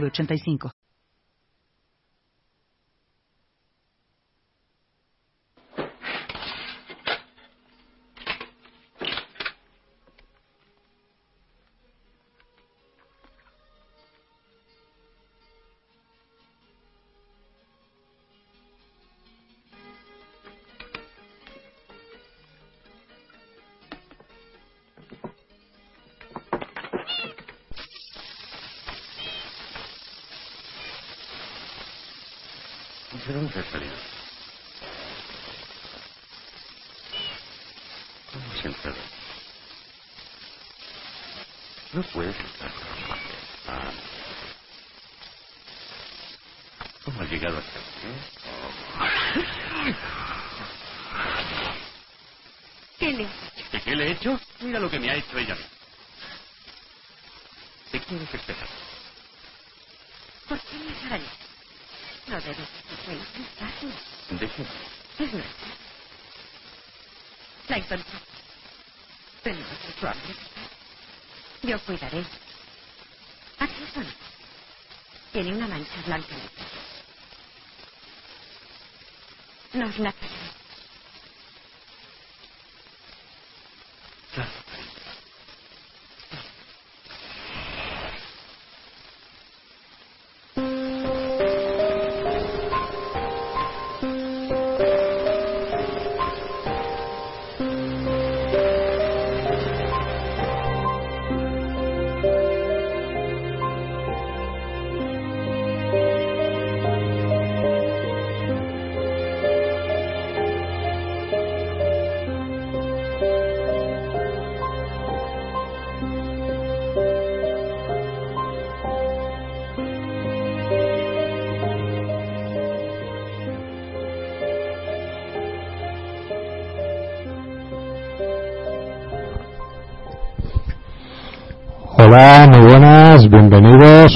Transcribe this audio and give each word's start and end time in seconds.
8985 0.00 0.70
Trabajando. 42.12 43.34
Ah. 43.66 43.92
¿Cómo 47.04 47.20
has 47.22 47.30
llegado 47.30 47.58
hasta 47.58 47.78
aquí? 47.78 48.08
¿Qué 52.98 53.12
le? 53.12 53.24
¿De 53.72 53.82
qué 53.84 53.96
le 53.96 54.08
he 54.08 54.12
hecho? 54.12 54.40
Mira 54.60 54.78
lo 54.80 54.90
que 54.90 55.00
me 55.00 55.10
ha 55.10 55.16
hecho 55.16 55.38
ella. 55.38 55.56
¿De 57.92 58.00
quieres 58.00 58.34
esperar? 58.34 58.68
¿Por 60.48 60.60
qué 60.60 60.76
me 60.78 61.06
arañado? 61.06 61.30
No 62.26 62.40
debes 62.40 62.56
de 63.06 63.14
insultarme. 63.14 64.40
¿De 64.40 64.48
qué? 64.50 64.62
Es 65.24 65.32
nuestra. 65.32 65.66
La 67.68 67.76
encontré. 67.76 68.04
Tenemos 69.42 69.68
mucho 69.86 70.08
hambre. 70.08 70.34
Yo 71.74 71.84
cuidaré. 71.86 72.26
Aquí 73.58 73.88
son. 73.94 74.14
Tiene 75.32 75.54
una 75.54 75.68
mancha 75.68 76.02
blanca 76.06 76.34
en 76.34 76.40
el 76.42 76.50
pecho. 76.50 76.80
Nos 79.74 79.98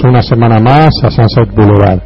una 0.05 0.23
semana 0.23 0.59
más 0.59 0.91
a 1.03 1.11
Sunset 1.11 1.55
Boulevard. 1.55 2.01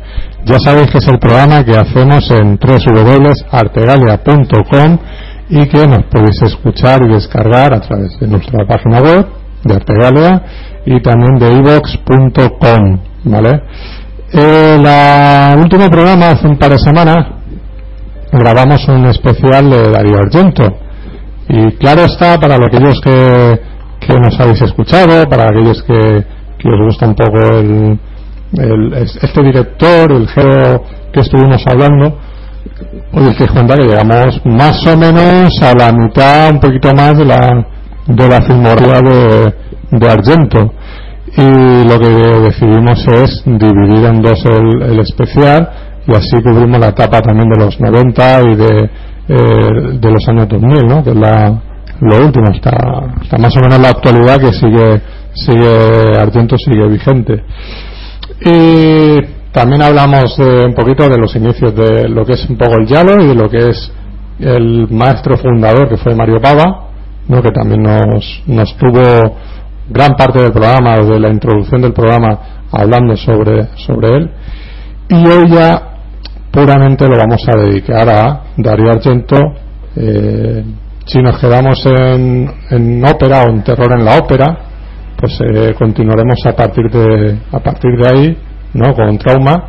Ya 0.44 0.58
sabéis 0.58 0.91
que 0.91 0.98
es 0.98 1.08
el 1.08 1.19
programa 1.19 1.64
que 1.64 1.75
hacemos 1.76 2.30
en 2.30 2.58
www.artegalia.com 2.58 4.98
y 5.48 5.66
que 5.69 5.86
nos 5.86 6.04
podéis 6.10 6.42
escuchar 6.42 7.00
y 7.03 7.08
descargar 7.12 7.72
a 7.75 7.80
través 7.80 8.19
de 8.19 8.26
nuestra 8.26 8.66
página 8.66 8.98
web 9.00 9.25
de 9.64 9.75
Artegalia 9.75 10.42
y 10.86 11.00
también 11.00 11.38
de 11.38 11.53
ivox.com, 11.53 12.98
¿vale? 13.25 13.62
El 14.32 14.86
último 15.59 15.91
programa, 15.91 16.30
hace 16.30 16.48
un 16.48 16.56
par 16.56 16.70
de 16.70 16.78
semanas, 16.78 17.26
grabamos 18.32 18.88
un 18.88 19.04
especial 19.06 19.70
de 19.70 19.91
Darío 19.91 20.19
Argento. 20.19 20.64
Y 21.48 21.72
claro 21.72 22.04
está, 22.04 22.38
para 22.41 22.56
aquellos 22.56 23.00
que, 23.03 23.60
que 24.00 24.14
nos 24.14 24.41
habéis 24.41 24.62
escuchado, 24.62 25.28
para 25.28 25.44
aquellos 25.44 25.82
que, 25.82 26.24
que 26.62 26.69
os 26.69 26.81
gusta 26.87 27.06
un 27.06 27.15
poco 27.15 27.39
el, 27.59 27.99
este 28.95 29.43
director, 29.43 30.12
el 30.12 30.28
género 30.28 30.83
que 31.12 31.21
estuvimos 31.21 31.65
hablando, 31.67 32.19
os 33.12 33.23
dais 33.25 33.50
cuenta 33.50 33.77
que 33.77 33.84
llegamos 33.84 34.41
más 34.45 34.87
o 34.87 34.97
menos 34.97 35.62
a 35.62 35.75
la 35.75 35.93
mitad, 35.93 36.51
un 36.51 36.61
poquito 36.61 36.95
más 36.95 37.17
de 37.17 37.25
la, 37.25 37.67
de 38.06 38.28
la 38.28 38.43
filmografía 38.43 39.01
de, 39.01 39.99
de 39.99 40.11
Argento. 40.11 40.72
Y 41.34 41.89
lo 41.89 41.99
que 41.99 42.09
decidimos 42.51 43.06
es 43.09 43.43
dividir 43.47 44.05
en 44.05 44.21
dos 44.21 44.45
el, 44.45 44.83
el 44.83 45.01
especial 45.01 45.69
y 46.06 46.15
así 46.15 46.43
cubrimos 46.43 46.78
la 46.81 46.89
etapa 46.89 47.21
también 47.21 47.49
de 47.49 47.65
los 47.65 47.81
90 47.81 48.41
y 48.43 48.56
de, 48.56 48.91
eh, 49.28 49.99
de 50.01 50.11
los 50.11 50.28
años 50.28 50.49
2000, 50.49 50.87
¿no? 50.87 51.03
que 51.05 51.11
es 51.11 51.17
la, 51.17 51.62
lo 52.01 52.17
último, 52.27 52.47
está, 52.53 52.77
está 53.22 53.39
más 53.39 53.56
o 53.56 53.61
menos 53.61 53.81
la 53.81 53.91
actualidad 53.91 54.41
que 54.41 54.53
sigue, 54.53 55.01
sigue 55.34 56.16
Argento 56.19 56.56
sigue 56.59 56.87
vigente. 56.88 57.44
Y 58.41 59.16
también 59.53 59.82
hablamos 59.82 60.37
de 60.37 60.65
un 60.65 60.75
poquito 60.75 61.09
de 61.09 61.19
los 61.19 61.34
inicios 61.37 61.75
de 61.75 62.09
lo 62.09 62.25
que 62.25 62.34
es 62.34 62.48
un 62.48 62.56
poco 62.56 62.76
el 62.81 62.87
Yalo 62.87 63.22
y 63.22 63.28
de 63.28 63.34
lo 63.34 63.48
que 63.48 63.69
es 63.69 63.92
el 64.41 64.88
maestro 64.91 65.37
fundador 65.37 65.88
que 65.88 65.97
fue 65.97 66.15
Mario 66.15 66.41
Pava, 66.41 66.88
¿no? 67.28 67.42
que 67.42 67.50
también 67.50 67.82
nos, 67.82 68.42
nos 68.47 68.76
tuvo 68.76 69.37
gran 69.88 70.15
parte 70.16 70.42
del 70.42 70.53
programa, 70.53 70.97
desde 70.97 71.21
la 71.21 71.28
introducción 71.28 71.82
del 71.82 71.92
programa, 71.92 72.38
hablando 72.72 73.16
sobre, 73.16 73.69
sobre 73.76 74.16
él. 74.16 74.31
Y 75.09 75.26
hoy 75.26 75.50
ya 75.50 75.92
puramente 76.50 77.06
lo 77.06 77.16
vamos 77.19 77.47
a 77.47 77.59
dedicar 77.59 78.09
a 78.09 78.42
Darío 78.56 78.91
Argento. 78.91 79.37
eh, 79.97 80.65
si 81.04 81.21
nos 81.21 81.38
quedamos 81.38 81.84
en, 81.84 82.48
en 82.71 83.04
ópera 83.04 83.42
o 83.42 83.50
en 83.50 83.62
terror 83.65 83.91
en 83.98 84.04
la 84.04 84.19
ópera, 84.19 84.72
pues 85.22 85.38
eh, 85.41 85.72
continuaremos 85.78 86.44
a 86.47 86.53
partir 86.56 86.91
de 86.91 87.38
a 87.53 87.60
partir 87.60 87.93
de 87.97 88.09
ahí, 88.09 88.37
¿no? 88.75 88.93
Con 88.93 89.16
trauma 89.19 89.69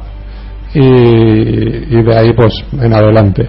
y, 0.73 0.79
y 0.79 2.01
de 2.01 2.17
ahí 2.17 2.33
pues 2.33 2.53
en 2.81 2.91
adelante. 2.91 3.47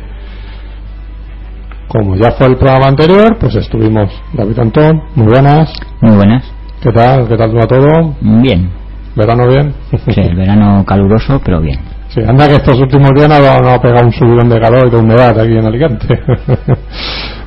Como 1.88 2.14
ya 2.16 2.32
fue 2.32 2.48
el 2.48 2.56
programa 2.56 2.88
anterior, 2.88 3.38
pues 3.40 3.54
estuvimos 3.54 4.10
David 4.34 4.58
Antón, 4.58 5.02
muy 5.14 5.28
buenas. 5.28 5.72
Muy 6.02 6.14
buenas. 6.14 6.44
¿Qué 6.82 6.92
tal? 6.92 7.26
¿Qué 7.26 7.36
tal 7.38 7.56
va 7.56 7.66
todo? 7.66 8.14
Bien. 8.20 8.68
¿Verano 9.16 9.48
bien? 9.48 9.72
Sí, 9.90 10.20
el 10.20 10.36
verano 10.36 10.84
caluroso, 10.84 11.40
pero 11.42 11.62
bien. 11.62 11.78
Sí, 12.08 12.20
anda 12.20 12.46
que 12.46 12.56
estos 12.56 12.78
últimos 12.80 13.12
días 13.16 13.30
no, 13.30 13.38
no 13.60 13.70
ha 13.70 13.80
pegado 13.80 14.04
un 14.04 14.12
subidón 14.12 14.50
de 14.50 14.60
calor 14.60 14.88
y 14.88 14.90
de 14.90 14.96
humedad 14.98 15.40
aquí 15.40 15.56
en 15.56 15.64
Alicante. 15.64 16.06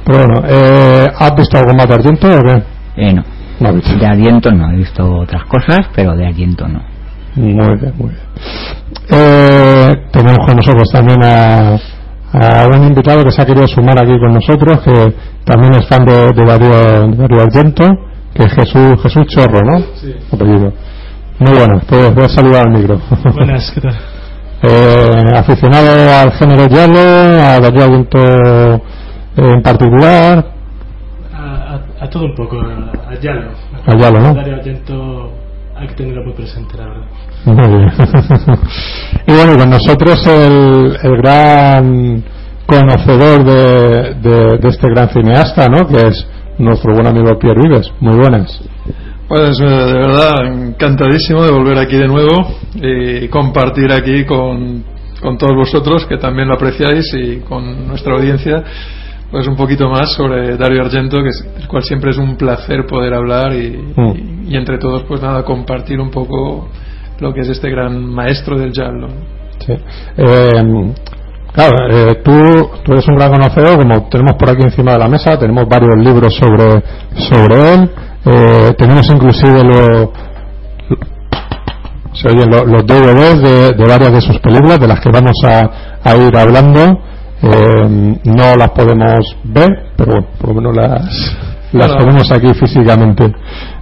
Pero 0.06 0.20
bueno, 0.26 0.42
eh, 0.48 1.06
¿has 1.20 1.36
visto 1.36 1.58
algo 1.58 1.74
más 1.74 1.88
de 1.88 1.94
Argento 1.94 2.28
o 2.28 2.42
qué? 2.42 2.64
Eh, 2.96 3.14
no. 3.14 3.37
No. 3.60 3.74
De 3.74 4.06
aliento 4.06 4.52
no. 4.52 4.72
He 4.72 4.78
visto 4.78 5.04
otras 5.20 5.44
cosas, 5.46 5.88
pero 5.96 6.16
de 6.16 6.28
aliento 6.28 6.68
no. 6.68 6.82
Muy 7.36 7.54
bien, 7.54 7.94
muy 7.98 8.10
bien. 8.10 8.22
Eh, 9.10 9.94
tenemos 10.12 10.46
con 10.46 10.56
nosotros 10.56 10.90
también 10.92 11.24
a, 11.24 11.76
a 12.34 12.68
un 12.68 12.88
invitado 12.88 13.24
que 13.24 13.32
se 13.32 13.42
ha 13.42 13.46
querido 13.46 13.68
sumar 13.68 14.02
aquí 14.02 14.18
con 14.20 14.34
nosotros, 14.34 14.82
que 14.82 15.14
también 15.46 15.76
es 15.76 15.88
fan 15.88 16.06
de, 16.06 16.34
de 16.34 16.46
Darío, 16.46 17.08
de 17.10 17.16
Darío 17.16 17.42
Argento, 17.42 17.86
que 18.34 18.44
es 18.44 18.54
Jesús, 18.54 19.02
Jesús 19.02 19.26
Chorro, 19.28 19.60
¿no? 19.62 19.80
Sí. 19.96 20.14
Apellido. 20.32 20.74
Muy 21.40 21.52
buenas, 21.52 21.86
pues 21.86 22.16
voy 22.16 22.26
a 22.26 22.30
saludar 22.30 22.68
al 22.68 22.74
micro. 22.74 23.00
Buenas, 23.36 23.72
¿qué 23.74 23.82
tal? 23.82 23.98
Eh, 24.60 25.22
aficionado 25.36 26.12
al 26.20 26.32
género 26.32 26.66
Yalo, 26.66 27.00
a 27.00 27.60
Darío 27.60 27.86
eh, 27.94 28.80
en 29.38 29.62
particular, 29.62 30.44
a- 32.00 32.10
todo 32.10 32.26
un 32.26 32.36
poco, 32.36 32.60
a, 32.60 33.16
Yalo. 33.20 33.52
A 33.86 33.96
Yalo, 33.98 34.20
¿no? 34.20 34.34
Dario 34.34 34.56
Argento 34.56 35.32
hay 35.76 35.88
que 35.88 35.94
tenerlo 35.96 36.24
muy 36.24 36.34
presente, 36.34 36.76
la 36.78 36.86
verdad. 36.86 37.06
Muy 37.46 37.78
bien. 37.78 37.92
y 39.28 39.32
bueno, 39.32 39.58
con 39.58 39.70
nosotros 39.70 40.28
el, 40.28 40.98
el 41.04 41.18
gran 41.18 42.24
conocedor 42.66 43.44
de, 43.44 44.14
de- 44.16 44.58
de 44.58 44.68
este 44.68 44.90
gran 44.90 45.10
cineasta, 45.10 45.68
¿no? 45.70 45.88
Que 45.88 46.08
es 46.08 46.28
nuestro 46.58 46.94
buen 46.94 47.08
amigo 47.08 47.38
Pierre 47.40 47.62
Vives. 47.64 47.92
Muy 48.00 48.18
buenas. 48.18 48.62
Pues 49.28 49.60
eh, 49.62 49.66
de 49.66 49.94
verdad, 49.94 50.46
encantadísimo 50.46 51.44
de 51.44 51.52
volver 51.52 51.78
aquí 51.78 51.96
de 51.98 52.08
nuevo 52.08 52.48
y 52.76 53.28
compartir 53.28 53.92
aquí 53.92 54.24
con, 54.26 54.84
con 55.22 55.38
todos 55.38 55.54
vosotros 55.56 56.06
que 56.06 56.18
también 56.18 56.48
lo 56.48 56.56
apreciáis 56.56 57.06
y 57.14 57.38
con 57.42 57.88
nuestra 57.88 58.14
audiencia 58.14 58.64
pues 59.32 59.48
un 59.48 59.56
poquito 59.56 59.90
más 59.90 60.14
sobre 60.14 60.56
Dario 60.58 60.82
Argento, 60.84 61.18
que 61.22 61.30
es, 61.30 61.46
el 61.60 61.68
cual 61.68 61.84
siempre 61.84 62.12
es 62.12 62.18
un 62.18 62.38
placer 62.38 62.86
poder 62.86 63.14
hablar 63.14 63.54
y, 63.54 63.78
Mm. 63.96 64.46
y- 64.48 64.54
y 64.54 64.56
entre 64.58 64.78
todos 64.78 65.04
pues 65.04 65.22
nada, 65.22 65.44
compartir 65.44 66.00
un 66.00 66.10
poco 66.10 66.70
lo 67.20 67.34
que 67.34 67.42
es 67.42 67.50
este 67.50 67.70
gran 67.70 68.04
maestro 68.06 68.58
del 68.58 68.72
giallo. 68.72 69.08
Sí. 69.60 69.74
Eh, 70.18 70.94
claro, 71.52 71.76
eh, 71.90 72.22
tú, 72.24 72.70
tú 72.86 72.94
eres 72.94 73.08
un 73.08 73.16
gran 73.16 73.32
conocedor, 73.32 73.78
como 73.80 74.08
tenemos 74.08 74.36
por 74.36 74.50
aquí 74.50 74.62
encima 74.64 74.94
de 74.94 75.00
la 75.00 75.08
mesa, 75.10 75.38
tenemos 75.38 75.68
varios 75.68 75.98
libros 75.98 76.34
sobre, 76.36 76.82
sobre 77.30 77.74
él, 77.74 77.92
eh, 78.26 78.74
tenemos 78.78 79.10
inclusive 79.10 79.64
lo- 79.64 80.14
se 82.14 82.30
oyen 82.30 82.50
lo- 82.50 82.66
los 82.66 82.86
DVDs 82.86 83.42
de, 83.42 83.74
de 83.74 83.86
varias 83.88 84.12
de 84.14 84.22
sus 84.22 84.40
películas, 84.40 84.80
de 84.80 84.88
las 84.88 85.00
que 85.00 85.10
vamos 85.12 85.36
a, 85.44 85.70
a 86.04 86.16
ir 86.16 86.36
hablando. 86.36 87.00
Eh, 87.44 88.16
no 88.24 88.56
las 88.56 88.70
podemos 88.72 89.36
ver, 89.44 89.70
pero 89.96 90.12
bueno, 90.12 90.28
por 90.40 90.50
lo 90.50 90.56
menos 90.56 90.76
las, 90.76 91.38
las 91.74 91.98
tenemos 91.98 92.32
aquí 92.32 92.48
físicamente. 92.60 93.26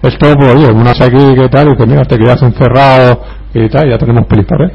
Esto, 0.01 0.33
pues, 0.37 0.55
oye, 0.55 0.67
unas 0.71 0.99
aquí 0.99 1.35
que 1.35 1.47
tal, 1.49 1.69
y 1.73 1.77
que 1.77 1.85
mira, 1.85 2.03
te 2.03 2.17
quedas 2.17 2.41
encerrado 2.41 3.21
y 3.53 3.69
tal, 3.69 3.89
ya 3.89 3.97
tenemos 3.97 4.25
para 4.27 4.41
ver. 4.59 4.73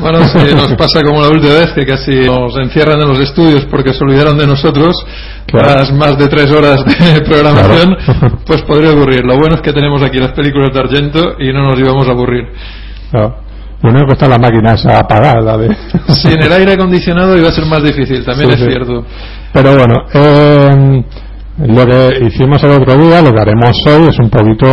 Bueno, 0.00 0.24
si 0.24 0.54
nos 0.54 0.72
pasa 0.74 1.02
como 1.02 1.20
la 1.20 1.28
última 1.28 1.52
vez 1.52 1.72
que 1.74 1.84
casi 1.84 2.24
nos 2.24 2.56
encierran 2.56 3.02
en 3.02 3.08
los 3.08 3.20
estudios 3.20 3.66
porque 3.66 3.92
se 3.92 4.02
olvidaron 4.02 4.38
de 4.38 4.46
nosotros, 4.46 4.94
Claro. 5.46 5.74
las 5.74 5.92
más 5.92 6.16
de 6.16 6.28
tres 6.28 6.50
horas 6.50 6.82
de 6.82 7.20
programación, 7.28 7.94
Claro. 8.02 8.38
pues 8.46 8.62
podría 8.62 8.92
ocurrir. 8.92 9.22
Lo 9.26 9.36
bueno 9.36 9.56
es 9.56 9.60
que 9.60 9.72
tenemos 9.74 10.02
aquí 10.02 10.18
las 10.18 10.32
películas 10.32 10.72
de 10.72 10.80
Argento 10.80 11.34
y 11.38 11.52
no 11.52 11.62
nos 11.68 11.78
íbamos 11.78 12.08
a 12.08 12.12
aburrir. 12.12 12.44
Claro. 13.10 13.36
Lo 13.82 13.90
único 13.90 14.06
que 14.06 14.12
está 14.12 14.28
la 14.28 14.38
máquina 14.38 14.74
esa 14.74 14.98
apagada 15.00 15.56
de... 15.58 15.74
Sin 16.08 16.40
el 16.40 16.52
aire 16.52 16.72
acondicionado 16.74 17.36
iba 17.36 17.48
a 17.48 17.52
ser 17.52 17.66
más 17.66 17.82
difícil, 17.82 18.24
también 18.24 18.50
Sí, 18.50 18.54
es 18.54 18.60
sí. 18.60 18.66
cierto. 18.70 19.04
Pero 19.52 19.76
bueno, 19.76 19.94
eh, 20.14 21.04
lo 21.66 21.86
que 21.86 22.26
hicimos 22.26 22.62
el 22.62 22.70
otro 22.70 22.96
día, 22.96 23.20
lo 23.22 23.32
que 23.32 23.40
haremos 23.42 23.84
hoy 23.86 24.08
es 24.08 24.18
un 24.20 24.30
poquito, 24.30 24.66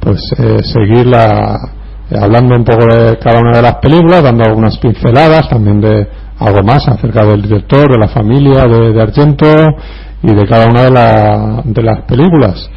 pues, 0.00 0.20
eh, 0.38 0.58
seguir 0.62 1.06
la, 1.06 1.56
eh, 2.10 2.16
hablando 2.20 2.54
un 2.54 2.64
poco 2.64 2.86
de 2.86 3.18
cada 3.18 3.40
una 3.40 3.56
de 3.56 3.62
las 3.62 3.74
películas, 3.76 4.22
dando 4.22 4.44
algunas 4.44 4.78
pinceladas 4.78 5.48
también 5.48 5.80
de 5.80 6.06
algo 6.38 6.62
más 6.62 6.86
acerca 6.88 7.24
del 7.24 7.42
director, 7.42 7.90
de 7.90 7.98
la 7.98 8.08
familia 8.08 8.64
de, 8.66 8.92
de 8.92 9.02
Argento 9.02 9.46
y 10.22 10.34
de 10.34 10.46
cada 10.46 10.66
una 10.68 10.82
de, 10.82 10.90
la- 10.92 11.62
de 11.64 11.82
las 11.82 12.00
películas. 12.02 12.70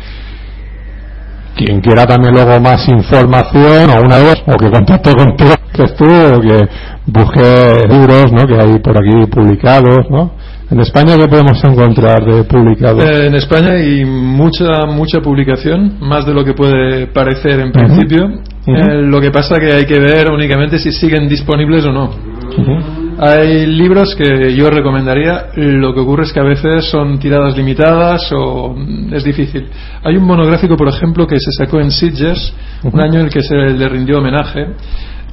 Quien 1.56 1.80
quiera 1.80 2.06
también 2.06 2.34
luego 2.34 2.60
más 2.60 2.88
información 2.90 3.90
o 3.92 4.02
una 4.04 4.18
vez 4.18 4.44
o 4.46 4.58
que 4.58 4.70
contacte 4.70 5.14
contigo 5.16 5.54
que 5.76 5.84
estuvo 5.84 6.38
o 6.38 6.42
que 6.42 6.68
busque 7.08 7.88
libros 7.90 8.32
¿no? 8.32 8.48
que 8.48 8.56
hay 8.56 8.80
por 8.80 8.98
aquí 8.98 9.30
publicados 9.30 10.10
¿no? 10.10 10.32
en 10.72 10.80
España 10.80 11.16
qué 11.18 11.28
podemos 11.28 11.64
encontrar 11.64 12.26
de 12.26 12.44
publicado 12.46 13.00
Eh, 13.02 13.28
en 13.28 13.36
España 13.36 13.72
hay 13.74 14.04
mucha 14.06 14.86
mucha 14.88 15.20
publicación, 15.22 15.98
más 16.02 16.26
de 16.26 16.34
lo 16.34 16.44
que 16.44 16.54
puede 16.54 17.08
parecer 17.08 17.60
en 17.60 17.68
Ujú. 17.70 17.74
principio. 17.74 18.26
Ujú. 18.26 18.76
Eh, 18.76 19.02
lo 19.04 19.22
que 19.22 19.30
pasa 19.30 19.60
que 19.60 19.72
hay 19.74 19.86
que 19.86 20.00
ver 20.00 20.32
únicamente 20.32 20.80
si 20.80 20.92
siguen 20.92 21.28
disponibles 21.28 21.86
o 21.86 21.92
no. 21.92 22.06
Ujú. 22.06 23.06
Hay 23.20 23.68
libros 23.68 24.16
que 24.16 24.54
yo 24.56 24.70
recomendaría, 24.70 25.48
lo 25.56 25.94
que 25.94 26.00
ocurre 26.02 26.24
es 26.24 26.34
que 26.34 26.40
a 26.40 26.44
veces 26.44 26.86
son 26.90 27.20
tiradas 27.20 27.56
limitadas 27.56 28.30
o 28.34 28.76
es 29.14 29.24
difícil. 29.24 29.68
Hay 30.04 30.18
un 30.18 30.26
monográfico, 30.26 30.76
por 30.76 30.90
ejemplo, 30.90 31.26
que 31.28 31.40
se 31.40 31.52
sacó 31.52 31.80
en 31.80 31.92
Sitges, 31.92 32.54
un 32.84 33.00
año 33.00 33.20
en 33.20 33.26
el 33.28 33.32
que 33.32 33.42
se 33.44 33.56
le 33.56 33.88
rindió 33.88 34.18
homenaje, 34.18 34.66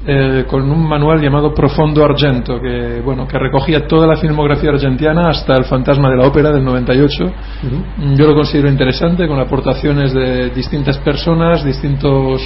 eh, 0.04 0.44
con 0.48 0.68
un 0.68 0.88
manual 0.88 1.20
llamado 1.20 1.54
Profondo 1.54 2.04
Argento, 2.04 2.60
que, 2.60 3.00
bueno, 3.04 3.26
que 3.26 3.38
recogía 3.38 3.86
toda 3.86 4.06
la 4.06 4.16
filmografía 4.16 4.70
argentiana 4.70 5.28
hasta 5.28 5.54
El 5.54 5.64
fantasma 5.64 6.10
de 6.10 6.16
la 6.16 6.26
ópera 6.26 6.50
del 6.50 6.64
98. 6.64 7.24
Mm, 7.98 8.14
Yo 8.16 8.26
lo 8.26 8.34
considero 8.34 8.68
interesante, 8.68 9.28
con 9.28 9.38
aportaciones 9.38 10.12
de 10.12 10.50
distintas 10.50 10.98
personas, 10.98 11.64
distintos 11.64 12.42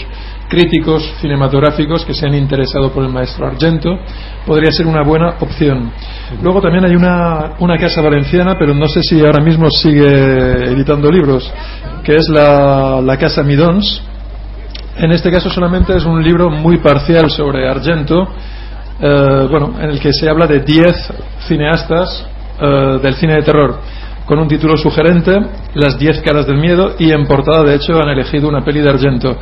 críticos 0.48 1.02
cinematográficos 1.20 2.04
que 2.04 2.12
se 2.12 2.26
han 2.26 2.34
interesado 2.34 2.90
por 2.90 3.02
el 3.04 3.10
maestro 3.10 3.46
Argento. 3.46 3.98
Podría 4.46 4.70
ser 4.70 4.86
una 4.86 5.02
buena 5.02 5.36
opción. 5.40 5.90
Luego 6.42 6.60
también 6.60 6.84
hay 6.84 6.94
una, 6.94 7.52
una 7.58 7.78
casa 7.78 8.02
valenciana, 8.02 8.56
pero 8.58 8.74
no 8.74 8.86
sé 8.86 9.02
si 9.02 9.18
ahora 9.24 9.42
mismo 9.42 9.70
sigue 9.70 10.06
editando 10.72 11.10
libros, 11.10 11.50
que 12.04 12.16
es 12.16 12.28
la, 12.28 13.00
la 13.02 13.16
Casa 13.16 13.42
Midons. 13.42 14.02
En 14.98 15.12
este 15.12 15.30
caso 15.30 15.50
solamente 15.50 15.94
es 15.94 16.06
un 16.06 16.22
libro 16.22 16.48
muy 16.48 16.78
parcial 16.78 17.30
sobre 17.30 17.68
Argento, 17.68 18.26
eh, 18.98 19.46
bueno, 19.50 19.74
en 19.78 19.90
el 19.90 20.00
que 20.00 20.12
se 20.12 20.28
habla 20.28 20.46
de 20.46 20.60
10 20.60 21.12
cineastas 21.46 22.26
eh, 22.60 22.98
del 23.02 23.14
cine 23.14 23.34
de 23.34 23.42
terror, 23.42 23.78
con 24.24 24.38
un 24.38 24.48
título 24.48 24.76
sugerente, 24.78 25.38
Las 25.74 25.98
10 25.98 26.22
caras 26.22 26.46
del 26.46 26.56
miedo, 26.56 26.94
y 26.98 27.12
en 27.12 27.26
portada 27.26 27.62
de 27.62 27.74
hecho 27.74 28.00
han 28.00 28.08
elegido 28.08 28.48
una 28.48 28.64
peli 28.64 28.80
de 28.80 28.88
Argento. 28.88 29.36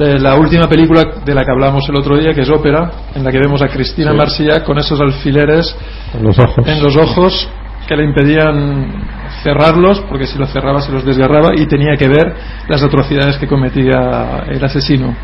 Eh, 0.00 0.18
la 0.18 0.36
última 0.36 0.68
película 0.68 1.04
de 1.22 1.34
la 1.34 1.44
que 1.44 1.52
hablamos 1.52 1.86
el 1.86 1.96
otro 1.96 2.16
día, 2.16 2.32
que 2.32 2.40
es 2.40 2.50
Ópera, 2.50 2.90
en 3.14 3.22
la 3.22 3.30
que 3.30 3.38
vemos 3.38 3.60
a 3.60 3.68
Cristina 3.68 4.12
Sí. 4.28 4.48
Con 4.64 4.78
esos 4.78 4.98
alfileres 5.00 5.76
en 6.14 6.24
los 6.24 6.38
ojos 6.38 6.66
en 6.66 6.82
los 6.82 6.96
ojos 6.96 7.48
que 7.86 7.94
le 7.94 8.04
impedían 8.04 9.13
cerrarlos 9.44 10.00
porque 10.08 10.26
si 10.26 10.38
los 10.38 10.50
cerraba 10.50 10.80
se 10.80 10.90
los 10.90 11.04
desgarraba 11.04 11.50
y 11.54 11.66
tenía 11.66 11.94
que 11.96 12.08
ver 12.08 12.34
las 12.66 12.82
atrocidades 12.82 13.36
que 13.36 13.46
cometía 13.46 14.44
el 14.48 14.64
asesino. 14.64 15.14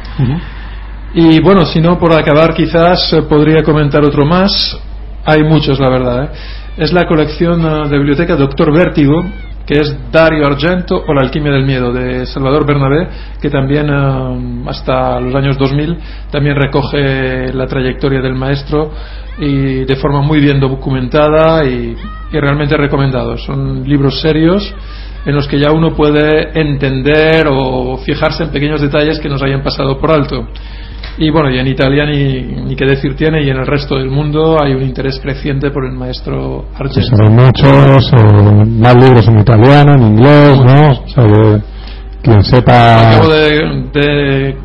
Y 1.12 1.40
bueno, 1.40 1.64
si 1.66 1.80
no, 1.80 1.98
por 1.98 2.12
acabar 2.12 2.54
quizás 2.54 3.12
eh, 3.12 3.22
podría 3.22 3.62
comentar 3.64 4.04
otro 4.04 4.24
más. 4.24 4.78
Hay 5.24 5.42
muchos, 5.42 5.80
la 5.80 5.88
verdad. 5.88 6.24
¿eh? 6.24 6.28
Es 6.76 6.92
la 6.92 7.06
colección 7.06 7.60
eh, 7.64 7.88
de 7.88 7.98
biblioteca 7.98 8.36
Doctor 8.36 8.72
Vértigo, 8.72 9.24
que 9.66 9.80
es 9.80 9.96
Dario 10.12 10.46
Argento 10.46 11.02
o 11.04 11.12
La 11.12 11.22
alquimia 11.22 11.52
del 11.52 11.64
miedo 11.64 11.92
de 11.92 12.26
Salvador 12.26 12.64
Bernabé, 12.64 13.08
que 13.40 13.50
también 13.50 13.88
eh, 13.88 14.64
hasta 14.68 15.18
los 15.20 15.34
años 15.34 15.58
2000 15.58 15.98
también 16.30 16.54
recoge 16.54 17.52
la 17.52 17.66
trayectoria 17.66 18.20
del 18.20 18.34
maestro 18.34 18.92
y 19.40 19.84
de 19.84 19.96
forma 19.96 20.20
muy 20.20 20.40
bien 20.40 20.60
documentada 20.60 21.64
y, 21.66 21.96
y 22.32 22.38
realmente 22.38 22.76
recomendado. 22.76 23.36
Son 23.38 23.82
libros 23.88 24.20
serios 24.20 24.74
en 25.24 25.34
los 25.34 25.46
que 25.48 25.58
ya 25.58 25.70
uno 25.72 25.94
puede 25.94 26.58
entender 26.58 27.46
o 27.50 27.98
fijarse 27.98 28.44
en 28.44 28.50
pequeños 28.50 28.80
detalles 28.80 29.18
que 29.20 29.28
nos 29.28 29.42
hayan 29.42 29.62
pasado 29.62 29.98
por 29.98 30.10
alto. 30.10 30.46
Y 31.18 31.30
bueno, 31.30 31.50
y 31.50 31.58
en 31.58 31.66
Italia 31.66 32.06
ni, 32.06 32.40
ni 32.64 32.76
qué 32.76 32.84
decir 32.86 33.16
tiene, 33.16 33.42
y 33.42 33.50
en 33.50 33.56
el 33.58 33.66
resto 33.66 33.96
del 33.96 34.10
mundo 34.10 34.56
hay 34.62 34.72
un 34.72 34.82
interés 34.82 35.18
creciente 35.20 35.70
por 35.70 35.84
el 35.84 35.92
maestro 35.92 36.66
Pues 36.78 36.96
Argento. 36.96 37.22
hay 37.22 37.30
muchos 37.30 38.12
eh, 38.12 38.64
más 38.78 38.96
libros 38.96 39.28
en 39.28 39.40
italiano 39.40 39.92
en 39.96 40.02
inglés 40.02 40.58
no 40.64 40.90
o 40.90 41.08
sea 41.08 41.26
que 41.26 41.58
quien 42.22 42.42
sepa 42.44 43.10
Acabo 43.16 43.32
de, 43.32 43.88
de, 43.92 44.56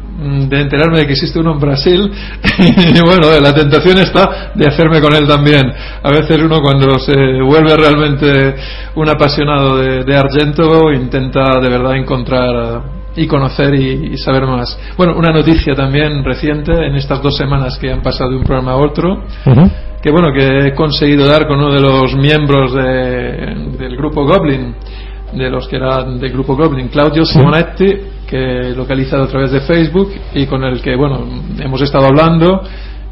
de 0.50 0.62
enterarme 0.62 1.00
de 1.00 1.06
que 1.08 1.14
existe 1.14 1.40
uno 1.40 1.54
en 1.54 1.60
Brasil 1.60 2.12
y 2.60 3.00
bueno, 3.02 3.28
la 3.42 3.54
tentación 3.54 3.98
está 4.00 4.52
de 4.56 4.68
hacerme 4.68 5.00
con 5.02 5.14
él 5.14 5.28
también. 5.28 5.72
A 6.04 6.10
veces 6.12 6.38
uno 6.44 6.62
cuando 6.62 6.98
se 7.00 7.16
vuelve 7.42 7.76
realmente 7.78 8.56
un 8.96 9.10
apasionado 9.10 9.78
de, 9.78 10.04
de 10.04 10.16
Argento 10.18 10.92
intenta 10.92 11.60
de 11.60 11.70
verdad 11.70 11.96
encontrar 11.96 12.82
y 13.16 13.28
conocer 13.28 13.74
y, 13.76 14.14
y 14.14 14.18
saber 14.18 14.46
más. 14.46 14.78
Bueno, 14.98 15.16
una 15.18 15.32
noticia 15.32 15.74
también 15.74 16.24
reciente 16.24 16.72
en 16.74 16.96
estas 16.96 17.22
dos 17.22 17.38
semanas 17.38 17.78
que 17.78 17.92
han 17.92 18.02
pasado 18.02 18.32
de 18.32 18.38
un 18.38 18.44
programa 18.44 18.72
a 18.74 18.76
otro 18.78 19.24
que 20.02 20.12
bueno 20.12 20.28
que 20.38 20.68
he 20.68 20.76
conseguido 20.76 21.26
dar 21.26 21.48
con 21.48 21.58
uno 21.60 21.74
de 21.74 21.82
los 21.82 22.14
miembros 22.16 22.74
de- 22.74 23.72
del 23.80 23.96
grupo 23.98 24.26
Goblin 24.26 24.76
de 25.34 25.50
los 25.50 25.68
que 25.68 25.78
eran 25.78 26.20
del 26.20 26.32
grupo 26.32 26.56
Goblin 26.56 26.90
Claudio 26.90 27.26
Simonetti 27.26 27.86
que 28.28 28.38
he 28.70 28.76
localizado 28.76 29.24
a 29.24 29.28
través 29.28 29.52
de 29.52 29.62
Facebook 29.62 30.12
y 30.34 30.46
con 30.46 30.64
el 30.64 30.82
que 30.82 30.96
bueno 30.96 31.26
hemos 31.60 31.82
estado 31.82 32.06
hablando 32.06 32.62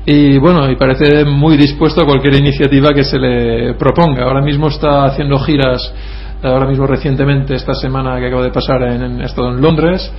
y 0.05 0.37
bueno 0.37 0.69
y 0.69 0.75
parece 0.75 1.23
muy 1.25 1.55
dispuesto 1.57 2.01
a 2.01 2.05
cualquier 2.05 2.35
iniciativa 2.35 2.93
que 2.93 3.03
se 3.03 3.17
le 3.19 3.73
proponga 3.75 4.23
ahora 4.25 4.41
mismo 4.41 4.67
está 4.67 5.05
haciendo 5.05 5.37
giras 5.39 5.93
ahora 6.43 6.65
mismo 6.67 6.85
recientemente 6.87 7.55
esta 7.55 7.73
semana 7.73 8.19
que 8.19 8.27
acaba 8.27 8.43
de 8.43 8.51
pasar 8.51 8.83
en, 8.83 9.01
en- 9.01 9.21
ha 9.21 9.25
estado 9.25 9.49
en 9.49 9.61
Londres 9.61 10.11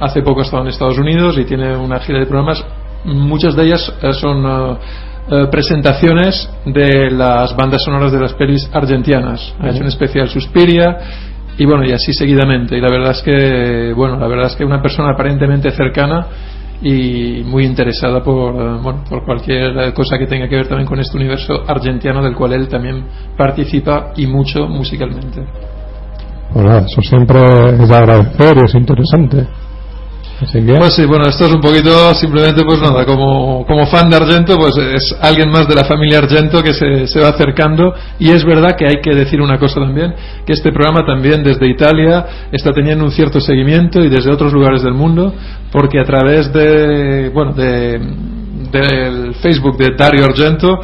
hace 0.00 0.22
poco 0.22 0.40
ha 0.40 0.44
estado 0.44 0.62
en 0.62 0.68
Estados 0.68 0.98
Unidos 0.98 1.36
y 1.38 1.44
tiene 1.44 1.74
una 1.76 1.98
gira 2.00 2.18
de 2.18 2.26
programas. 2.26 2.62
Muchas 3.04 3.56
de 3.56 3.64
ellas 3.64 3.92
eh, 4.02 4.12
son 4.12 4.44
eh, 4.44 5.46
presentaciones 5.50 6.48
de 6.66 7.10
las 7.10 7.56
bandas 7.56 7.82
sonoras 7.82 8.12
de 8.12 8.20
las 8.20 8.34
pelis 8.34 8.68
argentianas. 8.72 9.54
Ha 9.60 9.70
hecho 9.70 9.80
un 9.80 9.86
especial 9.86 10.28
Suspiria 10.28 10.98
y 11.58 11.64
bueno, 11.64 11.84
y 11.84 11.92
así 11.92 12.12
seguidamente. 12.12 12.76
Y 12.76 12.80
la 12.80 12.90
verdad 12.90 13.12
es 13.12 13.22
que, 13.22 13.92
bueno, 13.94 14.18
la 14.18 14.26
verdad 14.26 14.46
es 14.46 14.56
que 14.56 14.64
una 14.64 14.82
persona 14.82 15.10
aparentemente 15.12 15.70
cercana 15.70 16.26
y 16.82 17.42
muy 17.44 17.64
interesada 17.64 18.22
por, 18.22 18.54
eh, 18.54 18.78
bueno, 18.82 19.02
por 19.08 19.24
cualquier 19.24 19.94
cosa 19.94 20.18
que 20.18 20.26
tenga 20.26 20.48
que 20.48 20.56
ver 20.56 20.68
también 20.68 20.86
con 20.86 21.00
este 21.00 21.16
universo 21.16 21.64
argentino 21.66 22.22
del 22.22 22.34
cual 22.34 22.52
él 22.52 22.68
también 22.68 23.04
participa 23.36 24.12
y 24.16 24.26
mucho 24.26 24.66
musicalmente. 24.68 25.42
Pues 26.52 26.84
eso 26.84 27.02
siempre 27.02 27.40
es 27.82 27.88
de 27.88 27.96
agradecer 27.96 28.56
y 28.56 28.64
es 28.64 28.74
interesante. 28.74 29.46
Pues 30.38 30.94
sí, 30.94 31.06
bueno, 31.06 31.26
esto 31.26 31.46
es 31.46 31.54
un 31.54 31.62
poquito 31.62 32.14
simplemente, 32.14 32.62
pues 32.62 32.78
nada, 32.78 33.06
como, 33.06 33.64
como 33.66 33.86
fan 33.86 34.10
de 34.10 34.16
Argento, 34.16 34.58
pues 34.58 34.76
es 34.76 35.16
alguien 35.22 35.50
más 35.50 35.66
de 35.66 35.74
la 35.74 35.84
familia 35.84 36.18
Argento 36.18 36.62
que 36.62 36.74
se, 36.74 37.06
se 37.06 37.20
va 37.20 37.28
acercando. 37.28 37.94
Y 38.18 38.30
es 38.30 38.44
verdad 38.44 38.76
que 38.76 38.86
hay 38.86 39.00
que 39.02 39.14
decir 39.14 39.40
una 39.40 39.58
cosa 39.58 39.80
también, 39.80 40.14
que 40.44 40.52
este 40.52 40.72
programa 40.72 41.06
también 41.06 41.42
desde 41.42 41.66
Italia 41.66 42.26
está 42.52 42.72
teniendo 42.72 43.04
un 43.04 43.12
cierto 43.12 43.40
seguimiento 43.40 44.04
y 44.04 44.10
desde 44.10 44.30
otros 44.30 44.52
lugares 44.52 44.82
del 44.82 44.92
mundo, 44.92 45.34
porque 45.72 45.98
a 45.98 46.04
través 46.04 46.52
de, 46.52 47.30
bueno, 47.30 47.52
de, 47.54 47.98
del 48.70 49.34
Facebook 49.36 49.78
de 49.78 49.94
Dario 49.96 50.26
Argento, 50.26 50.80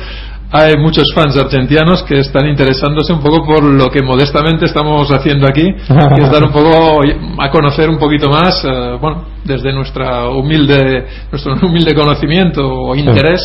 hay 0.53 0.77
muchos 0.77 1.05
fans 1.15 1.37
argentinos 1.39 2.03
que 2.03 2.19
están 2.19 2.47
interesándose 2.47 3.13
un 3.15 3.21
poco 3.21 3.43
por 3.47 3.65
lo 3.65 3.89
que 3.89 4.03
modestamente 4.03 4.67
estamos 4.67 5.11
haciendo 5.11 5.49
aquí, 5.49 5.65
que 5.65 6.23
es 6.23 6.31
dar 6.31 6.45
un 6.45 6.53
poco 6.53 7.01
a 7.41 7.51
conocer 7.51 7.89
un 7.89 7.99
poquito 7.99 8.29
más, 8.29 8.63
eh, 8.63 8.99
bueno, 9.01 9.25
desde 9.45 9.73
nuestra 9.73 10.29
humilde, 10.29 11.07
nuestro 11.31 11.55
humilde 11.67 11.95
conocimiento 11.95 12.61
o 12.69 12.95
interés, 12.95 13.41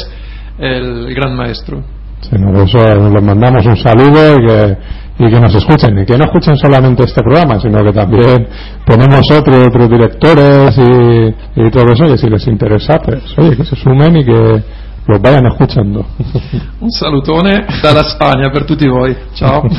el 0.60 1.16
gran 1.16 1.36
maestro. 1.38 1.82
sí, 2.20 2.36
no, 2.38 2.52
por 2.52 2.68
eso 2.68 2.78
les 2.78 3.24
mandamos 3.24 3.66
un 3.66 3.78
saludo 3.78 4.36
y 4.36 4.46
que, 4.46 4.78
y 5.20 5.30
que 5.30 5.40
nos 5.40 5.56
escuchen. 5.56 6.00
Y 6.00 6.06
que 6.06 6.18
no 6.18 6.26
escuchen 6.26 6.58
solamente 6.58 7.06
este 7.06 7.22
programa, 7.22 7.58
sino 7.58 7.78
que 7.86 7.94
también 7.94 8.48
tenemos 8.86 9.32
otros 9.32 9.68
otros 9.68 9.90
directores 9.90 10.78
y, 10.78 11.62
y 11.62 11.72
todo 11.72 11.86
eso. 11.94 12.06
Y 12.14 12.18
si 12.18 12.30
les 12.30 12.46
interesa, 12.48 13.00
pues 13.00 13.24
oye, 13.38 13.56
que 13.56 13.64
se 13.64 13.78
sumen 13.78 14.18
y 14.18 14.26
que 14.26 14.64
los 15.08 15.22
vayan 15.22 15.46
escuchando. 15.48 16.06
Un 16.80 16.92
salutone 16.92 17.66
dalla 17.82 18.04
Spagna 18.04 18.50
per 18.50 18.66
tutti 18.66 18.88
voi. 18.88 19.16
Ciao. 19.34 19.64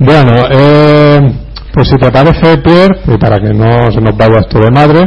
Bueno, 0.00 0.30
eh, 0.50 1.20
pues 1.74 1.88
si 1.88 1.96
te 1.96 2.10
parece, 2.12 2.58
Pierre, 2.58 3.00
y 3.12 3.18
para 3.18 3.38
que 3.40 3.52
no 3.52 3.90
se 3.90 4.00
nos 4.00 4.16
vaya 4.16 4.38
esto 4.38 4.60
de 4.60 4.70
madre, 4.70 5.00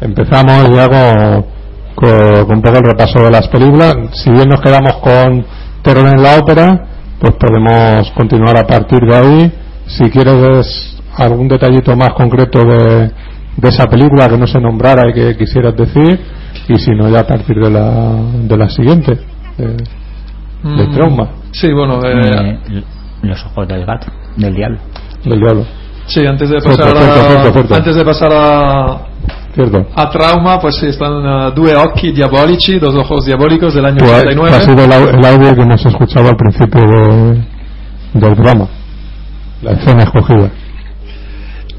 empezamos 0.00 0.70
ya 0.74 0.88
con, 0.88 1.44
con- 1.94 2.46
con 2.46 2.56
un 2.56 2.62
poco 2.62 2.78
el 2.78 2.84
repaso 2.84 3.22
de 3.22 3.30
las 3.30 3.46
películas. 3.48 3.94
Si 4.12 4.30
bien 4.30 4.48
nos 4.48 4.62
quedamos 4.62 4.94
con 5.02 5.44
Terror 5.82 6.08
en 6.08 6.22
la 6.22 6.38
ópera, 6.38 6.86
pues 7.20 7.34
podemos 7.38 8.10
continuar 8.12 8.56
a 8.56 8.66
partir 8.66 9.00
de 9.00 9.14
ahí. 9.14 9.52
Si 9.86 10.04
quieres 10.10 10.96
algún 11.18 11.46
detallito 11.46 11.94
más 11.94 12.14
concreto 12.14 12.60
de, 12.64 13.10
de 13.58 13.68
esa 13.68 13.84
película 13.86 14.26
que 14.30 14.38
no 14.38 14.46
se 14.46 14.58
nombrara 14.58 15.02
y 15.10 15.12
que 15.12 15.36
quisieras 15.36 15.76
decir, 15.76 16.18
y 16.68 16.76
si 16.78 16.90
no, 16.92 17.08
ya 17.08 17.20
a 17.20 17.26
partir 17.26 17.56
de 17.56 17.70
la, 17.70 18.16
de 18.42 18.56
la 18.56 18.68
siguiente, 18.68 19.18
de, 19.58 19.66
de 19.66 19.84
Mm, 20.86 20.92
trauma, 20.94 21.28
Sí, 21.52 21.70
bueno, 21.72 22.00
eh, 22.04 22.58
Eh, 22.70 22.82
los 23.22 23.44
ojos 23.46 23.68
del 23.68 23.84
gato, 23.84 24.06
del 24.36 24.54
diablo. 24.54 24.78
del 25.24 25.38
diablo. 25.40 25.64
sí, 26.06 26.26
antes 26.26 26.48
de 26.50 26.56
pasar 26.60 26.96
a, 26.96 27.76
antes 27.76 27.94
de 27.96 28.04
pasar 28.04 28.32
a, 28.32 28.98
¿Cierto? 29.54 29.86
a 29.94 30.10
trauma, 30.10 30.58
pues 30.58 30.76
sí, 30.80 30.86
están 30.86 31.12
eh, 31.24 31.52
Due 31.54 31.76
Occhi 31.76 32.12
Diabolici, 32.12 32.78
dos 32.78 32.94
ojos 32.96 33.24
diabólicos 33.26 33.74
del 33.74 33.84
año 33.84 33.98
Pues, 33.98 34.10
89. 34.24 34.56
ha 34.56 34.60
sido 34.60 34.84
el 34.84 35.24
audio 35.24 35.54
que 35.54 35.62
hemos 35.62 35.86
escuchado 35.86 36.28
al 36.30 36.36
principio 36.36 36.80
de- 36.80 37.44
del 38.14 38.34
drama. 38.34 38.66
La 39.62 39.72
escena 39.72 40.02
escogida. 40.02 40.50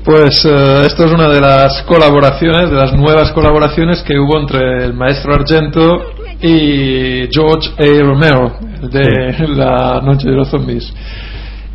Pues 0.05 0.45
eh, 0.45 0.83
esto 0.85 1.05
es 1.05 1.11
una 1.13 1.27
de 1.29 1.41
las 1.41 1.81
colaboraciones, 1.83 2.69
de 2.69 2.75
las 2.75 2.93
nuevas 2.93 3.31
colaboraciones 3.31 4.03
que 4.03 4.19
hubo 4.19 4.39
entre 4.39 4.85
el 4.85 4.93
maestro 4.93 5.33
Argento 5.33 5.97
y 6.41 7.27
George 7.31 7.71
A. 7.79 8.03
Romero, 8.03 8.53
el 8.83 8.89
de 8.91 9.47
La 9.55 10.01
Noche 10.03 10.29
de 10.29 10.35
los 10.35 10.47
Zombies. 10.49 10.93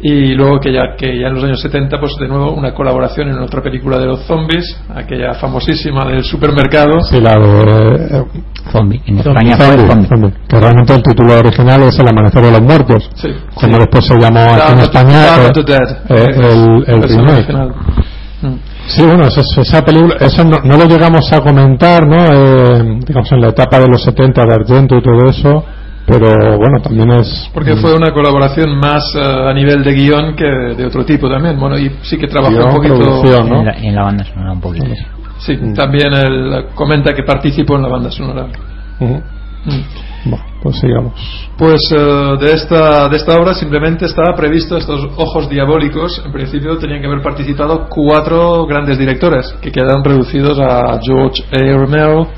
Y 0.03 0.33
luego 0.35 0.59
que 0.61 0.73
ya, 0.73 0.95
que 0.97 1.09
ya 1.21 1.27
en 1.27 1.35
los 1.35 1.45
años 1.45 1.61
70, 1.61 2.01
pues 2.01 2.13
de 2.19 2.27
nuevo 2.27 2.53
una 2.55 2.73
colaboración 2.73 3.29
en 3.29 3.39
otra 3.39 3.61
película 3.63 3.99
de 3.99 4.07
los 4.07 4.21
zombies, 4.23 4.65
aquella 4.95 5.35
famosísima 5.35 6.07
del 6.07 6.25
supermercado. 6.25 7.03
Sí, 7.03 7.21
la 7.21 7.35
de. 7.35 8.17
eh, 8.17 8.25
Zombie. 8.73 9.03
En 9.07 9.19
España 9.19 9.57
Zombie, 9.59 9.87
zombie. 9.87 10.07
Zombie, 10.09 10.33
que 10.49 10.59
realmente 10.59 10.95
el 10.95 11.03
título 11.03 11.39
original 11.39 11.83
es 11.83 11.99
El 11.99 12.09
Amanecer 12.09 12.43
de 12.45 12.51
los 12.51 12.63
Muertos. 12.63 13.11
Sí. 13.17 13.29
Como 13.55 13.73
Sí. 13.75 13.79
después 13.79 14.07
se 14.07 14.19
llamó 14.19 14.41
aquí 14.41 14.73
en 14.73 14.79
España. 14.79 15.27
Eh, 15.37 15.51
eh, 16.09 16.27
el, 16.35 16.85
el 16.87 16.99
original. 17.01 17.75
Sí, 18.91 19.03
bueno, 19.07 19.25
esa, 19.27 19.41
esa 19.61 19.85
película, 19.85 20.17
eso 20.21 20.45
no, 20.45 20.59
no 20.65 20.77
lo 20.77 20.85
llegamos 20.87 21.33
a 21.33 21.41
comentar, 21.41 22.07
¿no? 22.07 22.25
Eh, 22.27 22.99
digamos, 23.07 23.31
en 23.33 23.41
la 23.41 23.49
etapa 23.49 23.79
de 23.81 23.89
los 23.89 24.03
70 24.03 24.45
de 24.47 24.55
Argento 24.55 24.97
y 24.97 25.03
todo 25.03 25.27
eso, 25.29 25.65
pero 26.07 26.59
bueno, 26.59 26.81
también 26.83 27.11
es. 27.13 27.49
Porque 27.55 27.77
fue 27.77 27.95
una 27.95 28.11
colaboración 28.13 28.77
más 28.79 29.15
eh, 29.15 29.21
a 29.21 29.53
nivel 29.55 29.85
de 29.85 29.93
guion 29.95 30.35
que 30.35 30.45
de 30.45 30.85
otro 30.87 31.05
tipo 31.05 31.29
también. 31.31 31.59
Bueno, 31.59 31.79
y 31.79 31.91
sí 32.03 32.19
que 32.19 32.27
trabajó 32.27 32.53
Guión, 32.55 32.69
un 32.69 32.75
poquito. 32.75 33.39
En, 33.59 33.65
la, 33.65 33.73
en 33.79 33.95
la 33.95 34.03
banda 34.03 34.25
sonora 34.25 34.53
un 34.53 34.61
poquito. 34.61 34.87
sí. 34.87 35.05
Sí, 35.39 35.57
Mm. 35.57 35.73
también 35.73 36.13
él 36.13 36.67
comenta 36.75 37.15
que 37.15 37.23
participó 37.23 37.77
en 37.77 37.83
la 37.83 37.89
banda 37.89 38.11
sonora. 38.11 38.47
Mm. 38.99 39.17
Bueno, 40.27 40.45
pues 40.63 40.79
sigamos. 40.79 41.15
Pues 41.57 41.81
eh, 41.91 42.37
de, 42.41 42.53
esta, 42.53 43.09
de 43.09 43.17
esta 43.17 43.37
obra 43.37 43.55
simplemente 43.55 44.05
estaba 44.05 44.35
previsto 44.37 44.77
estos 44.77 45.09
ojos 45.17 45.49
diabólicos. 45.49 46.23
En 46.25 46.33
principio 46.33 46.77
tenían 46.79 47.01
que 47.01 47.07
haber 47.07 47.23
participado 47.23 47.87
cuatro 47.89 48.67
grandes 48.67 48.99
directores 48.99 49.55
que 49.61 49.73
quedaron 49.73 50.05
reducidos 50.05 50.59
a 50.61 51.01
George 51.03 51.45
A. 51.53 51.77
Romero 51.77 52.29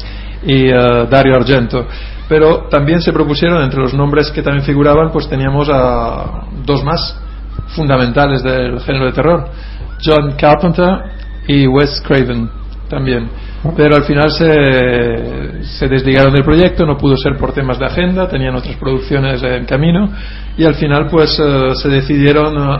y 0.45 0.69
eh, 0.69 1.07
Dario 1.11 1.37
Argento. 1.37 1.87
Pero 2.29 2.69
también 2.71 3.02
se 3.02 3.12
propusieron, 3.12 3.62
entre 3.62 3.81
los 3.81 3.93
nombres 3.93 4.31
que 4.31 4.43
también 4.43 4.64
figuraban, 4.64 5.11
pues 5.11 5.29
teníamos 5.29 5.69
a 5.71 6.47
dos 6.64 6.83
más 6.85 7.21
fundamentales 7.75 8.43
del 8.43 8.81
género 8.81 9.07
de 9.07 9.12
terror: 9.12 9.49
John 10.02 10.35
Carpenter 10.38 11.02
y 11.49 11.67
Wes 11.67 12.00
Craven 12.07 12.62
también. 12.93 13.27
Pero 13.75 13.97
al 13.97 14.05
final 14.05 14.31
se, 14.31 15.65
se 15.65 15.89
desligaron 15.89 16.35
del 16.35 16.45
proyecto, 16.45 16.85
no 16.85 16.99
pudo 16.99 17.17
ser 17.17 17.39
por 17.39 17.55
temas 17.55 17.79
de 17.79 17.87
agenda, 17.87 18.29
tenían 18.29 18.55
otras 18.55 18.77
producciones 18.77 19.43
en 19.43 19.65
camino 19.65 20.11
y 20.59 20.65
al 20.65 20.75
final 20.75 21.09
pues 21.11 21.41
eh, 21.41 21.75
se 21.75 21.89
decidieron 21.89 22.55
eh, 22.55 22.79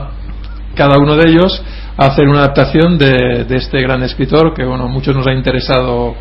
cada 0.75 0.99
uno 0.99 1.16
de 1.16 1.31
ellos 1.31 1.64
a 1.97 2.07
hacer 2.07 2.28
una 2.28 2.40
adaptación 2.40 2.99
de, 2.99 3.45
de 3.49 3.57
este 3.57 3.81
gran 3.81 4.02
escritor 4.02 4.52
que 4.54 4.64
bueno, 4.64 4.87
muchos 4.87 5.16
nos 5.16 5.26
ha 5.26 5.33
interesado 5.33 6.14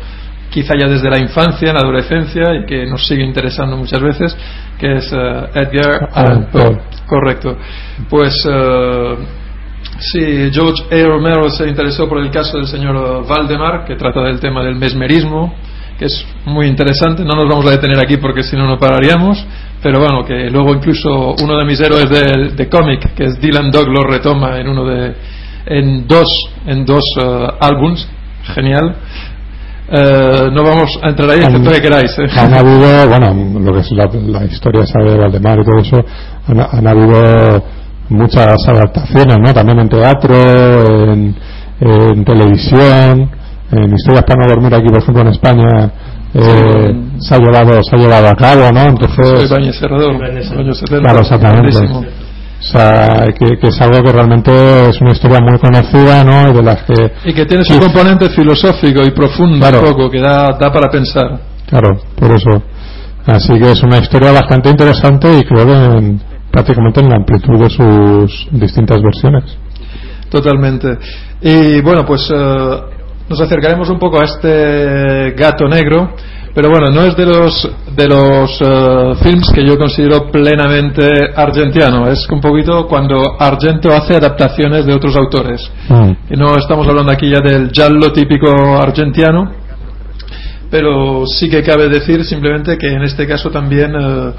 quizá 0.50 0.74
ya 0.78 0.86
desde 0.86 1.10
la 1.10 1.18
infancia, 1.18 1.68
en 1.68 1.74
la 1.74 1.80
adolescencia 1.80 2.54
y 2.54 2.66
que 2.66 2.86
nos 2.86 3.06
sigue 3.06 3.24
interesando 3.24 3.76
muchas 3.76 4.00
veces, 4.00 4.36
que 4.78 4.96
es 4.96 5.12
eh, 5.12 5.44
Edgar 5.54 6.08
Allan 6.12 6.48
Poe. 6.50 6.78
Correcto. 7.06 7.56
Pues 8.08 8.34
eh, 8.48 9.16
sí, 9.98 10.50
George 10.52 10.84
A. 10.90 11.06
Romero 11.06 11.48
se 11.50 11.68
interesó 11.68 12.08
por 12.08 12.18
el 12.18 12.30
caso 12.30 12.56
del 12.56 12.66
señor 12.66 13.26
Valdemar, 13.26 13.84
que 13.84 13.96
trata 13.96 14.22
del 14.22 14.40
tema 14.40 14.62
del 14.62 14.76
mesmerismo, 14.76 15.54
que 15.98 16.06
es 16.06 16.26
muy 16.46 16.66
interesante. 16.66 17.24
No 17.24 17.34
nos 17.34 17.48
vamos 17.48 17.66
a 17.66 17.70
detener 17.70 17.98
aquí 17.98 18.16
porque 18.16 18.42
si 18.42 18.56
no, 18.56 18.66
no 18.66 18.78
pararíamos. 18.78 19.44
Pero 19.82 19.98
bueno, 19.98 20.24
que 20.24 20.48
luego 20.48 20.74
incluso 20.74 21.34
uno 21.42 21.58
de 21.58 21.64
mis 21.64 21.80
héroes 21.80 22.08
de, 22.08 22.50
de 22.54 22.68
cómic, 22.68 23.14
que 23.14 23.24
es 23.24 23.40
Dylan 23.40 23.70
Dog, 23.70 23.88
lo 23.88 24.02
retoma 24.02 24.58
en 24.58 24.68
uno 24.68 24.84
de 24.84 25.14
en 25.66 26.06
dos 26.06 26.28
en 26.66 26.84
dos 26.84 27.02
eh, 27.20 27.46
álbums. 27.60 28.08
Genial. 28.54 28.96
Eh, 29.94 30.50
no 30.52 30.64
vamos 30.64 30.98
a 31.02 31.10
entrar 31.10 31.30
ahí, 31.30 31.40
excepto 31.40 31.70
que 31.70 31.82
queráis. 31.82 32.18
¿eh? 32.18 32.26
Han 32.38 32.54
habido, 32.54 33.08
bueno, 33.08 33.60
lo 33.60 33.74
que 33.74 33.80
es 33.80 33.90
la, 33.92 34.08
la 34.12 34.44
historia 34.44 34.82
esa 34.82 35.00
de 35.00 35.18
Valdemar 35.18 35.58
y 35.60 35.64
todo 35.64 35.80
eso, 35.80 36.04
han, 36.46 36.60
han 36.60 36.86
habido 36.86 37.62
muchas 38.08 38.56
adaptaciones, 38.68 39.36
¿no? 39.38 39.52
También 39.54 39.78
en 39.80 39.88
teatro, 39.88 40.34
en, 41.12 41.34
en 41.80 42.24
televisión, 42.24 43.30
en 43.72 43.94
historias 43.94 44.24
para 44.24 44.42
no 44.44 44.48
dormir 44.54 44.74
aquí, 44.74 44.88
por 44.88 44.98
ejemplo, 45.02 45.22
en 45.22 45.28
España, 45.28 45.92
eh, 46.34 46.94
se 47.18 47.34
ha 47.34 47.38
llevado 47.38 47.80
se 47.82 47.96
ha 47.96 47.98
llevado 47.98 48.28
a 48.28 48.34
cabo, 48.34 48.70
¿no? 48.72 48.80
Soy 48.80 48.88
Entonces, 48.88 50.78
70. 50.78 51.00
Claro, 51.00 51.20
exactamente. 51.20 51.78
o 51.78 52.64
sea, 52.64 53.26
que, 53.38 53.58
que 53.58 53.66
es 53.68 53.80
algo 53.80 54.02
que 54.04 54.12
realmente 54.12 54.88
es 54.90 55.00
una 55.00 55.12
historia 55.12 55.38
muy 55.40 55.58
conocida, 55.58 56.22
¿no? 56.24 56.50
Y 56.50 56.52
de 56.54 56.62
las 56.62 56.82
que, 56.84 57.12
Y 57.24 57.32
que 57.34 57.44
tiene 57.44 57.64
su 57.64 57.78
componente 57.78 58.30
filosófico 58.30 59.02
y 59.04 59.10
profundo 59.10 59.58
Claro. 59.58 59.80
un 59.80 59.86
poco, 59.86 60.10
que 60.10 60.20
da, 60.20 60.56
da 60.58 60.72
para 60.72 60.88
pensar. 60.90 61.38
claro, 61.66 61.96
por 62.16 62.30
eso. 62.30 62.62
Así 63.26 63.52
que 63.58 63.70
es 63.72 63.82
una 63.82 63.98
historia 63.98 64.32
bastante 64.32 64.68
interesante 64.70 65.38
y 65.38 65.42
creo 65.44 65.66
que 65.66 65.72
en- 65.72 66.20
prácticamente 66.52 67.00
en 67.00 67.08
la 67.08 67.16
amplitud 67.16 67.58
de 67.58 67.70
sus 67.70 68.48
distintas 68.52 69.00
versiones. 69.02 69.44
Totalmente. 70.30 70.98
Y 71.40 71.80
bueno, 71.80 72.04
pues 72.06 72.30
eh, 72.32 72.80
nos 73.28 73.40
acercaremos 73.40 73.88
un 73.90 73.98
poco 73.98 74.20
a 74.20 74.24
este 74.24 75.32
gato 75.32 75.66
negro, 75.66 76.14
pero 76.54 76.68
bueno, 76.68 76.90
no 76.90 77.02
es 77.02 77.16
de 77.16 77.26
los 77.26 77.70
de 77.96 78.06
los 78.06 78.60
eh, 78.60 79.14
films 79.22 79.50
que 79.52 79.66
yo 79.66 79.78
considero 79.78 80.30
plenamente 80.30 81.06
argentiano, 81.34 82.08
es 82.08 82.26
un 82.30 82.40
poquito 82.40 82.86
cuando 82.86 83.36
Argento 83.38 83.90
hace 83.90 84.16
adaptaciones 84.16 84.86
de 84.86 84.94
otros 84.94 85.16
autores. 85.16 85.70
Mm. 85.88 86.12
Y 86.30 86.36
no 86.36 86.56
estamos 86.56 86.86
hablando 86.86 87.12
aquí 87.12 87.30
ya 87.30 87.40
del 87.40 87.70
giallo 87.70 88.12
típico 88.12 88.48
argentiano, 88.78 89.50
pero 90.70 91.26
sí 91.26 91.50
que 91.50 91.62
cabe 91.62 91.88
decir 91.88 92.24
simplemente 92.24 92.78
que 92.78 92.88
en 92.88 93.02
este 93.02 93.26
caso 93.26 93.50
también 93.50 93.92
eh, 93.94 94.32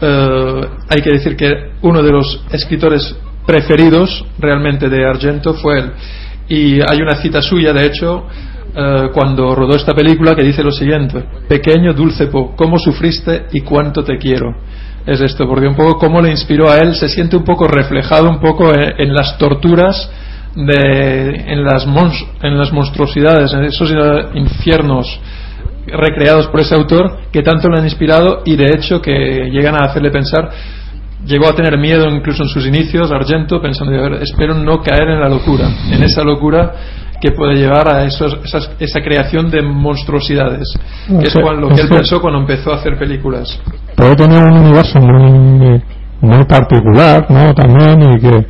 eh, 0.00 0.60
hay 0.88 1.02
que 1.02 1.10
decir 1.10 1.36
que 1.36 1.72
uno 1.82 2.02
de 2.02 2.10
los 2.10 2.44
escritores 2.50 3.16
preferidos 3.46 4.24
realmente 4.38 4.88
de 4.88 5.04
Argento 5.04 5.54
fue 5.54 5.78
él. 5.78 5.92
Y 6.48 6.80
hay 6.80 7.00
una 7.00 7.16
cita 7.16 7.40
suya, 7.42 7.72
de 7.72 7.86
hecho, 7.86 8.26
eh, 8.74 9.08
cuando 9.12 9.54
rodó 9.54 9.76
esta 9.76 9.94
película 9.94 10.34
que 10.34 10.42
dice 10.42 10.62
lo 10.62 10.72
siguiente, 10.72 11.24
pequeño 11.48 11.92
dulce 11.92 12.26
Po, 12.26 12.54
¿cómo 12.56 12.78
sufriste 12.78 13.46
y 13.52 13.60
cuánto 13.60 14.02
te 14.02 14.18
quiero? 14.18 14.54
Es 15.06 15.20
esto, 15.20 15.46
porque 15.48 15.66
un 15.66 15.76
poco 15.76 15.98
cómo 15.98 16.20
le 16.20 16.30
inspiró 16.30 16.70
a 16.70 16.78
él, 16.78 16.94
se 16.94 17.08
siente 17.08 17.36
un 17.36 17.44
poco 17.44 17.66
reflejado 17.66 18.28
un 18.28 18.40
poco 18.40 18.72
en, 18.74 19.00
en 19.00 19.14
las 19.14 19.38
torturas, 19.38 20.10
de, 20.54 21.44
en, 21.46 21.64
las 21.64 21.86
en 22.42 22.58
las 22.58 22.72
monstruosidades, 22.72 23.52
en 23.52 23.64
esos 23.64 23.90
eh, 23.90 24.26
infiernos 24.34 25.20
recreados 25.92 26.48
por 26.48 26.60
ese 26.60 26.74
autor 26.74 27.18
que 27.32 27.42
tanto 27.42 27.68
le 27.68 27.78
han 27.78 27.84
inspirado 27.84 28.42
y 28.44 28.56
de 28.56 28.66
hecho 28.74 29.00
que 29.00 29.50
llegan 29.50 29.74
a 29.74 29.86
hacerle 29.86 30.10
pensar. 30.10 30.50
Llegó 31.26 31.48
a 31.48 31.54
tener 31.54 31.76
miedo 31.78 32.08
incluso 32.08 32.44
en 32.44 32.48
sus 32.48 32.66
inicios 32.66 33.10
Argento 33.12 33.60
pensando 33.60 33.94
a 33.98 34.08
ver, 34.08 34.22
espero 34.22 34.54
no 34.54 34.80
caer 34.80 35.08
en 35.10 35.20
la 35.20 35.28
locura 35.28 35.68
en 35.92 36.02
esa 36.02 36.22
locura 36.24 36.72
que 37.20 37.32
puede 37.32 37.56
llevar 37.56 37.94
a 37.94 38.04
esos, 38.06 38.38
esas- 38.42 38.70
esa 38.80 39.00
creación 39.02 39.50
de 39.50 39.60
monstruosidades 39.60 40.66
que 41.20 41.26
es 41.28 41.34
lo 41.60 41.68
que 41.68 41.74
él 41.82 41.88
pensó 41.98 42.20
cuando 42.22 42.40
empezó 42.40 42.72
a 42.72 42.76
hacer 42.76 42.98
películas. 42.98 43.60
Puede 43.96 44.16
tener 44.16 44.42
un 44.44 44.58
universo 44.60 44.98
muy 44.98 45.82
muy 46.22 46.44
particular 46.46 47.26
no 47.30 47.52
también 47.54 48.00
y 48.14 48.18
que 48.20 48.46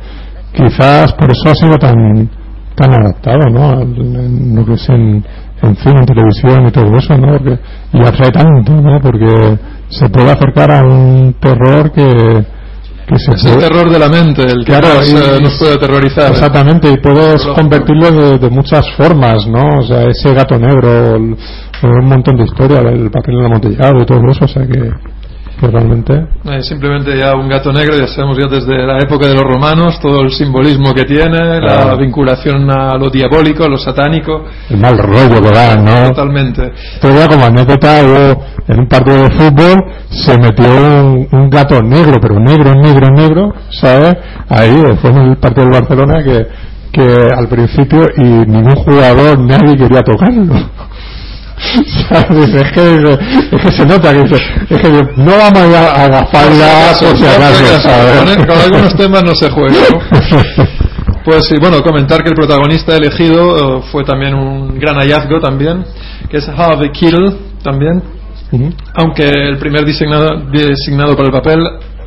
quizás 0.53 1.13
por 1.13 1.29
eso 1.29 1.49
ha 1.49 1.55
sido 1.55 1.77
tan 1.77 2.29
tan 2.75 2.93
adaptado 2.93 3.49
no 3.51 3.69
Al- 3.71 3.97
en 3.97 4.55
lo 4.55 4.65
que 4.65 4.73
es 4.75 4.89
en, 4.89 5.25
en 5.63 5.75
cine 5.75 5.99
en 5.99 6.05
televisión 6.05 6.67
y 6.67 6.71
todo 6.71 6.95
eso 6.97 7.17
no 7.17 7.37
porque 7.37 7.59
y 7.93 7.99
atrae 8.01 8.31
tanto 8.31 8.73
no 8.73 8.99
porque 9.01 9.57
se 9.89 10.09
puede 10.09 10.31
acercar 10.31 10.71
a 10.71 10.83
un 10.83 11.35
terror 11.39 11.91
que 11.91 12.45
que 13.07 13.17
se 13.19 13.31
es 13.31 13.45
el 13.45 13.57
terror 13.57 13.89
de 13.91 13.99
la 13.99 14.07
mente 14.07 14.41
el 14.43 14.59
que 14.63 14.71
Claro, 14.71 14.87
más, 14.95 15.09
y- 15.09 15.15
eh, 15.15 15.39
nos 15.41 15.57
puede 15.57 15.73
aterrorizar 15.73 16.31
Exactamente, 16.31 16.89
y 16.89 16.97
puedes 16.97 17.45
convertirlo 17.47 18.09
de, 18.11 18.37
de 18.37 18.49
muchas 18.49 18.85
formas, 18.95 19.45
¿no? 19.47 19.79
O 19.79 19.81
sea, 19.81 20.03
ese 20.03 20.33
gato 20.33 20.57
negro, 20.57 21.15
el- 21.17 21.35
un 21.83 22.05
montón 22.07 22.37
de 22.37 22.43
historia, 22.45 22.79
el 22.79 23.09
papel 23.11 23.43
amontillado 23.43 24.01
y 24.01 24.05
todo 24.05 24.19
eso, 24.31 24.45
o 24.45 24.47
sea 24.47 24.65
que, 24.65 24.91
Eh, 26.45 26.63
simplemente 26.63 27.17
ya 27.17 27.35
un 27.35 27.47
gato 27.47 27.71
negro, 27.71 27.95
ya 27.95 28.07
sabemos 28.07 28.37
ya 28.37 28.47
desde 28.47 28.85
la 28.85 28.97
época 28.99 29.27
de 29.27 29.35
los 29.35 29.43
romanos 29.43 29.99
todo 29.99 30.21
el 30.21 30.31
simbolismo 30.31 30.93
que 30.93 31.05
tiene, 31.05 31.59
la 31.59 31.95
vinculación 31.95 32.69
a 32.71 32.97
lo 32.97 33.09
diabólico, 33.09 33.63
a 33.63 33.69
lo 33.69 33.77
satánico, 33.77 34.45
El 34.69 34.77
mal 34.77 34.97
rollo 34.97 35.41
que 35.41 35.51
da, 35.51 35.75
¿no? 35.75 36.07
totalmente. 36.09 36.71
Todavía 36.99 37.27
como 37.27 37.45
anécdota, 37.45 38.01
hubo 38.03 38.43
en 38.67 38.79
un 38.79 38.87
partido 38.87 39.23
de 39.23 39.29
fútbol 39.31 39.83
se 40.09 40.37
metió 40.37 40.65
un, 40.65 41.27
un 41.31 41.49
gato 41.49 41.81
negro, 41.81 42.17
pero 42.21 42.39
negro, 42.39 42.73
negro, 42.73 43.07
negro, 43.13 43.53
¿sabes? 43.69 44.15
Ahí, 44.49 44.81
fue 45.01 45.11
en 45.11 45.17
el 45.17 45.37
partido 45.37 45.65
del 45.69 45.81
Barcelona 45.81 46.23
que, 46.23 46.47
que 46.91 47.27
al 47.35 47.47
principio 47.47 48.07
y 48.17 48.23
ningún 48.23 48.75
jugador, 48.75 49.39
nadie 49.39 49.77
quería 49.77 50.01
tocarlo. 50.01 50.55
Es 51.61 52.71
que, 52.71 53.17
es 53.51 53.61
que 53.61 53.71
se 53.71 53.85
nota 53.85 54.11
que 54.13 54.21
es 54.21 54.81
que 54.81 54.89
no 55.17 55.31
vamos 55.37 55.75
a 55.75 56.03
agafarla 56.05 56.93
por 56.99 57.17
si 57.17 57.25
acaso, 57.25 57.79
¿sabes? 57.79 58.35
Con, 58.35 58.45
con 58.45 58.57
algunos 58.57 58.95
temas 58.95 59.23
no 59.23 59.35
se 59.35 59.49
juega. 59.49 59.75
¿no? 59.91 60.65
Pues 61.23 61.45
sí, 61.45 61.55
bueno, 61.59 61.83
comentar 61.83 62.23
que 62.23 62.29
el 62.29 62.35
protagonista 62.35 62.97
elegido 62.97 63.77
eh, 63.77 63.83
fue 63.91 64.03
también 64.03 64.33
un 64.33 64.79
gran 64.79 64.95
hallazgo 64.95 65.39
también, 65.39 65.85
que 66.29 66.37
es 66.37 66.49
Harvey 66.49 66.91
Keitel 66.91 67.37
también, 67.63 68.01
aunque 68.95 69.29
el 69.29 69.57
primer 69.57 69.85
designado, 69.85 70.41
designado 70.51 71.15
para 71.15 71.27
el 71.27 71.33
papel, 71.33 71.59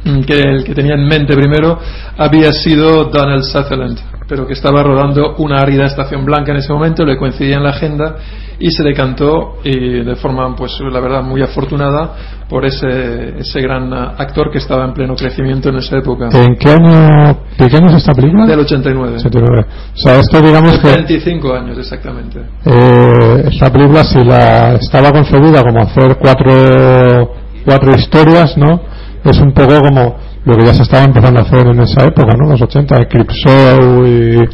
mm, 0.04 0.20
que 0.22 0.34
el 0.34 0.64
que 0.64 0.74
tenía 0.74 0.94
en 0.94 1.06
mente 1.06 1.36
primero, 1.36 1.78
había 2.18 2.52
sido 2.52 3.04
Donald 3.04 3.44
Sutherland, 3.44 4.00
pero 4.28 4.46
que 4.46 4.54
estaba 4.54 4.82
rodando 4.82 5.34
una 5.38 5.58
árida 5.58 5.86
estación 5.86 6.24
blanca 6.24 6.52
en 6.52 6.58
ese 6.58 6.72
momento, 6.72 7.04
le 7.04 7.16
coincidía 7.16 7.56
en 7.56 7.64
la 7.64 7.70
agenda 7.70 8.16
y 8.58 8.70
se 8.70 8.82
decantó 8.82 9.56
y 9.64 10.04
de 10.04 10.16
forma, 10.16 10.54
pues 10.56 10.72
la 10.80 11.00
verdad, 11.00 11.22
muy 11.22 11.42
afortunada 11.42 12.14
por 12.48 12.64
ese, 12.64 13.38
ese 13.38 13.60
gran 13.60 13.92
actor 13.92 14.50
que 14.50 14.58
estaba 14.58 14.84
en 14.84 14.94
pleno 14.94 15.14
crecimiento 15.16 15.68
en 15.70 15.76
esa 15.76 15.98
época. 15.98 16.28
¿En 16.32 16.56
qué 16.56 16.70
año, 16.70 17.38
¿de 17.58 17.68
qué 17.68 17.76
año 17.76 17.88
es 17.88 17.96
esta 17.96 18.12
película? 18.12 18.46
Del 18.46 18.60
89. 18.60 19.18
79. 19.18 19.66
O 19.94 19.98
sea, 19.98 20.18
esto 20.20 20.40
digamos 20.40 20.78
que 20.78 20.88
25 20.88 21.52
años 21.54 21.78
exactamente. 21.78 22.40
eh, 22.64 23.44
esta 23.52 23.72
película 23.72 24.04
si 24.04 24.22
la 24.24 24.74
estaba 24.74 25.10
concebida 25.10 25.62
como 25.62 25.82
hacer 25.82 26.16
cuatro 26.20 27.34
cuatro 27.64 27.94
historias 27.96 28.56
no 28.56 28.80
es 29.24 29.40
un 29.40 29.52
poco 29.52 29.80
como 29.80 30.16
lo 30.44 30.56
que 30.56 30.64
ya 30.66 30.74
se 30.74 30.82
estaba 30.82 31.04
empezando 31.04 31.40
a 31.40 31.42
hacer 31.42 31.66
en 31.66 31.80
esa 31.80 32.04
época 32.06 32.34
no 32.36 32.50
los 32.50 32.60
80 32.62 33.00
Eclipse 33.02 33.36
Show 33.44 34.04
y, 34.06 34.10
y- 34.42 34.48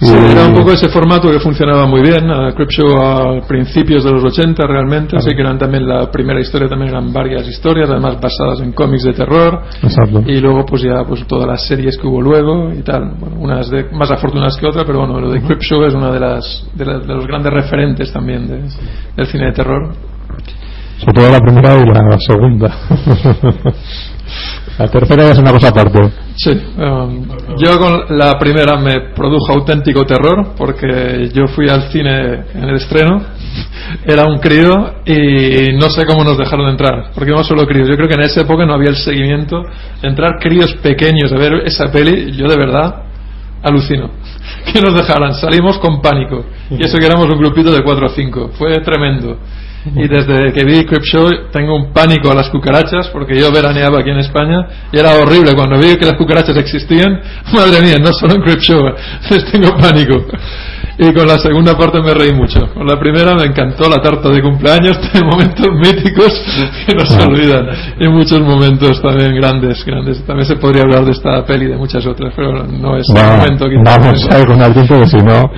Sí, 0.00 0.14
era 0.14 0.46
un 0.46 0.54
poco 0.54 0.70
ese 0.70 0.88
formato 0.90 1.28
que 1.28 1.40
funcionaba 1.40 1.84
muy 1.88 2.00
bien. 2.02 2.30
A 2.30 2.52
Creepshow 2.54 2.86
a 3.02 3.40
principios 3.48 4.04
de 4.04 4.12
los 4.12 4.22
80 4.22 4.64
realmente, 4.64 5.16
así 5.16 5.30
que 5.34 5.40
eran 5.40 5.58
también 5.58 5.88
la 5.88 6.08
primera 6.08 6.38
historia, 6.38 6.68
también 6.68 6.90
eran 6.92 7.12
varias 7.12 7.48
historias, 7.48 7.90
además 7.90 8.20
basadas 8.20 8.60
en 8.60 8.70
cómics 8.70 9.02
de 9.02 9.12
terror. 9.12 9.60
Exacto. 9.82 10.22
Y 10.24 10.38
luego 10.38 10.64
pues 10.64 10.82
ya 10.82 11.02
pues 11.04 11.26
todas 11.26 11.48
las 11.48 11.66
series 11.66 11.98
que 11.98 12.06
hubo 12.06 12.22
luego 12.22 12.72
y 12.72 12.82
tal, 12.82 13.10
bueno, 13.18 13.36
unas 13.40 13.68
de, 13.70 13.86
más 13.90 14.08
afortunadas 14.12 14.56
que 14.56 14.66
otras, 14.68 14.84
pero 14.86 15.00
bueno, 15.00 15.18
lo 15.18 15.32
de 15.32 15.42
Creepshow 15.42 15.82
es 15.82 15.94
una 15.94 16.12
de 16.12 16.20
las 16.20 16.64
de, 16.74 16.84
la- 16.84 16.98
de 17.00 17.14
los 17.14 17.26
grandes 17.26 17.52
referentes 17.52 18.12
también 18.12 18.46
de- 18.46 18.68
del 19.16 19.26
cine 19.26 19.46
de 19.46 19.52
terror. 19.52 19.94
sobre 21.00 21.12
todo 21.12 21.28
la 21.32 21.40
primera 21.40 21.74
y 21.76 21.84
la 21.86 22.18
segunda 22.20 22.72
la 24.78 24.88
tercera 24.88 25.30
es 25.30 25.38
una 25.38 25.50
cosa 25.50 25.68
aparte. 25.68 25.98
Sí, 26.36 26.50
um, 26.50 27.26
yo 27.56 27.78
con 27.80 28.16
la 28.16 28.38
primera 28.38 28.76
me 28.78 29.12
produjo 29.14 29.52
auténtico 29.52 30.04
terror 30.04 30.54
porque 30.56 31.28
yo 31.34 31.48
fui 31.48 31.68
al 31.68 31.90
cine 31.90 32.44
en 32.54 32.62
el 32.62 32.76
estreno, 32.76 33.20
era 34.06 34.24
un 34.24 34.38
crío 34.38 34.70
y 35.04 35.72
no 35.76 35.90
sé 35.90 36.06
cómo 36.06 36.22
nos 36.22 36.38
dejaron 36.38 36.68
entrar, 36.68 37.10
porque 37.12 37.32
no 37.32 37.42
solo 37.42 37.66
críos, 37.66 37.88
yo 37.88 37.96
creo 37.96 38.08
que 38.08 38.14
en 38.14 38.22
esa 38.22 38.42
época 38.42 38.64
no 38.64 38.74
había 38.74 38.90
el 38.90 38.96
seguimiento, 38.96 39.62
entrar 40.00 40.38
críos 40.40 40.72
pequeños 40.76 41.32
a 41.32 41.36
ver 41.36 41.54
esa 41.64 41.90
peli, 41.90 42.30
yo 42.36 42.46
de 42.46 42.56
verdad 42.56 43.02
alucino, 43.62 44.10
que 44.72 44.80
nos 44.80 44.94
dejaran, 44.94 45.34
salimos 45.34 45.78
con 45.78 46.00
pánico. 46.00 46.44
Y 46.70 46.84
eso 46.84 46.98
que 46.98 47.06
éramos 47.06 47.26
un 47.26 47.38
grupito 47.38 47.72
de 47.72 47.82
4 47.82 48.06
o 48.06 48.08
5, 48.08 48.50
fue 48.56 48.78
tremendo. 48.80 49.38
Y 49.94 50.08
desde 50.08 50.52
que 50.52 50.64
vi 50.64 50.84
Creepshow 50.84 51.50
tengo 51.50 51.74
un 51.74 51.92
pánico 51.92 52.30
a 52.30 52.34
las 52.34 52.48
cucarachas 52.50 53.08
porque 53.08 53.38
yo 53.38 53.50
veraneaba 53.52 54.00
aquí 54.00 54.10
en 54.10 54.18
España 54.18 54.66
y 54.92 54.98
era 54.98 55.14
horrible 55.14 55.54
cuando 55.54 55.78
vi 55.78 55.96
que 55.96 56.04
las 56.04 56.16
cucarachas 56.16 56.56
existían. 56.56 57.20
Madre 57.52 57.80
mía, 57.82 57.96
no 58.00 58.12
solo 58.12 58.34
en 58.34 58.42
Creepshow, 58.42 58.82
les 59.30 59.50
tengo 59.50 59.76
pánico. 59.76 60.26
Y 61.00 61.12
con 61.12 61.28
la 61.28 61.38
segunda 61.38 61.78
parte 61.78 62.00
me 62.02 62.12
reí 62.12 62.32
mucho. 62.32 62.74
Con 62.74 62.84
la 62.84 62.98
primera 62.98 63.32
me 63.36 63.44
encantó 63.44 63.88
la 63.88 64.02
tarta 64.02 64.30
de 64.30 64.42
cumpleaños, 64.42 65.00
tiene 65.12 65.28
momentos 65.28 65.68
míticos 65.72 66.32
que 66.86 66.94
no 66.94 67.06
se 67.06 67.22
olvidan. 67.22 67.68
Y 68.00 68.08
muchos 68.08 68.40
momentos 68.40 69.00
también 69.00 69.34
grandes, 69.36 69.84
grandes. 69.84 70.24
También 70.26 70.46
se 70.46 70.56
podría 70.56 70.82
hablar 70.82 71.04
de 71.04 71.12
esta 71.12 71.44
peli 71.46 71.66
y 71.66 71.68
de 71.68 71.76
muchas 71.76 72.04
otras, 72.04 72.32
pero 72.34 72.66
no 72.66 72.96
es 72.96 73.06
el 73.14 73.24
momento. 73.24 73.66
quizás. 73.68 73.84
vamos 73.84 74.28
a 74.28 74.38
ir 74.40 74.46
con 74.46 74.60
alguien 74.60 74.86
porque 74.88 75.06
si 75.06 75.16
no 75.18 75.50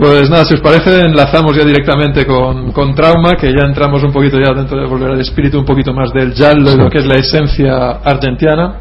Pues 0.00 0.30
nada, 0.30 0.46
si 0.46 0.54
os 0.54 0.62
parece, 0.62 0.98
enlazamos 0.98 1.54
ya 1.54 1.62
directamente 1.62 2.24
con, 2.24 2.72
con 2.72 2.94
Trauma, 2.94 3.32
que 3.38 3.52
ya 3.52 3.66
entramos 3.66 4.02
un 4.02 4.10
poquito 4.10 4.38
ya 4.40 4.54
dentro 4.54 4.80
de 4.80 4.86
volver 4.86 5.10
al 5.10 5.20
espíritu 5.20 5.58
un 5.58 5.66
poquito 5.66 5.92
más 5.92 6.10
del 6.14 6.32
giallo 6.32 6.72
y 6.72 6.76
lo 6.78 6.88
que 6.88 7.00
es 7.00 7.04
la 7.04 7.16
esencia 7.16 8.00
argentina. 8.02 8.76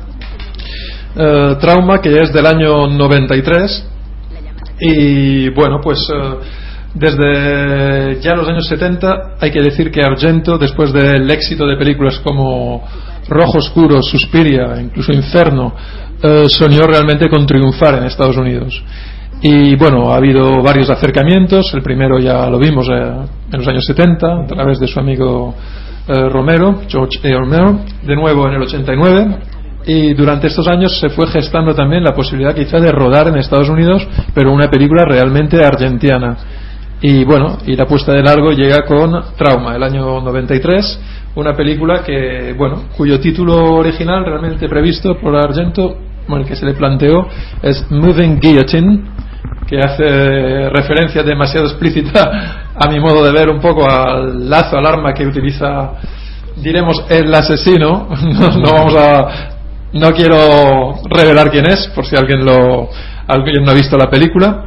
Eh, 1.18 1.58
Trauma, 1.60 2.00
que 2.00 2.22
es 2.22 2.32
del 2.32 2.46
año 2.46 2.88
93. 2.88 3.86
Y 4.80 5.50
bueno, 5.50 5.82
pues 5.84 6.00
eh, 6.10 6.36
desde 6.94 8.22
ya 8.22 8.34
los 8.34 8.48
años 8.48 8.66
70 8.70 9.36
hay 9.42 9.52
que 9.52 9.62
decir 9.62 9.92
que 9.92 10.02
Argento, 10.02 10.58
después 10.58 10.94
del 10.94 11.30
éxito 11.30 11.68
de 11.68 11.76
películas 11.76 12.18
como 12.20 12.88
Rojo 13.28 13.58
Oscuro, 13.58 14.02
Suspiria, 14.02 14.80
incluso 14.80 15.12
Inferno, 15.12 15.76
eh, 16.24 16.46
soñó 16.48 16.84
realmente 16.84 17.28
con 17.28 17.46
triunfar 17.46 17.96
en 17.96 18.06
Estados 18.06 18.38
Unidos. 18.38 18.82
Y 19.42 19.76
bueno, 19.78 20.12
ha 20.12 20.18
habido 20.18 20.62
varios 20.62 20.90
acercamientos. 20.90 21.74
El 21.74 21.82
primero 21.82 22.20
ya 22.20 22.50
lo 22.50 22.60
vimos 22.60 22.88
eh, 22.90 23.14
en 23.52 23.58
los 23.58 23.68
años 23.68 23.86
70 23.86 24.42
a 24.42 24.48
través 24.48 24.80
de 24.80 24.88
su 24.88 25.00
amigo 25.00 25.56
eh, 26.08 26.30
Romero, 26.30 26.82
George 26.90 27.20
A. 27.24 27.40
Romero, 27.40 27.80
de 28.04 28.16
nuevo 28.16 28.48
en 28.48 28.56
el 28.56 28.62
89. 28.64 29.38
Y 29.86 30.14
durante 30.14 30.48
estos 30.48 30.68
años 30.68 31.00
se 31.00 31.10
fue 31.10 31.28
gestando 31.28 31.74
también 31.74 32.04
la 32.04 32.14
posibilidad 32.14 32.54
quizá 32.54 32.80
de 32.80 32.92
rodar 32.92 33.30
en 33.30 33.38
Estados 33.38 33.70
Unidos, 33.70 34.06
pero 34.34 34.52
una 34.52 34.70
película 34.70 35.06
realmente 35.06 35.64
argentina. 35.64 36.36
Y 37.02 37.24
bueno, 37.24 37.60
y 37.66 37.78
la 37.78 37.86
puesta 37.86 38.12
de 38.12 38.22
largo 38.22 38.52
llega 38.52 38.86
con 38.86 39.12
Trauma, 39.38 39.74
el 39.76 39.84
año 39.84 40.20
93, 40.20 41.00
una 41.36 41.56
película 41.56 42.04
que, 42.04 42.54
bueno, 42.58 42.84
cuyo 42.98 43.22
título 43.22 43.76
original 43.76 44.26
realmente 44.26 44.68
previsto 44.68 45.18
por 45.18 45.34
Argento, 45.38 45.96
bueno, 46.28 46.44
el 46.44 46.50
que 46.50 46.58
se 46.58 46.66
le 46.66 46.74
planteó, 46.74 47.26
es 47.64 47.90
Moving 47.90 48.40
Guillotine, 48.42 49.02
que 49.70 49.80
hace 49.80 50.70
referencia 50.70 51.22
demasiado 51.22 51.68
explícita, 51.68 52.72
a 52.76 52.90
mi 52.90 53.00
modo 53.00 53.24
de 53.24 53.32
ver, 53.32 53.50
un 53.50 53.62
poco 53.62 53.88
al 53.88 54.50
lazo, 54.50 54.78
al 54.78 54.86
arma 54.88 55.14
que 55.14 55.28
utiliza, 55.28 55.92
diremos, 56.58 57.04
el 57.10 57.34
asesino. 57.34 58.10
No, 58.20 58.50
no 58.58 58.72
vamos 58.74 58.96
a, 58.96 59.50
no 59.94 60.12
quiero 60.12 60.96
revelar 61.10 61.52
quién 61.52 61.68
es, 61.68 61.88
por 61.94 62.06
si 62.06 62.16
alguien 62.16 62.44
lo, 62.44 62.90
alguien 63.28 63.64
no 63.64 63.72
ha 63.72 63.76
visto 63.76 63.96
la 63.96 64.10
película. 64.10 64.66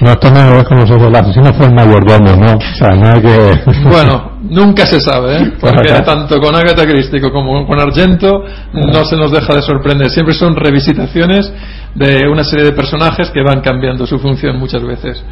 No, 0.00 0.14
no 0.14 0.56
ves 0.56 0.64
con 0.64 0.78
nosotros. 0.78 1.06
El 1.06 1.16
asesino 1.16 1.52
fue 1.54 1.66
el 1.66 1.74
mayordomo, 1.74 2.34
¿no? 2.36 2.56
O 2.56 2.76
sea, 2.76 2.96
no 2.96 3.12
hay 3.12 3.22
que. 3.22 3.80
Bueno, 3.88 4.38
nunca 4.42 4.86
se 4.86 5.00
sabe, 5.00 5.36
¿eh? 5.36 5.52
porque 5.60 5.92
tanto 6.04 6.40
con 6.40 6.54
Agatha 6.54 6.84
Christie 6.84 7.20
como 7.20 7.66
con 7.66 7.78
Argento 7.78 8.42
no 8.72 9.04
se 9.04 9.16
nos 9.16 9.30
deja 9.30 9.54
de 9.54 9.62
sorprender. 9.62 10.10
Siempre 10.10 10.34
son 10.34 10.56
revisitaciones 10.56 11.52
de 11.94 12.28
una 12.28 12.42
serie 12.44 12.64
de 12.64 12.72
personajes 12.72 13.30
que 13.30 13.40
van 13.42 13.60
cambiando 13.60 14.06
su 14.06 14.18
función 14.18 14.58
muchas 14.58 14.82
veces. 14.82 15.24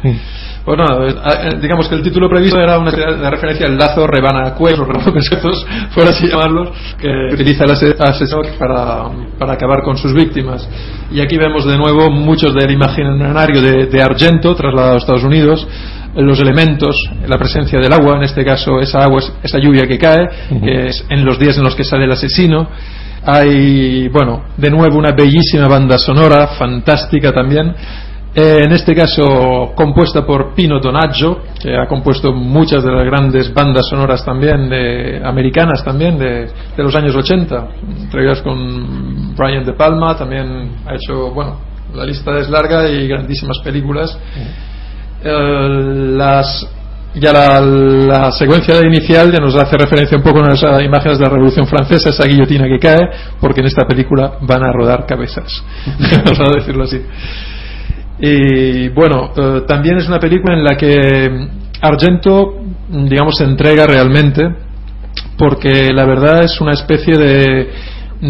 Pues 0.63 0.77
nada, 0.77 1.05
eh, 1.07 1.15
eh, 1.51 1.59
digamos 1.61 1.89
que 1.89 1.95
el 1.95 2.01
título 2.03 2.29
previsto 2.29 2.57
era 2.57 2.79
una 2.79 2.89
serie 2.91 3.15
de 3.17 3.29
referencia 3.29 3.65
al 3.65 3.77
lazo 3.77 4.07
rebana 4.07 4.53
cuellos, 4.53 4.87
fuera 5.91 6.11
así 6.11 6.25
llamarlos, 6.27 6.69
que 6.97 7.09
utiliza 7.33 7.65
el 7.65 7.71
ase- 7.71 7.95
asesor 7.99 8.47
para, 8.57 9.09
para 9.37 9.53
acabar 9.53 9.83
con 9.83 9.97
sus 9.97 10.13
víctimas. 10.13 10.65
Y 11.11 11.19
aquí 11.19 11.37
vemos 11.37 11.65
de 11.65 11.77
nuevo 11.77 12.09
muchos 12.09 12.53
del 12.53 12.71
imaginario 12.71 13.61
de, 13.61 13.87
de 13.87 14.01
Argento 14.01 14.55
trasladado 14.55 14.93
a 14.95 14.97
Estados 14.99 15.23
Unidos, 15.25 15.67
los 16.15 16.39
elementos, 16.39 16.95
la 17.27 17.37
presencia 17.37 17.79
del 17.79 17.91
agua, 17.91 18.15
en 18.15 18.23
este 18.23 18.45
caso 18.45 18.79
esa 18.79 19.03
agua, 19.03 19.19
es- 19.19 19.33
esa 19.43 19.59
lluvia 19.59 19.83
que 19.85 19.97
cae, 19.97 20.29
que 20.63 20.87
es 20.87 21.05
en 21.09 21.25
los 21.25 21.37
días 21.39 21.57
en 21.57 21.63
los 21.65 21.75
que 21.75 21.83
sale 21.83 22.05
el 22.05 22.11
asesino. 22.13 22.69
Hay, 23.25 24.07
bueno, 24.09 24.43
de 24.57 24.69
nuevo 24.69 24.97
una 24.97 25.11
bellísima 25.11 25.67
banda 25.67 25.97
sonora, 25.97 26.47
fantástica 26.47 27.31
también. 27.31 27.73
Eh, 28.35 28.61
en 28.65 28.71
este 28.71 28.95
caso 28.95 29.73
compuesta 29.75 30.25
por 30.25 30.55
Pino 30.55 30.79
Donaggio, 30.79 31.41
que 31.61 31.77
ha 31.77 31.87
compuesto 31.87 32.33
muchas 32.33 32.83
de 32.83 32.91
las 32.91 33.05
grandes 33.05 33.53
bandas 33.53 33.87
sonoras 33.87 34.25
también, 34.25 34.69
de, 34.69 35.21
americanas 35.23 35.83
también, 35.83 36.17
de, 36.17 36.49
de 36.75 36.83
los 36.83 36.95
años 36.95 37.15
80, 37.15 37.67
entre 38.01 38.23
ellas 38.23 38.41
con 38.41 39.35
Brian 39.35 39.63
De 39.63 39.73
Palma, 39.73 40.17
también 40.17 40.77
ha 40.85 40.95
hecho, 40.95 41.31
bueno, 41.31 41.59
la 41.93 42.05
lista 42.05 42.37
es 42.39 42.49
larga 42.49 42.89
y 42.89 43.07
grandísimas 43.07 43.59
películas. 43.59 44.17
Eh, 45.23 46.15
las 46.17 46.67
ya 47.15 47.31
la, 47.31 47.59
la 47.61 48.31
secuencia 48.31 48.75
inicial 48.85 49.31
ya 49.31 49.39
nos 49.39 49.55
hace 49.55 49.77
referencia 49.77 50.17
un 50.17 50.23
poco 50.23 50.43
a 50.43 50.53
esas 50.53 50.81
imágenes 50.83 51.19
de 51.19 51.25
la 51.25 51.31
Revolución 51.31 51.67
Francesa, 51.67 52.09
esa 52.09 52.27
guillotina 52.27 52.65
que 52.65 52.79
cae, 52.79 53.09
porque 53.39 53.61
en 53.61 53.67
esta 53.67 53.85
película 53.85 54.37
van 54.41 54.63
a 54.63 54.71
rodar 54.71 55.05
cabezas, 55.05 55.63
vamos 56.25 56.39
a 56.39 56.51
decirlo 56.57 56.83
así. 56.83 57.01
Y 58.19 58.89
bueno, 58.89 59.31
eh, 59.35 59.61
también 59.67 59.97
es 59.97 60.07
una 60.07 60.19
película 60.19 60.53
en 60.53 60.63
la 60.63 60.77
que 60.77 61.47
Argento, 61.81 62.61
digamos, 62.89 63.35
se 63.37 63.43
entrega 63.43 63.85
realmente, 63.85 64.43
porque 65.37 65.91
la 65.91 66.05
verdad 66.05 66.43
es 66.43 66.61
una 66.61 66.71
especie 66.71 67.17
de, 67.17 67.69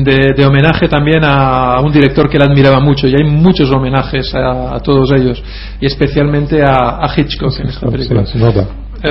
de, 0.03 0.33
de 0.35 0.45
homenaje 0.45 0.87
también 0.87 1.19
a 1.23 1.79
un 1.81 1.91
director 1.91 2.27
que 2.29 2.37
él 2.37 2.43
admiraba 2.43 2.79
mucho, 2.79 3.07
y 3.07 3.13
hay 3.15 3.23
muchos 3.29 3.69
homenajes 3.71 4.33
a, 4.33 4.75
a 4.75 4.79
todos 4.79 5.11
ellos, 5.11 5.43
y 5.79 5.85
especialmente 5.85 6.63
a, 6.63 6.97
a 7.05 7.13
Hitchcock 7.15 7.53
en 7.59 7.67
esta 7.67 7.87
película. 7.87 8.25
Sí. 8.25 8.39
Eh, 8.39 9.09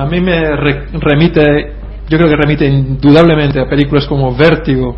a 0.00 0.06
mí 0.06 0.20
me 0.20 0.56
re- 0.56 0.86
remite, 0.94 1.42
yo 2.08 2.16
creo 2.16 2.28
que 2.30 2.36
remite 2.36 2.66
indudablemente 2.66 3.60
a 3.60 3.68
películas 3.68 4.06
como 4.06 4.34
Vértigo, 4.34 4.96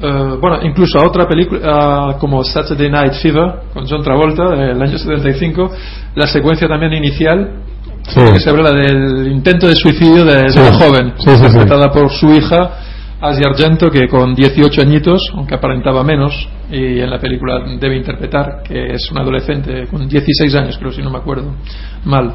eh, 0.00 0.36
bueno, 0.40 0.58
incluso 0.62 0.98
a 0.98 1.06
otra 1.06 1.26
película 1.26 1.60
ah, 1.64 2.16
como 2.20 2.44
Saturday 2.44 2.90
Night 2.90 3.14
Fever 3.22 3.52
con 3.72 3.84
John 3.88 4.02
Travolta 4.02 4.50
del 4.50 4.80
año 4.82 4.98
75, 4.98 5.70
la 6.14 6.26
secuencia 6.26 6.68
también 6.68 6.92
inicial 6.92 7.62
Sí. 8.06 8.20
que 8.32 8.40
se 8.40 8.48
habla 8.48 8.70
del 8.70 9.28
intento 9.30 9.66
de 9.66 9.74
suicidio 9.74 10.24
de, 10.24 10.44
de 10.44 10.50
Sí. 10.50 10.58
la 10.58 10.72
joven, 10.72 11.12
interpretada 11.18 11.90
por 11.92 12.10
su 12.10 12.32
hija 12.32 12.70
Asia 13.20 13.48
Argento, 13.48 13.90
que 13.90 14.06
con 14.06 14.34
18 14.34 14.80
añitos, 14.80 15.20
aunque 15.34 15.54
aparentaba 15.54 16.04
menos, 16.04 16.48
y 16.70 17.00
en 17.00 17.10
la 17.10 17.18
película 17.18 17.64
debe 17.78 17.96
interpretar 17.96 18.62
que 18.62 18.94
es 18.94 19.10
un 19.10 19.18
adolescente 19.18 19.86
con 19.88 20.08
16 20.08 20.54
años, 20.54 20.78
creo, 20.78 20.92
si 20.92 21.02
no 21.02 21.10
me 21.10 21.18
acuerdo 21.18 21.52
mal. 22.04 22.34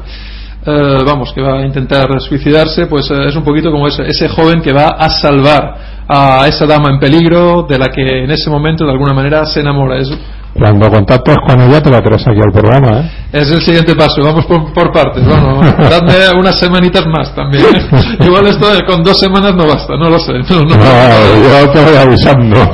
Eh, 0.66 1.02
vamos, 1.04 1.30
que 1.34 1.42
va 1.42 1.58
a 1.58 1.66
intentar 1.66 2.08
suicidarse, 2.20 2.86
pues 2.86 3.10
eh, 3.10 3.26
es 3.28 3.36
un 3.36 3.44
poquito 3.44 3.70
como 3.70 3.86
ese, 3.86 4.02
ese 4.08 4.28
joven 4.28 4.62
que 4.62 4.72
va 4.72 4.96
a 4.98 5.10
salvar 5.10 5.74
a 6.08 6.46
esa 6.48 6.64
dama 6.64 6.88
en 6.88 6.98
peligro 6.98 7.66
de 7.68 7.78
la 7.78 7.88
que 7.88 8.24
en 8.24 8.30
ese 8.30 8.48
momento 8.48 8.86
de 8.86 8.92
alguna 8.92 9.12
manera 9.12 9.44
se 9.44 9.60
enamora. 9.60 9.98
Es, 9.98 10.10
Cuando 10.54 10.88
contactes 10.88 11.36
con 11.46 11.60
ella, 11.60 11.82
te 11.82 11.90
la 11.90 12.00
traes 12.00 12.26
aquí 12.26 12.40
al 12.42 12.50
programa, 12.50 13.00
¿eh? 13.00 13.10
es 13.32 13.50
el 13.50 13.60
siguiente 13.60 13.94
paso, 13.94 14.22
vamos 14.22 14.46
por, 14.46 14.72
por 14.72 14.90
partes. 14.90 15.22
Bueno, 15.22 15.60
dadme 15.76 16.38
unas 16.38 16.58
semanitas 16.58 17.04
más 17.08 17.34
también. 17.34 17.66
Igual 18.20 18.46
esto 18.46 18.66
con 18.86 19.02
dos 19.02 19.18
semanas 19.18 19.54
no 19.54 19.66
basta, 19.66 19.98
no 19.98 20.08
lo 20.08 20.18
sé. 20.18 20.32
No, 20.48 20.62
no. 20.62 20.76
No, 20.76 21.60
yo 21.60 21.70
te 21.72 21.84
voy 21.84 21.96
avisando. 21.96 22.56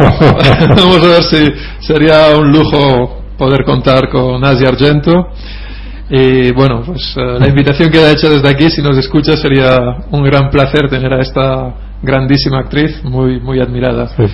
Vamos 0.76 1.02
a 1.02 1.08
ver 1.08 1.22
si 1.24 1.48
sería 1.80 2.36
un 2.38 2.52
lujo 2.52 3.22
poder 3.36 3.64
contar 3.64 4.08
con 4.08 4.44
Asia 4.44 4.68
Argento. 4.68 5.28
Y 6.10 6.50
bueno, 6.52 6.82
pues 6.84 7.14
eh, 7.16 7.38
la 7.38 7.48
invitación 7.48 7.90
queda 7.90 8.10
hecha 8.10 8.28
desde 8.28 8.48
aquí. 8.48 8.70
Si 8.70 8.82
nos 8.82 8.98
escucha, 8.98 9.36
sería 9.36 9.78
un 10.10 10.24
gran 10.24 10.50
placer 10.50 10.88
tener 10.88 11.12
a 11.12 11.20
esta 11.20 11.74
grandísima 12.02 12.60
actriz, 12.60 13.02
muy, 13.04 13.40
muy 13.40 13.60
admirada. 13.60 14.08
Sí. 14.16 14.24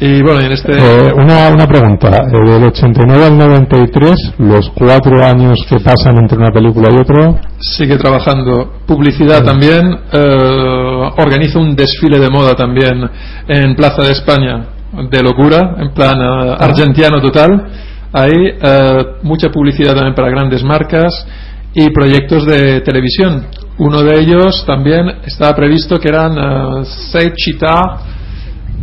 Y 0.00 0.22
bueno, 0.22 0.40
en 0.40 0.52
este. 0.52 0.72
Eh, 0.72 1.12
una, 1.14 1.48
una 1.48 1.66
pregunta. 1.66 2.24
Eh, 2.26 2.50
del 2.50 2.64
89 2.64 3.24
al 3.26 3.36
93, 3.36 4.34
los 4.38 4.70
cuatro 4.70 5.22
años 5.24 5.58
que 5.68 5.78
pasan 5.80 6.16
entre 6.18 6.38
una 6.38 6.50
película 6.50 6.88
y 6.90 7.00
otra, 7.00 7.40
sigue 7.60 7.98
trabajando 7.98 8.80
publicidad 8.86 9.44
también 9.44 9.92
eh, 10.12 11.10
organiza 11.18 11.58
un 11.58 11.76
desfile 11.76 12.18
de 12.18 12.30
moda 12.30 12.54
también 12.54 13.08
en 13.46 13.76
Plaza 13.76 14.02
de 14.02 14.12
España 14.12 14.66
de 15.10 15.22
locura 15.22 15.76
en 15.78 15.92
plan 15.92 16.18
eh, 16.18 16.56
argentiano 16.58 17.20
total 17.20 17.68
hay 18.12 18.32
eh, 18.32 19.04
mucha 19.22 19.50
publicidad 19.50 19.94
también 19.94 20.14
para 20.14 20.30
grandes 20.30 20.62
marcas 20.62 21.26
y 21.74 21.90
proyectos 21.90 22.46
de 22.46 22.80
televisión 22.80 23.46
uno 23.78 24.02
de 24.02 24.20
ellos 24.20 24.64
también 24.66 25.06
estaba 25.24 25.54
previsto 25.54 25.98
que 25.98 26.08
eran 26.08 26.32
eh, 26.36 26.84
seis 27.12 27.32
città 27.36 28.00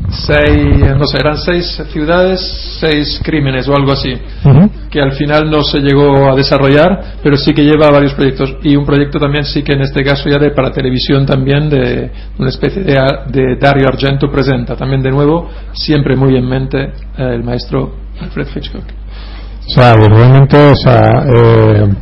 seis 0.10 0.96
no 0.98 1.06
sé 1.06 1.18
eran 1.20 1.38
seis 1.38 1.84
ciudades 1.92 2.40
seis 2.80 3.20
crímenes 3.24 3.68
o 3.68 3.76
algo 3.76 3.92
así 3.92 4.14
que 4.90 5.02
al 5.02 5.14
final 5.14 5.50
no 5.50 5.64
se 5.64 5.80
llegó 5.80 6.32
a 6.32 6.36
desarrollar, 6.36 7.18
pero 7.22 7.36
sí 7.36 7.54
que 7.54 7.64
lleva 7.64 7.90
varios 7.92 8.14
proyectos. 8.14 8.56
Y 8.64 8.76
un 8.76 8.86
proyecto 8.86 9.20
también 9.20 9.44
sí 9.44 9.62
que 9.64 9.74
en 9.74 9.82
este 9.82 10.04
caso 10.04 10.30
ya 10.30 10.40
de 10.40 10.52
para 10.52 10.72
televisión 10.72 11.26
también 11.26 11.70
de 11.70 12.10
una 12.40 12.50
especie 12.50 12.84
de, 12.84 12.96
de 13.28 13.56
Dario 13.58 13.88
Argento 13.88 14.30
presenta. 14.32 14.76
También 14.76 15.02
de 15.02 15.12
nuevo, 15.12 15.50
siempre 15.74 16.16
muy 16.16 16.36
en 16.36 16.48
mente 16.48 16.80
eh, 16.84 16.92
el 17.18 17.44
maestro 17.44 17.94
Alfred 18.20 18.48
Hitchcock. 18.56 18.86
O 19.68 19.70
sea, 19.70 19.96
que 19.96 20.08
realmente, 20.08 20.72
o 20.72 20.76
sea, 20.76 21.26
eh, 21.34 21.94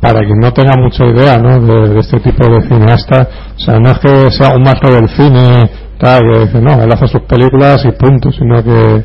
para 0.00 0.20
quien 0.20 0.38
no 0.40 0.52
tenga 0.52 0.74
mucha 0.76 1.04
idea 1.04 1.36
¿no? 1.38 1.60
de, 1.60 1.98
este 1.98 2.20
tipo 2.20 2.46
de 2.48 2.62
cineasta, 2.62 3.28
o 3.56 3.58
sea, 3.58 3.78
no 3.80 3.90
es 3.90 3.98
que 3.98 4.30
sea 4.30 4.54
un 4.54 4.62
maestro 4.62 4.94
del 4.94 5.08
cine, 5.08 5.68
tal, 5.98 6.20
que 6.32 6.40
dice, 6.40 6.60
no, 6.60 6.80
él 6.80 6.92
hace 6.92 7.08
sus 7.08 7.22
películas 7.22 7.84
y 7.84 7.90
punto, 7.90 8.30
sino 8.30 8.62
que, 8.62 9.02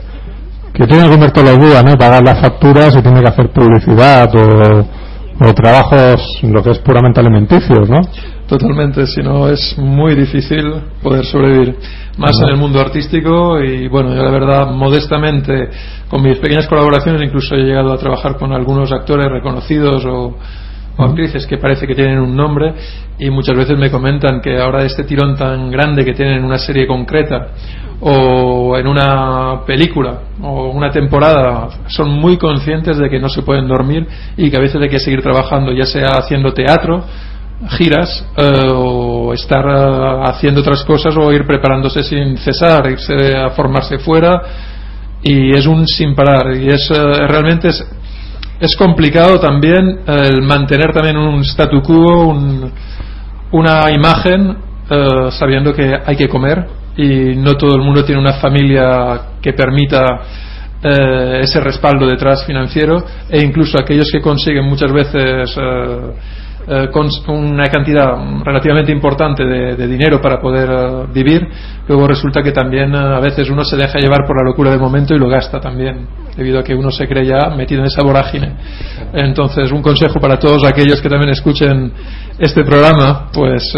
que 0.73 0.85
tiene 0.85 1.09
que 1.09 1.29
todos 1.29 1.57
los 1.57 1.59
días, 1.59 1.83
¿no? 1.83 1.97
Pagar 1.97 2.23
las 2.23 2.39
facturas 2.39 2.95
y 2.95 3.01
tiene 3.01 3.21
que 3.21 3.27
hacer 3.27 3.49
publicidad 3.49 4.29
o, 4.35 4.85
o 5.41 5.53
trabajos, 5.53 6.39
lo 6.43 6.61
que 6.61 6.71
es 6.71 6.79
puramente 6.79 7.19
alimenticios, 7.19 7.89
¿no? 7.89 8.01
Totalmente, 8.53 9.07
si 9.07 9.23
no 9.23 9.49
es 9.49 9.75
muy 9.79 10.13
difícil 10.13 10.75
poder 11.01 11.25
sobrevivir. 11.25 11.75
Más 12.19 12.39
en 12.39 12.49
el 12.49 12.57
mundo 12.57 12.79
artístico 12.79 13.59
y 13.59 13.87
bueno, 13.87 14.13
yo 14.13 14.21
la 14.21 14.29
verdad, 14.29 14.69
modestamente, 14.69 15.71
con 16.07 16.21
mis 16.21 16.37
pequeñas 16.37 16.67
colaboraciones, 16.67 17.23
incluso 17.23 17.55
he 17.55 17.63
llegado 17.63 17.91
a 17.91 17.97
trabajar 17.97 18.37
con 18.37 18.53
algunos 18.53 18.91
actores 18.91 19.25
reconocidos 19.25 20.05
o, 20.05 20.37
o 20.97 21.03
actrices 21.03 21.47
que 21.47 21.57
parece 21.57 21.87
que 21.87 21.95
tienen 21.95 22.19
un 22.19 22.35
nombre 22.35 22.75
y 23.17 23.31
muchas 23.31 23.57
veces 23.57 23.75
me 23.79 23.89
comentan 23.89 24.39
que 24.39 24.59
ahora 24.59 24.85
este 24.85 25.03
tirón 25.03 25.35
tan 25.35 25.71
grande 25.71 26.05
que 26.05 26.13
tienen 26.13 26.35
en 26.35 26.45
una 26.45 26.59
serie 26.59 26.85
concreta 26.85 27.47
o 28.01 28.77
en 28.77 28.85
una 28.85 29.61
película 29.65 30.19
o 30.43 30.69
una 30.69 30.91
temporada 30.91 31.69
son 31.87 32.11
muy 32.11 32.37
conscientes 32.37 32.99
de 32.99 33.09
que 33.09 33.19
no 33.19 33.29
se 33.29 33.41
pueden 33.41 33.67
dormir 33.67 34.07
y 34.37 34.51
que 34.51 34.57
a 34.57 34.59
veces 34.59 34.79
hay 34.79 34.89
que 34.89 34.99
seguir 34.99 35.23
trabajando 35.23 35.71
ya 35.71 35.85
sea 35.85 36.19
haciendo 36.19 36.53
teatro 36.53 37.03
giras 37.77 38.25
eh, 38.37 38.67
o 38.73 39.33
estar 39.33 39.65
eh, 39.65 40.21
haciendo 40.29 40.61
otras 40.61 40.83
cosas 40.83 41.15
o 41.17 41.31
ir 41.31 41.45
preparándose 41.45 42.03
sin 42.03 42.37
cesar 42.37 42.89
irse 42.91 43.35
a 43.37 43.49
formarse 43.51 43.97
fuera. 43.99 44.41
Y 45.23 45.51
es 45.57 45.65
un 45.65 45.87
sin 45.87 46.13
parar. 46.15 46.55
Y 46.55 46.67
es 46.67 46.91
eh, 46.91 47.27
realmente 47.27 47.69
es 47.69 47.85
es 48.59 48.75
complicado 48.77 49.39
también 49.39 50.01
el 50.07 50.41
mantener 50.43 50.93
también 50.93 51.17
un 51.17 51.41
statu 51.43 51.81
quo, 51.81 52.27
un- 52.27 52.71
una 53.51 53.91
imagen, 53.91 54.55
sabiendo 55.31 55.73
que 55.73 55.93
hay 56.05 56.15
que 56.15 56.29
comer 56.29 56.65
y 56.95 57.35
no 57.35 57.55
todo 57.55 57.75
el 57.75 57.81
mundo 57.81 58.03
tiene 58.05 58.21
una 58.21 58.33
familia 58.33 59.35
que 59.41 59.53
permita 59.53 60.21
ese 61.41 61.59
respaldo 61.59 62.05
detrás 62.07 62.45
financiero. 62.45 63.03
E 63.29 63.41
incluso 63.41 63.77
aquellos 63.79 64.09
que 64.11 64.21
consiguen 64.21 64.65
muchas 64.65 64.91
veces 64.93 65.55
eh, 66.65 66.87
con 66.93 67.09
una 67.27 67.67
cantidad 67.69 68.15
relativamente 68.41 68.89
importante 68.91 69.43
de, 69.43 69.85
dinero 69.85 70.21
para 70.21 70.39
poder 70.39 70.69
eh, 70.69 71.05
vivir, 71.13 71.45
luego 71.89 72.07
resulta 72.07 72.41
que 72.41 72.53
también 72.53 72.95
eh, 72.95 72.97
a 72.97 73.19
veces 73.19 73.49
uno 73.49 73.65
se 73.65 73.75
deja 73.75 73.99
llevar 73.99 74.25
por 74.25 74.37
la 74.37 74.49
locura 74.49 74.71
del 74.71 74.79
momento 74.79 75.13
y 75.13 75.19
lo 75.19 75.27
gasta 75.27 75.59
también, 75.59 76.07
debido 76.37 76.59
a 76.59 76.63
que 76.63 76.73
uno 76.73 76.89
se 76.89 77.05
cree 77.05 77.25
ya 77.25 77.49
metido 77.49 77.81
en 77.81 77.87
esa 77.87 78.01
vorágine. 78.01 78.55
Entonces, 79.13 79.73
un 79.73 79.81
consejo 79.81 80.21
para 80.21 80.39
todos 80.39 80.63
aquellos 80.65 81.01
que 81.01 81.09
también 81.09 81.31
escuchen 81.31 81.91
este 82.39 82.63
programa, 82.63 83.29
pues 83.33 83.73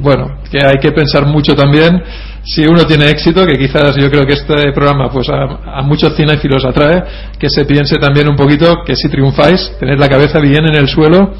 bueno, 0.00 0.38
que 0.50 0.64
hay 0.64 0.78
que 0.78 0.90
pensar 0.90 1.26
mucho 1.26 1.54
también 1.54 2.02
si 2.44 2.64
uno 2.66 2.84
tiene 2.86 3.10
éxito, 3.10 3.46
que 3.46 3.56
quizás 3.56 3.94
yo 3.96 4.10
creo 4.10 4.24
que 4.24 4.32
este 4.32 4.72
programa 4.72 5.08
pues 5.10 5.28
a, 5.28 5.78
a 5.78 5.82
muchos 5.82 6.16
cinéfilos 6.16 6.64
atrae, 6.64 7.02
que 7.38 7.48
se 7.48 7.64
piense 7.64 7.96
también 7.98 8.28
un 8.28 8.36
poquito 8.36 8.82
que 8.84 8.96
si 8.96 9.08
triunfáis, 9.08 9.76
tener 9.78 10.00
la 10.00 10.08
cabeza 10.08 10.40
bien 10.40 10.64
en 10.66 10.74
el 10.74 10.88
suelo, 10.88 11.32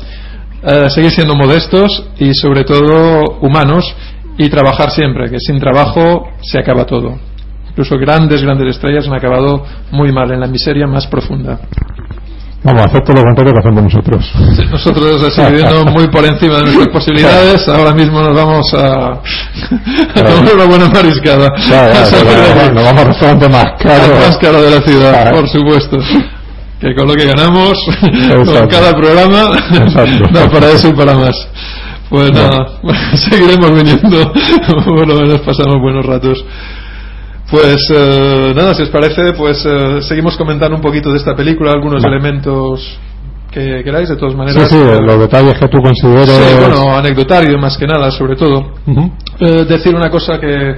eh, 0.64 0.90
seguir 0.90 1.10
siendo 1.10 1.34
modestos 1.34 2.04
y 2.18 2.32
sobre 2.34 2.64
todo 2.64 3.38
humanos 3.40 3.94
y 4.38 4.48
trabajar 4.48 4.90
siempre, 4.90 5.30
que 5.30 5.38
sin 5.40 5.58
trabajo 5.58 6.28
se 6.42 6.58
acaba 6.58 6.84
todo. 6.84 7.18
Incluso 7.68 7.96
grandes, 7.98 8.42
grandes 8.42 8.76
estrellas 8.76 9.06
han 9.06 9.14
acabado 9.14 9.64
muy 9.92 10.12
mal, 10.12 10.30
en 10.30 10.40
la 10.40 10.46
miseria 10.46 10.86
más 10.86 11.06
profunda. 11.06 11.58
Vamos 12.64 12.82
a 12.82 12.84
hacer 12.84 13.02
todo 13.02 13.16
lo 13.16 13.24
contrario 13.24 13.52
que 13.54 13.58
hacemos 13.58 13.82
nosotros. 13.82 14.32
Sí, 14.56 14.62
Nosotros 14.70 15.22
así 15.24 15.40
viviendo 15.50 15.84
muy 15.90 16.06
por 16.08 16.24
encima 16.24 16.58
de 16.58 16.62
nuestras 16.62 16.88
posibilidades, 16.88 17.66
ahora 17.68 17.92
mismo 17.92 18.20
nos 18.22 18.36
vamos 18.36 18.72
a, 18.74 19.14
a 19.14 20.22
tomar 20.22 20.54
una 20.54 20.64
buena 20.66 20.88
mariscada. 20.88 21.48
Claro, 21.66 21.92
A 21.92 22.04
salir 22.06 22.26
de 22.26 22.34
claro, 22.34 22.60
aquí. 22.60 22.74
nos 22.74 22.84
vamos 22.84 23.00
al 23.02 23.08
restaurante 23.08 23.48
más 23.48 23.64
caro. 23.82 24.14
Más 24.14 24.38
caro 24.38 24.62
de 24.62 24.70
la 24.70 24.80
ciudad, 24.82 25.30
por 25.32 25.48
supuesto. 25.48 25.98
Que 26.82 26.94
con 26.96 27.06
lo 27.06 27.14
que 27.14 27.24
ganamos, 27.26 27.78
con 28.44 28.66
cada 28.68 28.92
programa, 28.92 29.50
da 30.32 30.50
para 30.52 30.70
eso 30.72 30.88
y 30.88 30.92
para 30.94 31.14
más. 31.14 31.48
Pues 32.10 32.30
nada, 32.32 32.66
seguiremos 33.14 33.70
viniendo, 33.70 34.32
por 34.84 35.06
lo 35.08 35.14
menos 35.14 35.40
pasamos 35.40 35.76
buenos 35.80 36.04
ratos. 36.04 36.44
Pues 37.50 37.76
eh, 37.94 38.52
nada, 38.56 38.74
si 38.74 38.82
os 38.82 38.88
parece, 38.90 39.32
pues 39.34 39.64
eh, 39.64 40.02
seguimos 40.02 40.36
comentando 40.36 40.74
un 40.74 40.82
poquito 40.82 41.10
de 41.12 41.18
esta 41.18 41.36
película, 41.36 41.70
algunos 41.70 42.02
Vale. 42.02 42.16
elementos 42.16 42.98
que 43.52 43.82
queráis, 43.84 44.08
de 44.08 44.16
todas 44.16 44.32
Sí, 44.32 44.38
maneras. 44.38 44.68
sí, 44.68 44.76
eh, 44.76 44.98
los 45.02 45.18
detalles 45.20 45.54
que 45.60 45.68
tú 45.68 45.78
consideres. 45.82 46.30
Sí, 46.30 46.54
bueno, 46.58 46.96
anecdotario 46.96 47.58
más 47.58 47.76
que 47.78 47.86
nada, 47.86 48.10
sobre 48.10 48.34
todo. 48.36 48.72
Eh, 49.38 49.64
decir 49.68 49.94
una 49.94 50.10
cosa 50.10 50.40
que, 50.40 50.74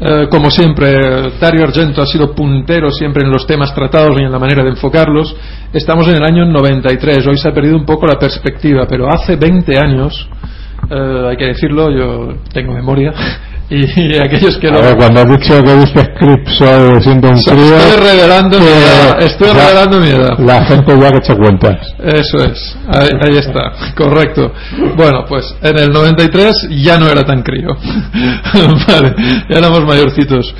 eh, 0.00 0.28
como 0.30 0.50
siempre, 0.50 0.92
Dario 1.40 1.64
Argento 1.64 2.00
ha 2.00 2.06
sido 2.06 2.32
puntero 2.32 2.90
siempre 2.90 3.24
en 3.24 3.32
los 3.32 3.46
temas 3.46 3.74
tratados 3.74 4.16
y 4.20 4.24
en 4.24 4.30
la 4.30 4.38
manera 4.38 4.62
de 4.62 4.70
enfocarlos. 4.70 5.34
Estamos 5.72 6.06
en 6.08 6.16
el 6.16 6.24
año 6.24 6.44
93, 6.46 7.26
hoy 7.26 7.36
se 7.36 7.48
ha 7.48 7.52
perdido 7.52 7.76
un 7.76 7.84
poco 7.84 8.06
la 8.06 8.18
perspectiva, 8.18 8.86
pero 8.88 9.08
hace 9.12 9.34
20 9.34 9.76
años, 9.76 10.28
eh, 10.88 11.26
hay 11.30 11.36
que 11.36 11.46
decirlo, 11.46 11.90
yo 11.90 12.34
tengo 12.52 12.74
memoria, 12.74 13.12
y, 13.70 14.16
aquellos 14.16 14.56
que 14.58 14.70
ver, 14.70 14.96
cuando 14.96 15.20
has 15.20 15.28
dicho 15.28 15.62
que 15.62 15.76
viste 15.76 16.00
hoy 16.64 17.02
siendo 17.02 17.28
un 17.28 17.42
crío. 17.42 17.76
Estoy 17.76 18.00
revelando 18.00 18.58
mi 18.58 18.66
eh, 18.66 18.78
edad, 18.78 19.22
estoy 19.22 19.48
ya- 19.48 19.54
revelando 19.54 20.00
mi 20.00 20.08
edad. 20.08 20.38
La 20.38 20.64
gente 20.64 20.98
ya 20.98 21.10
que 21.10 21.18
echa 21.18 21.36
cuentas. 21.36 21.76
Eso 22.02 22.38
es, 22.44 22.76
ahí, 22.88 23.08
ahí 23.20 23.36
está, 23.36 23.72
correcto. 23.94 24.52
Bueno, 24.96 25.24
pues 25.28 25.54
en 25.62 25.78
el 25.78 25.90
93 25.90 26.68
ya 26.82 26.98
no 26.98 27.08
era 27.08 27.24
tan 27.24 27.42
crío. 27.42 27.68
vale, 28.88 29.14
ya 29.50 29.58
éramos 29.58 29.84
mayorcitos. 29.84 30.54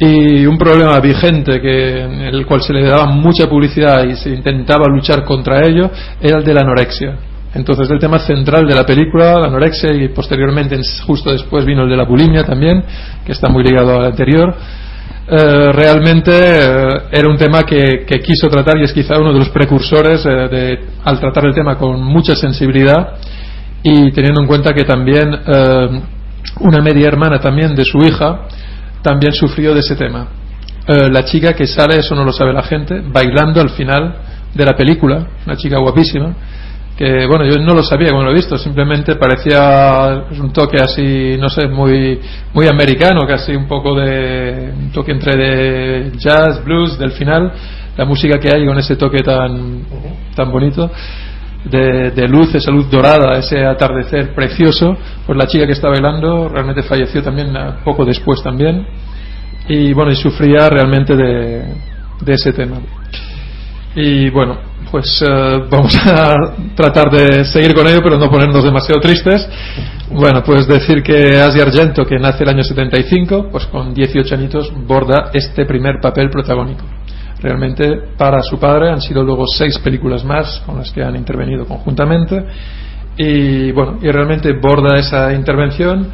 Y 0.00 0.46
un 0.46 0.56
problema 0.58 1.00
vigente 1.00 1.60
que, 1.60 2.02
en 2.02 2.20
el 2.20 2.46
cual 2.46 2.62
se 2.62 2.72
le 2.72 2.86
daba 2.86 3.06
mucha 3.06 3.48
publicidad 3.48 4.04
y 4.04 4.14
se 4.16 4.30
intentaba 4.30 4.86
luchar 4.86 5.24
contra 5.24 5.60
ello 5.66 5.90
era 6.20 6.38
el 6.38 6.44
de 6.44 6.54
la 6.54 6.60
anorexia. 6.60 7.16
Entonces 7.54 7.90
el 7.90 7.98
tema 7.98 8.18
central 8.18 8.66
de 8.68 8.74
la 8.74 8.84
película, 8.84 9.38
la 9.40 9.46
anorexia, 9.46 9.92
y 9.94 10.08
posteriormente, 10.08 10.74
en- 10.74 10.82
justo 11.06 11.30
después 11.32 11.64
vino 11.64 11.84
el 11.84 11.90
de 11.90 11.96
la 11.96 12.04
bulimia 12.04 12.44
también, 12.44 12.84
que 13.24 13.32
está 13.32 13.48
muy 13.48 13.64
ligado 13.64 13.98
al 13.98 14.04
anterior. 14.06 14.54
Eh, 15.30 15.72
realmente 15.72 16.30
eh, 16.32 16.86
era 17.12 17.28
un 17.28 17.36
tema 17.36 17.62
que, 17.64 18.04
que 18.06 18.20
quiso 18.20 18.48
tratar 18.48 18.78
y 18.78 18.84
es 18.84 18.92
quizá 18.92 19.18
uno 19.18 19.32
de 19.32 19.38
los 19.38 19.50
precursores 19.50 20.24
eh, 20.24 20.30
de, 20.30 20.78
al 21.04 21.20
tratar 21.20 21.44
el 21.46 21.54
tema 21.54 21.76
con 21.76 22.02
mucha 22.02 22.34
sensibilidad 22.34 23.14
y 23.82 24.10
teniendo 24.12 24.40
en 24.40 24.46
cuenta 24.46 24.72
que 24.72 24.84
también 24.84 25.28
una 26.60 26.80
media 26.80 27.06
hermana 27.08 27.38
también 27.40 27.74
de 27.74 27.84
su 27.84 27.98
hija 27.98 28.40
también 29.02 29.32
sufrió 29.32 29.72
de 29.72 29.80
ese 29.80 29.94
tema. 29.96 30.26
La 30.86 31.24
chica 31.24 31.52
que 31.52 31.66
sale, 31.66 31.98
eso 31.98 32.14
no 32.14 32.24
lo 32.24 32.32
sabe 32.32 32.52
la 32.52 32.62
gente, 32.62 33.00
bailando 33.06 33.60
al 33.60 33.70
final 33.70 34.16
de 34.52 34.64
la 34.64 34.74
película, 34.74 35.28
una 35.46 35.56
chica 35.56 35.78
guapísima, 35.78 36.34
que 36.98 37.26
bueno, 37.26 37.44
yo 37.44 37.60
no 37.60 37.74
lo 37.74 37.84
sabía 37.84 38.08
cuando 38.08 38.24
lo 38.24 38.32
he 38.32 38.34
visto, 38.34 38.58
simplemente 38.58 39.14
parecía 39.14 40.24
un 40.32 40.52
toque 40.52 40.78
así, 40.82 41.36
no 41.38 41.48
sé, 41.48 41.68
muy, 41.68 42.18
muy 42.52 42.66
americano, 42.66 43.24
casi 43.24 43.54
un 43.54 43.68
poco 43.68 43.94
de, 43.94 44.72
un 44.76 44.90
toque 44.90 45.12
entre 45.12 45.36
de 45.36 46.12
jazz, 46.18 46.64
blues, 46.64 46.98
del 46.98 47.12
final, 47.12 47.52
la 47.96 48.04
música 48.04 48.40
que 48.40 48.52
hay 48.52 48.66
con 48.66 48.76
ese 48.78 48.96
toque 48.96 49.22
tan, 49.22 49.82
tan 50.34 50.50
bonito. 50.50 50.90
De, 51.64 52.12
de 52.12 52.28
luz, 52.28 52.54
esa 52.54 52.70
luz 52.70 52.88
dorada, 52.90 53.38
ese 53.38 53.64
atardecer 53.64 54.32
precioso, 54.34 54.96
pues 55.26 55.36
la 55.36 55.46
chica 55.46 55.66
que 55.66 55.72
está 55.72 55.88
bailando 55.88 56.48
realmente 56.48 56.82
falleció 56.82 57.22
también 57.22 57.54
eh, 57.54 57.74
poco 57.84 58.04
después 58.04 58.42
también 58.42 58.86
y 59.68 59.92
bueno 59.92 60.12
y 60.12 60.16
sufría 60.16 60.70
realmente 60.70 61.14
de, 61.14 61.64
de 62.20 62.32
ese 62.32 62.52
tema 62.52 62.76
y 63.94 64.30
bueno 64.30 64.56
pues 64.90 65.22
eh, 65.22 65.58
vamos 65.70 65.94
a 66.06 66.34
tratar 66.74 67.10
de 67.10 67.44
seguir 67.44 67.74
con 67.74 67.86
ello 67.86 68.00
pero 68.02 68.18
no 68.18 68.30
ponernos 68.30 68.64
demasiado 68.64 69.00
tristes. 69.00 69.48
Bueno 70.10 70.42
pues 70.42 70.66
decir 70.66 71.02
que 71.02 71.40
Asia 71.40 71.62
Argento 71.62 72.04
que 72.04 72.18
nace 72.18 72.44
el 72.44 72.50
año 72.50 72.62
75 72.62 73.48
pues 73.50 73.66
con 73.66 73.92
18 73.92 74.34
añitos 74.34 74.72
borda 74.86 75.30
este 75.32 75.64
primer 75.66 76.00
papel 76.00 76.30
protagónico. 76.30 76.84
Realmente 77.40 77.84
para 78.16 78.42
su 78.42 78.58
padre 78.58 78.90
han 78.90 79.00
sido 79.00 79.22
luego 79.22 79.46
seis 79.46 79.78
películas 79.78 80.24
más 80.24 80.62
con 80.66 80.78
las 80.78 80.90
que 80.90 81.02
han 81.02 81.16
intervenido 81.16 81.66
conjuntamente. 81.66 82.44
Y 83.16 83.72
bueno 83.72 83.98
y 84.00 84.10
realmente 84.10 84.52
borda 84.52 84.98
esa 84.98 85.32
intervención 85.32 86.08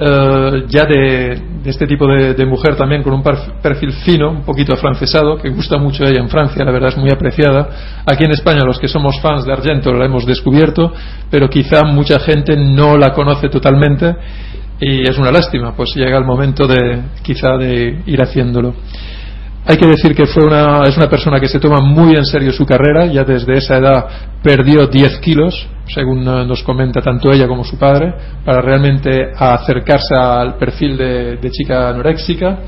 eh, 0.00 0.64
ya 0.68 0.84
de, 0.84 1.42
este 1.64 1.86
tipo 1.86 2.06
de, 2.06 2.34
de 2.34 2.46
mujer 2.46 2.76
también 2.76 3.02
con 3.02 3.12
un 3.12 3.22
perf- 3.22 3.60
perfil 3.60 3.92
fino, 3.92 4.30
un 4.30 4.42
poquito 4.44 4.72
afrancesado, 4.72 5.36
que 5.38 5.50
gusta 5.50 5.76
mucho 5.78 6.04
ella 6.04 6.20
en 6.20 6.28
Francia, 6.28 6.64
la 6.64 6.70
verdad 6.70 6.90
es 6.90 6.96
muy 6.96 7.10
apreciada. 7.10 7.68
Aquí 8.06 8.24
en 8.24 8.32
España 8.32 8.62
los 8.64 8.78
que 8.78 8.88
somos 8.88 9.20
fans 9.20 9.44
de 9.44 9.52
Argento 9.52 9.92
la 9.92 10.04
hemos 10.06 10.24
descubierto, 10.24 10.92
pero 11.30 11.48
quizá 11.48 11.84
mucha 11.84 12.18
gente 12.20 12.56
no 12.56 12.96
la 12.96 13.12
conoce 13.12 13.48
totalmente 13.48 14.14
y 14.80 15.02
es 15.08 15.18
una 15.18 15.32
lástima, 15.32 15.74
pues 15.76 15.94
llega 15.96 16.16
el 16.16 16.24
momento 16.24 16.66
de 16.66 17.00
quizá 17.22 17.56
de 17.56 18.02
ir 18.06 18.22
haciéndolo. 18.22 18.74
Hay 19.70 19.76
que 19.76 19.86
decir 19.86 20.14
que 20.14 20.24
fue 20.24 20.46
una, 20.46 20.84
es 20.84 20.96
una 20.96 21.10
persona 21.10 21.38
que 21.38 21.46
se 21.46 21.60
toma 21.60 21.82
muy 21.82 22.16
en 22.16 22.24
serio 22.24 22.52
su 22.52 22.64
carrera, 22.64 23.04
ya 23.04 23.22
desde 23.22 23.52
esa 23.58 23.76
edad 23.76 24.06
perdió 24.42 24.86
10 24.86 25.18
kilos, 25.18 25.68
según 25.86 26.24
nos 26.24 26.62
comenta 26.62 27.02
tanto 27.02 27.30
ella 27.30 27.46
como 27.46 27.62
su 27.64 27.78
padre, 27.78 28.14
para 28.46 28.62
realmente 28.62 29.30
acercarse 29.36 30.14
al 30.14 30.56
perfil 30.56 30.96
de, 30.96 31.36
de 31.36 31.50
chica 31.50 31.90
anoréxica. 31.90 32.60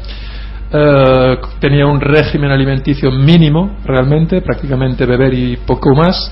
Eh, 0.70 1.38
tenía 1.58 1.86
un 1.86 2.02
régimen 2.02 2.50
alimenticio 2.50 3.10
mínimo, 3.10 3.78
realmente, 3.82 4.42
prácticamente 4.42 5.06
beber 5.06 5.32
y 5.32 5.56
poco 5.56 5.94
más. 5.94 6.30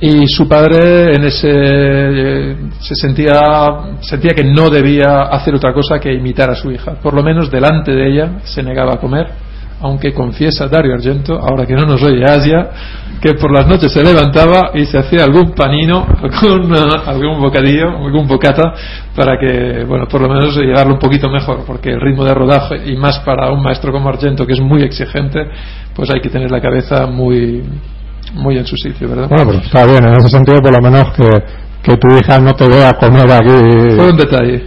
Y 0.00 0.26
su 0.26 0.48
padre 0.48 1.16
en 1.16 1.24
ese 1.24 1.50
eh, 1.52 2.56
se 2.80 2.94
sentía 2.94 3.98
sentía 4.00 4.32
que 4.34 4.44
no 4.44 4.70
debía 4.70 5.24
hacer 5.24 5.54
otra 5.54 5.74
cosa 5.74 5.98
que 5.98 6.14
imitar 6.14 6.48
a 6.48 6.54
su 6.54 6.70
hija. 6.72 6.94
Por 6.94 7.12
lo 7.12 7.22
menos 7.22 7.50
delante 7.50 7.92
de 7.92 8.08
ella 8.08 8.38
se 8.44 8.62
negaba 8.62 8.94
a 8.94 9.00
comer 9.00 9.44
aunque 9.80 10.12
confiesa 10.12 10.68
Dario 10.68 10.94
Argento, 10.94 11.38
ahora 11.38 11.66
que 11.66 11.74
no 11.74 11.82
nos 11.82 12.02
oye 12.02 12.24
Asia, 12.24 12.70
que 13.20 13.34
por 13.34 13.52
las 13.52 13.66
noches 13.66 13.92
se 13.92 14.02
levantaba 14.02 14.70
y 14.74 14.84
se 14.86 14.98
hacía 14.98 15.24
algún 15.24 15.52
panino, 15.52 16.06
algún, 16.22 16.74
algún 16.74 17.40
bocadillo, 17.40 17.88
algún 17.88 18.26
bocata, 18.26 18.74
para 19.14 19.38
que, 19.38 19.84
bueno, 19.84 20.06
por 20.08 20.20
lo 20.20 20.28
menos 20.28 20.56
llevarlo 20.56 20.94
un 20.94 20.98
poquito 20.98 21.28
mejor, 21.28 21.64
porque 21.66 21.90
el 21.90 22.00
ritmo 22.00 22.24
de 22.24 22.34
rodaje, 22.34 22.76
y 22.86 22.96
más 22.96 23.18
para 23.20 23.50
un 23.50 23.62
maestro 23.62 23.92
como 23.92 24.08
Argento, 24.08 24.46
que 24.46 24.54
es 24.54 24.60
muy 24.60 24.82
exigente, 24.82 25.40
pues 25.94 26.10
hay 26.10 26.20
que 26.20 26.28
tener 26.28 26.50
la 26.50 26.60
cabeza 26.60 27.06
muy, 27.06 27.62
muy 28.34 28.58
en 28.58 28.66
su 28.66 28.76
sitio, 28.76 29.08
¿verdad? 29.08 29.28
Bueno, 29.28 29.44
pero 29.46 29.58
está 29.58 29.84
bien, 29.86 30.04
en 30.04 30.16
ese 30.16 30.28
sentido, 30.28 30.60
por 30.62 30.72
lo 30.72 30.80
menos 30.80 31.12
que, 31.12 31.28
que 31.82 31.96
tu 31.96 32.08
hija 32.16 32.38
no 32.38 32.54
te 32.54 32.68
vea 32.68 32.94
comer 32.94 33.26
Fue 33.28 34.06
un 34.06 34.14
aquí. 34.14 34.16
detalle. 34.16 34.64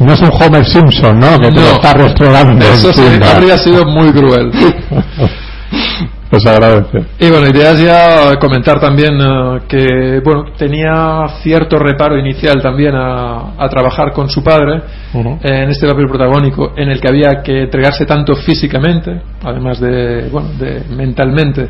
No 0.00 0.12
es 0.12 0.20
un 0.20 0.30
Homer 0.30 0.64
Simpson, 0.64 1.18
¿no? 1.18 1.38
Que 1.38 1.48
te 1.48 1.54
No. 1.54 1.60
lo 1.62 1.72
está 1.72 1.92
restaurando. 1.94 2.64
Eso 2.66 2.92
sí, 2.92 3.02
habría 3.34 3.56
sido 3.58 3.84
muy 3.86 4.12
cruel. 4.12 4.50
pues 6.30 6.44
agradece. 6.44 7.04
Y 7.20 7.30
bueno, 7.30 7.46
ideas 7.48 7.80
ya 7.80 8.34
comentar 8.40 8.80
también 8.80 9.14
eh, 9.20 9.60
que 9.68 10.20
bueno 10.24 10.44
tenía 10.58 11.24
cierto 11.42 11.78
reparo 11.78 12.18
inicial 12.18 12.60
también 12.60 12.94
a, 12.94 13.52
a 13.56 13.68
trabajar 13.68 14.12
con 14.12 14.28
su 14.28 14.42
padre 14.42 14.82
en 15.14 15.70
este 15.70 15.86
papel 15.86 16.08
protagónico 16.08 16.72
en 16.76 16.90
el 16.90 17.00
que 17.00 17.08
había 17.08 17.42
que 17.42 17.62
entregarse 17.62 18.04
tanto 18.06 18.34
físicamente, 18.34 19.22
además 19.44 19.80
de 19.80 20.28
bueno 20.30 20.48
de 20.58 20.82
mentalmente, 20.94 21.68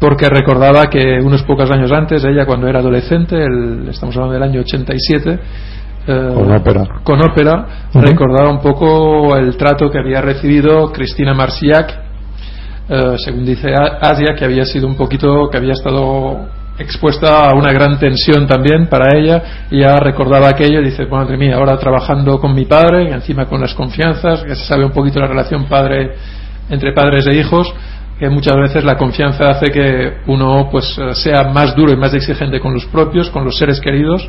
porque 0.00 0.28
recordaba 0.28 0.84
que 0.86 1.20
unos 1.22 1.42
pocos 1.42 1.70
años 1.70 1.92
antes 1.92 2.24
ella 2.24 2.44
cuando 2.46 2.66
era 2.66 2.80
adolescente, 2.80 3.36
el- 3.36 3.88
estamos 3.90 4.16
hablando 4.16 4.34
del 4.34 4.42
año 4.42 4.60
87 4.60 5.38
eh, 6.08 6.30
Con 6.34 6.50
ópera. 6.50 6.88
con 7.04 7.22
ópera, 7.22 7.66
recordaba 7.94 8.50
un 8.50 8.60
poco 8.60 9.36
el 9.36 9.56
trato 9.56 9.90
que 9.90 9.98
había 9.98 10.20
recibido 10.20 10.90
Cristina 10.90 11.34
Marciac 11.34 12.08
eh, 12.90 13.16
según 13.18 13.44
dice 13.44 13.74
Asia, 13.74 14.34
que 14.34 14.46
había 14.46 14.64
sido 14.64 14.86
un 14.86 14.96
poquito, 14.96 15.50
que 15.50 15.58
había 15.58 15.72
estado 15.72 16.48
expuesta 16.78 17.50
a 17.50 17.54
una 17.54 17.70
gran 17.72 17.98
tensión 17.98 18.46
también 18.46 18.88
para 18.88 19.14
ella, 19.14 19.66
y 19.70 19.80
ya 19.80 19.98
recordaba 19.98 20.48
aquello 20.48 20.80
y 20.80 20.86
dice, 20.86 21.04
madre 21.06 21.36
mía, 21.36 21.56
ahora 21.56 21.76
trabajando 21.76 22.40
con 22.40 22.54
mi 22.54 22.64
padre, 22.64 23.10
y 23.10 23.12
encima 23.12 23.44
con 23.44 23.60
las 23.60 23.74
confianzas, 23.74 24.42
que 24.42 24.54
se 24.54 24.64
sabe 24.64 24.86
un 24.86 24.92
poquito 24.92 25.20
la 25.20 25.26
relación 25.26 25.64
padre 25.64 26.14
entre 26.70 26.92
padres 26.92 27.26
e 27.26 27.34
hijos, 27.34 27.74
que 28.18 28.30
muchas 28.30 28.56
veces 28.56 28.84
la 28.84 28.96
confianza 28.96 29.50
hace 29.50 29.70
que 29.70 30.18
uno 30.26 30.68
pues 30.70 30.96
eh, 30.98 31.14
sea 31.14 31.50
más 31.52 31.76
duro 31.76 31.92
y 31.92 31.96
más 31.96 32.14
exigente 32.14 32.58
con 32.58 32.72
los 32.72 32.86
propios, 32.86 33.28
con 33.28 33.44
los 33.44 33.58
seres 33.58 33.80
queridos, 33.80 34.28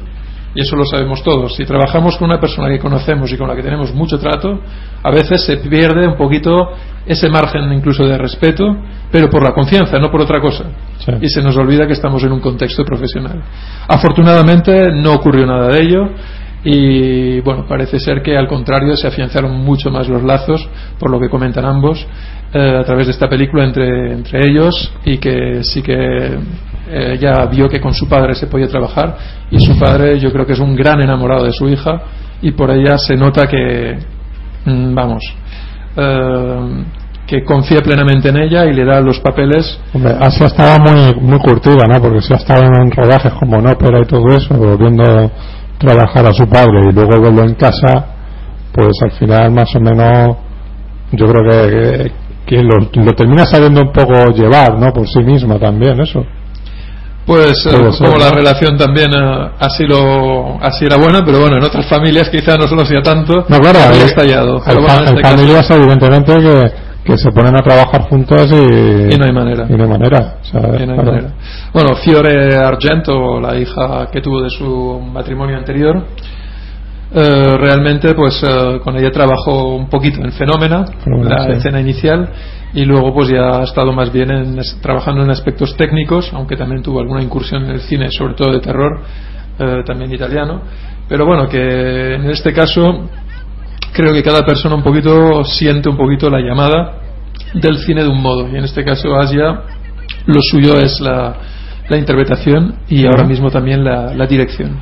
y 0.55 0.61
eso 0.61 0.75
lo 0.75 0.85
sabemos 0.85 1.23
todos. 1.23 1.55
Si 1.55 1.65
trabajamos 1.65 2.17
con 2.17 2.29
una 2.29 2.39
persona 2.39 2.69
que 2.69 2.79
conocemos 2.79 3.31
y 3.31 3.37
con 3.37 3.47
la 3.47 3.55
que 3.55 3.63
tenemos 3.63 3.93
mucho 3.93 4.19
trato, 4.19 4.59
a 5.03 5.11
veces 5.11 5.43
se 5.45 5.57
pierde 5.57 6.07
un 6.07 6.15
poquito 6.15 6.71
ese 7.05 7.29
margen 7.29 7.71
incluso 7.71 8.05
de 8.05 8.17
respeto, 8.17 8.75
pero 9.11 9.29
por 9.29 9.43
la 9.43 9.53
confianza, 9.53 9.99
no 9.99 10.11
por 10.11 10.21
otra 10.21 10.41
cosa. 10.41 10.65
Sí. 10.99 11.11
Y 11.21 11.29
se 11.29 11.41
nos 11.41 11.55
olvida 11.57 11.87
que 11.87 11.93
estamos 11.93 12.23
en 12.23 12.31
un 12.31 12.39
contexto 12.39 12.83
profesional. 12.83 13.41
Afortunadamente 13.87 14.91
no 14.91 15.13
ocurrió 15.13 15.45
nada 15.45 15.69
de 15.69 15.81
ello 15.81 16.09
y 16.63 17.39
bueno, 17.41 17.65
parece 17.67 17.99
ser 17.99 18.21
que 18.21 18.37
al 18.37 18.47
contrario 18.47 18.95
se 18.95 19.07
afianzaron 19.07 19.57
mucho 19.63 19.89
más 19.91 20.07
los 20.09 20.23
lazos, 20.23 20.67
por 20.99 21.09
lo 21.09 21.19
que 21.19 21.29
comentan 21.29 21.65
ambos, 21.65 22.05
eh, 22.53 22.77
a 22.79 22.83
través 22.83 23.07
de 23.07 23.11
esta 23.11 23.29
película 23.29 23.63
entre, 23.63 24.11
entre 24.11 24.45
ellos 24.45 24.91
y 25.05 25.17
que 25.19 25.63
sí 25.63 25.81
que 25.81 26.37
eh, 26.89 27.47
vio 27.51 27.69
que 27.69 27.79
con 27.79 27.93
su 27.93 28.09
padre 28.09 28.33
se 28.33 28.47
podía 28.47 28.67
trabajar 28.67 29.15
y 29.51 29.59
su 29.59 29.77
padre 29.77 30.19
yo 30.19 30.31
creo 30.31 30.45
que 30.45 30.53
es 30.53 30.59
un 30.59 30.75
gran 30.75 30.99
enamorado 30.99 31.43
de 31.43 31.53
su 31.53 31.69
hija 31.69 32.01
y 32.41 32.51
por 32.51 32.71
ella 32.71 32.97
se 32.97 33.15
nota 33.15 33.47
que, 33.47 33.99
mm, 34.65 34.95
vamos, 34.95 35.23
eh, 35.95 36.83
que 37.27 37.43
confía 37.43 37.81
plenamente 37.81 38.29
en 38.29 38.37
ella 38.37 38.65
y 38.65 38.73
le 38.73 38.83
da 38.83 38.99
los 38.99 39.19
papeles 39.19 39.79
Hombre, 39.93 40.15
Asia 40.19 40.47
estaba 40.47 40.79
muy, 40.79 41.13
muy 41.21 41.37
curtida, 41.37 41.85
¿no? 41.87 42.01
Porque 42.01 42.21
si 42.21 42.33
ha 42.33 42.37
estado 42.37 42.63
en 42.63 42.89
rodajes 42.89 43.31
como 43.33 43.59
en 43.59 43.67
ópera 43.67 43.99
y 44.01 44.07
todo 44.07 44.27
eso, 44.35 44.77
viendo 44.77 45.31
trabajar 45.79 46.25
a 46.27 46.33
su 46.33 46.47
padre 46.47 46.89
y 46.89 46.93
luego 46.93 47.21
verlo 47.21 47.43
en 47.43 47.55
casa, 47.55 48.05
pues 48.71 48.91
al 49.01 49.11
final 49.13 49.51
más 49.51 49.73
o 49.75 49.79
menos 49.79 50.37
yo 51.13 51.25
creo 51.25 51.41
que, 51.49 52.11
que, 52.45 52.61
lo, 52.61 52.77
lo 53.03 53.13
termina 53.13 53.45
sabiendo 53.45 53.81
un 53.81 53.91
poco 53.91 54.27
llevar, 54.31 54.77
¿no? 54.77 54.91
Por 54.93 55.07
sí 55.07 55.19
misma 55.21 55.57
también, 55.57 55.99
eso. 56.01 56.23
Pues 57.25 57.63
eh, 57.67 57.89
como 57.99 58.17
la 58.17 58.31
relación 58.31 58.75
también 58.77 59.11
eh, 59.13 59.49
así 59.59 59.85
lo 59.85 60.57
así 60.61 60.85
era 60.85 60.97
buena, 60.97 61.21
pero 61.23 61.39
bueno, 61.39 61.57
en 61.57 61.63
otras 61.63 61.87
familias 61.87 62.27
quizá 62.29 62.55
no 62.57 62.67
se 62.67 62.75
lo 62.75 62.81
hacía 62.81 63.01
tanto. 63.01 63.45
No, 63.47 63.59
claro, 63.59 63.79
hay, 63.91 63.99
estallado. 64.01 64.61
hay 64.65 64.75
bueno, 64.75 64.93
este 65.05 65.21
caso- 65.21 65.37
familias 65.37 65.69
evidentemente 65.71 66.33
que, 66.33 66.71
que 67.09 67.17
se 67.17 67.31
ponen 67.31 67.55
a 67.55 67.61
trabajar 67.61 68.03
juntas 68.03 68.51
y, 68.51 69.13
Y 69.13 69.17
no 69.17 69.25
hay 69.25 69.31
manera. 69.31 69.65
y 69.67 69.73
no 69.73 69.83
hay 69.83 69.89
manera. 69.89 70.35
o 70.41 70.45
sea, 70.45 70.61
que 70.61 70.85
no 70.85 70.93
hay 70.93 70.99
claro. 70.99 71.11
manera. 71.11 71.33
Bueno, 71.73 71.95
Fiore 71.95 72.55
Argento, 72.55 73.39
la 73.39 73.57
hija 73.57 74.07
que 74.11 74.21
tuvo 74.21 74.41
de 74.43 74.49
su 74.49 74.99
matrimonio 75.11 75.57
anterior, 75.57 76.03
eh, 77.11 77.57
realmente 77.57 78.13
pues 78.13 78.43
eh, 78.43 78.79
con 78.83 78.95
ella 78.95 79.09
trabajó 79.09 79.75
un 79.75 79.89
poquito 79.89 80.21
en 80.21 80.31
Fenómena, 80.31 80.85
Fenómena, 81.03 81.37
la 81.37 81.45
sí. 81.45 81.51
escena 81.53 81.81
inicial, 81.81 82.29
y 82.73 82.85
luego 82.85 83.11
pues 83.13 83.29
ya 83.29 83.59
ha 83.59 83.63
estado 83.63 83.91
más 83.91 84.13
bien 84.13 84.29
en, 84.29 84.59
trabajando 84.79 85.23
en 85.23 85.31
aspectos 85.31 85.75
técnicos, 85.75 86.31
aunque 86.33 86.55
también 86.55 86.83
tuvo 86.83 86.99
alguna 86.99 87.23
incursión 87.23 87.63
en 87.65 87.71
el 87.71 87.79
cine, 87.81 88.11
sobre 88.11 88.35
todo 88.35 88.53
de 88.53 88.59
terror, 88.59 89.01
eh, 89.57 89.81
también 89.85 90.13
italiano. 90.13 90.61
Pero 91.07 91.25
bueno, 91.25 91.49
que 91.49 92.13
en 92.13 92.29
este 92.29 92.53
caso 92.53 93.09
creo 93.93 94.13
que 94.13 94.23
cada 94.23 94.45
persona 94.45 94.75
un 94.75 94.83
poquito 94.83 95.43
siente 95.43 95.89
un 95.89 95.97
poquito 95.97 96.29
la 96.29 96.39
llamada 96.39 96.99
del 97.53 97.77
cine 97.77 98.03
de 98.03 98.09
un 98.09 98.21
modo 98.21 98.47
y 98.47 98.55
en 98.57 98.63
este 98.63 98.83
caso 98.83 99.15
Asia 99.15 99.61
lo 100.25 100.39
suyo 100.41 100.77
es 100.77 100.99
la, 100.99 101.35
la 101.87 101.97
interpretación 101.97 102.75
y 102.87 103.05
ahora 103.05 103.23
mismo 103.23 103.49
también 103.49 103.83
la, 103.83 104.13
la 104.13 104.27
dirección 104.27 104.77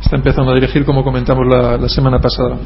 está 0.00 0.16
empezando 0.16 0.50
a 0.50 0.54
dirigir 0.54 0.84
como 0.84 1.04
comentamos 1.04 1.44
la, 1.48 1.76
la 1.76 1.88
semana 1.88 2.18
pasada 2.18 2.56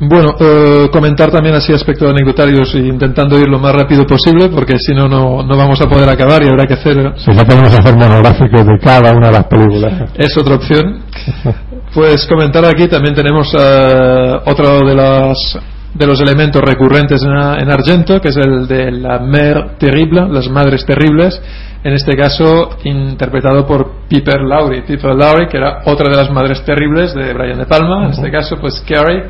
bueno, 0.00 0.36
eh, 0.38 0.88
comentar 0.92 1.30
también 1.30 1.56
así 1.56 1.72
aspectos 1.72 2.08
anecdotarios 2.08 2.72
e 2.76 2.78
intentando 2.78 3.36
ir 3.36 3.48
lo 3.48 3.58
más 3.58 3.74
rápido 3.74 4.06
posible 4.06 4.48
porque 4.48 4.78
si 4.78 4.94
no, 4.94 5.08
no 5.08 5.42
no 5.42 5.56
vamos 5.56 5.80
a 5.80 5.88
poder 5.88 6.08
acabar 6.08 6.40
y 6.44 6.46
habrá 6.46 6.66
que 6.66 6.74
hacer 6.74 7.14
Si 7.16 7.32
no 7.32 7.44
podemos 7.44 7.72
hacer 7.76 7.96
monográficos 7.96 8.64
de 8.64 8.78
cada 8.80 9.12
una 9.12 9.26
de 9.26 9.32
las 9.32 9.44
películas. 9.46 10.12
es 10.16 10.36
otra 10.36 10.54
opción. 10.54 11.02
Pues 11.94 12.26
comentar 12.26 12.64
aquí 12.66 12.86
también 12.86 13.14
tenemos 13.14 13.52
eh, 13.58 14.34
otro 14.44 14.86
de 14.86 14.94
las 14.94 15.58
de 15.94 16.06
los 16.06 16.20
elementos 16.20 16.62
recurrentes 16.62 17.22
en, 17.24 17.30
en 17.32 17.70
Argento, 17.70 18.20
que 18.20 18.28
es 18.28 18.36
el 18.36 18.68
de 18.68 18.92
la 18.92 19.18
mère 19.20 19.76
terrible, 19.78 20.28
las 20.30 20.48
madres 20.48 20.84
terribles, 20.84 21.40
en 21.82 21.92
este 21.94 22.14
caso 22.14 22.76
interpretado 22.84 23.66
por 23.66 24.06
Piper 24.08 24.42
Laurie. 24.42 24.82
Piper 24.82 25.14
Laurie, 25.16 25.48
que 25.48 25.56
era 25.56 25.78
otra 25.86 26.08
de 26.10 26.16
las 26.16 26.30
madres 26.30 26.62
terribles 26.64 27.14
de 27.14 27.32
Brian 27.32 27.58
De 27.58 27.66
Palma, 27.66 28.04
en 28.04 28.10
este 28.10 28.30
caso 28.30 28.58
pues 28.60 28.84
Carrie, 28.86 29.24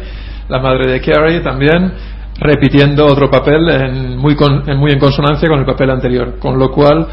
la 0.49 0.59
madre 0.59 0.91
de 0.91 1.01
Carrie 1.01 1.41
también, 1.41 1.93
repitiendo 2.41 3.07
otro 3.07 3.31
papel 3.31 3.69
en 3.69 4.19
muy, 4.19 4.35
con- 4.35 4.69
en 4.69 4.77
muy 4.79 4.91
en 4.93 4.99
consonancia 4.99 5.49
con 5.49 5.61
el 5.61 5.65
papel 5.67 5.91
anterior, 5.91 6.39
con 6.39 6.59
lo 6.59 6.71
cual 6.73 7.07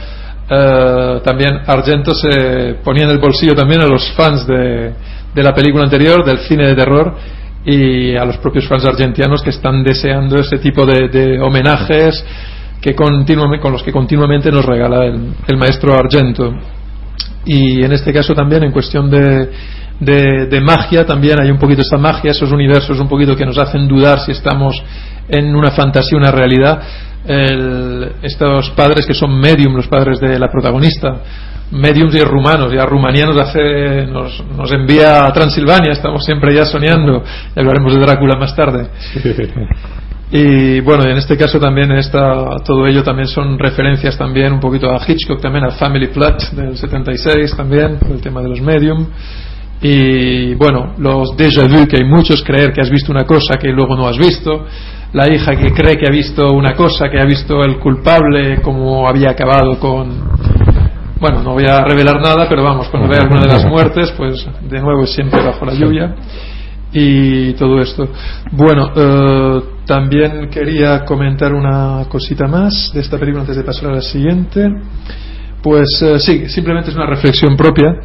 eh, 0.50 1.22
también 1.24 1.62
Argento 1.68 2.14
se 2.14 2.78
ponía 2.84 3.06
en 3.06 3.12
el 3.12 3.20
bolsillo 3.20 3.54
también 3.56 3.82
a 3.82 3.88
los 3.88 4.12
fans 4.14 4.46
de, 4.48 4.94
de 5.36 5.44
la 5.44 5.54
película 5.54 5.84
anterior, 5.84 6.24
del 6.26 6.40
cine 6.40 6.68
de 6.68 6.76
terror, 6.76 7.16
y 7.66 8.16
a 8.16 8.24
los 8.26 8.38
propios 8.38 8.68
fans 8.68 8.86
argentinos 8.86 9.42
que 9.42 9.50
están 9.50 9.84
deseando 9.84 10.40
ese 10.40 10.58
tipo 10.60 10.86
de, 10.86 11.10
de 11.10 11.42
homenajes 11.42 12.24
que 12.82 12.94
con 12.94 13.26
los 13.72 13.84
que 13.84 13.92
continuamente 13.92 14.52
nos 14.52 14.64
regala 14.64 15.06
el, 15.06 15.34
el 15.48 15.58
maestro 15.58 15.94
Argento. 15.94 16.54
Y 17.46 17.84
en 17.84 17.92
este 17.92 18.14
caso 18.14 18.34
también 18.34 18.64
en 18.64 18.72
cuestión 18.72 19.10
de, 19.10 19.50
de, 20.00 20.46
de 20.46 20.62
magia, 20.62 21.06
también 21.06 21.42
hay 21.42 21.50
un 21.50 21.58
poquito 21.58 21.82
esta 21.82 21.98
magia, 21.98 22.32
esos 22.32 22.52
universos 22.52 23.00
un 23.00 23.08
poquito 23.08 23.36
que 23.36 23.46
nos 23.46 23.58
hacen 23.58 23.88
dudar 23.88 24.20
si 24.20 24.32
estamos 24.32 24.82
en 25.28 25.56
una 25.56 25.72
fantasía, 25.72 26.18
una 26.18 26.32
realidad. 26.32 26.82
El- 27.26 28.12
estos 28.22 28.70
padres 28.72 29.06
que 29.08 29.16
son 29.16 29.40
medium, 29.40 29.76
los 29.76 29.88
padres 29.88 30.20
de 30.20 30.38
la 30.38 30.48
protagonista, 30.48 31.10
mediums 31.72 32.16
y 32.16 32.24
rumanos, 32.24 32.72
ya 32.74 32.86
Rumanía 32.86 33.26
nos 33.26 33.38
hace, 33.38 34.06
nos, 34.08 34.44
nos 34.56 34.72
envía 34.72 35.26
a 35.26 35.34
Transilvania, 35.34 35.92
estamos 35.92 36.24
siempre 36.24 36.54
ya 36.54 36.66
soñando, 36.66 37.24
ya 37.56 37.62
hablaremos 37.62 37.94
de 37.94 38.00
Drácula 38.00 38.38
más 38.38 38.56
tarde. 38.56 38.90
Y 40.32 40.82
bueno, 40.82 41.04
en 41.04 41.18
este 41.18 41.38
caso 41.38 41.60
también 41.60 41.92
está, 41.92 42.58
todo 42.66 42.88
ello 42.88 43.04
también 43.04 43.28
son 43.28 43.60
referencias 43.60 44.18
también 44.18 44.54
un 44.54 44.60
poquito 44.60 44.90
a 44.90 45.00
Hitchcock, 45.08 45.40
también 45.40 45.66
a 45.66 45.72
Family 45.72 46.08
Plot 46.08 46.52
del 46.52 46.76
76 46.76 47.56
también, 47.56 48.00
por 48.00 48.12
el 48.12 48.22
tema 48.22 48.42
de 48.42 48.50
los 48.50 48.60
medium. 48.60 49.08
Y 49.82 50.56
bueno, 50.56 50.96
los 50.98 51.38
déjà 51.38 51.68
vu, 51.68 51.88
que 51.88 51.98
hay 51.98 52.10
muchos 52.10 52.44
creer 52.44 52.74
que 52.74 52.82
has 52.82 52.90
visto 52.90 53.12
una 53.12 53.24
cosa 53.24 53.56
que 53.58 53.70
luego 53.70 53.96
no 53.96 54.08
has 54.08 54.18
visto. 54.18 54.66
La 55.14 55.32
hija 55.32 55.56
que 55.56 55.72
cree 55.72 55.96
que 55.96 56.08
ha 56.08 56.12
visto 56.12 56.52
una 56.52 56.74
cosa, 56.74 57.08
que 57.10 57.20
ha 57.20 57.26
visto 57.26 57.62
el 57.62 57.78
culpable, 57.78 58.62
como 58.62 59.08
había 59.08 59.30
acabado 59.30 59.80
con. 59.80 60.75
Bueno, 61.20 61.42
no 61.42 61.54
voy 61.54 61.66
a 61.66 61.82
revelar 61.82 62.20
nada, 62.22 62.48
pero 62.50 62.64
vamos, 62.64 62.90
cuando 62.90 63.08
vea 63.08 63.22
alguna 63.22 63.42
de 63.42 63.48
las 63.48 63.66
muertes, 63.70 64.12
pues 64.18 64.46
de 64.70 64.82
nuevo 64.82 65.04
es 65.04 65.14
siempre 65.14 65.42
bajo 65.42 65.66
la 65.66 65.74
lluvia 65.74 66.16
y 66.92 67.54
todo 67.54 67.80
esto. 67.80 68.08
Bueno, 68.52 68.92
eh, 68.96 69.62
también 69.86 70.50
quería 70.50 71.06
comentar 71.06 71.54
una 71.54 72.06
cosita 72.10 72.48
más 72.48 72.92
de 72.94 73.02
esta 73.02 73.18
película 73.18 73.42
antes 73.42 73.56
de 73.56 73.64
pasar 73.64 73.92
a 73.92 73.96
la 73.96 74.02
siguiente. 74.02 74.68
Pues 75.62 76.02
eh, 76.02 76.20
sí, 76.20 76.50
simplemente 76.50 76.90
es 76.90 76.96
una 76.96 77.06
reflexión 77.06 77.56
propia. 77.56 77.96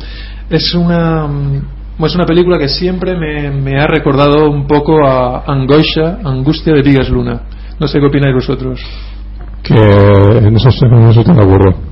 Es 0.49 0.75
una, 0.75 1.27
mm, 1.27 2.05
es 2.05 2.15
una 2.15 2.27
película 2.27 2.59
que 2.59 2.69
siempre 2.69 3.17
me, 3.17 3.51
me 3.51 3.81
ha 3.81 3.87
recordado 3.87 4.51
un 4.51 4.67
poco 4.67 5.05
a 5.07 5.45
Angoscia, 5.47 6.19
Angustia 6.25 6.75
de 6.75 6.83
Vigas 6.83 7.11
Luna. 7.11 7.43
No 7.79 7.87
sé 7.87 7.99
qué 7.99 8.07
opináis 8.07 8.35
vosotros. 8.35 8.81
Que 9.63 9.75
en 9.75 10.57
eso, 10.57 10.87
en 10.87 11.09
eso 11.09 11.23
te 11.23 11.33
acuerdo. 11.33 11.90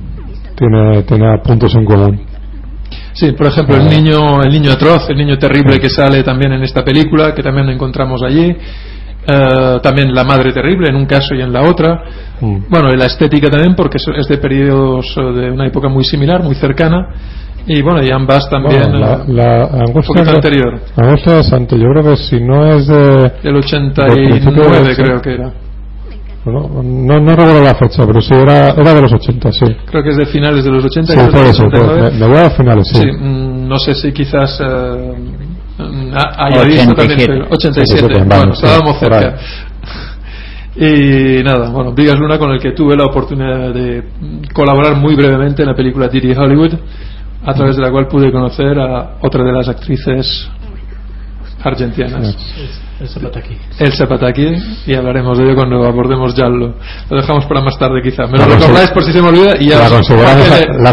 Tiene, 0.59 1.03
tiene 1.03 1.37
puntos 1.43 1.73
en 1.75 1.85
común. 1.85 2.19
Sí, 3.13 3.31
por 3.31 3.47
ejemplo, 3.47 3.75
el 3.77 3.87
niño, 3.87 4.43
el 4.43 4.51
niño 4.51 4.71
atroz, 4.71 5.09
el 5.09 5.17
niño 5.17 5.37
terrible 5.37 5.79
que 5.79 5.89
sale 5.89 6.21
también 6.23 6.51
en 6.53 6.63
esta 6.63 6.83
película, 6.83 7.33
que 7.33 7.41
también 7.41 7.65
lo 7.67 7.71
encontramos 7.73 8.21
allí. 8.23 8.45
Eh, 8.49 8.57
eh, 9.27 9.79
también 9.83 10.13
La 10.13 10.23
Madre 10.23 10.51
Terrible 10.53 10.89
en 10.89 10.95
un 10.95 11.05
caso 11.05 11.35
y 11.35 11.41
en 11.41 11.51
la 11.53 11.61
otra. 11.63 12.01
Mm. 12.41 12.57
Bueno, 12.69 12.89
y 12.93 12.97
la 12.97 13.05
estética 13.05 13.49
también, 13.49 13.75
porque 13.75 13.97
es- 13.97 14.27
de 14.27 14.37
periodos 14.37 15.15
eh, 15.17 15.21
de 15.21 15.51
una 15.51 15.67
época 15.67 15.87
muy 15.89 16.03
similar, 16.03 16.41
muy 16.43 16.55
cercana. 16.55 17.07
Y 17.67 17.81
bueno, 17.81 18.01
y 18.03 18.09
ambas 18.09 18.49
también 18.49 18.81
Bueno, 18.89 18.99
la, 18.99 19.13
eh, 19.13 19.19
la 19.27 19.65
un 19.67 19.81
angustia, 19.89 20.13
poquito 20.15 20.31
anterior, 20.35 20.79
la 20.95 21.05
angustia 21.07 21.33
de 21.35 21.43
Santo, 21.43 21.75
yo 21.75 21.85
creo 21.93 22.03
que 22.03 22.15
si 22.17 22.39
no 22.41 22.65
es 22.75 22.87
de. 22.87 22.95
del 23.43 23.53
Del 23.53 23.53
principio 23.61 24.63
89 24.63 24.79
del- 24.87 24.95
creo 24.95 25.21
que 25.21 25.33
era. 25.33 25.51
Bueno, 26.45 26.69
no, 26.83 27.19
no 27.19 27.29
recuerdo 27.35 27.61
la 27.63 27.75
fecha, 27.75 28.05
pero 28.07 28.21
sí, 28.21 28.33
era, 28.33 28.69
era 28.69 28.93
de 28.93 29.01
los 29.01 29.11
80, 29.13 29.51
sí. 29.51 29.65
Creo 29.85 30.03
que 30.03 30.09
es 30.09 30.17
de 30.17 30.25
finales 30.25 30.63
de 30.63 30.71
los 30.71 30.83
80 30.85 31.11
Sí, 31.13 31.19
por 31.31 31.41
es 31.45 31.49
eso, 31.49 31.63
del 31.63 31.71
pues, 31.71 31.81
89. 31.81 32.11
me, 32.11 32.19
me 32.19 32.27
voy 32.27 32.37
a 32.37 32.49
finales, 32.51 32.87
sí. 32.87 32.99
Sí, 33.01 33.11
mm, 33.11 33.67
no 33.67 33.77
sé 33.79 33.93
si 33.95 34.11
quizás 34.11 34.59
eh, 34.61 35.13
mm, 35.77 36.11
ha- 36.15 36.45
haya 36.45 36.63
visto 36.63 36.93
también 36.95 37.19
87. 37.19 37.33
el 37.33 37.41
87. 37.43 38.05
87, 38.05 38.23
Bueno, 38.25 38.55
sí, 38.55 38.65
estábamos 38.65 38.93
ahí. 38.95 38.99
cerca. 39.09 39.37
Y 40.75 41.43
nada, 41.43 41.71
bueno, 41.71 41.91
Vigas 41.93 42.17
Luna 42.17 42.37
con 42.37 42.51
el 42.51 42.59
que 42.61 42.71
tuve 42.71 42.95
la 42.95 43.03
oportunidad 43.05 43.73
de 43.73 44.01
mm, 44.01 44.53
colaborar 44.53 44.95
muy 44.95 45.15
brevemente 45.15 45.63
en 45.63 45.67
la 45.69 45.75
película 45.75 46.07
Didi 46.07 46.31
Hollywood, 46.31 46.73
a 47.45 47.53
través 47.53 47.75
de 47.75 47.81
la 47.81 47.91
cual 47.91 48.07
pude 48.07 48.31
conocer 48.31 48.79
a 48.79 49.17
otra 49.21 49.43
de 49.43 49.51
las 49.51 49.67
actrices 49.67 50.49
argentinas. 51.63 52.35
El 52.99 53.07
Zapataki. 53.07 53.57
Elsa 53.79 54.07
Pataki 54.07 54.47
y 54.87 54.93
hablaremos 54.93 55.37
de 55.37 55.45
ello 55.45 55.55
cuando 55.55 55.85
abordemos 55.85 56.33
Giallo. 56.35 56.75
Lo 57.09 57.17
dejamos 57.17 57.45
para 57.45 57.61
más 57.61 57.77
tarde 57.79 58.01
quizá. 58.03 58.23
Me 58.27 58.37
lo 58.37 58.45
La 58.45 58.55
recordáis 58.55 58.89
por 58.91 59.03
si 59.03 59.13
se 59.13 59.21
me 59.21 59.29
olvida 59.29 59.53
y 59.59 59.69
ya 59.69 59.77
la, 59.79 59.85
os- 59.85 59.93
consideramos, 59.93 60.47
porque- 60.49 60.67
la 60.83 60.89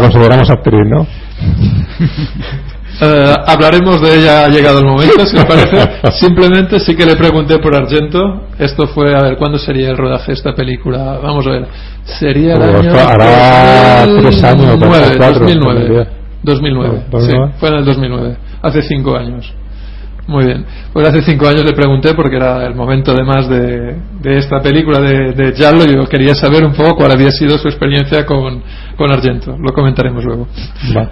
actriz, 0.53 0.81
¿no? 0.89 1.07
Eh, 2.99 3.33
hablaremos 3.45 4.01
de 4.01 4.17
ella 4.21 4.45
ha 4.45 4.47
llegado 4.47 4.79
el 4.79 4.85
momento, 4.85 5.23
si 5.27 5.37
os 5.37 5.45
parece. 5.45 5.77
Simplemente 6.13 6.79
sí 6.79 6.95
que 6.95 7.05
le 7.05 7.15
pregunté 7.15 7.59
por 7.59 7.75
Argento. 7.75 8.47
Esto 8.57 8.87
fue, 8.87 9.13
a 9.15 9.21
ver, 9.21 9.37
¿cuándo 9.37 9.59
sería 9.59 9.91
el 9.91 9.97
rodaje 9.97 10.27
de 10.31 10.33
esta 10.33 10.55
película? 10.55 11.19
Vamos 11.21 11.45
a 11.45 11.51
ver. 11.51 11.67
Sería 12.05 12.55
el 12.55 12.63
año. 12.63 12.91
hará 12.97 14.03
tres 14.19 14.43
años, 14.43 14.79
2009, 14.79 15.15
cuatro, 15.15 15.39
2009. 15.41 15.79
tendría. 15.81 16.07
2009. 16.41 17.01
¿2009? 17.11 17.21
Sí, 17.27 17.53
fue 17.59 17.69
en 17.69 17.75
el 17.75 17.85
2009. 17.85 18.37
Hace 18.63 18.81
cinco 18.81 19.15
años. 19.15 19.53
Muy 20.27 20.45
bien. 20.45 20.65
Pues 20.91 21.07
hace 21.07 21.21
cinco 21.21 21.47
años 21.47 21.63
le 21.63 21.73
pregunté, 21.73 22.13
porque 22.13 22.35
era 22.35 22.65
el 22.65 22.75
momento 22.75 23.11
además 23.11 23.47
de, 23.47 23.95
de 24.21 24.37
esta 24.37 24.61
película 24.61 24.99
de, 24.99 25.31
de 25.31 25.53
Giallo, 25.53 25.85
yo 25.85 26.05
quería 26.07 26.35
saber 26.35 26.65
un 26.65 26.73
poco 26.73 26.97
cuál 26.97 27.11
había 27.11 27.31
sido 27.31 27.57
su 27.57 27.69
experiencia 27.69 28.25
con, 28.25 28.61
con 28.97 29.11
Argento. 29.11 29.55
Lo 29.57 29.71
comentaremos 29.71 30.25
luego. 30.25 30.47
Va. 30.95 31.09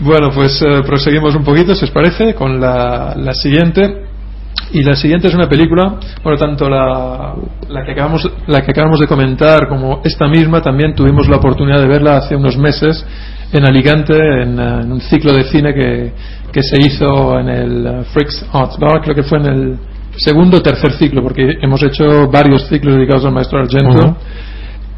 Bueno, 0.00 0.30
pues 0.34 0.60
eh, 0.62 0.82
proseguimos 0.84 1.34
un 1.36 1.44
poquito, 1.44 1.74
si 1.74 1.84
os 1.84 1.90
parece, 1.90 2.34
con 2.34 2.60
la, 2.60 3.14
la 3.16 3.32
siguiente. 3.32 4.06
Y 4.72 4.82
la 4.82 4.94
siguiente 4.96 5.28
es 5.28 5.34
una 5.34 5.48
película, 5.48 5.94
bueno, 6.22 6.36
tanto 6.36 6.68
la, 6.68 7.34
la, 7.68 7.84
que 7.84 7.92
acabamos, 7.92 8.28
la 8.48 8.60
que 8.60 8.72
acabamos 8.72 8.98
de 8.98 9.06
comentar 9.06 9.66
como 9.68 10.02
esta 10.04 10.26
misma, 10.26 10.60
también 10.60 10.94
tuvimos 10.94 11.28
la 11.28 11.36
oportunidad 11.36 11.80
de 11.80 11.86
verla 11.86 12.18
hace 12.18 12.36
unos 12.36 12.58
meses 12.58 13.06
en 13.52 13.64
Alicante, 13.64 14.14
en, 14.14 14.58
eh, 14.58 14.80
en 14.82 14.92
un 14.92 15.00
ciclo 15.00 15.32
de 15.32 15.44
cine 15.44 15.74
que, 15.74 16.12
que 16.52 16.62
se 16.62 16.76
hizo 16.80 17.38
en 17.38 17.48
el 17.48 17.86
eh, 17.86 18.04
Freaks 18.12 18.46
Arts 18.52 18.78
Bar, 18.78 19.00
creo 19.02 19.14
que 19.14 19.22
fue 19.22 19.38
en 19.38 19.46
el 19.46 19.78
segundo 20.16 20.58
o 20.58 20.62
tercer 20.62 20.92
ciclo, 20.92 21.22
porque 21.22 21.58
hemos 21.62 21.82
hecho 21.82 22.28
varios 22.28 22.66
ciclos 22.68 22.94
dedicados 22.94 23.24
al 23.24 23.32
maestro 23.32 23.60
Argento, 23.60 24.16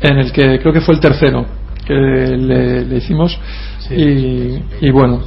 en 0.01 0.19
el 0.19 0.33
que 0.33 0.59
creo 0.59 0.73
que 0.73 0.81
fue 0.81 0.95
el 0.95 1.01
tercero 1.01 1.45
que 1.87 1.95
le, 1.95 2.85
le 2.85 2.97
hicimos. 2.97 3.39
Y, 3.91 4.63
y 4.81 4.91
bueno, 4.91 5.25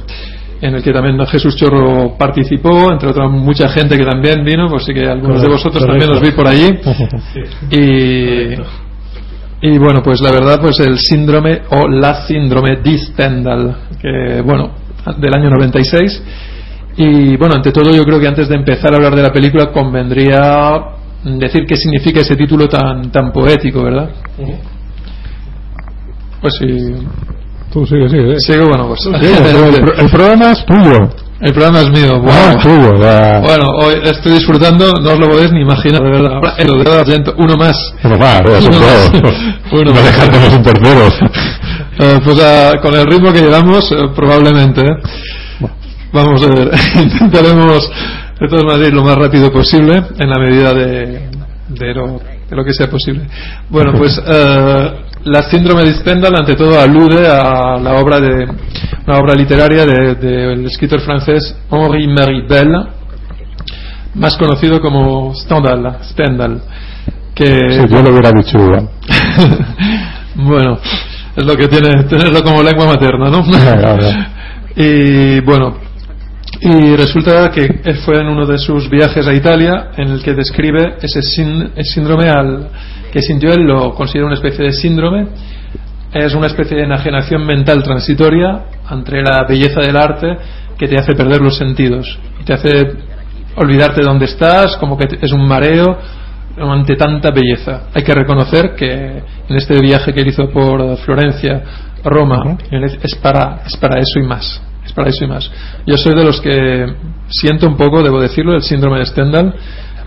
en 0.60 0.74
el 0.74 0.82
que 0.82 0.92
también 0.92 1.18
Jesús 1.26 1.56
Chorro 1.56 2.16
participó, 2.16 2.90
entre 2.90 3.10
otra 3.10 3.28
mucha 3.28 3.68
gente 3.68 3.98
que 3.98 4.04
también 4.04 4.44
vino, 4.44 4.68
pues 4.68 4.84
sí 4.84 4.94
que 4.94 5.06
algunos 5.06 5.42
de 5.42 5.48
vosotros 5.48 5.84
también 5.84 6.10
os 6.10 6.20
vi 6.20 6.30
por 6.30 6.48
allí. 6.48 6.70
Y, 7.70 8.54
y 9.66 9.78
bueno, 9.78 10.02
pues 10.02 10.20
la 10.20 10.30
verdad, 10.30 10.60
pues 10.60 10.78
el 10.80 10.98
síndrome 10.98 11.62
o 11.70 11.88
la 11.88 12.26
síndrome 12.26 12.76
de 12.76 12.98
Stendhal, 12.98 13.76
que 13.98 14.42
bueno, 14.42 14.72
del 15.16 15.34
año 15.34 15.48
96. 15.48 16.22
Y 16.98 17.36
bueno, 17.38 17.54
ante 17.54 17.72
todo 17.72 17.90
yo 17.90 18.02
creo 18.04 18.20
que 18.20 18.28
antes 18.28 18.46
de 18.46 18.56
empezar 18.56 18.92
a 18.92 18.96
hablar 18.96 19.16
de 19.16 19.22
la 19.22 19.32
película 19.32 19.72
convendría 19.72 20.82
decir 21.24 21.64
qué 21.66 21.76
significa 21.76 22.20
ese 22.20 22.36
título 22.36 22.68
tan, 22.68 23.10
tan 23.10 23.32
poético, 23.32 23.82
¿verdad? 23.82 24.10
Pues 26.42 26.54
sí. 26.60 26.94
Tú 27.72 27.86
sigue, 27.86 28.06
sigue. 28.10 28.38
Sí, 28.40 28.52
que 28.52 28.58
bueno, 28.58 28.88
pues. 28.88 29.00
Sí, 29.00 29.08
el, 29.12 29.98
el 29.98 30.10
programa 30.10 30.52
es 30.52 30.66
tuyo. 30.66 31.23
El 31.40 31.52
programa 31.52 31.80
es 31.80 31.90
mío. 31.90 32.22
Ah, 32.28 32.54
tuyo. 32.62 32.96
ya. 33.00 33.40
Bueno, 33.40 33.66
hoy 33.82 33.94
estoy 34.04 34.32
disfrutando, 34.34 34.92
no 35.02 35.10
os 35.12 35.18
lo 35.18 35.28
podéis 35.30 35.52
ni 35.52 35.60
imaginar, 35.62 36.00
de 36.02 36.10
verdad. 36.10 36.40
El 36.58 36.84
de 36.84 36.92
Argento, 36.92 37.34
uno 37.38 37.56
más. 37.56 37.76
Bueno, 38.02 38.18
ya 38.18 38.60
son 38.62 38.74
Uno 38.74 38.80
más. 38.80 39.10
Uno 39.72 39.84
No 39.84 39.92
más. 39.92 40.04
dejándonos 40.04 40.52
un 40.54 40.62
tercero. 40.62 41.08
Eh, 41.96 42.18
pues 42.24 42.36
ah, 42.42 42.72
con 42.82 42.92
el 42.94 43.06
ritmo 43.06 43.32
que 43.32 43.40
llevamos, 43.40 43.88
eh, 43.92 43.96
probablemente. 44.16 44.80
¿eh? 44.80 45.68
Vamos 46.12 46.42
a 46.42 46.46
ver, 46.48 46.70
intentaremos 47.04 47.88
de 48.40 48.48
todas 48.48 48.64
maneras 48.64 48.88
ir 48.88 48.94
lo 48.94 49.04
más 49.04 49.14
rápido 49.16 49.52
posible, 49.52 50.02
en 50.18 50.28
la 50.28 50.38
medida 50.40 50.72
de, 50.74 51.28
de, 51.68 51.94
lo, 51.94 52.20
de 52.50 52.56
lo 52.56 52.64
que 52.64 52.72
sea 52.72 52.88
posible. 52.90 53.28
Bueno, 53.70 53.92
pues 53.96 54.20
eh, 54.26 54.90
la 55.24 55.42
síndrome 55.50 55.84
de 55.84 55.94
Stendhal, 55.94 56.34
ante 56.36 56.54
todo, 56.54 56.78
alude 56.78 57.26
a 57.26 57.78
la 57.78 57.94
obra 57.94 58.20
de 58.20 58.46
una 59.06 59.18
obra 59.18 59.34
literaria 59.34 59.84
del 59.84 60.20
de, 60.20 60.28
del 60.28 60.66
escritor 60.66 61.00
francés 61.00 61.56
Henri 61.70 62.06
Marie 62.08 62.46
Belle, 62.48 62.86
más 64.14 64.36
conocido 64.36 64.80
como 64.80 65.34
Stendhal, 65.34 65.98
Stendhal 66.04 66.62
que 67.34 67.46
Sí, 67.70 67.80
yo 67.90 68.02
lo 68.02 68.10
hubiera 68.10 68.30
dicho 68.30 68.58
igual. 68.58 68.88
bueno, 70.36 70.78
es 71.34 71.44
lo 71.44 71.56
que 71.56 71.68
tiene 71.68 72.04
tenerlo 72.04 72.42
como 72.42 72.62
lengua 72.62 72.86
materna, 72.86 73.30
¿no? 73.30 73.44
Y 74.76 75.38
bueno, 75.42 75.76
y 76.60 76.96
resulta 76.96 77.48
que 77.52 77.94
fue 78.04 78.20
en 78.20 78.26
uno 78.26 78.44
de 78.44 78.58
sus 78.58 78.90
viajes 78.90 79.24
a 79.26 79.32
Italia 79.32 79.90
en 79.96 80.08
el 80.08 80.22
que 80.22 80.34
describe 80.34 80.96
ese 81.00 81.22
síndrome 81.22 82.28
al 82.28 82.70
que 83.14 83.22
sintió 83.22 83.52
él, 83.52 83.62
lo 83.62 83.94
considera 83.94 84.26
una 84.26 84.34
especie 84.34 84.64
de 84.64 84.72
síndrome. 84.72 85.28
Es 86.12 86.34
una 86.34 86.48
especie 86.48 86.76
de 86.76 86.82
enajenación 86.82 87.46
mental 87.46 87.80
transitoria 87.84 88.64
entre 88.90 89.22
la 89.22 89.44
belleza 89.48 89.80
del 89.80 89.96
arte 89.96 90.36
que 90.76 90.88
te 90.88 90.98
hace 90.98 91.14
perder 91.14 91.40
los 91.40 91.56
sentidos 91.56 92.18
y 92.40 92.44
te 92.44 92.54
hace 92.54 92.92
olvidarte 93.54 94.00
de 94.00 94.06
dónde 94.06 94.24
estás, 94.24 94.76
como 94.78 94.98
que 94.98 95.06
es 95.20 95.32
un 95.32 95.46
mareo 95.46 95.96
ante 96.58 96.96
tanta 96.96 97.30
belleza. 97.30 97.84
Hay 97.94 98.02
que 98.02 98.14
reconocer 98.14 98.74
que 98.74 98.92
en 99.48 99.56
este 99.56 99.80
viaje 99.80 100.12
que 100.12 100.20
él 100.20 100.28
hizo 100.28 100.50
por 100.50 100.96
Florencia, 100.96 101.62
Roma, 102.02 102.58
es 102.68 103.14
para, 103.14 103.62
es 103.64 103.76
para 103.76 104.00
eso 104.00 104.18
y 104.18 104.24
más. 104.24 104.60
Es 104.84 104.92
para 104.92 105.08
eso 105.08 105.24
y 105.24 105.28
más. 105.28 105.48
Yo 105.86 105.96
soy 105.96 106.16
de 106.16 106.24
los 106.24 106.40
que 106.40 106.94
siento 107.28 107.68
un 107.68 107.76
poco, 107.76 108.02
debo 108.02 108.20
decirlo, 108.20 108.56
el 108.56 108.62
síndrome 108.62 108.98
de 108.98 109.06
Stendhal 109.06 109.54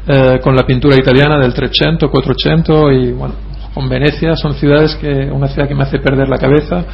eh, 0.07 0.39
con 0.41 0.55
la 0.55 0.63
pintura 0.63 0.95
italiana 0.95 1.37
del 1.37 1.53
Trecento, 1.53 2.09
Quattrocento 2.09 2.91
y 2.91 3.11
bueno, 3.11 3.35
con 3.73 3.89
Venecia. 3.89 4.35
Son 4.35 4.53
ciudades 4.53 4.95
que, 4.95 5.29
una 5.31 5.47
ciudad 5.47 5.67
que 5.67 5.75
me 5.75 5.83
hace 5.83 5.99
perder 5.99 6.27
la 6.29 6.37
cabeza 6.37 6.85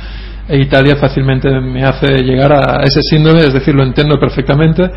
e 0.47 0.57
Italia 0.59 0.95
fácilmente 0.97 1.49
me 1.61 1.84
hace 1.86 2.22
llegar 2.22 2.51
a 2.51 2.84
ese 2.84 2.99
síndrome, 3.01 3.39
es 3.39 3.53
decir, 3.53 3.74
lo 3.74 3.84
entiendo 3.84 4.20
perfectamente. 4.20 4.89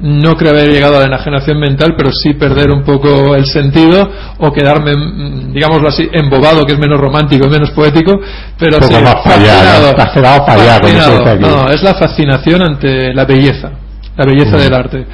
No 0.00 0.34
creo 0.34 0.52
haber 0.52 0.70
llegado 0.70 0.96
a 0.96 1.00
la 1.00 1.06
enajenación 1.06 1.58
mental, 1.58 1.94
pero 1.96 2.12
sí 2.12 2.34
perder 2.34 2.70
un 2.70 2.84
poco 2.84 3.34
el 3.34 3.46
sentido 3.46 4.08
o 4.38 4.52
quedarme, 4.52 4.94
mm, 4.94 5.52
digámoslo 5.54 5.88
así, 5.88 6.06
embobado, 6.12 6.64
que 6.64 6.74
es 6.74 6.78
menos 6.78 7.00
romántico, 7.00 7.48
menos 7.48 7.70
poético, 7.70 8.20
pero 8.58 8.80
sí, 8.82 8.92
más 9.02 9.24
fascinado. 9.24 9.94
aquí. 11.26 11.42
No, 11.42 11.68
es 11.70 11.82
la 11.82 11.94
fascinación 11.94 12.62
ante 12.62 13.14
la 13.14 13.24
belleza, 13.24 13.70
la 14.16 14.24
belleza 14.26 14.58
del 14.58 14.74
arte. 14.74 15.06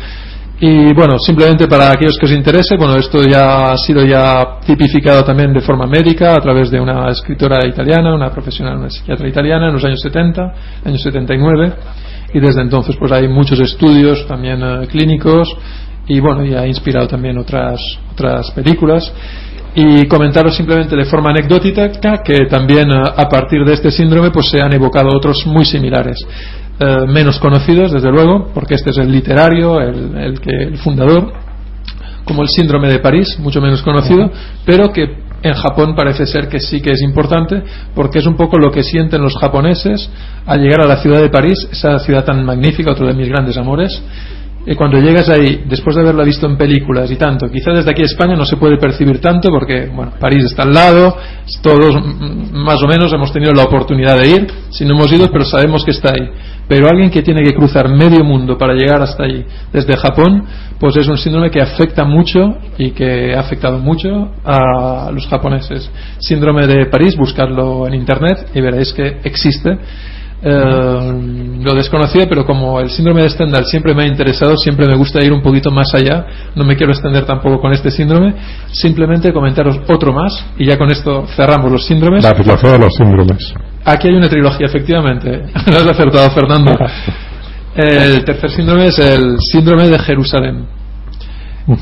Y 0.65 0.95
bueno, 0.95 1.19
simplemente 1.19 1.67
para 1.67 1.91
aquellos 1.91 2.17
que 2.17 2.27
os 2.27 2.31
interese, 2.31 2.77
bueno, 2.77 2.95
esto 2.95 3.21
ya 3.25 3.73
ha 3.73 3.77
sido 3.77 4.05
ya 4.05 4.61
tipificado 4.65 5.25
también 5.25 5.53
de 5.53 5.61
forma 5.61 5.89
médica 5.89 6.37
a 6.37 6.41
través 6.41 6.71
de 6.71 6.79
una 6.79 7.09
escritora 7.11 7.67
italiana, 7.67 8.15
una 8.15 8.31
profesional, 8.31 8.79
una 8.79 8.89
psiquiatra 8.89 9.29
italiana 9.29 9.67
en 9.67 9.73
los 9.73 9.85
años 9.85 10.01
70, 10.01 10.55
años 10.85 11.03
79, 11.03 11.73
y 12.33 12.39
desde 12.39 12.63
entonces 12.63 12.95
pues 12.97 13.11
hay 13.11 13.27
muchos 13.27 13.59
estudios 13.59 14.25
también 14.29 14.63
eh, 14.63 14.87
clínicos 14.87 15.53
y 16.07 16.21
bueno, 16.21 16.45
y 16.45 16.55
ha 16.55 16.65
inspirado 16.65 17.09
también 17.09 17.39
otras, 17.39 17.81
otras 18.13 18.53
películas. 18.53 19.13
Y 19.75 20.07
comentaros 20.07 20.55
simplemente 20.55 20.95
de 20.95 21.07
forma 21.07 21.31
anecdótica 21.31 21.91
que 22.23 22.47
también 22.49 22.89
eh, 22.89 23.03
a 23.17 23.29
partir 23.29 23.65
de 23.65 23.73
este 23.73 23.91
síndrome 23.91 24.31
pues 24.31 24.49
se 24.49 24.61
han 24.61 24.73
evocado 24.73 25.09
otros 25.09 25.45
muy 25.45 25.65
similares. 25.65 26.25
Eh, 26.85 27.07
menos 27.07 27.39
conocidos, 27.39 27.93
desde 27.93 28.11
luego, 28.11 28.51
porque 28.53 28.75
este 28.75 28.91
es 28.91 28.99
el 28.99 29.13
literario, 29.13 29.81
el, 29.81 30.17
el 30.17 30.41
que, 30.41 30.51
el 30.51 30.79
fundador, 30.79 31.33
como 32.25 32.43
el 32.43 32.49
síndrome 32.49 32.89
de 32.89 32.99
París, 32.99 33.39
mucho 33.39 33.61
menos 33.61 33.83
conocido, 33.83 34.29
pero 34.65 34.93
que 34.93 35.17
en 35.43 35.55
Japón 35.55 35.95
parece 35.95 36.27
ser 36.27 36.49
que 36.49 36.59
sí 36.59 36.81
que 36.81 36.91
es 36.91 37.03
importante, 37.03 37.63
porque 37.95 38.19
es 38.19 38.27
un 38.27 38.35
poco 38.35 38.59
lo 38.59 38.73
que 38.73 38.83
sienten 38.83 39.23
los 39.23 39.37
japoneses 39.37 40.11
al 40.45 40.61
llegar 40.61 40.81
a 40.81 40.89
la 40.89 40.97
ciudad 40.97 41.21
de 41.21 41.29
París, 41.29 41.69
esa 41.71 42.01
ciudad 42.01 42.25
tan 42.25 42.45
magnífica, 42.45 42.91
otro 42.91 43.07
de 43.07 43.15
mis 43.15 43.29
grandes 43.29 43.57
amores, 43.57 44.03
Y 44.65 44.77
cuando 44.77 44.99
llegas 44.99 45.29
ahí, 45.29 45.65
después 45.69 45.97
de 45.97 46.03
haberla 46.03 46.23
visto 46.23 46.47
en 46.47 46.57
películas 46.57 47.11
y 47.11 47.17
tanto, 47.17 47.49
quizás 47.49 47.79
desde 47.79 47.91
aquí 47.91 48.03
a 48.03 48.07
España 48.07 48.37
no 48.37 48.45
se 48.45 48.57
puede 48.57 48.77
percibir 48.77 49.21
tanto 49.21 49.51
porque, 49.51 49.91
bueno, 49.93 50.13
París 50.21 50.45
está 50.45 50.63
al 50.63 50.73
lado, 50.73 51.17
todos 51.63 51.97
más 52.53 52.81
o 52.81 52.87
menos 52.87 53.13
hemos 53.13 53.33
tenido 53.33 53.53
la 53.53 53.65
oportunidad 53.65 54.17
de 54.19 54.29
ir, 54.29 54.47
si 54.71 54.85
no 54.85 54.95
hemos 54.95 55.13
ido, 55.13 55.27
pero 55.33 55.45
sabemos 55.45 55.85
que 55.85 55.91
está 55.91 56.11
ahí. 56.11 56.31
Pero 56.69 56.89
alguien 56.89 57.11
que 57.11 57.23
tiene 57.23 57.43
que 57.43 57.55
cruzar 57.55 57.89
medio 57.89 58.23
mundo 58.23 58.57
para 58.57 58.73
llegar 58.75 59.03
hasta 59.03 59.25
allí, 59.25 59.45
desde 59.73 59.97
Japón, 59.97 60.45
pues 60.79 60.97
es 60.97 61.09
un 61.09 61.19
síndrome 61.19 61.51
que 61.51 61.61
afecta 61.61 62.05
mucho 62.05 62.57
y 62.79 62.93
que 62.93 63.35
ha 63.35 63.41
afectado 63.41 63.79
mucho 63.79 64.31
a 64.45 65.11
los 65.13 65.27
japoneses. 65.27 65.91
Síndrome 66.21 66.69
de 66.69 66.87
París, 66.87 67.17
buscarlo 67.17 67.89
en 67.89 67.95
internet 67.95 68.49
y 68.55 68.61
veréis 68.61 68.93
que 68.93 69.19
existe 69.25 69.77
eh, 70.45 71.59
lo 71.63 71.75
desconocía, 71.75 72.27
pero 72.29 72.45
como 72.45 72.81
el 72.81 72.91
síndrome 72.91 73.23
de 73.23 73.31
Stendhal 73.31 73.65
siempre 73.65 73.95
me 73.95 74.03
ha 74.03 74.07
interesado, 74.07 74.57
siempre 74.57 74.87
me 74.87 74.97
gusta 74.97 75.23
ir 75.23 75.33
un 75.33 75.41
poquito 75.41 75.71
más 75.71 75.95
allá, 75.95 76.27
no 76.57 76.65
me 76.65 76.77
quiero 76.77 76.93
extender 76.93 77.25
tampoco 77.25 77.61
con 77.61 77.73
este 77.73 77.91
síndrome, 77.91 78.35
simplemente 78.73 79.33
comentaros 79.33 79.79
otro 79.89 80.13
más 80.13 80.45
y 80.59 80.67
ya 80.67 80.77
con 80.77 80.91
esto 80.91 81.27
cerramos 81.37 81.71
los 81.71 81.87
síndromes. 81.87 82.25
La 82.25 82.33
trilogía 82.33 82.73
de 82.73 82.79
los 82.81 82.95
síndromes. 82.95 83.55
Aquí 83.85 84.09
hay 84.09 84.15
una 84.15 84.29
trilogía, 84.29 84.67
efectivamente. 84.67 85.31
Lo 85.67 85.77
has 85.77 85.87
acertado, 85.87 86.31
Fernando. 86.31 86.77
El 87.75 88.25
tercer 88.25 88.51
síndrome 88.51 88.89
es 88.89 88.99
el 88.99 89.37
síndrome 89.39 89.89
de 89.89 89.99
Jerusalén. 89.99 90.67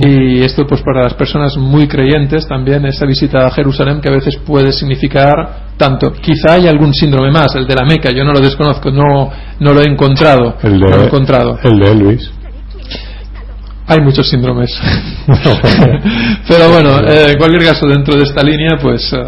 Y 0.00 0.42
esto, 0.42 0.66
pues 0.66 0.82
para 0.82 1.02
las 1.04 1.14
personas 1.14 1.56
muy 1.56 1.88
creyentes, 1.88 2.46
también 2.46 2.84
esa 2.84 3.06
visita 3.06 3.46
a 3.46 3.50
Jerusalén 3.50 4.00
que 4.00 4.11
a 4.11 4.12
veces 4.12 4.36
puede 4.36 4.72
significar 4.72 5.69
tanto. 5.80 6.12
Quizá 6.12 6.54
hay 6.54 6.68
algún 6.68 6.92
síndrome 6.92 7.30
más, 7.30 7.56
el 7.56 7.66
de 7.66 7.74
la 7.74 7.84
Meca, 7.84 8.10
yo 8.10 8.22
no 8.22 8.32
lo 8.32 8.40
desconozco, 8.40 8.90
no, 8.90 9.30
no 9.58 9.72
lo 9.72 9.80
he 9.80 9.90
encontrado. 9.90 10.56
El 10.62 10.78
de, 10.78 10.78
no 10.78 10.96
lo 10.96 11.02
he 11.02 11.06
encontrado. 11.06 11.58
El 11.64 11.78
de 11.78 11.90
Elvis. 11.90 12.30
Hay 13.86 14.00
muchos 14.00 14.28
síndromes. 14.28 14.78
Pero 16.48 16.70
bueno, 16.70 17.00
eh, 17.00 17.32
en 17.32 17.38
cualquier 17.38 17.64
caso, 17.64 17.88
dentro 17.88 18.14
de 18.14 18.24
esta 18.24 18.42
línea, 18.42 18.76
pues 18.80 19.10
eh, 19.12 19.18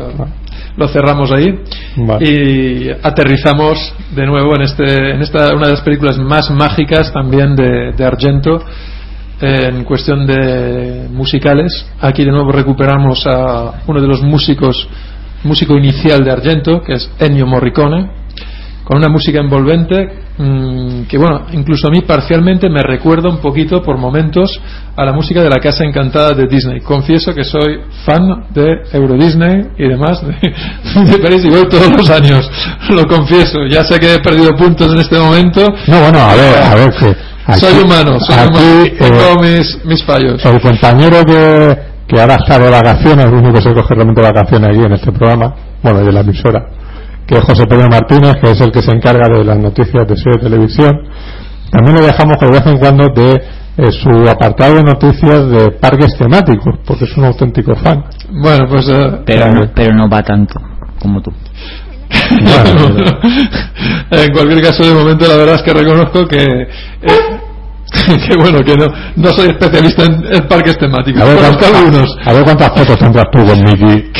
lo 0.76 0.88
cerramos 0.88 1.32
ahí 1.32 1.59
Vale. 1.96 2.24
y 2.24 2.90
aterrizamos 3.03 3.94
de 4.14 4.26
nuevo 4.26 4.55
en, 4.55 4.62
este, 4.62 5.14
en 5.14 5.22
esta, 5.22 5.55
una 5.55 5.66
de 5.66 5.72
las 5.72 5.80
películas 5.80 6.18
más 6.18 6.50
mágicas 6.50 7.12
también 7.12 7.57
de, 7.57 7.92
de 7.96 8.05
Argento 8.05 8.62
en 9.42 9.82
cuestión 9.84 10.24
de 10.24 11.09
musicales. 11.11 11.84
Aquí 12.00 12.24
de 12.24 12.30
nuevo 12.30 12.53
recuperamos 12.53 13.26
a 13.26 13.82
uno 13.86 14.00
de 14.00 14.07
los 14.07 14.22
músicos, 14.22 14.88
músico 15.45 15.76
inicial 15.76 16.24
de 16.24 16.30
Argento, 16.30 16.82
que 16.82 16.95
es 16.95 17.11
Ennio 17.18 17.47
Morricone, 17.47 18.11
con 18.84 18.99
una 18.99 19.09
música 19.09 19.38
envolvente 19.40 20.09
mmm, 20.38 21.03
que, 21.05 21.16
bueno, 21.16 21.47
incluso 21.53 21.86
a 21.86 21.90
mí 21.90 22.01
parcialmente 22.03 22.68
me 22.68 22.82
recuerda 22.82 23.28
un 23.28 23.38
poquito 23.38 23.80
por 23.82 23.97
momentos 23.97 24.61
a 24.97 25.05
la 25.05 25.12
música 25.12 25.40
de 25.40 25.49
la 25.49 25.61
Casa 25.61 25.84
Encantada 25.84 26.34
de 26.34 26.47
Disney. 26.47 26.80
Confieso 26.80 27.32
que 27.32 27.45
soy 27.45 27.80
fan 28.05 28.47
de 28.53 28.82
Euro 28.93 29.14
Disney 29.14 29.68
y 29.78 29.88
demás 29.88 30.20
de, 30.26 30.32
de 31.12 31.18
París 31.18 31.45
y 31.45 31.49
voy 31.49 31.68
todos 31.68 31.90
los 31.97 32.11
años, 32.11 32.51
lo 32.90 33.07
confieso. 33.07 33.66
Ya 33.70 33.84
sé 33.84 34.01
que 34.01 34.14
he 34.14 34.18
perdido 34.18 34.51
puntos 34.57 34.93
en 34.93 34.99
este 34.99 35.18
momento. 35.18 35.61
No, 35.86 36.01
bueno, 36.01 36.18
a 36.18 36.34
ver, 36.34 36.62
a 36.62 36.74
ver, 36.74 36.90
que. 36.95 37.14
Aquí, 37.45 37.61
soy 37.61 37.82
humano, 37.84 38.18
soy 38.20 38.36
aquí, 38.36 38.49
humano. 38.57 38.84
eh, 38.84 38.95
Tengo 38.99 39.43
mis, 39.43 39.84
mis 39.84 40.03
fallos. 40.05 40.45
el 40.45 40.61
compañero 40.61 41.24
que, 41.24 41.78
que 42.13 42.21
ahora 42.21 42.35
está 42.35 42.59
de 42.59 42.69
vacaciones, 42.71 43.25
el 43.25 43.33
único 43.33 43.55
que 43.55 43.63
se 43.63 43.73
coge 43.73 43.95
realmente 43.95 44.21
vacaciones 44.21 44.69
aquí 44.69 44.85
en 44.85 44.93
este 44.93 45.13
programa, 45.13 45.55
bueno, 45.83 46.03
y 46.03 46.05
de 46.05 46.13
la 46.13 46.21
emisora, 46.21 46.67
que 47.27 47.37
es 47.37 47.41
José 47.45 47.65
Pedro 47.67 47.89
Martínez, 47.89 48.37
que 48.37 48.51
es 48.51 48.61
el 48.61 48.71
que 48.71 48.83
se 48.83 48.91
encarga 48.91 49.29
de 49.35 49.43
las 49.43 49.59
noticias 49.59 50.07
de 50.07 50.17
serie 50.17 50.39
de 50.39 50.51
televisión. 50.51 50.93
También 51.71 51.97
le 51.97 52.03
dejamos 52.03 52.37
de 52.39 52.51
vez 52.51 52.67
en 52.67 52.79
cuando 52.79 53.09
de 53.15 53.43
eh, 53.79 53.91
su 53.93 54.11
apartado 54.29 54.75
de 54.75 54.83
noticias 54.83 55.49
de 55.49 55.71
parques 55.81 56.15
temáticos, 56.19 56.75
porque 56.87 57.07
es 57.07 57.17
un 57.17 57.25
auténtico 57.25 57.75
fan. 57.77 58.05
Bueno, 58.31 58.67
pues. 58.69 58.87
eh, 58.91 59.23
Pero 59.25 59.51
no, 59.51 59.71
pero 59.75 59.95
no 59.95 60.07
va 60.09 60.23
tanto 60.23 60.61
como 61.01 61.23
tú. 61.23 61.33
Bueno, 62.31 62.95
en 64.11 64.33
cualquier 64.33 64.63
caso, 64.63 64.85
de 64.85 64.95
momento, 64.95 65.27
la 65.27 65.37
verdad 65.37 65.55
es 65.57 65.63
que 65.63 65.73
reconozco 65.73 66.27
que. 66.29 66.37
eh, 66.43 67.41
que 68.28 68.36
bueno, 68.36 68.59
que 68.64 68.76
no, 68.76 68.86
no 69.16 69.30
soy 69.32 69.49
especialista 69.51 70.05
en, 70.05 70.24
en 70.34 70.49
parques 70.49 70.78
temáticos. 70.78 71.20
a, 71.22 71.24
ver 71.26 71.36
cuántas, 71.38 71.74
algunos. 71.74 72.16
a 72.24 72.32
ver 72.32 72.45
cuántas 72.45 72.68
fotos 72.70 72.99
tendrás 72.99 73.26
tú 73.32 73.45
con 73.45 73.62
Mickey. 73.62 74.11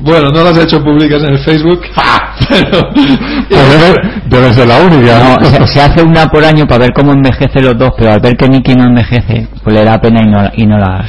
Bueno, 0.00 0.30
no 0.30 0.42
las 0.42 0.58
he 0.58 0.64
hecho 0.64 0.82
públicas 0.82 1.22
en 1.22 1.30
el 1.34 1.38
Facebook. 1.38 1.80
Pero. 2.48 2.80
Pues 3.48 3.80
debe, 3.80 3.94
debe 4.28 4.52
ser 4.52 4.66
la 4.66 4.80
única. 4.80 5.20
No, 5.20 5.46
se, 5.46 5.66
se 5.68 5.80
hace 5.80 6.02
una 6.02 6.26
por 6.26 6.44
año 6.44 6.66
para 6.66 6.80
ver 6.80 6.92
cómo 6.92 7.12
envejece 7.12 7.62
los 7.62 7.78
dos, 7.78 7.90
pero 7.96 8.12
al 8.12 8.20
ver 8.20 8.36
que 8.36 8.48
Mickey 8.48 8.74
no 8.74 8.84
envejece, 8.86 9.46
pues 9.62 9.74
le 9.76 9.84
da 9.84 10.00
pena 10.00 10.20
y 10.22 10.26
no, 10.26 10.50
y 10.56 10.66
no, 10.66 10.76
las, 10.78 11.08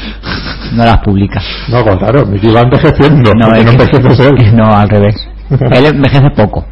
no 0.74 0.86
las 0.86 0.98
publica. 1.04 1.42
No, 1.70 1.84
claro, 1.98 2.26
Mickey 2.28 2.52
va 2.54 2.62
envejeciendo, 2.62 3.32
No, 3.34 3.48
es 3.56 3.66
no 3.66 3.72
que- 3.72 3.84
envejeces 3.86 4.20
él. 4.20 4.56
no, 4.56 4.78
al 4.78 4.88
revés. 4.88 5.16
Él 5.72 5.86
envejece 5.88 6.30
poco, 6.36 6.66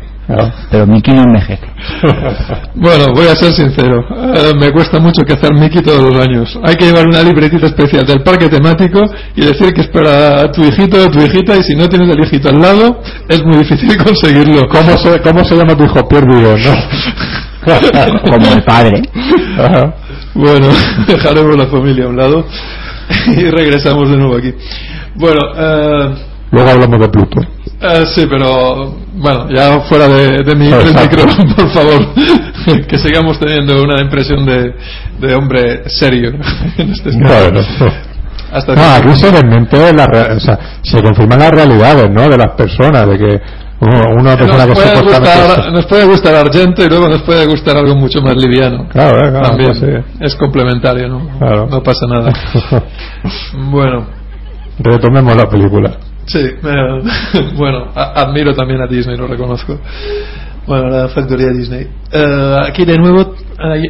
Pero 0.72 0.88
Mickey 0.88 1.14
no 1.14 1.24
envejece. 1.24 1.66
Bueno, 2.76 3.06
voy 3.16 3.28
a 3.28 3.36
ser 3.36 3.54
sincero. 3.54 4.04
me 4.60 4.72
cuesta 4.72 5.00
mucho 5.00 5.22
cazar 5.24 5.54
Mickey 5.54 5.82
todos 5.82 6.02
los 6.02 6.22
años. 6.22 6.60
Hay 6.64 6.76
que 6.76 6.86
llevar 6.86 7.08
una 7.08 7.22
libretita 7.24 7.68
especial 7.68 8.06
del 8.06 8.22
parque 8.22 8.50
temático 8.50 9.02
y 9.36 9.46
decir 9.46 9.74
que 9.74 9.82
es 9.82 9.88
para 9.88 10.52
tu 10.52 10.64
hijito 10.64 11.04
o 11.04 11.10
tu 11.10 11.20
hijita 11.22 11.56
y 11.56 11.64
si 11.64 11.76
no 11.76 11.88
tienes 11.88 12.10
el 12.10 12.24
hijito 12.24 12.50
al 12.50 12.60
lado, 12.60 13.02
es 13.30 13.44
muy 13.44 13.58
difícil 13.58 13.98
conseguirlo. 14.04 14.68
¿Cómo 14.68 14.98
se, 14.98 15.22
¿Cómo 15.22 15.44
se 15.44 15.56
llama 15.56 15.76
tu 15.76 15.86
hijo? 15.86 16.08
Perdido, 16.08 16.56
¿no? 16.58 16.74
Como 18.32 18.54
el 18.54 18.64
padre. 18.64 19.02
Ajá. 19.58 19.96
Bueno, 20.34 20.68
dejaremos 21.08 21.58
la 21.58 21.68
familia 21.68 22.06
a 22.06 22.10
un 22.10 22.18
lado 22.18 22.46
y 23.28 23.50
regresamos 23.50 24.10
de 24.10 24.18
nuevo 24.18 24.38
aquí. 24.38 24.54
Bueno, 25.16 25.40
eh, 25.58 26.16
Luego 26.52 26.70
hablamos 26.70 27.00
de 27.00 27.10
Pluto. 27.10 27.55
Eh, 27.94 28.06
sí, 28.14 28.26
pero 28.30 28.96
bueno, 29.16 29.48
ya 29.50 29.80
fuera 29.82 30.08
de, 30.08 30.44
de 30.44 30.56
mi 30.56 30.68
micro, 30.68 31.26
por 31.56 31.70
favor, 31.70 32.08
que 32.88 32.98
sigamos 32.98 33.40
teniendo 33.40 33.82
una 33.82 34.02
impresión 34.02 34.46
de, 34.46 34.74
de 35.20 35.36
hombre 35.36 35.90
serio 35.90 36.32
en 36.78 36.92
este 36.92 37.12
Bueno. 37.12 37.60
Hasta 38.52 38.76
No, 38.76 38.82
aquí 38.84 39.20
se 39.20 39.32
desmente 39.32 39.94
la 39.94 40.06
o 40.36 40.40
sea, 40.40 40.60
se 40.82 41.02
confirman 41.02 41.40
las 41.40 41.52
realidades, 41.52 42.10
¿no? 42.10 42.30
De 42.30 42.38
las 42.38 42.52
personas, 42.56 43.08
de 43.08 43.18
que 43.18 43.42
una 43.82 44.38
persona 44.38 44.66
nos, 44.66 44.78
que 44.78 44.84
puede 44.84 45.02
gustar, 45.02 45.74
nos 45.74 45.86
puede 45.88 46.06
gustar 46.06 46.36
Argento 46.36 46.84
y 46.84 46.88
luego 46.88 47.10
nos 47.10 47.22
puede 47.24 47.46
gustar 47.46 47.76
algo 47.76 47.96
mucho 47.96 48.22
más 48.22 48.36
liviano. 48.38 48.88
Claro, 48.88 49.18
eh, 49.18 49.32
claro, 49.32 49.50
También 49.50 49.72
pues 49.78 50.04
es 50.22 50.36
complementario, 50.36 51.10
¿no? 51.10 51.38
Claro. 51.40 51.68
No 51.70 51.84
pasa 51.84 52.06
nada. 52.08 52.32
bueno, 53.72 54.08
Retomemos 54.80 55.36
la 55.36 55.48
película. 55.50 55.98
Sí, 56.26 56.40
eh, 56.40 57.52
bueno, 57.56 57.88
admiro 57.96 58.54
también 58.54 58.82
a 58.82 58.88
Disney, 58.88 59.18
lo 59.18 59.28
reconozco. 59.28 59.80
Bueno, 60.68 60.90
la 60.90 61.08
factoría 61.10 61.48
Disney. 61.56 61.88
Eh, 62.12 62.56
aquí 62.68 62.86
de 62.86 62.98
nuevo 62.98 63.36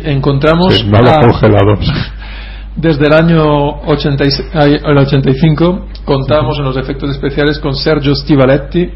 encontramos 0.03 0.75
Sí, 0.75 0.89
a- 0.93 1.21
congelados. 1.21 1.79
desde 2.75 3.05
el 3.07 3.13
año 3.13 3.43
86 3.87 4.49
ay, 4.53 4.77
el 4.83 4.97
85 4.97 5.87
contábamos 6.03 6.57
en 6.59 6.65
los 6.65 6.75
efectos 6.75 7.09
especiales 7.11 7.57
con 7.59 7.73
Sergio 7.75 8.13
Stivaletti 8.13 8.89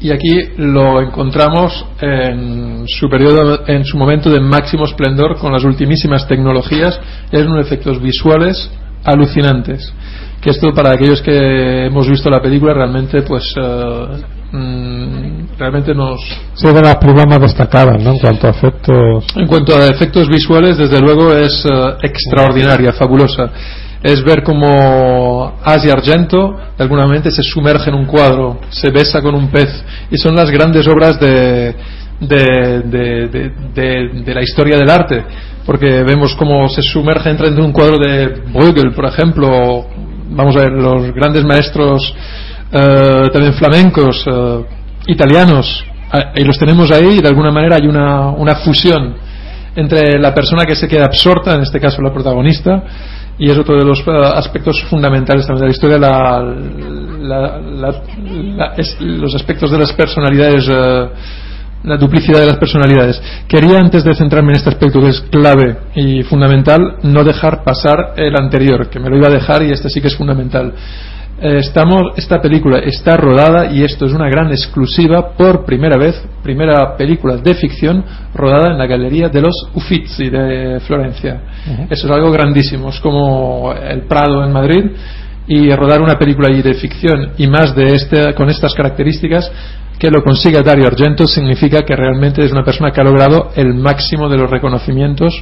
y 0.00 0.10
aquí 0.10 0.36
lo 0.58 1.00
encontramos 1.00 1.86
en 2.00 2.84
su 2.88 3.08
periodo, 3.08 3.66
en 3.66 3.84
su 3.84 3.96
momento 3.96 4.28
de 4.28 4.40
máximo 4.40 4.84
esplendor 4.84 5.38
con 5.38 5.52
las 5.52 5.64
ultimísimas 5.64 6.26
tecnologías 6.28 7.00
hay 7.32 7.40
unos 7.42 7.64
efectos 7.64 8.02
visuales 8.02 8.70
alucinantes. 9.04 9.92
Que 10.40 10.50
esto 10.50 10.72
para 10.72 10.92
aquellos 10.92 11.22
que 11.22 11.86
hemos 11.86 12.08
visto 12.08 12.28
la 12.28 12.42
película 12.42 12.74
realmente 12.74 13.22
pues 13.22 13.54
eh, 13.56 14.06
mm, 14.50 15.56
realmente 15.56 15.94
nos 15.94 16.20
Sí, 16.54 16.66
de 16.66 16.82
las 16.82 16.96
más 17.28 17.40
destacadas, 17.40 18.02
¿no? 18.02 18.10
En 18.12 18.18
cuanto 18.18 18.46
a 18.48 18.50
efectos... 18.50 19.24
en 19.36 19.46
cuanto 19.46 19.76
a 19.76 19.86
efectos 19.86 20.28
visuales, 20.28 20.78
desde 20.78 21.00
luego 21.00 21.32
es 21.32 21.64
eh, 21.64 21.94
extraordinaria, 22.02 22.92
fabulosa. 22.92 23.50
Es 24.02 24.24
ver 24.24 24.42
cómo 24.42 25.60
Asia 25.62 25.92
Argento, 25.92 26.56
de 26.76 26.82
alguna 26.82 27.06
manera, 27.06 27.30
se 27.30 27.42
sumerge 27.44 27.88
en 27.88 27.94
un 27.94 28.06
cuadro, 28.06 28.58
se 28.68 28.90
besa 28.90 29.22
con 29.22 29.36
un 29.36 29.48
pez, 29.48 29.84
y 30.10 30.18
son 30.18 30.34
las 30.34 30.50
grandes 30.50 30.88
obras 30.88 31.20
de, 31.20 31.72
de, 32.28 32.80
de- 32.82 33.28
de- 33.74 34.08
de- 34.24 34.34
la 34.34 34.42
historia 34.42 34.76
del 34.76 34.88
arte, 34.90 35.24
porque 35.66 36.02
vemos 36.02 36.34
cómo 36.36 36.68
se 36.68 36.82
sumerge, 36.82 37.30
entra 37.30 37.48
un 37.50 37.72
cuadro 37.72 37.98
de 37.98 38.28
Bruegel, 38.52 38.92
por 38.92 39.06
ejemplo, 39.06 39.86
vamos 40.30 40.56
a 40.56 40.60
ver, 40.60 40.72
los 40.72 41.12
grandes 41.12 41.44
maestros 41.44 42.14
eh, 42.72 43.28
también 43.32 43.52
flamencos, 43.54 44.24
eh, 44.26 44.64
italianos, 45.08 45.84
ah, 46.12 46.32
y 46.34 46.44
los 46.44 46.58
tenemos 46.58 46.90
ahí 46.90 47.18
y 47.18 47.20
de 47.20 47.28
alguna 47.28 47.50
manera 47.50 47.76
hay 47.76 47.86
una, 47.86 48.30
una 48.30 48.54
fusión 48.56 49.14
entre 49.74 50.18
la 50.18 50.34
persona 50.34 50.64
que 50.64 50.74
se 50.76 50.86
queda 50.88 51.06
absorta, 51.06 51.54
en 51.54 51.62
este 51.62 51.80
caso 51.80 52.00
la 52.02 52.12
protagonista, 52.12 52.82
y 53.38 53.50
es 53.50 53.58
otro 53.58 53.76
de 53.78 53.84
los 53.84 54.00
eh, 54.00 54.10
aspectos 54.34 54.82
fundamentales 54.90 55.46
también 55.46 55.62
de 55.62 55.66
la 55.68 55.72
historia, 55.72 55.98
la, 55.98 56.42
la- 57.20 57.58
la- 58.56 58.74
los 59.00 59.34
aspectos 59.34 59.70
de 59.70 59.78
las 59.78 59.92
personalidades 59.92 60.68
eh, 60.70 61.08
la 61.84 61.96
duplicidad 61.96 62.40
de 62.40 62.46
las 62.46 62.56
personalidades. 62.56 63.20
Quería, 63.48 63.78
antes 63.78 64.04
de 64.04 64.14
centrarme 64.14 64.50
en 64.50 64.56
este 64.56 64.70
aspecto 64.70 65.00
que 65.00 65.08
es 65.08 65.20
clave 65.30 65.76
y 65.94 66.22
fundamental, 66.22 66.96
no 67.02 67.24
dejar 67.24 67.64
pasar 67.64 68.14
el 68.16 68.36
anterior, 68.36 68.88
que 68.88 69.00
me 69.00 69.08
lo 69.08 69.16
iba 69.16 69.28
a 69.28 69.32
dejar 69.32 69.62
y 69.62 69.70
este 69.70 69.88
sí 69.88 70.00
que 70.00 70.08
es 70.08 70.16
fundamental. 70.16 70.72
Eh, 71.40 71.58
Estamos, 71.58 72.12
esta 72.16 72.40
película 72.40 72.78
está 72.78 73.16
rodada 73.16 73.72
y 73.72 73.82
esto 73.82 74.06
es 74.06 74.12
una 74.12 74.28
gran 74.28 74.52
exclusiva 74.52 75.32
por 75.32 75.64
primera 75.64 75.98
vez, 75.98 76.22
primera 76.42 76.96
película 76.96 77.36
de 77.36 77.54
ficción 77.54 78.04
rodada 78.32 78.70
en 78.70 78.78
la 78.78 78.86
Galería 78.86 79.28
de 79.28 79.40
los 79.40 79.54
Uffizi 79.74 80.30
de 80.30 80.78
Florencia. 80.86 81.40
Eso 81.90 82.06
es 82.06 82.12
algo 82.12 82.30
grandísimo, 82.30 82.90
es 82.90 83.00
como 83.00 83.72
el 83.72 84.02
Prado 84.02 84.44
en 84.44 84.52
Madrid 84.52 84.84
y 85.48 85.70
rodar 85.72 86.00
una 86.00 86.16
película 86.16 86.48
ahí 86.48 86.62
de 86.62 86.74
ficción 86.74 87.32
y 87.36 87.48
más 87.48 87.74
de 87.74 87.86
este, 87.86 88.34
con 88.34 88.48
estas 88.48 88.72
características 88.74 89.50
que 89.98 90.10
lo 90.10 90.22
consiga 90.22 90.62
Dario 90.62 90.86
Argento 90.86 91.26
significa 91.26 91.82
que 91.82 91.94
realmente 91.94 92.44
es 92.44 92.52
una 92.52 92.64
persona 92.64 92.90
que 92.90 93.00
ha 93.00 93.04
logrado 93.04 93.50
el 93.54 93.74
máximo 93.74 94.28
de 94.28 94.36
los 94.36 94.50
reconocimientos 94.50 95.32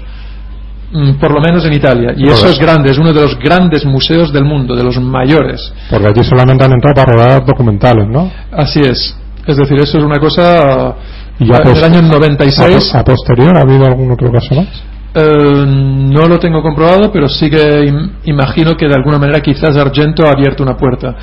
mm, 0.93 1.13
por 1.15 1.33
lo 1.33 1.41
menos 1.41 1.65
en 1.65 1.73
Italia 1.73 2.13
y 2.17 2.29
eso 2.29 2.49
es 2.49 2.59
grande, 2.59 2.91
es 2.91 2.99
uno 2.99 3.13
de 3.13 3.23
los 3.23 3.39
grandes 3.39 3.85
museos 3.85 4.33
del 4.33 4.45
mundo, 4.45 4.77
de 4.77 4.85
los 4.85 5.01
mayores 5.01 5.73
Porque 5.89 6.09
allí 6.09 6.23
solamente 6.23 6.65
han 6.65 6.73
entrado 6.73 6.95
para 6.95 7.13
rodar 7.13 7.45
documentales, 7.45 8.07
¿no? 8.09 8.31
así 8.53 8.81
es, 8.81 9.17
es 9.47 9.57
decir, 9.57 9.79
eso 9.81 9.99
es 9.99 10.05
una 10.05 10.19
cosa 10.19 10.95
Y 11.39 11.47
del 11.47 11.85
año 11.85 11.99
A, 11.99 12.03
96 12.03 12.95
a 12.95 13.05
posterior, 13.05 13.57
¿ha 13.57 13.63
habido 13.63 13.87
algún 13.87 14.13
otro 14.13 14.31
caso 14.31 14.55
más? 14.55 14.90
Eh, 15.13 15.65
no 15.67 16.27
lo 16.29 16.39
tengo 16.39 16.63
comprobado, 16.63 17.11
pero 17.13 17.29
sí 17.29 17.51
que 17.51 17.85
im- 17.85 18.11
imagino 18.27 18.77
que 18.77 18.87
de 18.87 18.95
alguna 18.95 19.19
manera 19.19 19.41
quizás 19.41 19.77
Argento 19.77 20.25
ha 20.27 20.31
abierto 20.31 20.63
una 20.63 20.77
puerta. 20.77 21.15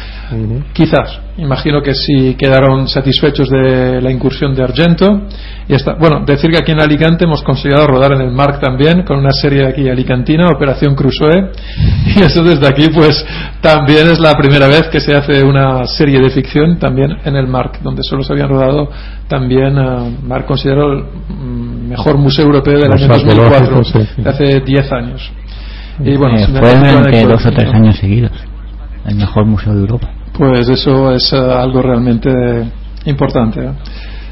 Quizás. 0.74 1.22
Imagino 1.38 1.82
que 1.82 1.94
sí 1.94 2.36
quedaron 2.38 2.88
satisfechos 2.88 3.48
de 3.50 4.02
la 4.02 4.12
incursión 4.12 4.54
de 4.56 4.64
Argento. 4.64 5.22
Y 5.70 5.76
está. 5.76 5.94
Bueno, 5.94 6.24
decir 6.26 6.50
que 6.52 6.58
aquí 6.58 6.72
en 6.72 6.82
Alicante 6.82 7.26
hemos 7.26 7.44
conseguido 7.44 7.86
rodar 7.88 8.14
en 8.14 8.22
el 8.22 8.32
Marc 8.32 8.60
también, 8.60 9.04
con 9.04 9.20
una 9.20 9.32
serie 9.32 9.66
aquí 9.68 9.88
alicantina, 9.88 10.48
Operación 10.50 10.94
Crusoe. 10.96 11.52
Y 12.18 12.22
eso 12.24 12.44
desde 12.44 12.68
aquí, 12.68 12.88
pues 12.94 13.24
también 13.62 14.08
es 14.08 14.20
la 14.20 14.34
primera 14.34 14.68
vez 14.68 14.88
que 14.90 15.00
se 15.00 15.14
hace 15.14 15.44
una 15.44 15.86
serie 15.86 16.20
de 16.20 16.30
ficción 16.32 16.80
también 16.80 17.16
en 17.24 17.36
el 17.36 17.48
Marc, 17.48 17.80
donde 17.82 18.02
solo 18.02 18.24
se 18.24 18.34
habían 18.34 18.50
rodado 18.50 18.90
también, 19.28 19.78
eh, 19.78 20.18
Marc 20.24 20.46
considero 20.48 20.94
el 20.94 21.04
mm, 21.04 21.90
mejor 21.90 22.18
museo 22.18 22.46
europeo 22.46 22.80
del 22.80 22.92
año 22.94 23.08
Museo 23.08 23.26
2004, 23.36 23.77
arqueológico, 23.80 24.16
sí. 24.16 24.22
de 24.22 24.30
hace 24.30 24.60
10 24.62 24.92
años. 24.92 25.32
Y 26.04 26.16
bueno, 26.16 26.38
Eh, 26.38 26.48
durante 26.48 27.26
dos 27.26 27.46
o 27.46 27.52
tres 27.52 27.74
años 27.74 27.98
seguidos. 27.98 28.32
El 29.06 29.16
mejor 29.16 29.46
museo 29.46 29.74
de 29.74 29.82
Europa. 29.82 30.10
Pues 30.38 30.70
eso 30.70 31.12
es 31.12 31.34
eh, 31.34 31.38
algo 31.38 31.82
realmente 31.82 32.30
importante. 33.06 33.62
¿eh? 33.62 33.72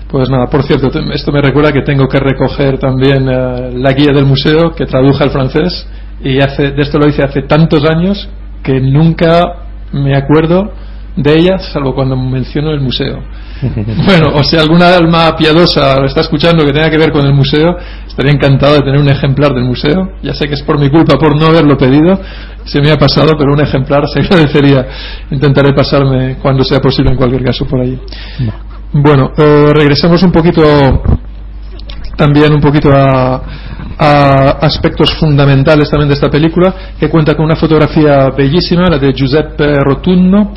Pues 0.08 0.30
nada, 0.30 0.48
por 0.48 0.64
cierto, 0.64 0.88
esto 1.12 1.32
me 1.32 1.42
recuerda 1.42 1.72
que 1.72 1.82
tengo 1.82 2.08
que 2.08 2.20
recoger 2.20 2.78
también 2.78 3.28
eh, 3.28 3.72
la 3.74 3.92
guía 3.94 4.14
del 4.14 4.26
museo 4.26 4.72
que 4.76 4.86
traduje 4.86 5.24
al 5.24 5.32
francés 5.32 5.88
y 6.24 6.40
hace, 6.40 6.72
de 6.72 6.82
esto 6.82 7.00
lo 7.00 7.08
hice 7.08 7.24
hace 7.24 7.42
tantos 7.44 7.84
años 7.90 8.30
que 8.64 8.80
nunca 8.80 9.44
me 9.92 10.16
acuerdo 10.16 10.72
de 11.16 11.34
ella 11.34 11.58
salvo 11.60 11.94
cuando 11.94 12.16
menciono 12.16 12.72
el 12.72 12.82
museo. 12.82 13.20
Bueno, 14.06 14.34
o 14.34 14.44
si 14.44 14.58
alguna 14.58 14.96
alma 14.96 15.36
piadosa 15.36 16.00
lo 16.00 16.06
está 16.06 16.22
escuchando 16.22 16.66
que 16.66 16.74
tenga 16.74 16.90
que 16.90 16.98
ver 16.98 17.12
con 17.12 17.26
el 17.26 17.34
museo, 17.34 17.78
estaría 18.06 18.32
encantado 18.32 18.76
de 18.76 18.82
tener 18.82 19.00
un 19.00 19.10
ejemplar 19.10 19.54
del 19.54 19.64
museo. 19.64 20.12
Ya 20.22 20.34
sé 20.34 20.48
que 20.48 20.56
es 20.56 20.62
por 20.62 20.78
mi 20.78 20.90
culpa 20.90 21.18
por 21.18 21.36
no 21.36 21.48
haberlo 21.48 21.78
pedido, 21.78 22.20
se 22.66 22.82
me 22.82 22.92
ha 22.92 22.98
pasado, 22.98 23.34
pero 23.38 23.54
un 23.54 23.62
ejemplar 23.62 24.04
se 24.08 24.20
agradecería. 24.22 24.86
Intentaré 25.32 25.74
pasarme 25.74 26.38
cuando 26.42 26.64
sea 26.64 26.80
posible 26.80 27.12
en 27.12 27.18
cualquier 27.18 27.44
caso 27.44 27.66
por 27.66 27.82
allí. 27.82 28.00
Bueno, 28.92 29.32
eh, 29.38 29.74
un 30.24 30.32
poquito 30.32 30.64
también 32.16 32.54
un 32.54 32.62
poquito 32.62 32.92
a, 32.94 33.42
a 33.98 34.50
aspectos 34.62 35.14
fundamentales 35.20 35.90
también 35.90 36.10
de 36.10 36.16
esta 36.16 36.30
película, 36.30 36.74
que 37.00 37.10
cuenta 37.10 37.36
con 37.36 37.46
una 37.46 37.56
fotografía 37.56 38.30
bellísima, 38.30 38.90
la 38.90 38.98
de 38.98 39.14
Giuseppe 39.14 39.80
Rotunno, 39.80 40.54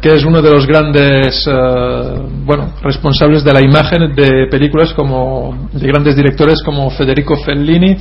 que 0.00 0.14
es 0.14 0.24
uno 0.24 0.40
de 0.40 0.50
los 0.50 0.66
grandes 0.66 1.44
eh, 1.46 1.52
bueno, 2.44 2.72
responsables 2.82 3.42
de 3.42 3.52
la 3.52 3.60
imagen 3.60 4.14
de 4.14 4.46
películas 4.50 4.92
como 4.94 5.68
de 5.72 5.86
grandes 5.86 6.16
directores 6.16 6.62
como 6.64 6.90
Federico 6.90 7.36
Fellini, 7.36 7.96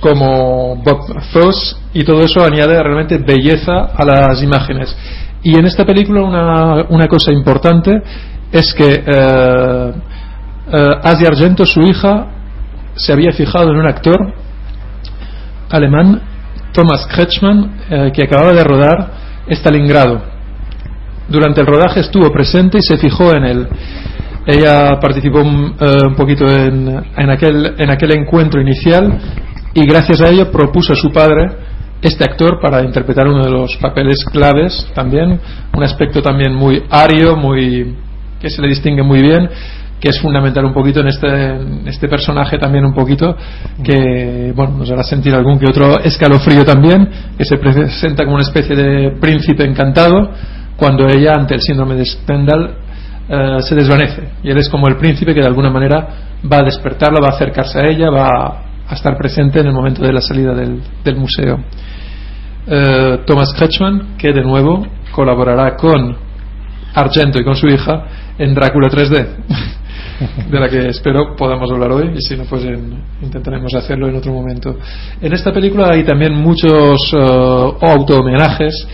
como 0.00 0.76
Bob 0.76 1.20
Fosse, 1.32 1.76
y 1.94 2.04
todo 2.04 2.24
eso 2.24 2.44
añade 2.44 2.80
realmente 2.82 3.18
belleza 3.18 3.90
a 3.94 4.04
las 4.04 4.42
imágenes. 4.42 4.96
Y 5.42 5.56
en 5.56 5.66
esta 5.66 5.84
película 5.84 6.22
una, 6.22 6.84
una 6.88 7.08
cosa 7.08 7.32
importante 7.32 8.02
es 8.52 8.72
que 8.74 9.02
eh, 9.04 9.92
eh, 10.72 10.94
Asia 11.02 11.28
Argento, 11.28 11.64
su 11.66 11.80
hija, 11.80 12.26
se 12.94 13.12
había 13.12 13.32
fijado 13.32 13.70
en 13.70 13.78
un 13.78 13.86
actor 13.86 14.34
alemán, 15.70 16.20
Thomas 16.72 17.06
Kretschmann, 17.06 17.80
eh, 17.90 18.12
que 18.14 18.24
acababa 18.24 18.52
de 18.52 18.62
rodar 18.62 19.12
Stalingrado. 19.48 20.31
Durante 21.32 21.62
el 21.62 21.66
rodaje 21.66 22.00
estuvo 22.00 22.30
presente 22.30 22.76
y 22.76 22.82
se 22.82 22.98
fijó 22.98 23.34
en 23.34 23.44
él. 23.44 23.68
Ella 24.46 25.00
participó 25.00 25.40
eh, 25.40 26.06
un 26.06 26.14
poquito 26.14 26.46
en, 26.46 27.02
en 27.16 27.30
aquel, 27.30 27.74
en 27.78 27.90
aquel 27.90 28.12
encuentro 28.12 28.60
inicial 28.60 29.18
y 29.72 29.86
gracias 29.86 30.20
a 30.20 30.28
ello 30.28 30.50
propuso 30.50 30.92
a 30.92 30.96
su 30.96 31.10
padre 31.10 31.50
este 32.02 32.24
actor 32.24 32.60
para 32.60 32.82
interpretar 32.82 33.26
uno 33.28 33.44
de 33.44 33.50
los 33.50 33.78
papeles 33.78 34.22
claves 34.30 34.86
también, 34.94 35.40
un 35.74 35.82
aspecto 35.82 36.20
también 36.20 36.52
muy 36.52 36.82
ario, 36.90 37.34
muy 37.36 37.96
que 38.38 38.50
se 38.50 38.60
le 38.60 38.68
distingue 38.68 39.02
muy 39.02 39.22
bien, 39.22 39.48
que 40.00 40.08
es 40.08 40.20
fundamental 40.20 40.64
un 40.66 40.74
poquito 40.74 41.00
en 41.00 41.06
este, 41.06 41.28
en 41.28 41.86
este 41.86 42.08
personaje 42.08 42.58
también 42.58 42.84
un 42.84 42.92
poquito, 42.92 43.36
que 43.82 44.52
bueno, 44.54 44.78
nos 44.78 44.90
hará 44.90 45.04
sentir 45.04 45.32
algún 45.32 45.58
que 45.58 45.70
otro 45.70 46.00
escalofrío 46.00 46.64
también, 46.64 47.08
que 47.38 47.44
se 47.44 47.56
presenta 47.56 48.24
como 48.24 48.34
una 48.34 48.42
especie 48.42 48.74
de 48.74 49.12
príncipe 49.20 49.64
encantado, 49.64 50.32
cuando 50.82 51.06
ella 51.06 51.34
ante 51.36 51.54
el 51.54 51.60
síndrome 51.60 51.94
de 51.94 52.04
Stendhal 52.04 52.74
eh, 53.28 53.58
se 53.60 53.76
desvanece 53.76 54.30
y 54.42 54.50
él 54.50 54.58
es 54.58 54.68
como 54.68 54.88
el 54.88 54.96
príncipe 54.96 55.32
que 55.32 55.40
de 55.40 55.46
alguna 55.46 55.70
manera 55.70 56.08
va 56.52 56.56
a 56.56 56.62
despertarla, 56.64 57.20
va 57.20 57.28
a 57.28 57.36
acercarse 57.36 57.78
a 57.78 57.88
ella, 57.88 58.10
va 58.10 58.64
a 58.88 58.92
estar 58.92 59.16
presente 59.16 59.60
en 59.60 59.68
el 59.68 59.72
momento 59.72 60.02
de 60.02 60.12
la 60.12 60.20
salida 60.20 60.52
del, 60.54 60.82
museo. 61.16 61.60
Eh, 62.66 63.20
Thomas 63.24 63.52
Kretschmann, 63.56 64.16
que 64.18 64.32
de 64.32 64.42
nuevo 64.42 64.84
colaborará 65.12 65.76
con 65.76 66.16
Argento 66.94 67.38
y 67.38 67.44
con 67.44 67.54
su 67.54 67.68
hija 67.68 68.04
en 68.36 68.52
Drácula 68.52 68.88
3D, 68.88 69.26
de 70.50 70.58
la 70.58 70.68
que 70.68 70.88
espero 70.88 71.36
podamos 71.36 71.70
hablar 71.70 71.92
hoy 71.92 72.10
y 72.16 72.20
si 72.22 72.36
no, 72.36 72.42
pues 72.42 72.64
en- 72.64 73.04
intentaremos 73.22 73.72
hacerlo 73.76 74.08
en 74.08 74.16
otro 74.16 74.32
momento. 74.32 74.76
En 75.20 75.32
esta 75.32 75.52
película 75.52 75.90
hay 75.92 76.02
también 76.02 76.34
muchos 76.34 77.14
eh, 77.14 77.18
auto-homenajes, 77.18 78.18
homenajes 78.18 78.88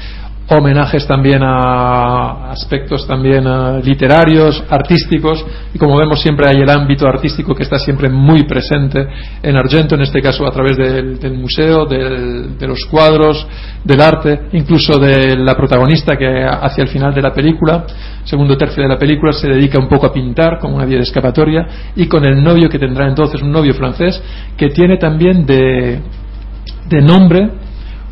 también 1.06 1.42
a 1.42 2.50
aspectos 2.50 3.06
también 3.06 3.44
eh, 3.46 3.80
literarios, 3.84 4.64
artísticos, 4.70 5.44
y 5.74 5.78
como 5.78 5.98
vemos 5.98 6.22
siempre 6.22 6.46
hay 6.48 6.62
el 6.62 6.70
ámbito 6.70 7.06
artístico 7.06 7.54
que 7.54 7.64
está 7.64 7.78
siempre 7.78 8.08
muy 8.08 8.44
presente 8.44 9.06
en 9.42 9.56
Argento, 9.56 9.94
en 9.94 10.00
este 10.00 10.22
caso 10.22 10.46
a 10.46 10.50
través 10.50 10.78
del, 10.78 11.18
del 11.18 11.34
museo, 11.34 11.84
del- 11.84 12.56
de 12.58 12.66
los 12.66 12.84
cuadros, 12.86 13.46
del 13.84 14.00
arte, 14.00 14.40
incluso 14.52 14.98
de 14.98 15.36
la 15.36 15.54
protagonista 15.54 16.16
que 16.16 16.42
hacia 16.44 16.82
el 16.82 16.88
final 16.88 17.12
de 17.14 17.20
la 17.22 17.32
película, 17.34 17.84
segundo 18.24 18.56
tercio 18.56 18.82
de 18.82 18.88
la 18.88 18.98
película, 18.98 19.32
se 19.34 19.48
dedica 19.48 19.78
un 19.78 19.88
poco 19.88 20.06
a 20.06 20.12
pintar 20.12 20.58
como 20.58 20.76
una 20.76 20.86
vía 20.86 20.96
de 20.96 21.02
escapatoria, 21.02 21.66
y 21.94 22.06
con 22.06 22.24
el 22.24 22.42
novio 22.42 22.70
que 22.70 22.78
tendrá 22.78 23.06
entonces, 23.06 23.42
un 23.42 23.52
novio 23.52 23.74
francés, 23.74 24.22
que 24.56 24.70
tiene 24.70 24.96
también 24.96 25.44
de, 25.44 26.00
de 26.88 27.02
nombre 27.02 27.50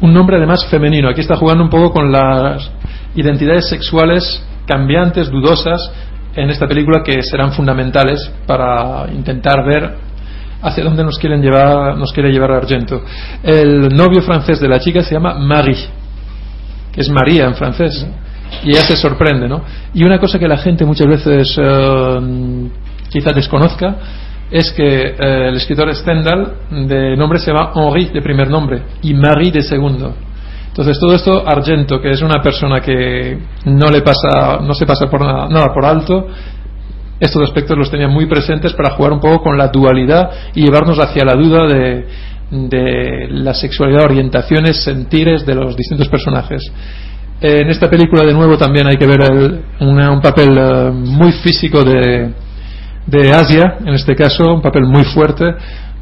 un 0.00 0.12
nombre 0.12 0.36
además 0.36 0.66
femenino. 0.66 1.08
Aquí 1.08 1.20
está 1.20 1.36
jugando 1.36 1.64
un 1.64 1.70
poco 1.70 1.92
con 1.92 2.12
las 2.12 2.70
identidades 3.14 3.68
sexuales 3.68 4.44
cambiantes, 4.66 5.30
dudosas, 5.30 5.80
en 6.34 6.50
esta 6.50 6.66
película 6.66 7.02
que 7.02 7.22
serán 7.22 7.52
fundamentales 7.52 8.30
para 8.46 9.06
intentar 9.12 9.64
ver 9.64 9.94
hacia 10.60 10.84
dónde 10.84 11.04
nos 11.04 11.18
quieren 11.18 11.40
llevar, 11.40 11.96
nos 11.96 12.12
quiere 12.12 12.30
llevar 12.30 12.52
Argento. 12.52 13.02
El 13.42 13.88
novio 13.88 14.20
francés 14.22 14.60
de 14.60 14.68
la 14.68 14.80
chica 14.80 15.02
se 15.02 15.14
llama 15.14 15.34
Marie, 15.34 15.86
que 16.92 17.00
es 17.00 17.08
María 17.08 17.46
en 17.46 17.54
francés, 17.54 18.06
y 18.64 18.70
ella 18.70 18.82
se 18.82 18.96
sorprende, 18.96 19.48
¿no? 19.48 19.62
Y 19.94 20.04
una 20.04 20.18
cosa 20.18 20.38
que 20.38 20.48
la 20.48 20.56
gente 20.56 20.84
muchas 20.84 21.06
veces 21.06 21.58
eh, 21.58 22.68
quizá 23.08 23.32
desconozca 23.32 23.96
es 24.50 24.70
que 24.72 25.08
eh, 25.08 25.48
el 25.48 25.56
escritor 25.56 25.92
Stendhal 25.94 26.54
de 26.88 27.16
nombre 27.16 27.38
se 27.38 27.52
llama 27.52 27.72
Henri 27.74 28.06
de 28.06 28.22
primer 28.22 28.48
nombre 28.48 28.82
y 29.02 29.12
Marie 29.14 29.50
de 29.50 29.62
segundo. 29.62 30.14
Entonces 30.68 30.98
todo 31.00 31.14
esto 31.14 31.42
Argento, 31.48 32.00
que 32.00 32.10
es 32.10 32.22
una 32.22 32.42
persona 32.42 32.80
que 32.80 33.38
no 33.64 33.86
le 33.86 34.02
pasa, 34.02 34.60
no 34.62 34.74
se 34.74 34.84
pasa 34.86 35.08
por 35.08 35.20
nada, 35.22 35.48
nada 35.48 35.72
por 35.72 35.84
alto, 35.84 36.26
estos 37.18 37.42
aspectos 37.42 37.78
los 37.78 37.90
tenía 37.90 38.08
muy 38.08 38.26
presentes 38.26 38.74
para 38.74 38.90
jugar 38.94 39.12
un 39.12 39.20
poco 39.20 39.42
con 39.42 39.56
la 39.56 39.68
dualidad 39.68 40.30
y 40.54 40.62
llevarnos 40.64 40.98
hacia 40.98 41.24
la 41.24 41.34
duda 41.34 41.66
de, 41.66 42.06
de 42.50 43.28
la 43.30 43.54
sexualidad, 43.54 44.04
orientaciones, 44.04 44.84
sentires 44.84 45.46
de 45.46 45.54
los 45.54 45.74
distintos 45.76 46.08
personajes. 46.08 46.62
En 47.40 47.68
esta 47.68 47.88
película 47.88 48.22
de 48.22 48.34
nuevo 48.34 48.56
también 48.58 48.86
hay 48.86 48.96
que 48.96 49.06
ver 49.06 49.22
el- 49.22 49.60
un 49.80 50.20
papel 50.20 50.56
eh, 50.58 50.90
muy 50.92 51.32
físico 51.32 51.82
de, 51.84 52.32
de 53.06 53.32
Asia, 53.32 53.78
en 53.84 53.94
este 53.94 54.14
caso, 54.14 54.52
un 54.54 54.60
papel 54.62 54.84
muy 54.84 55.04
fuerte, 55.04 55.44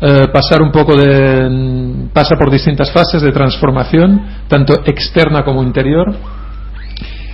eh, 0.00 0.26
pasar 0.32 0.62
un 0.62 0.72
poco 0.72 0.96
de. 0.96 2.08
pasa 2.12 2.36
por 2.36 2.50
distintas 2.50 2.90
fases 2.92 3.22
de 3.22 3.30
transformación, 3.32 4.20
tanto 4.48 4.74
externa 4.84 5.44
como 5.44 5.62
interior, 5.62 6.14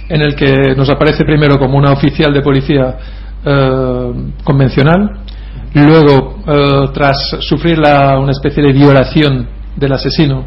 en 0.09 0.21
el 0.23 0.35
que 0.35 0.75
nos 0.77 0.89
aparece 0.91 1.25
primero 1.25 1.59
como 1.59 1.79
una 1.79 1.93
oficial 1.93 2.33
de 2.33 2.43
policía 2.43 2.97
eh, 3.45 4.13
convencional, 4.45 5.21
luego, 5.75 6.41
eh, 6.47 6.89
tras 6.93 7.37
sufrir 7.41 7.79
la- 7.79 8.19
una 8.19 8.33
especie 8.33 8.63
de 8.63 8.73
violación 8.73 9.47
del 9.77 9.93
asesino, 9.93 10.45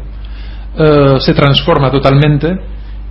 se 1.20 1.32
transforma 1.34 1.88
totalmente 1.88 2.48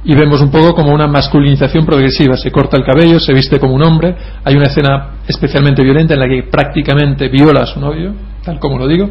y 0.06 0.14
vemos 0.16 0.42
un 0.42 0.52
poco 0.52 0.74
como 0.76 0.94
una 0.94 1.08
masculinización 1.08 1.86
progresiva. 1.86 2.36
Se 2.38 2.52
corta 2.52 2.78
el 2.78 2.84
cabello, 2.84 3.20
se 3.20 3.34
viste 3.34 3.60
como 3.60 3.74
un 3.74 3.84
hombre. 3.86 4.16
Hay 4.44 4.56
una 4.56 4.66
escena 4.66 5.12
especialmente 5.28 5.84
violenta 5.84 6.14
en 6.14 6.20
la 6.20 6.28
que 6.28 6.44
prácticamente 6.44 7.30
viola 7.30 7.62
a 7.62 7.66
su 7.66 7.80
novio, 7.80 8.14
tal 8.44 8.60
como 8.60 8.78
lo 8.78 8.88
digo. 8.88 9.10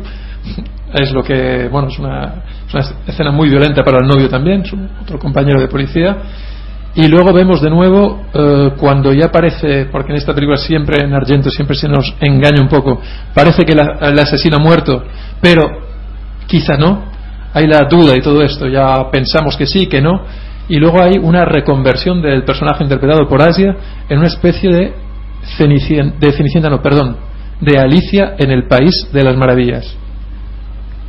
Es 0.92 1.10
lo 1.12 1.22
que, 1.22 1.68
bueno, 1.70 1.88
es 1.88 1.98
una, 1.98 2.44
es 2.68 2.74
una 2.74 2.84
escena 3.06 3.30
muy 3.30 3.48
violenta 3.48 3.82
para 3.82 3.98
el 4.02 4.06
novio 4.06 4.28
también, 4.28 4.64
su 4.66 4.76
otro 5.00 5.18
compañero 5.18 5.60
de 5.60 5.68
policía. 5.68 6.16
Y 6.94 7.08
luego 7.08 7.32
vemos 7.32 7.62
de 7.62 7.70
nuevo 7.70 8.24
eh, 8.34 8.72
cuando 8.76 9.14
ya 9.14 9.30
parece, 9.32 9.86
porque 9.90 10.12
en 10.12 10.18
esta 10.18 10.34
película 10.34 10.58
siempre 10.58 10.98
en 11.02 11.14
Argento 11.14 11.48
siempre 11.48 11.74
se 11.74 11.88
nos 11.88 12.14
engaña 12.20 12.60
un 12.60 12.68
poco, 12.68 13.00
parece 13.32 13.64
que 13.64 13.74
la- 13.74 13.96
el 14.02 14.18
asesino 14.18 14.58
ha 14.58 14.62
muerto, 14.62 15.02
pero 15.40 15.62
quizá 16.46 16.76
no, 16.76 17.04
hay 17.54 17.66
la 17.66 17.84
duda 17.88 18.14
y 18.14 18.20
todo 18.20 18.42
esto, 18.42 18.68
ya 18.68 19.10
pensamos 19.10 19.56
que 19.56 19.64
sí, 19.66 19.86
que 19.86 20.02
no, 20.02 20.20
y 20.68 20.76
luego 20.76 21.02
hay 21.02 21.18
una 21.20 21.44
reconversión 21.44 22.22
del 22.22 22.44
personaje 22.44 22.84
interpretado 22.84 23.28
por 23.28 23.42
Asia 23.42 23.76
en 24.08 24.18
una 24.18 24.28
especie 24.28 24.70
de 24.72 24.92
Cenicienta, 25.56 26.16
de 26.20 26.32
Cenicienta, 26.32 26.70
no, 26.70 26.80
perdón, 26.80 27.16
de 27.60 27.78
Alicia 27.78 28.34
en 28.38 28.50
el 28.50 28.66
País 28.68 28.94
de 29.12 29.22
las 29.24 29.36
Maravillas. 29.36 29.96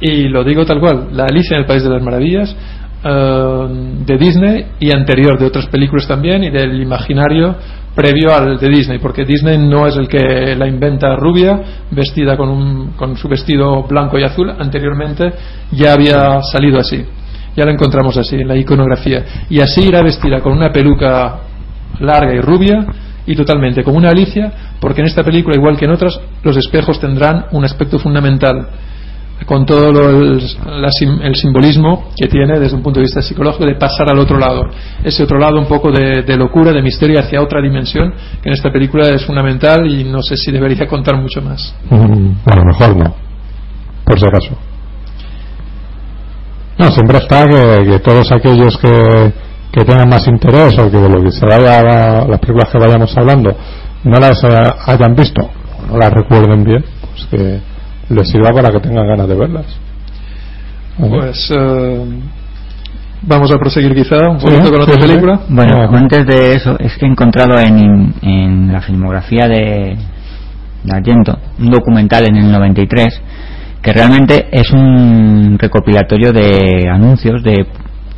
Y 0.01 0.28
lo 0.28 0.43
digo 0.43 0.66
tal 0.66 0.80
cual, 0.80 1.10
la 1.14 1.26
Alicia 1.26 1.56
en 1.56 1.62
el 1.62 1.68
País 1.68 1.84
de 1.84 1.89
las 1.89 2.01
Maravillas, 2.04 2.56
eh, 3.06 3.68
de 4.06 4.18
Disney 4.18 4.66
y 4.80 4.91
anterior 4.95 5.38
de 5.39 5.45
otras 5.45 5.68
películas 5.68 6.08
también 6.08 6.43
y 6.43 6.49
del 6.49 6.82
imaginario 6.82 7.56
previo 7.95 8.34
al 8.36 8.58
de 8.58 8.70
Disney, 8.70 8.97
porque 8.97 9.24
Disney 9.24 9.58
no 9.60 9.86
es 9.86 9.95
el 9.97 10.08
que 10.08 10.56
la 10.58 10.68
inventa 10.68 11.16
rubia, 11.16 11.62
vestida 11.91 12.36
con, 12.36 12.49
un- 12.49 12.88
con 12.93 13.16
su 13.18 13.28
vestido 13.30 13.84
blanco 13.84 14.18
y 14.18 14.24
azul, 14.24 14.49
anteriormente 14.49 15.32
ya 15.72 15.93
había 15.93 16.41
salido 16.41 16.80
así, 16.80 17.06
ya 17.56 17.66
la 17.66 17.72
encontramos 17.72 18.18
así 18.18 18.36
en 18.36 18.47
la 18.47 18.56
iconografía, 18.58 19.24
y 19.49 19.60
así 19.60 19.82
irá 19.88 20.01
vestida 20.01 20.39
con 20.41 20.54
una 20.54 20.72
peluca 20.72 21.39
larga 21.99 22.34
y 22.34 22.39
rubia 22.41 22.86
y 23.26 23.36
totalmente 23.36 23.84
como 23.84 23.97
una 23.97 24.10
Alicia, 24.10 24.51
porque 24.80 25.01
en 25.01 25.08
esta 25.08 25.24
película, 25.24 25.56
igual 25.56 25.78
que 25.78 25.86
en 25.86 25.91
otras, 25.91 26.20
los 26.43 26.58
espejos 26.58 26.99
tendrán 26.99 27.45
un 27.51 27.64
aspecto 27.64 27.97
fundamental 27.99 28.68
con 29.45 29.66
todo 29.66 29.91
lo- 29.91 30.10
el, 30.10 30.38
la 30.82 30.89
el 31.24 31.36
simbolismo 31.36 32.12
que 32.16 32.28
tiene 32.28 32.60
desde 32.60 32.76
un 32.78 32.82
punto 32.84 32.99
de 32.99 33.06
vista 33.06 33.22
psicológico 33.22 33.66
de 33.66 33.76
pasar 33.76 34.10
al 34.10 34.18
otro 34.20 34.38
lado. 34.38 34.70
Ese 35.04 35.24
otro 35.24 35.38
lado 35.38 35.58
un 35.60 35.66
poco 35.68 35.91
de, 35.91 36.24
locura, 36.38 36.72
de 36.72 36.82
misterio 36.82 37.20
hacia 37.20 37.41
otra 37.41 37.62
dimensión, 37.62 38.14
que 38.41 38.49
en 38.49 38.54
esta 38.54 38.72
película 38.72 39.10
es 39.10 39.26
fundamental 39.26 39.86
y 39.89 40.04
no 40.06 40.22
sé 40.22 40.38
si 40.38 40.51
debería 40.51 40.86
contar 40.88 41.18
mucho 41.18 41.41
más. 41.41 41.76
Mm, 41.89 42.32
Bueno, 42.45 42.64
mejor 42.66 42.95
no. 42.95 43.16
Por 44.06 44.20
si 44.20 44.26
acaso. 44.26 44.58
No, 46.84 46.91
siempre 46.91 47.17
está 47.17 47.45
que, 47.45 47.86
que 47.86 47.99
todos 47.99 48.29
aquellos 48.31 48.77
que, 48.77 49.31
que 49.71 49.86
tengan 49.86 50.09
más 50.09 50.27
interés 50.27 50.77
o 50.77 50.91
que 50.91 50.97
de 50.97 51.09
lo 51.09 51.23
que 51.23 51.31
se 51.31 51.45
vaya 51.45 51.79
a 51.79 52.27
las 52.27 52.39
películas 52.39 52.69
que 52.71 52.77
vayamos 52.77 53.15
hablando 53.17 53.55
no 54.03 54.19
las 54.19 54.43
eh, 54.43 54.47
hayan 54.88 55.15
visto 55.15 55.41
o 55.41 55.91
no 55.93 55.97
las 55.97 56.11
recuerden 56.11 56.63
bien, 56.65 56.84
pues 57.11 57.25
que 57.31 57.59
les 58.13 58.27
sirva 58.29 58.51
para 58.53 58.69
que 58.69 58.79
tengan 58.81 59.07
ganas 59.07 59.27
de 59.29 59.36
verlas. 59.36 59.65
¿Vale? 60.97 61.17
Pues 61.19 61.51
eh, 61.55 62.05
vamos 63.21 63.49
a 63.51 63.57
proseguir 63.57 63.95
quizá 63.95 64.17
un 64.29 64.39
Sí, 64.41 64.45
poquito 64.47 64.71
con 64.71 64.81
otra 64.81 64.95
sí, 64.95 65.01
sí. 65.01 65.07
película. 65.07 65.39
Bueno, 65.47 65.89
antes 65.97 66.27
de 66.27 66.55
eso, 66.55 66.75
es 66.79 66.97
que 66.97 67.05
he 67.05 67.09
encontrado 67.09 67.57
en, 67.59 68.13
en 68.21 68.73
la 68.73 68.81
filmografía 68.81 69.47
de, 69.47 69.95
de 70.84 70.95
Argento 70.97 71.38
un 71.59 71.69
documental 71.69 72.25
en 72.27 72.36
el 72.36 72.51
93 72.51 73.21
que 73.84 73.91
realmente 73.91 74.47
es 74.49 74.71
un 74.71 75.59
recopilatorio 75.59 76.31
de 76.31 76.89
anuncios 76.89 77.43
de 77.43 77.67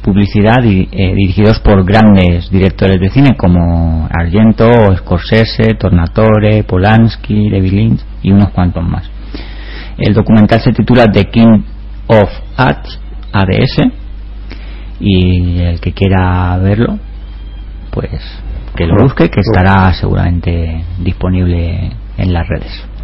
publicidad 0.03 0.63
eh, 0.63 0.87
dirigidos 1.15 1.59
por 1.59 1.83
grandes 1.83 2.51
directores 2.51 3.01
de 3.01 3.09
cine 3.09 3.35
como 3.35 4.07
Argento, 4.11 4.67
Scorsese, 4.97 5.73
Tornatore, 5.79 6.63
Polanski, 6.63 7.49
David 7.49 7.73
Lynch 7.73 8.01
y 8.21 8.31
unos 8.31 8.51
cuantos 8.51 8.83
más. 8.83 9.09
El 9.97 10.13
documental 10.13 10.61
se 10.61 10.71
titula 10.71 11.07
The 11.11 11.31
King 11.31 11.63
of 12.07 12.29
Ads, 12.57 12.99
ADS, 13.33 13.81
y 14.99 15.57
el 15.61 15.79
que 15.79 15.93
quiera 15.93 16.57
verlo 16.59 16.99
pues 17.89 18.21
que 18.75 18.85
lo 18.85 19.01
busque 19.01 19.29
que 19.29 19.39
estará 19.39 19.91
seguramente 19.93 20.83
disponible 20.99 21.91
en 22.17 22.33
las 22.33 22.47
redes 22.47 22.94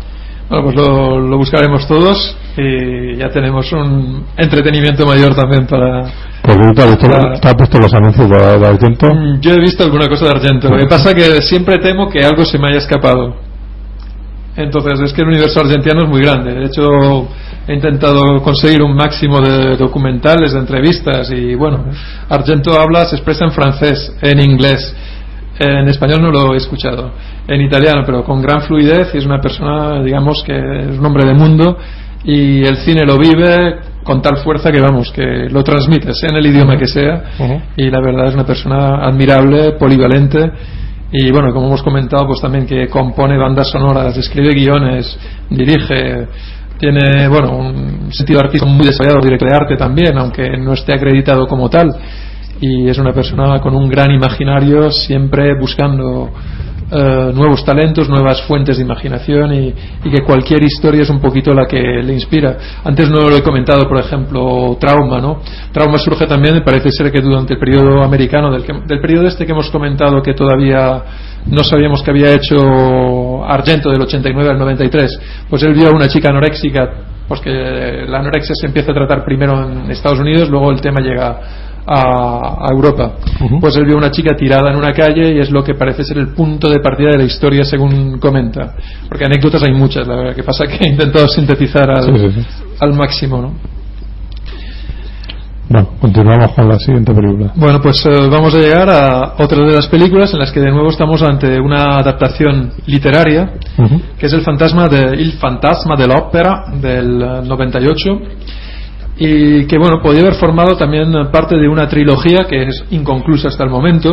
Bueno, 0.52 0.66
pues 0.66 0.76
lo, 0.76 1.18
lo 1.18 1.38
buscaremos 1.38 1.88
todos 1.88 2.36
y 2.58 3.16
ya 3.16 3.30
tenemos 3.30 3.72
un 3.72 4.26
entretenimiento 4.36 5.06
mayor 5.06 5.34
también 5.34 5.66
para... 5.66 6.04
Pues 6.44 6.58
visto, 6.58 7.08
Claro. 7.08 7.40
te 7.40 7.48
has 7.48 7.56
visto 7.56 7.80
los 7.80 7.94
anuncios 7.94 8.30
de, 8.30 8.60
de 8.60 8.68
Argento. 8.68 9.08
Mm, 9.08 9.40
Yo 9.40 9.52
he 9.54 9.62
visto 9.62 9.86
alguna 9.86 10.10
cosa 10.10 10.26
de 10.26 10.32
Argento. 10.32 10.68
Lo 10.68 10.78
que 10.78 10.88
pasa 10.88 11.14
que 11.14 11.42
siempre 11.42 11.78
temo 11.78 12.10
que 12.10 12.20
algo 12.26 12.44
se 12.44 12.58
me 12.60 12.68
haya 12.68 12.80
escapado. 12.80 13.34
Entonces, 14.58 15.00
es 15.00 15.14
que 15.14 15.22
el 15.22 15.30
universo 15.30 15.62
argentino 15.62 16.04
es 16.04 16.10
muy 16.10 16.22
grande. 16.22 16.54
De 16.54 16.66
hecho, 16.66 17.30
he 17.66 17.74
intentado 17.74 18.20
conseguir 18.44 18.82
un 18.84 18.94
máximo 18.94 19.40
de 19.40 19.78
documentales, 19.78 20.52
de 20.52 20.60
entrevistas 20.60 21.32
y 21.32 21.56
bueno, 21.56 21.86
Argento 22.28 22.78
habla, 22.78 23.06
se 23.06 23.16
expresa 23.16 23.46
en 23.46 23.52
francés, 23.54 24.14
en 24.22 24.42
inglés. 24.42 24.94
En 25.64 25.88
español 25.88 26.22
no 26.22 26.32
lo 26.32 26.54
he 26.54 26.58
escuchado. 26.58 27.12
En 27.48 27.62
italiano, 27.62 28.04
pero 28.06 28.24
con 28.24 28.42
gran 28.42 28.62
fluidez 28.64 29.14
y 29.14 29.18
es 29.18 29.26
una 29.26 29.40
persona, 29.40 30.02
digamos, 30.02 30.44
que 30.44 30.54
es 30.54 30.98
un 30.98 31.06
hombre 31.06 31.26
de 31.26 31.34
mundo 31.34 31.78
y 32.24 32.64
el 32.64 32.78
cine 32.78 33.06
lo 33.06 33.18
vive 33.18 33.80
con 34.04 34.22
tal 34.22 34.38
fuerza 34.38 34.72
que 34.72 34.82
vamos, 34.82 35.12
que 35.12 35.48
lo 35.50 35.64
transmite, 35.64 36.14
sea 36.14 36.30
en 36.32 36.38
el 36.38 36.48
idioma 36.48 36.78
que 36.78 36.88
sea. 36.88 37.24
Y 37.78 37.90
la 37.90 38.00
verdad 38.02 38.28
es 38.30 38.34
una 38.34 38.46
persona 38.46 39.04
admirable, 39.04 39.74
polivalente 39.74 40.52
y 41.12 41.30
bueno, 41.30 41.54
como 41.54 41.68
hemos 41.68 41.84
comentado, 41.84 42.26
pues 42.26 42.40
también 42.40 42.66
que 42.66 42.88
compone 42.88 43.38
bandas 43.38 43.70
sonoras, 43.70 44.18
escribe 44.18 44.54
guiones, 44.54 45.18
dirige, 45.50 46.28
tiene 46.80 47.28
bueno 47.28 47.58
un 47.58 48.14
sentido 48.14 48.40
artístico 48.40 48.66
muy 48.66 48.86
desarrollado, 48.86 49.22
director 49.22 49.50
de 49.50 49.56
arte 49.56 49.76
también, 49.76 50.18
aunque 50.18 50.58
no 50.58 50.74
esté 50.74 50.94
acreditado 50.94 51.48
como 51.48 51.70
tal. 51.70 51.90
Y 52.62 52.88
es 52.88 52.98
una 53.00 53.12
persona 53.12 53.60
con 53.60 53.76
un 53.76 53.90
gran 53.90 54.12
imaginario, 54.12 54.92
siempre 54.92 55.58
buscando 55.60 56.30
eh, 56.92 57.32
nuevos 57.34 57.66
talentos, 57.66 58.08
nuevas 58.08 58.42
fuentes 58.44 58.78
de 58.78 58.84
imaginación 58.84 59.52
y, 59.54 59.74
y 60.04 60.10
que 60.12 60.22
cualquier 60.24 60.62
historia 60.62 61.02
es 61.02 61.10
un 61.10 61.20
poquito 61.20 61.54
la 61.54 61.66
que 61.66 61.80
le 61.82 62.14
inspira. 62.14 62.58
Antes 62.84 63.10
no 63.10 63.30
lo 63.30 63.36
he 63.36 63.42
comentado, 63.42 63.88
por 63.88 64.00
ejemplo, 64.00 64.78
Trauma, 64.80 65.20
¿no? 65.20 65.40
Trauma 65.72 65.98
surge 65.98 66.28
también, 66.28 66.62
parece 66.64 66.92
ser 66.92 67.12
que 67.12 67.20
durante 67.22 67.54
el 67.54 67.60
periodo 67.60 68.04
americano, 68.04 68.52
del, 68.52 68.64
que- 68.64 68.74
del 68.86 69.00
periodo 69.02 69.26
este 69.28 69.46
que 69.46 69.54
hemos 69.54 69.70
comentado 69.72 70.22
que 70.22 70.34
todavía 70.36 71.02
no 71.48 71.64
sabíamos 71.64 72.04
que 72.04 72.12
había 72.12 72.34
hecho 72.34 73.44
Argento 73.44 73.90
del 73.90 74.02
89 74.02 74.52
al 74.52 74.60
93, 74.60 75.20
pues 75.50 75.64
él 75.64 75.74
vio 75.74 75.88
a 75.90 75.92
una 75.96 76.08
chica 76.10 76.30
anoréxica, 76.30 76.88
pues 77.28 77.40
que 77.42 77.50
la 78.08 78.20
anorexia 78.20 78.54
se 78.54 78.68
empieza 78.68 78.92
a 78.92 78.94
tratar 78.96 79.24
primero 79.24 79.64
en 79.64 79.90
Estados 79.90 80.20
Unidos, 80.20 80.50
luego 80.50 80.70
el 80.72 80.82
tema 80.82 81.00
llega 81.00 81.40
a, 81.86 82.66
a 82.66 82.72
Europa. 82.72 83.14
Pues 83.60 83.76
él 83.76 83.86
vio 83.86 83.98
una 83.98 84.12
chica 84.12 84.36
tirada 84.36 84.72
en 84.72 84.78
una 84.78 84.94
calle 84.94 85.34
y 85.36 85.40
es 85.40 85.52
lo 85.52 85.64
que 85.64 85.74
parece 85.76 86.04
ser 86.04 86.18
el 86.18 86.30
punto 86.30 86.70
de 86.70 86.80
partida 86.80 87.10
de 87.12 87.18
la 87.18 87.24
historia 87.24 87.64
según 87.64 88.20
comenta. 88.20 88.76
Porque 89.08 89.26
anécdotas 89.26 89.64
hay 89.64 89.74
muchas, 89.74 90.08
la 90.08 90.16
verdad. 90.16 90.36
Que 90.36 90.44
pasa 90.44 90.66
que 90.66 90.76
he 90.86 90.90
intentado 90.90 91.28
sintetizar 91.28 91.90
al, 91.90 92.04
Sí, 92.04 92.12
sí, 92.18 92.42
sí. 92.42 92.48
al 92.80 92.94
máximo, 92.94 93.42
¿no? 93.42 93.54
Bueno, 95.70 95.88
continuamos 96.02 96.52
con 96.52 96.68
la 96.68 96.78
siguiente 96.80 97.14
película. 97.14 97.54
Bueno, 97.56 97.80
pues 97.82 98.06
eh, 98.06 98.28
vamos 98.30 98.54
a 98.54 98.58
llegar 98.58 98.90
a 98.90 99.36
otra 99.38 99.64
de 99.66 99.74
las 99.74 99.88
películas 99.88 100.34
en 100.34 100.40
las 100.40 100.52
que 100.52 100.60
de 100.60 100.70
nuevo 100.70 100.90
estamos 100.90 101.22
ante 101.22 101.62
una 101.62 101.98
adaptación 101.98 102.74
literaria, 102.88 103.54
que 104.20 104.26
es 104.26 104.34
el 104.34 104.42
fantasma 104.42 104.90
de 104.90 105.16
Il 105.18 105.32
fantasma 105.34 105.96
de 105.96 106.08
la 106.08 106.16
ópera 106.16 106.66
del 106.82 107.22
eh, 107.22 107.42
98 107.46 108.10
y 109.24 109.66
que 109.68 109.78
bueno 109.78 110.02
podría 110.02 110.22
haber 110.24 110.34
formado 110.36 110.76
también 110.76 111.14
parte 111.32 111.56
de 111.56 111.68
una 111.68 111.88
trilogía 111.88 112.46
que 112.50 112.64
es 112.64 112.84
inconclusa 112.90 113.50
hasta 113.50 113.64
el 113.64 113.70
momento 113.70 114.10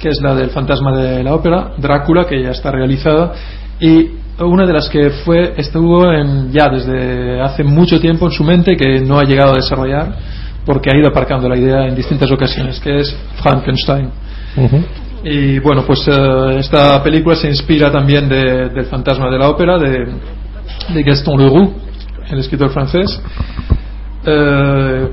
que 0.00 0.08
es 0.10 0.20
la 0.22 0.34
del 0.36 0.50
fantasma 0.50 0.96
de 0.96 1.24
la 1.24 1.34
ópera 1.34 1.72
Drácula 1.78 2.24
que 2.26 2.40
ya 2.42 2.50
está 2.50 2.70
realizada 2.70 3.32
y 3.80 4.10
una 4.38 4.66
de 4.66 4.72
las 4.72 4.88
que 4.88 5.10
fue 5.24 5.54
estuvo 5.56 6.12
en, 6.12 6.52
ya 6.52 6.68
desde 6.68 7.40
hace 7.40 7.64
mucho 7.64 7.98
tiempo 8.00 8.26
en 8.26 8.32
su 8.32 8.44
mente 8.44 8.76
que 8.76 9.00
no 9.00 9.18
ha 9.18 9.24
llegado 9.24 9.52
a 9.52 9.56
desarrollar 9.56 10.14
porque 10.64 10.90
ha 10.92 10.96
ido 10.98 11.08
aparcando 11.08 11.48
la 11.48 11.56
idea 11.56 11.86
en 11.88 11.94
distintas 11.96 12.30
ocasiones 12.30 12.78
que 12.80 13.00
es 13.00 13.14
Frankenstein. 13.42 14.08
Y 15.24 15.58
bueno, 15.58 15.82
pues 15.86 16.06
eh, 16.08 16.56
esta 16.58 17.02
película 17.02 17.34
se 17.36 17.48
inspira 17.48 17.90
también 17.90 18.28
de- 18.28 18.68
del 18.70 18.84
fantasma 18.86 19.28
de 19.30 19.38
la 19.38 19.48
ópera 19.50 19.78
de, 19.78 20.06
de 20.94 21.02
Gaston 21.02 21.38
Leroux, 21.38 21.70
el 22.30 22.38
escritor 22.38 22.70
francés. 22.70 23.20
Eh, 24.26 25.08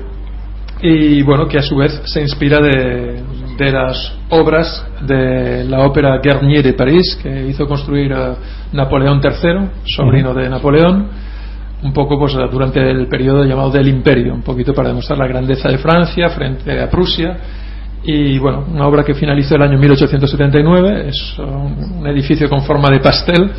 y 0.82 1.22
bueno, 1.22 1.46
que 1.46 1.58
a 1.58 1.62
su 1.62 1.76
vez 1.76 2.02
se 2.06 2.20
inspira 2.20 2.60
de, 2.60 3.22
de 3.56 3.70
las 3.70 4.12
obras 4.30 4.84
de 5.06 5.64
la 5.64 5.86
ópera 5.86 6.18
Garnier 6.22 6.64
de 6.64 6.72
París, 6.72 7.18
que 7.22 7.46
hizo 7.46 7.66
construir 7.66 8.14
Napoleón 8.72 9.20
III, 9.22 9.68
sobrino 9.84 10.34
de 10.34 10.48
Napoleón, 10.48 11.08
un 11.82 11.92
poco 11.92 12.18
pues 12.18 12.34
durante 12.50 12.80
el 12.90 13.06
periodo 13.06 13.44
llamado 13.44 13.70
del 13.70 13.88
Imperio, 13.88 14.34
un 14.34 14.42
poquito 14.42 14.72
para 14.72 14.88
demostrar 14.88 15.18
la 15.18 15.26
grandeza 15.26 15.68
de 15.68 15.78
Francia 15.78 16.28
frente 16.30 16.80
a 16.80 16.88
Prusia. 16.88 17.36
Y 18.04 18.38
bueno, 18.38 18.64
una 18.72 18.86
obra 18.88 19.04
que 19.04 19.14
finalizó 19.14 19.54
el 19.54 19.62
año 19.62 19.78
1879, 19.78 21.08
es 21.08 21.38
un, 21.38 22.00
un 22.00 22.06
edificio 22.08 22.48
con 22.48 22.62
forma 22.62 22.90
de 22.90 22.98
pastel, 22.98 23.50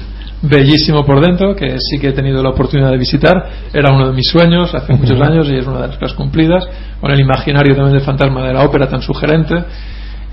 bellísimo 0.43 1.03
por 1.05 1.19
dentro, 1.25 1.55
que 1.55 1.77
sí 1.79 1.97
que 1.99 2.09
he 2.09 2.13
tenido 2.13 2.43
la 2.43 2.49
oportunidad 2.49 2.91
de 2.91 2.97
visitar. 2.97 3.49
Era 3.73 3.91
uno 3.93 4.07
de 4.07 4.13
mis 4.13 4.27
sueños 4.27 4.73
hace 4.75 4.93
muchos 4.93 5.19
años 5.21 5.47
y 5.49 5.55
es 5.55 5.65
una 5.65 5.81
de 5.81 5.87
las 5.87 5.97
cosas 5.97 6.15
cumplidas, 6.15 6.63
con 7.01 7.11
el 7.11 7.19
imaginario 7.19 7.75
también 7.75 7.93
del 7.97 8.05
fantasma 8.05 8.45
de 8.47 8.53
la 8.53 8.63
ópera 8.63 8.87
tan 8.87 9.01
sugerente. 9.01 9.55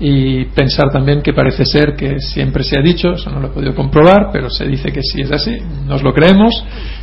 Y 0.03 0.45
pensar 0.45 0.89
también 0.91 1.21
que 1.21 1.31
parece 1.31 1.63
ser 1.63 1.95
que 1.95 2.19
siempre 2.19 2.63
se 2.63 2.75
ha 2.77 2.81
dicho, 2.81 3.11
eso 3.13 3.29
no 3.29 3.39
lo 3.39 3.47
he 3.47 3.51
podido 3.51 3.75
comprobar, 3.75 4.29
pero 4.33 4.49
se 4.49 4.65
dice 4.65 4.91
que 4.91 5.01
sí 5.03 5.21
es 5.21 5.31
así, 5.31 5.55
nos 5.85 6.01
lo 6.01 6.11
creemos, 6.11 6.51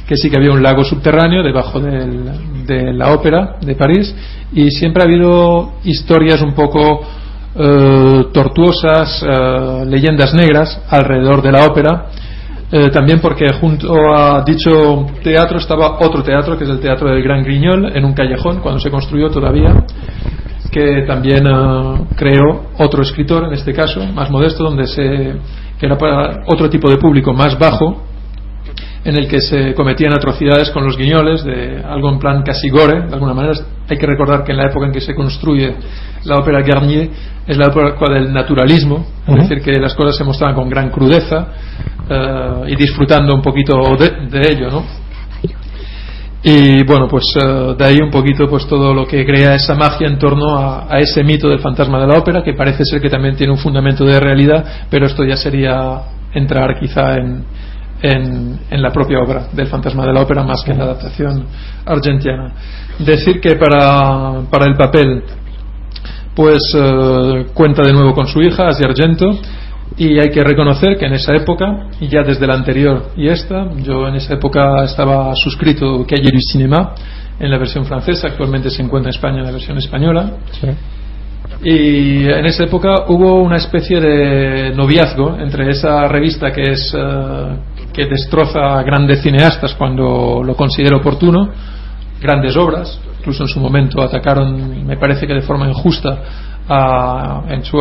que 0.08 0.16
sí 0.16 0.28
que 0.28 0.36
había 0.36 0.50
un 0.50 0.62
lago 0.64 0.82
subterráneo 0.82 1.44
debajo 1.44 1.78
del- 1.78 2.66
de 2.66 2.92
la 2.92 3.12
ópera 3.12 3.54
de 3.60 3.76
París 3.76 4.12
y 4.52 4.70
siempre 4.72 5.02
ha 5.02 5.06
habido 5.06 5.74
historias 5.84 6.42
un 6.42 6.54
poco 6.54 7.02
eh, 7.60 8.24
tortuosas, 8.32 9.22
eh, 9.22 9.84
leyendas 9.86 10.34
negras 10.34 10.80
alrededor 10.90 11.40
de 11.42 11.50
la 11.52 11.66
ópera. 11.66 12.06
Eh, 12.70 12.90
también 12.90 13.18
porque 13.20 13.50
junto 13.54 14.14
a 14.14 14.42
dicho 14.44 15.06
teatro 15.22 15.56
estaba 15.58 15.96
otro 16.00 16.22
teatro, 16.22 16.58
que 16.58 16.64
es 16.64 16.70
el 16.70 16.80
Teatro 16.80 17.08
del 17.08 17.22
Gran 17.22 17.42
Griñol, 17.42 17.96
en 17.96 18.04
un 18.04 18.12
callejón, 18.12 18.60
cuando 18.60 18.78
se 18.78 18.90
construyó 18.90 19.30
todavía, 19.30 19.84
que 20.70 21.04
también 21.06 21.46
eh, 21.46 22.06
creó 22.14 22.66
otro 22.78 23.02
escritor, 23.02 23.44
en 23.44 23.54
este 23.54 23.72
caso, 23.72 24.04
más 24.12 24.30
modesto, 24.30 24.64
donde 24.64 24.86
se, 24.86 25.02
que 25.78 25.86
era 25.86 25.96
para 25.96 26.44
otro 26.46 26.68
tipo 26.68 26.90
de 26.90 26.98
público 26.98 27.32
más 27.32 27.58
bajo, 27.58 28.02
en 29.08 29.16
el 29.16 29.26
que 29.26 29.40
se 29.40 29.74
cometían 29.74 30.12
atrocidades 30.12 30.70
con 30.70 30.84
los 30.84 30.98
guiñoles, 30.98 31.42
de 31.42 31.82
algo 31.82 32.10
en 32.10 32.18
plan 32.18 32.42
casi 32.42 32.68
gore, 32.68 33.06
de 33.06 33.14
alguna 33.14 33.32
manera. 33.32 33.54
Hay 33.88 33.96
que 33.96 34.06
recordar 34.06 34.44
que 34.44 34.52
en 34.52 34.58
la 34.58 34.66
época 34.66 34.84
en 34.84 34.92
que 34.92 35.00
se 35.00 35.14
construye 35.14 35.74
la 36.24 36.36
ópera 36.36 36.60
Garnier 36.60 37.08
es 37.46 37.56
la 37.56 37.68
época 37.68 38.12
del 38.12 38.30
naturalismo, 38.30 39.06
es 39.26 39.48
decir, 39.48 39.62
que 39.62 39.80
las 39.80 39.94
cosas 39.94 40.14
se 40.14 40.24
mostraban 40.24 40.54
con 40.54 40.68
gran 40.68 40.90
crudeza 40.90 41.48
eh, 42.06 42.64
y 42.68 42.76
disfrutando 42.76 43.34
un 43.34 43.40
poquito 43.40 43.80
de, 43.96 44.28
de 44.28 44.52
ello, 44.52 44.70
¿no? 44.70 44.84
Y 46.42 46.84
bueno, 46.84 47.08
pues 47.08 47.24
eh, 47.42 47.74
de 47.78 47.84
ahí 47.86 47.98
un 48.02 48.10
poquito 48.10 48.46
pues 48.46 48.66
todo 48.66 48.92
lo 48.92 49.06
que 49.06 49.24
crea 49.24 49.54
esa 49.54 49.74
magia 49.74 50.06
en 50.06 50.18
torno 50.18 50.58
a, 50.58 50.86
a 50.94 51.00
ese 51.00 51.24
mito 51.24 51.48
del 51.48 51.60
fantasma 51.60 51.98
de 51.98 52.08
la 52.08 52.18
ópera, 52.18 52.42
que 52.42 52.52
parece 52.52 52.84
ser 52.84 53.00
que 53.00 53.08
también 53.08 53.36
tiene 53.36 53.54
un 53.54 53.58
fundamento 53.58 54.04
de 54.04 54.20
realidad, 54.20 54.86
pero 54.90 55.06
esto 55.06 55.24
ya 55.24 55.36
sería 55.38 56.02
entrar 56.34 56.78
quizá 56.78 57.14
en, 57.16 57.44
en, 58.02 58.58
en 58.70 58.82
la 58.82 58.90
propia 58.90 59.18
obra 59.20 59.48
del 59.52 59.66
fantasma 59.66 60.06
de 60.06 60.12
la 60.12 60.22
ópera 60.22 60.42
más 60.44 60.62
que 60.64 60.72
en 60.72 60.78
la 60.78 60.84
adaptación 60.84 61.44
argentina. 61.84 62.52
Decir 62.98 63.40
que 63.40 63.56
para, 63.56 64.42
para 64.50 64.66
el 64.66 64.76
papel 64.76 65.22
pues 66.34 66.60
eh, 66.76 67.46
cuenta 67.52 67.82
de 67.82 67.92
nuevo 67.92 68.14
con 68.14 68.26
su 68.28 68.40
hija, 68.40 68.68
Asia 68.68 68.86
Argento, 68.86 69.38
y 69.96 70.20
hay 70.20 70.30
que 70.30 70.44
reconocer 70.44 70.96
que 70.96 71.06
en 71.06 71.14
esa 71.14 71.34
época, 71.34 71.88
y 72.00 72.06
ya 72.06 72.22
desde 72.22 72.46
la 72.46 72.54
anterior 72.54 73.06
y 73.16 73.26
esta, 73.28 73.72
yo 73.82 74.06
en 74.06 74.14
esa 74.14 74.34
época 74.34 74.84
estaba 74.84 75.34
suscrito 75.34 76.04
Calle 76.06 76.30
du 76.32 76.38
Cinéma 76.40 76.94
en 77.40 77.50
la 77.50 77.58
versión 77.58 77.84
francesa, 77.86 78.28
actualmente 78.28 78.70
se 78.70 78.82
encuentra 78.82 79.10
en 79.10 79.16
España 79.16 79.38
en 79.38 79.46
la 79.46 79.50
versión 79.50 79.78
española, 79.78 80.34
Sí. 80.60 80.68
y 81.64 82.26
en 82.26 82.46
esa 82.46 82.64
época 82.64 83.06
hubo 83.08 83.42
una 83.42 83.56
especie 83.56 84.00
de 84.00 84.72
noviazgo 84.76 85.36
entre 85.40 85.68
esa 85.70 86.06
revista 86.06 86.52
que 86.52 86.62
es 86.70 86.94
eh, 86.96 87.56
que 87.98 88.06
destroza 88.06 88.78
a 88.78 88.82
grandes 88.84 89.22
cineastas 89.22 89.74
cuando 89.74 90.40
lo 90.44 90.54
considera 90.54 90.96
oportuno, 90.96 91.48
grandes 92.22 92.56
obras, 92.56 93.00
incluso 93.18 93.42
en 93.42 93.48
su 93.48 93.58
momento 93.58 94.00
atacaron, 94.00 94.86
me 94.86 94.96
parece 94.96 95.26
que 95.26 95.34
de 95.34 95.42
forma 95.42 95.66
injusta, 95.68 96.18
a- 96.68 97.42
en, 97.48 97.64
su, 97.64 97.76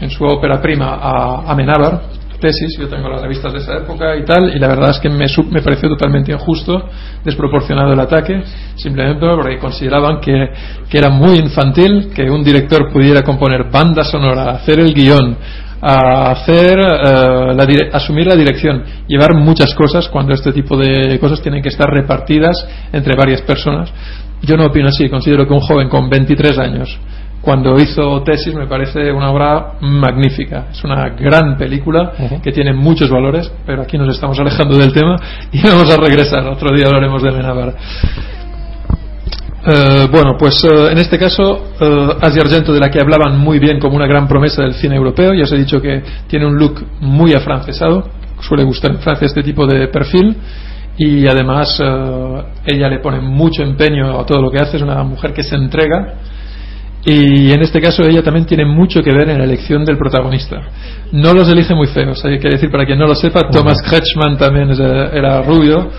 en 0.00 0.08
su 0.10 0.24
ópera 0.24 0.58
prima 0.62 0.94
a 0.94 1.52
Amenábar, 1.52 2.00
tesis, 2.40 2.78
yo 2.78 2.88
tengo 2.88 3.08
las 3.10 3.20
revistas 3.20 3.52
de 3.52 3.58
esa 3.58 3.76
época 3.76 4.16
y 4.16 4.24
tal, 4.24 4.56
y 4.56 4.58
la 4.58 4.68
verdad 4.68 4.90
es 4.90 5.00
que 5.00 5.10
me, 5.10 5.26
me 5.50 5.60
pareció 5.60 5.88
totalmente 5.90 6.32
injusto, 6.32 6.88
desproporcionado 7.22 7.92
el 7.92 8.00
ataque, 8.00 8.42
simplemente 8.76 9.26
porque 9.36 9.58
consideraban 9.58 10.20
que, 10.20 10.48
que 10.88 10.98
era 10.98 11.10
muy 11.10 11.36
infantil 11.36 12.10
que 12.14 12.30
un 12.30 12.42
director 12.42 12.90
pudiera 12.90 13.20
componer 13.22 13.64
banda 13.70 14.02
sonora, 14.04 14.52
hacer 14.52 14.78
el 14.80 14.94
guion, 14.94 15.36
a 15.80 16.30
hacer 16.32 16.78
eh, 16.78 17.54
la 17.54 17.66
asumir 17.92 18.26
la 18.26 18.36
dirección, 18.36 18.82
llevar 19.06 19.34
muchas 19.34 19.74
cosas 19.74 20.08
cuando 20.08 20.34
este 20.34 20.52
tipo 20.52 20.76
de 20.76 21.18
cosas 21.18 21.40
tienen 21.40 21.62
que 21.62 21.68
estar 21.68 21.88
repartidas 21.88 22.56
entre 22.92 23.16
varias 23.16 23.42
personas. 23.42 23.92
Yo 24.42 24.56
no 24.56 24.66
opino 24.66 24.88
así, 24.88 25.08
considero 25.08 25.46
que 25.46 25.52
un 25.52 25.60
joven 25.60 25.88
con 25.88 26.08
23 26.08 26.58
años 26.58 26.98
cuando 27.40 27.78
hizo 27.78 28.22
tesis 28.22 28.54
me 28.54 28.66
parece 28.66 29.12
una 29.12 29.30
obra 29.30 29.74
magnífica. 29.80 30.66
Es 30.70 30.82
una 30.84 31.08
gran 31.10 31.56
película 31.56 32.12
que 32.42 32.52
tiene 32.52 32.72
muchos 32.72 33.10
valores, 33.10 33.50
pero 33.64 33.82
aquí 33.82 33.96
nos 33.96 34.14
estamos 34.14 34.38
alejando 34.38 34.76
del 34.76 34.92
tema 34.92 35.16
y 35.52 35.62
vamos 35.66 35.90
a 35.90 35.96
regresar. 35.96 36.46
Otro 36.46 36.74
día 36.76 36.86
hablaremos 36.86 37.22
de 37.22 37.30
Menabar. 37.30 37.74
Eh, 39.70 40.08
bueno, 40.10 40.34
pues 40.38 40.64
eh, 40.64 40.92
en 40.92 40.96
este 40.96 41.18
caso, 41.18 41.72
eh, 41.78 42.08
Asia 42.22 42.40
Argento, 42.40 42.72
de 42.72 42.80
la 42.80 42.90
que 42.90 43.00
hablaban 43.02 43.38
muy 43.38 43.58
bien 43.58 43.78
como 43.78 43.96
una 43.96 44.06
gran 44.06 44.26
promesa 44.26 44.62
del 44.62 44.72
cine 44.72 44.96
europeo, 44.96 45.34
ya 45.34 45.42
os 45.42 45.52
he 45.52 45.58
dicho 45.58 45.78
que 45.82 46.02
tiene 46.26 46.46
un 46.46 46.56
look 46.56 46.82
muy 47.00 47.34
afrancesado, 47.34 48.08
suele 48.40 48.64
gustar 48.64 48.92
en 48.92 49.00
Francia 49.00 49.26
este 49.26 49.42
tipo 49.42 49.66
de 49.66 49.88
perfil, 49.88 50.34
y 50.96 51.26
además 51.26 51.78
eh, 51.84 52.42
ella 52.64 52.88
le 52.88 53.00
pone 53.00 53.20
mucho 53.20 53.62
empeño 53.62 54.18
a 54.18 54.24
todo 54.24 54.40
lo 54.40 54.50
que 54.50 54.56
hace, 54.56 54.78
es 54.78 54.82
una 54.82 55.02
mujer 55.02 55.34
que 55.34 55.42
se 55.42 55.56
entrega, 55.56 56.14
y 57.04 57.52
en 57.52 57.60
este 57.60 57.78
caso 57.78 58.02
ella 58.04 58.22
también 58.22 58.46
tiene 58.46 58.64
mucho 58.64 59.02
que 59.02 59.12
ver 59.12 59.28
en 59.28 59.36
la 59.36 59.44
elección 59.44 59.84
del 59.84 59.98
protagonista. 59.98 60.56
No 61.12 61.34
los 61.34 61.46
elige 61.46 61.74
muy 61.74 61.88
feos, 61.88 62.24
hay 62.24 62.38
que 62.38 62.48
decir 62.48 62.70
para 62.70 62.86
quien 62.86 62.98
no 62.98 63.06
lo 63.06 63.14
sepa, 63.14 63.50
Thomas 63.50 63.82
Kretschmann 63.82 64.38
también 64.38 64.70
era 65.12 65.42
rubio, 65.42 65.90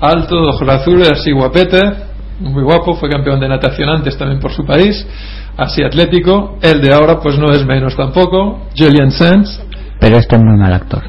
alto, 0.00 0.36
ojos 0.38 0.68
azules, 0.68 1.10
así 1.10 1.32
guapete, 1.32 1.80
muy 2.40 2.62
guapo, 2.62 2.94
fue 2.94 3.08
campeón 3.08 3.40
de 3.40 3.48
natación 3.48 3.88
antes 3.88 4.16
también 4.16 4.40
por 4.40 4.52
su 4.52 4.64
país, 4.64 5.06
así 5.56 5.82
atlético. 5.82 6.58
El 6.60 6.80
de 6.80 6.92
ahora 6.92 7.20
pues 7.20 7.38
no 7.38 7.52
es 7.52 7.64
menos 7.64 7.96
tampoco, 7.96 8.68
Julian 8.76 9.10
Sands. 9.10 9.62
Pero 10.00 10.18
este 10.18 10.36
es 10.36 10.42
muy 10.42 10.58
mal 10.58 10.72
actor. 10.72 11.02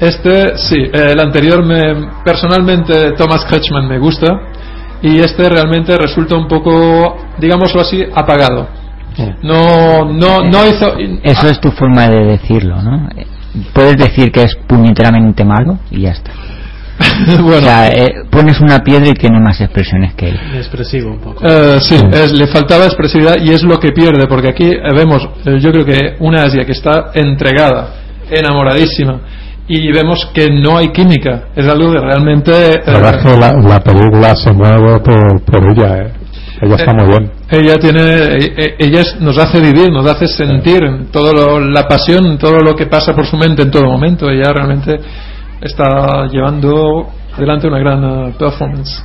Este, 0.00 0.56
sí, 0.56 0.76
eh, 0.76 1.12
el 1.12 1.20
anterior 1.20 1.64
me, 1.64 2.08
personalmente 2.24 3.12
Thomas 3.12 3.44
Kretschmann 3.44 3.88
me 3.88 3.98
gusta 3.98 4.40
y 5.02 5.20
este 5.20 5.48
realmente 5.48 5.96
resulta 5.96 6.36
un 6.36 6.48
poco, 6.48 7.16
digámoslo 7.38 7.80
así, 7.80 8.02
apagado. 8.14 8.68
No, 9.42 10.04
no, 10.04 10.40
no 10.40 10.66
hizo. 10.66 10.96
Eso 11.22 11.48
es 11.48 11.60
tu 11.60 11.70
forma 11.70 12.08
de 12.08 12.24
decirlo, 12.24 12.82
¿no? 12.82 13.08
Eh, 13.16 13.26
Puedes 13.72 13.96
decir 13.96 14.32
que 14.32 14.42
es 14.42 14.56
puñeteramente 14.66 15.44
malo 15.44 15.78
y 15.90 16.02
ya 16.02 16.10
está. 16.10 16.32
bueno, 17.42 17.56
O 17.56 17.60
sea, 17.60 17.88
eh, 17.88 18.12
pones 18.30 18.60
una 18.60 18.78
piedra 18.80 19.08
y 19.08 19.14
tiene 19.14 19.40
más 19.40 19.60
expresiones 19.60 20.14
que 20.14 20.28
él. 20.28 20.40
Expresivo 20.56 21.10
un 21.10 21.18
poco. 21.18 21.44
Eh, 21.46 21.78
sí, 21.80 21.96
es- 22.12 22.32
le 22.32 22.46
faltaba 22.46 22.84
expresividad 22.86 23.36
y 23.42 23.50
es 23.50 23.62
lo 23.62 23.78
que 23.80 23.90
pierde, 23.92 24.26
porque 24.28 24.50
aquí 24.50 24.64
eh, 24.70 24.78
vemos, 24.94 25.28
eh, 25.44 25.58
yo 25.60 25.72
creo 25.72 25.84
que 25.84 26.16
una 26.20 26.44
Asia 26.44 26.64
que 26.64 26.72
está 26.72 27.10
entregada, 27.14 27.94
enamoradísima, 28.30 29.20
y 29.66 29.90
vemos 29.92 30.26
que 30.34 30.48
no 30.50 30.76
hay 30.76 30.88
química. 30.92 31.44
Es 31.56 31.66
algo 31.66 31.92
que 31.92 31.98
realmente. 32.00 32.52
eh, 32.52 32.82
La 32.86 33.00
la, 33.36 33.52
la 33.60 33.80
película 33.80 34.34
se 34.36 34.52
mueve 34.52 35.00
por, 35.00 35.42
por 35.42 35.72
ella, 35.72 35.98
¿eh? 35.98 36.12
Ella 36.62 36.76
está 36.76 36.92
Eh, 36.92 36.94
muy 36.94 37.06
bien. 37.08 37.30
Ella 37.50 37.74
tiene, 37.76 38.74
ella 38.78 39.00
es- 39.00 39.16
nos 39.20 39.36
hace 39.38 39.60
vivir, 39.60 39.90
nos 39.90 40.06
hace 40.06 40.28
sentir 40.28 40.80
todo 41.10 41.32
lo- 41.32 41.60
la 41.60 41.88
pasión, 41.88 42.38
todo 42.38 42.58
lo 42.60 42.74
que 42.76 42.86
pasa 42.86 43.12
por 43.14 43.26
su 43.26 43.36
mente 43.36 43.62
en 43.62 43.70
todo 43.70 43.84
momento. 43.86 44.28
Ella 44.30 44.52
realmente 44.52 45.00
está 45.64 46.26
llevando 46.26 47.08
adelante 47.36 47.66
una 47.66 47.78
gran 47.78 48.04
eh, 48.04 48.34
performance. 48.38 49.02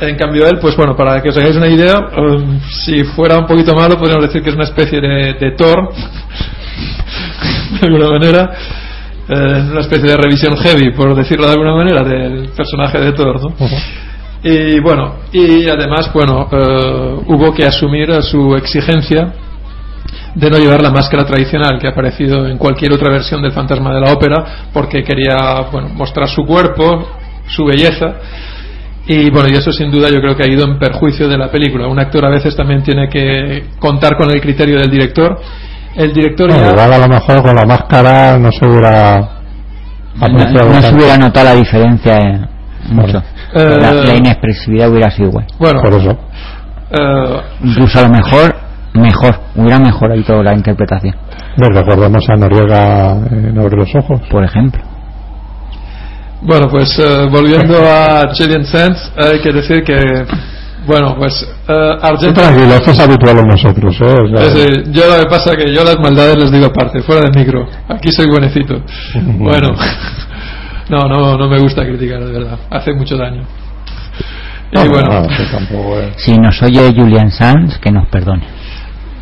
En 0.00 0.16
cambio 0.16 0.46
él, 0.46 0.58
pues 0.60 0.76
bueno, 0.76 0.96
para 0.96 1.22
que 1.22 1.30
os 1.30 1.36
hagáis 1.36 1.56
una 1.56 1.68
idea, 1.68 1.98
um, 1.98 2.60
si 2.84 3.04
fuera 3.04 3.38
un 3.38 3.46
poquito 3.46 3.74
malo, 3.74 3.96
podríamos 3.98 4.26
decir 4.26 4.42
que 4.42 4.50
es 4.50 4.54
una 4.56 4.64
especie 4.64 5.00
de, 5.00 5.34
de 5.34 5.50
Thor, 5.52 5.92
de 7.80 7.86
alguna 7.86 8.08
manera, 8.08 8.50
eh, 9.28 9.68
una 9.70 9.80
especie 9.80 10.08
de 10.08 10.16
revisión 10.16 10.56
heavy, 10.56 10.92
por 10.92 11.14
decirlo 11.14 11.46
de 11.46 11.52
alguna 11.52 11.74
manera, 11.74 12.02
del 12.02 12.48
personaje 12.48 13.00
de 13.00 13.12
Thor, 13.12 13.40
¿no? 13.40 13.54
Y 14.44 14.80
bueno, 14.80 15.14
y 15.32 15.68
además, 15.68 16.10
bueno, 16.12 16.48
eh, 16.50 17.16
hubo 17.26 17.54
que 17.54 17.64
asumir 17.64 18.12
su 18.22 18.56
exigencia 18.56 19.32
de 20.34 20.50
no 20.50 20.58
llevar 20.58 20.82
la 20.82 20.90
máscara 20.90 21.24
tradicional 21.24 21.78
que 21.78 21.86
ha 21.86 21.90
aparecido 21.90 22.46
en 22.46 22.58
cualquier 22.58 22.92
otra 22.92 23.10
versión 23.10 23.42
del 23.42 23.52
fantasma 23.52 23.92
de 23.94 24.00
la 24.00 24.12
ópera 24.12 24.44
porque 24.72 25.02
quería 25.04 25.36
bueno, 25.70 25.88
mostrar 25.90 26.28
su 26.28 26.44
cuerpo, 26.44 27.08
su 27.46 27.64
belleza 27.64 28.14
y 29.06 29.30
bueno, 29.30 29.48
y 29.48 29.54
eso 29.54 29.72
sin 29.72 29.90
duda 29.90 30.08
yo 30.10 30.20
creo 30.20 30.36
que 30.36 30.44
ha 30.44 30.48
ido 30.48 30.64
en 30.64 30.78
perjuicio 30.78 31.28
de 31.28 31.36
la 31.36 31.50
película. 31.50 31.88
Un 31.88 31.98
actor 31.98 32.24
a 32.24 32.28
veces 32.30 32.54
también 32.56 32.82
tiene 32.82 33.08
que 33.08 33.64
contar 33.80 34.16
con 34.16 34.30
el 34.30 34.40
criterio 34.40 34.78
del 34.78 34.90
director. 34.90 35.40
El 35.96 36.12
director 36.12 36.48
No, 36.50 36.56
ya- 36.56 36.70
igual 36.70 36.92
a 36.92 36.98
lo 36.98 37.08
mejor 37.08 37.42
con 37.42 37.54
la 37.56 37.66
máscara 37.66 38.38
no 38.38 38.50
se 38.52 38.64
hubiera 38.64 39.28
No, 40.20 40.28
no 40.28 40.80
se 40.82 40.94
hubiera 40.94 41.16
notado 41.18 41.46
la 41.46 41.54
diferencia 41.56 42.16
eh, 42.18 42.40
mucho. 42.90 43.18
Eh, 43.54 43.76
la, 43.80 43.92
la 43.92 44.14
inexpresividad 44.14 44.88
hubiera 44.90 45.10
sido 45.10 45.28
igual. 45.30 45.46
bueno, 45.58 45.82
Por 45.82 45.94
eso. 45.94 46.18
eh, 46.92 47.40
Incluso 47.64 47.98
a 47.98 48.02
lo 48.02 48.08
mejor, 48.10 48.54
mejor, 48.94 49.38
hubiera 49.56 49.78
mejorado 49.78 50.42
la 50.42 50.54
interpretación, 50.54 51.14
Ve, 51.56 51.68
recordemos 51.72 52.24
a 52.28 52.36
Noriega 52.36 53.12
en 53.30 53.58
Abre 53.58 53.76
los 53.76 53.94
Ojos. 53.94 54.20
por 54.30 54.44
ejemplo. 54.44 54.80
Bueno, 56.42 56.66
pues 56.68 56.98
eh, 56.98 57.28
volviendo 57.30 57.78
a 57.88 58.32
Chilean 58.32 58.64
Sands, 58.64 59.12
hay 59.16 59.40
que 59.40 59.52
decir 59.52 59.84
que, 59.84 59.96
bueno, 60.86 61.14
pues 61.16 61.46
eh, 61.68 61.90
Argento. 62.02 62.40
tranquilo, 62.40 62.74
esto 62.74 62.90
es 62.90 62.98
habitual 62.98 63.38
en 63.38 63.46
nosotros. 63.46 63.96
¿eh? 64.00 64.04
O 64.04 64.36
sea, 64.36 64.46
Es 64.46 64.54
decir, 64.54 64.90
yo 64.90 65.02
lo 65.06 65.22
que 65.22 65.30
pasa 65.30 65.52
es 65.52 65.56
que 65.64 65.72
yo 65.74 65.84
las 65.84 65.98
maldades 66.00 66.36
les 66.38 66.50
digo 66.50 66.66
aparte, 66.66 67.00
fuera 67.02 67.20
del 67.22 67.38
micro. 67.38 67.68
Aquí 67.88 68.10
soy 68.10 68.26
buenecito. 68.28 68.82
Bueno, 69.38 69.68
no, 70.90 70.98
no, 71.08 71.36
no 71.38 71.48
me 71.48 71.60
gusta 71.60 71.84
criticar, 71.84 72.24
de 72.24 72.32
verdad. 72.32 72.58
Hace 72.70 72.92
mucho 72.92 73.16
daño. 73.16 73.42
no, 74.72 74.84
Y 74.84 74.88
bueno, 74.88 75.08
no, 75.22 75.28
tampoco 75.52 75.96
Si 76.16 76.36
nos 76.38 76.60
oye 76.62 76.92
Julian 76.96 77.30
Sanz, 77.30 77.78
que 77.78 77.92
nos 77.92 78.08
perdone. 78.08 78.42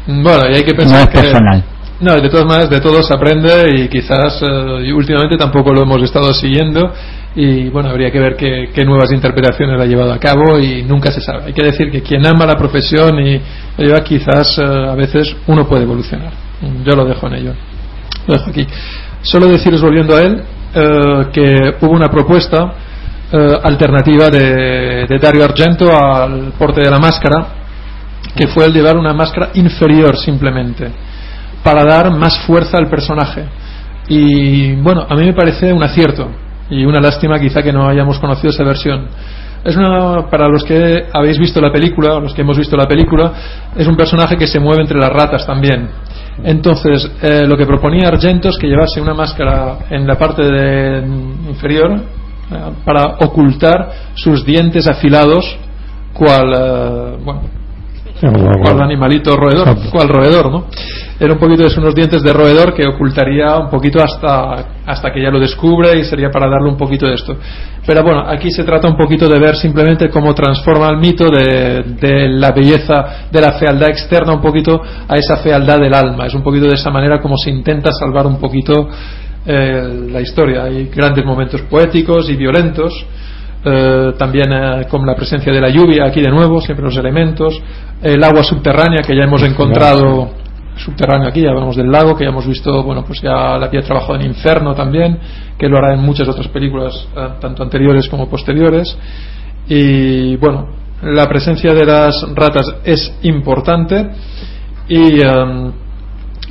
Bueno, 0.07 0.51
y 0.51 0.55
hay 0.55 0.63
que 0.63 0.73
No 0.73 0.79
pensar 0.79 1.03
es 1.03 1.09
que 1.09 1.21
personal. 1.21 1.65
No, 2.01 2.15
de 2.15 2.31
todas 2.31 2.47
maneras, 2.47 2.71
de 2.71 2.81
todo 2.81 3.03
se 3.03 3.13
aprende 3.13 3.75
y 3.77 3.89
quizás 3.89 4.41
eh, 4.43 4.87
y 4.87 4.93
últimamente 4.93 5.37
tampoco 5.37 5.71
lo 5.73 5.83
hemos 5.83 6.03
estado 6.03 6.33
siguiendo 6.33 6.91
y 7.35 7.69
bueno, 7.69 7.91
habría 7.91 8.11
que 8.11 8.19
ver 8.19 8.37
qué, 8.37 8.71
qué 8.75 8.85
nuevas 8.87 9.13
interpretaciones 9.13 9.79
ha 9.79 9.85
llevado 9.85 10.13
a 10.13 10.19
cabo 10.19 10.59
y 10.59 10.83
nunca 10.83 11.13
se 11.13 11.21
sabe. 11.21 11.45
Hay 11.49 11.53
que 11.53 11.63
decir 11.63 11.91
que 11.91 12.01
quien 12.01 12.25
ama 12.25 12.47
la 12.47 12.57
profesión 12.57 13.19
y 13.21 13.39
lo 13.77 13.85
lleva 13.85 14.03
quizás 14.03 14.59
eh, 14.59 14.65
a 14.65 14.95
veces 14.95 15.37
uno 15.47 15.69
puede 15.69 15.83
evolucionar. 15.83 16.33
Yo 16.85 16.97
lo 16.97 17.05
dejo 17.05 17.27
en 17.27 17.35
ello. 17.35 17.55
Lo 18.27 18.35
dejo 18.35 18.49
aquí. 18.51 18.67
Solo 19.21 19.47
deciros 19.49 19.83
volviendo 19.83 20.17
a 20.17 20.23
él 20.23 20.43
eh, 20.75 21.27
que 21.35 21.75
hubo 21.83 21.93
una 21.93 22.09
propuesta 22.09 22.73
alternativa 23.63 24.29
de, 24.29 25.07
de 25.09 25.19
Dario 25.21 25.45
Argento 25.45 25.97
al 25.97 26.53
porte 26.59 26.81
de 26.81 26.91
la 26.91 26.99
máscara 26.99 27.60
que 28.37 28.47
fue 28.49 28.67
el 28.67 28.73
llevar 28.73 28.97
una 28.97 29.13
máscara 29.13 29.51
inferior 29.55 30.17
simplemente 30.17 30.91
para 31.63 31.85
dar 31.85 32.11
más 32.17 32.39
fuerza 32.41 32.79
al 32.79 32.89
personaje. 32.89 33.45
Y 34.09 34.73
bueno, 34.77 35.07
a 35.09 35.15
mí 35.15 35.25
me 35.25 35.33
parece 35.35 35.73
un 35.73 35.83
acierto 35.83 36.29
y 36.71 36.85
una 36.85 37.01
lástima 37.01 37.39
quizá 37.39 37.63
que 37.63 37.73
no 37.73 37.89
hayamos 37.89 38.19
conocido 38.19 38.51
esa 38.51 38.65
versión. 38.65 39.09
Es 39.63 39.77
una, 39.77 40.29
para 40.31 40.49
los 40.49 40.65
que 40.65 41.07
habéis 41.13 41.39
visto 41.39 41.61
la 41.61 41.71
película, 41.71 42.15
o 42.15 42.21
los 42.21 42.33
que 42.33 42.41
hemos 42.41 42.57
visto 42.57 42.77
la 42.77 42.89
película, 42.89 43.33
es 43.77 43.87
un 43.87 43.95
personaje 43.97 44.37
que 44.37 44.47
se 44.47 44.59
mueve 44.59 44.81
entre 44.83 44.99
las 44.99 45.11
ratas 45.11 45.47
también. 45.47 45.89
Entonces, 46.43 47.11
eh, 47.21 47.43
lo 47.47 47.59
que 47.59 47.67
proponía 47.67 48.09
Argento 48.09 48.49
es 48.49 48.57
que 48.57 48.67
llevase 48.69 49.01
una 49.03 49.13
máscara 49.13 49.81
en 49.91 50.07
la 50.07 50.17
parte 50.17 50.43
de- 50.43 51.03
inferior 51.49 51.93
eh, 51.93 52.57
para 52.87 53.17
ocultar 53.21 53.91
sus 54.15 54.47
dientes 54.47 54.87
afilados, 54.89 55.45
cual, 56.15 56.55
eh, 56.57 57.17
bueno, 57.23 57.43
Cual 58.21 58.83
animalito 58.83 59.35
roedor, 59.37 59.77
cual 59.91 60.09
roedor, 60.09 60.51
¿no? 60.51 60.67
Era 61.19 61.35
un 61.35 61.39
poquito 61.39 61.63
de 61.63 61.79
unos 61.79 61.95
dientes 61.95 62.23
de 62.23 62.33
roedor 62.33 62.75
que 62.75 62.87
ocultaría 62.87 63.57
un 63.59 63.69
poquito 63.69 64.03
hasta, 64.03 64.81
hasta 64.87 65.13
que 65.13 65.23
ya 65.23 65.31
lo 65.31 65.39
descubre 65.39 65.99
y 65.99 66.05
sería 66.05 66.31
para 66.31 66.49
darle 66.49 66.69
un 66.69 66.77
poquito 66.77 67.07
de 67.07 67.15
esto. 67.15 67.37
Pero 67.87 68.03
bueno, 68.03 68.21
aquí 68.27 68.51
se 68.51 68.65
trata 68.65 68.89
un 68.89 68.97
poquito 68.97 69.29
de 69.29 69.39
ver 69.39 69.57
simplemente 69.57 70.09
cómo 70.09 70.35
transforma 70.35 70.89
el 70.89 70.97
mito 70.97 71.27
de, 71.31 71.83
de 72.01 72.29
la 72.29 72.53
belleza, 72.53 73.29
de 73.31 73.41
la 73.41 73.53
fealdad 73.53 73.91
externa 73.91 74.33
un 74.33 74.41
poquito 74.41 74.81
a 75.09 75.17
esa 75.17 75.37
fealdad 75.39 75.79
del 75.79 75.93
alma. 75.93 76.27
Es 76.27 76.35
un 76.35 76.43
poquito 76.43 76.67
de 76.67 76.75
esa 76.75 76.91
manera 76.91 77.21
como 77.21 77.37
se 77.37 77.51
intenta 77.51 77.91
salvar 77.93 78.27
un 78.27 78.39
poquito 78.39 78.89
eh, 79.47 80.09
la 80.11 80.21
historia. 80.21 80.65
Hay 80.65 80.91
grandes 80.95 81.25
momentos 81.25 81.63
poéticos 81.63 82.29
y 82.29 82.37
violentos. 82.37 82.93
Eh, 83.63 84.15
también 84.19 84.51
eh, 84.53 84.87
con 84.89 85.05
la 85.07 85.15
presencia 85.15 85.53
de 85.53 85.61
la 85.61 85.69
lluvia 85.69 86.07
aquí 86.07 86.23
de 86.23 86.31
nuevo, 86.31 86.61
siempre 86.63 86.85
los 86.85 86.97
elementos, 86.97 87.61
el 88.01 88.25
agua 88.25 88.43
subterránea 88.43 89.03
que 89.07 89.15
ya 89.15 89.25
hemos 89.25 89.43
encontrado 89.43 90.31
subterráneo 90.77 91.29
aquí, 91.29 91.43
ya 91.43 91.51
hablamos 91.51 91.77
del 91.77 91.91
lago, 91.91 92.17
que 92.17 92.25
ya 92.25 92.31
hemos 92.31 92.47
visto, 92.47 92.83
bueno, 92.83 93.05
pues 93.05 93.21
ya 93.21 93.59
la 93.59 93.67
había 93.67 93.83
trabajado 93.83 94.15
en 94.17 94.23
Inferno 94.23 94.75
también, 94.75 95.19
que 95.59 95.69
lo 95.69 95.77
hará 95.77 95.93
en 95.93 96.01
muchas 96.01 96.27
otras 96.27 96.49
películas, 96.49 97.07
eh, 97.15 97.29
tanto 97.39 97.63
anteriores 97.63 98.09
como 98.09 98.29
posteriores. 98.31 98.97
Y 99.69 100.37
bueno, 100.37 100.69
la 101.03 101.27
presencia 101.27 101.75
de 101.75 101.85
las 101.85 102.27
ratas 102.35 102.67
es 102.85 103.15
importante. 103.23 104.11
Y 104.89 105.21
em, 105.21 105.73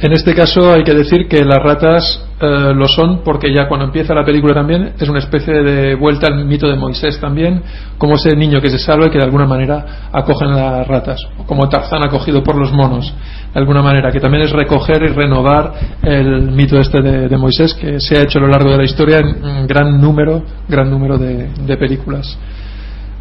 en 0.01 0.11
este 0.13 0.33
caso 0.33 0.73
hay 0.73 0.83
que 0.83 0.93
decir 0.93 1.27
que 1.27 1.43
las 1.43 1.61
ratas 1.61 2.28
eh, 2.41 2.73
lo 2.73 2.87
son 2.87 3.19
porque 3.21 3.53
ya 3.53 3.67
cuando 3.67 3.85
empieza 3.85 4.13
la 4.13 4.23
película 4.23 4.53
también 4.53 4.93
es 4.97 5.09
una 5.09 5.19
especie 5.19 5.61
de 5.61 5.95
vuelta 5.95 6.27
al 6.27 6.45
mito 6.45 6.69
de 6.69 6.75
Moisés 6.77 7.19
también, 7.19 7.61
como 7.97 8.15
ese 8.15 8.33
niño 8.33 8.61
que 8.61 8.69
se 8.69 8.79
salva 8.79 9.07
y 9.07 9.09
que 9.09 9.17
de 9.17 9.25
alguna 9.25 9.45
manera 9.45 10.09
acogen 10.13 10.51
las 10.51 10.87
ratas, 10.87 11.19
como 11.45 11.67
Tarzán 11.67 12.01
acogido 12.01 12.41
por 12.41 12.55
los 12.55 12.71
monos, 12.71 13.13
de 13.53 13.59
alguna 13.59 13.81
manera, 13.81 14.09
que 14.09 14.21
también 14.21 14.43
es 14.43 14.51
recoger 14.51 15.03
y 15.03 15.07
renovar 15.07 15.73
el 16.01 16.51
mito 16.51 16.79
este 16.79 17.01
de, 17.01 17.37
Moisés 17.37 17.73
que 17.73 17.99
se 17.99 18.17
ha 18.17 18.21
hecho 18.21 18.39
a 18.39 18.43
lo 18.43 18.47
largo 18.47 18.71
de 18.71 18.77
la 18.77 18.83
historia 18.85 19.19
en 19.19 19.67
gran 19.67 19.99
número, 19.99 20.41
gran 20.67 20.89
número 20.89 21.17
de, 21.17 21.49
de 21.65 21.77
películas. 21.77 22.37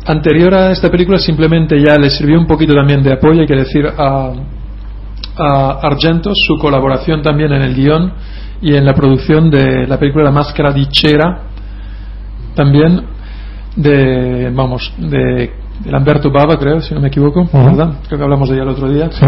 Anterior 0.06 0.54
a 0.54 0.70
esta 0.70 0.90
película 0.90 1.18
simplemente 1.18 1.76
ya 1.84 1.96
le 1.98 2.08
sirvió 2.10 2.38
un 2.38 2.46
poquito 2.46 2.72
también 2.72 3.02
de 3.02 3.14
apoyo, 3.14 3.40
hay 3.40 3.48
que 3.48 3.56
decir, 3.56 3.84
a, 3.84 4.32
a 5.36 5.70
Argento 5.82 6.30
su 6.34 6.56
colaboración 6.56 7.20
también 7.20 7.52
en 7.52 7.62
el 7.62 7.74
guion 7.74 8.12
y 8.62 8.74
en 8.74 8.84
la 8.84 8.94
producción 8.94 9.50
de 9.50 9.86
la 9.86 9.98
película 9.98 10.24
La 10.24 10.30
Máscara 10.32 10.72
di 10.72 10.86
Cera 10.92 11.42
también 12.54 13.02
de 13.76 14.50
vamos 14.52 14.92
de, 14.98 15.52
de 15.84 15.90
Lamberto 15.92 16.30
Bava 16.30 16.58
creo 16.58 16.80
si 16.80 16.94
no 16.94 17.00
me 17.00 17.08
equivoco. 17.08 17.48
¿verdad? 17.52 18.00
creo 18.06 18.18
que 18.18 18.24
hablamos 18.24 18.48
de 18.48 18.54
ella 18.56 18.64
el 18.64 18.70
otro 18.70 18.88
día 18.90 19.08
Sí. 19.12 19.26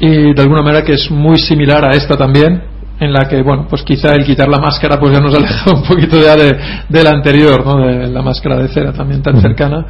y 0.00 0.34
de 0.34 0.42
alguna 0.42 0.62
manera 0.62 0.84
que 0.84 0.92
es 0.94 1.10
muy 1.10 1.36
similar 1.36 1.84
a 1.84 1.90
esta 1.96 2.16
también 2.16 2.62
en 2.98 3.12
la 3.12 3.28
que 3.28 3.42
bueno 3.42 3.66
pues 3.68 3.82
quizá 3.82 4.12
el 4.14 4.24
quitar 4.24 4.48
la 4.48 4.58
máscara 4.58 4.98
pues 4.98 5.12
ya 5.12 5.20
nos 5.20 5.34
aleja 5.38 5.70
un 5.72 5.82
poquito 5.84 6.16
ya 6.20 6.34
de, 6.34 6.58
de 6.88 7.02
la 7.04 7.10
anterior 7.10 7.64
¿no? 7.64 7.86
de 7.86 8.08
la 8.08 8.22
máscara 8.22 8.56
de 8.56 8.68
cera 8.68 8.92
también 8.92 9.22
tan 9.22 9.40
cercana 9.40 9.86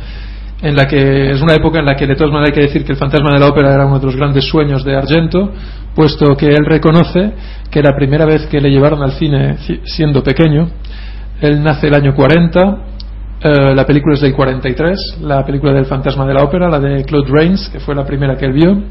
en 0.65 0.75
la 0.75 0.87
que 0.87 1.33
es 1.33 1.41
una 1.43 1.55
época 1.55 1.79
en 1.79 1.85
la 1.87 1.95
que 1.95 2.07
de 2.07 2.17
todas 2.17 2.33
maneras 2.33 2.49
hay 2.51 2.55
que 2.55 2.67
decir 2.67 2.85
que 2.85 2.93
el 2.93 2.99
fantasma 2.99 3.33
de 3.33 3.39
la 3.39 3.47
ópera 3.49 3.73
era 3.73 3.87
uno 3.87 3.99
de 4.01 4.07
los 4.07 4.17
grandes 4.17 4.45
sueños 4.49 4.83
de 4.85 4.97
Argento 4.97 5.53
puesto 5.95 6.35
que 6.37 6.47
él 6.49 6.65
reconoce 6.67 7.33
que 7.71 7.83
la 7.83 7.95
primera 7.95 8.25
vez 8.25 8.47
que 8.47 8.61
le 8.61 8.71
llevaron 8.71 9.03
al 9.03 9.13
cine 9.13 9.57
ci- 9.67 9.81
siendo 9.85 10.23
pequeño 10.23 10.69
él 11.41 11.63
nace 11.63 11.89
el 11.89 11.95
año 11.95 12.15
40 12.15 12.79
eh, 13.43 13.75
la 13.75 13.85
película 13.87 14.15
es 14.15 14.23
del 14.23 14.35
43 14.35 15.19
la 15.23 15.45
película 15.45 15.73
del 15.73 15.85
fantasma 15.87 16.25
de 16.27 16.35
la 16.35 16.43
ópera 16.43 16.69
la 16.71 16.81
de 16.81 17.05
Claude 17.05 17.31
Rains 17.31 17.69
que 17.71 17.79
fue 17.81 17.95
la 17.95 18.05
primera 18.07 18.37
que 18.37 18.47
él 18.47 18.53
vio 18.55 18.83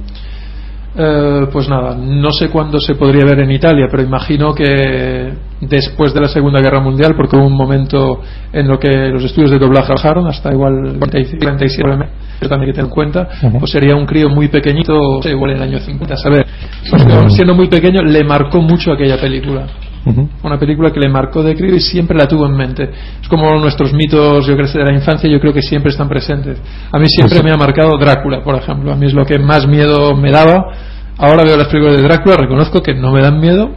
eh, 0.95 1.47
pues 1.51 1.67
nada, 1.67 1.95
no 1.95 2.31
sé 2.31 2.49
cuándo 2.49 2.79
se 2.79 2.95
podría 2.95 3.25
ver 3.25 3.39
en 3.39 3.51
Italia, 3.51 3.87
pero 3.89 4.03
imagino 4.03 4.53
que 4.53 5.33
después 5.59 6.13
de 6.13 6.21
la 6.21 6.27
Segunda 6.27 6.61
Guerra 6.61 6.81
Mundial, 6.81 7.15
porque 7.15 7.35
hubo 7.35 7.47
un 7.47 7.57
momento 7.57 8.21
en 8.51 8.67
lo 8.67 8.77
que 8.77 8.89
los 9.09 9.23
estudios 9.23 9.51
de 9.51 9.57
doblaje 9.57 9.91
bajaron, 9.91 10.27
hasta 10.27 10.51
igual 10.51 10.95
45, 10.99 11.37
47, 11.41 11.83
pero 12.39 12.49
también 12.49 12.61
hay 12.61 12.67
que 12.67 12.73
tener 12.73 12.85
en 12.85 12.93
cuenta, 12.93 13.27
pues 13.59 13.71
sería 13.71 13.95
un 13.95 14.05
crío 14.05 14.29
muy 14.29 14.49
pequeñito, 14.49 14.93
no 14.93 15.21
sé, 15.21 15.31
igual 15.31 15.51
en 15.51 15.57
el 15.57 15.63
año 15.63 15.79
50, 15.79 16.13
a 16.13 16.17
saber. 16.17 16.45
Pues 16.89 17.33
siendo 17.33 17.55
muy 17.55 17.67
pequeño, 17.67 18.03
le 18.03 18.23
marcó 18.23 18.61
mucho 18.61 18.91
aquella 18.91 19.19
película 19.19 19.65
Una 20.43 20.59
película 20.59 20.91
que 20.91 20.99
le 20.99 21.07
marcó 21.09 21.41
de 21.43 21.55
crío 21.55 21.75
y 21.75 21.79
siempre 21.79 22.17
la 22.17 22.27
tuvo 22.27 22.45
en 22.45 22.55
mente. 22.57 22.89
Es 23.21 23.27
como 23.29 23.57
nuestros 23.57 23.93
mitos, 23.93 24.45
yo 24.45 24.55
creo, 24.57 24.67
de 24.67 24.83
la 24.83 24.93
infancia, 24.93 25.29
yo 25.29 25.39
creo 25.39 25.53
que 25.53 25.61
siempre 25.61 25.91
están 25.91 26.09
presentes. 26.09 26.57
A 26.91 26.99
mí 26.99 27.05
siempre 27.07 27.41
me 27.41 27.51
ha 27.51 27.57
marcado 27.57 27.97
Drácula, 27.97 28.43
por 28.43 28.55
ejemplo. 28.55 28.91
A 28.91 28.95
mí 28.97 29.05
es 29.05 29.13
lo 29.13 29.25
que 29.25 29.39
más 29.39 29.65
miedo 29.67 30.15
me 30.15 30.29
daba. 30.31 30.65
Ahora 31.17 31.43
veo 31.45 31.55
las 31.55 31.67
películas 31.67 31.95
de 31.97 32.03
Drácula, 32.03 32.35
reconozco 32.35 32.81
que 32.81 32.93
no 32.93 33.11
me 33.13 33.21
dan 33.21 33.39
miedo. 33.39 33.71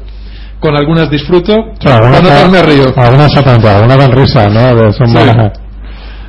Con 0.59 0.75
algunas 0.75 1.11
disfruto, 1.11 1.55
Claro, 1.79 2.07
con 2.07 2.15
algunas, 2.15 2.45
otras 2.45 2.51
me 2.51 2.63
río. 2.63 2.85
algunas 2.97 3.33
sacan, 3.33 3.65
algunas 3.65 3.99
dan 3.99 4.13
risa, 4.13 4.49
¿no? 4.49 4.75
De- 4.75 4.93
Son 4.95 5.07
Sí. 5.07 5.15
buenas. 5.15 5.53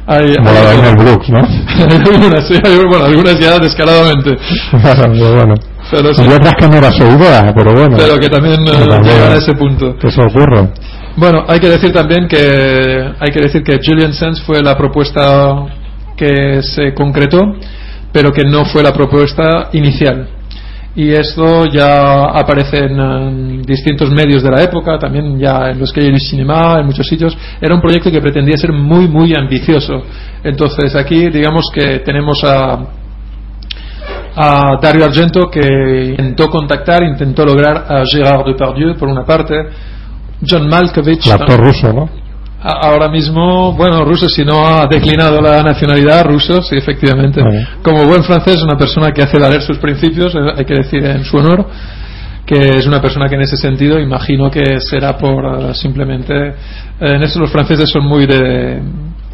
Hay, 0.05 0.35
Como 0.35 0.51
la 0.51 0.71
de 0.71 0.95
Brooks, 0.95 1.29
¿no? 1.29 1.39
algunas, 2.13 2.47
sí, 2.47 2.53
hay- 2.63 2.77
bueno, 2.87 3.05
algunas 3.05 3.39
ya 3.39 3.57
descaradamente. 3.57 4.37
Bueno. 5.17 5.53
Pero, 5.91 6.13
sí, 6.13 6.21
Y 6.23 6.27
otras 6.33 6.53
que 6.55 6.67
no 6.67 6.75
era 6.77 6.91
su 6.91 7.03
idea, 7.03 7.53
pero 7.55 7.71
bueno. 7.73 7.95
pero 7.97 8.17
que 8.19 8.29
también 8.29 8.61
eh, 8.61 8.71
Pero 8.71 8.87
también- 8.87 9.15
llegan 9.15 9.31
a 9.31 9.35
ese 9.35 9.53
punto. 9.53 9.95
Que 9.97 10.07
eso 10.07 10.21
ocurre. 10.23 10.69
Bueno, 11.15 11.43
hay 11.47 11.59
que 11.59 11.69
decir 11.69 11.91
también 11.93 12.27
que 12.27 12.37
hay 13.19 13.31
que 13.31 13.39
decir 13.41 13.63
que 13.63 13.79
Julian 13.83 14.13
Sands 14.13 14.41
fue 14.41 14.61
la 14.61 14.75
propuesta 14.77 15.65
que 16.15 16.61
se 16.61 16.93
concretó, 16.93 17.41
pero 18.11 18.31
que 18.31 18.43
no 18.43 18.65
fue 18.65 18.83
la 18.83 18.91
propuesta 18.93 19.69
inicial. 19.73 20.29
y 20.95 21.11
esto 21.13 21.65
ya 21.71 22.23
aparece 22.33 22.77
en, 22.85 22.99
en 22.99 23.61
distintos 23.61 24.09
medios 24.09 24.41
de 24.41 24.49
la 24.49 24.63
época, 24.63 24.97
también 24.97 25.37
ya 25.39 25.69
en 25.69 25.77
los 25.79 25.93
que 25.93 26.01
hay 26.01 26.07
el 26.07 26.19
cinema, 26.19 26.79
en 26.79 26.87
muchos 26.87 27.05
sitios. 27.05 27.37
Era 27.61 27.75
un 27.75 27.81
proyecto 27.81 28.09
que 28.11 28.19
pretendía 28.19 28.57
ser 28.57 28.73
muy, 28.73 29.07
muy 29.07 29.31
ambicioso. 29.37 30.01
Entonces 30.43 30.95
aquí, 30.95 31.29
digamos 31.29 31.65
que 31.71 31.99
tenemos 31.99 32.43
a, 32.43 32.79
a 34.39 34.77
Dario 34.79 35.05
Argento 35.05 35.49
que 35.49 36.11
intentó 36.11 36.47
contactar, 36.47 37.01
intentó 37.01 37.43
lograr 37.43 37.85
a 37.89 38.03
Gérard 38.05 38.45
Depardieu 38.45 38.95
por 38.95 39.09
una 39.09 39.25
parte, 39.25 39.55
John 40.47 40.69
Malkovich. 40.69 41.25
El 41.25 41.33
actor 41.33 41.59
ruso, 41.59 41.91
¿no? 41.91 42.09
Ahora 42.61 43.09
mismo, 43.09 43.73
bueno, 43.73 44.05
ruso, 44.05 44.27
si 44.29 44.45
no 44.45 44.67
ha 44.67 44.85
declinado 44.87 45.41
la 45.41 45.63
nacionalidad, 45.63 46.25
ruso, 46.25 46.61
sí, 46.61 46.75
efectivamente. 46.75 47.41
Vale. 47.41 47.67
Como 47.81 48.05
buen 48.05 48.23
francés, 48.23 48.61
una 48.61 48.77
persona 48.77 49.11
que 49.11 49.23
hace 49.23 49.39
valer 49.39 49.61
sus 49.61 49.79
principios, 49.79 50.35
eh, 50.35 50.39
hay 50.55 50.65
que 50.65 50.75
decir 50.75 51.03
en 51.03 51.23
su 51.23 51.37
honor, 51.37 51.65
que 52.45 52.77
es 52.77 52.85
una 52.85 53.01
persona 53.01 53.27
que 53.27 53.35
en 53.35 53.41
ese 53.41 53.57
sentido 53.57 53.99
imagino 53.99 54.51
que 54.51 54.79
será 54.81 55.17
por 55.17 55.45
eh, 55.45 55.73
simplemente. 55.73 56.33
eh, 56.35 56.53
en 56.99 57.23
eso 57.23 57.39
los 57.39 57.51
franceses 57.51 57.89
son 57.89 58.05
muy 58.05 58.25
de, 58.27 58.81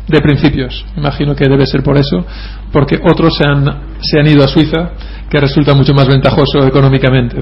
de 0.08 0.20
principios. 0.22 0.86
Imagino 0.98 1.36
que 1.36 1.46
debe 1.48 1.66
ser 1.66 1.82
por 1.84 1.98
eso, 1.98 2.26
porque 2.72 3.00
otros 3.04 3.34
se 3.38 3.48
han, 3.48 3.66
se 4.02 4.20
han 4.20 4.28
ido 4.28 4.44
a 4.44 4.48
Suiza, 4.48 4.92
que 5.30 5.40
resulta 5.40 5.74
mucho 5.74 5.94
más 5.94 6.08
ventajoso 6.08 6.66
económicamente. 6.68 7.42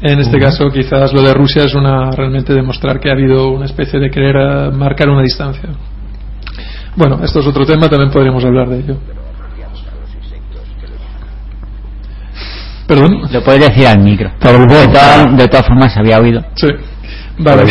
En 0.00 0.18
este 0.18 0.38
caso, 0.38 0.68
quizás 0.70 1.12
lo 1.12 1.22
de 1.22 1.32
Rusia 1.32 1.62
es 1.64 1.74
una 1.74 2.10
realmente 2.10 2.52
demostrar 2.52 2.98
que 2.98 3.08
ha 3.08 3.12
habido 3.12 3.50
una 3.50 3.66
especie 3.66 4.00
de 4.00 4.10
querer 4.10 4.34
eh, 4.36 4.70
marcar 4.72 5.08
una 5.08 5.22
distancia. 5.22 5.68
Bueno, 6.96 7.20
esto 7.22 7.40
es 7.40 7.46
otro 7.46 7.64
tema, 7.64 7.88
también 7.88 8.10
podríamos 8.10 8.44
hablar 8.44 8.68
de 8.68 8.78
ello. 8.80 8.96
Perdón. 12.86 13.22
Lo 13.32 13.42
puedes 13.42 13.60
decir 13.68 13.86
al 13.86 14.00
micro. 14.00 14.32
Por 14.40 14.54
el 14.54 14.66
De, 14.66 14.88
todas- 14.88 15.36
de 15.36 15.48
todas 15.48 15.66
formas, 15.66 15.96
había 15.96 16.18
oído. 16.18 16.42
Sí. 16.56 16.68
Vale. 17.38 17.62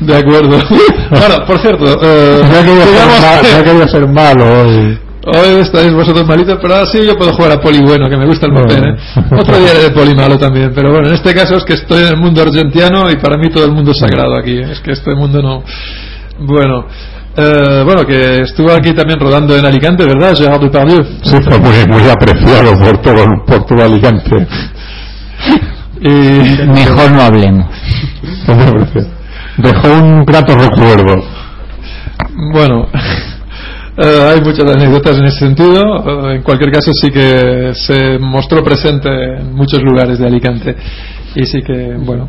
De 0.00 0.16
acuerdo. 0.16 0.58
Bueno, 1.10 1.46
por 1.46 1.58
cierto, 1.60 1.84
eh, 2.02 2.40
No 2.42 2.58
he 2.58 2.64
querido 2.64 2.82
ser 2.84 2.92
digamos 2.92 3.20
ma- 3.20 3.40
que 3.40 3.52
no 3.52 3.58
he 3.58 3.64
querido 3.64 3.88
ser 3.88 4.08
malo 4.08 4.44
hoy. 4.62 4.98
hoy 5.26 5.60
estáis 5.60 5.92
vosotros 5.92 6.26
malitos, 6.26 6.58
pero 6.62 6.74
ahora 6.74 6.86
sí 6.86 6.98
yo 7.06 7.16
puedo 7.16 7.32
jugar 7.32 7.52
a 7.52 7.60
poli 7.60 7.80
bueno, 7.80 8.08
que 8.08 8.16
me 8.16 8.26
gusta 8.26 8.46
el 8.46 8.52
papel. 8.54 8.84
¿eh? 8.84 9.22
Otro 9.40 9.58
día 9.58 9.74
de 9.74 9.90
poli 9.90 10.14
malo 10.14 10.38
también, 10.38 10.72
pero 10.74 10.90
bueno, 10.92 11.08
en 11.08 11.14
este 11.14 11.34
caso 11.34 11.56
es 11.56 11.64
que 11.64 11.74
estoy 11.74 12.02
en 12.02 12.08
el 12.08 12.16
mundo 12.16 12.42
argentiano 12.42 13.10
y 13.10 13.16
para 13.16 13.36
mí 13.36 13.48
todo 13.50 13.64
el 13.64 13.72
mundo 13.72 13.90
es 13.92 13.98
sagrado 13.98 14.36
aquí. 14.36 14.56
¿eh? 14.58 14.68
Es 14.72 14.80
que 14.80 14.92
este 14.92 15.14
mundo 15.14 15.42
no. 15.42 15.62
Bueno. 16.38 16.86
eh, 17.36 17.82
bueno, 17.84 18.06
que 18.06 18.42
estuvo 18.42 18.70
aquí 18.72 18.92
también 18.94 19.18
rodando 19.20 19.56
en 19.56 19.64
Alicante, 19.66 20.04
¿verdad, 20.06 20.34
Gerard 20.36 20.60
Depardieu? 20.60 21.04
Sí, 21.22 21.36
fue 21.42 21.58
muy, 21.58 21.86
muy 21.88 22.08
apreciado 22.10 22.78
por 22.78 22.98
todo, 23.02 23.24
por 23.46 23.64
todo 23.66 23.84
Alicante. 23.84 24.46
Y, 26.00 26.08
Mejor 26.68 27.10
no 27.12 27.22
hablemos. 27.22 27.66
Dejó 29.58 29.88
un 30.02 30.24
grato 30.24 30.54
recuerdo. 30.54 31.22
Bueno, 32.52 32.88
eh, 33.96 34.30
hay 34.32 34.40
muchas 34.40 34.70
anécdotas 34.70 35.18
en 35.18 35.24
ese 35.24 35.38
sentido. 35.38 36.30
Eh, 36.30 36.36
en 36.36 36.42
cualquier 36.42 36.70
caso, 36.70 36.92
sí 36.92 37.10
que 37.10 37.72
se 37.74 38.18
mostró 38.18 38.62
presente 38.62 39.08
en 39.08 39.54
muchos 39.54 39.80
lugares 39.82 40.18
de 40.18 40.26
Alicante. 40.26 40.76
Y 41.34 41.44
sí 41.44 41.62
que, 41.62 41.94
bueno. 41.98 42.28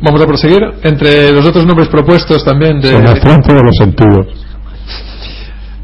Vamos 0.00 0.20
a 0.22 0.26
proseguir. 0.26 0.60
Entre 0.82 1.30
los 1.32 1.44
otros 1.46 1.66
nombres 1.66 1.88
propuestos 1.88 2.44
también 2.44 2.80
de, 2.80 2.90
en 2.96 3.04
todos 3.04 3.62
los 3.62 3.76
sentidos. 3.76 4.26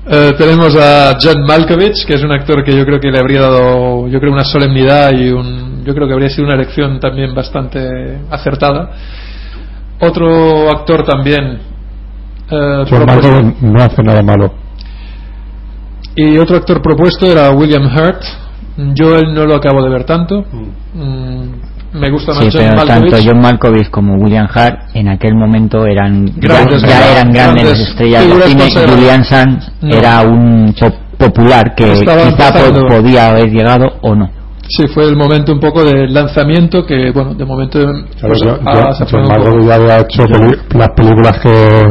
eh, 0.07 0.32
tenemos 0.39 0.74
a 0.76 1.16
John 1.20 1.45
Malkovich, 1.47 2.05
que 2.07 2.14
es 2.14 2.22
un 2.22 2.32
actor 2.32 2.64
que 2.64 2.76
yo 2.76 2.85
creo 2.85 2.99
que 2.99 3.11
le 3.11 3.18
habría 3.18 3.43
dado, 3.43 4.09
yo 4.09 4.18
creo, 4.20 4.32
una 4.32 4.45
solemnidad 4.45 5.12
y 5.12 5.30
un, 5.30 5.82
yo 5.85 5.95
creo 5.95 6.07
que 6.07 6.14
habría 6.14 6.30
sido 6.30 6.47
una 6.47 6.55
elección 6.55 6.99
también 6.99 7.35
bastante 7.35 8.18
acertada. 8.30 8.91
Otro 10.01 10.70
actor 10.70 11.05
también. 11.05 11.61
eh, 12.51 12.84
propuesto- 12.88 13.55
no 13.62 13.82
hace 13.82 14.03
nada 14.03 14.22
malo. 14.22 14.53
Y 16.16 16.36
otro 16.38 16.57
actor 16.57 16.80
propuesto 16.82 17.26
era 17.26 17.51
William 17.51 17.84
Hurt. 17.86 18.22
Yo 18.95 19.16
él 19.16 19.32
no 19.34 19.45
lo 19.47 19.55
acabo 19.57 19.82
de 19.82 19.88
ver 19.90 20.05
tanto. 20.05 20.45
Mm, 20.95 21.99
me 21.99 22.11
gusta 22.11 22.32
más 22.34 22.45
Sí, 22.45 22.51
John 22.53 22.61
pero 22.70 22.76
Malkovich. 22.76 23.11
tanto 23.12 23.26
John 23.30 23.40
Malkovich 23.40 23.90
como 23.90 24.14
William 24.16 24.47
Hart 24.53 24.78
en 24.95 25.09
aquel 25.09 25.34
momento 25.34 25.86
eran 25.86 26.26
ya, 26.26 26.32
Grandes, 26.36 26.82
ya 26.82 27.12
eran 27.12 27.32
grandes, 27.32 27.62
grandes 27.64 27.88
estrellas 27.88 28.24
de 28.28 28.42
cine. 28.70 28.86
Julian 28.95 29.24
Sands 29.24 29.72
No. 29.80 29.95
era 29.95 30.20
un 30.22 30.74
po- 30.78 30.92
popular 31.16 31.74
que 31.74 31.92
Estaba 31.92 32.24
quizá 32.24 32.49
empezando. 32.49 32.86
podía 32.88 33.28
haber 33.28 33.49
llegado 33.51 33.86
o 34.03 34.14
no. 34.14 34.28
Sí, 34.76 34.86
fue 34.88 35.04
el 35.04 35.16
momento 35.16 35.52
un 35.52 35.60
poco 35.60 35.84
de 35.84 36.08
lanzamiento 36.08 36.84
que, 36.86 37.10
bueno, 37.12 37.34
de 37.34 37.44
momento 37.44 37.78
pues, 37.80 38.04
Claro, 38.20 38.34
yo- 38.34 38.50
ha- 38.68 38.74
yo- 39.06 39.18
un 39.52 39.68
ya 39.68 39.74
había 39.74 40.00
hecho 40.00 40.24
peli- 40.26 40.58
las 40.74 40.88
películas 40.96 41.40
que, 41.40 41.84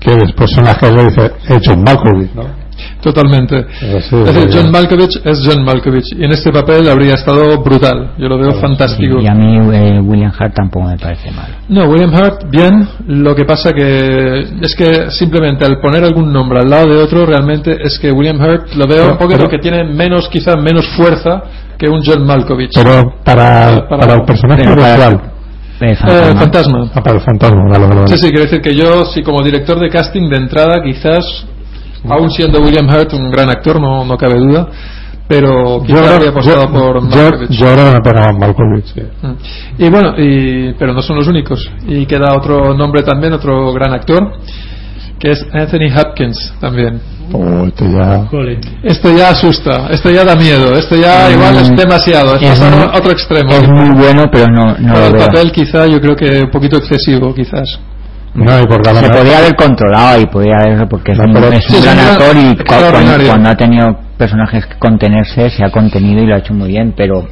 que 0.00 0.10
después 0.16 0.50
son 0.50 0.64
las 0.64 0.78
que 0.78 0.90
le 0.92 1.04
dice 1.04 1.26
eh, 1.48 1.58
John 1.64 1.82
Malkovich, 1.82 2.32
¿no? 2.34 2.42
Totalmente. 3.02 3.66
Es 3.82 4.10
decir, 4.10 4.48
John. 4.52 4.70
Malkovich 4.70 5.20
es 5.24 5.42
John 5.44 5.64
Malkovich. 5.64 6.06
Y 6.16 6.24
en 6.24 6.32
este 6.32 6.50
papel 6.52 6.88
habría 6.88 7.14
estado 7.14 7.62
brutal. 7.62 8.12
Yo 8.18 8.28
lo 8.28 8.38
veo 8.38 8.52
fantástico. 8.60 9.20
Y 9.20 9.26
a 9.26 9.34
mí 9.34 9.58
eh, 9.74 10.00
William 10.00 10.32
Hart 10.38 10.54
tampoco 10.54 10.86
me 10.88 10.96
parece 10.96 11.30
malo. 11.30 11.54
No, 11.68 11.84
William 11.86 12.12
Hurt, 12.14 12.50
bien. 12.50 12.88
Lo 13.06 13.34
que 13.34 13.44
pasa 13.44 13.72
que 13.72 14.40
es 14.62 14.74
que 14.74 15.10
simplemente 15.10 15.64
al 15.64 15.80
poner 15.80 16.04
algún 16.04 16.32
nombre 16.32 16.60
al 16.60 16.70
lado 16.70 16.86
de 16.88 16.96
otro, 16.96 17.26
realmente 17.26 17.76
es 17.82 17.98
que 17.98 18.10
William 18.10 18.40
Hurt 18.40 18.72
lo 18.74 18.86
veo 18.86 18.96
Pero- 19.02 19.12
un 19.12 19.18
poquito 19.18 19.38
pero- 19.40 19.50
que 19.50 19.58
tiene 19.58 19.84
menos, 19.84 20.28
quizá 20.28 20.56
menos 20.56 20.86
fuerza 20.96 21.42
que 21.78 21.88
un 21.88 22.02
John 22.04 22.24
Malkovich. 22.24 22.70
Pero 22.74 23.14
para, 23.24 23.86
Para- 23.88 24.00
para 24.00 24.14
el 24.14 24.22
personaje 24.22 24.64
para-. 24.64 25.30
Eh, 25.80 25.90
Eh, 25.90 25.96
fantasma. 25.96 26.40
fantasma. 26.40 26.90
Ah, 26.94 27.02
para 27.02 27.16
el 27.16 27.22
fantasma, 27.22 27.62
vale, 27.68 27.84
vale, 27.84 27.94
vale. 28.02 28.08
Sí, 28.08 28.16
sí, 28.16 28.28
quiero 28.30 28.44
decir 28.44 28.60
que 28.62 28.74
yo, 28.74 29.04
sí, 29.12 29.22
como 29.22 29.42
director 29.42 29.78
de 29.80 29.90
casting 29.90 30.30
de 30.30 30.36
entrada, 30.36 30.80
quizás, 30.84 31.46
aún 32.08 32.30
siendo 32.30 32.60
William 32.60 32.88
Hurt 32.88 33.12
un 33.14 33.30
gran 33.30 33.48
actor, 33.50 33.80
no, 33.80 34.04
no 34.04 34.16
cabe 34.16 34.38
duda, 34.38 34.68
pero 35.26 35.78
Yo 35.80 35.84
quizás 35.86 36.00
ahora- 36.02 36.14
habría 36.16 36.30
apostado 36.30 36.62
yo- 36.62 36.72
por 36.72 37.02
yo- 37.10 37.16
Malkovich. 37.22 37.50
yo 37.50 37.68
ahora 37.68 38.00
me 38.04 38.32
Malkovich, 38.38 38.86
sí. 38.94 39.00
Mm. 39.22 39.82
Y 39.82 39.88
bueno, 39.90 40.14
y, 40.18 40.72
pero 40.78 40.92
no 40.92 41.00
son 41.02 41.16
los 41.16 41.28
únicos. 41.28 41.70
Y 41.86 42.04
queda 42.06 42.34
otro 42.36 42.74
nombre 42.74 43.02
también, 43.02 43.32
otro 43.32 43.72
gran 43.72 43.92
actor, 43.94 44.32
que 45.18 45.30
es 45.30 45.46
Anthony 45.52 45.88
Hopkins 45.96 46.52
también. 46.60 47.00
Oh, 47.32 47.64
este 47.66 47.90
ya... 47.90 48.28
Esto 48.82 49.16
ya 49.16 49.30
asusta, 49.30 49.86
esto 49.90 50.10
ya 50.10 50.24
da 50.24 50.36
miedo, 50.36 50.74
esto 50.74 50.94
ya 50.94 51.30
igual 51.30 51.56
es 51.56 51.70
Mm, 51.70 51.74
demasiado, 51.76 52.36
es 52.36 52.42
es 52.42 52.60
muy- 52.60 52.82
a 52.82 52.98
otro 52.98 53.12
extremo. 53.12 53.50
Es 53.50 53.66
muy 53.66 53.96
bueno, 53.96 54.24
pero 54.30 54.44
no, 54.48 54.76
no 54.78 55.06
el 55.06 55.16
papel 55.16 55.50
quizá 55.50 55.86
yo 55.86 55.98
creo 56.02 56.14
que 56.14 56.42
un 56.44 56.50
poquito 56.50 56.76
excesivo, 56.76 57.34
quizás. 57.34 57.80
No, 58.34 58.60
y 58.60 58.66
porque 58.66 58.90
a 58.90 58.92
lo 58.94 59.00
Se 59.00 59.08
podría 59.10 59.38
haber 59.38 59.54
controlado 59.54 60.20
y 60.20 60.26
podría 60.26 60.56
haber 60.56 60.88
porque 60.88 61.12
es 61.12 61.18
un, 61.18 61.32
pero- 61.32 61.46
es 61.52 61.68
un 61.68 61.70
Sí, 61.70 61.76
es 61.76 61.84
gran 61.84 61.98
actor 62.00 62.36
y 62.36 62.56
cua- 62.56 63.26
cuando, 63.28 63.50
ha 63.50 63.54
tenido 63.54 63.96
personajes 64.18 64.66
que 64.66 64.76
contenerse 64.78 65.50
se 65.50 65.64
ha 65.64 65.70
contenido 65.70 66.22
y 66.22 66.26
lo 66.26 66.34
ha 66.34 66.38
hecho 66.38 66.52
muy 66.54 66.68
bien, 66.68 66.94
pero 66.96 67.26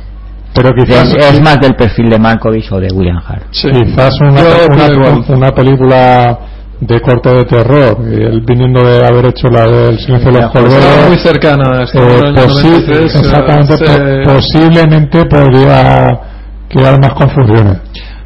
Pero 0.55 0.70
quizás, 0.76 1.12
es, 1.12 1.26
es 1.34 1.40
más 1.40 1.59
del 1.61 1.74
perfil 1.74 2.09
de 2.09 2.18
Malkovich 2.18 2.70
o 2.72 2.78
de 2.78 2.88
William 2.92 3.18
Hart. 3.26 3.45
Sí. 3.50 3.68
quizás 3.70 4.14
una, 4.20 4.42
una, 5.29 5.50
película 5.50 6.38
de 6.80 7.00
corte 7.00 7.30
de 7.30 7.45
terror, 7.45 7.99
y 8.11 8.14
él 8.22 8.42
viniendo 8.46 8.84
de 8.84 9.07
haber 9.07 9.26
hecho 9.26 9.49
la 9.49 9.62
del 9.68 9.99
Silencio 9.99 10.30
de 10.33 10.41
los 10.41 10.54
muy 10.54 10.62
Corderos, 10.62 11.22
cercana, 11.22 11.83
en 11.92 12.00
eh, 12.00 12.18
el 12.18 12.26
año 12.26 12.42
posi- 12.46 12.62
93, 12.64 13.14
eh, 13.14 13.18
exactamente, 13.18 13.79
se- 13.79 13.84
po- 14.24 14.34
posiblemente 14.34 15.24
podría 15.26 16.18
crear 16.68 16.99
más 17.00 17.12
confusiones. 17.14 17.79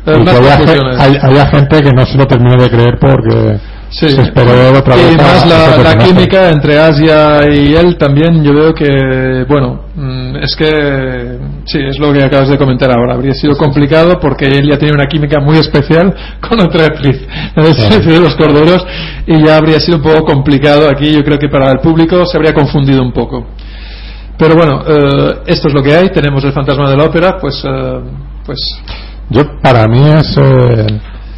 Y 0.07 0.25
más 0.25 0.35
que 0.35 0.41
confusiones. 0.41 0.97
ge- 0.97 1.03
hay- 1.03 1.19
haya 1.23 1.47
gente 1.49 1.83
que 1.83 1.91
no 1.91 2.07
se 2.07 2.17
lo 2.19 2.27
termine 2.27 2.63
de 2.63 2.71
creer 2.71 2.99
porque 3.01 3.59
Sí. 3.89 4.11
se 4.11 4.21
esperó 4.23 4.51
otra 4.77 4.97
vez 4.97 5.13
y 5.13 5.17
más 5.17 5.47
la, 5.49 5.77
la 5.95 5.97
química 5.99 6.51
entre 6.51 6.77
Asia 6.77 7.49
y 7.49 7.73
él 7.75 7.97
también 7.97 8.43
yo 8.43 8.53
veo 8.53 8.75
que 8.75 9.45
bueno 9.49 9.83
mm, 9.95 10.37
es 10.43 10.57
que 10.57 11.39
sí 11.67 11.79
es 11.89 11.97
lo 12.01 12.13
que 12.13 12.25
acabas 12.25 12.49
de 12.49 12.59
comentar 12.59 12.91
ahora 12.91 13.15
habría 13.15 13.33
sido 13.33 13.57
complicado 13.57 14.19
porque 14.21 14.47
él 14.47 14.69
ya 14.69 14.77
tiene 14.77 14.93
una 14.95 15.07
química 15.07 15.39
muy 15.41 15.59
especial 15.59 16.13
con 16.47 16.61
otra 16.61 16.87
actriz 16.87 17.17
silencio 17.77 18.13
de 18.13 18.21
los 18.21 18.35
corderos 18.35 18.85
y 19.25 19.45
ya 19.45 19.57
habría 19.57 19.79
sido 19.79 19.99
un 19.99 20.03
poco 20.03 20.25
complicado 20.25 20.89
aquí 20.91 21.13
yo 21.13 21.23
creo 21.25 21.39
que 21.39 21.49
para 21.49 21.71
el 21.71 21.79
público 21.79 22.27
se 22.27 22.37
habría 22.37 22.53
confundido 22.53 23.01
un 23.03 23.13
poco 23.13 23.47
pero 24.37 24.57
bueno 24.57 24.83
eh, 24.87 25.35
esto 25.47 25.69
es 25.69 25.75
lo 25.75 25.83
que 25.83 25.95
hay 25.95 26.09
tenemos 26.09 26.43
el 26.45 26.53
fantasma 26.53 26.91
de 26.91 26.97
la 26.97 27.05
ópera 27.05 27.39
pues 27.41 27.63
eh, 27.65 28.01
pues 28.45 28.59
Yo, 29.31 29.43
para 29.61 29.87
mí 29.89 30.01
es. 30.09 30.37
eh, 30.39 30.87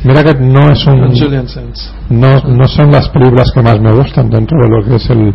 mira 0.05 0.23
que 0.25 0.35
no 0.35 0.71
es 0.71 0.87
un. 0.87 1.01
No, 2.11 2.41
no 2.43 2.69
son 2.69 2.91
las 2.91 3.09
películas 3.09 3.51
que 3.53 3.63
más 3.63 3.81
me 3.81 3.93
gustan 3.93 4.29
dentro 4.31 4.57
de 4.63 4.69
lo 4.69 4.85
que 4.87 4.97
es 4.97 5.11
el, 5.11 5.33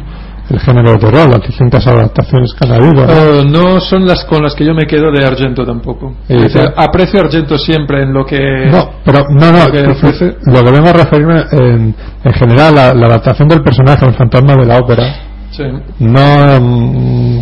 el 0.50 0.60
género 0.60 0.92
de 0.92 0.98
terror, 1.00 1.30
las 1.30 1.42
distintas 1.48 1.86
adaptaciones 1.88 2.54
que 2.54 2.68
han 2.68 2.74
habido. 2.74 3.06
¿no? 3.08 3.12
Eh, 3.14 3.46
no 3.50 3.80
son 3.80 4.06
las 4.06 4.24
con 4.26 4.44
las 4.44 4.54
que 4.56 4.66
yo 4.66 4.74
me 4.74 4.86
quedo 4.86 5.12
de 5.12 5.26
Argento 5.26 5.66
tampoco. 5.66 6.14
Eh, 6.30 6.38
decir, 6.44 6.62
aprecio 6.76 7.22
Argento 7.22 7.58
siempre 7.58 8.04
en 8.04 8.14
lo 8.14 8.26
que. 8.26 8.40
No, 8.72 8.90
pero 9.04 9.26
no, 9.30 9.52
no. 9.52 9.66
lo 9.66 9.72
que 9.72 9.88
ofrece. 9.88 10.38
Lo 10.46 10.64
que 10.64 10.72
vengo 10.72 10.90
a 10.90 10.94
referirme 10.94 11.44
en, 11.52 11.96
en 12.24 12.34
general, 12.34 12.76
la, 12.76 12.94
la 12.94 13.08
adaptación 13.08 13.48
del 13.48 13.62
personaje, 13.64 14.06
el 14.06 14.14
fantasma 14.14 14.54
de 14.56 14.66
la 14.66 14.78
ópera, 14.78 15.04
Sí. 15.50 15.64
no, 16.00 16.60
mm, 16.60 17.40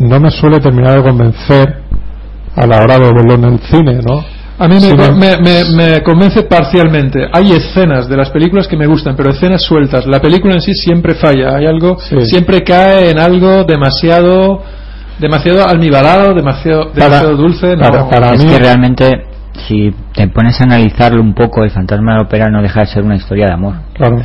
no 0.00 0.20
me 0.20 0.30
suele 0.30 0.58
terminar 0.60 0.96
de 0.98 1.02
convencer 1.02 1.82
a 2.56 2.66
la 2.66 2.78
hora 2.82 2.98
de 2.98 3.12
verlo 3.12 3.34
en 3.34 3.44
el 3.44 3.58
cine, 3.60 4.00
¿no? 4.06 4.22
A 4.60 4.66
mí 4.66 4.74
me, 4.74 4.80
Sí, 4.80 4.94
me- 5.16 5.64
me, 5.76 6.02
convence 6.02 6.42
parcialmente. 6.42 7.28
Hay 7.32 7.52
escenas 7.52 8.08
de 8.08 8.16
las 8.16 8.30
películas 8.30 8.66
que 8.66 8.76
me 8.76 8.86
gustan, 8.86 9.14
pero 9.16 9.30
escenas 9.30 9.62
sueltas. 9.62 10.06
La 10.06 10.20
película 10.20 10.54
en 10.54 10.60
sí 10.60 10.74
siempre 10.74 11.14
falla. 11.14 11.54
Hay 11.56 11.66
algo, 11.66 11.96
Sí. 12.00 12.20
siempre 12.26 12.62
cae 12.62 13.10
en 13.10 13.18
algo 13.20 13.62
demasiado, 13.64 14.62
demasiado 15.20 15.66
almibarado, 15.66 16.34
demasiado, 16.34 16.90
demasiado 16.92 17.36
dulce. 17.36 17.76
no- 17.76 17.82
para- 17.82 18.08
para 18.08 18.34
es 18.34 18.44
mí- 18.44 18.50
que 18.50 18.58
realmente, 18.58 19.24
si 19.68 19.94
te 20.14 20.26
pones 20.28 20.60
a 20.60 20.64
analizarlo 20.64 21.22
un 21.22 21.34
poco, 21.34 21.62
el 21.62 21.70
fantasma 21.70 22.12
de 22.12 22.18
la 22.18 22.24
ópera 22.24 22.48
no 22.50 22.60
deja 22.60 22.80
de 22.80 22.86
ser 22.86 23.04
una 23.04 23.14
historia 23.16 23.46
de 23.46 23.52
amor. 23.52 23.74
Claro. 23.94 24.22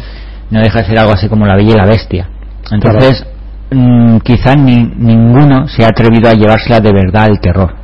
No 0.49 0.59
deja 0.61 0.79
de 0.79 0.85
ser 0.85 0.97
algo 0.99 1.13
así 1.13 1.27
como 1.29 1.45
la 1.45 1.55
bella 1.55 1.73
y 1.73 1.77
la 1.77 1.85
bestia. 1.85 2.27
Entonces, 2.71 3.25
mm, 3.71 4.17
quizá 4.23 4.55
ni, 4.55 4.77
ninguno 4.97 5.67
se 5.67 5.83
ha 5.83 5.89
atrevido 5.89 6.29
a 6.29 6.33
llevársela 6.33 6.79
de 6.79 6.91
verdad 6.91 7.25
al 7.25 7.39
terror. 7.39 7.82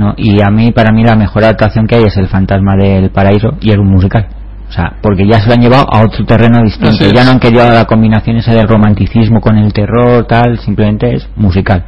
¿No? 0.00 0.14
Y 0.16 0.40
a 0.40 0.50
mí, 0.50 0.72
para 0.72 0.92
mí, 0.92 1.04
la 1.04 1.14
mejor 1.14 1.44
adaptación 1.44 1.86
que 1.86 1.94
hay 1.96 2.02
es 2.04 2.16
el 2.16 2.26
fantasma 2.26 2.74
del 2.76 3.10
paraíso 3.10 3.50
y 3.60 3.70
era 3.70 3.80
un 3.80 3.88
musical. 3.90 4.26
O 4.68 4.72
sea, 4.72 4.96
porque 5.02 5.26
ya 5.26 5.40
se 5.40 5.48
lo 5.48 5.54
han 5.54 5.60
llevado 5.60 5.86
a 5.92 6.02
otro 6.02 6.24
terreno 6.24 6.62
distinto. 6.62 7.04
Es. 7.04 7.12
Ya 7.12 7.24
no 7.24 7.32
han 7.32 7.38
querido 7.40 7.68
la 7.70 7.84
combinación 7.84 8.36
esa 8.36 8.52
del 8.54 8.66
romanticismo 8.68 9.40
con 9.40 9.56
el 9.58 9.72
terror, 9.72 10.26
tal, 10.26 10.58
simplemente 10.58 11.14
es 11.14 11.28
musical. 11.36 11.84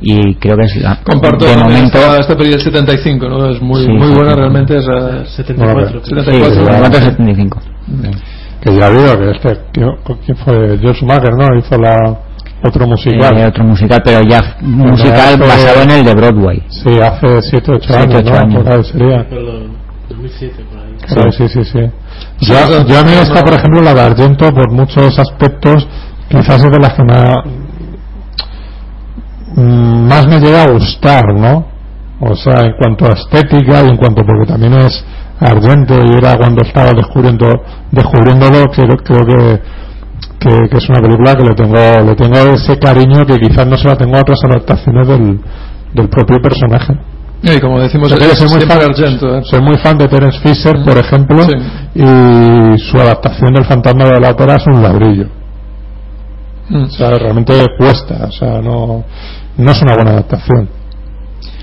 Y 0.00 0.34
creo 0.36 0.56
que 0.56 0.64
es 0.64 0.76
la, 0.76 0.96
Comparto 1.04 1.44
de 1.44 1.56
momento. 1.56 1.98
esta, 1.98 2.18
esta 2.20 2.36
peli 2.36 2.50
del 2.50 2.60
75, 2.60 3.28
¿no? 3.28 3.50
Es 3.50 3.60
muy, 3.60 3.82
Sí, 3.82 3.88
muy 3.90 4.08
buena, 4.14 4.30
sí. 4.30 4.36
realmente. 4.38 4.76
Es, 4.78 4.84
eh, 4.84 5.24
74. 5.36 6.00
Sí, 6.04 6.14
74. 6.14 6.64
de 6.64 6.72
momento 6.72 6.98
es 6.98 7.04
75. 7.04 7.60
Que 8.62 8.76
ya 8.78 8.90
digo 8.90 9.18
que 9.18 9.30
este, 9.32 9.48
que- 9.72 10.14
¿quién 10.24 10.36
fue? 10.38 10.78
George 10.80 11.00
Schumacher, 11.00 11.32
¿no? 11.34 11.58
Hizo 11.58 11.76
la 11.76 11.96
otro 12.62 12.86
musical. 12.86 13.36
Eh, 13.38 13.46
otro 13.46 13.64
musical, 13.64 14.02
pero 14.04 14.22
ya 14.22 14.56
musical 14.60 15.20
hace- 15.34 15.36
basado 15.38 15.82
en 15.82 15.90
el 15.90 16.04
de 16.04 16.14
Broadway. 16.14 16.62
Sí, 16.68 17.00
hace 17.00 17.42
7 17.42 17.72
8 17.72 17.88
Siete, 17.88 18.02
años, 18.02 18.20
ocho 18.22 18.32
¿no? 18.32 18.38
años. 18.38 18.62
Por 18.62 18.72
ahí 18.74 18.84
sería. 18.84 19.26
Pero 19.28 19.42
2007 20.08 20.64
por 20.70 20.78
ahí. 20.80 20.94
Claro, 21.14 21.32
sí, 21.32 21.48
sí, 21.48 21.64
sí. 21.64 21.80
Sí, 22.40 22.46
Yo, 22.52 22.54
eso- 22.58 22.86
yo 22.86 22.98
a 22.98 23.02
mí 23.02 23.12
esta, 23.12 23.40
no- 23.40 23.44
por 23.44 23.54
ejemplo, 23.54 23.80
la 23.82 23.94
de 23.94 24.00
Argento, 24.02 24.50
por 24.52 24.70
muchos 24.72 25.18
aspectos, 25.18 25.86
quizás 26.28 26.62
es 26.64 26.70
de 26.70 26.78
las 26.78 26.94
que 26.94 27.02
me 27.04 27.14
mm, 29.56 30.08
más 30.08 30.26
me 30.26 30.38
llega 30.40 30.62
a 30.64 30.70
gustar, 30.70 31.24
¿no? 31.34 31.66
O 32.20 32.34
sea, 32.36 32.60
en 32.60 32.72
cuanto 32.78 33.06
a 33.06 33.14
estética 33.14 33.82
y 33.82 33.88
en 33.88 33.96
cuanto, 33.96 34.22
porque 34.26 34.46
también 34.52 34.74
es 34.74 35.04
Argento 35.40 35.94
y 36.04 36.18
era 36.18 36.36
cuando 36.36 36.60
estaba 36.62 36.90
descubriendo, 36.92 37.46
descubriéndolo, 37.90 38.64
creo, 38.70 38.96
creo 38.98 39.24
que, 39.26 39.60
que, 40.40 40.68
que 40.70 40.76
es 40.78 40.88
una 40.88 41.00
película 41.00 41.34
que 41.36 41.44
le 41.44 41.54
tengo, 41.54 41.76
le 42.06 42.14
tengo 42.16 42.36
ese 42.54 42.78
cariño 42.78 43.24
que 43.26 43.36
quizás 43.36 43.66
no 43.66 43.76
se 43.76 43.86
la 43.88 43.96
tengo 43.96 44.16
a 44.16 44.20
otras 44.20 44.38
adaptaciones 44.44 45.06
del, 45.06 45.38
del 45.94 46.08
propio 46.08 46.38
personaje. 46.42 46.94
Y 47.42 47.58
como 47.60 47.80
decimos, 47.80 48.10
soy 48.10 48.48
muy 48.48 48.60
fan- 48.66 48.82
Argento. 48.82 49.38
¿eh? 49.38 49.42
Soy 49.44 49.60
muy 49.62 49.78
fan 49.78 49.96
de 49.98 50.08
Terence 50.08 50.38
Fisher, 50.40 50.82
por 50.84 50.98
ejemplo, 50.98 51.42
Sí. 51.44 51.52
y 51.94 52.78
su 52.78 52.98
adaptación 52.98 53.52
del 53.54 53.64
fantasma 53.64 54.04
de 54.04 54.20
la 54.20 54.30
ópera 54.30 54.56
es 54.56 54.66
un 54.66 54.82
ladrillo. 54.82 55.26
Mm. 56.68 56.84
O 56.84 56.90
sea, 56.90 57.10
realmente 57.10 57.52
cuesta, 57.78 58.26
o 58.28 58.32
sea, 58.32 58.60
no, 58.60 59.04
no 59.56 59.70
es 59.70 59.82
una 59.82 59.94
buena 59.94 60.10
adaptación. 60.12 60.68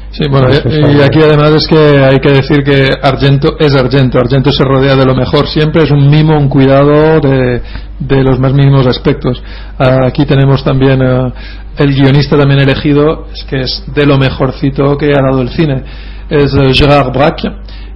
Sí, 0.10 0.24
bueno, 0.32 0.48
y- 0.50 1.02
aquí 1.02 1.20
además 1.22 1.52
es 1.52 1.68
que 1.68 1.78
hay 2.04 2.18
que 2.18 2.32
decir 2.32 2.64
que 2.64 2.90
Argento 3.04 3.56
es 3.60 3.76
Argento. 3.76 4.18
Argento 4.20 4.52
se 4.52 4.64
rodea 4.64 4.96
de 4.96 5.06
lo 5.06 5.14
mejor 5.16 5.48
siempre, 5.48 5.84
es 5.84 5.92
un 5.92 6.10
mimo, 6.10 6.36
un 6.38 6.50
cuidado 6.50 7.20
de, 7.20 7.62
de 8.00 8.24
los 8.24 8.40
más 8.40 8.54
mínimos 8.54 8.86
aspectos. 8.88 9.42
Aquí 9.78 10.26
tenemos 10.26 10.64
también 10.64 11.02
eh, 11.02 11.32
el 11.78 11.94
guionista 11.94 12.38
también 12.38 12.60
elegido, 12.60 13.28
es 13.34 13.44
que 13.44 13.62
es 13.62 13.84
de 13.94 14.06
lo 14.06 14.18
mejorcito 14.18 14.98
que 14.98 15.08
ha 15.08 15.22
dado 15.22 15.42
el 15.42 15.50
cine. 15.50 15.84
Es 16.30 16.54
eh, 16.54 16.74
Gerard 16.74 17.12
Braque, 17.12 17.50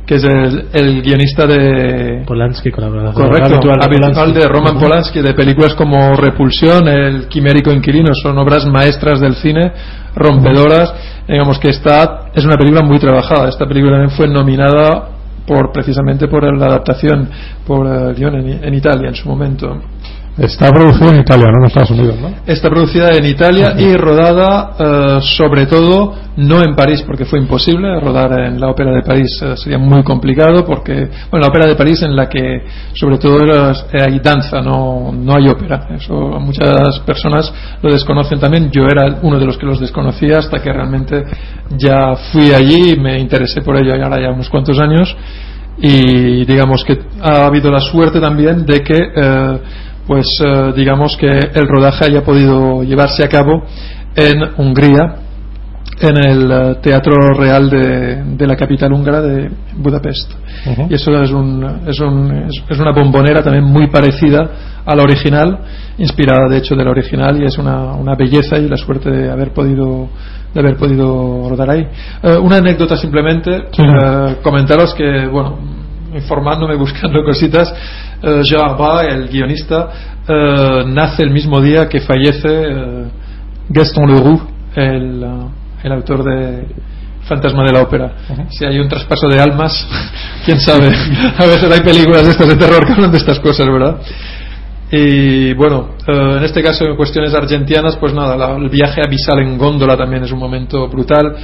que 0.06 0.16
es 0.16 0.24
el, 0.24 0.68
el 0.74 1.02
guionista 1.02 1.46
de, 1.46 2.24
Polanski, 2.26 2.72
colaborador 2.72 3.14
Correcto, 3.14 3.56
habitual 3.56 3.80
de 3.80 3.86
habitual 3.86 4.14
Polanski. 4.14 4.40
de 4.40 4.48
Roman. 4.48 4.80
Polanski, 4.80 5.22
de 5.22 5.34
películas 5.34 5.74
como 5.76 6.16
Repulsión, 6.16 6.88
El 6.88 7.28
Quimérico 7.28 7.72
Inquilino, 7.72 8.14
son 8.14 8.38
obras 8.38 8.66
maestras 8.66 9.20
del 9.20 9.36
cine, 9.36 9.72
rompedoras. 10.16 10.94
Digamos 11.28 11.60
que 11.60 11.70
esta 11.70 12.26
es 12.34 12.44
una 12.44 12.58
película 12.58 12.84
muy 12.84 13.00
trabajada. 13.00 13.50
Esta 13.50 13.66
película 13.66 13.94
también 13.94 14.18
fue 14.18 14.28
nominada 14.28 15.11
por 15.52 15.74
precisamente 15.74 16.30
por 16.30 16.44
la 16.58 16.68
adaptación 16.68 17.30
por 17.68 17.86
el 17.86 18.16
guion 18.16 18.36
en, 18.36 18.64
en 18.64 18.74
Italia 18.74 19.10
en 19.10 19.16
su 19.16 19.28
momento. 19.28 19.82
Está 20.42 20.70
producido 20.72 21.12
en 21.12 21.20
Italia, 21.20 21.48
no 21.52 21.60
en 21.60 21.66
Estados 21.68 21.92
Unidos, 21.92 22.16
¿no? 22.20 22.30
Está 22.48 22.70
producida 22.70 23.12
en 23.16 23.26
Italia 23.26 23.76
y 23.78 23.94
rodada 23.96 24.72
eh, 24.80 25.20
sobre 25.38 25.66
todo 25.68 26.16
no 26.38 26.62
en 26.64 26.76
París 26.76 27.04
porque 27.06 27.26
fue 27.26 27.40
imposible 27.40 28.00
rodar 28.00 28.40
en 28.40 28.60
la 28.60 28.70
ópera 28.70 28.92
de 28.92 29.04
París 29.04 29.40
eh, 29.44 29.56
sería 29.58 29.78
muy 29.78 30.02
complicado 30.04 30.66
porque 30.66 30.94
bueno 31.30 31.42
la 31.44 31.48
ópera 31.48 31.68
de 31.68 31.76
París 31.76 32.02
en 32.02 32.16
la 32.16 32.28
que 32.28 32.64
sobre 32.94 33.18
todo 33.18 33.38
era- 33.44 33.72
eh, 33.94 34.02
hay 34.08 34.20
danza 34.20 34.62
no 34.62 35.12
no 35.12 35.36
hay 35.36 35.48
ópera. 35.48 35.88
Eso 35.96 36.14
muchas 36.40 37.00
personas 37.06 37.54
lo 37.84 37.92
desconocen 37.92 38.40
también. 38.40 38.72
Yo 38.72 38.84
era 38.86 39.18
uno 39.22 39.38
de 39.38 39.46
los 39.46 39.58
que 39.58 39.66
los 39.66 39.80
desconocía 39.80 40.40
hasta 40.40 40.60
que 40.62 40.72
realmente 40.74 41.24
ya 41.78 42.16
fui 42.32 42.52
allí 42.54 42.94
y 42.94 43.00
me 43.00 43.20
interesé 43.20 43.62
por 43.62 43.76
ello 43.78 43.96
y 43.96 44.02
ahora 44.02 44.20
ya 44.22 44.32
unos 44.32 44.50
cuantos 44.50 44.80
años. 44.80 45.16
Y 45.84 46.46
digamos 46.46 46.84
que 46.84 47.00
ha 47.22 47.46
habido 47.46 47.72
la 47.72 47.80
suerte 47.80 48.20
también 48.20 48.66
de 48.66 48.82
que 48.82 48.98
eh, 49.16 49.60
pues 50.08 50.26
eh, 50.46 50.74
digamos 50.76 51.16
que 51.18 51.28
el 51.28 51.68
rodaje 51.68 52.06
haya 52.06 52.24
podido 52.24 52.84
llevarse 52.84 53.24
a 53.24 53.30
cabo 53.30 53.64
en 54.16 54.42
Hungría 54.58 55.16
en 56.02 56.18
el 56.18 56.52
eh, 56.52 56.76
Teatro 56.82 57.14
Real 57.38 57.70
de, 57.70 58.24
de 58.36 58.48
la 58.48 58.56
capital 58.56 58.92
húngara 58.92 59.22
de 59.22 59.52
Budapest. 59.78 60.32
Y 60.90 60.94
eso 60.96 61.12
es, 61.22 61.32
un, 61.32 61.64
es, 61.88 62.00
un- 62.00 62.32
es- 62.50 62.64
es 62.70 62.80
una 62.80 62.92
bombonera 62.92 63.44
también 63.44 63.66
muy 63.66 63.88
parecida 63.88 64.50
a 64.84 64.96
la 64.96 65.04
original 65.04 65.60
inspirada 66.00 66.48
de 66.50 66.58
hecho 66.58 66.76
de 66.76 66.84
la 66.84 66.90
original 66.92 67.40
y 67.40 67.46
es 67.46 67.56
una, 67.60 67.94
una 67.94 68.16
belleza 68.16 68.58
y 68.58 68.68
la 68.68 68.78
suerte 68.78 69.12
de 69.12 69.30
haber 69.32 69.52
podido 69.54 70.10
de 70.54 70.60
haber 70.60 70.76
podido 70.76 71.48
rodar 71.50 71.70
ahí. 71.70 71.88
Eh, 72.24 72.36
una 72.42 72.58
anécdota 72.58 72.98
simplemente 72.98 73.68
Sí. 73.72 73.82
eh, 73.84 74.36
comentaros 74.44 74.94
que 74.96 75.28
bueno 75.28 75.60
informándome 76.14 76.76
buscando 76.78 77.24
cositas 77.24 77.74
eh, 78.22 78.42
Gerard 78.44 78.78
Bras, 78.78 79.04
el 79.10 79.28
guionista 79.30 79.90
eh, 80.28 80.84
nace 80.88 81.24
el 81.24 81.32
mismo 81.32 81.60
día 81.62 81.88
que 81.90 82.02
fallece 82.02 82.48
eh, 82.48 83.06
Gaston 83.70 84.08
Leroux 84.14 84.42
el, 84.76 85.24
eh, 85.24 85.28
el 85.84 85.92
autor 85.92 86.24
de 86.24 86.66
Fantasma 87.28 87.64
de 87.64 87.72
la 87.72 87.82
Ópera. 87.84 88.12
Si 88.50 88.66
hay 88.66 88.80
un 88.80 88.90
traspaso 88.90 89.28
de 89.30 89.40
almas, 89.40 89.88
quién 90.46 90.60
sabe. 90.60 90.88
A 91.38 91.46
veces 91.46 91.72
hay 91.72 91.82
películas 91.82 92.26
de 92.26 92.32
estas 92.32 92.48
de 92.48 92.56
terror 92.56 92.86
que 92.86 92.94
hablan 92.94 93.12
de 93.12 93.18
estas 93.20 93.40
cosas, 93.40 93.66
¿verdad? 93.68 93.98
Y 94.92 95.54
bueno, 95.54 95.92
eh, 96.08 96.36
en 96.40 96.44
este 96.44 96.62
caso 96.62 96.84
en 96.86 96.96
cuestiones 96.98 97.34
argentianas, 97.34 97.96
pues 97.98 98.14
nada, 98.14 98.36
la- 98.36 98.56
el 98.58 98.70
viaje 98.70 99.02
abisal 99.06 99.40
en 99.40 99.58
góndola 99.58 99.96
también 99.96 100.24
es 100.24 100.32
un 100.32 100.40
momento 100.40 100.88
brutal. 100.90 101.36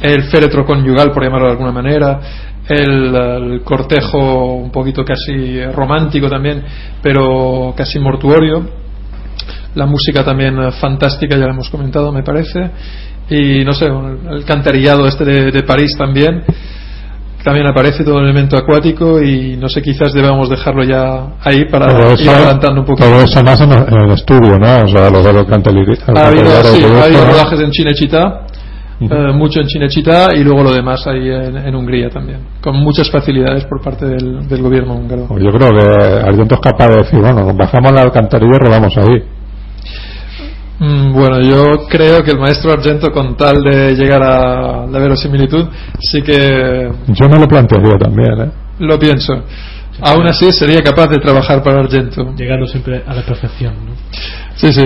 El 0.00 0.24
féretro 0.24 0.64
conyugal, 0.64 1.12
por 1.12 1.22
llamarlo 1.22 1.46
de 1.46 1.52
alguna 1.52 1.72
manera. 1.72 2.20
El, 2.68 3.14
el 3.14 3.62
cortejo 3.62 4.54
un 4.56 4.70
poquito 4.70 5.04
casi 5.04 5.62
romántico 5.72 6.28
también, 6.28 6.62
pero 7.02 7.72
casi 7.76 7.98
mortuorio. 7.98 8.62
La 9.74 9.86
música 9.86 10.24
también 10.24 10.56
fantástica, 10.72 11.36
ya 11.36 11.44
lo 11.46 11.52
hemos 11.52 11.70
comentado, 11.70 12.12
me 12.12 12.22
parece. 12.22 12.70
Y 13.30 13.64
no 13.64 13.72
sé, 13.72 13.86
el, 13.86 14.44
cantarillado 14.44 15.06
este 15.06 15.24
de, 15.24 15.50
de 15.52 15.62
París 15.62 15.94
también. 15.96 16.42
También 17.44 17.66
aparece 17.68 18.02
todo 18.04 18.18
el 18.18 18.24
elemento 18.24 18.56
acuático 18.58 19.22
y 19.22 19.56
no 19.56 19.68
sé, 19.68 19.80
quizás 19.80 20.12
debamos 20.12 20.50
dejarlo 20.50 20.82
ya 20.82 21.34
ahí 21.44 21.64
para 21.70 21.86
ir 22.20 22.28
adelantando 22.36 22.80
un 22.80 22.86
poco. 22.86 22.98
todo 23.04 23.22
eso 23.22 23.42
más 23.44 23.60
en, 23.60 23.72
el- 23.72 24.10
estudio, 24.12 24.58
¿no? 24.58 24.84
O 24.84 24.88
sea, 24.88 25.08
lo 25.08 25.22
de 25.22 25.32
los 25.32 25.46
canteliri- 25.46 25.98
Ha 26.14 26.26
habido, 26.26 26.44
sí, 26.64 26.82
ha 26.84 27.04
habido 27.04 27.24
rodajes 27.26 27.60
en 27.60 27.70
Chinechita, 27.70 28.40
Eh, 29.00 29.32
mucho 29.32 29.60
en 29.60 29.68
Chinechita 29.68 30.34
y 30.34 30.42
luego 30.42 30.64
lo 30.64 30.72
demás 30.72 31.06
ahí 31.06 31.28
en, 31.30 31.56
en 31.56 31.74
Hungría 31.74 32.10
también, 32.10 32.40
con 32.60 32.76
muchas 32.76 33.08
facilidades 33.10 33.64
por 33.66 33.80
parte 33.80 34.06
del, 34.06 34.48
del 34.48 34.60
gobierno 34.60 34.94
húngaro. 34.94 35.26
Pues 35.28 35.42
yo 35.44 35.50
creo 35.52 35.70
que 35.70 36.26
Argento 36.26 36.56
es 36.56 36.60
capaz 36.60 36.88
de 36.88 36.96
decir, 36.96 37.20
bueno, 37.20 37.44
nos 37.44 37.56
bajamos 37.56 37.92
la 37.92 38.00
alcantarilla 38.02 38.56
y 38.56 38.58
rodamos 38.58 38.96
ahí. 38.96 39.22
Mm, 40.80 41.12
Bueno, 41.12 41.40
yo 41.40 41.86
creo 41.88 42.22
que 42.22 42.32
el 42.32 42.38
maestro 42.38 42.72
Argento, 42.72 43.10
con 43.12 43.36
tal 43.36 43.56
de 43.62 43.94
llegar 43.94 44.22
a 44.22 44.86
la 44.86 44.98
verosimilitud, 44.98 45.66
sí 46.00 46.20
que 46.22 46.90
Yo 47.08 47.28
me 47.28 47.38
lo 47.38 47.46
plantearía 47.46 47.96
también, 47.98 48.40
¿eh? 48.40 48.50
lo 48.80 48.98
pienso. 48.98 49.32
Aún 50.00 50.26
así, 50.28 50.52
sería 50.52 50.80
capaz 50.80 51.08
de 51.08 51.18
trabajar 51.18 51.62
para 51.62 51.80
Argento. 51.80 52.32
Llegando 52.36 52.66
siempre 52.66 53.02
a 53.06 53.14
la 53.14 53.22
perfección. 53.22 53.74
¿no? 53.74 53.92
Sí, 54.54 54.72
sí. 54.72 54.82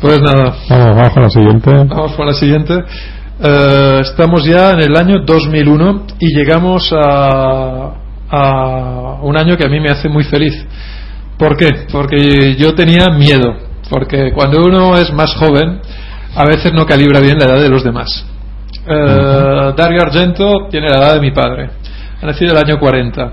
Pues 0.00 0.20
nada, 0.22 0.54
Vamos, 0.68 0.96
vamos 0.96 1.10
con 1.12 1.22
la 1.22 1.30
siguiente. 1.30 1.70
vamos 1.72 2.12
con 2.14 2.26
la 2.26 2.32
siguiente. 2.32 2.74
Eh, 3.42 3.98
estamos 4.02 4.44
ya 4.44 4.72
en 4.72 4.80
el 4.80 4.96
año 4.96 5.16
2001 5.26 6.06
y 6.18 6.36
llegamos 6.36 6.90
a, 6.92 7.92
a 8.30 9.18
un 9.22 9.36
año 9.36 9.56
que 9.56 9.64
a 9.64 9.68
mí 9.68 9.78
me 9.80 9.90
hace 9.90 10.08
muy 10.08 10.24
feliz. 10.24 10.54
¿Por 11.38 11.56
qué? 11.56 11.86
Porque 11.92 12.54
yo 12.56 12.74
tenía 12.74 13.06
miedo. 13.08 13.54
Porque 13.90 14.32
cuando 14.32 14.62
uno 14.62 14.96
es 14.96 15.12
más 15.12 15.34
joven, 15.34 15.80
a 16.34 16.44
veces 16.44 16.72
no 16.72 16.86
calibra 16.86 17.20
bien 17.20 17.38
la 17.38 17.46
edad 17.46 17.60
de 17.60 17.68
los 17.68 17.82
demás. 17.84 18.24
Eh, 18.86 19.72
Dario 19.76 20.00
Argento 20.02 20.68
tiene 20.70 20.88
la 20.88 20.98
edad 20.98 21.14
de 21.14 21.20
mi 21.20 21.32
padre, 21.32 21.70
ha 22.22 22.26
nacido 22.26 22.52
el 22.52 22.58
año 22.58 22.78
40. 22.78 23.32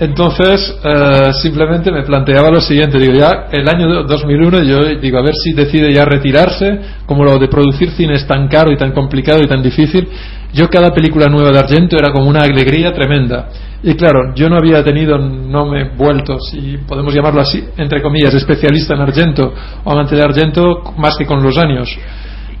Entonces, 0.00 0.78
eh, 0.82 1.30
simplemente 1.42 1.92
me 1.92 2.02
planteaba 2.04 2.48
lo 2.48 2.62
siguiente, 2.62 2.98
digo, 2.98 3.12
ya 3.12 3.48
el 3.52 3.68
año 3.68 4.02
2001 4.04 4.62
yo 4.62 4.78
digo, 4.98 5.18
a 5.18 5.22
ver 5.22 5.34
si 5.34 5.52
decide 5.52 5.92
ya 5.92 6.06
retirarse, 6.06 6.80
como 7.04 7.22
lo 7.22 7.38
de 7.38 7.48
producir 7.48 7.90
cine 7.90 8.14
es 8.14 8.26
tan 8.26 8.48
caro 8.48 8.72
y 8.72 8.78
tan 8.78 8.92
complicado 8.92 9.42
y 9.42 9.46
tan 9.46 9.62
difícil, 9.62 10.08
yo 10.54 10.70
cada 10.70 10.94
película 10.94 11.26
nueva 11.26 11.52
de 11.52 11.58
Argento 11.58 11.96
era 11.98 12.12
como 12.12 12.30
una 12.30 12.40
alegría 12.40 12.94
tremenda. 12.94 13.50
Y 13.82 13.92
claro, 13.92 14.34
yo 14.34 14.48
no 14.48 14.56
había 14.56 14.82
tenido, 14.82 15.18
no 15.18 15.66
me 15.66 15.82
he 15.82 15.88
vuelto, 15.90 16.38
si 16.40 16.78
podemos 16.88 17.14
llamarlo 17.14 17.42
así, 17.42 17.62
entre 17.76 18.00
comillas, 18.00 18.32
especialista 18.32 18.94
en 18.94 19.02
Argento 19.02 19.52
o 19.84 19.92
amante 19.92 20.16
de 20.16 20.22
Argento 20.22 20.94
más 20.96 21.14
que 21.18 21.26
con 21.26 21.42
los 21.42 21.58
años. 21.58 21.94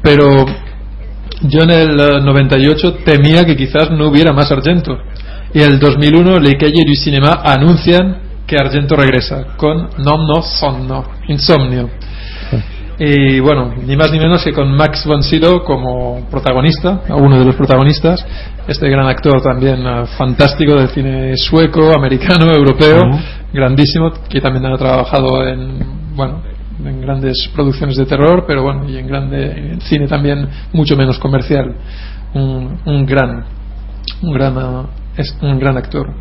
Pero 0.02 0.44
yo 1.42 1.62
en 1.62 1.70
el 1.70 2.00
eh, 2.00 2.20
98 2.22 2.96
temía 3.02 3.46
que 3.46 3.56
quizás 3.56 3.90
no 3.90 4.08
hubiera 4.08 4.34
más 4.34 4.52
Argento. 4.52 4.98
Y 5.52 5.62
en 5.62 5.72
el 5.72 5.78
2001, 5.80 6.38
Le 6.38 6.56
Cahiers 6.56 6.86
du 6.86 6.94
Cinéma 6.94 7.40
anuncian 7.42 8.18
que 8.46 8.56
Argento 8.56 8.96
regresa 8.96 9.56
con 9.56 9.90
Non 9.98 10.26
No 10.26 10.42
Sonno, 10.42 11.04
Insomnio. 11.28 11.90
Y 13.02 13.40
bueno, 13.40 13.72
ni 13.86 13.96
más 13.96 14.12
ni 14.12 14.18
menos 14.18 14.44
que 14.44 14.52
con 14.52 14.76
Max 14.76 15.06
von 15.06 15.22
Sydow 15.22 15.64
como 15.64 16.28
protagonista, 16.30 17.00
uno 17.08 17.38
de 17.38 17.46
los 17.46 17.56
protagonistas, 17.56 18.26
este 18.68 18.90
gran 18.90 19.06
actor 19.06 19.40
también 19.40 19.86
eh, 19.86 20.04
fantástico 20.18 20.74
del 20.74 20.88
cine 20.90 21.34
sueco, 21.36 21.92
americano, 21.96 22.52
europeo, 22.52 23.00
grandísimo, 23.54 24.12
que 24.28 24.42
también 24.42 24.66
ha 24.66 24.76
trabajado 24.76 25.48
en, 25.48 26.14
bueno, 26.14 26.42
en 26.84 27.00
grandes 27.00 27.50
producciones 27.54 27.96
de 27.96 28.04
terror, 28.04 28.44
pero 28.46 28.62
bueno, 28.62 28.86
y 28.86 28.98
en 28.98 29.06
grande 29.06 29.50
en 29.72 29.80
cine 29.80 30.06
también 30.06 30.46
mucho 30.74 30.94
menos 30.94 31.18
comercial. 31.18 31.74
Un, 32.34 32.80
un 32.84 33.06
gran, 33.06 33.44
un 34.20 34.32
gran, 34.34 34.54
es 35.20 35.36
un 35.40 35.58
gran 35.58 35.76
actor. 35.76 36.12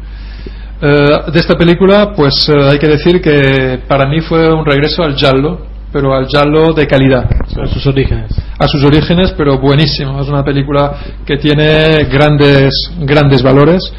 Eh, 0.81 1.31
de 1.33 1.39
esta 1.39 1.55
película, 1.57 2.13
pues 2.15 2.47
eh, 2.47 2.69
hay 2.71 2.79
que 2.79 2.87
decir 2.87 3.21
que 3.21 3.81
para 3.87 4.07
mí 4.07 4.21
fue 4.21 4.49
un 4.53 4.65
regreso 4.65 5.03
al 5.03 5.15
giallo, 5.15 5.65
pero 5.91 6.13
al 6.13 6.25
giallo 6.27 6.73
de 6.73 6.87
calidad. 6.87 7.29
A 7.61 7.67
sus 7.67 7.85
orígenes. 7.87 8.31
A 8.57 8.67
sus 8.67 8.83
orígenes, 8.83 9.33
pero 9.35 9.59
buenísimo. 9.59 10.21
Es 10.21 10.29
una 10.29 10.43
película 10.43 10.93
que 11.25 11.37
tiene 11.37 12.05
grandes, 12.05 12.71
grandes 12.99 13.43
valores. 13.43 13.91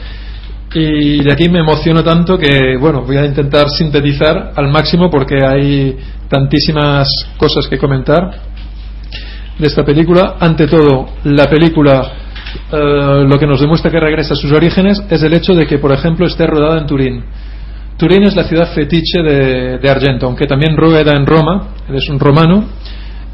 Y 0.72 1.22
de 1.22 1.32
aquí 1.32 1.48
me 1.48 1.58
emociono 1.58 2.02
tanto 2.04 2.38
que, 2.38 2.76
bueno, 2.80 3.02
voy 3.02 3.16
a 3.16 3.26
intentar 3.26 3.68
sintetizar 3.68 4.52
al 4.54 4.68
máximo 4.68 5.10
porque 5.10 5.44
hay 5.44 5.98
tantísimas 6.28 7.08
cosas 7.36 7.66
que 7.68 7.76
comentar 7.76 8.30
de 9.58 9.66
esta 9.66 9.84
película. 9.84 10.36
Ante 10.38 10.66
todo, 10.68 11.08
la 11.24 11.46
película 11.50 12.29
eh, 12.72 13.24
lo 13.26 13.38
que 13.38 13.46
nos 13.46 13.60
demuestra 13.60 13.90
que 13.90 14.00
regresa 14.00 14.34
a 14.34 14.36
sus 14.36 14.52
orígenes 14.52 15.02
es 15.10 15.22
el 15.22 15.32
hecho 15.34 15.54
de 15.54 15.66
que, 15.66 15.78
por 15.78 15.92
ejemplo, 15.92 16.26
esté 16.26 16.46
rodada 16.46 16.80
en 16.80 16.86
Turín. 16.86 17.24
Turín 17.96 18.22
es 18.22 18.34
la 18.34 18.44
ciudad 18.44 18.72
fetiche 18.72 19.22
de, 19.22 19.78
de 19.78 19.90
Argento, 19.90 20.26
aunque 20.26 20.46
también 20.46 20.76
rueda 20.76 21.12
en 21.16 21.26
Roma, 21.26 21.74
es 21.92 22.08
un 22.08 22.18
romano. 22.18 22.64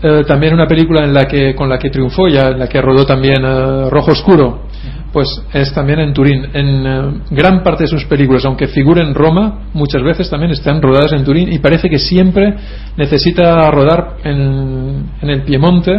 Eh, 0.02 0.24
también 0.26 0.52
una 0.52 0.66
película 0.66 1.04
en 1.04 1.14
la 1.14 1.24
que, 1.24 1.54
con 1.54 1.70
la 1.70 1.78
que 1.78 1.88
triunfó, 1.88 2.28
ya 2.28 2.48
en 2.48 2.58
la 2.58 2.68
que 2.68 2.82
rodó 2.82 3.06
también 3.06 3.42
eh, 3.42 3.88
Rojo 3.88 4.12
Oscuro, 4.12 4.66
pues 5.10 5.42
es 5.54 5.72
también 5.72 6.00
en 6.00 6.12
Turín. 6.12 6.46
En 6.52 7.22
gran 7.30 7.62
parte 7.62 7.84
de 7.84 7.88
sus 7.88 8.04
películas, 8.04 8.44
aunque 8.44 8.66
figura 8.66 9.02
en 9.02 9.14
Roma, 9.14 9.68
muchas 9.72 10.02
veces 10.02 10.28
también 10.28 10.52
están 10.52 10.82
rodadas 10.82 11.12
en 11.14 11.24
Turín 11.24 11.50
y 11.50 11.58
parece 11.60 11.88
que 11.88 11.98
siempre 11.98 12.54
necesita 12.98 13.70
rodar 13.70 14.18
en, 14.24 15.12
en 15.22 15.30
el 15.30 15.42
Piemonte, 15.42 15.92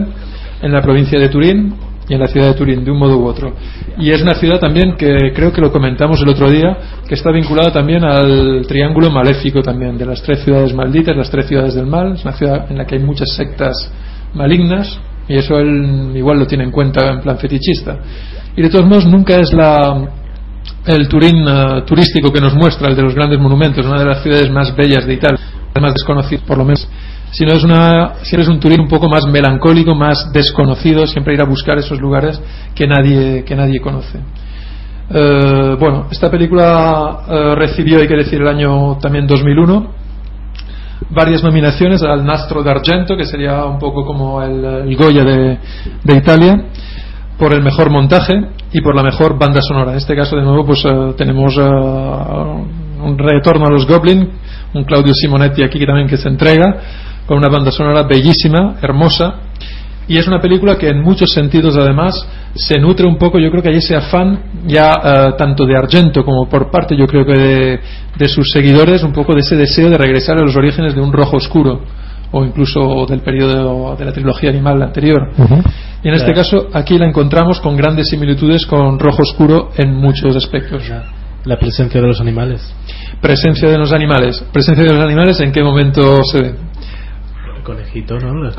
en 0.62 0.72
la 0.72 0.82
provincia 0.82 1.20
de 1.20 1.30
Turín 1.30 1.74
y 2.10 2.14
en 2.14 2.20
la 2.20 2.28
ciudad 2.28 2.48
de 2.48 2.54
Turín, 2.54 2.84
de 2.84 2.92
un 2.92 2.98
modo 2.98 3.18
u 3.18 3.26
otro. 3.26 3.54
Y 3.98 4.12
es 4.12 4.22
una 4.22 4.36
ciudad 4.36 4.60
también 4.60 4.96
que 4.96 5.32
creo 5.34 5.52
que 5.52 5.60
lo 5.60 5.72
comentamos 5.72 6.22
el 6.22 6.30
otro 6.30 6.50
día, 6.50 6.78
que 7.08 7.16
está 7.16 7.32
vinculada 7.32 7.72
también 7.72 8.04
al 8.04 8.66
triángulo 8.68 9.12
maléfico 9.12 9.62
también, 9.62 9.98
de 9.98 10.06
las 10.06 10.22
tres 10.22 10.44
ciudades 10.44 10.74
malditas, 10.74 11.16
las 11.16 11.30
tres 11.30 11.48
ciudades 11.48 11.76
del 11.76 11.86
mal. 11.86 12.14
Es 12.14 12.24
una 12.24 12.34
ciudad 12.34 12.72
en 12.72 12.78
la 12.78 12.86
que 12.86 12.96
hay 12.96 13.04
muchas 13.04 13.30
sectas 13.36 13.92
malignas 14.34 15.00
y 15.28 15.36
eso 15.36 15.58
él 15.60 16.14
igual 16.16 16.40
lo 16.40 16.48
tiene 16.48 16.64
en 16.64 16.72
cuenta 16.72 17.12
en 17.12 17.22
plan 17.22 17.38
fetichista. 17.38 17.98
Y 18.56 18.62
de 18.62 18.70
todos 18.70 18.86
modos 18.86 19.06
nunca 19.06 19.38
es 19.38 19.52
la 19.54 20.14
el 20.86 21.08
Turín 21.10 21.46
eh, 21.48 21.84
turístico 21.86 22.32
que 22.32 22.40
nos 22.40 22.54
muestra, 22.54 22.88
el 22.88 22.96
de 22.96 23.02
los 23.02 23.14
grandes 23.14 23.40
monumentos, 23.40 23.86
una 23.86 24.00
de 24.00 24.06
las 24.06 24.24
ciudades 24.24 24.50
más 24.50 24.74
bellas 24.76 25.06
de 25.06 25.14
Italia, 25.14 25.40
más 25.80 25.94
desconocidas 25.94 26.44
por 26.46 26.58
lo 26.58 26.64
menos 26.64 26.88
sino 27.32 27.54
es 27.54 27.64
una, 27.64 28.16
siempre 28.24 28.44
es 28.44 28.50
un 28.50 28.60
Turín 28.60 28.82
un 28.82 28.88
poco 28.88 29.10
más 29.10 29.26
melancólico, 29.26 29.94
más 29.94 30.32
desconocido, 30.32 31.06
siempre 31.08 31.34
ir 31.34 31.42
a 31.42 31.46
buscar 31.46 31.78
esos 31.78 32.00
lugares 32.00 32.42
que 32.74 32.88
nadie, 32.88 33.44
que 33.44 33.56
nadie 33.56 33.80
conoce. 33.80 34.20
Eh, 35.10 35.76
bueno, 35.80 36.08
esta 36.12 36.30
película 36.30 37.20
eh, 37.30 37.56
recibió, 37.56 38.00
hay 38.00 38.08
que 38.08 38.16
decir, 38.16 38.42
el 38.42 38.48
año 38.48 38.98
también 38.98 39.28
2001, 39.28 39.92
varias 41.10 41.44
nominaciones 41.44 42.02
al 42.04 42.26
Nastro 42.26 42.64
d'Argento, 42.64 43.16
que 43.16 43.26
sería 43.26 43.66
un 43.66 43.80
poco 43.80 44.06
como 44.06 44.42
el, 44.42 44.64
el 44.64 44.96
Goya 44.96 45.24
de, 45.24 45.60
de 46.04 46.16
Italia, 46.16 46.66
por 47.38 47.54
el 47.54 47.62
mejor 47.62 47.90
montaje 47.90 48.34
y 48.72 48.82
por 48.82 48.96
la 48.96 49.04
mejor 49.04 49.38
banda 49.38 49.62
sonora. 49.62 49.92
En 49.92 49.98
este 49.98 50.16
caso, 50.16 50.36
de 50.36 50.42
nuevo, 50.42 50.66
pues 50.66 50.84
eh, 50.86 51.14
tenemos 51.18 51.56
eh, 51.58 51.62
un 51.62 53.18
retorno 53.18 53.68
a 53.68 53.70
los 53.70 53.88
Goblin, 53.88 54.30
un 54.74 54.84
Claudio 54.84 55.14
Simonetti 55.14 55.64
aquí 55.64 55.80
que 55.80 55.86
también 55.86 56.08
que 56.08 56.18
se 56.18 56.28
entrega 56.28 56.78
con 57.28 57.38
una 57.38 57.50
banda 57.50 57.72
sonora 57.72 58.04
bellísima, 58.04 58.78
hermosa, 58.82 59.36
y 60.08 60.18
es 60.18 60.26
una 60.28 60.40
película 60.40 60.78
que 60.78 60.88
en 60.88 61.02
muchos 61.04 61.30
sentidos 61.32 61.76
además 61.78 62.16
se 62.56 62.80
nutre 62.80 63.06
un 63.06 63.18
poco, 63.18 63.40
yo 63.40 63.52
creo 63.52 63.62
que 63.62 63.70
hay 63.70 63.76
ese 63.78 63.94
afán 63.96 64.40
ya 64.66 64.94
eh, 65.04 65.34
tanto 65.38 65.66
de 65.66 65.76
Argento 65.78 66.24
como 66.24 66.48
por 66.48 66.72
parte 66.72 66.96
yo 66.98 67.06
creo 67.06 67.26
que 67.26 67.34
de, 67.34 67.80
de 68.18 68.28
sus 68.30 68.48
seguidores, 68.52 69.04
un 69.04 69.12
poco 69.12 69.34
de 69.34 69.42
ese 69.42 69.58
deseo 69.58 69.90
de 69.90 69.98
regresar 69.98 70.38
a 70.38 70.42
los 70.44 70.56
orígenes 70.56 70.96
de 70.96 71.02
un 71.02 71.12
rojo 71.12 71.36
oscuro 71.36 71.82
o 72.32 72.44
incluso 72.46 73.06
del 73.06 73.20
periodo 73.22 73.96
de 73.98 74.06
la 74.06 74.12
trilogía 74.12 74.50
animal 74.50 74.82
anterior. 74.82 75.30
Y 76.04 76.08
en 76.10 76.14
este 76.14 76.34
Claro. 76.34 76.36
caso 76.36 76.68
aquí 76.74 76.98
la 76.98 77.06
encontramos 77.08 77.60
con 77.60 77.76
grandes 77.76 78.08
similitudes 78.10 78.66
con 78.66 79.00
Rojo 79.00 79.22
Oscuro 79.24 79.70
en 79.78 79.94
muchos 79.94 80.36
aspectos. 80.36 80.84
La 81.46 81.58
presencia 81.58 82.02
de 82.02 82.08
los 82.08 82.20
animales. 82.20 82.74
Presencia 83.22 83.70
de 83.70 83.78
los 83.78 83.94
animales. 83.94 84.44
Presencia 84.52 84.84
de 84.84 84.94
los 84.94 85.04
animales, 85.04 85.40
¿en 85.40 85.52
qué 85.54 85.64
momento 85.64 86.20
se 86.24 86.42
ve? 86.42 86.56
Conejito, 87.68 88.18
¿no? 88.18 88.44
Las 88.44 88.56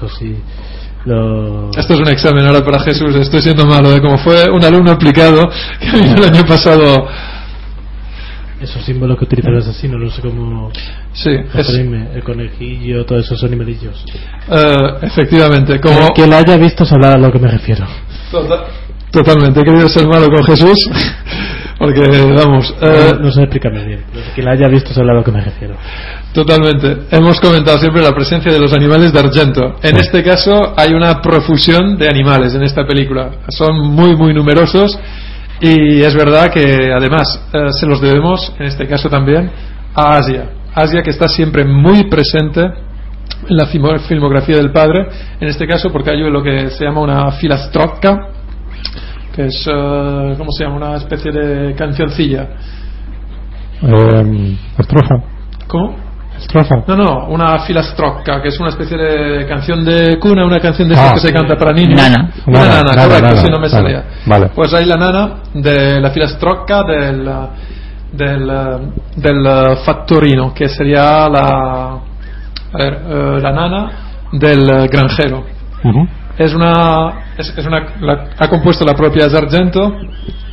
lo- 1.06 1.70
Esto 1.70 1.94
es 1.94 2.01
un 2.01 2.09
examen 2.09 2.47
ahora 2.47 2.62
para 2.62 2.78
Jesús. 2.80 3.14
Estoy 3.16 3.40
siendo 3.40 3.64
malo, 3.64 3.90
¿eh? 3.94 4.01
como 4.02 4.18
fue 4.18 4.51
un 4.51 4.62
alumno 4.62 4.90
aplicado 4.93 5.40
que 5.80 5.90
vino 5.98 6.16
el 6.16 6.24
año 6.24 6.44
pasado. 6.47 7.06
Esos 8.60 8.85
símbolos 8.85 9.16
que 9.18 9.24
utiliza 9.24 9.48
el 9.51 9.59
asesino, 9.59 9.97
no 9.98 10.10
sé 10.10 10.20
cómo 10.20 10.70
Sí, 11.12 11.30
es-. 11.55 11.68
El 11.70 12.22
conejillo, 12.24 13.06
todos 13.06 13.24
esos 13.24 13.43
animalillos. 13.44 14.05
eh, 14.51 14.76
efectivamente. 15.02 15.80
Como, 15.80 16.12
que 16.12 16.26
la 16.26 16.39
haya 16.39 16.56
visto 16.56 16.85
sabrá 16.85 17.12
a 17.12 17.18
lo 17.18 17.30
que 17.32 17.39
me 17.39 17.48
refiero. 17.48 17.86
Tota- 18.30 18.64
Totalmente, 19.10 19.60
he 19.60 19.64
querido 19.64 19.89
ser 19.89 20.06
malo 20.06 20.26
con 20.28 20.44
Jesús, 20.44 20.86
porque 21.78 22.00
vamos, 22.36 22.74
eh, 22.80 23.12
no, 23.14 23.20
no 23.26 23.30
sé 23.30 23.42
explicarme 23.42 23.84
bien. 23.84 24.05
pero 24.12 24.24
que 24.34 24.42
la 24.42 24.52
haya 24.52 24.66
visto 24.68 24.92
sabrá 24.92 25.12
a 25.12 25.16
lo 25.16 25.24
que 25.24 25.30
me 25.32 25.40
refiero. 25.40 25.76
totalmente. 26.34 27.05
Hemos 27.10 27.40
comentado 27.40 27.78
siempre 27.78 28.02
la 28.02 28.12
presencia 28.12 28.52
de 28.52 28.59
los 28.59 28.72
animales 28.72 29.12
de 29.12 29.18
Argento. 29.20 29.76
En 29.82 29.96
este 29.96 30.22
caso 30.22 30.74
hay 30.76 30.92
una 30.92 31.20
profusión 31.20 31.96
de 31.96 32.09
animales 32.09 32.55
en 32.55 32.62
esta 32.62 32.84
película. 32.86 33.30
Son 33.48 33.76
muy, 33.78 34.16
muy 34.16 34.34
numerosos 34.34 34.98
y 35.60 36.00
es 36.02 36.14
verdad 36.14 36.50
que 36.52 36.92
además 36.92 37.40
eh, 37.52 37.68
se 37.72 37.86
los 37.86 38.00
debemos, 38.00 38.52
en 38.59 38.66
este 38.66 38.86
caso 38.86 39.09
también, 39.09 39.50
a 39.94 40.16
Asia. 40.18 40.50
Asia 40.74 41.02
que 41.02 41.10
está 41.10 41.28
siempre 41.28 41.64
muy 41.64 42.09
presente 42.09 42.60
en 42.60 43.56
la 43.56 43.66
filmo- 43.66 43.98
filmografía 44.00 44.56
del 44.56 44.70
padre, 44.72 45.06
en 45.40 45.48
este 45.48 45.66
caso 45.66 45.90
porque 45.90 46.10
hay 46.10 46.20
lo 46.30 46.42
que 46.42 46.70
se 46.70 46.84
llama 46.84 47.00
una 47.00 47.30
filastrocca, 47.32 48.18
que 49.39 49.47
es, 49.47 49.66
eh, 49.73 50.35
¿cómo 50.36 50.51
se 50.51 50.65
llama? 50.65 50.77
Una 50.78 50.97
especie 50.97 51.31
de 51.31 51.73
cancioncilla. 51.77 52.48
Eh, 53.82 54.56
estrofa. 54.77 55.15
¿Cómo? 55.69 55.94
Estrofa. 56.36 56.82
No, 56.89 56.97
no, 56.97 57.28
una 57.28 57.60
filastrocca, 57.60 58.43
que 58.43 58.48
es 58.48 58.59
una 58.59 58.70
especie 58.70 58.97
de 58.97 59.47
canción 59.47 59.85
de 59.85 60.19
cuna, 60.19 60.44
una 60.44 60.59
canción 60.59 60.89
de 60.89 60.97
Ah. 60.98 61.12
que 61.15 61.20
se 61.20 61.32
canta 61.32 61.55
para 61.56 61.73
niños. 61.73 62.01
Nana. 62.01 62.31
Una 62.48 62.59
Nana, 62.59 62.74
nana, 62.74 62.82
nana, 62.90 63.02
correcto, 63.05 63.28
nana. 63.28 63.40
si 63.44 63.51
no 63.52 63.60
me 63.60 63.69
salía. 63.69 64.05
vale. 64.27 64.51
Pues 64.56 64.74
hay 64.74 64.85
la 64.86 64.97
nana 64.97 65.31
de 65.55 66.01
la 66.01 66.10
filastrocca 66.10 66.82
del, 66.82 67.31
del, 68.12 68.52
del 69.15 69.77
fattorino, 69.85 70.52
que 70.52 70.69
sería 70.69 71.28
la, 71.28 71.90
a 71.93 72.77
ver, 72.77 73.02
eh, 73.09 73.39
la 73.40 73.52
nana 73.52 73.90
del 74.32 74.89
granjero. 74.89 75.44
Ujú. 75.85 76.09
Es 76.39 76.55
una, 76.55 77.32
es, 77.36 77.52
una 77.66 77.94
la- 78.01 78.28
ha 78.39 78.48
compuesto 78.48 78.85
la 78.85 78.94
propia 78.94 79.28
Sargento 79.28 79.97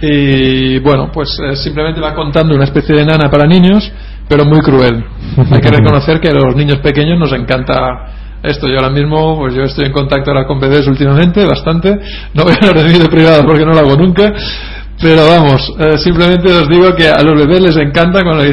y 0.01 0.79
bueno, 0.79 1.09
pues 1.13 1.37
eh, 1.39 1.55
simplemente 1.55 2.01
va 2.01 2.13
contando 2.15 2.55
una 2.55 2.63
especie 2.65 2.95
de 2.95 3.05
nana 3.05 3.29
para 3.29 3.45
niños, 3.45 3.91
pero 4.27 4.45
muy 4.45 4.59
cruel. 4.61 5.03
Hay 5.51 5.61
que 5.61 5.69
reconocer 5.69 6.19
que 6.19 6.29
a 6.29 6.33
los 6.33 6.55
niños 6.55 6.77
pequeños 6.77 7.19
nos 7.19 7.31
encanta 7.33 7.73
Esto 8.43 8.67
yo 8.67 8.75
ahora 8.77 8.89
mismo, 8.91 9.37
pues 9.37 9.53
yo 9.55 9.63
estoy 9.63 9.85
en 9.85 9.91
contacto 9.91 10.31
ahora 10.31 10.45
con 10.45 10.59
bebés 10.59 10.87
últimamente, 10.87 11.45
bastante. 11.45 11.97
No 12.33 12.43
voy 12.43 12.53
a 12.53 12.83
vida 12.83 13.05
privada 13.09 13.43
porque 13.43 13.65
no 13.65 13.71
lo 13.73 13.79
hago 13.79 13.95
nunca. 13.95 14.33
Pero 15.01 15.25
vamos, 15.27 15.61
eh, 15.79 15.97
simplemente 15.97 16.51
os 16.51 16.69
digo 16.69 16.95
que 16.95 17.07
a 17.09 17.21
los 17.21 17.37
bebés 17.39 17.61
les 17.61 17.77
encanta 17.77 18.21
cuando 18.23 18.43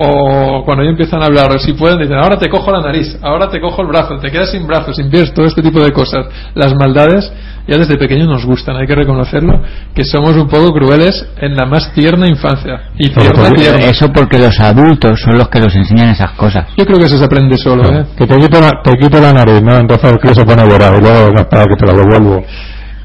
o 0.00 0.62
cuando 0.64 0.84
ya 0.84 0.90
empiezan 0.90 1.20
a 1.22 1.26
hablar, 1.26 1.58
si 1.58 1.72
pueden, 1.72 1.98
dicen, 1.98 2.16
ahora 2.16 2.38
te 2.38 2.48
cojo 2.48 2.70
la 2.70 2.80
nariz, 2.80 3.18
ahora 3.20 3.48
te 3.50 3.60
cojo 3.60 3.82
el 3.82 3.88
brazo, 3.88 4.16
te 4.18 4.30
quedas 4.30 4.50
sin 4.52 4.64
brazos, 4.66 4.94
sin 4.96 5.10
pies, 5.10 5.34
todo 5.34 5.46
este 5.46 5.60
tipo 5.60 5.80
de 5.80 5.90
cosas. 5.92 6.26
Las 6.54 6.72
maldades 6.74 7.32
ya 7.66 7.76
desde 7.76 7.96
pequeños 7.98 8.28
nos 8.28 8.46
gustan, 8.46 8.76
hay 8.76 8.86
que 8.86 8.94
reconocerlo, 8.94 9.60
que 9.94 10.04
somos 10.04 10.36
un 10.36 10.46
poco 10.48 10.72
crueles 10.72 11.26
en 11.40 11.56
la 11.56 11.66
más 11.66 11.92
tierna 11.94 12.28
infancia. 12.28 12.90
Y 12.96 13.10
tierna, 13.10 13.32
porque- 13.34 13.60
tierna. 13.60 13.86
Eso 13.86 14.12
porque 14.12 14.38
los 14.38 14.58
adultos 14.60 15.20
son 15.20 15.36
los 15.36 15.48
que 15.48 15.58
los 15.60 15.74
enseñan 15.74 16.10
esas 16.10 16.30
cosas. 16.32 16.66
Yo 16.76 16.84
creo 16.86 16.98
que 16.98 17.06
eso 17.06 17.18
se 17.18 17.24
aprende 17.24 17.56
solo, 17.58 17.82
¿eh? 17.92 18.06
Que 18.16 18.26
te 18.26 18.36
quito, 18.36 18.60
la, 18.60 18.70
te 18.82 18.92
quito 18.96 19.20
la 19.20 19.32
nariz, 19.32 19.60
¿no? 19.62 19.76
Entonces 19.78 20.12
el 20.12 20.18
crío 20.20 20.34
se 20.34 20.44
pone 20.44 20.62
a 20.62 20.66
llorar 20.66 20.94
y 20.96 21.00
luego 21.02 21.30
no 21.32 21.40
espera 21.40 21.64
que 21.64 21.74
te 21.76 21.86
la 21.86 21.92
devuelvo. 21.92 22.44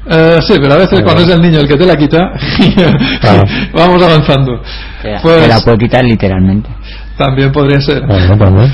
Eh, 0.06 0.38
sí, 0.46 0.54
pero 0.60 0.74
a 0.74 0.76
veces 0.76 1.00
cuando 1.02 1.22
es 1.22 1.30
el 1.30 1.40
niño 1.40 1.60
el 1.60 1.66
que 1.66 1.76
te 1.78 1.86
la 1.86 1.96
quita, 1.96 2.18
Claro. 3.22 3.42
vamos 3.74 4.02
avanzando. 4.02 4.60
Te 5.02 5.12
la, 5.12 5.22
Pues 5.22 5.42
te 5.42 5.48
la 5.48 5.60
puede 5.60 5.78
quitar 5.78 6.04
literalmente. 6.04 6.68
También 7.16 7.52
podría 7.52 7.80
ser. 7.80 8.06
Bueno, 8.06 8.36
también. 8.36 8.72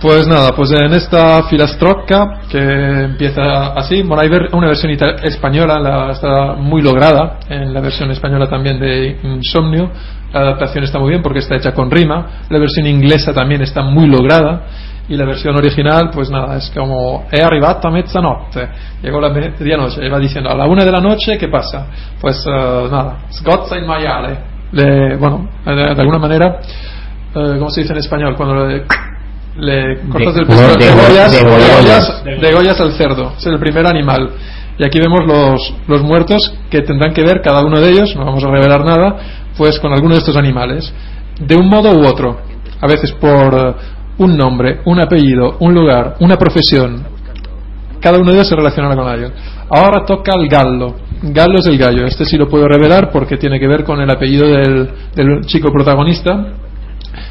Pues 0.00 0.26
nada, 0.26 0.50
pues 0.56 0.72
en 0.72 0.92
esta 0.94 1.44
filastrocca 1.44 2.40
que 2.50 2.58
empieza 2.58 3.68
así, 3.74 4.02
bueno, 4.02 4.20
hay 4.20 4.28
ver- 4.28 4.48
una 4.52 4.66
versión 4.66 4.90
española, 5.22 5.78
la, 5.78 6.10
está 6.10 6.54
muy 6.54 6.82
lograda, 6.82 7.38
en 7.48 7.72
la 7.72 7.80
versión 7.80 8.10
española 8.10 8.48
también 8.48 8.80
de 8.80 9.16
Insomnio, 9.22 9.90
la 10.32 10.40
adaptación 10.40 10.82
está 10.82 10.98
muy 10.98 11.10
bien 11.10 11.22
porque 11.22 11.38
está 11.38 11.54
hecha 11.54 11.72
con 11.72 11.88
rima, 11.88 12.26
la 12.48 12.58
versión 12.58 12.84
inglesa 12.88 13.32
también 13.32 13.62
está 13.62 13.82
muy 13.82 14.08
lograda, 14.08 14.62
y 15.08 15.14
la 15.16 15.24
versión 15.24 15.54
original, 15.56 16.10
pues 16.12 16.30
nada, 16.30 16.56
es 16.56 16.68
como 16.74 17.26
è 17.30 17.40
arrivata 17.40 17.88
mezzanotte, 17.88 18.68
llegó 19.04 19.20
la 19.20 19.28
medianoche, 19.28 20.04
y 20.04 20.08
va 20.08 20.18
diciendo 20.18 20.50
a 20.50 20.56
la 20.56 20.66
una 20.66 20.84
de 20.84 20.90
la 20.90 21.00
noche, 21.00 21.38
¿qué 21.38 21.46
pasa? 21.46 21.86
Pues 22.20 22.44
eh, 22.44 22.88
nada, 22.90 23.18
sgozza 23.30 23.76
il 23.76 23.86
maiale, 23.86 24.36
Le- 24.72 25.16
bueno, 25.16 25.48
de, 25.64 25.74
de 25.94 26.00
alguna 26.00 26.18
manera, 26.18 26.58
¿cómo 27.32 27.70
se 27.70 27.82
dice 27.82 27.92
en 27.92 27.98
español? 27.98 28.34
Cuando 28.36 28.66
le, 28.66 28.84
le 29.56 30.00
cortas 30.08 30.36
el 30.36 30.46
De- 30.46 30.46
pescuezo, 30.46 30.78
de- 30.78 30.84
degollas, 30.86 32.24
degollas 32.40 32.80
al 32.80 32.92
cerdo, 32.92 33.32
es 33.38 33.46
el 33.46 33.58
primer 33.58 33.86
animal. 33.86 34.30
Y 34.78 34.86
aquí 34.86 34.98
vemos 34.98 35.20
los, 35.26 35.74
los 35.86 36.02
muertos 36.02 36.54
que 36.70 36.80
tendrán 36.80 37.12
que 37.12 37.22
ver, 37.22 37.42
cada 37.42 37.60
uno 37.64 37.78
de 37.80 37.90
ellos, 37.90 38.16
no 38.16 38.24
vamos 38.24 38.42
a 38.44 38.50
revelar 38.50 38.84
nada, 38.84 39.16
pues 39.56 39.78
con 39.78 39.92
alguno 39.92 40.14
de 40.14 40.20
estos 40.20 40.36
animales, 40.36 40.92
de 41.38 41.56
un 41.56 41.68
modo 41.68 41.90
u 41.92 42.06
otro, 42.06 42.38
a 42.80 42.86
veces 42.86 43.12
por 43.12 43.54
eh, 43.54 43.74
un 44.18 44.36
nombre, 44.36 44.80
un 44.86 44.98
apellido, 45.00 45.56
un 45.60 45.74
lugar, 45.74 46.16
una 46.20 46.36
profesión. 46.36 47.04
Cada 48.00 48.18
uno 48.18 48.30
de 48.30 48.38
ellos 48.38 48.48
se 48.48 48.56
relaciona 48.56 48.96
con 48.96 49.06
ello. 49.14 49.30
Ahora 49.70 50.04
toca 50.04 50.32
el 50.34 50.48
gallo. 50.48 50.96
Gallo 51.22 51.58
es 51.60 51.66
el 51.66 51.78
gallo. 51.78 52.04
Este 52.04 52.24
sí 52.24 52.36
lo 52.36 52.48
puedo 52.48 52.66
revelar 52.66 53.10
porque 53.12 53.36
tiene 53.36 53.60
que 53.60 53.68
ver 53.68 53.84
con 53.84 54.00
el 54.00 54.10
apellido 54.10 54.48
del, 54.48 54.90
del 55.14 55.40
chico 55.46 55.70
protagonista, 55.70 56.46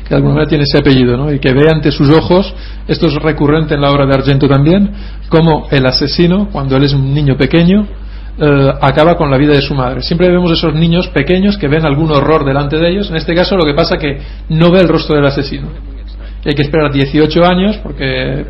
que 0.03 0.09
de 0.09 0.15
alguna 0.15 0.35
manera 0.35 0.49
tiene 0.49 0.63
ese 0.63 0.77
apellido, 0.77 1.17
¿no? 1.17 1.31
Y 1.31 1.39
que 1.39 1.53
ve 1.53 1.69
ante 1.69 1.91
sus 1.91 2.09
ojos, 2.09 2.53
esto 2.87 3.07
es 3.07 3.15
recurrente 3.15 3.75
en 3.75 3.81
la 3.81 3.91
obra 3.91 4.05
de 4.05 4.13
Argento 4.13 4.47
también, 4.47 4.91
como 5.29 5.67
el 5.71 5.85
asesino, 5.85 6.49
cuando 6.51 6.77
él 6.77 6.83
es 6.83 6.93
un 6.93 7.13
niño 7.13 7.37
pequeño, 7.37 7.87
eh, 8.39 8.73
acaba 8.81 9.15
con 9.17 9.29
la 9.29 9.37
vida 9.37 9.53
de 9.53 9.61
su 9.61 9.75
madre. 9.75 10.01
Siempre 10.01 10.29
vemos 10.29 10.51
esos 10.51 10.73
niños 10.73 11.07
pequeños 11.09 11.57
que 11.57 11.67
ven 11.67 11.85
algún 11.85 12.11
horror 12.11 12.45
delante 12.45 12.77
de 12.77 12.89
ellos. 12.89 13.09
En 13.09 13.17
este 13.17 13.33
caso 13.33 13.55
lo 13.57 13.65
que 13.65 13.73
pasa 13.73 13.97
que 13.97 14.19
no 14.49 14.71
ve 14.71 14.79
el 14.79 14.87
rostro 14.87 15.15
del 15.15 15.25
asesino. 15.25 15.67
Y 16.43 16.49
hay 16.49 16.55
que 16.55 16.63
esperar 16.63 16.91
18 16.91 17.45
años 17.45 17.77
porque 17.83 18.45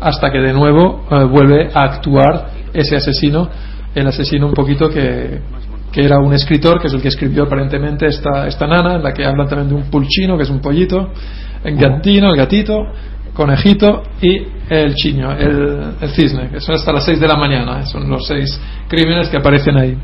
hasta 0.00 0.30
que 0.30 0.38
de 0.38 0.52
nuevo 0.52 1.06
eh, 1.10 1.24
vuelve 1.24 1.68
a 1.74 1.84
actuar 1.84 2.50
ese 2.72 2.96
asesino, 2.96 3.50
el 3.94 4.06
asesino 4.06 4.46
un 4.46 4.54
poquito 4.54 4.88
que, 4.88 5.40
que 5.92 6.04
era 6.04 6.18
un 6.18 6.32
escritor, 6.32 6.80
que 6.80 6.88
es 6.88 6.94
el 6.94 7.02
que 7.02 7.08
escribió 7.08 7.44
aparentemente 7.44 8.06
esta, 8.06 8.46
esta 8.46 8.66
nana, 8.66 8.96
en 8.96 9.02
la 9.02 9.12
que 9.12 9.24
hablan 9.24 9.48
también 9.48 9.68
de 9.68 9.74
un 9.74 9.90
pulchino, 9.90 10.36
que 10.36 10.44
es 10.44 10.50
un 10.50 10.60
pollito, 10.60 11.10
el 11.64 11.76
gatino, 11.76 12.30
el 12.30 12.36
gatito, 12.36 12.86
conejito 13.34 14.02
y 14.20 14.42
el 14.68 14.94
chiño, 14.94 15.32
el, 15.32 15.94
el 16.00 16.10
cisne, 16.10 16.48
que 16.50 16.60
son 16.60 16.76
hasta 16.76 16.92
las 16.92 17.04
6 17.04 17.20
de 17.20 17.28
la 17.28 17.36
mañana, 17.36 17.84
son 17.86 18.08
los 18.08 18.26
seis 18.26 18.60
crímenes 18.88 19.28
que 19.28 19.36
aparecen 19.36 19.76
ahí 19.76 19.96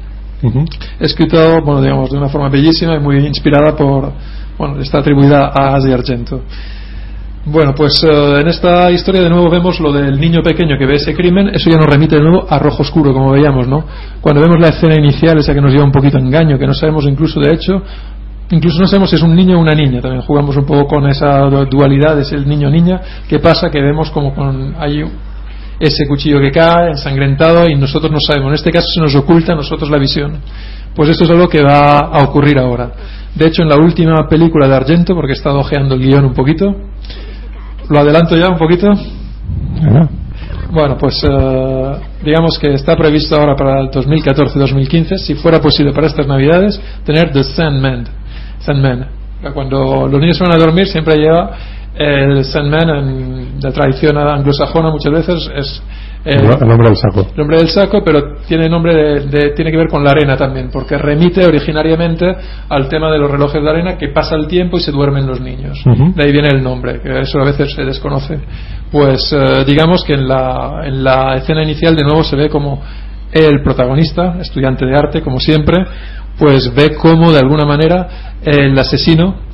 Ujú. 0.42 0.64
escrito, 1.00 1.62
bueno, 1.62 1.80
digamos, 1.80 2.10
de 2.10 2.18
una 2.18 2.28
forma 2.28 2.48
bellísima 2.48 2.96
y 2.96 3.00
muy 3.00 3.26
inspirada 3.26 3.74
por, 3.74 4.12
bueno, 4.58 4.80
está 4.80 4.98
atribuida 4.98 5.46
a 5.46 5.76
Asia 5.76 5.94
Argento. 5.94 6.42
Bueno, 7.48 7.74
pues 7.76 8.02
eh, 8.02 8.40
en 8.40 8.48
esta 8.48 8.90
historia 8.90 9.22
de 9.22 9.30
nuevo 9.30 9.48
vemos 9.48 9.78
lo 9.78 9.92
del 9.92 10.18
niño 10.18 10.42
pequeño 10.42 10.76
que 10.76 10.84
ve 10.84 10.96
ese 10.96 11.14
crimen, 11.14 11.48
eso 11.54 11.70
ya 11.70 11.76
nos 11.76 11.86
remite 11.86 12.16
de 12.16 12.22
nuevo 12.22 12.44
a 12.48 12.58
rojo 12.58 12.82
oscuro, 12.82 13.12
como 13.12 13.30
veíamos, 13.30 13.68
¿no? 13.68 13.84
Cuando 14.20 14.40
vemos 14.40 14.58
la 14.58 14.68
escena 14.68 14.96
inicial, 14.96 15.38
esa 15.38 15.54
que 15.54 15.60
nos 15.60 15.70
lleva 15.72 15.84
un 15.84 15.92
poquito 15.92 16.16
a 16.16 16.20
engaño, 16.20 16.58
que 16.58 16.66
no 16.66 16.74
sabemos 16.74 17.04
incluso 17.06 17.38
de 17.38 17.54
hecho, 17.54 17.80
incluso 18.50 18.80
no 18.80 18.88
sabemos 18.88 19.10
si 19.10 19.16
es 19.16 19.22
un 19.22 19.36
niño 19.36 19.58
o 19.58 19.60
una 19.60 19.74
niña, 19.74 20.00
también 20.00 20.22
jugamos 20.22 20.56
un 20.56 20.64
poco 20.66 20.88
con 20.88 21.06
esa 21.08 21.42
du- 21.42 21.66
dualidad, 21.66 22.18
es 22.18 22.32
el 22.32 22.48
niño-niña, 22.48 23.00
¿qué 23.28 23.38
pasa? 23.38 23.70
Que 23.70 23.80
vemos 23.80 24.10
como 24.10 24.34
con, 24.34 24.74
hay 24.80 25.04
ese 25.78 26.04
cuchillo 26.08 26.40
que 26.40 26.50
cae, 26.50 26.88
ensangrentado, 26.90 27.68
y 27.68 27.76
nosotros 27.76 28.10
no 28.10 28.18
sabemos. 28.18 28.48
En 28.48 28.54
este 28.54 28.70
caso 28.72 28.86
se 28.92 29.00
nos 29.00 29.14
oculta 29.14 29.52
a 29.52 29.56
nosotros 29.56 29.88
la 29.88 29.98
visión. 29.98 30.38
Pues 30.96 31.10
esto 31.10 31.24
es 31.24 31.30
algo 31.30 31.46
que 31.48 31.62
va 31.62 31.98
a 31.98 32.24
ocurrir 32.24 32.58
ahora. 32.58 32.90
De 33.34 33.46
hecho, 33.46 33.62
en 33.62 33.68
la 33.68 33.76
última 33.76 34.26
película 34.26 34.66
de 34.66 34.74
Argento, 34.74 35.14
porque 35.14 35.32
he 35.32 35.34
estado 35.36 35.58
ojeando 35.58 35.94
el 35.94 36.00
guion 36.00 36.24
un 36.24 36.32
poquito, 36.32 36.74
lo 37.88 37.98
adelanto 37.98 38.36
ya 38.36 38.48
un 38.48 38.58
poquito. 38.58 38.88
Bueno, 39.80 40.08
Bueno, 40.70 40.96
pues 40.98 41.22
eh, 41.28 41.96
digamos 42.24 42.58
que 42.58 42.74
está 42.74 42.96
previsto 42.96 43.36
ahora 43.36 43.54
para 43.54 43.80
el 43.80 43.90
2014-2015, 43.90 45.18
si 45.18 45.34
fuera 45.34 45.60
posible 45.60 45.92
para 45.92 46.06
estas 46.08 46.26
navidades, 46.26 46.80
tener 47.04 47.32
The 47.32 47.44
Sandman. 47.44 48.04
Sandman. 48.58 49.06
Cuando 49.54 50.08
los 50.08 50.20
niños 50.20 50.38
van 50.40 50.52
a 50.52 50.56
dormir 50.56 50.86
siempre 50.88 51.16
lleva 51.16 51.56
el 51.94 52.44
Sandman 52.44 52.90
en 52.90 53.60
la 53.60 53.72
tradición 53.72 54.18
anglosajona 54.18 54.90
muchas 54.90 55.12
veces 55.12 55.50
es 55.54 55.82
el 56.34 56.68
nombre 56.68 56.88
del 56.88 56.96
saco. 56.96 57.20
el 57.30 57.36
nombre 57.36 57.56
del 57.58 57.68
saco, 57.68 58.02
pero 58.04 58.36
tiene 58.48 58.68
nombre 58.68 58.94
de, 58.94 59.20
de- 59.26 59.50
tiene 59.50 59.70
que 59.70 59.76
ver 59.76 59.88
con 59.88 60.02
la 60.02 60.10
arena 60.10 60.36
también, 60.36 60.70
porque 60.72 60.98
remite 60.98 61.44
originariamente 61.46 62.26
al 62.68 62.88
tema 62.88 63.10
de 63.12 63.18
los 63.18 63.30
relojes 63.30 63.62
de 63.62 63.68
arena 63.70 63.96
que 63.96 64.08
pasa 64.08 64.34
el 64.36 64.46
tiempo 64.46 64.76
y 64.76 64.80
se 64.80 64.90
duermen 64.92 65.26
los 65.26 65.40
niños. 65.40 65.78
De 66.14 66.24
ahí 66.24 66.32
viene 66.32 66.48
el 66.48 66.62
nombre, 66.62 67.00
que 67.00 67.20
eso 67.20 67.38
a 67.40 67.44
veces 67.44 67.72
se 67.72 67.84
desconoce. 67.84 68.38
Pues 68.90 69.32
eh, 69.32 69.64
digamos 69.66 70.04
que 70.04 70.14
en 70.14 70.26
la, 70.28 70.82
en 70.84 71.02
la 71.04 71.36
escena 71.36 71.62
inicial 71.62 71.94
de 71.96 72.02
nuevo 72.04 72.22
se 72.24 72.36
ve 72.36 72.48
como 72.48 72.82
el 73.32 73.62
protagonista, 73.62 74.36
estudiante 74.40 74.84
de 74.86 74.96
arte 74.96 75.22
como 75.22 75.40
siempre, 75.40 75.84
pues 76.38 76.72
ve 76.74 76.94
cómo 76.96 77.32
de 77.32 77.38
alguna 77.38 77.64
manera 77.64 78.08
el 78.44 78.78
asesino 78.78 79.45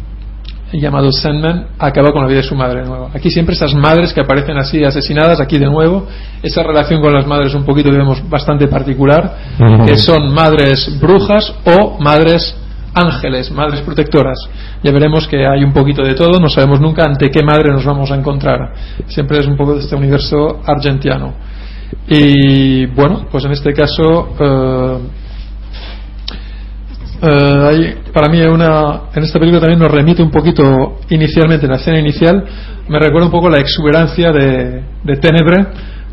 llamado 0.81 1.13
Sandman 1.13 1.67
acaba 1.79 2.13
con 2.13 2.23
la 2.23 2.29
vida 2.29 2.39
de 2.39 2.45
su 2.45 2.55
madre 2.55 2.81
de 2.81 2.89
nuevo. 2.89 3.11
Aquí 3.15 3.31
siempre 3.31 3.55
esas 3.55 3.75
madres 3.75 4.13
que 4.13 4.21
aparecen 4.21 4.57
así 4.57 4.83
asesinadas, 4.85 5.41
aquí 5.41 5.59
de 5.59 5.67
nuevo, 5.67 6.07
esa 6.43 6.63
relación 6.63 7.01
con 7.01 7.13
las 7.13 7.27
madres 7.27 7.55
un 7.55 7.65
poquito 7.65 7.91
vemos 7.91 8.29
bastante 8.29 8.69
particular, 8.69 9.37
que 9.87 9.97
son 9.97 10.33
madres 10.33 10.99
brujas 11.01 11.55
o 11.65 11.99
madres 12.01 12.57
ángeles, 12.95 13.51
madres 13.51 13.81
protectoras. 13.81 14.39
Ya 14.83 14.91
veremos 14.93 15.27
que 15.27 15.47
hay 15.47 15.65
un 15.65 15.73
poquito 15.73 16.03
de 16.03 16.15
todo, 16.15 16.39
no 16.41 16.49
sabemos 16.49 16.81
nunca 16.81 17.05
ante 17.05 17.31
qué 17.31 17.43
madre 17.43 17.71
nos 17.71 17.85
vamos 17.85 18.11
a 18.11 18.17
encontrar. 18.17 18.73
Siempre 19.07 19.39
es 19.39 19.47
un 19.47 19.57
poco 19.57 19.75
de 19.75 19.81
este 19.81 19.97
universo 19.97 20.61
argentiano. 20.65 21.35
Y 22.09 22.87
bueno, 22.87 23.27
pues 23.31 23.45
en 23.45 23.53
este 23.53 23.73
caso 23.73 24.35
eh, 24.41 24.99
eh, 27.23 27.69
hay, 27.69 27.95
para 28.13 28.29
mí 28.29 28.41
una, 28.41 29.03
en 29.15 29.23
esta 29.23 29.39
película 29.39 29.61
también 29.61 29.79
nos 29.79 29.93
remite 29.93 30.23
un 30.23 30.31
poquito 30.31 30.99
inicialmente, 31.09 31.67
en 31.67 31.73
la 31.73 31.79
escena 31.79 32.01
inicial, 32.01 32.45
me 32.89 32.99
recuerda 32.99 33.27
un 33.27 33.33
poco 33.33 33.49
la 33.49 33.61
exuberancia 33.61 34.33
de, 34.33 34.83
de 35.05 35.17
Ténebre 35.17 35.67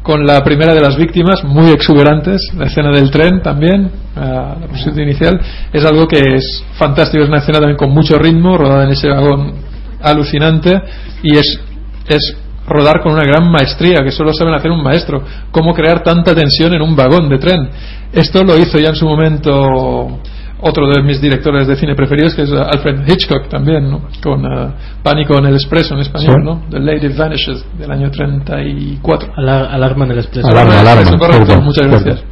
con 0.04 0.24
la 0.24 0.44
primera 0.44 0.74
de 0.74 0.82
las 0.82 0.96
víctimas, 0.96 1.44
muy 1.44 1.72
exuberantes, 1.72 2.42
la 2.56 2.68
escena 2.68 2.92
del 2.92 3.10
tren 3.10 3.42
también, 3.42 3.86
eh, 3.86 4.20
la 4.62 4.68
posición 4.70 5.00
inicial, 5.00 5.42
es 5.74 5.84
algo 5.84 6.08
que 6.08 6.20
es 6.36 6.64
fantástico, 6.78 7.24
es 7.24 7.30
una 7.30 7.40
escena 7.40 7.58
también 7.60 7.78
con 7.78 7.90
mucho 7.90 8.18
ritmo, 8.20 8.56
rodada 8.58 8.84
en 8.84 8.92
ese 8.92 9.10
vagón 9.10 9.54
alucinante 10.02 10.80
y 11.24 11.38
es, 11.38 11.60
es 12.08 12.38
rodar 12.68 13.02
con 13.02 13.14
una 13.14 13.24
gran 13.24 13.52
maestría 13.52 14.04
que 14.04 14.12
solo 14.12 14.32
saben 14.32 14.54
hacer 14.54 14.70
un 14.70 14.84
maestro, 14.84 15.24
cómo 15.52 15.74
crear 15.74 16.04
tanta 16.04 16.36
tensión 16.36 16.72
en 16.74 16.84
un 16.84 16.96
vagón 16.96 17.28
de 17.30 17.40
tren. 17.40 17.70
Esto 18.14 18.44
lo 18.44 18.58
hizo 18.58 18.78
ya 18.78 18.90
en 18.90 18.96
su 18.96 19.08
momento 19.08 20.20
otro 20.62 20.88
de 20.90 21.02
mis 21.02 21.22
directores 21.22 21.68
de 21.68 21.76
cine 21.76 21.96
preferidos, 21.96 22.36
que 22.36 22.42
es 22.44 22.52
Alfred 22.52 23.08
Hitchcock 23.08 23.48
también, 23.48 23.90
¿no? 23.90 24.02
con 24.22 24.44
eh, 24.46 24.72
Pánico 25.04 25.38
en 25.38 25.46
el 25.46 25.54
Expreso 25.56 25.94
en 25.94 26.02
español, 26.02 26.36
Sí. 26.40 26.44
¿no? 26.46 26.62
The 26.70 26.80
Lady 26.80 27.08
Vanishes 27.10 27.66
del 27.78 27.92
año 27.92 28.12
34. 28.12 29.34
Alar- 29.38 29.70
alarma 29.72 30.06
en 30.06 30.12
el 30.12 30.20
expreso. 30.20 30.48
Alarma, 30.48 30.80
alarma. 30.80 31.02
Eso, 31.04 31.18
correcto, 31.18 31.62
muchas 31.62 31.88
gracias. 31.88 32.24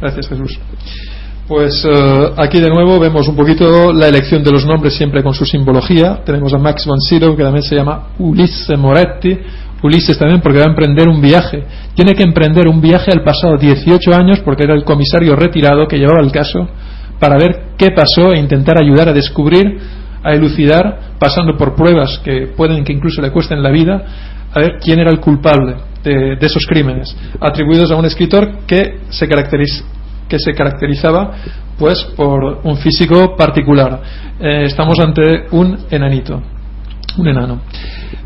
Gracias, 0.00 0.28
Jesús. 0.28 0.58
Pues 1.48 1.84
eh, 1.84 2.30
aquí 2.36 2.60
de 2.60 2.68
nuevo 2.68 3.00
vemos 3.00 3.26
un 3.26 3.34
poquito 3.34 3.92
la 3.92 4.06
elección 4.08 4.44
de 4.44 4.52
los 4.52 4.64
nombres 4.64 4.94
siempre 4.94 5.22
con 5.22 5.34
su 5.34 5.44
simbología. 5.44 6.20
Tenemos 6.24 6.52
a 6.54 6.58
Max 6.58 6.86
von 6.86 7.00
Sydow, 7.00 7.36
que 7.36 7.42
también 7.42 7.62
se 7.64 7.74
llama 7.74 8.08
Ulisse 8.18 8.76
Moretti 8.76 9.36
Ulises 9.82 10.18
también 10.18 10.42
porque 10.42 10.58
va 10.58 10.66
a 10.66 10.68
emprender 10.68 11.08
un 11.08 11.22
viaje. 11.22 11.64
Tiene 11.94 12.14
que 12.14 12.22
emprender 12.22 12.68
un 12.68 12.82
viaje 12.82 13.10
al 13.12 13.22
pasado 13.24 13.56
18 13.56 14.14
años 14.14 14.40
porque 14.44 14.64
era 14.64 14.74
el 14.74 14.84
comisario 14.84 15.34
retirado 15.34 15.88
que 15.88 15.96
llevaba 15.96 16.20
el 16.22 16.30
caso 16.30 16.68
para 17.20 17.36
ver 17.36 17.74
qué 17.76 17.90
pasó 17.90 18.32
e 18.32 18.38
intentar 18.38 18.76
ayudar 18.82 19.08
a 19.08 19.12
descubrir, 19.12 19.78
a 20.24 20.32
elucidar, 20.32 21.14
pasando 21.18 21.56
por 21.56 21.74
pruebas 21.76 22.18
que 22.24 22.48
pueden 22.56 22.82
que 22.82 22.92
incluso 22.92 23.22
le 23.22 23.30
cuesten 23.30 23.62
la 23.62 23.70
vida, 23.70 24.02
a 24.52 24.58
ver 24.58 24.78
quién 24.80 24.98
era 24.98 25.10
el 25.10 25.20
culpable 25.20 25.76
de, 26.02 26.36
de 26.36 26.46
esos 26.46 26.66
crímenes, 26.66 27.16
atribuidos 27.40 27.90
a 27.92 27.96
un 27.96 28.06
escritor 28.06 28.60
que 28.66 29.00
se, 29.10 29.28
caracteriz- 29.28 29.84
que 30.28 30.38
se 30.38 30.54
caracterizaba 30.54 31.32
pues 31.78 32.02
por 32.16 32.60
un 32.64 32.76
físico 32.78 33.36
particular. 33.36 34.00
Eh, 34.40 34.64
estamos 34.64 34.98
ante 34.98 35.46
un 35.52 35.78
enanito, 35.90 36.42
un 37.16 37.28
enano. 37.28 37.60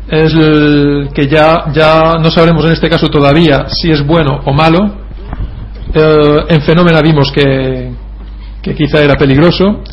Es 0.07 0.33
el 0.33 1.09
que 1.13 1.27
ya, 1.27 1.65
ya 1.73 2.13
no 2.21 2.29
sabremos 2.29 2.65
en 2.65 2.73
este 2.73 2.89
caso 2.89 3.07
todavía 3.07 3.65
si 3.69 3.91
es 3.91 4.05
bueno 4.05 4.41
o 4.45 4.53
malo. 4.53 5.05
Eh, 5.93 6.37
en 6.49 6.61
Fenómena 6.61 7.01
vimos 7.01 7.31
que, 7.31 7.91
que 8.65 8.73
quizá 8.73 8.99
era 9.03 9.13
peligroso, 9.13 9.83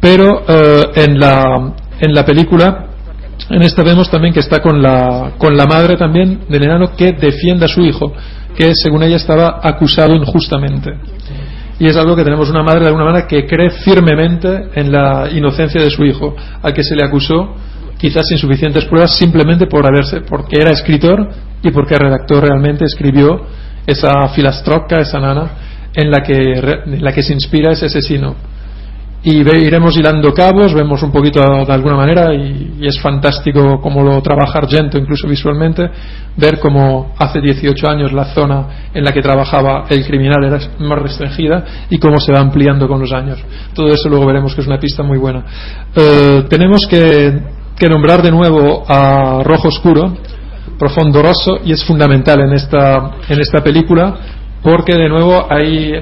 pero 0.00 0.44
eh, 0.46 0.84
en, 0.94 1.18
la, 1.18 1.74
en 1.98 2.14
la 2.14 2.24
película, 2.24 2.86
en 3.50 3.62
esta 3.62 3.82
vemos 3.82 4.08
también 4.08 4.32
que 4.32 4.38
está 4.38 4.60
con 4.62 4.80
la, 4.80 5.32
con 5.36 5.56
la 5.56 5.66
madre 5.66 5.96
también 5.96 6.42
del 6.48 6.62
enano 6.62 6.92
que 6.96 7.12
defiende 7.12 7.64
a 7.64 7.68
su 7.68 7.80
hijo, 7.82 8.12
que 8.56 8.72
según 8.76 9.02
ella 9.02 9.16
estaba 9.16 9.58
acusado 9.60 10.14
injustamente. 10.14 10.92
Y 11.80 11.86
es 11.86 11.96
algo 11.96 12.14
que 12.14 12.22
tenemos 12.22 12.48
una 12.48 12.62
madre 12.62 12.82
de 12.82 12.86
alguna 12.86 13.06
manera 13.06 13.26
que 13.26 13.44
cree 13.44 13.70
firmemente 13.70 14.68
en 14.76 14.92
la 14.92 15.28
inocencia 15.32 15.82
de 15.82 15.90
su 15.90 16.04
hijo, 16.04 16.36
al 16.62 16.72
que 16.72 16.84
se 16.84 16.94
le 16.94 17.04
acusó, 17.04 17.56
quizás 17.98 18.24
sin 18.28 18.38
suficientes 18.38 18.84
pruebas, 18.84 19.16
simplemente 19.16 19.66
por 19.66 19.84
haberse, 19.84 20.20
porque 20.20 20.60
era 20.60 20.70
escritor 20.70 21.28
y 21.60 21.72
porque 21.72 21.94
el 21.94 22.00
redactor 22.00 22.44
realmente 22.44 22.84
escribió 22.84 23.46
esa 23.84 24.28
filastrocca, 24.28 25.00
esa 25.00 25.18
nana, 25.18 25.50
en 25.94 26.10
la 26.10 26.22
que, 26.22 26.52
en 26.86 27.04
la 27.04 27.12
que 27.12 27.22
se 27.22 27.32
inspira 27.32 27.72
ese 27.72 27.86
asesino. 27.86 28.34
Y 29.24 29.44
ve- 29.44 29.60
iremos 29.60 29.96
hilando 29.96 30.34
cabos, 30.34 30.74
vemos 30.74 31.00
un 31.04 31.12
poquito 31.12 31.40
de 31.40 31.72
alguna 31.72 31.94
manera, 31.94 32.34
y, 32.34 32.74
y 32.80 32.86
es 32.88 33.00
fantástico 33.00 33.80
cómo 33.80 34.02
lo 34.02 34.20
trabaja 34.20 34.58
Argento, 34.58 34.98
incluso 34.98 35.28
visualmente, 35.28 35.88
ver 36.36 36.58
cómo 36.58 37.14
hace 37.18 37.40
18 37.40 37.88
años 37.88 38.12
la 38.12 38.24
zona 38.34 38.66
en 38.92 39.04
la 39.04 39.12
que 39.12 39.22
trabajaba 39.22 39.84
el 39.90 40.04
criminal 40.04 40.42
era 40.42 40.58
más 40.80 40.98
restringida 40.98 41.64
y 41.88 41.98
cómo 41.98 42.18
se 42.18 42.32
va 42.32 42.40
ampliando 42.40 42.88
con 42.88 42.98
los 42.98 43.12
años. 43.12 43.38
Todo 43.74 43.88
eso 43.94 44.08
luego 44.08 44.26
veremos 44.26 44.56
que 44.56 44.60
es 44.62 44.66
una 44.66 44.80
pista 44.80 45.04
muy 45.04 45.18
buena. 45.18 45.44
Eh, 45.94 46.42
tenemos 46.48 46.84
que, 46.90 47.32
que 47.78 47.88
nombrar 47.88 48.22
de 48.22 48.32
nuevo 48.32 48.82
a 48.88 49.40
Rojo 49.44 49.68
Oscuro, 49.68 50.16
Profondo 50.76 51.22
Rosso, 51.22 51.60
y 51.64 51.70
es 51.70 51.84
fundamental 51.84 52.40
en 52.40 52.54
esta, 52.54 53.12
en 53.28 53.40
esta 53.40 53.62
película 53.62 54.16
porque 54.62 54.94
de 54.94 55.08
nuevo 55.08 55.46
hay 55.50 55.92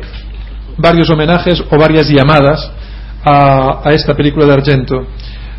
varios 0.76 1.08
homenajes 1.10 1.62
o 1.70 1.78
varias 1.78 2.08
llamadas 2.08 2.70
a, 3.24 3.90
esta 3.90 4.14
película 4.14 4.46
de 4.46 4.52
Argento. 4.52 5.06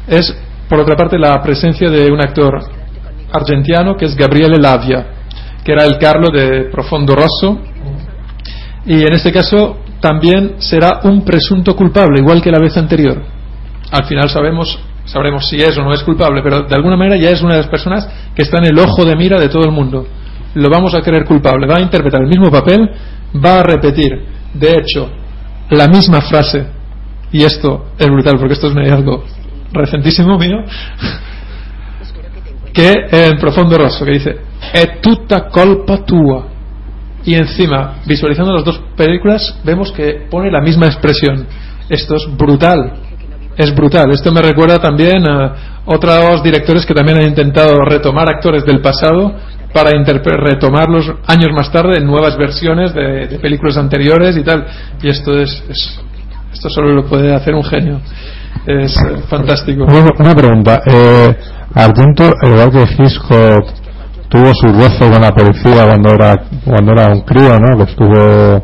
Es, 0.07 0.36
por 0.68 0.80
otra 0.80 0.95
parte, 0.95 1.18
la 1.18 1.41
presencia 1.41 1.90
de 1.90 2.11
un 2.11 2.22
actor 2.22 2.60
argentiano 3.32 3.95
que 3.95 4.06
es 4.06 4.15
Gabriele 4.15 4.57
Lavia, 4.57 5.07
que 5.64 5.72
era 5.72 5.86
el 5.86 5.98
Carlo 5.98 6.30
de 6.32 6.69
Profondo 6.72 7.15
Rosso, 7.15 7.60
y 8.86 9.02
en 9.02 9.14
este 9.14 9.32
caso 9.32 9.78
también 9.99 10.56
será 10.57 11.02
un 11.03 11.23
presunto 11.23 11.76
culpable, 11.76 12.19
igual 12.19 12.41
que 12.41 12.52
la 12.52 12.60
vez 12.60 12.76
anterior. 12.78 13.22
Al 13.91 14.06
final 14.06 14.30
sabemos, 14.30 14.80
sabremos 15.06 15.48
si 15.48 15.61
es 15.61 15.78
o 15.78 15.84
no 15.84 15.94
es 15.94 16.02
culpable, 16.02 16.41
pero 16.41 16.64
de 16.64 16.76
alguna 16.76 16.98
manera 16.98 17.18
ya 17.18 17.30
es 17.30 17.41
una 17.41 17.53
de 17.53 17.61
las 17.61 17.69
personas 17.69 18.10
que 18.36 18.41
está 18.41 18.57
en 18.57 18.65
el 18.65 18.80
ojo 18.80 19.06
de 19.06 19.15
mira 19.15 19.40
de 19.40 19.49
todo 19.49 19.64
el 19.64 19.72
mundo. 19.72 20.07
Lo 20.56 20.69
vamos 20.69 20.94
a 20.94 21.02
creer 21.02 21.26
culpable, 21.26 21.68
va 21.68 21.78
a 21.78 21.82
interpretar 21.82 22.22
el 22.22 22.28
mismo 22.28 22.52
papel, 22.52 22.90
va 23.44 23.60
a 23.60 23.64
repetir, 23.64 24.11
de 24.53 24.72
hecho, 24.72 25.10
la 25.69 25.88
misma 25.88 26.22
frase, 26.22 26.68
y 27.32 27.44
esto 27.44 27.91
es 27.98 28.07
brutal 28.07 28.38
porque 28.38 28.53
esto 28.53 28.68
es 28.68 28.91
algo 28.91 29.23
recentísimo 29.72 30.38
mío, 30.38 30.57
que 32.73 32.94
en 33.11 33.38
Profondo 33.40 33.78
Rosso, 33.78 34.06
que 34.06 34.11
dice, 34.11 34.40
è 34.72 34.99
tutta 34.99 35.48
colpa 35.48 36.03
tua. 36.03 36.48
Y 37.23 37.36
encima, 37.36 37.99
visualizando 38.06 38.53
las 38.53 38.64
dos 38.64 38.82
películas, 38.95 39.60
vemos 39.64 39.91
que 39.91 40.28
pone 40.30 40.49
la 40.49 40.61
misma 40.61 40.88
expresión. 40.88 41.45
Esto 41.88 42.15
es 42.15 42.26
brutal. 42.36 42.94
Es 43.56 43.76
brutal. 43.76 44.10
Esto 44.11 44.32
me 44.32 44.41
recuerda 44.41 44.80
también 44.80 45.30
a 45.30 45.82
otros 45.86 46.41
directores 46.41 46.86
que 46.86 46.94
también 46.94 47.19
han 47.19 47.28
intentado 47.28 47.73
retomar 47.86 48.28
actores 48.28 48.65
del 48.65 48.82
pasado 48.82 49.36
para 49.73 49.91
retomarlos 49.91 51.11
años 51.27 51.49
más 51.53 51.72
tarde 51.72 51.98
en 51.98 52.06
nuevas 52.06 52.38
versiones 52.38 52.93
de, 52.93 53.27
de 53.27 53.39
películas 53.39 53.77
anteriores 53.77 54.35
y 54.38 54.43
tal. 54.43 54.65
Y 55.02 55.10
esto 55.10 55.38
es, 55.39 55.64
es- 55.69 55.99
esto 56.53 56.69
solo 56.69 56.91
lo 56.93 57.06
puede 57.06 57.34
hacer 57.34 57.53
un 57.56 57.64
genio. 57.64 58.02
Es 58.68 58.93
eh, 58.98 59.18
fantástico. 59.30 59.84
Una, 59.85 60.10
una 60.19 60.35
pregunta. 60.35 60.81
Eh, 60.85 61.35
Argento, 61.73 62.34
al 62.41 62.49
igual 62.52 62.72
que 62.72 63.03
Hitchcock, 63.03 63.65
tuvo 64.30 64.52
su 64.53 64.68
roce 64.68 65.10
con 65.10 65.22
la 65.22 65.31
policía 65.34 65.85
cuando 65.85 66.10
era 66.14 66.35
cuando 66.65 66.91
era 66.91 67.07
un 67.07 67.22
crío, 67.22 67.57
¿no? 67.60 67.77
Que 67.77 67.89
estuvo 67.91 68.64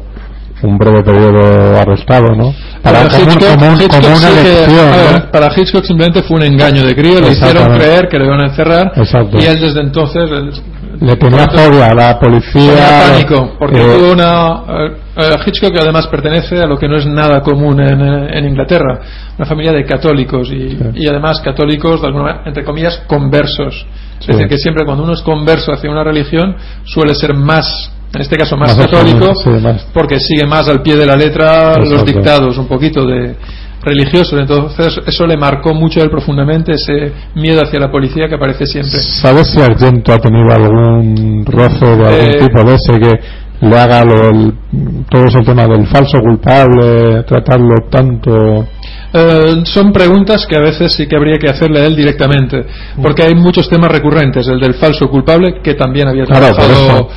un 0.63 0.77
breve 0.77 1.03
periodo 1.03 1.77
arrestado, 1.79 2.35
¿no? 2.35 2.53
Para, 2.81 3.03
Para 3.03 3.09
como, 3.09 3.31
Hitchcock, 3.31 3.53
como 3.55 3.67
un- 3.71 3.75
Hitchcock 3.81 4.01
como 4.01 4.07
una 4.17 4.27
sí 4.27 4.33
que- 4.35 4.43
lección, 4.43 4.79
a 4.93 4.97
ver, 4.97 5.23
¿no? 5.25 5.31
para 5.31 5.47
Hitchcock 5.55 5.83
simplemente 5.85 6.23
fue 6.23 6.37
un 6.37 6.43
engaño 6.43 6.83
de 6.85 6.95
crío, 6.95 7.21
le 7.21 7.31
hicieron 7.31 7.73
creer 7.77 8.07
que 8.09 8.17
le 8.19 8.25
iban 8.25 8.41
a 8.41 8.45
encerrar 8.47 8.91
Exacto. 8.95 9.37
y 9.39 9.45
él 9.45 9.59
desde 9.59 9.81
entonces 9.81 10.23
Le 10.99 11.15
tenía 11.15 11.45
fobia 11.47 11.87
a 11.87 11.93
la 11.93 12.19
policía. 12.19 12.73
tenía 12.73 13.11
pánico 13.11 13.55
porque 13.59 13.79
eh, 13.79 13.97
tuvo 13.97 14.11
una 14.13 14.63
eh, 14.67 14.91
eh, 15.17 15.35
Hitchcock 15.45 15.73
además 15.79 16.07
pertenece 16.07 16.57
a 16.61 16.65
lo 16.67 16.77
que 16.77 16.87
no 16.87 16.97
es 16.97 17.05
nada 17.05 17.41
común 17.41 17.79
en, 17.81 18.01
eh, 18.01 18.37
en 18.37 18.45
Inglaterra, 18.45 18.99
una 19.37 19.45
familia 19.47 19.71
de 19.71 19.85
católicos 19.85 20.49
y, 20.51 20.77
y 20.95 21.07
además 21.07 21.39
católicos 21.41 22.01
de 22.01 22.07
alguna 22.07 22.23
manera, 22.25 22.43
entre 22.45 22.63
comillas 22.63 23.03
conversos. 23.07 23.85
Es 24.19 24.27
decir, 24.27 24.47
que 24.47 24.57
siempre 24.57 24.83
cuando 24.85 25.03
uno 25.03 25.13
es 25.13 25.21
converso 25.21 25.71
hacia 25.71 25.89
una 25.91 26.03
religión 26.03 26.55
suele 26.83 27.13
ser 27.13 27.35
más, 27.35 27.91
en 28.13 28.21
este 28.21 28.35
caso 28.37 28.57
más, 28.57 28.75
Más 28.75 28.87
católico, 28.87 29.33
sí, 29.35 29.49
más- 29.61 29.87
porque 29.93 30.19
sigue 30.19 30.45
más 30.47 30.67
al 30.67 30.81
pie 30.81 30.95
de 30.97 31.05
la 31.05 31.15
letra 31.15 31.75
los 31.77 32.03
dictados 32.05 32.57
un 32.57 32.67
poquito 32.67 33.05
de 33.05 33.35
religiosos. 33.87 34.39
Entonces 34.39 34.99
eso 35.05 35.25
le 35.25 35.37
marcó 35.37 35.73
mucho 35.73 35.99
a 35.99 36.03
él 36.03 36.09
profundamente 36.09 36.73
ese 36.73 37.11
miedo 37.35 37.61
hacia 37.63 37.79
la 37.79 37.89
policía 37.91 38.27
que 38.27 38.35
aparece 38.35 38.65
siempre. 38.65 38.99
¿Sabes 38.99 39.47
si 39.47 39.61
Argento 39.61 40.13
ha 40.13 40.19
tenido 40.19 40.53
algún 40.53 41.43
roce 41.45 41.85
de 41.85 42.05
algún 42.07 42.35
Eh, 42.35 42.39
tipo 42.39 42.63
de 42.63 42.75
ese 42.75 42.99
que 42.99 43.19
le 43.59 43.75
haga 43.79 44.03
lo, 44.05 44.29
el- 44.29 44.53
todo 45.09 45.25
ese 45.25 45.41
tema 45.41 45.65
del 45.65 45.87
falso 45.87 46.19
culpable, 46.19 47.23
tratarlo 47.23 47.73
tanto? 47.89 48.67
Eh, 49.13 49.61
son 49.63 49.91
preguntas 49.91 50.45
que 50.45 50.55
a 50.57 50.59
veces 50.59 50.93
sí 50.93 51.07
que 51.07 51.15
habría 51.15 51.37
que 51.39 51.49
hacerle 51.49 51.79
a 51.79 51.85
él 51.85 51.95
directamente, 51.95 52.65
porque 53.01 53.23
hay 53.23 53.33
muchos 53.35 53.67
temas 53.69 53.89
recurrentes, 53.91 54.47
el 54.47 54.59
del 54.59 54.75
falso 54.75 55.07
culpable, 55.09 55.61
que 55.63 55.73
también 55.73 56.07
había 56.09 56.25
trabajado. 56.25 57.09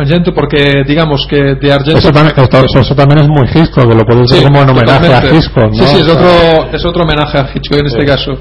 Argento, 0.00 0.32
porque 0.34 0.82
digamos 0.86 1.26
que 1.28 1.54
de 1.54 1.72
Argento... 1.72 1.98
Eso 1.98 2.10
también, 2.10 2.34
esto- 2.36 2.80
eso 2.80 2.94
también 2.94 3.20
es 3.20 3.28
muy 3.28 3.46
Hitchcock, 3.48 3.88
que 3.88 3.94
lo 3.94 4.04
puedes 4.04 4.30
Sí, 4.30 4.42
como 4.44 4.60
en 4.62 4.70
homenaje 4.70 5.06
totalmente. 5.06 5.28
a 5.28 5.34
Hitchcock, 5.38 5.64
¿no? 5.64 5.74
Sí, 5.74 5.84
sí, 5.86 5.96
es 6.00 6.08
otro, 6.08 6.28
es 6.72 6.84
otro 6.84 7.02
homenaje 7.04 7.38
a 7.38 7.48
Hitchcock 7.54 7.78
en 7.80 7.86
este 7.86 8.04
caso. 8.04 8.32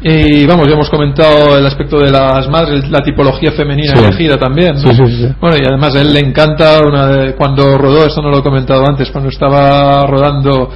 Y 0.00 0.46
vamos, 0.46 0.68
ya 0.68 0.74
hemos 0.74 0.88
comentado 0.90 1.58
el 1.58 1.66
aspecto 1.66 1.98
de 1.98 2.10
las 2.10 2.48
madres, 2.48 2.88
la 2.88 3.00
tipología 3.00 3.50
femenina 3.52 3.96
Sí. 3.96 4.04
elegida 4.04 4.36
también. 4.38 4.74
¿no? 4.74 4.80
Sí, 4.80 4.88
sí, 4.94 5.06
sí. 5.06 5.28
Bueno, 5.40 5.56
y 5.56 5.66
además 5.66 5.94
a 5.96 6.00
él 6.02 6.12
le 6.14 6.20
encanta 6.20 6.78
una 6.86 7.06
de- 7.06 7.34
cuando 7.34 7.76
rodó, 7.76 8.06
esto 8.06 8.22
no 8.22 8.30
lo 8.30 8.38
he 8.38 8.42
comentado 8.42 8.84
antes, 8.86 9.10
cuando 9.10 9.28
estaba 9.30 10.06
rodando, 10.06 10.70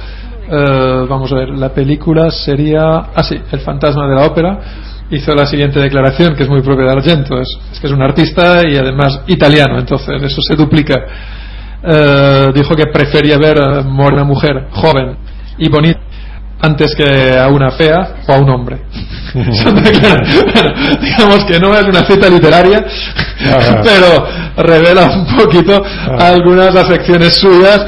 eh, 0.51 1.05
vamos 1.09 1.31
a 1.31 1.35
ver, 1.35 1.49
la 1.51 1.69
película 1.69 2.29
sería, 2.31 2.83
ah 3.15 3.23
sí, 3.23 3.39
El 3.51 3.61
fantasma 3.61 4.07
de 4.09 4.15
la 4.15 4.25
ópera, 4.27 4.59
hizo 5.15 5.33
la 5.33 5.45
siguiente 5.45 5.79
declaración, 5.79 6.35
que 6.35 6.43
es 6.43 6.49
muy 6.49 6.61
propia 6.61 6.85
de 6.85 6.91
Argento, 6.91 7.39
es, 7.39 7.47
es 7.71 7.79
que 7.79 7.87
es 7.87 7.93
un 7.93 8.01
artista 8.01 8.61
y 8.67 8.75
además 8.75 9.21
italiano, 9.27 9.79
entonces 9.79 10.21
eso 10.21 10.41
se 10.41 10.55
duplica. 10.55 10.95
Eh, 11.85 12.45
dijo 12.55 12.73
que 12.75 12.85
prefería 12.87 13.37
ver 13.37 13.59
a 13.59 13.81
una 13.81 14.23
mujer 14.23 14.67
joven 14.71 15.17
y 15.57 15.69
bonita 15.69 15.99
antes 16.63 16.95
que 16.95 17.37
a 17.37 17.49
una 17.49 17.71
fea 17.71 18.23
o 18.25 18.33
a 18.33 18.37
un 18.37 18.49
hombre. 18.49 18.81
Bueno, 19.33 20.99
digamos 21.01 21.43
que 21.45 21.59
no 21.59 21.73
es 21.73 21.83
una 21.83 22.05
cita 22.05 22.29
literaria, 22.29 22.85
pero 23.83 24.27
revela 24.57 25.05
un 25.05 25.35
poquito 25.35 25.83
algunas 26.19 26.75
afecciones 26.75 27.35
suyas, 27.35 27.83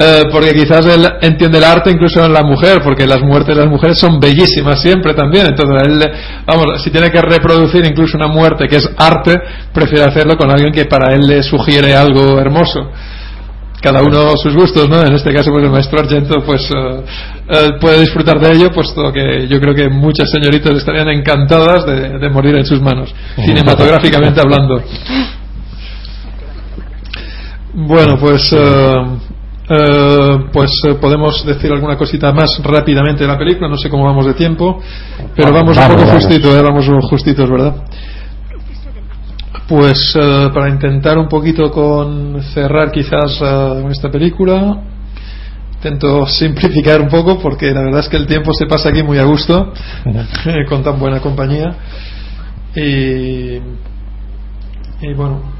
eh, 0.00 0.26
porque 0.30 0.54
quizás 0.54 0.86
él 0.86 1.04
entiende 1.22 1.58
el 1.58 1.64
arte 1.64 1.90
incluso 1.90 2.24
en 2.24 2.32
la 2.32 2.44
mujer, 2.44 2.80
porque 2.84 3.04
las 3.04 3.20
muertes 3.20 3.56
de 3.56 3.62
las 3.62 3.70
mujeres 3.70 3.98
son 3.98 4.20
bellísimas 4.20 4.80
siempre 4.80 5.12
también. 5.12 5.46
Entonces, 5.46 5.88
él, 5.88 6.10
vamos, 6.46 6.80
si 6.82 6.90
tiene 6.90 7.10
que 7.10 7.20
reproducir 7.20 7.84
incluso 7.84 8.16
una 8.16 8.28
muerte 8.28 8.68
que 8.68 8.76
es 8.76 8.88
arte, 8.96 9.34
prefiere 9.72 10.04
hacerlo 10.04 10.36
con 10.36 10.52
alguien 10.52 10.72
que 10.72 10.84
para 10.84 11.12
él 11.14 11.26
le 11.26 11.42
sugiere 11.42 11.96
algo 11.96 12.38
hermoso. 12.38 12.92
cada 13.82 14.00
uno 14.02 14.36
sus 14.36 14.54
gustos, 14.54 14.88
¿no? 14.88 15.02
En 15.02 15.14
este 15.14 15.32
caso, 15.32 15.50
pues 15.50 15.64
el 15.64 15.70
maestro 15.70 15.98
Argento, 15.98 16.44
pues 16.46 16.70
eh, 16.70 17.00
eh, 17.48 17.68
puede 17.80 18.00
disfrutar 18.00 18.38
de 18.38 18.52
ello, 18.52 18.70
puesto 18.70 19.12
que 19.12 19.48
yo 19.48 19.60
creo 19.60 19.74
que 19.74 19.88
muchas 19.88 20.30
señoritas 20.30 20.76
estarían 20.76 21.08
encantadas 21.08 21.84
de, 21.86 22.20
de 22.20 22.28
morir 22.30 22.54
en 22.54 22.64
sus 22.64 22.80
manos, 22.80 23.12
cinematográficamente 23.34 24.40
hablando. 24.40 24.80
Bueno, 27.74 28.16
pues 28.18 28.52
eh, 28.52 28.94
eh, 29.70 30.38
pues 30.52 30.70
eh, 30.88 30.94
podemos 30.94 31.44
decir 31.44 31.70
alguna 31.72 31.96
cosita 31.96 32.32
más 32.32 32.58
rápidamente 32.62 33.24
de 33.24 33.28
la 33.28 33.38
película. 33.38 33.68
No 33.68 33.76
sé 33.76 33.90
cómo 33.90 34.04
vamos 34.04 34.24
de 34.26 34.34
tiempo, 34.34 34.80
pero 35.36 35.52
vamos 35.52 35.76
un 35.76 35.82
Vamos, 35.82 35.96
poco 35.96 36.06
vamos. 36.06 36.24
justitos, 36.24 36.54
eh, 36.54 36.62
vamos 36.62 36.88
justitos, 37.10 37.50
¿verdad? 37.50 37.74
Pues 39.66 40.16
para 40.54 40.70
intentar 40.70 41.18
un 41.18 41.28
poquito 41.28 41.70
con 41.70 42.40
cerrar 42.54 42.90
quizás 42.90 43.38
esta 43.90 44.10
película, 44.10 44.82
intento 45.74 46.24
simplificar 46.26 47.02
un 47.02 47.08
poco 47.08 47.38
porque 47.38 47.72
la 47.72 47.82
verdad 47.82 48.00
es 48.00 48.08
que 48.08 48.16
el 48.16 48.26
tiempo 48.26 48.54
se 48.54 48.64
pasa 48.64 48.88
aquí 48.88 49.02
muy 49.02 49.18
a 49.18 49.24
gusto 49.24 49.70
con 50.70 50.82
tan 50.82 50.98
buena 50.98 51.20
compañía 51.20 51.74
y, 52.74 53.56
y 55.02 55.14
bueno 55.14 55.57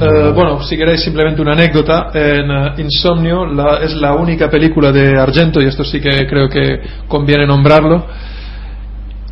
eh, 0.00 0.32
bueno, 0.34 0.62
si 0.62 0.76
queréis 0.76 1.02
simplemente 1.02 1.40
una 1.42 1.52
anécdota, 1.52 2.10
en 2.14 2.50
eh, 2.50 2.72
Insomnio 2.78 3.46
la- 3.46 3.78
es 3.82 3.94
la 3.94 4.14
única 4.14 4.48
película 4.50 4.92
de 4.92 5.18
Argento, 5.20 5.60
y 5.60 5.66
esto 5.66 5.84
sí 5.84 6.00
que 6.00 6.26
creo 6.26 6.48
que 6.48 6.80
conviene 7.08 7.46
nombrarlo, 7.46 8.06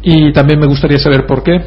y 0.02 0.32
también 0.32 0.58
me 0.60 0.66
gustaría 0.66 0.98
saber 0.98 1.26
por 1.26 1.42
qué, 1.42 1.60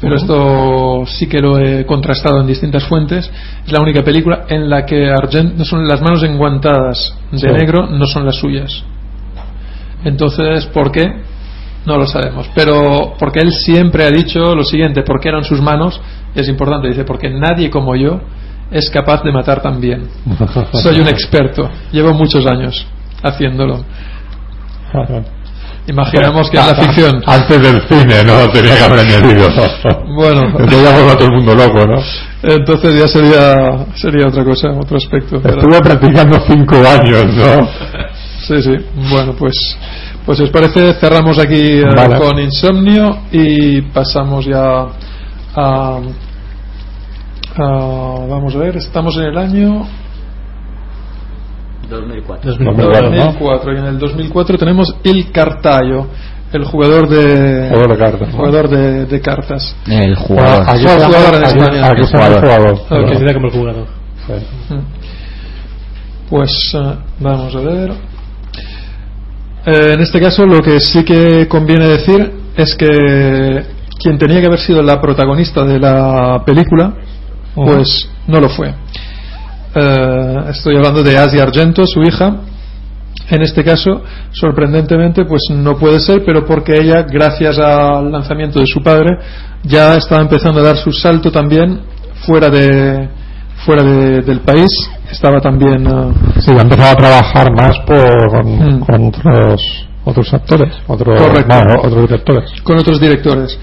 pero 0.00 0.16
esto 0.16 1.04
sí 1.06 1.26
que 1.28 1.38
lo 1.40 1.58
he 1.58 1.86
contrastado 1.86 2.40
en 2.40 2.46
distintas 2.46 2.84
fuentes, 2.84 3.30
es 3.66 3.72
la 3.72 3.80
única 3.80 4.02
película 4.02 4.44
en 4.48 4.68
la 4.68 4.84
que 4.84 5.08
Argento, 5.10 5.54
no 5.58 5.64
son 5.64 5.86
las 5.86 6.00
manos 6.02 6.22
enguantadas 6.24 7.16
de 7.30 7.38
Sí. 7.38 7.46
negro 7.46 7.86
no 7.86 8.06
son 8.06 8.26
las 8.26 8.36
suyas. 8.36 8.84
Entonces, 10.04 10.66
¿por 10.66 10.92
qué? 10.92 11.10
No 11.86 11.96
lo 11.96 12.06
sabemos. 12.06 12.50
Pero 12.54 13.14
porque 13.18 13.40
él 13.40 13.52
siempre 13.52 14.04
ha 14.04 14.10
dicho 14.10 14.54
lo 14.54 14.64
siguiente, 14.64 15.02
porque 15.02 15.28
eran 15.28 15.44
sus 15.44 15.60
manos, 15.60 16.00
es 16.34 16.48
importante, 16.48 16.88
dice, 16.88 17.04
porque 17.04 17.30
nadie 17.30 17.70
como 17.70 17.94
yo 17.96 18.20
es 18.70 18.90
capaz 18.90 19.22
de 19.22 19.32
matar 19.32 19.60
tan 19.62 19.80
bien. 19.80 20.08
Soy 20.72 21.00
un 21.00 21.08
experto, 21.08 21.70
llevo 21.92 22.12
muchos 22.14 22.46
años 22.46 22.86
haciéndolo. 23.22 23.84
Imaginamos 25.86 26.48
que 26.50 26.56
es 26.58 26.66
la 26.66 26.74
ficción. 26.74 27.22
Antes 27.26 27.60
del 27.60 27.82
cine, 27.88 28.24
no, 28.24 28.48
tenía 28.50 28.76
que 28.76 28.84
haber 28.84 29.00
añadido. 29.00 29.48
Bueno, 30.16 30.42
Entonces 30.58 30.86
a 30.86 31.16
todo 31.16 31.26
el 31.28 31.34
mundo 31.34 31.54
loco, 31.56 31.84
¿no? 31.86 32.00
entonces 32.42 32.98
ya 33.00 33.08
sería, 33.08 33.84
sería 33.96 34.28
otra 34.28 34.44
cosa, 34.44 34.68
otro 34.70 34.96
aspecto. 34.96 35.40
pero- 35.42 35.56
Estuve 35.58 35.80
practicando 35.80 36.38
cinco 36.46 36.76
años, 36.76 37.26
¿no? 37.34 37.68
Sí, 38.46 38.62
sí. 38.62 38.76
Bueno, 39.10 39.34
pues, 39.36 39.54
pues 40.24 40.38
si 40.38 40.44
os 40.44 40.50
parece, 40.50 40.94
cerramos 40.94 41.38
aquí 41.38 41.80
eh, 41.80 41.84
Vale. 41.96 42.16
con 42.18 42.38
Insomnio 42.38 43.22
y 43.32 43.82
pasamos 43.82 44.44
ya 44.46 44.86
a, 45.56 46.00
a- 47.58 48.26
Vamos 48.28 48.54
a 48.54 48.58
ver, 48.58 48.76
estamos 48.76 49.16
en 49.16 49.24
el 49.24 49.38
año 49.38 49.86
2004. 51.88 52.50
2004, 52.50 53.10
¿no? 53.10 53.16
2004 53.16 53.72
y 53.74 53.78
en 53.78 53.84
el 53.86 53.98
2004 53.98 54.58
tenemos 54.58 54.96
El 55.04 55.30
Cartallo, 55.32 56.06
el 56.52 56.64
jugador 56.64 57.08
de 57.08 57.68
Jugador 57.70 57.90
de 57.90 57.98
cartas, 57.98 58.28
¿no? 58.28 58.36
jugador 58.36 58.68
de, 58.68 59.06
de 59.06 59.20
cartas. 59.20 59.76
El 59.86 60.14
jugador. 60.16 60.76
Se 60.78 60.84
llama- 60.84 61.04
jugador 61.06 61.34
en 61.34 61.42
España. 61.44 61.86
aquí 61.88 62.02
Jugador. 62.10 62.40
jugador. 62.40 62.72
Ok. 63.04 63.08
Que 63.10 63.16
sería 63.16 63.34
como 63.34 63.46
el 63.46 63.52
jugador. 63.52 63.86
Sí. 64.26 64.74
Pues 66.30 66.72
eh, 66.74 66.94
vamos 67.20 67.54
a 67.54 67.60
ver. 67.60 67.90
Eh, 69.66 69.92
en 69.94 70.00
este 70.00 70.20
caso, 70.20 70.46
lo 70.46 70.60
que 70.60 70.80
sí 70.80 71.04
que 71.04 71.46
conviene 71.48 71.86
decir 71.88 72.32
es 72.56 72.74
que 72.74 73.62
quien 74.02 74.18
tenía 74.18 74.40
que 74.40 74.46
haber 74.46 74.58
sido 74.60 74.82
la 74.82 75.00
protagonista 75.00 75.64
de 75.64 75.78
la 75.78 76.42
película, 76.44 76.94
pues 77.54 78.08
no 78.26 78.40
lo 78.40 78.48
fue. 78.48 78.74
Eh, 79.74 80.36
estoy 80.50 80.76
hablando 80.76 81.02
de 81.02 81.16
Asia 81.18 81.42
Argento, 81.42 81.84
su 81.86 82.02
hija. 82.02 82.36
En 83.30 83.42
este 83.42 83.64
caso, 83.64 84.02
sorprendentemente, 84.32 85.24
pues 85.24 85.42
no 85.50 85.76
puede 85.76 85.98
ser, 86.00 86.22
pero 86.26 86.44
porque 86.44 86.74
ella, 86.74 87.02
gracias 87.02 87.58
al 87.58 88.10
lanzamiento 88.12 88.60
de 88.60 88.66
su 88.66 88.82
padre, 88.82 89.16
ya 89.62 89.94
estaba 89.94 90.20
empezando 90.20 90.60
a 90.60 90.64
dar 90.64 90.76
su 90.76 90.92
salto 90.92 91.30
también 91.32 91.80
fuera 92.26 92.50
de 92.50 93.08
fuera 93.64 93.82
de- 93.82 94.20
del 94.22 94.40
país. 94.40 94.68
Estaba 95.10 95.40
también 95.40 95.86
eh, 95.86 96.40
Sí, 96.40 96.50
ha 96.56 96.60
empezado 96.62 96.90
a 96.92 96.96
trabajar 96.96 97.50
más 97.56 97.78
por, 97.86 98.28
con, 98.30 98.76
Mm. 98.76 98.80
con 98.80 99.06
otros, 99.08 99.86
otros 100.04 100.34
actores, 100.34 100.74
otros, 100.86 101.18
otros 101.20 101.96
directores. 102.02 102.60
con 102.62 102.78
otros 102.78 103.00
directores. 103.00 103.58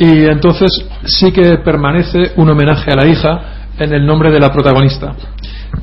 Y 0.00 0.24
entonces 0.26 0.70
sí 1.04 1.30
que 1.30 1.58
permanece 1.58 2.32
un 2.36 2.48
homenaje 2.50 2.90
a 2.90 2.96
la 2.96 3.06
hija 3.06 3.40
en 3.78 3.92
el 3.94 4.04
nombre 4.04 4.30
de 4.32 4.40
la 4.40 4.50
protagonista. 4.50 5.12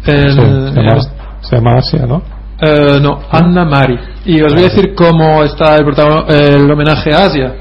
En- 0.05 0.29
Sí, 0.29 0.35
se, 0.35 0.81
llama, 0.81 0.93
en- 0.93 1.01
se 1.45 1.55
llama 1.55 1.71
Asia, 1.77 2.05
¿no? 2.05 2.21
eh, 2.59 2.97
no, 3.01 3.19
Anna 3.31 3.63
Mari. 3.65 3.97
Y 4.25 4.41
os 4.41 4.51
voy 4.53 4.63
a 4.63 4.69
decir 4.69 4.95
cómo 4.95 5.43
está 5.43 5.75
el, 5.77 5.85
el 6.29 6.71
homenaje 6.71 7.13
a 7.13 7.25
Asia. 7.25 7.53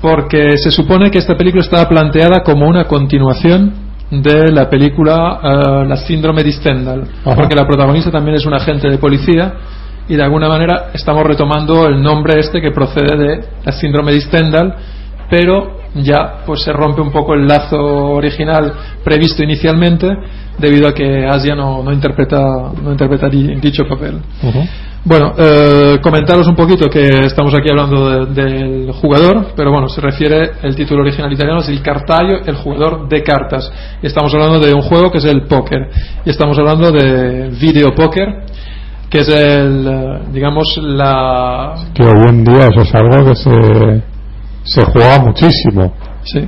Porque 0.00 0.56
se 0.56 0.70
supone 0.70 1.10
que 1.10 1.18
esta 1.18 1.36
película 1.36 1.62
estaba 1.62 1.86
planteada 1.88 2.42
como 2.42 2.66
una 2.66 2.84
continuación 2.84 3.72
de 4.10 4.50
la 4.52 4.70
película 4.70 5.40
eh, 5.42 5.84
La 5.86 5.96
síndrome 5.96 6.42
de 6.42 6.52
Stendhal. 6.52 7.02
Ajá. 7.24 7.34
Porque 7.36 7.54
la 7.54 7.66
protagonista 7.66 8.10
también 8.10 8.36
es 8.36 8.46
un 8.46 8.54
agente 8.54 8.88
de 8.88 8.96
policía 8.98 9.52
y 10.08 10.16
de 10.16 10.22
alguna 10.22 10.48
manera 10.48 10.86
estamos 10.94 11.22
retomando 11.24 11.86
el 11.86 12.02
nombre 12.02 12.38
este 12.40 12.62
que 12.62 12.70
procede 12.70 13.16
de 13.18 13.44
la 13.64 13.72
síndrome 13.72 14.12
de 14.12 14.20
Stendhal, 14.22 14.74
pero 15.30 15.78
ya 15.94 16.42
pues 16.46 16.62
se 16.62 16.72
rompe 16.72 17.00
un 17.00 17.10
poco 17.10 17.34
el 17.34 17.46
lazo 17.46 17.76
original 17.78 18.72
previsto 19.04 19.42
inicialmente 19.42 20.08
debido 20.58 20.88
a 20.88 20.92
que 20.94 21.26
Asia 21.26 21.54
no, 21.54 21.82
no 21.82 21.92
interpreta 21.92 22.40
no 22.82 22.90
interpreta 22.92 23.28
di- 23.28 23.54
dicho 23.56 23.84
papel. 23.88 24.18
Bueno, 25.04 25.32
eh, 25.38 25.98
comentaros 26.02 26.46
un 26.48 26.56
poquito 26.56 26.90
que 26.90 27.08
estamos 27.24 27.54
aquí 27.54 27.70
hablando 27.70 28.26
de- 28.26 28.42
del 28.42 28.92
jugador, 28.92 29.52
pero 29.56 29.70
bueno, 29.70 29.88
se 29.88 30.00
refiere, 30.00 30.50
el 30.62 30.74
título 30.74 31.02
original 31.02 31.32
italiano 31.32 31.60
es 31.60 31.68
el 31.68 31.80
cartaio, 31.80 32.40
el 32.44 32.56
jugador 32.56 33.08
de 33.08 33.22
cartas. 33.22 33.72
Y 34.02 34.06
estamos 34.08 34.34
hablando 34.34 34.58
de 34.58 34.74
un 34.74 34.82
juego 34.82 35.10
que 35.10 35.18
es 35.18 35.24
el 35.24 35.42
póker. 35.42 35.88
Y 36.26 36.30
estamos 36.30 36.58
hablando 36.58 36.90
de 36.90 37.48
video 37.60 37.94
póker, 37.94 38.44
que 39.08 39.20
es 39.20 39.28
el, 39.28 39.86
eh, 39.86 40.18
digamos, 40.32 40.76
la... 40.82 41.74
Que 41.94 42.02
hoy 42.02 42.28
en 42.28 42.44
día 42.44 42.66
eso 42.66 42.80
es 42.82 42.94
algo 42.94 43.24
que 43.24 43.36
se, 43.36 44.02
se 44.68 44.84
juega 44.84 45.18
muchísimo. 45.20 45.94
Sí. 46.24 46.40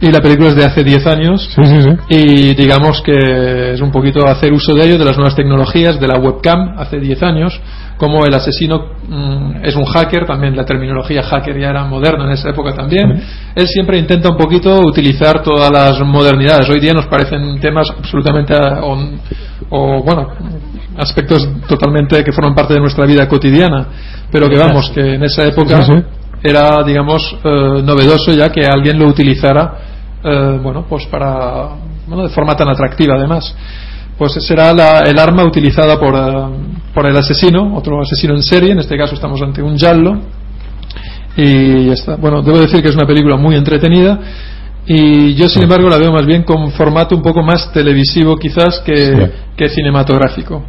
Y 0.00 0.10
la 0.10 0.20
película 0.20 0.48
es 0.48 0.56
de 0.56 0.64
hace 0.64 0.82
10 0.82 1.06
años. 1.06 1.50
Sí, 1.54 1.62
sí, 1.64 1.82
sí. 1.82 1.90
Y 2.08 2.54
digamos 2.54 3.02
que 3.02 3.72
es 3.74 3.80
un 3.82 3.90
poquito 3.90 4.26
hacer 4.26 4.52
uso 4.52 4.72
de 4.74 4.84
ello, 4.86 4.98
de 4.98 5.04
las 5.04 5.16
nuevas 5.16 5.34
tecnologías, 5.34 6.00
de 6.00 6.08
la 6.08 6.18
webcam, 6.18 6.78
hace 6.78 6.98
10 6.98 7.22
años, 7.22 7.60
como 7.98 8.24
el 8.24 8.34
asesino 8.34 8.92
mm, 9.08 9.64
es 9.64 9.76
un 9.76 9.84
hacker, 9.84 10.26
también 10.26 10.56
la 10.56 10.64
terminología 10.64 11.22
hacker 11.22 11.58
ya 11.58 11.68
era 11.68 11.84
moderna 11.84 12.24
en 12.24 12.30
esa 12.30 12.50
época 12.50 12.74
también. 12.74 13.22
Él 13.54 13.66
siempre 13.68 13.98
intenta 13.98 14.30
un 14.30 14.38
poquito 14.38 14.80
utilizar 14.80 15.42
todas 15.42 15.70
las 15.70 16.00
modernidades. 16.00 16.70
Hoy 16.70 16.80
día 16.80 16.94
nos 16.94 17.06
parecen 17.06 17.60
temas 17.60 17.88
absolutamente, 17.90 18.54
o, 18.54 18.98
o, 19.68 20.02
bueno, 20.02 20.28
aspectos 20.96 21.46
totalmente 21.68 22.24
que 22.24 22.32
forman 22.32 22.54
parte 22.54 22.74
de 22.74 22.80
nuestra 22.80 23.04
vida 23.04 23.28
cotidiana, 23.28 23.86
pero 24.30 24.48
que 24.48 24.56
vamos, 24.56 24.90
que 24.94 25.14
en 25.14 25.24
esa 25.24 25.44
época 25.44 25.84
Sí, 25.84 25.92
sí. 25.92 26.25
Era, 26.48 26.82
digamos, 26.84 27.36
eh, 27.44 27.82
novedoso 27.84 28.32
ya 28.32 28.50
que 28.50 28.64
alguien 28.66 28.98
lo 28.98 29.06
utilizara, 29.06 29.74
eh, 30.24 30.58
bueno, 30.62 30.86
pues 30.88 31.06
para, 31.06 31.68
bueno, 32.06 32.22
de 32.24 32.28
forma 32.30 32.54
tan 32.56 32.68
atractiva 32.68 33.14
además. 33.16 33.54
Pues 34.18 34.32
será 34.46 34.72
la- 34.72 35.00
el 35.00 35.18
arma 35.18 35.44
utilizada 35.44 35.98
por, 36.00 36.14
eh, 36.14 36.56
por 36.94 37.06
el 37.06 37.16
asesino, 37.16 37.76
otro 37.76 38.00
asesino 38.00 38.34
en 38.34 38.42
serie, 38.42 38.72
en 38.72 38.78
este 38.78 38.96
caso 38.96 39.14
estamos 39.14 39.40
ante 39.42 39.62
un 39.62 39.76
giallo. 39.76 40.14
Y 41.36 41.86
ya 41.86 41.92
está. 41.92 42.16
Bueno, 42.16 42.40
debo 42.42 42.58
decir 42.60 42.80
que 42.82 42.88
es 42.88 42.94
una 42.96 43.06
película 43.06 43.36
muy 43.36 43.56
entretenida. 43.56 44.18
Y 44.86 45.34
yo, 45.34 45.48
sin 45.48 45.64
embargo, 45.64 45.88
la 45.90 45.98
veo 45.98 46.12
más 46.12 46.24
bien 46.24 46.44
con 46.44 46.70
formato 46.70 47.14
un 47.14 47.20
poco 47.22 47.42
más 47.42 47.70
televisivo, 47.72 48.36
quizás, 48.36 48.80
que, 48.86 48.96
Sí. 48.96 49.30
que 49.56 49.68
cinematográfico. 49.68 50.64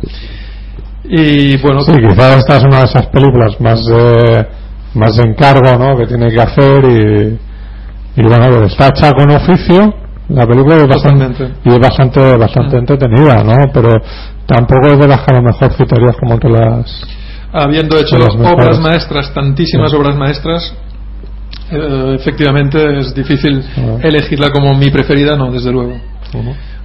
Y 1.10 1.56
bueno, 1.58 1.82
Sí, 1.82 1.94
quizás 1.94 2.38
esta 2.40 2.58
es 2.58 2.64
una 2.64 2.80
de 2.80 2.86
esas 2.86 3.06
películas 3.08 3.62
más 3.62 3.86
de, 3.86 4.48
más 4.96 5.16
de 5.18 5.24
encargo, 5.24 5.78
¿no? 5.78 5.96
Que 5.98 6.06
tiene 6.08 6.30
que 6.30 6.42
hacer 6.42 6.84
y, 6.86 8.20
y 8.20 8.24
bueno, 8.24 8.48
pues 8.60 8.72
está 8.72 8.88
hecha 8.88 9.12
con 9.14 9.30
oficio. 9.32 9.94
La 10.30 10.46
película 10.46 10.76
es 10.76 10.88
bastante, 10.88 11.52
y 11.64 11.70
es 11.70 11.80
bastante, 11.80 12.36
bastante 12.36 12.76
Mm. 12.76 12.80
entretenida, 12.80 13.44
¿no? 13.44 13.56
Pero 13.74 13.94
tampoco 14.46 14.88
es 14.92 15.00
de 15.00 15.08
las 15.08 15.22
que 15.22 15.32
a 15.34 15.38
lo 15.38 15.44
mejor 15.44 15.74
citarías 15.74 16.18
como 16.18 16.38
que 16.38 16.50
las, 16.50 17.02
habiendo 17.54 17.98
hecho 17.98 18.18
Las 18.18 18.36
obras 18.36 18.78
maestras, 18.80 19.34
tantísimas 19.34 19.90
Sí. 19.92 19.96
obras 19.98 20.18
maestras, 20.18 20.74
eh, 21.72 22.16
efectivamente 22.20 23.00
es 23.00 23.16
difícil 23.16 23.64
Ah. 23.78 24.00
elegirla 24.04 24.50
como 24.50 24.74
mi 24.76 24.90
preferida, 24.90 25.36
no, 25.38 25.50
desde 25.52 25.72
luego. 25.72 25.94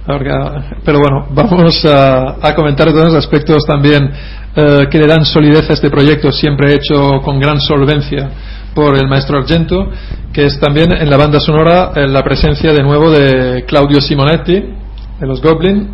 Ahora, 0.07 0.65
pero 0.85 0.99
bueno, 0.99 1.27
vamos 1.31 1.83
a, 1.85 2.35
a 2.47 2.55
comentar 2.55 2.87
todos 2.91 3.05
los 3.13 3.15
aspectos 3.15 3.65
también 3.65 4.09
eh, 4.55 4.87
que 4.89 4.99
le 4.99 5.07
dan 5.07 5.25
solidez 5.25 5.69
a 5.69 5.73
este 5.73 5.89
proyecto, 5.89 6.31
siempre 6.31 6.73
hecho 6.73 7.21
con 7.23 7.39
gran 7.39 7.59
solvencia 7.59 8.29
por 8.73 8.97
el 8.97 9.07
maestro 9.07 9.37
Argento, 9.37 9.89
que 10.31 10.45
es 10.45 10.59
también 10.59 10.91
en 10.93 11.09
la 11.09 11.17
banda 11.17 11.39
sonora 11.39 11.91
la 11.95 12.23
presencia 12.23 12.73
de 12.73 12.81
nuevo 12.81 13.11
de 13.11 13.65
Claudio 13.65 14.01
Simonetti, 14.01 14.53
de 15.19 15.27
los 15.27 15.41
Goblin, 15.41 15.89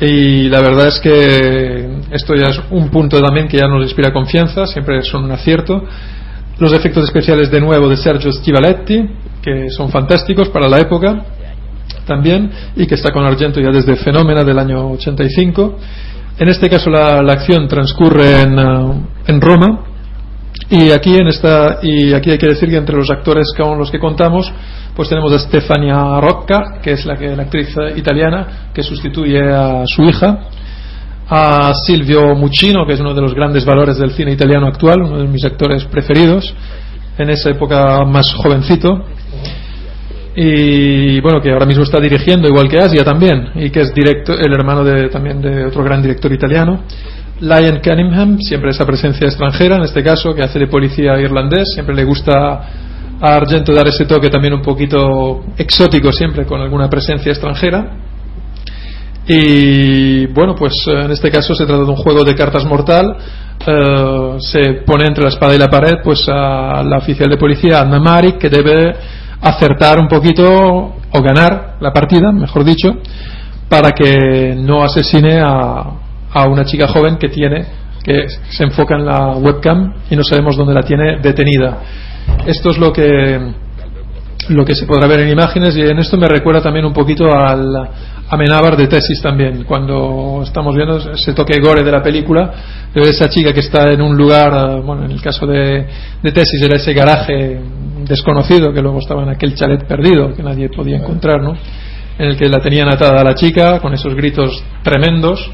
y 0.00 0.48
la 0.48 0.60
verdad 0.60 0.88
es 0.88 0.98
que 0.98 2.00
esto 2.10 2.34
ya 2.34 2.48
es 2.50 2.60
un 2.70 2.88
punto 2.88 3.20
también 3.20 3.48
que 3.48 3.58
ya 3.58 3.68
nos 3.68 3.82
inspira 3.82 4.12
confianza, 4.12 4.66
siempre 4.66 5.02
son 5.02 5.24
un 5.24 5.32
acierto. 5.32 5.84
Los 6.58 6.72
efectos 6.72 7.04
especiales 7.04 7.50
de 7.50 7.60
nuevo 7.60 7.88
de 7.88 7.96
Sergio 7.98 8.32
Stivaletti, 8.32 9.08
que 9.42 9.68
son 9.70 9.90
fantásticos 9.90 10.48
para 10.48 10.68
la 10.68 10.78
época 10.78 11.24
también, 12.06 12.50
y 12.76 12.86
que 12.86 12.94
está 12.94 13.12
con 13.12 13.24
Argento 13.24 13.60
ya 13.60 13.70
desde 13.70 13.94
Fenómena 13.96 14.42
del 14.42 14.58
año 14.58 14.90
85. 14.92 15.78
En 16.40 16.48
este 16.48 16.70
caso 16.70 16.88
la, 16.88 17.18
acción 17.18 17.68
transcurre 17.68 18.40
en, 18.40 18.58
eh, 18.58 19.02
en 19.26 19.40
Roma, 19.42 19.84
y 20.70 20.90
aquí, 20.90 21.14
en 21.14 21.28
esta, 21.28 21.80
y 21.82 22.14
aquí 22.14 22.30
hay 22.30 22.38
que 22.38 22.46
decir 22.46 22.70
que 22.70 22.78
entre 22.78 22.96
los 22.96 23.10
actores 23.10 23.52
con 23.54 23.76
los 23.76 23.90
que 23.90 23.98
contamos, 23.98 24.50
pues 24.96 25.10
tenemos 25.10 25.32
a 25.34 25.38
Stefania 25.38 26.18
Rocca, 26.18 26.80
que 26.82 26.92
es 26.92 27.04
la, 27.04 27.16
que, 27.16 27.36
la 27.36 27.42
actriz 27.42 27.68
italiana 27.94 28.70
que 28.72 28.82
sustituye 28.82 29.52
a 29.52 29.82
su 29.84 30.02
hija, 30.04 30.38
a 31.28 31.74
Silvio 31.74 32.34
Muccino, 32.34 32.86
que 32.86 32.94
es 32.94 33.00
uno 33.00 33.12
de 33.12 33.20
los 33.20 33.34
grandes 33.34 33.66
valores 33.66 33.98
del 33.98 34.12
cine 34.12 34.32
italiano 34.32 34.66
actual, 34.66 35.02
uno 35.02 35.18
de 35.18 35.28
mis 35.28 35.44
actores 35.44 35.84
preferidos, 35.84 36.54
en 37.18 37.28
esa 37.28 37.50
época 37.50 38.02
más 38.06 38.32
jovencito, 38.34 39.04
y 40.36 41.20
bueno, 41.20 41.40
que 41.40 41.50
ahora 41.50 41.66
mismo 41.66 41.82
está 41.82 41.98
dirigiendo 41.98 42.48
igual 42.48 42.68
que 42.68 42.78
Asia 42.78 43.04
también, 43.04 43.50
y 43.56 43.70
que 43.70 43.80
es 43.80 43.94
directo, 43.94 44.32
el 44.32 44.52
hermano 44.52 44.84
de, 44.84 45.08
también 45.08 45.40
de 45.40 45.64
otro 45.64 45.82
gran 45.82 46.00
director 46.02 46.32
italiano. 46.32 46.82
Lion 47.40 47.80
Cunningham, 47.82 48.38
siempre 48.38 48.70
esa 48.70 48.84
presencia 48.84 49.26
extranjera, 49.26 49.76
en 49.76 49.82
este 49.82 50.02
caso, 50.02 50.34
que 50.34 50.42
hace 50.42 50.58
de 50.58 50.66
policía 50.66 51.18
irlandés, 51.18 51.72
siempre 51.74 51.94
le 51.94 52.04
gusta 52.04 52.32
a 53.20 53.36
Argento 53.36 53.72
dar 53.72 53.88
ese 53.88 54.04
toque 54.06 54.28
también 54.28 54.54
un 54.54 54.62
poquito 54.62 55.44
exótico, 55.56 56.12
siempre 56.12 56.46
con 56.46 56.60
alguna 56.60 56.88
presencia 56.88 57.32
extranjera. 57.32 57.96
Y 59.26 60.26
bueno, 60.26 60.54
pues 60.54 60.72
en 60.86 61.10
este 61.10 61.30
caso 61.30 61.54
se 61.54 61.66
trata 61.66 61.84
de 61.84 61.90
un 61.90 61.96
juego 61.96 62.24
de 62.24 62.34
cartas 62.34 62.64
mortal. 62.64 63.16
Eh, 63.66 64.36
se 64.38 64.82
pone 64.86 65.06
entre 65.06 65.22
la 65.22 65.28
espada 65.28 65.54
y 65.54 65.58
la 65.58 65.68
pared 65.68 65.98
pues 66.02 66.26
a 66.28 66.82
la 66.82 66.98
oficial 66.98 67.28
de 67.28 67.36
policía, 67.36 67.80
Anna 67.80 68.00
Mari, 68.00 68.32
que 68.32 68.48
debe 68.48 68.94
acertar 69.40 69.98
un 69.98 70.08
poquito 70.08 70.44
o 71.12 71.22
ganar 71.22 71.76
la 71.80 71.92
partida, 71.92 72.32
mejor 72.32 72.64
dicho, 72.64 72.98
para 73.68 73.92
que 73.92 74.54
no 74.56 74.82
asesine 74.82 75.40
a, 75.40 75.84
a 76.32 76.48
una 76.48 76.64
chica 76.64 76.88
joven 76.88 77.16
que 77.16 77.28
tiene 77.28 77.80
que 78.02 78.26
se 78.50 78.64
enfoca 78.64 78.96
en 78.96 79.04
la 79.04 79.36
webcam 79.36 79.92
y 80.10 80.16
no 80.16 80.22
sabemos 80.22 80.56
dónde 80.56 80.74
la 80.74 80.82
tiene 80.82 81.18
detenida. 81.20 81.78
Esto 82.46 82.70
es 82.70 82.78
lo 82.78 82.92
que 82.92 83.38
lo 84.50 84.64
que 84.64 84.74
se 84.74 84.86
podrá 84.86 85.06
ver 85.06 85.20
en 85.20 85.30
imágenes 85.30 85.76
y 85.76 85.82
en 85.82 85.98
esto 85.98 86.16
me 86.16 86.28
recuerda 86.28 86.60
también 86.60 86.84
un 86.84 86.92
poquito 86.92 87.26
al 87.32 87.88
Amenábar 88.28 88.76
de 88.76 88.86
Tesis 88.86 89.20
también. 89.22 89.64
Cuando 89.64 90.42
estamos 90.44 90.74
viendo 90.74 90.98
ese 91.12 91.32
toque 91.32 91.58
gore 91.60 91.82
de 91.82 91.92
la 91.92 92.02
película 92.02 92.52
de 92.92 93.00
esa 93.02 93.28
chica 93.28 93.52
que 93.52 93.60
está 93.60 93.90
en 93.90 94.02
un 94.02 94.16
lugar 94.16 94.82
bueno 94.82 95.04
en 95.04 95.12
el 95.12 95.22
caso 95.22 95.46
de, 95.46 95.86
de 96.22 96.32
Tesis 96.32 96.62
era 96.62 96.76
ese 96.76 96.92
garaje 96.92 97.60
desconocido 98.04 98.72
que 98.72 98.82
luego 98.82 98.98
estaba 98.98 99.22
en 99.22 99.30
aquel 99.30 99.54
chalet 99.54 99.86
perdido 99.86 100.34
que 100.34 100.42
nadie 100.42 100.68
podía 100.68 100.96
encontrar 100.96 101.40
¿no? 101.40 101.56
en 102.18 102.26
el 102.26 102.36
que 102.36 102.48
la 102.48 102.60
tenían 102.60 102.92
atada 102.92 103.20
a 103.20 103.24
la 103.24 103.34
chica 103.34 103.80
con 103.80 103.94
esos 103.94 104.14
gritos 104.14 104.62
tremendos. 104.82 105.50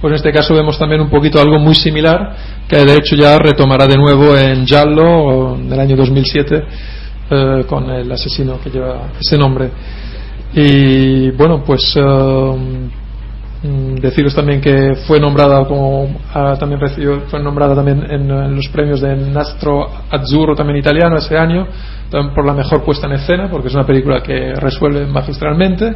Pues 0.00 0.12
en 0.12 0.16
este 0.16 0.32
caso 0.32 0.54
vemos 0.54 0.78
también 0.78 1.00
un 1.00 1.08
poquito 1.08 1.40
algo 1.40 1.58
muy 1.58 1.74
similar 1.74 2.36
que 2.68 2.76
de 2.76 2.96
hecho 2.96 3.16
ya 3.16 3.38
retomará 3.38 3.86
de 3.86 3.96
nuevo 3.96 4.36
en 4.36 4.66
Giallo 4.66 5.56
del 5.56 5.80
año 5.80 5.96
2007 5.96 6.62
eh, 7.30 7.64
con 7.68 7.90
el 7.90 8.10
asesino 8.10 8.58
que 8.62 8.70
lleva 8.70 9.10
ese 9.20 9.36
nombre 9.38 9.70
y 10.54 11.30
bueno 11.32 11.62
pues 11.64 11.94
eh, 11.96 12.02
mm, 13.62 13.94
deciros 13.96 14.34
también 14.34 14.60
que 14.60 14.94
fue 15.06 15.18
nombrada 15.18 15.66
como 15.66 16.08
también 16.58 16.80
recibió 16.80 17.22
fue 17.28 17.40
nombrada 17.40 17.74
también 17.74 18.04
en, 18.10 18.30
en, 18.30 18.56
los 18.56 18.68
premios 18.68 19.00
de 19.00 19.16
Nastro 19.16 19.88
Azzurro 20.10 20.54
también 20.54 20.78
italiano 20.78 21.16
ese 21.16 21.36
año 21.36 21.66
también 22.10 22.34
por 22.34 22.44
la 22.46 22.52
mejor 22.52 22.84
puesta 22.84 23.06
en 23.06 23.14
escena 23.14 23.48
porque 23.50 23.68
es 23.68 23.74
una 23.74 23.86
película 23.86 24.22
que 24.22 24.54
resuelve 24.54 25.06
magistralmente 25.06 25.94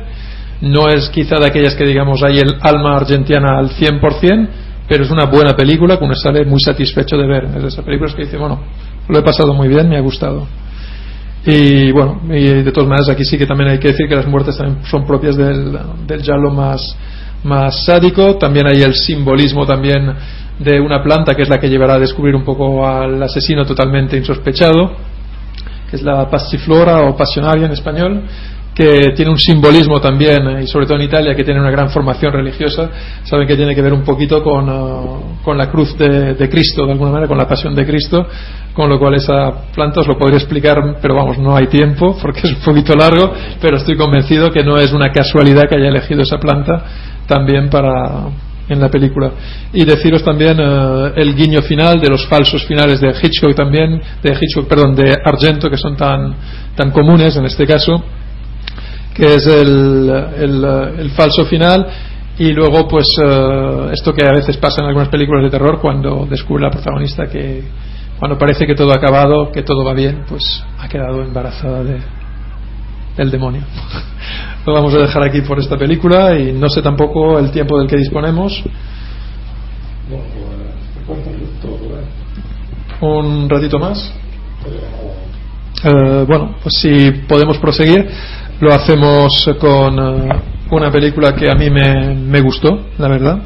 no 0.60 0.88
es 0.88 1.08
quizá 1.10 1.36
de 1.36 1.46
aquellas 1.46 1.74
que 1.74 1.84
digamos 1.84 2.22
hay 2.22 2.38
el 2.38 2.56
alma 2.60 2.96
argentina 2.96 3.58
al 3.58 3.70
100%, 3.70 4.48
pero 4.88 5.04
es 5.04 5.10
una 5.10 5.26
buena 5.26 5.54
película 5.54 5.98
que 5.98 6.04
uno 6.04 6.14
sale 6.14 6.44
muy 6.44 6.60
satisfecho 6.60 7.16
de 7.16 7.26
ver. 7.26 7.44
Es 7.44 7.62
de 7.62 7.68
esas 7.68 7.84
películas 7.84 8.14
que 8.14 8.22
dice, 8.22 8.36
bueno, 8.36 8.60
lo 9.08 9.18
he 9.18 9.22
pasado 9.22 9.54
muy 9.54 9.68
bien, 9.68 9.88
me 9.88 9.96
ha 9.96 10.00
gustado. 10.00 10.46
Y 11.50 11.90
bueno, 11.92 12.20
y 12.28 12.62
de 12.62 12.72
todas 12.72 12.90
maneras 12.90 13.08
aquí 13.08 13.24
sí 13.24 13.38
que 13.38 13.46
también 13.46 13.70
hay 13.70 13.78
que 13.78 13.88
decir 13.88 14.06
que 14.06 14.14
las 14.14 14.26
muertes 14.26 14.58
también 14.58 14.84
son 14.84 15.06
propias 15.06 15.34
del, 15.34 15.78
del 16.06 16.20
giallo 16.20 16.50
más, 16.50 16.94
más 17.42 17.86
sádico. 17.86 18.36
También 18.36 18.66
hay 18.66 18.82
el 18.82 18.94
simbolismo 18.94 19.64
también 19.64 20.12
de 20.58 20.78
una 20.78 21.02
planta 21.02 21.34
que 21.34 21.44
es 21.44 21.48
la 21.48 21.58
que 21.58 21.70
llevará 21.70 21.94
a 21.94 21.98
descubrir 21.98 22.34
un 22.34 22.44
poco 22.44 22.86
al 22.86 23.22
asesino 23.22 23.64
totalmente 23.64 24.18
insospechado, 24.18 24.92
que 25.88 25.96
es 25.96 26.02
la 26.02 26.28
passiflora 26.28 27.00
o 27.08 27.16
pasionaria 27.16 27.64
en 27.64 27.72
español, 27.72 28.24
que 28.78 29.10
tiene 29.16 29.32
un 29.32 29.38
simbolismo 29.38 30.00
también, 30.00 30.46
eh, 30.46 30.62
y 30.62 30.66
sobre 30.68 30.86
todo 30.86 30.98
en 30.98 31.02
Italia, 31.02 31.34
que 31.34 31.42
tiene 31.42 31.58
una 31.58 31.72
gran 31.72 31.90
formación 31.90 32.32
religiosa, 32.32 32.88
saben 33.24 33.48
que 33.48 33.56
tiene 33.56 33.74
que 33.74 33.82
ver 33.82 33.92
un 33.92 34.04
poquito 34.04 34.40
con, 34.40 35.40
con 35.42 35.58
la 35.58 35.68
cruz 35.68 35.98
de, 35.98 36.48
Cristo, 36.48 36.86
de 36.86 36.92
alguna 36.92 37.10
manera, 37.10 37.26
con 37.26 37.36
la 37.36 37.48
pasión 37.48 37.74
de 37.74 37.84
Cristo, 37.84 38.24
con 38.72 38.88
lo 38.88 38.96
cual 39.00 39.14
esa 39.14 39.50
planta 39.74 40.02
os 40.02 40.06
lo 40.06 40.16
podría 40.16 40.38
explicar, 40.38 40.76
pero 41.02 41.16
vamos, 41.16 41.38
no 41.38 41.56
hay 41.56 41.66
tiempo, 41.66 42.16
porque 42.22 42.42
es 42.44 42.52
un 42.52 42.60
poquito 42.60 42.94
largo, 42.94 43.32
pero 43.60 43.78
estoy 43.78 43.96
convencido 43.96 44.48
que 44.50 44.62
no 44.62 44.78
es 44.78 44.92
una 44.92 45.10
casualidad 45.10 45.64
que 45.68 45.74
haya 45.76 45.88
elegido 45.88 46.22
esa 46.22 46.38
planta 46.38 46.84
también 47.26 47.68
para 47.68 48.26
en 48.68 48.80
la 48.80 48.90
película. 48.90 49.32
Y 49.72 49.84
deciros 49.84 50.22
también 50.22 50.60
uh, 50.60 51.06
el 51.16 51.34
guiño 51.34 51.62
final 51.62 52.00
de 52.00 52.10
los 52.10 52.26
falsos 52.28 52.64
finales 52.66 53.00
de 53.00 53.08
Hitchcock 53.08 53.56
también 53.56 54.00
de 54.22 54.36
Hitchcock 54.38 54.68
perdón 54.68 54.94
de 54.94 55.16
Argento 55.24 55.70
que 55.70 55.78
son 55.78 55.96
tan 55.96 56.34
tan 56.76 56.90
comunes 56.90 57.34
en 57.36 57.46
este 57.46 57.66
caso 57.66 58.04
que 59.18 59.34
es 59.34 59.46
el, 59.48 60.08
el, 60.38 61.10
falso 61.10 61.44
final 61.46 61.88
y 62.38 62.52
luego 62.52 62.86
pues 62.86 63.08
uh, 63.18 63.90
esto 63.92 64.12
que 64.12 64.24
a 64.24 64.30
veces 64.30 64.56
pasa 64.58 64.80
en 64.80 64.86
algunas 64.86 65.08
películas 65.08 65.42
de 65.42 65.50
terror 65.50 65.80
cuando 65.80 66.24
descubre 66.24 66.62
la 66.62 66.70
protagonista 66.70 67.28
que 67.28 67.64
cuando 68.16 68.38
parece 68.38 68.64
que 68.64 68.76
todo 68.76 68.92
ha 68.92 68.94
acabado 68.94 69.50
que 69.50 69.64
todo 69.64 69.84
va 69.84 69.92
bien 69.92 70.22
pues 70.28 70.62
ha 70.78 70.88
quedado 70.88 71.20
embarazada 71.22 71.82
de, 71.82 71.98
del 73.16 73.30
demonio. 73.32 73.62
Lo 74.66 74.72
vamos 74.72 74.94
a 74.94 74.98
dejar 74.98 75.24
aquí 75.24 75.40
por 75.40 75.58
esta 75.58 75.76
película 75.76 76.38
y 76.38 76.52
no 76.52 76.68
sé 76.68 76.80
tampoco 76.80 77.40
el 77.40 77.50
tiempo 77.50 77.76
del 77.76 77.88
que 77.88 77.96
disponemos. 77.96 78.62
Un 83.00 83.50
ratito 83.50 83.80
más. 83.80 84.14
Uh, 85.84 86.24
bueno 86.26 86.56
pues 86.62 86.74
si 86.80 87.10
podemos 87.28 87.58
proseguir 87.58 88.08
lo 88.60 88.74
hacemos 88.74 89.50
con 89.60 89.98
uh, 89.98 90.28
una 90.70 90.90
película 90.90 91.32
que 91.34 91.50
a 91.50 91.54
mí 91.54 91.70
me, 91.70 92.14
me 92.14 92.40
gustó, 92.40 92.86
la 92.98 93.08
verdad. 93.08 93.38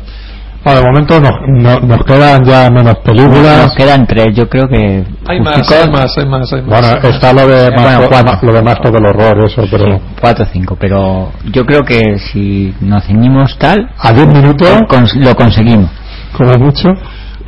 Bueno, 0.64 0.78
de 0.80 0.86
momento 0.86 1.20
nos, 1.20 1.32
no, 1.48 1.80
nos 1.80 2.04
quedan 2.04 2.44
ya 2.44 2.70
menos 2.70 2.94
películas. 2.98 3.64
Nos 3.66 3.74
quedan 3.74 4.06
tres, 4.06 4.26
yo 4.32 4.48
creo 4.48 4.68
que. 4.68 5.04
Hay 5.26 5.40
más, 5.40 5.68
hay 5.72 5.90
más, 5.90 6.16
hay 6.16 6.26
más, 6.26 6.52
hay 6.52 6.62
más. 6.62 6.68
Bueno, 6.80 6.86
hay 7.02 7.10
está 7.10 7.32
más. 7.32 7.42
lo 7.42 7.48
de, 7.48 7.70
Bueno, 7.70 7.82
más, 8.00 8.08
cuatro. 8.08 8.38
lo 8.42 8.52
de 8.52 8.62
más 8.62 8.80
todo 8.80 8.98
el 8.98 9.06
horror, 9.06 9.44
eso, 9.44 9.64
pero. 9.68 9.84
Sí, 9.86 10.02
cuatro 10.20 10.44
o 10.44 10.48
cinco, 10.52 10.76
pero 10.78 11.32
yo 11.52 11.66
creo 11.66 11.82
que 11.82 12.16
si 12.18 12.72
nos 12.80 13.02
ceñimos 13.04 13.58
tal, 13.58 13.90
A 13.98 14.12
10 14.12 14.28
minutos, 14.28 14.68
cons- 14.88 15.14
lo 15.16 15.34
conseguimos. 15.34 15.90
como 16.36 16.56
mucho. 16.58 16.90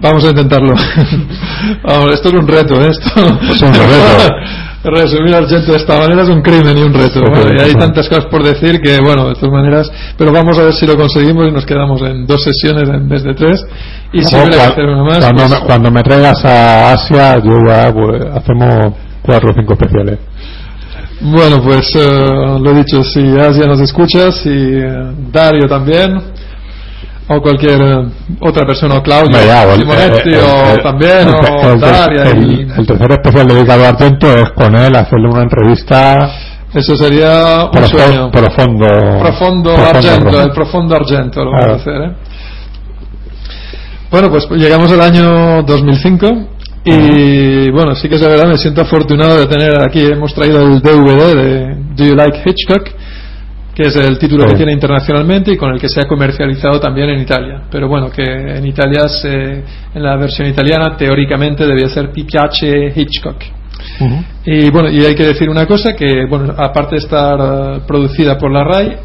Vamos 0.01 0.25
a 0.25 0.31
intentarlo. 0.31 0.75
Vamos, 1.85 2.11
esto 2.15 2.29
es 2.29 2.35
un 2.35 2.49
reto, 2.49 2.81
¿eh? 2.83 2.91
Esto... 2.91 3.21
Es 3.49 3.63
un 3.63 3.73
reto. 3.73 4.35
Resumir 4.85 5.35
Argento 5.35 5.73
de 5.73 5.79
esta 5.79 5.99
manera 5.99 6.23
es 6.23 6.29
un 6.29 6.43
crimen 6.43 6.77
y 6.77 6.83
un 6.83 6.93
reto. 6.93 7.21
Bueno, 7.21 7.57
y 7.57 7.61
hay 7.61 7.73
tantas 7.75 8.07
cosas 8.09 8.27
por 8.27 8.43
decir 8.43 8.81
que, 8.83 9.01
bueno, 9.01 9.29
de 9.29 9.35
todas 9.35 9.51
maneras. 9.51 9.91
Pero 10.19 10.31
vamos 10.31 10.59
a 10.59 10.65
ver 10.65 10.75
si 10.75 10.87
lo 10.87 10.95
conseguimos 10.97 11.49
y 11.49 11.53
nos 11.53 11.65
quedamos 11.65 12.03
en 12.03 12.27
dos 12.27 12.43
sesiones 12.45 12.89
en 12.89 13.09
vez 13.09 13.23
de 13.23 13.35
tres. 13.35 13.65
Y 14.13 14.23
si 14.23 14.37
hubiera 14.37 14.57
que 14.57 14.63
hacer 14.63 14.85
una 14.85 15.03
más. 15.05 15.19
cuando, 15.21 15.43
pues- 15.43 15.51
me, 15.61 15.67
cuando 15.67 15.91
me 15.91 16.03
traigas 16.03 16.45
a 16.45 16.93
Asia, 16.93 17.37
yo 17.39 17.59
ya 17.67 17.93
pues, 17.93 18.23
hacemos 18.35 18.95
cuatro 19.23 19.51
o 19.51 19.55
cinco 19.55 19.73
especiales. 19.73 20.19
Bueno, 21.21 21.63
pues 21.63 21.91
eh, 21.97 22.59
lo 22.61 22.75
dicho, 22.75 23.03
si 23.03 23.21
Asia 23.39 23.65
nos 23.67 23.81
escuchas 23.81 24.45
y 24.45 24.51
eh, 24.51 25.13
Dario 25.33 25.67
también, 25.67 26.21
o 27.29 27.41
cualquier 27.41 27.81
eh, 27.81 28.07
otra 28.41 28.67
persona, 28.67 28.97
o 28.97 29.03
Claudio, 29.03 29.39
ya, 29.47 29.63
el- 29.73 29.81
Simonetti, 29.81 30.29
el- 30.31 30.41
o 30.41 30.73
el- 30.75 30.83
también, 30.83 31.29
el- 31.29 31.35
o 31.35 31.77
Daria. 31.79 32.23
el- 32.31 32.51
y- 32.53 32.61
el 32.79 32.87
tercer 32.87 33.13
especial 33.13 33.47
dedicado 33.49 33.85
a 33.85 33.89
Argento 33.89 34.27
es 34.37 34.51
con 34.51 34.77
él, 34.77 34.95
hacerle 34.95 35.29
una 35.29 35.43
entrevista 35.43 36.31
Eso 36.75 36.97
sería 36.97 37.71
un 37.73 37.87
sueño. 37.87 38.31
profundo 38.31 38.87
profundo 39.21 39.71
argento, 39.77 40.43
el 40.43 40.51
profundo 40.51 40.97
argento 40.97 41.45
lo 41.45 41.51
vamos 41.53 41.67
a 41.69 41.75
hacer, 41.77 41.95
¿eh? 42.03 42.13
Bueno, 44.11 44.31
pues 44.31 44.47
llegamos 44.51 44.93
al 44.93 45.01
año 45.01 45.63
2005 45.63 46.27
y 46.85 47.71
bueno, 47.71 47.95
sí 47.95 48.09
que 48.09 48.17
es 48.17 48.21
verdad, 48.21 48.47
me 48.47 48.59
siento 48.59 48.83
afortunado 48.83 49.39
de 49.39 49.47
tener 49.47 49.81
aquí, 49.81 50.05
hemos 50.05 50.35
traído 50.35 50.61
el 50.61 50.81
DVD 50.81 51.35
de 51.35 51.75
Do 51.97 52.05
You 52.05 52.15
Like 52.15 52.43
Hitchcock, 52.45 52.91
que 53.75 53.83
es 53.85 53.97
el 53.97 54.19
título 54.19 54.45
Sí. 54.45 54.51
que 54.51 54.57
tiene 54.57 54.73
internacionalmente 54.73 55.53
y 55.53 55.57
con 55.57 55.73
el 55.73 55.81
que 55.81 55.89
se 55.89 56.01
ha 56.01 56.05
comercializado 56.07 56.79
también 56.81 57.09
en 57.11 57.21
Italia. 57.21 57.63
Pero 57.71 57.89
bueno, 57.89 58.09
que 58.11 58.23
en 58.23 58.65
Italia, 58.67 59.09
se- 59.09 59.65
en 59.95 60.03
la 60.03 60.17
versión 60.17 60.47
italiana, 60.49 60.97
teóricamente 60.97 61.67
debía 61.67 61.89
ser 61.89 62.13
Ti 62.13 62.23
piace 62.25 62.93
Hitchcock. 62.95 63.37
Y 64.47 64.71
bueno, 64.71 64.89
y 64.91 65.05
hay 65.05 65.15
que 65.15 65.25
decir 65.27 65.49
una 65.49 65.67
cosa 65.67 65.95
que, 65.95 66.25
bueno, 66.27 66.55
aparte 66.57 66.95
de 66.97 67.01
estar 67.01 67.39
eh, 67.41 67.81
producida 67.87 68.39
por 68.39 68.51
la 68.53 68.65
RAI, 68.65 68.97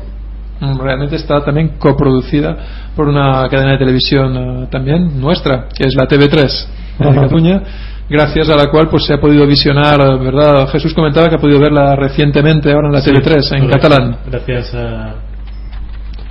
mm, 0.62 0.80
realmente 0.80 1.16
está 1.16 1.44
también 1.44 1.74
coproducida 1.80 2.56
por 2.96 3.08
una 3.08 3.48
cadena 3.50 3.72
de 3.74 3.78
televisión 3.80 4.36
eh, 4.64 4.68
también 4.72 5.20
nuestra, 5.20 5.68
que 5.76 5.86
es 5.86 5.96
la 5.96 6.06
TV3 6.08 6.68
de. 7.00 7.14
Cataluña, 7.14 7.62
gracias 8.10 8.50
a 8.50 8.56
la 8.56 8.68
cual 8.72 8.90
pues 8.90 9.06
se 9.06 9.14
ha 9.14 9.20
podido 9.20 9.46
visionar, 9.48 10.00
¿verdad? 10.20 10.68
Jesús 10.70 10.94
comentaba 10.94 11.30
que 11.30 11.36
ha 11.36 11.40
podido 11.40 11.60
verla 11.60 11.96
recientemente 11.96 12.72
ahora 12.72 12.88
en 12.88 12.94
la 12.94 13.02
TV3, 13.02 13.54
en 13.54 13.62
Correcto. 13.68 13.70
catalán. 13.90 14.18
Gracias 14.30 14.74
a, 14.76 15.16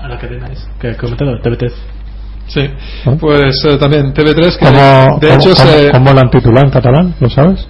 a 0.04 0.08
la 0.08 0.18
cadena 0.18 0.46
esa 0.52 0.68
que 0.80 0.90
he 0.90 0.96
comentado, 0.96 1.32
TV3. 1.42 1.72
Sí, 2.48 2.62
pues 3.20 3.62
eh, 3.66 3.76
también 3.76 4.14
TV3, 4.14 4.56
que 4.58 4.64
¿Cómo, 4.64 5.18
de 5.20 5.28
cómo- 5.28 5.40
hecho 5.40 5.50
cómo- 5.54 5.70
se... 5.70 5.90
cómo 5.90 6.12
la 6.14 6.20
han 6.22 6.30
titulado 6.30 6.64
en 6.66 6.72
catalán? 6.72 7.14
¿Lo 7.20 7.28
sabes? 7.28 7.68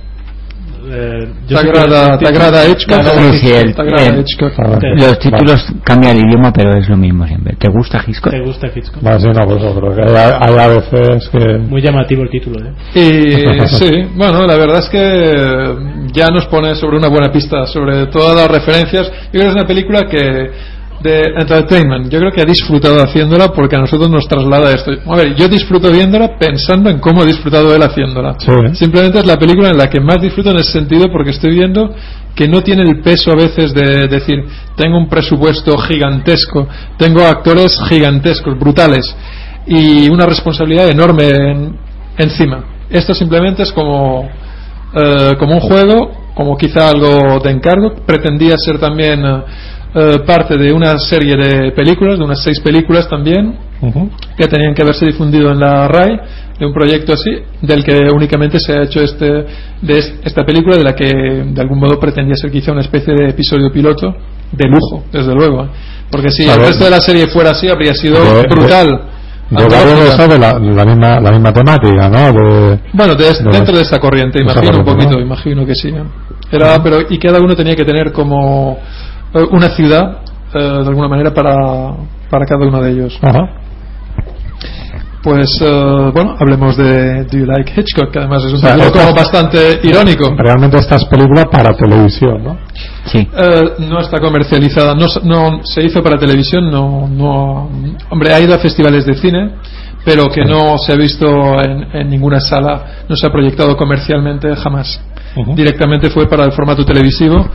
Eh, 0.90 1.28
¿Te 1.46 1.54
sé 1.56 1.62
que 1.62 1.68
agrada, 1.70 2.12
el 2.14 2.18
te 2.18 2.24
título- 2.26 2.28
agrada 2.44 2.68
Hitchcock? 2.68 3.02
Sí, 3.02 3.38
sí, 3.38 3.52
el-. 3.52 3.74
Los 3.76 5.06
vale. 5.06 5.16
títulos 5.20 5.66
cambian 5.84 6.16
el 6.16 6.24
idioma, 6.26 6.52
pero 6.52 6.76
es 6.78 6.88
lo 6.88 6.96
mismo 6.96 7.26
siempre. 7.26 7.56
¿Te 7.58 7.68
gusta 7.68 8.02
Hitchcock? 8.06 8.32
¿Te 8.32 8.40
gusta 8.40 8.68
Hitchcock? 8.74 9.02
Vale, 9.02 9.20
sí, 9.20 9.26
no, 9.28 9.56
eso, 9.56 9.74
pero 9.74 9.94
que 9.94 10.02
hay, 10.18 10.32
hay 10.40 10.54
a 10.58 10.68
veces 10.68 11.28
que... 11.28 11.58
Muy 11.58 11.82
llamativo 11.82 12.22
el 12.22 12.30
título, 12.30 12.56
¿eh? 12.64 12.72
Y 12.94 13.66
sí, 13.66 13.90
bueno, 14.14 14.46
la 14.46 14.56
verdad 14.56 14.78
es 14.78 14.88
que 14.88 15.76
ya 16.12 16.28
nos 16.28 16.46
pone 16.46 16.74
sobre 16.74 16.96
una 16.96 17.08
buena 17.08 17.30
pista, 17.30 17.66
sobre 17.66 18.06
todas 18.06 18.34
las 18.36 18.50
referencias. 18.50 19.10
Yo 19.26 19.30
creo 19.32 19.42
que 19.42 19.48
es 19.48 19.54
una 19.54 19.66
película 19.66 20.06
que 20.08 20.50
de 21.02 21.22
entertainment, 21.38 22.10
yo 22.10 22.18
creo 22.18 22.32
que 22.32 22.42
ha 22.42 22.44
disfrutado 22.44 22.96
haciéndola 23.02 23.48
porque 23.52 23.76
a 23.76 23.78
nosotros 23.78 24.10
nos 24.10 24.26
traslada 24.26 24.72
esto. 24.72 24.90
A 25.06 25.16
ver, 25.16 25.34
yo 25.36 25.48
disfruto 25.48 25.90
viéndola 25.92 26.36
pensando 26.38 26.90
en 26.90 26.98
cómo 26.98 27.22
ha 27.22 27.24
disfrutado 27.24 27.74
él 27.74 27.82
haciéndola. 27.82 28.34
Sí. 28.38 28.50
Simplemente 28.74 29.18
es 29.20 29.26
la 29.26 29.36
película 29.36 29.68
en 29.70 29.78
la 29.78 29.88
que 29.88 30.00
más 30.00 30.20
disfruto 30.20 30.50
en 30.50 30.56
ese 30.58 30.72
sentido 30.72 31.06
porque 31.12 31.30
estoy 31.30 31.52
viendo 31.54 31.94
que 32.34 32.48
no 32.48 32.62
tiene 32.62 32.82
el 32.82 33.00
peso 33.00 33.30
a 33.32 33.36
veces 33.36 33.74
de 33.74 34.08
decir 34.08 34.44
tengo 34.76 34.96
un 34.98 35.08
presupuesto 35.08 35.76
gigantesco, 35.78 36.68
tengo 36.96 37.22
actores 37.22 37.78
gigantescos, 37.88 38.58
brutales 38.58 39.14
y 39.66 40.08
una 40.10 40.26
responsabilidad 40.26 40.88
enorme 40.88 41.28
en- 41.28 41.76
encima. 42.16 42.64
Esto 42.90 43.14
simplemente 43.14 43.62
es 43.62 43.72
como 43.72 44.28
eh, 44.94 45.34
como 45.38 45.54
un 45.54 45.60
juego, 45.60 46.10
como 46.34 46.56
quizá 46.56 46.88
algo 46.90 47.38
de 47.42 47.50
encargo. 47.50 47.94
Pretendía 48.06 48.54
ser 48.56 48.78
también 48.78 49.22
eh, 49.24 50.18
parte 50.26 50.56
de 50.56 50.72
una 50.72 50.98
serie 50.98 51.36
de 51.36 51.72
películas, 51.72 52.18
de 52.18 52.24
unas 52.24 52.42
seis 52.42 52.60
películas 52.60 53.08
también, 53.08 53.56
que 54.36 54.46
tenían 54.48 54.74
que 54.74 54.82
haberse 54.82 55.06
difundido 55.06 55.50
en 55.52 55.60
la 55.60 55.86
RAI, 55.88 56.18
de 56.58 56.66
un 56.66 56.72
proyecto 56.72 57.12
así, 57.12 57.30
del 57.62 57.84
que 57.84 57.96
únicamente 58.12 58.58
se 58.58 58.72
ha 58.72 58.82
hecho 58.82 59.00
este, 59.00 59.24
de 59.80 59.98
es- 59.98 60.14
esta 60.24 60.44
película, 60.44 60.76
de 60.76 60.82
la 60.82 60.94
que 60.94 61.06
de 61.06 61.60
algún 61.60 61.78
modo 61.78 61.98
pretendía 62.00 62.34
ser 62.34 62.50
quizá 62.50 62.72
una 62.72 62.80
especie 62.80 63.14
de 63.14 63.30
episodio 63.30 63.70
piloto, 63.72 64.12
de 64.50 64.68
lujo, 64.68 65.04
desde 65.12 65.32
luego. 65.32 65.62
¿eh? 65.64 65.68
Porque 66.10 66.30
si 66.30 66.42
el 66.44 66.58
resto 66.66 66.84
de 66.86 66.90
la 66.90 67.00
serie 67.00 67.26
fuera 67.28 67.50
así, 67.50 67.68
habría 67.68 67.94
sido 67.94 68.16
brutal. 68.50 69.00
Yo 69.50 69.66
creo 69.66 70.28
de 70.28 70.38
la, 70.38 70.52
la 70.58 70.84
misma, 70.84 71.20
la 71.20 71.30
misma 71.30 71.52
temática, 71.52 72.08
¿no? 72.08 72.32
De, 72.32 72.78
Bueno, 72.92 73.14
de- 73.14 73.24
de- 73.24 73.50
dentro 73.50 73.76
de 73.76 73.82
esta 73.82 73.98
corriente, 73.98 74.40
imagino 74.40 74.78
un 74.78 74.84
poquito, 74.84 75.12
¿no? 75.12 75.20
imagino 75.20 75.64
que 75.66 75.74
sí. 75.74 75.94
Era, 76.50 76.82
pero 76.82 76.98
y 77.08 77.18
cada 77.18 77.38
uno 77.40 77.54
tenía 77.56 77.74
que 77.76 77.84
tener 77.84 78.12
como 78.12 78.78
eh, 79.34 79.44
una 79.50 79.68
ciudad, 79.70 80.18
eh, 80.54 80.58
de 80.58 80.88
alguna 80.88 81.08
manera, 81.08 81.32
para, 81.32 81.54
para 82.30 82.44
cada 82.46 82.66
uno 82.66 82.80
de 82.82 82.90
ellos. 82.92 83.18
Ajá. 83.22 83.40
Pues, 85.28 85.60
eh, 85.60 86.10
bueno, 86.14 86.36
hablemos 86.40 86.74
de 86.78 87.24
Do 87.24 87.36
You 87.36 87.44
Like 87.44 87.72
Hitchcock, 87.76 88.10
que 88.10 88.18
además 88.18 88.42
es 88.46 88.52
un 88.54 88.62
título 88.62 88.90
como 88.90 89.14
bastante 89.14 89.78
irónico. 89.82 90.34
Realmente 90.34 90.78
esta 90.78 90.96
es 90.96 91.04
película 91.04 91.44
para 91.44 91.74
televisión, 91.74 92.42
¿no? 92.42 92.58
Sí. 93.04 93.18
Eh, 93.18 93.72
no 93.80 94.00
está 94.00 94.20
comercializada, 94.20 94.94
no, 94.94 95.60
se 95.64 95.84
hizo 95.84 96.02
para 96.02 96.18
televisión, 96.18 96.70
no, 96.70 97.06
no, 97.06 97.68
hombre, 98.08 98.32
ha 98.32 98.40
ido 98.40 98.54
a 98.54 98.58
festivales 98.58 99.04
de 99.04 99.16
cine, 99.16 99.50
pero 100.02 100.30
que 100.30 100.46
no 100.46 100.78
se 100.78 100.94
ha 100.94 100.96
visto 100.96 101.26
en, 101.60 101.94
en 101.94 102.08
ninguna 102.08 102.40
sala, 102.40 103.04
no 103.06 103.14
se 103.14 103.26
ha 103.26 103.30
proyectado 103.30 103.76
comercialmente 103.76 104.56
jamás. 104.56 104.98
Directamente 105.54 106.08
fue 106.08 106.26
para 106.26 106.46
el 106.46 106.52
formato 106.52 106.86
televisivo 106.86 107.46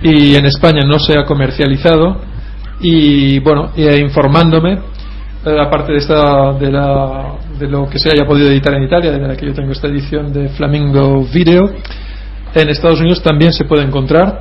y 0.00 0.36
en 0.36 0.46
España 0.46 0.82
no 0.86 1.00
se 1.00 1.18
ha 1.18 1.24
comercializado 1.24 2.20
y 2.80 3.40
bueno, 3.40 3.70
y, 3.76 3.82
eh, 3.82 3.98
informándome, 3.98 4.78
aparte 5.46 5.92
de 5.92 5.98
esta 5.98 6.52
de, 6.54 6.70
la, 6.70 7.34
de 7.58 7.68
lo 7.68 7.88
que 7.88 7.98
se 7.98 8.10
haya 8.10 8.26
podido 8.26 8.48
editar 8.48 8.74
en 8.74 8.82
Italia, 8.84 9.12
de 9.12 9.18
la 9.20 9.36
que 9.36 9.46
yo 9.46 9.54
tengo 9.54 9.72
esta 9.72 9.86
edición 9.88 10.32
de 10.32 10.48
Flamingo 10.50 11.24
Video, 11.32 11.70
en 12.54 12.68
Estados 12.68 13.00
Unidos 13.00 13.22
también 13.22 13.52
se 13.52 13.64
puede 13.64 13.82
encontrar 13.84 14.40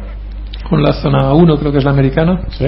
con 0.70 0.82
la 0.82 0.94
zona 0.94 1.34
1, 1.34 1.58
creo 1.58 1.72
que 1.72 1.78
es 1.80 1.84
la 1.84 1.92
americana, 1.92 2.42
Sí. 2.50 2.66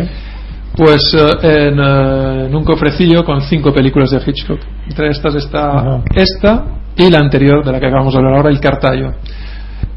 pues 0.76 1.02
eh, 1.16 1.70
en, 1.72 1.80
eh, 1.80 2.46
en 2.48 2.56
un 2.56 2.64
cofrecillo 2.64 3.24
con 3.26 3.42
cinco 3.42 3.74
películas 3.74 4.12
de 4.12 4.22
Hitchcock. 4.26 4.60
Entre 4.88 5.10
estas 5.10 5.34
está 5.36 5.70
Ajá. 5.78 6.04
esta 6.14 6.64
y 6.96 7.10
la 7.10 7.20
anterior, 7.20 7.64
de 7.66 7.72
la 7.72 7.80
que 7.80 7.88
acabamos 7.88 8.14
de 8.14 8.20
hablar 8.20 8.36
ahora, 8.36 8.50
El 8.50 8.60
Cartallo. 8.60 9.14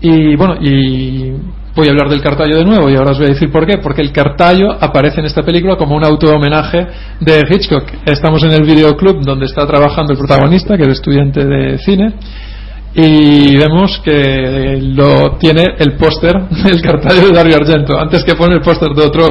Y 0.01 0.35
bueno, 0.37 0.55
y 0.61 1.33
voy 1.75 1.89
a 1.89 1.91
hablar 1.91 2.09
del 2.09 2.21
Cartallo 2.21 2.57
de 2.57 2.65
nuevo 2.65 2.89
y 2.91 2.97
ahora 2.97 3.13
os 3.13 3.19
voy 3.19 3.27
a 3.27 3.31
decir 3.31 3.51
por 3.51 3.67
qué. 3.67 3.79
Porque 3.79 4.03
el 4.03 4.13
Cartallo 4.13 4.73
aparece 4.81 5.21
en 5.21 5.27
esta 5.27 5.43
película 5.43 5.77
como 5.77 5.97
un 5.97 6.05
auto-homenaje 6.05 6.87
de 7.21 7.47
Hitchcock. 7.49 7.85
Estamos 8.05 8.43
en 8.45 8.53
el 8.53 8.63
videoclub 8.63 9.23
donde 9.25 9.47
está 9.47 9.67
trabajando 9.67 10.13
el 10.13 10.19
protagonista, 10.19 10.77
que 10.77 10.83
es 10.83 10.89
estudiante 10.89 11.45
de 11.45 11.79
cine, 11.79 12.15
y 12.93 13.57
vemos 13.57 14.01
que 14.05 14.81
lo 14.83 15.37
tiene 15.39 15.65
el 15.79 15.93
póster 15.97 16.33
del 16.65 16.83
Cartallo 16.83 17.29
de 17.29 17.33
Dario 17.33 17.57
Argento. 17.57 17.99
Antes 17.99 18.25
que 18.25 18.35
poner 18.35 18.57
el 18.57 18.63
póster 18.63 18.89
de 18.91 19.03
otro, 19.05 19.29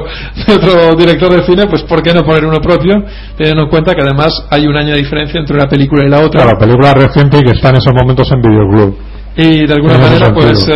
de 0.48 0.54
otro 0.54 0.96
director 0.96 1.34
de 1.34 1.44
cine, 1.44 1.68
pues 1.68 1.84
¿por 1.84 2.02
qué 2.02 2.14
no 2.14 2.22
poner 2.22 2.46
uno 2.46 2.60
propio? 2.62 3.04
Teniendo 3.36 3.64
en 3.64 3.70
cuenta 3.70 3.94
que 3.96 4.02
además 4.02 4.46
hay 4.50 4.66
un 4.66 4.78
año 4.78 4.94
de 4.94 5.00
diferencia 5.00 5.40
entre 5.40 5.56
una 5.56 5.68
película 5.68 6.06
y 6.06 6.10
la 6.10 6.22
otra. 6.22 6.44
Claro, 6.44 6.58
película 6.58 6.94
reciente 6.94 7.38
y 7.40 7.44
que 7.44 7.52
está 7.52 7.70
en 7.70 7.76
esos 7.78 7.94
momentos 7.94 8.32
en 8.32 8.42
videoclub. 8.42 8.98
Y 9.42 9.66
de 9.66 9.74
alguna 9.74 9.98
manera 9.98 10.34
pues 10.34 10.68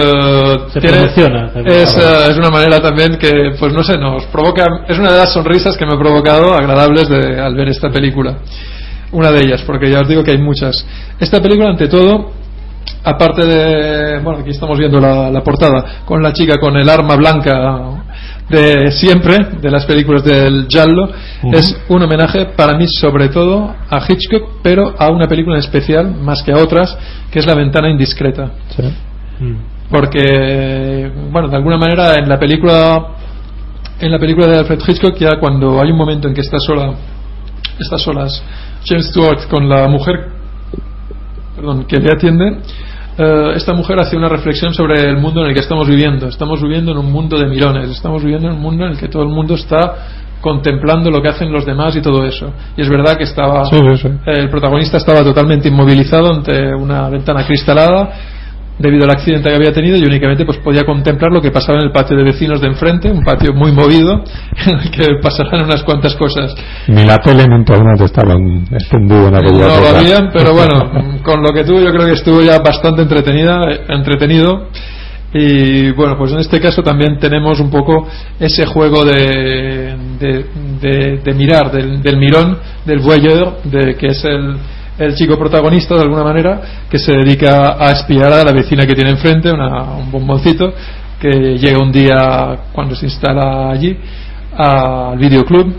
Se 0.72 0.80
tiene- 0.80 0.98
es, 1.84 1.98
eh, 1.98 2.32
es 2.32 2.38
una 2.38 2.50
manera 2.50 2.80
también 2.80 3.18
que 3.18 3.32
pues 3.60 3.74
no 3.74 3.84
sé 3.84 3.98
nos 3.98 4.24
provoca 4.28 4.66
es 4.88 4.98
una 4.98 5.12
de 5.12 5.18
las 5.20 5.34
sonrisas 5.34 5.76
que 5.76 5.86
me 5.86 5.94
ha 5.96 6.00
provocado 6.00 6.54
agradables 6.54 7.10
de, 7.10 7.40
al 7.42 7.56
ver 7.56 7.68
esta 7.70 7.90
película. 7.90 8.38
Una 9.12 9.32
de 9.32 9.42
ellas 9.42 9.62
porque 9.66 9.90
ya 9.92 10.00
os 10.02 10.08
digo 10.08 10.24
que 10.24 10.32
hay 10.32 10.38
muchas. 10.38 10.86
Esta 11.20 11.42
película 11.42 11.70
ante 11.72 11.88
todo 11.88 12.32
aparte 13.04 13.46
de 13.46 14.20
bueno 14.20 14.40
aquí 14.40 14.52
estamos 14.52 14.78
viendo 14.78 15.00
la, 15.00 15.30
la 15.30 15.42
portada 15.42 15.84
con 16.06 16.22
la 16.24 16.32
chica 16.32 16.56
con 16.60 16.78
el 16.78 16.88
arma 16.90 17.16
blanca 17.16 18.03
de 18.54 18.92
siempre 18.92 19.38
de 19.62 19.72
las 19.72 19.86
películas 19.86 20.24
del 20.24 20.68
Giallo 20.70 21.10
es 21.52 21.76
un 21.90 22.02
homenaje 22.04 22.46
para 22.56 22.78
mí 22.78 22.88
sobre 22.88 23.30
todo 23.30 23.74
a 23.90 24.00
Hitchcock 24.08 24.60
pero 24.62 24.94
a 24.98 25.10
una 25.10 25.28
película 25.28 25.56
en 25.56 25.64
especial 25.64 26.14
más 26.16 26.44
que 26.44 26.52
a 26.52 26.58
otras 26.58 26.96
que 27.32 27.40
es 27.40 27.46
La 27.46 27.56
ventana 27.56 27.90
indiscreta 27.90 28.52
Sí. 28.76 28.84
Mm. 29.40 29.56
porque 29.90 31.12
bueno 31.32 31.48
de 31.48 31.56
alguna 31.56 31.78
manera 31.78 32.16
en 32.16 32.30
la 32.30 32.38
película 32.38 33.08
en 34.00 34.12
la 34.12 34.20
película 34.20 34.48
de 34.48 34.60
Alfred 34.60 34.80
Hitchcock 34.88 35.18
ya 35.18 35.40
cuando 35.40 35.82
hay 35.82 35.92
un 35.92 35.98
momento 35.98 36.28
en 36.28 36.34
que 36.34 36.42
está 36.42 36.58
sola 36.60 36.94
está 37.80 37.98
solas 37.98 38.44
James 38.86 39.08
Stewart 39.08 39.48
con 39.50 39.68
la 39.68 39.88
mujer 39.88 40.30
perdón 41.56 41.86
que 41.86 41.98
le 41.98 42.10
atiende 42.12 42.58
eh, 43.18 43.54
esta 43.56 43.74
mujer 43.74 44.00
hace 44.02 44.16
una 44.16 44.30
reflexión 44.30 44.74
sobre 44.74 45.10
el 45.10 45.18
mundo 45.18 45.42
en 45.42 45.50
el 45.50 45.54
que 45.54 45.60
estamos 45.60 45.88
viviendo. 45.88 46.28
Estamos 46.28 46.62
viviendo 46.62 46.92
en 46.92 46.98
un 46.98 47.12
mundo 47.12 47.38
de 47.38 47.48
mirones. 47.48 47.90
Estamos 47.90 48.24
viviendo 48.24 48.48
en 48.48 48.56
un 48.56 48.62
mundo 48.62 48.86
en 48.86 48.92
el 48.94 48.98
que 48.98 49.08
todo 49.08 49.24
el 49.24 49.30
mundo 49.30 49.56
está 49.56 49.96
contemplando 50.42 51.10
lo 51.10 51.22
que 51.22 51.30
hacen 51.30 51.52
los 51.52 51.66
demás 51.66 51.96
y 51.96 52.02
todo 52.02 52.26
eso. 52.26 52.52
Y 52.76 52.82
es 52.82 52.90
verdad 52.90 53.18
que 53.18 53.24
estaba 53.24 53.66
Sí, 53.66 53.78
sí, 53.78 53.98
sí. 53.98 54.10
el 54.26 54.50
protagonista 54.50 54.98
estaba 54.98 55.24
totalmente 55.24 55.70
inmovilizado 55.70 56.34
ante 56.34 56.76
una 56.76 57.08
ventana 57.10 57.46
cristalada 57.46 58.12
debido 58.80 59.06
al 59.06 59.12
accidente 59.12 59.50
que 59.50 59.56
había 59.56 59.72
tenido 59.72 59.98
y 59.98 60.04
únicamente 60.04 60.46
pues 60.46 60.58
podía 60.58 60.84
contemplar 60.84 61.32
lo 61.32 61.42
que 61.42 61.52
pasaba 61.52 61.78
en 61.80 61.86
el 61.86 61.92
patio 61.92 62.18
de 62.18 62.24
vecinos 62.24 62.60
de 62.62 62.68
enfrente, 62.68 63.12
un 63.12 63.24
patio 63.24 63.54
muy 63.54 63.72
movido 63.72 64.24
en 64.66 64.80
el 64.80 64.92
que 64.92 65.06
pasaban 65.22 65.64
unas 65.66 65.84
cuantas 65.84 66.16
cosas. 66.16 66.54
Ni 66.88 67.06
la 67.06 67.18
tele 67.20 67.46
ni 67.48 67.56
internet 67.56 68.02
estaban 68.02 68.66
extendido 68.72 69.28
en 69.28 69.36
aquella 69.36 69.68
No 69.68 69.80
lo 69.82 69.88
habían, 69.98 70.30
pero 70.34 70.54
bueno, 70.56 71.20
con 71.24 71.42
lo 71.44 71.50
que 71.50 71.64
tuvo 71.64 71.80
yo 71.80 71.92
creo 71.92 72.08
que 72.08 72.14
estuvo 72.14 72.42
ya 72.42 72.60
bastante 72.60 73.02
entretenida, 73.04 73.60
eh, 73.72 73.82
entretenido 73.90 74.68
Y 75.36 75.90
bueno, 75.92 76.16
pues 76.18 76.32
en 76.34 76.40
este 76.40 76.60
caso 76.60 76.84
también 76.84 77.18
tenemos 77.18 77.60
un 77.60 77.72
poco 77.72 78.08
ese 78.40 78.66
juego 78.68 79.04
de, 79.04 79.96
de, 80.20 80.46
de- 80.80 81.18
de 81.24 81.34
mirar, 81.34 81.72
del, 81.72 82.02
del 82.04 82.18
mirón, 82.18 82.58
del 82.86 83.00
voyeur, 83.00 83.58
de, 83.64 83.96
que 83.96 84.08
es 84.08 84.24
el, 84.26 84.58
el 84.98 85.16
chico 85.16 85.38
protagonista 85.38 85.96
de 85.96 86.02
alguna 86.02 86.24
manera, 86.24 86.62
que 86.90 87.00
se 87.00 87.12
dedica 87.14 87.78
a 87.80 87.92
espiar 87.92 88.32
a 88.32 88.44
la 88.44 88.52
vecina 88.52 88.86
que 88.86 88.94
tiene 88.94 89.12
enfrente, 89.12 89.52
una- 89.52 89.84
un 89.96 90.12
bomboncito, 90.12 90.74
que 91.20 91.58
llega 91.58 91.80
un 91.82 91.92
día 91.92 92.58
cuando 92.74 92.96
se 92.96 93.06
instala 93.06 93.72
allí 93.72 93.98
al 94.56 95.18
videoclub. 95.18 95.74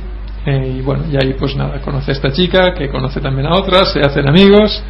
eh, 0.47 0.75
y 0.79 0.83
bueno, 0.83 1.05
y 1.11 1.17
ahí 1.17 1.35
pues 1.39 1.57
nada, 1.57 1.81
conoce 1.81 2.11
a 2.11 2.15
esta 2.15 2.31
chica, 2.31 2.75
que 2.75 2.91
conoce 2.91 3.19
también 3.19 3.47
a 3.47 3.55
otras, 3.55 3.91
se 3.95 4.01
hacen 4.01 4.29
amigos 4.29 4.83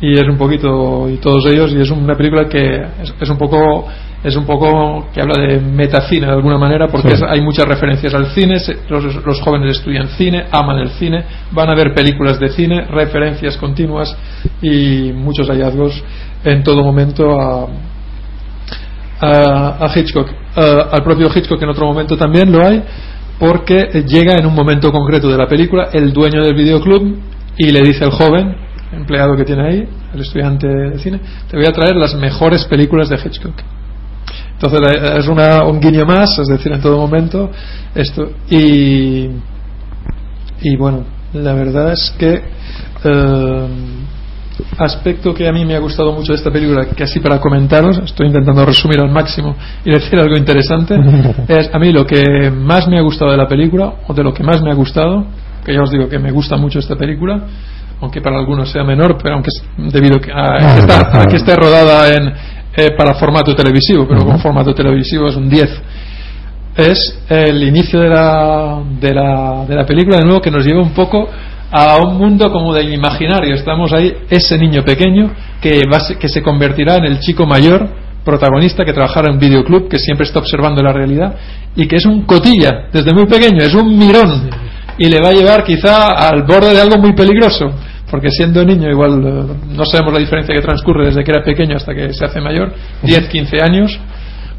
y 0.00 0.14
es 0.14 0.24
un 0.28 0.36
poquito 0.36 1.08
y 1.08 1.18
todos 1.18 1.46
ellos 1.46 1.70
y 1.72 1.80
es 1.80 1.90
una 1.92 2.16
película 2.16 2.48
que 2.48 2.74
es, 3.02 3.14
es 3.20 3.28
un 3.30 3.38
poco 3.38 3.86
es 4.26 4.34
un 4.36 4.44
poco 4.44 5.06
que 5.14 5.20
habla 5.20 5.40
de 5.40 5.60
metacine 5.60 6.26
de 6.26 6.32
alguna 6.32 6.58
manera 6.58 6.88
porque 6.88 7.16
Sí. 7.16 7.22
hay 7.28 7.40
muchas 7.40 7.64
referencias 7.66 8.12
al 8.12 8.26
cine 8.26 8.56
los, 8.88 9.24
los 9.24 9.40
jóvenes 9.40 9.78
estudian 9.78 10.08
cine 10.08 10.46
aman 10.50 10.78
el 10.78 10.90
cine 10.90 11.24
van 11.52 11.70
a 11.70 11.74
ver 11.76 11.94
películas 11.94 12.40
de 12.40 12.48
cine 12.48 12.84
referencias 12.86 13.56
continuas 13.56 14.16
y 14.60 15.12
muchos 15.14 15.48
hallazgos 15.48 16.02
en 16.44 16.62
todo 16.64 16.82
momento 16.82 17.40
a 17.40 17.68
a, 19.20 19.84
a 19.86 19.98
Hitchcock 19.98 20.28
Eh, 20.56 20.82
al 20.92 21.02
propio 21.04 21.28
Hitchcock 21.34 21.62
en 21.62 21.68
otro 21.68 21.86
momento 21.86 22.16
también 22.16 22.50
lo 22.50 22.66
hay 22.66 22.82
porque 23.38 24.02
llega 24.06 24.34
en 24.36 24.46
un 24.46 24.54
momento 24.54 24.90
concreto 24.90 25.28
de 25.28 25.36
la 25.38 25.46
película 25.46 25.88
el 25.92 26.12
dueño 26.12 26.42
del 26.42 26.54
videoclub 26.54 27.16
y 27.58 27.70
le 27.70 27.80
dice 27.82 28.04
al 28.04 28.10
joven 28.10 28.56
empleado 28.92 29.36
que 29.36 29.44
tiene 29.44 29.62
ahí 29.68 29.88
el 30.14 30.20
estudiante 30.20 30.66
de 30.66 30.98
cine 30.98 31.20
te 31.50 31.56
voy 31.56 31.66
a 31.66 31.72
traer 31.72 31.94
las 31.96 32.14
mejores 32.14 32.64
películas 32.64 33.08
de 33.08 33.16
Hitchcock 33.16 33.54
entonces 34.58 34.80
eh, 34.80 35.18
es 35.18 35.28
una, 35.28 35.64
un 35.64 35.80
guiño 35.80 36.04
más 36.04 36.38
es 36.38 36.48
decir 36.48 36.72
en 36.72 36.80
todo 36.80 36.96
momento 36.98 37.50
esto 37.94 38.30
y 38.50 39.28
y 40.60 40.76
bueno 40.76 41.04
la 41.32 41.52
verdad 41.52 41.92
es 41.92 42.14
que 42.18 42.42
eh, 43.04 43.68
aspecto 44.78 45.34
que 45.34 45.48
a 45.48 45.52
mí 45.52 45.64
me 45.64 45.74
ha 45.74 45.78
gustado 45.78 46.12
mucho 46.12 46.32
de 46.32 46.38
esta 46.38 46.50
película, 46.50 46.86
que 46.86 47.04
así 47.04 47.20
para 47.20 47.40
comentaros, 47.40 47.98
estoy 47.98 48.26
intentando 48.26 48.64
resumir 48.64 49.00
al 49.00 49.10
máximo 49.10 49.54
y 49.84 49.90
decir 49.90 50.18
algo 50.18 50.36
interesante, 50.36 50.96
es 51.48 51.74
a 51.74 51.78
mí 51.78 51.92
lo 51.92 52.06
que 52.06 52.50
más 52.50 52.88
me 52.88 52.98
ha 52.98 53.02
gustado 53.02 53.30
de 53.30 53.36
la 53.36 53.48
película, 53.48 53.94
o 54.06 54.14
de 54.14 54.22
lo 54.22 54.32
que 54.32 54.42
más 54.42 54.62
me 54.62 54.70
ha 54.70 54.74
gustado, 54.74 55.26
que 55.64 55.74
ya 55.74 55.82
os 55.82 55.90
digo 55.90 56.08
que 56.08 56.18
me 56.18 56.30
gusta 56.30 56.56
mucho 56.56 56.78
esta 56.78 56.96
película, 56.96 57.42
aunque 58.00 58.20
para 58.20 58.38
algunos 58.38 58.70
sea 58.70 58.84
menor, 58.84 59.16
pero 59.22 59.34
aunque 59.34 59.48
es 59.48 59.92
debido 59.92 60.16
a, 60.34 60.56
a 60.56 60.74
que, 60.74 60.80
está, 60.80 61.20
a 61.22 61.26
que 61.26 61.36
esté 61.36 61.56
rodada 61.56 62.14
en, 62.14 62.32
eh, 62.76 62.90
para 62.96 63.14
formato 63.14 63.54
televisivo, 63.54 64.06
pero 64.08 64.24
con 64.24 64.38
formato 64.38 64.74
televisivo 64.74 65.28
es 65.28 65.36
un 65.36 65.48
10 65.48 65.82
es 66.76 67.18
el 67.28 67.62
inicio 67.62 68.00
de 68.00 68.08
la, 68.08 68.82
de 69.00 69.14
la, 69.14 69.64
de 69.66 69.74
la 69.74 69.86
película, 69.86 70.18
de 70.18 70.24
nuevo, 70.24 70.40
que 70.40 70.50
nos 70.50 70.64
lleva 70.64 70.82
un 70.82 70.92
poco 70.92 71.28
a 71.70 71.96
un 71.96 72.18
mundo 72.18 72.52
como 72.52 72.74
de 72.74 72.84
imaginario. 72.84 73.54
Estamos 73.54 73.92
ahí, 73.92 74.12
ese 74.28 74.58
niño 74.58 74.84
pequeño 74.84 75.32
que, 75.60 75.82
va, 75.90 76.00
que 76.18 76.28
se 76.28 76.42
convertirá 76.42 76.96
en 76.96 77.04
el 77.04 77.20
chico 77.20 77.46
mayor 77.46 77.88
protagonista 78.24 78.84
que 78.84 78.92
trabajará 78.92 79.28
en 79.28 79.34
un 79.34 79.40
videoclub, 79.40 79.88
que 79.88 79.98
siempre 79.98 80.26
está 80.26 80.40
observando 80.40 80.82
la 80.82 80.92
realidad 80.92 81.34
y 81.74 81.86
que 81.86 81.96
es 81.96 82.04
un 82.04 82.22
cotilla 82.22 82.88
desde 82.92 83.12
muy 83.12 83.26
pequeño, 83.26 83.58
es 83.62 83.74
un 83.74 83.96
mirón 83.96 84.50
y 84.98 85.08
le 85.08 85.20
va 85.20 85.28
a 85.28 85.32
llevar 85.32 85.62
quizá 85.62 86.08
al 86.08 86.42
borde 86.42 86.74
de 86.74 86.80
algo 86.80 86.98
muy 86.98 87.14
peligroso. 87.14 87.70
Porque 88.10 88.30
siendo 88.30 88.64
niño, 88.64 88.88
igual 88.88 89.22
eh, 89.24 89.56
no 89.76 89.84
sabemos 89.84 90.12
la 90.12 90.20
diferencia 90.20 90.54
que 90.54 90.62
transcurre 90.62 91.06
desde 91.06 91.24
que 91.24 91.30
era 91.30 91.42
pequeño 91.42 91.76
hasta 91.76 91.94
que 91.94 92.12
se 92.12 92.24
hace 92.24 92.40
mayor, 92.40 92.72
10, 93.02 93.28
15 93.28 93.60
años, 93.60 93.98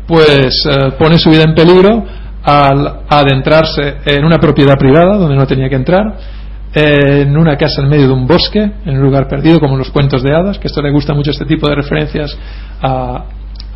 pues 0.05 0.65
eh, 0.69 0.91
pone 0.99 1.17
su 1.17 1.29
vida 1.29 1.43
en 1.43 1.55
peligro 1.55 2.05
al 2.43 3.01
adentrarse 3.09 3.97
en 4.05 4.25
una 4.25 4.37
propiedad 4.37 4.77
privada 4.77 5.17
donde 5.17 5.35
no 5.35 5.47
tenía 5.47 5.69
que 5.69 5.75
entrar, 5.75 6.17
eh, 6.73 7.21
en 7.21 7.37
una 7.37 7.57
casa 7.57 7.81
en 7.81 7.89
medio 7.89 8.07
de 8.07 8.13
un 8.13 8.27
bosque, 8.27 8.59
en 8.85 8.97
un 8.97 9.01
lugar 9.01 9.27
perdido, 9.27 9.59
como 9.59 9.73
en 9.73 9.79
los 9.79 9.91
cuentos 9.91 10.23
de 10.23 10.35
hadas, 10.35 10.59
que 10.59 10.67
esto 10.67 10.81
le 10.81 10.91
gusta 10.91 11.13
mucho 11.13 11.31
este 11.31 11.45
tipo 11.45 11.67
de 11.69 11.75
referencias 11.75 12.37
a, 12.81 13.25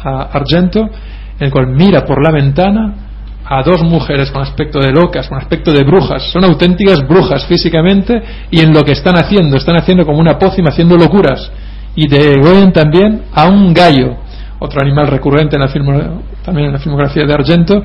a 0.04 0.22
Argento, 0.34 0.82
en 0.82 1.46
el 1.46 1.52
cual 1.52 1.68
mira 1.68 2.06
por 2.06 2.22
la 2.24 2.32
ventana 2.32 3.11
a 3.46 3.64
dos 3.64 3.82
mujeres 3.84 4.32
con 4.32 4.42
aspecto 4.42 4.80
de 4.80 4.92
locas, 4.92 5.28
con 5.28 5.38
aspecto 5.38 5.72
de 5.72 5.84
brujas, 5.84 6.24
son 6.32 6.44
auténticas 6.46 7.00
brujas 7.08 7.46
físicamente 7.46 8.22
y 8.50 8.62
en 8.62 8.74
lo 8.74 8.84
que 8.84 8.94
están 8.94 9.16
haciendo, 9.18 9.58
están 9.58 9.76
haciendo 9.78 10.06
como 10.06 10.20
una 10.20 10.38
pócima, 10.40 10.70
haciendo 10.70 10.96
locuras. 10.96 11.52
Y 11.96 12.08
degüellan 12.08 12.72
también 12.72 13.24
a 13.34 13.48
un 13.48 13.74
gallo, 13.74 14.16
otro 14.60 14.80
animal 14.82 15.08
recurrente 15.08 15.56
en 15.58 15.62
la 15.62 15.68
filmo- 15.68 16.22
también 16.46 16.68
en 16.68 16.74
la 16.74 16.80
filmografía 16.80 17.26
de 17.26 17.34
Argento, 17.34 17.84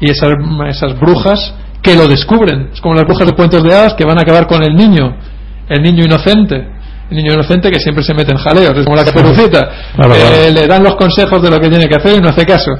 y 0.00 0.10
esas, 0.10 0.30
esas 0.68 0.98
brujas 1.00 1.54
que 1.82 1.94
lo 1.96 2.06
descubren. 2.06 2.68
Es 2.72 2.80
como 2.80 2.94
las 2.94 3.04
brujas 3.04 3.26
de 3.26 3.32
cuentos 3.34 3.62
de 3.62 3.74
hadas 3.74 3.94
que 3.94 4.04
van 4.04 4.18
a 4.18 4.22
acabar 4.22 4.46
con 4.46 4.62
el 4.62 4.74
niño, 4.76 5.16
el 5.68 5.82
niño 5.82 6.04
inocente. 6.04 6.68
El 7.10 7.16
niño 7.16 7.32
inocente 7.32 7.70
que 7.70 7.80
siempre 7.80 8.04
se 8.04 8.12
mete 8.12 8.32
en 8.32 8.36
jaleos, 8.36 8.76
es 8.76 8.84
como 8.84 8.94
la 8.94 9.04
caperucita, 9.06 9.70
Claro, 9.96 10.14
le 10.52 10.66
dan 10.66 10.82
los 10.84 10.94
consejos 10.96 11.40
de 11.40 11.50
lo 11.50 11.58
que 11.58 11.70
tiene 11.70 11.88
que 11.88 11.96
hacer 11.96 12.16
y 12.18 12.20
no 12.20 12.28
hace 12.28 12.44
caso. 12.44 12.70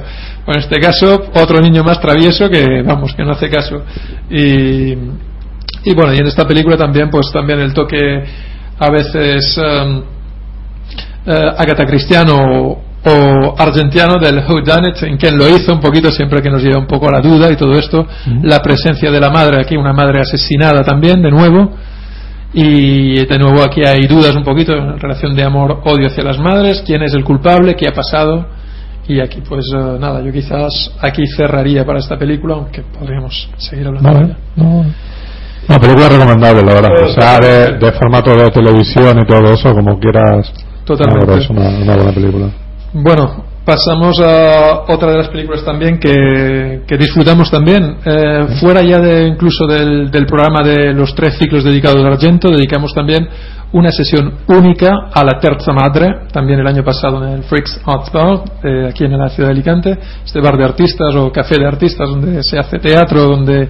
Pues 0.45 0.57
en 0.57 0.63
este 0.63 0.79
caso, 0.79 1.29
otro 1.33 1.59
niño 1.59 1.83
más 1.83 1.99
travieso 2.01 2.49
que, 2.49 2.81
vamos, 2.81 3.13
que 3.13 3.23
no 3.23 3.31
hace 3.31 3.49
caso. 3.49 3.83
Y, 4.29 4.93
y 5.83 5.93
bueno, 5.93 6.13
y 6.13 6.17
en 6.17 6.27
esta 6.27 6.47
película 6.47 6.77
también, 6.77 7.09
pues 7.09 7.31
también 7.31 7.59
el 7.59 7.73
toque 7.73 8.23
a 8.79 8.89
veces 8.89 9.57
em, 9.57 10.03
eh, 11.25 11.51
Agatha 11.57 11.85
Cristiano 11.85 12.35
o, 12.35 12.81
o 13.05 13.55
argentiano 13.57 14.19
del 14.19 14.39
Who 14.39 14.61
Done 14.61 14.89
It, 14.89 15.03
en 15.03 15.17
quien 15.17 15.37
lo 15.37 15.47
hizo 15.47 15.73
un 15.73 15.79
poquito, 15.79 16.11
siempre 16.11 16.41
que 16.41 16.49
nos 16.49 16.63
lleva 16.63 16.79
un 16.79 16.87
poco 16.87 17.07
a 17.07 17.11
la 17.11 17.21
duda 17.21 17.51
y 17.51 17.55
todo 17.55 17.73
esto, 17.73 18.05
la 18.43 18.59
presencia 18.59 19.11
de 19.11 19.19
la 19.19 19.29
madre 19.29 19.61
aquí, 19.61 19.77
una 19.77 19.93
madre 19.93 20.19
asesinada 20.21 20.81
también, 20.81 21.21
de 21.21 21.31
nuevo, 21.31 21.71
y 22.53 23.25
de 23.25 23.37
nuevo 23.37 23.61
aquí 23.61 23.81
hay 23.85 24.07
dudas 24.07 24.35
un 24.35 24.43
poquito 24.43 24.73
en 24.73 24.99
relación 24.99 25.35
de 25.35 25.43
amor-odio 25.43 26.07
hacia 26.07 26.23
las 26.23 26.39
madres, 26.39 26.83
quién 26.85 27.03
es 27.03 27.13
el 27.13 27.23
culpable, 27.23 27.75
qué 27.75 27.87
ha 27.87 27.93
pasado, 27.93 28.47
y 29.09 29.19
aquí 29.19 29.41
pues 29.47 29.65
eh, 29.75 29.97
nada, 29.99 30.21
yo 30.21 30.31
quizás 30.31 30.91
aquí 31.01 31.25
cerraría 31.35 31.83
para 31.85 31.99
esta 31.99 32.17
película, 32.17 32.55
aunque 32.55 32.81
podríamos 32.97 33.49
seguir 33.57 33.87
hablando. 33.87 34.07
de 34.09 34.15
Vale, 34.15 34.25
ella. 34.27 34.37
no. 34.55 34.85
Una 35.67 35.79
película 35.79 36.09
recomendable, 36.09 36.61
la 36.63 36.73
verdad. 36.73 36.91
O 37.03 37.13
sea, 37.13 37.37
de, 37.39 37.77
de 37.77 37.91
formato 37.91 38.35
de 38.35 38.49
televisión 38.49 39.19
y 39.19 39.25
todo 39.25 39.53
eso, 39.53 39.71
como 39.73 39.99
quieras. 39.99 40.51
Totalmente. 40.83 41.25
verdad, 41.25 41.43
Es 41.43 41.49
una, 41.49 41.69
una 41.69 41.95
buena 41.95 42.11
película. 42.11 42.47
Bueno, 42.93 43.43
pasamos 43.69 44.19
a 44.19 44.85
otra 44.87 45.11
de 45.11 45.17
las 45.17 45.27
películas 45.27 45.63
también 45.63 45.99
que, 45.99 46.97
disfrutamos 46.97 47.51
también. 47.51 47.97
Eh, 48.03 48.47
fuera 48.59 48.81
ya 48.81 48.99
de 48.99 49.27
incluso 49.27 49.67
del, 49.67 50.09
del 50.09 50.25
programa 50.25 50.67
de 50.67 50.91
los 50.91 51.13
tres 51.13 51.37
ciclos 51.37 51.63
dedicados 51.63 52.03
a 52.03 52.07
Argento, 52.07 52.49
dedicamos 52.49 52.95
también 52.95 53.29
una 53.71 53.91
sesión 53.91 54.39
única 54.47 55.09
a 55.13 55.23
la 55.23 55.39
Terza 55.39 55.71
Madre, 55.71 56.25
también 56.31 56.59
el 56.59 56.65
año 56.65 56.83
pasado 56.83 57.23
en 57.23 57.33
el 57.33 57.43
Freaks 57.43 57.79
Arts 57.85 58.11
Bar, 58.11 58.41
eh, 58.63 58.87
aquí 58.89 59.03
en 59.03 59.15
la 59.15 59.29
ciudad 59.29 59.49
de 59.49 59.53
Alicante, 59.53 59.99
este 60.25 60.41
bar 60.41 60.57
de 60.57 60.63
artistas 60.63 61.13
o 61.13 61.31
café 61.31 61.59
de 61.59 61.67
artistas 61.67 62.09
donde 62.09 62.41
se 62.41 62.57
hace 62.57 62.79
teatro, 62.79 63.21
donde 63.27 63.69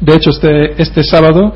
de 0.00 0.14
hecho 0.14 0.30
este, 0.30 0.80
este 0.80 1.04
sábado 1.04 1.54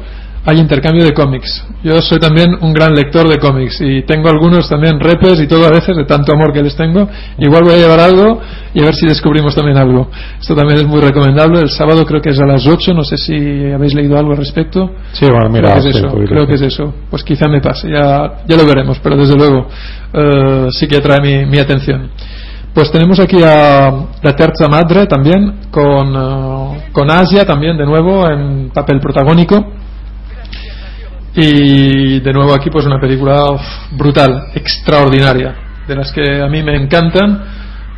hay 0.48 0.58
intercambio 0.60 1.04
de 1.04 1.12
cómics. 1.12 1.62
Yo 1.84 2.00
soy 2.00 2.18
también 2.18 2.56
un 2.62 2.72
gran 2.72 2.94
lector 2.94 3.28
de 3.28 3.36
cómics 3.36 3.82
y 3.82 4.00
tengo 4.04 4.30
algunos 4.30 4.66
también 4.66 4.98
repes 4.98 5.38
y 5.40 5.46
todo 5.46 5.66
a 5.66 5.70
veces 5.70 5.94
de 5.94 6.06
tanto 6.06 6.32
amor 6.32 6.54
que 6.54 6.62
les 6.62 6.74
tengo. 6.74 7.06
Igual 7.36 7.64
voy 7.64 7.74
a 7.74 7.76
llevar 7.76 8.00
algo 8.00 8.40
y 8.72 8.80
a 8.80 8.86
ver 8.86 8.94
si 8.94 9.06
descubrimos 9.06 9.54
también 9.54 9.76
algo. 9.76 10.10
Esto 10.40 10.54
también 10.54 10.78
es 10.78 10.86
muy 10.86 11.02
recomendable. 11.02 11.60
El 11.60 11.68
sábado 11.68 12.06
creo 12.06 12.22
que 12.22 12.30
es 12.30 12.40
a 12.40 12.46
las 12.46 12.66
8, 12.66 12.94
no 12.94 13.04
sé 13.04 13.18
si 13.18 13.34
habéis 13.34 13.92
leído 13.92 14.16
algo 14.16 14.30
al 14.30 14.38
respecto. 14.38 14.90
Sí, 15.12 15.26
bueno, 15.26 15.50
mira. 15.50 15.72
creo 15.72 15.82
que 15.82 15.88
es 15.90 15.96
eso, 15.96 16.06
un 16.06 16.12
poquito. 16.12 16.30
creo 16.30 16.46
que 16.46 16.54
es 16.54 16.62
eso. 16.62 16.94
Pues 17.10 17.22
quizá 17.24 17.46
me 17.46 17.60
pase, 17.60 17.90
ya, 17.90 18.44
ya 18.48 18.56
lo 18.56 18.64
veremos, 18.64 18.98
pero 19.02 19.18
desde 19.18 19.36
luego 19.36 19.66
eh, 20.14 20.68
sí 20.70 20.88
que 20.88 20.96
atrae 20.96 21.20
mi, 21.20 21.44
mi 21.44 21.58
atención. 21.58 22.08
Pues 22.72 22.90
tenemos 22.90 23.20
aquí 23.20 23.36
a 23.44 23.90
la 24.22 24.32
Terza 24.32 24.66
Madre 24.70 25.04
también, 25.04 25.56
con, 25.70 26.14
eh, 26.16 26.88
con 26.92 27.10
Asia 27.10 27.44
también 27.44 27.76
de 27.76 27.84
nuevo 27.84 28.26
en 28.30 28.70
papel 28.70 28.98
protagónico. 28.98 29.87
Y 31.34 32.20
de 32.20 32.32
nuevo 32.32 32.54
aquí 32.54 32.70
pues 32.70 32.86
una 32.86 33.00
película 33.00 33.46
brutal, 33.92 34.48
extraordinaria, 34.54 35.54
de 35.86 35.94
las 35.94 36.10
que 36.12 36.42
a 36.42 36.48
mí 36.48 36.62
me 36.62 36.76
encantan, 36.76 37.44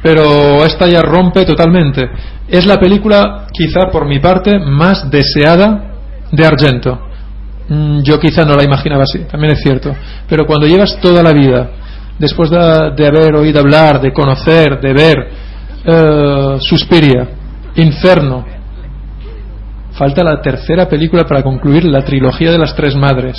pero 0.02 0.65
esta 0.65 0.86
ya 0.89 1.02
rompe 1.02 1.44
totalmente. 1.44 2.02
Es 2.48 2.66
la 2.66 2.78
película 2.78 3.47
quizá 3.52 3.90
por 3.90 4.07
mi 4.07 4.19
parte 4.19 4.59
más 4.59 5.11
deseada 5.11 5.94
de 6.32 6.47
Argento. 6.47 7.01
Mm, 7.69 8.02
Yo 8.02 8.19
quizá 8.19 8.44
no 8.44 8.55
la 8.57 8.65
imaginaba 8.65 9.05
así, 9.05 9.20
también 9.31 9.52
es 9.52 9.61
cierto, 9.62 9.94
pero 10.28 10.44
cuando 10.44 10.66
llevas 10.66 10.98
toda 11.01 11.23
la 11.23 11.32
vida, 11.32 11.70
después 12.19 12.51
de, 12.51 12.93
de 12.97 13.07
haber 13.07 13.35
oído 13.36 13.61
hablar, 13.61 14.01
de 14.01 14.12
conocer, 14.12 14.81
de 14.81 14.93
ver 14.93 15.28
eh, 15.85 16.57
Suspiria, 16.61 17.28
Inferno, 17.77 18.44
falta 20.01 20.24
la 20.24 20.40
tercera 20.40 20.89
película 20.89 21.24
para 21.24 21.43
concluir 21.43 21.85
la 21.85 22.02
trilogía 22.02 22.51
de 22.51 22.56
las 22.56 22.74
tres 22.74 22.97
madres. 22.97 23.36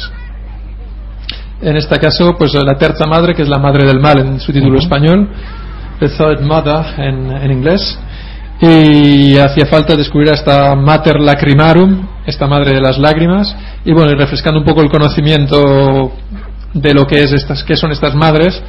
En 1.59 1.75
este 1.75 1.97
caso, 1.97 2.35
pues 2.37 2.53
la 2.53 2.77
terza 2.77 3.07
madre, 3.07 3.33
que 3.33 3.41
es 3.41 3.49
la 3.49 3.57
madre 3.57 3.87
del 3.87 3.99
mal 3.99 4.19
en 4.19 4.39
su 4.39 4.53
título 4.53 4.77
español, 4.77 5.27
The 5.99 6.09
Third 6.09 6.41
Mother 6.41 6.85
en, 6.99 7.31
en 7.31 7.51
inglés, 7.51 7.97
y 8.61 9.39
hacía 9.39 9.65
falta 9.65 9.95
descubrir 9.95 10.29
a 10.29 10.35
esta 10.35 10.75
Mater 10.75 11.19
Lacrimarum, 11.19 12.07
esta 12.27 12.45
madre 12.45 12.75
de 12.75 12.81
las 12.81 12.99
lágrimas, 12.99 13.55
y 13.83 13.91
bueno, 13.91 14.11
y 14.11 14.15
refrescando 14.15 14.59
un 14.59 14.65
poco 14.65 14.83
el 14.83 14.89
conocimiento 14.89 16.11
de 16.75 16.93
lo 16.93 17.07
que 17.07 17.23
es 17.23 17.31
estas, 17.31 17.63
qué 17.63 17.75
son 17.75 17.91
estas 17.91 18.13
madres, 18.13 18.61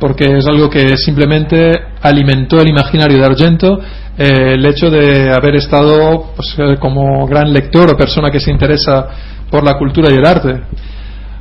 porque 0.00 0.38
es 0.38 0.46
algo 0.46 0.70
que 0.70 0.96
simplemente 0.96 1.72
alimentó 2.00 2.60
el 2.60 2.68
imaginario 2.68 3.18
de 3.18 3.24
Argento 3.24 3.80
eh, 4.16 4.54
el 4.54 4.66
hecho 4.66 4.90
de 4.90 5.30
haber 5.30 5.56
estado 5.56 6.32
pues, 6.34 6.54
eh, 6.58 6.76
como 6.80 7.26
gran 7.26 7.52
lector 7.52 7.90
o 7.92 7.96
persona 7.96 8.30
que 8.30 8.40
se 8.40 8.50
interesa 8.50 9.08
por 9.50 9.64
la 9.64 9.78
cultura 9.78 10.10
y 10.10 10.14
el 10.14 10.26
arte 10.26 10.60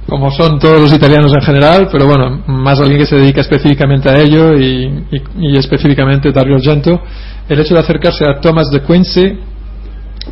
como 0.07 0.31
son 0.31 0.57
todos 0.57 0.79
los 0.79 0.93
italianos 0.93 1.33
en 1.33 1.41
general, 1.41 1.89
pero 1.91 2.07
bueno, 2.07 2.41
más 2.47 2.79
alguien 2.79 2.99
que 2.99 3.05
se 3.05 3.17
dedica 3.17 3.41
específicamente 3.41 4.09
a 4.09 4.17
ello 4.17 4.53
y, 4.53 5.05
y, 5.11 5.21
y 5.39 5.57
específicamente 5.57 6.31
Dario 6.31 6.55
Argento, 6.55 7.01
el 7.49 7.59
hecho 7.59 7.73
de 7.73 7.81
acercarse 7.81 8.23
a 8.25 8.39
Thomas 8.39 8.69
de 8.71 8.81
Quincy 8.81 9.37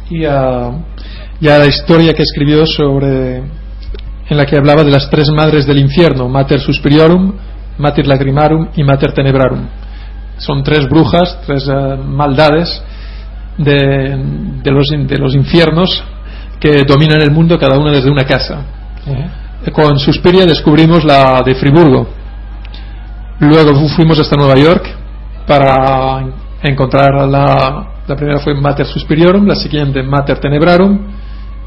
y 0.10 0.23
a, 0.23 0.72
y 1.41 1.47
a 1.49 1.60
la 1.60 1.65
historia 1.65 2.14
que 2.14 2.23
escribió 2.23 2.65
sobre 2.65 3.38
en 4.27 4.38
la 4.38 4.45
que 4.45 4.56
hablaba 4.56 4.84
de 4.84 4.91
las 4.91 5.10
tres 5.10 5.30
madres 5.30 5.68
del 5.68 5.77
infierno, 5.77 6.27
Mater 6.30 6.60
Suspiriorum, 6.60 7.34
Mater 7.77 8.07
Lacrimarum 8.07 8.69
y 8.76 8.84
Mater 8.84 9.11
Tenebrarum. 9.14 9.68
Son 10.38 10.64
tres 10.64 10.88
brujas, 10.89 11.39
tres 11.45 11.68
uh, 11.68 11.97
maldades 12.03 12.84
de, 13.57 14.18
de, 14.64 14.72
los, 14.72 14.88
de 14.88 15.18
los 15.18 15.34
infiernos 15.35 16.03
que 16.60 16.84
dominan 16.88 17.22
el 17.22 17.31
mundo 17.31 17.57
cada 17.57 17.77
una 17.77 17.91
desde 17.91 18.10
una 18.10 18.23
casa. 18.23 18.61
-huh. 19.06 19.72
Con 19.72 19.97
Suspiria 19.97 20.45
descubrimos 20.45 21.03
la 21.03 21.41
de 21.45 21.56
Friburgo. 21.56 22.07
Luego 23.39 23.88
fuimos 23.89 24.19
hasta 24.19 24.35
Nueva 24.35 24.56
York 24.56 24.85
para 25.47 26.23
encontrar 26.64 27.27
la, 27.27 27.88
la 28.07 28.15
primera 28.15 28.39
fue 28.39 28.53
Mater 28.56 28.85
Suspiriorum, 28.85 29.45
la 29.45 29.56
siguiente 29.56 30.03
Mater 30.03 30.39
Tenebrarum 30.39 30.99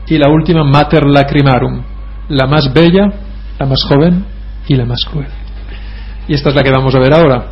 y 0.06 0.16
la 0.16 0.30
última 0.30 0.64
Mater 0.64 1.04
Lacrimarum, 1.04 1.82
la 2.28 2.46
más 2.46 2.72
bella, 2.72 3.06
la 3.58 3.66
más 3.66 3.82
joven 3.82 4.24
y 4.66 4.74
la 4.76 4.84
más 4.84 5.04
cruel. 5.10 5.28
Y 6.28 6.34
esta 6.34 6.50
es 6.50 6.54
la 6.54 6.62
que 6.62 6.70
vamos 6.70 6.94
a 6.94 6.98
ver 6.98 7.12
ahora. 7.12 7.48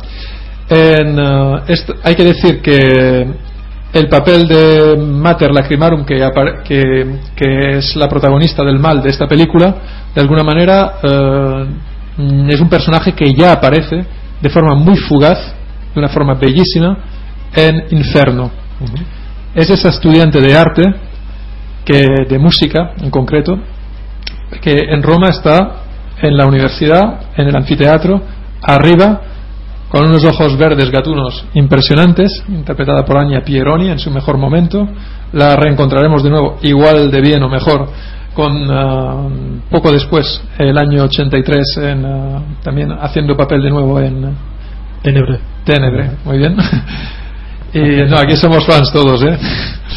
En, 0.69 1.19
uh, 1.19 1.59
esto, 1.67 1.95
hay 2.03 2.15
que 2.15 2.23
decir 2.23 2.61
que 2.61 3.27
el 3.93 4.09
papel 4.09 4.47
de 4.47 4.97
Mater 4.97 5.51
Lacrimarum, 5.51 6.05
que, 6.05 6.19
que, 6.63 7.19
que, 7.35 7.77
es 7.77 7.95
la 7.95 8.07
protagonista 8.07 8.63
del 8.63 8.79
mal 8.79 9.01
de 9.01 9.09
esta 9.09 9.27
película, 9.27 9.75
de 10.13 10.21
alguna 10.21 10.43
manera 10.43 10.93
uh, 11.03 12.49
es 12.49 12.59
un 12.59 12.69
personaje 12.69 13.13
que 13.13 13.33
ya 13.33 13.53
aparece 13.53 14.05
de 14.41 14.49
forma 14.49 14.75
muy 14.75 14.97
fugaz, 14.97 15.39
de 15.93 15.99
una 15.99 16.09
forma 16.09 16.35
bellísima, 16.35 16.97
en 17.55 17.85
Inferno. 17.91 18.51
Uh 18.79 18.85
-huh. 18.85 19.05
Es 19.55 19.69
esa 19.69 19.89
estudiante 19.89 20.39
de 20.41 20.55
arte, 20.55 20.83
que, 21.85 22.05
de 22.27 22.37
música 22.37 22.91
en 23.01 23.09
concreto, 23.09 23.57
que 24.61 24.77
en 24.89 25.01
Roma 25.01 25.29
está 25.29 25.83
en 26.21 26.35
la 26.35 26.45
universidad, 26.45 27.21
en 27.37 27.47
el 27.47 27.55
anfiteatro, 27.55 28.21
arriba, 28.61 29.21
con 29.89 30.05
unos 30.05 30.23
ojos 30.25 30.57
verdes 30.57 30.91
gatunos 30.91 31.45
impresionantes, 31.53 32.43
interpretada 32.49 33.05
por 33.05 33.17
Anya 33.17 33.41
Pieroni 33.41 33.89
en 33.89 33.99
su 33.99 34.11
mejor 34.11 34.37
momento. 34.37 34.87
La 35.33 35.55
reencontraremos 35.55 36.23
de 36.23 36.29
nuevo 36.29 36.57
igual 36.61 37.09
de 37.11 37.21
bien 37.21 37.43
o 37.43 37.49
mejor 37.49 37.87
con 38.33 38.69
uh, 38.69 39.61
poco 39.71 39.91
después, 39.91 40.41
el 40.59 40.77
año 40.77 41.03
83, 41.05 41.77
en, 41.77 42.05
uh, 42.05 42.41
también 42.61 42.91
haciendo 42.91 43.35
papel 43.35 43.63
de 43.63 43.69
nuevo 43.71 43.99
en 43.99 44.35
Tenebre. 45.01 45.39
Tenebre, 45.63 46.11
muy 46.23 46.37
bien. 46.37 46.55
y 47.73 48.09
no, 48.09 48.17
aquí 48.17 48.35
somos 48.35 48.65
fans 48.65 48.91
todos, 48.91 49.23
¿eh? 49.23 49.37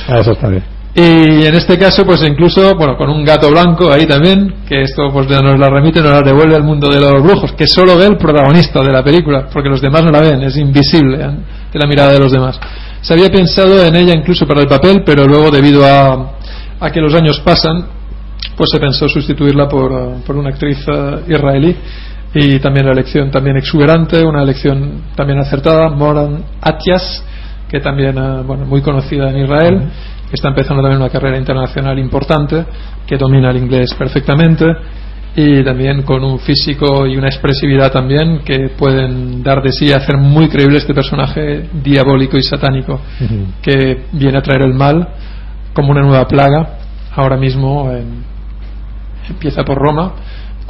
Ah, 0.08 0.20
eso 0.20 0.32
está 0.32 0.48
bien. 0.48 0.79
Y 0.94 1.46
en 1.46 1.54
este 1.54 1.78
caso, 1.78 2.04
pues 2.04 2.22
incluso, 2.22 2.74
bueno, 2.74 2.96
con 2.96 3.08
un 3.10 3.24
gato 3.24 3.48
blanco 3.48 3.92
ahí 3.92 4.06
también, 4.06 4.54
que 4.68 4.82
esto 4.82 5.04
pues 5.12 5.28
nos 5.28 5.58
la 5.58 5.68
remite, 5.68 6.02
nos 6.02 6.10
la 6.10 6.22
devuelve 6.22 6.56
al 6.56 6.64
mundo 6.64 6.88
de 6.88 7.00
los 7.00 7.22
brujos, 7.22 7.52
que 7.52 7.68
solo 7.68 7.96
ve 7.96 8.06
el 8.06 8.16
protagonista 8.16 8.82
de 8.82 8.92
la 8.92 9.02
película, 9.02 9.48
porque 9.52 9.68
los 9.68 9.80
demás 9.80 10.02
no 10.02 10.10
la 10.10 10.20
ven, 10.20 10.42
es 10.42 10.56
invisible 10.56 11.18
¿eh? 11.22 11.30
de 11.72 11.78
la 11.78 11.86
mirada 11.86 12.12
de 12.12 12.18
los 12.18 12.32
demás. 12.32 12.58
Se 13.02 13.14
había 13.14 13.28
pensado 13.28 13.84
en 13.84 13.94
ella 13.94 14.14
incluso 14.14 14.46
para 14.46 14.62
el 14.62 14.66
papel, 14.66 15.02
pero 15.06 15.26
luego 15.26 15.50
debido 15.50 15.86
a, 15.86 16.32
a 16.80 16.90
que 16.90 17.00
los 17.00 17.14
años 17.14 17.40
pasan, 17.40 17.86
pues 18.56 18.70
se 18.70 18.80
pensó 18.80 19.08
sustituirla 19.08 19.68
por, 19.68 19.92
uh, 19.92 20.22
por 20.26 20.36
una 20.36 20.50
actriz 20.50 20.78
uh, 20.88 21.30
israelí 21.32 21.76
y 22.34 22.58
también 22.58 22.86
la 22.86 22.92
elección 22.92 23.30
también 23.30 23.56
exuberante, 23.56 24.24
una 24.24 24.42
elección 24.42 25.02
también 25.16 25.38
acertada, 25.38 25.88
Moran 25.88 26.44
Atias, 26.60 27.24
que 27.70 27.80
también, 27.80 28.18
uh, 28.18 28.42
bueno, 28.42 28.64
muy 28.66 28.82
conocida 28.82 29.30
en 29.30 29.44
Israel. 29.44 29.90
Que 30.28 30.34
está 30.34 30.48
empezando 30.48 30.80
también 30.80 31.00
una 31.00 31.10
carrera 31.10 31.36
internacional 31.36 31.98
importante, 31.98 32.64
que 33.06 33.16
domina 33.16 33.50
el 33.50 33.56
inglés 33.56 33.94
perfectamente 33.94 34.64
y 35.34 35.62
también 35.62 36.02
con 36.02 36.24
un 36.24 36.38
físico 36.40 37.06
y 37.06 37.16
una 37.16 37.28
expresividad 37.28 37.92
también 37.92 38.40
que 38.44 38.70
pueden 38.76 39.42
dar 39.42 39.62
de 39.62 39.70
sí 39.70 39.86
y 39.86 39.92
hacer 39.92 40.16
muy 40.16 40.48
creíble 40.48 40.78
este 40.78 40.92
personaje 40.92 41.68
diabólico 41.82 42.36
y 42.36 42.42
satánico 42.42 42.94
uh 42.94 43.24
-huh. 43.24 43.46
que 43.62 44.06
viene 44.12 44.38
a 44.38 44.42
traer 44.42 44.62
el 44.62 44.74
mal 44.74 45.08
como 45.72 45.92
una 45.92 46.02
nueva 46.02 46.26
plaga 46.26 46.78
ahora 47.14 47.36
mismo 47.36 47.90
en, 47.92 48.24
empieza 49.28 49.62
por 49.64 49.78
Roma 49.78 50.14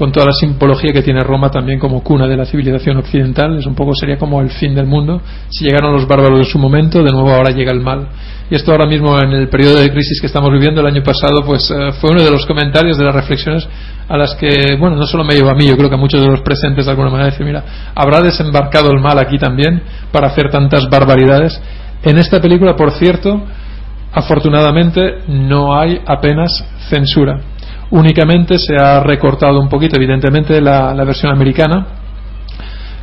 con 0.00 0.12
toda 0.12 0.24
la 0.24 0.32
simbología 0.32 0.94
que 0.94 1.02
tiene 1.02 1.20
Roma 1.20 1.50
también 1.50 1.78
como 1.78 2.02
cuna 2.02 2.26
de 2.26 2.34
la 2.34 2.46
civilización 2.46 2.96
occidental, 2.96 3.58
es 3.58 3.66
un 3.66 3.74
poco 3.74 3.94
sería 3.94 4.16
como 4.16 4.40
el 4.40 4.48
fin 4.48 4.74
del 4.74 4.86
mundo. 4.86 5.20
Si 5.50 5.62
llegaron 5.66 5.92
los 5.92 6.08
bárbaros 6.08 6.38
en 6.38 6.46
su 6.46 6.58
momento, 6.58 7.02
de 7.02 7.12
nuevo 7.12 7.30
ahora 7.30 7.50
llega 7.50 7.70
el 7.70 7.82
mal. 7.82 8.08
Y 8.50 8.54
esto 8.54 8.72
ahora 8.72 8.86
mismo 8.86 9.20
en 9.20 9.30
el 9.32 9.50
periodo 9.50 9.76
de 9.76 9.90
crisis 9.92 10.18
que 10.18 10.26
estamos 10.26 10.50
viviendo 10.52 10.80
el 10.80 10.86
año 10.86 11.02
pasado, 11.02 11.44
pues 11.44 11.70
uh, 11.70 11.92
fue 12.00 12.12
uno 12.12 12.22
de 12.22 12.30
los 12.30 12.46
comentarios 12.46 12.96
de 12.96 13.04
las 13.04 13.14
reflexiones 13.14 13.68
a 14.08 14.16
las 14.16 14.34
que, 14.36 14.74
bueno, 14.78 14.96
no 14.96 15.04
solo 15.04 15.22
me 15.22 15.34
llevo 15.34 15.50
a 15.50 15.54
mí, 15.54 15.66
yo 15.66 15.76
creo 15.76 15.90
que 15.90 15.96
a 15.96 15.98
muchos 15.98 16.22
de 16.22 16.28
los 16.28 16.40
presentes 16.40 16.86
de 16.86 16.92
alguna 16.92 17.10
manera 17.10 17.28
decir, 17.28 17.44
mira, 17.44 17.62
habrá 17.94 18.22
desembarcado 18.22 18.92
el 18.92 19.00
mal 19.00 19.18
aquí 19.18 19.36
también 19.36 19.82
para 20.10 20.28
hacer 20.28 20.48
tantas 20.48 20.88
barbaridades. 20.88 21.60
En 22.02 22.16
esta 22.16 22.40
película, 22.40 22.74
por 22.74 22.92
cierto, 22.92 23.42
afortunadamente 24.14 25.18
no 25.28 25.78
hay 25.78 26.00
apenas 26.06 26.64
censura 26.88 27.49
únicamente 27.90 28.58
se 28.58 28.76
ha 28.76 29.00
recortado 29.00 29.60
un 29.60 29.68
poquito, 29.68 29.96
evidentemente, 29.96 30.60
la, 30.60 30.92
versión 31.04 31.32
americana, 31.32 31.86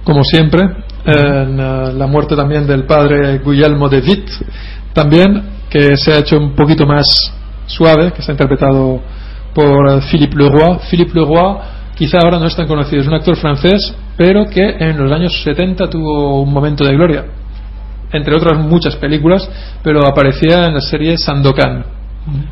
como 0.04 0.24
siempre, 0.24 0.62
en 1.06 1.60
uh, 1.60 1.94
la 1.98 2.08
muerte 2.08 2.36
también 2.36 2.66
del 2.66 2.86
padre 2.86 3.40
Guillermo 3.40 3.90
de 3.90 4.00
Witt, 4.00 4.30
también, 4.94 5.44
que 5.70 5.98
se 5.98 6.14
ha 6.14 6.20
hecho 6.20 6.38
un 6.38 6.56
poquito 6.56 6.86
más 6.86 7.34
suave, 7.66 8.14
que 8.14 8.22
se 8.22 8.32
ha 8.32 8.34
interpretado 8.34 9.02
por 9.54 10.02
Philippe 10.04 10.38
Leroy. 10.38 10.80
Philippe 10.90 11.14
Leroy 11.14 11.58
quizá 11.96 12.20
ahora 12.24 12.40
no 12.40 12.46
es 12.46 12.56
tan 12.56 12.68
conocido, 12.68 13.02
es 13.02 13.08
un 13.08 13.14
actor 13.14 13.36
francés, 13.36 13.94
pero 14.16 14.46
que 14.46 14.78
en 14.80 14.98
los 14.98 15.12
años 15.12 15.42
70 15.44 15.90
tuvo 15.90 16.42
un 16.42 16.54
momento 16.54 16.86
de 16.86 16.94
gloria, 16.94 17.26
entre 18.14 18.36
otras 18.36 18.58
muchas 18.58 18.96
películas, 18.96 19.50
pero 19.84 20.06
aparecía 20.06 20.66
en 20.66 20.76
la 20.76 20.82
serie 20.82 21.18
Sandokan 21.18 21.97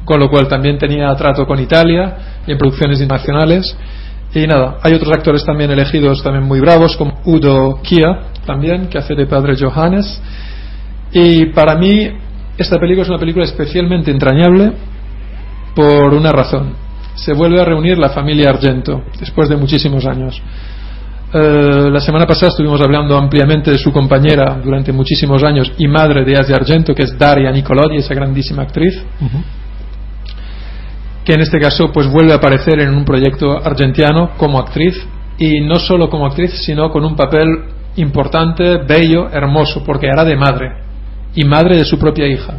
con 0.03 0.19
lo 0.19 0.29
cual 0.29 0.47
también 0.47 0.77
tenía 0.77 1.13
trato 1.15 1.45
con 1.45 1.59
Italia 1.59 2.15
y 2.45 2.51
en 2.51 2.57
producciones 2.57 3.01
internacionales. 3.01 3.75
Y 4.33 4.45
nada, 4.47 4.77
hay 4.81 4.93
otros 4.93 5.11
actores 5.13 5.45
también 5.45 5.71
elegidos 5.71 6.21
también 6.21 6.43
muy 6.43 6.59
bravos 6.59 6.97
como 6.97 7.21
Udo 7.25 7.79
Kia 7.81 8.19
también 8.45 8.87
que 8.87 8.97
hace 8.97 9.15
de 9.15 9.25
padre 9.25 9.55
Johannes. 9.57 10.21
Y 11.11 11.45
para 11.47 11.75
mí 11.75 12.09
esta 12.57 12.77
película 12.77 13.03
es 13.03 13.09
una 13.09 13.19
película 13.19 13.45
especialmente 13.45 14.11
entrañable 14.11 14.71
por 15.75 16.13
una 16.13 16.31
razón. 16.31 16.73
Se 17.15 17.33
vuelve 17.33 17.61
a 17.61 17.65
reunir 17.65 17.97
la 17.97 18.09
familia 18.09 18.49
Argento 18.49 19.03
después 19.19 19.49
de 19.49 19.57
muchísimos 19.57 20.05
años. 20.05 20.41
Uh, 21.33 21.89
la 21.89 21.99
semana 21.99 22.25
pasada 22.25 22.49
estuvimos 22.49 22.79
hablando 22.81 23.17
ampliamente 23.17 23.71
de 23.71 23.77
su 23.77 23.91
compañera 23.91 24.57
durante 24.63 24.93
muchísimos 24.93 25.43
años 25.43 25.71
y 25.77 25.87
madre 25.87 26.23
de 26.23 26.33
Asia 26.33 26.55
Argento, 26.55 26.93
que 26.93 27.03
es 27.03 27.17
Daria 27.17 27.51
Nicolodi, 27.51 27.97
esa 27.97 28.13
grandísima 28.13 28.63
actriz. 28.63 29.03
Que 31.25 31.33
en 31.33 31.41
este 31.41 31.59
caso 31.59 31.91
pues 31.91 32.07
vuelve 32.07 32.31
a 32.31 32.35
aparecer 32.35 32.79
en 32.79 32.95
un 32.95 33.03
proyecto 33.03 33.57
argentiano 33.57 34.31
como 34.37 34.59
actriz 34.59 34.95
y 35.37 35.59
no 35.61 35.79
solo 35.79 36.09
como 36.09 36.27
actriz 36.27 36.51
sino 36.63 36.91
con 36.91 37.03
un 37.03 37.15
papel 37.15 37.47
importante, 37.95 38.77
bello, 38.87 39.27
hermoso 39.29 39.83
porque 39.83 40.07
hará 40.09 40.23
de 40.23 40.37
madre 40.37 40.69
y 41.33 41.43
madre 41.43 41.77
de 41.77 41.85
su 41.85 41.97
propia 41.97 42.27
hija 42.27 42.53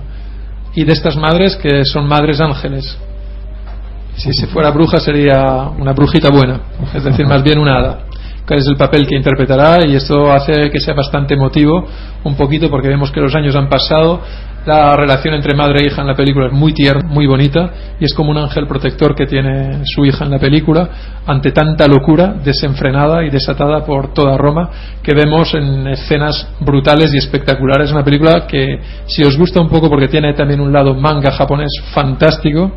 y 0.75 0.85
de 0.85 0.93
estas 0.93 1.17
madres 1.17 1.57
que 1.57 1.85
son 1.85 2.07
madres 2.07 2.41
ángeles. 2.41 2.99
Si 4.17 4.33
se 4.33 4.47
fuera 4.47 4.71
bruja 4.71 4.99
sería 4.99 5.71
una 5.79 5.93
brujita 5.93 6.31
buena 6.31 6.61
es 6.93 7.05
decir 7.05 7.27
más 7.27 7.43
bien 7.43 7.59
una 7.59 7.79
hada 7.79 7.99
que 8.47 8.55
es 8.55 8.67
el 8.67 8.77
papel 8.77 9.07
que 9.07 9.17
interpretará 9.17 9.87
y 9.87 9.95
esto 9.97 10.33
hace 10.33 10.71
que 10.71 10.81
sea 10.81 10.95
bastante 10.95 11.35
emotivo 11.35 11.87
un 12.25 12.37
poquito 12.37 12.71
porque 12.71 12.89
vemos 12.89 13.11
que 13.11 13.21
los 13.21 13.35
años 13.35 13.57
han 13.57 13.69
pasado 13.69 14.21
La 14.67 14.97
relación 14.97 15.33
entre 15.35 15.55
madre 15.55 15.79
e 15.81 15.87
hija 15.87 16.01
en 16.01 16.09
la 16.09 16.17
película 16.17 16.49
es 16.49 16.53
muy 16.53 16.73
tierna, 16.73 17.09
muy 17.09 17.25
bonita, 17.29 17.71
y 18.01 18.05
es 18.05 18.13
como 18.13 18.33
un 18.33 18.39
ángel 18.39 18.67
protector 18.67 19.15
que 19.15 19.25
tiene 19.25 19.83
su 19.85 20.05
hija 20.05 20.25
en 20.25 20.33
la 20.33 20.41
película 20.41 20.89
ante 21.25 21.53
tanta 21.53 21.87
locura 21.87 22.35
desenfrenada 22.45 23.25
y 23.25 23.31
desatada 23.31 23.85
por 23.85 24.13
toda 24.13 24.37
Roma 24.37 24.69
que 25.05 25.15
vemos 25.15 25.55
en 25.55 25.87
escenas 25.87 26.49
brutales 26.59 27.15
y 27.15 27.19
espectaculares. 27.19 27.93
Una 27.93 28.03
película 28.03 28.45
que, 28.49 28.81
si 29.07 29.23
os 29.23 29.39
gusta 29.39 29.61
un 29.61 29.69
poco, 29.69 29.89
porque 29.89 30.09
tiene 30.09 30.35
también 30.35 30.61
un 30.61 30.73
lado 30.73 30.95
manga 30.95 31.31
japonés 31.31 31.71
fantástico, 31.95 32.73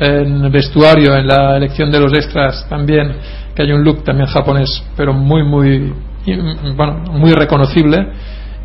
en 0.00 0.50
vestuario, 0.50 1.14
en 1.16 1.26
la 1.26 1.58
elección 1.58 1.90
de 1.90 2.00
los 2.00 2.14
extras 2.14 2.66
también, 2.70 3.12
que 3.54 3.60
hay 3.60 3.72
un 3.72 3.84
look 3.84 4.04
también 4.04 4.26
japonés, 4.26 4.82
pero 4.96 5.12
muy, 5.12 5.42
muy, 5.42 5.92
bueno, 6.74 7.12
muy 7.12 7.34
reconocible. 7.34 8.08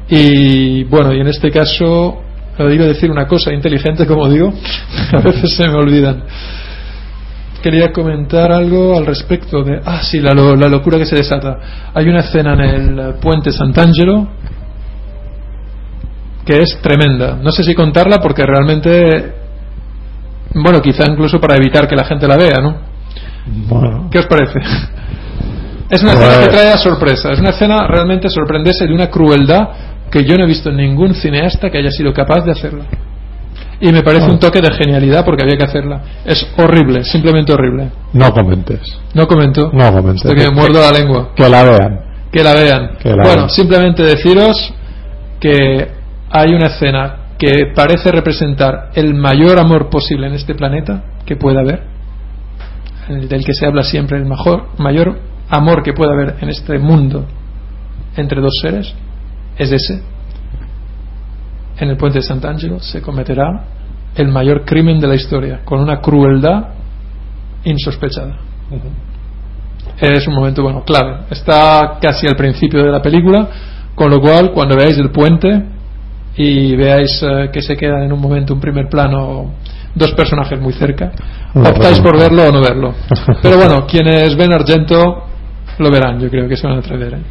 Y 0.07 0.85
bueno, 0.85 1.13
y 1.13 1.19
en 1.19 1.27
este 1.27 1.51
caso 1.51 2.30
iba 2.69 2.85
a 2.85 2.87
decir 2.89 3.09
una 3.09 3.27
cosa 3.27 3.51
inteligente, 3.53 4.05
como 4.05 4.27
digo, 4.29 4.53
a 5.13 5.21
veces 5.21 5.53
se 5.55 5.67
me 5.67 5.75
olvidan. 5.75 6.23
Quería 7.61 7.91
comentar 7.91 8.51
algo 8.51 8.97
al 8.97 9.05
respecto 9.05 9.63
de. 9.63 9.79
Ah, 9.85 10.01
sí, 10.01 10.19
la, 10.19 10.33
la 10.33 10.67
locura 10.67 10.97
que 10.97 11.05
se 11.05 11.15
desata. 11.15 11.57
Hay 11.93 12.07
una 12.09 12.19
escena 12.21 12.53
en 12.53 12.97
el 12.99 13.13
puente 13.15 13.51
Sant'Angelo 13.51 14.27
que 16.45 16.57
es 16.57 16.79
tremenda. 16.81 17.37
No 17.41 17.51
sé 17.51 17.63
si 17.63 17.75
contarla 17.75 18.17
porque 18.19 18.43
realmente. 18.43 19.35
Bueno, 20.55 20.81
quizá 20.81 21.05
incluso 21.07 21.39
para 21.39 21.55
evitar 21.55 21.87
que 21.87 21.95
la 21.95 22.03
gente 22.03 22.27
la 22.27 22.35
vea, 22.35 22.55
¿no? 22.61 22.77
Bueno, 23.67 24.09
¿Qué 24.11 24.19
os 24.19 24.25
parece? 24.25 24.59
Es 25.89 26.01
una 26.03 26.13
Pues- 26.13 26.23
escena 26.27 26.45
que 26.45 26.51
trae 26.51 26.71
a 26.71 26.77
sorpresa. 26.77 27.31
Es 27.31 27.39
una 27.39 27.49
escena 27.51 27.87
realmente 27.87 28.27
sorprendente 28.29 28.87
de 28.87 28.93
una 28.93 29.07
crueldad 29.09 29.69
que 30.11 30.23
yo 30.25 30.35
no 30.35 30.43
he 30.43 30.47
visto 30.47 30.71
ningún 30.71 31.13
cineasta 31.13 31.69
que 31.69 31.77
haya 31.77 31.91
sido 31.91 32.13
capaz 32.13 32.43
de 32.43 32.51
hacerla. 32.51 32.85
Y 33.79 33.91
me 33.91 34.03
parece 34.03 34.29
un 34.29 34.37
toque 34.37 34.59
de 34.61 34.71
genialidad 34.73 35.25
porque 35.25 35.41
había 35.43 35.57
que 35.57 35.63
hacerla. 35.63 36.01
Es 36.23 36.45
horrible, 36.57 37.03
simplemente 37.03 37.51
horrible. 37.51 37.89
no 38.13 38.31
comentes. 38.31 38.81
No 39.15 39.27
comento. 39.27 39.71
No 39.73 39.91
comentes. 39.91 40.25
Hasta 40.25 40.35
que 40.35 40.49
me 40.49 40.55
muerdo 40.55 40.79
la 40.79 40.91
lengua. 40.91 41.31
Que 41.35 41.49
la 41.49 41.63
vean. 41.63 41.99
Que 42.31 42.43
la 42.43 42.53
vean. 42.53 42.89
Que 43.01 43.09
la 43.09 43.23
bueno, 43.23 43.37
vean. 43.37 43.49
simplemente 43.49 44.03
deciros 44.03 44.73
que 45.39 45.87
hay 46.29 46.53
una 46.53 46.67
escena 46.67 47.21
que 47.39 47.71
parece 47.75 48.11
representar 48.11 48.91
el 48.93 49.15
mayor 49.15 49.57
amor 49.59 49.89
posible 49.89 50.27
en 50.27 50.33
este 50.33 50.53
planeta 50.53 51.03
que 51.25 51.35
pueda 51.35 51.61
haber, 51.61 51.81
el 53.09 53.27
del 53.27 53.43
que 53.43 53.55
se 53.55 53.65
habla 53.65 53.81
siempre, 53.81 54.19
el 54.19 54.25
mejor, 54.25 54.67
mayor 54.77 55.17
amor 55.49 55.81
que 55.81 55.93
pueda 55.93 56.13
haber 56.13 56.35
en 56.39 56.49
este 56.49 56.77
mundo 56.77 57.25
entre 58.15 58.41
dos 58.41 58.53
seres, 58.61 58.93
es 59.57 59.71
ese. 59.71 60.01
En 61.77 61.89
el 61.89 61.97
puente 61.97 62.19
de 62.19 62.23
Sant'Angelo 62.23 62.79
se 62.79 63.01
cometerá 63.01 63.65
el 64.15 64.27
mayor 64.27 64.65
crimen 64.65 64.99
de 64.99 65.07
la 65.07 65.15
historia, 65.15 65.61
con 65.63 65.79
una 65.79 65.99
crueldad 65.99 66.69
insospechada. 67.63 68.37
Es 69.99 70.27
un 70.27 70.35
momento, 70.35 70.63
bueno, 70.63 70.83
clave. 70.83 71.25
Está 71.29 71.97
casi 72.01 72.27
al 72.27 72.35
principio 72.35 72.83
de 72.83 72.91
la 72.91 73.01
película, 73.01 73.47
con 73.95 74.09
lo 74.09 74.19
cual, 74.19 74.51
cuando 74.51 74.75
veáis 74.75 74.97
el 74.97 75.11
puente 75.11 75.63
y 76.35 76.75
veáis 76.75 77.21
eh, 77.23 77.49
que 77.51 77.61
se 77.61 77.75
quedan 77.75 78.03
en 78.03 78.11
un 78.11 78.19
momento, 78.19 78.53
un 78.53 78.59
primer 78.59 78.87
plano, 78.87 79.53
dos 79.93 80.13
personajes 80.13 80.59
muy 80.59 80.73
cerca, 80.73 81.11
Una 81.53 81.69
optáis 81.69 81.99
por 81.99 82.17
verlo 82.17 82.47
o 82.47 82.51
no 82.51 82.61
verlo. 82.61 82.93
Pero 83.41 83.57
bueno, 83.57 83.85
quienes 83.85 84.35
ven 84.35 84.53
Argento 84.53 85.25
lo 85.77 85.91
verán, 85.91 86.19
yo 86.19 86.29
creo 86.29 86.47
que 86.47 86.55
se 86.55 86.67
van 86.67 86.77
a 86.77 86.79
atrever. 86.79 87.13
¿eh? 87.15 87.21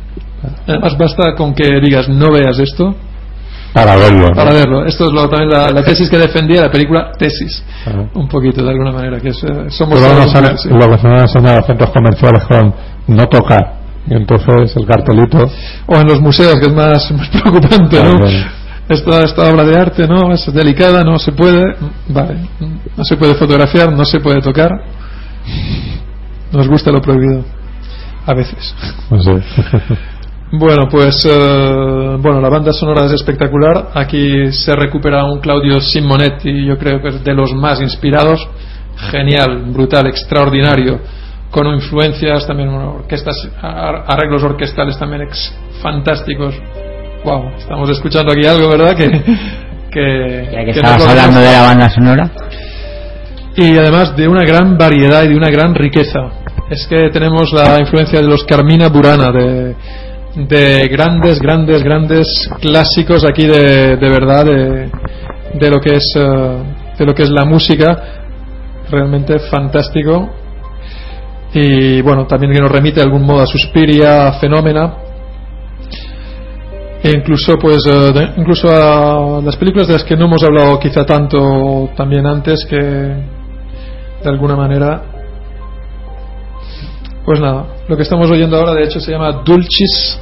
Además, 0.66 0.96
basta 0.98 1.34
con 1.36 1.54
que 1.54 1.80
digas 1.80 2.08
no 2.08 2.32
veas 2.32 2.58
esto 2.58 2.94
Para 3.74 3.96
verlo. 3.96 4.28
¿no? 4.28 4.34
para 4.34 4.52
verlo. 4.52 4.84
Esto 4.86 5.06
es 5.06 5.12
lo, 5.12 5.28
también 5.28 5.50
la, 5.50 5.70
la 5.70 5.82
tesis 5.82 6.08
que 6.08 6.18
defendía 6.18 6.62
la 6.62 6.70
película 6.70 7.12
Tesis, 7.18 7.62
un 8.14 8.26
poquito 8.28 8.62
de 8.64 8.70
alguna 8.70 8.92
manera, 8.92 9.20
que 9.20 9.28
es, 9.28 9.42
eh, 9.44 9.66
somos 9.68 10.00
nos 10.00 10.34
han- 10.34 10.58
sí. 10.58 10.68
se 10.68 10.74
nos 10.74 11.36
han 11.36 11.56
los 11.56 11.66
centros 11.66 11.90
comerciales 11.90 12.44
con 12.46 12.74
no 13.08 13.26
tocar. 13.28 13.80
Y 14.08 14.14
entonces 14.14 14.74
el 14.76 14.86
cartelito. 14.86 15.38
o 15.86 15.96
en 15.96 16.06
los 16.06 16.20
museos, 16.20 16.54
que 16.58 16.66
es 16.66 16.74
más, 16.74 17.10
más 17.12 17.28
preocupante, 17.28 18.02
¿no? 18.02 18.16
Esta, 18.88 19.20
esta 19.22 19.42
obra 19.52 19.64
de 19.64 19.78
arte, 19.78 20.08
¿no? 20.08 20.32
Es 20.32 20.52
delicada, 20.52 21.04
no 21.04 21.16
se 21.18 21.30
puede, 21.32 21.76
vale, 22.08 22.36
no 22.96 23.04
se 23.04 23.16
puede 23.16 23.34
fotografiar, 23.34 23.92
no 23.92 24.04
se 24.04 24.18
puede 24.20 24.40
tocar. 24.40 24.70
Nos 26.50 26.66
gusta 26.66 26.90
lo 26.90 27.00
prohibido, 27.00 27.44
a 28.26 28.34
veces. 28.34 28.74
No 29.10 29.22
sé. 29.22 29.32
Bueno, 30.52 30.89
pues 30.90 31.24
eh, 31.31 32.16
bueno, 32.18 32.40
la 32.40 32.48
banda 32.48 32.72
sonora 32.72 33.05
es 33.06 33.12
espectacular. 33.12 33.90
Aquí 33.94 34.51
se 34.52 34.74
recupera 34.74 35.24
un 35.24 35.39
Claudio 35.40 35.81
Simonetti, 35.81 36.66
yo 36.66 36.77
creo 36.77 37.01
que 37.01 37.09
es 37.09 37.22
de 37.24 37.35
los 37.35 37.52
más 37.55 37.81
inspirados. 37.81 38.47
Genial, 39.12 39.62
brutal, 39.72 40.09
extraordinario, 40.09 41.01
con 41.51 41.66
influencias 41.68 42.47
también, 42.47 42.68
orquestas, 42.70 43.48
ar- 43.62 44.05
arreglos 44.09 44.43
orquestales 44.43 44.98
también 44.98 45.22
ex- 45.22 45.55
fantásticos. 45.81 46.55
Wow, 47.24 47.51
estamos 47.56 47.89
escuchando 47.90 48.32
aquí 48.32 48.44
algo, 48.47 48.68
¿verdad? 48.68 48.94
Que, 48.97 49.09
que, 49.90 50.48
Ya 50.52 50.59
que 50.60 50.64
que 50.66 50.70
estabas 50.72 51.06
hablando 51.06 51.39
de 51.40 51.52
la 51.52 51.62
banda 51.62 51.90
sonora, 51.90 52.31
y 53.56 53.77
además 53.78 54.14
de 54.16 54.28
una 54.28 54.43
gran 54.44 54.77
variedad 54.77 55.22
y 55.22 55.28
de 55.28 55.36
una 55.36 55.48
gran 55.51 55.74
riqueza. 55.74 56.20
Es 56.68 56.86
que 56.86 57.09
tenemos 57.10 57.52
la 57.52 57.78
influencia 57.81 58.20
de 58.20 58.27
los 58.27 58.44
Carmina 58.44 58.89
Burana, 58.89 59.31
de, 59.32 59.74
de 60.35 60.89
grandes, 60.89 61.40
grandes, 61.40 61.82
grandes 61.82 62.51
clásicos 62.61 63.24
aquí 63.24 63.47
de, 63.47 63.97
de 63.97 64.09
verdad, 64.09 64.44
de, 64.44 64.90
de 65.55 65.70
lo 65.70 65.81
que 65.81 65.97
es 65.97 66.12
eh, 66.16 66.57
de 66.98 67.07
lo 67.07 67.15
que 67.15 67.23
es 67.23 67.31
la 67.31 67.44
música, 67.44 68.02
realmente 68.90 69.39
fantástico. 69.39 70.28
Y 71.52 72.01
bueno, 72.02 72.27
también 72.27 72.52
que 72.52 72.61
nos 72.61 72.70
remite 72.70 73.01
de 73.01 73.07
algún 73.07 73.23
modo 73.23 73.43
a 73.43 73.47
Suspiria, 73.47 74.28
a 74.28 74.32
Fenómena, 74.35 74.94
e 77.02 77.11
incluso 77.11 77.59
pues 77.59 77.78
eh, 77.86 78.32
incluso 78.36 78.69
a 78.69 79.40
las 79.43 79.57
películas 79.57 79.89
de 79.89 79.94
las 79.94 80.05
que 80.05 80.16
no 80.16 80.27
hemos 80.27 80.43
hablado 80.43 80.78
quizá 80.78 81.05
tanto 81.07 81.89
también 81.97 82.27
antes 82.27 82.66
que 82.69 82.77
de 82.77 84.28
alguna 84.28 84.55
manera 84.55 85.09
pues 87.31 87.40
nada 87.40 87.65
lo 87.86 87.97
que 87.97 88.02
estamos 88.02 88.28
oyendo 88.28 88.57
ahora 88.57 88.74
de 88.74 88.82
hecho 88.82 88.98
se 88.98 89.12
llama 89.12 89.31
Dulcis 89.44 90.19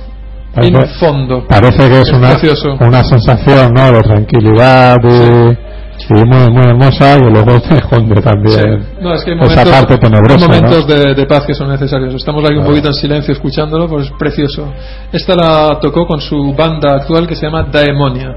in 0.62 0.74
Parece- 0.74 0.94
fondo 0.98 1.46
Parece 1.48 1.88
que 1.88 2.00
es, 2.00 2.08
Es 2.08 2.12
una, 2.12 2.30
precioso. 2.32 2.76
una 2.80 3.02
sensación 3.04 3.72
¿no? 3.72 3.92
de 3.92 4.02
tranquilidad 4.02 4.96
y, 5.04 6.14
y 6.14 6.24
muy, 6.24 6.50
muy 6.52 6.64
hermosa 6.66 7.16
y 7.16 7.30
luego 7.30 7.60
te 7.62 7.74
esconde 7.76 8.20
también 8.20 8.58
Sí. 8.60 8.94
No, 9.00 9.14
es 9.14 9.24
que 9.24 9.30
hay 9.32 9.36
esa 9.38 9.46
momentos, 9.46 9.72
parte 9.74 9.98
tenebrosa. 9.98 10.34
hay 10.44 10.48
momentos 10.60 10.86
¿no? 10.88 10.94
de, 10.94 11.14
de 11.14 11.26
paz 11.26 11.44
que 11.46 11.54
son 11.54 11.68
necesarios. 11.70 12.12
Estamos 12.14 12.44
aquí 12.44 12.56
un 12.58 12.64
poquito 12.66 12.88
en 12.88 12.94
silencio 12.94 13.32
escuchándolo, 13.32 13.88
pues 13.88 14.06
es 14.06 14.12
precioso. 14.18 14.70
Esta 15.12 15.34
la 15.34 15.78
tocó 15.80 16.06
con 16.06 16.20
su 16.20 16.52
banda 16.54 16.96
actual 16.96 17.26
que 17.26 17.34
se 17.36 17.46
llama 17.46 17.62
Daemonia. 17.72 18.30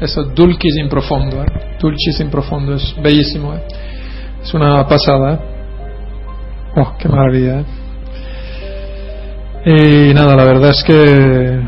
Eso, 0.00 0.24
Dulcis 0.24 0.76
in 0.78 0.88
Profondo. 0.88 1.42
¿eh? 1.42 1.46
Dulcis 1.80 2.18
in 2.20 2.30
Profondo, 2.30 2.74
es 2.74 2.94
bellísimo. 3.02 3.54
¿eh? 3.54 3.62
Es 4.42 4.52
una 4.54 4.86
pasada. 4.86 5.34
¿eh? 5.34 5.38
Oh, 6.76 6.92
qué 6.98 7.08
maravilla. 7.08 7.60
¿eh? 7.60 7.64
Y 9.66 10.14
nada, 10.14 10.34
la 10.36 10.44
verdad 10.44 10.70
es 10.70 10.82
que 10.84 11.60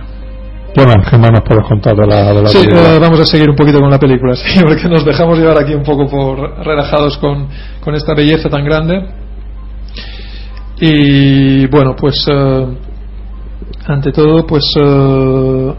¿Qué 0.74 0.86
más, 0.86 1.10
qué 1.10 1.18
más 1.18 1.30
nos 1.30 1.42
puedes 1.42 1.66
contar 1.66 1.94
de 1.94 2.06
la, 2.06 2.32
de 2.32 2.42
la 2.42 2.48
Sí, 2.48 2.58
película? 2.58 2.94
eh, 2.94 2.98
vamos 2.98 3.20
a 3.20 3.26
seguir 3.26 3.50
un 3.50 3.56
poquito 3.56 3.78
con 3.78 3.90
la 3.90 3.98
película, 3.98 4.34
sí, 4.36 4.60
porque 4.62 4.88
nos 4.88 5.04
dejamos 5.04 5.38
llevar 5.38 5.58
aquí 5.58 5.74
un 5.74 5.82
poco 5.82 6.08
por 6.08 6.64
relajados 6.64 7.18
con, 7.18 7.48
con 7.84 7.94
esta 7.94 8.14
belleza 8.14 8.48
tan 8.48 8.64
grande. 8.64 9.04
Y 10.80 11.66
bueno, 11.66 11.94
pues 11.94 12.24
eh, 12.28 12.66
ante 13.86 14.12
todo, 14.12 14.46
pues 14.46 14.64
eh, 14.80 15.74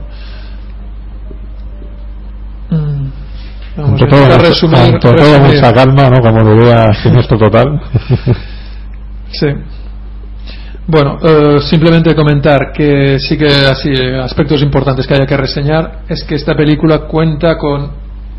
mm, 2.70 3.12
vamos 3.78 3.92
Ante 4.02 4.04
a 4.04 4.08
todo, 4.08 4.22
mucha- 4.22 4.38
resumir, 4.38 4.78
ante 4.78 5.00
todo 5.00 5.14
resumir. 5.14 5.56
mucha 5.56 5.74
calma, 5.74 6.10
¿no? 6.10 6.22
Como 6.22 6.54
diría 6.54 6.94
Siniestro 7.02 7.38
Total. 7.38 7.82
Sí. 9.32 9.48
Bueno, 10.86 11.18
eh, 11.24 11.62
simplemente 11.62 12.14
comentar 12.14 12.74
que 12.74 13.18
sí 13.20 13.38
que 13.38 13.48
así 13.48 13.90
aspectos 14.22 14.62
importantes 14.62 15.08
que 15.08 15.14
haya 15.14 15.26
que 15.26 15.38
reseñar 15.38 16.02
es 16.10 16.24
que 16.26 16.36
esta 16.36 16.56
película 16.56 17.08
cuenta 17.08 17.58
con 17.58 17.92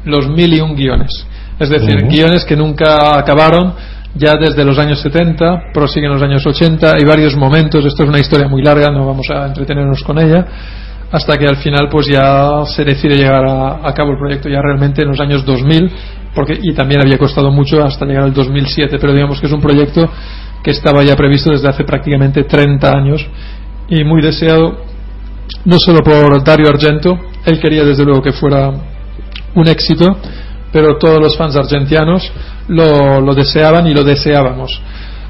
los 0.04 0.28
mil 0.28 0.52
y 0.52 0.60
un 0.60 0.76
guiones. 0.76 1.26
Es 1.58 1.70
decir, 1.70 2.06
guiones 2.06 2.44
que 2.44 2.56
nunca 2.56 3.18
acabaron 3.18 3.72
ya 4.14 4.34
desde 4.38 4.64
los 4.64 4.78
años 4.78 5.00
70, 5.00 5.72
prosiguen 5.72 6.12
los 6.12 6.22
años 6.22 6.46
80, 6.46 6.92
hay 6.94 7.04
varios 7.04 7.34
momentos, 7.34 7.84
esto 7.84 8.02
es 8.02 8.08
una 8.08 8.20
historia 8.20 8.46
muy 8.46 8.62
larga, 8.62 8.90
no 8.90 9.06
vamos 9.06 9.28
a 9.30 9.46
entretenernos 9.46 10.02
con 10.02 10.18
ella, 10.18 10.46
hasta 11.10 11.38
que 11.38 11.46
al 11.46 11.56
final 11.56 11.88
pues 11.90 12.06
ya 12.06 12.64
se 12.66 12.84
decide 12.84 13.16
llegar 13.16 13.44
a, 13.46 13.88
a 13.88 13.94
cabo 13.94 14.12
el 14.12 14.18
proyecto 14.18 14.48
ya 14.48 14.60
realmente 14.60 15.02
en 15.02 15.08
los 15.08 15.20
años 15.20 15.44
2000, 15.44 15.90
porque, 16.34 16.58
y 16.60 16.74
también 16.74 17.00
había 17.00 17.16
costado 17.16 17.50
mucho 17.50 17.82
hasta 17.82 18.04
llegar 18.04 18.24
al 18.24 18.34
2007, 18.34 18.98
pero 19.00 19.12
digamos 19.12 19.40
que 19.40 19.46
es 19.46 19.52
un 19.52 19.60
proyecto 19.60 20.10
que 20.64 20.70
estaba 20.70 21.04
ya 21.04 21.14
previsto 21.14 21.52
desde 21.52 21.68
hace 21.68 21.84
prácticamente 21.84 22.42
30 22.42 22.90
años 22.90 23.24
y 23.88 24.02
muy 24.02 24.22
deseado 24.22 24.78
no 25.64 25.78
solo 25.78 26.00
por 26.00 26.42
Dario 26.42 26.68
Argento, 26.68 27.18
él 27.44 27.60
quería 27.60 27.84
desde 27.84 28.04
luego 28.04 28.22
que 28.22 28.32
fuera 28.32 28.72
un 29.54 29.68
éxito, 29.68 30.16
pero 30.72 30.96
todos 30.96 31.20
los 31.20 31.36
fans 31.36 31.54
argentianos 31.56 32.32
lo, 32.68 33.34
deseaban 33.34 33.86
y 33.86 33.94
lo 33.94 34.02
deseábamos. 34.02 34.80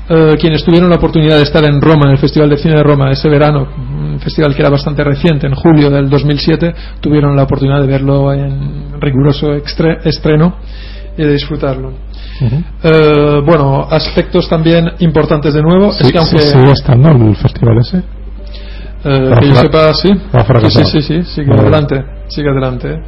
Eh, 0.08 0.36
quienes 0.38 0.62
tuvieron 0.64 0.88
la 0.88 0.96
oportunidad 0.96 1.36
de 1.36 1.42
estar 1.42 1.64
en 1.64 1.80
Roma, 1.80 2.06
en 2.06 2.12
el 2.12 2.18
Festival 2.18 2.48
de 2.48 2.56
Cine 2.56 2.76
de 2.76 2.82
Roma, 2.82 3.10
ese 3.10 3.28
verano, 3.28 3.66
un 3.76 4.20
festival 4.20 4.54
que 4.54 4.60
era 4.60 4.70
bastante 4.70 5.02
reciente, 5.02 5.46
en 5.46 5.54
julio 5.54 5.90
del 5.90 6.08
2007, 6.08 6.74
tuvieron 7.00 7.34
la 7.36 7.42
oportunidad 7.42 7.80
de 7.80 7.86
verlo 7.86 8.32
en 8.32 9.00
riguroso 9.00 9.52
estreno 9.54 10.56
y 11.16 11.22
de 11.22 11.32
disfrutarlo. 11.32 11.92
Eh, 12.82 13.40
bueno, 13.46 13.86
aspectos 13.90 14.48
también 14.48 14.90
importantes 14.98 15.54
de 15.54 15.62
nuevo 15.62 15.90
es 15.90 15.98
Sí, 15.98 16.12
que 16.12 16.18
aunque 16.18 16.38
sí, 16.38 16.58
estando 16.72 17.10
el 17.10 17.36
festival 17.36 17.78
ese. 17.78 17.98
eh, 19.04 19.34
que 19.38 19.48
yo 19.48 19.54
sepa, 19.56 19.92
sí. 19.94 20.08
Sí, 20.68 20.70
sí, 20.70 20.84
sí, 20.84 21.02
sí, 21.02 21.22
sigue 21.24 21.50
Vale. 21.50 21.62
adelante, 21.62 22.04
sigue 22.28 22.50
adelante. 22.50 22.98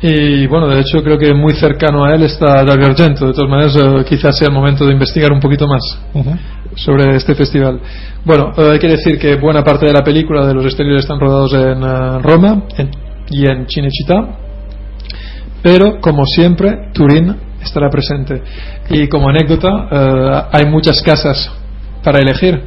Y 0.00 0.46
bueno, 0.46 0.68
de 0.68 0.80
hecho 0.80 1.02
creo 1.02 1.18
que 1.18 1.34
muy 1.34 1.54
cercano 1.54 2.04
a 2.04 2.14
él 2.14 2.22
está 2.22 2.62
Dario 2.64 2.86
Argento. 2.86 3.26
De 3.26 3.32
todas 3.32 3.50
maneras, 3.50 3.76
eh, 3.76 4.04
quizás 4.08 4.36
sea 4.38 4.46
el 4.48 4.54
momento 4.54 4.84
de 4.86 4.92
investigar 4.92 5.32
un 5.32 5.40
poquito 5.40 5.66
más 5.66 5.80
sobre 6.76 7.16
este 7.16 7.34
festival. 7.34 7.80
Bueno, 8.24 8.52
eh, 8.56 8.70
hay 8.72 8.78
que 8.78 8.86
decir 8.88 9.18
que 9.18 9.34
buena 9.36 9.64
parte 9.64 9.86
de 9.86 9.92
la 9.92 10.04
película 10.04 10.46
de 10.46 10.54
los 10.54 10.64
exteriores 10.66 11.02
están 11.02 11.18
rodados 11.18 11.52
en 11.54 11.82
eh, 11.82 12.18
Roma 12.22 12.62
en- 12.76 12.90
y 13.30 13.44
en 13.50 13.66
Cinecittà, 13.68 14.36
pero 15.62 16.00
como 16.00 16.24
siempre, 16.24 16.90
Turín 16.94 17.34
estará 17.62 17.88
presente. 17.90 18.42
Y 18.90 19.08
como 19.08 19.28
anécdota, 19.28 19.88
eh, 19.90 20.42
hay 20.52 20.66
muchas 20.66 21.00
casas 21.02 21.50
para 22.02 22.18
elegir. 22.18 22.62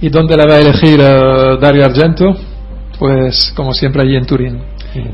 ¿Y 0.00 0.08
dónde 0.08 0.36
la 0.36 0.44
va 0.46 0.54
a 0.54 0.58
elegir 0.60 0.98
eh, 1.00 1.56
Dario 1.60 1.84
Argento? 1.84 2.36
Pues 2.98 3.52
como 3.56 3.72
siempre 3.72 4.02
allí 4.02 4.16
en 4.16 4.26
Turín. 4.26 4.60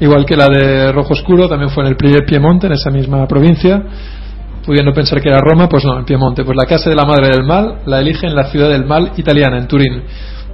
Igual 0.01 0.25
que 0.27 0.37
la 0.37 0.49
de 0.49 0.91
Rojo 0.93 1.13
Oscuro, 1.13 1.49
también 1.49 1.71
fue 1.71 1.85
en 1.85 1.91
el 1.91 1.97
Pie- 1.97 2.25
Piemonte, 2.27 2.67
en 2.67 2.73
esa 2.73 2.91
misma 2.91 3.27
provincia. 3.29 3.81
Pudiendo 4.67 4.93
pensar 4.93 5.21
que 5.23 5.29
era 5.29 5.39
Roma, 5.41 5.69
pues 5.69 5.85
no, 5.85 5.99
en 5.99 6.05
Piemonte. 6.05 6.45
Pues 6.45 6.57
la 6.57 6.67
casa 6.67 6.91
de 6.91 6.97
la 6.97 7.05
madre 7.05 7.29
del 7.29 7.45
mal 7.45 7.79
la 7.87 8.01
elige 8.01 8.27
en 8.27 8.35
la 8.35 8.45
ciudad 8.51 8.69
del 8.69 8.85
mal 8.85 9.13
italiana, 9.17 9.57
en 9.59 9.67
Turín. 9.69 10.03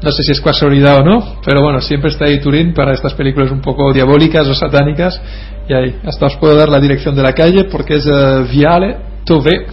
No 0.05 0.13
sé 0.13 0.23
si 0.23 0.33
es 0.33 0.41
casualidad 0.43 0.99
o 1.01 1.03
no, 1.03 1.37
pero 1.43 1.63
bueno, 1.63 1.81
siempre 1.81 2.11
está 2.11 2.27
ahí 2.27 2.39
Turín 2.39 2.75
para 2.75 2.93
estas 2.93 3.15
películas 3.15 3.51
un 3.51 3.63
poco 3.63 3.91
diabólicas 3.91 4.47
o 4.47 4.55
satánicas. 4.55 5.19
Y 5.67 5.73
ahí, 5.73 5.97
hasta 6.05 6.27
os 6.27 6.37
puedo 6.37 6.55
dar 6.55 6.69
la 6.69 6.79
dirección 6.79 7.17
de 7.17 7.23
la 7.23 7.33
calle 7.33 7.65
porque 7.65 7.95
es 7.95 8.07
eh, 8.07 8.45
Viale 8.53 8.99
Tové, 9.25 9.67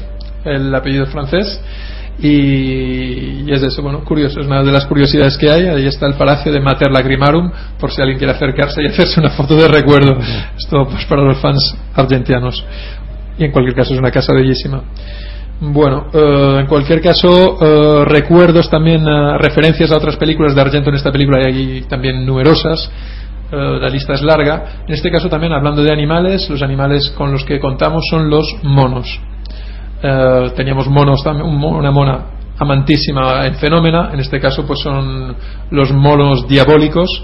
el 0.46 0.74
apellido 0.74 1.06
francés. 1.08 1.60
Y, 2.20 3.44
y 3.46 3.52
es 3.52 3.62
eso, 3.62 3.82
bueno, 3.82 4.06
curioso, 4.06 4.40
es 4.40 4.48
una 4.48 4.64
de 4.64 4.72
las 4.72 4.86
curiosidades 4.86 5.38
que 5.38 5.50
hay. 5.50 5.68
Ahí 5.68 5.86
está 5.86 6.08
el 6.08 6.14
palacio 6.14 6.50
de 6.50 6.62
Mater 6.62 6.94
Lacrimarum, 6.94 7.52
por 7.78 7.92
si 7.92 8.02
alguien 8.02 8.18
quiere 8.18 8.32
acercarse 8.32 8.82
y 8.84 8.86
hacerse 8.88 9.20
una 9.20 9.32
foto 9.32 9.58
de 9.58 9.68
recuerdo. 9.68 10.18
Esto 10.58 10.88
pues 10.90 11.04
para 11.08 11.24
los 11.24 11.40
fans 11.40 11.76
argentianos. 11.94 12.64
Y 13.38 13.44
en 13.44 13.52
cualquier 13.52 13.76
caso 13.76 13.94
es 13.94 14.00
una 14.00 14.12
casa 14.12 14.32
bellísima. 14.34 14.82
Bueno, 15.64 16.08
eh, 16.12 16.58
en 16.62 16.66
cualquier 16.66 17.02
caso, 17.02 17.30
eh, 17.62 18.06
recuerdos 18.06 18.68
también, 18.68 19.08
eh, 19.08 19.38
referencias 19.38 19.92
a 19.92 19.98
otras 19.98 20.18
películas 20.18 20.56
de 20.56 20.62
Argento 20.62 20.90
en 20.90 20.96
esta 20.96 21.12
película 21.12 21.38
hay 21.38 21.84
también 21.84 22.26
numerosas. 22.26 22.92
Eh, 23.52 23.78
la 23.80 23.88
lista 23.88 24.14
es 24.14 24.24
larga. 24.24 24.82
En 24.88 24.96
este 24.96 25.12
caso 25.12 25.30
también, 25.30 25.54
hablando 25.54 25.84
de 25.84 25.94
animales, 25.94 26.50
los 26.50 26.64
animales 26.64 27.14
con 27.16 27.32
los 27.32 27.46
que 27.46 27.60
contamos 27.60 28.08
son 28.10 28.28
los 28.28 28.56
monos. 28.64 29.20
Teníamos 30.56 30.88
monos 30.88 31.24
también, 31.24 31.46
una 31.46 31.92
mona 31.92 32.26
amantísima 32.58 33.46
en 33.46 33.54
Fenómena, 33.54 34.10
en 34.12 34.20
este 34.20 34.40
caso 34.40 34.66
pues 34.66 34.80
son 34.80 35.36
los 35.70 35.92
monos 35.92 36.48
diabólicos, 36.48 37.24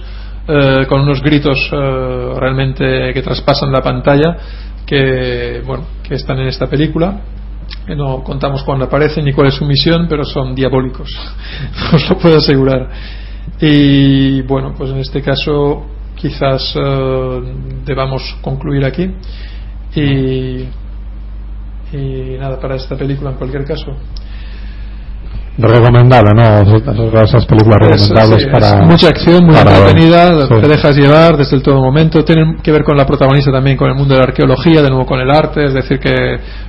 con 0.88 1.01
unos 1.01 1.23
gritos 1.23 1.72
realmente 1.72 3.14
que 3.15 3.22
traspasan 3.23 3.72
la 3.72 3.81
pantalla, 3.81 4.38
que 4.85 5.64
bueno, 5.65 5.85
que 6.07 6.14
están 6.14 6.38
en 6.38 6.49
esta 6.49 6.68
película. 6.68 7.19
No 7.95 8.23
contamos 8.23 8.64
cuándo 8.64 8.85
aparecen 8.85 9.26
ni 9.26 9.34
cuál 9.34 9.48
es 9.48 9.56
su 9.56 9.65
misión, 9.65 10.07
pero 10.10 10.23
son 10.23 10.53
diabólicos, 10.53 11.10
os 11.94 12.10
lo 12.10 12.18
puedo 12.18 12.38
asegurar. 12.38 12.89
Y 13.61 14.41
bueno, 14.41 14.73
pues 14.77 14.91
en 14.91 14.98
este 14.98 15.22
caso 15.22 15.85
quizás 16.15 16.76
eh, 16.76 17.41
debamos 17.85 18.38
concluir 18.41 18.85
aquí. 18.85 19.10
Y 19.95 20.68
nada 22.38 22.60
para 22.60 22.76
esta 22.76 22.95
película 22.95 23.31
en 23.31 23.38
cualquier 23.38 23.64
caso 23.64 23.95
Recomendable, 25.58 26.32
¿no? 26.36 26.44
Esas- 27.22 27.46
películas 27.48 27.80
Es- 27.82 28.10
recomendables 28.10 28.44
sí, 28.44 28.50
para. 28.52 28.82
mucha 28.86 29.08
acción 29.10 29.46
muy 29.46 29.56
entretenida 29.56 30.48
Sí. 30.48 30.54
te 30.62 30.68
dejas 30.68 30.96
llevar 30.96 31.36
desde 31.38 31.56
el 31.56 31.64
todo 31.64 31.82
momento 31.82 32.24
tienen 32.24 32.58
que 32.62 32.72
ver 32.72 32.84
con 32.84 32.96
la 32.96 33.06
protagonista 33.06 33.52
también 33.52 33.76
con 33.76 33.90
el 33.90 33.96
mundo 33.96 34.14
de 34.14 34.20
la 34.20 34.26
arqueología 34.28 34.82
de 34.84 34.90
nuevo 34.90 35.06
con 35.06 35.20
el 35.20 35.32
arte 35.32 35.66
es 35.66 35.74
decir 35.74 36.00
que 36.00 36.14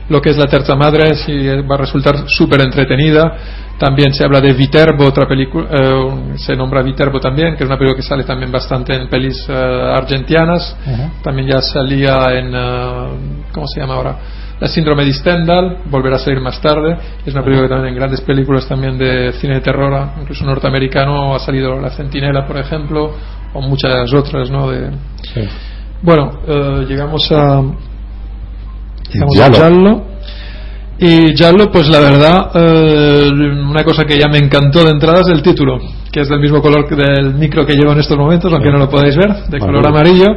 lo 0.09 0.21
que 0.23 0.31
es 0.31 0.39
la 0.39 0.47
terza 0.47 0.75
madre 0.75 1.15
sí 1.17 1.33
va 1.71 1.75
a 1.75 1.79
resultar 1.79 2.15
súper 2.29 2.63
entretenida 2.63 3.31
también 3.79 4.13
se 4.15 4.25
habla 4.25 4.41
de 4.41 4.55
Viterbo 4.55 5.05
otra 5.05 5.27
película 5.29 5.67
eh, 5.71 6.35
se 6.37 6.57
nombra 6.57 6.83
Viterbo 6.83 7.21
también 7.21 7.57
que 7.57 7.65
es 7.65 7.69
una 7.69 7.77
película 7.79 7.97
que 8.01 8.03
sale 8.09 8.25
también 8.25 8.51
bastante 8.51 8.95
en 8.95 9.09
pelis 9.11 9.37
eh, 9.51 9.53
argentianas 9.53 10.77
Ujú. 10.87 11.11
también 11.23 11.49
ya 11.53 11.61
salía 11.61 12.25
en 12.39 12.55
eh, 12.55 13.09
¿cómo 13.53 13.67
se 13.67 13.81
llama 13.81 13.95
ahora? 13.97 14.17
La 14.61 14.67
síndrome 14.67 15.05
de 15.05 15.13
Stendhal 15.13 15.79
volverá 15.89 16.17
a 16.17 16.19
salir 16.19 16.41
más 16.41 16.61
tarde 16.61 16.97
es 17.25 17.33
una 17.33 17.45
película 17.45 17.69
que 17.69 17.75
también 17.75 17.95
en 17.95 17.99
grandes 17.99 18.21
películas 18.23 18.67
también 18.67 18.99
de 18.99 19.33
cine 19.35 19.55
de 19.55 19.61
terror 19.61 20.11
incluso 20.21 20.45
norteamericano 20.45 21.35
ha 21.35 21.39
salido 21.39 21.81
La 21.81 21.91
Centinela 21.91 22.47
por 22.47 22.57
ejemplo 22.59 23.13
o 23.55 23.61
muchas 23.63 24.13
otras 24.13 24.51
¿no? 24.51 24.71
de, 24.71 24.91
Sí. 25.35 25.41
bueno 26.03 26.41
eh, 26.47 26.87
llegamos 26.89 27.31
a 27.31 27.63
llegamos 29.13 29.35
Giallo. 29.37 29.57
a 29.57 29.59
Giallo 29.61 30.05
y 31.01 31.69
pues 31.73 31.89
la 31.89 32.01
verdad 32.01 32.51
eh, 32.55 33.31
una 33.33 33.85
cosa 33.85 34.05
que 34.05 34.19
ya 34.19 34.27
me 34.29 34.39
encantó 34.39 34.85
de 34.85 34.91
entrada 34.91 35.21
es 35.21 35.29
el 35.29 35.41
título 35.43 35.79
que 36.11 36.23
es 36.23 36.29
del 36.29 36.41
mismo 36.41 36.61
color 36.61 36.89
que 36.89 36.97
del 36.97 37.35
micro 37.35 37.65
que 37.65 37.75
llevo 37.75 37.93
en 37.93 38.01
estos 38.01 38.19
momentos 38.19 38.53
aunque 38.53 38.71
no 38.71 38.79
lo 38.79 38.89
podáis 38.89 39.17
ver 39.17 39.33
de 39.49 39.59
color 39.61 39.87
Amarillo. 39.87 40.37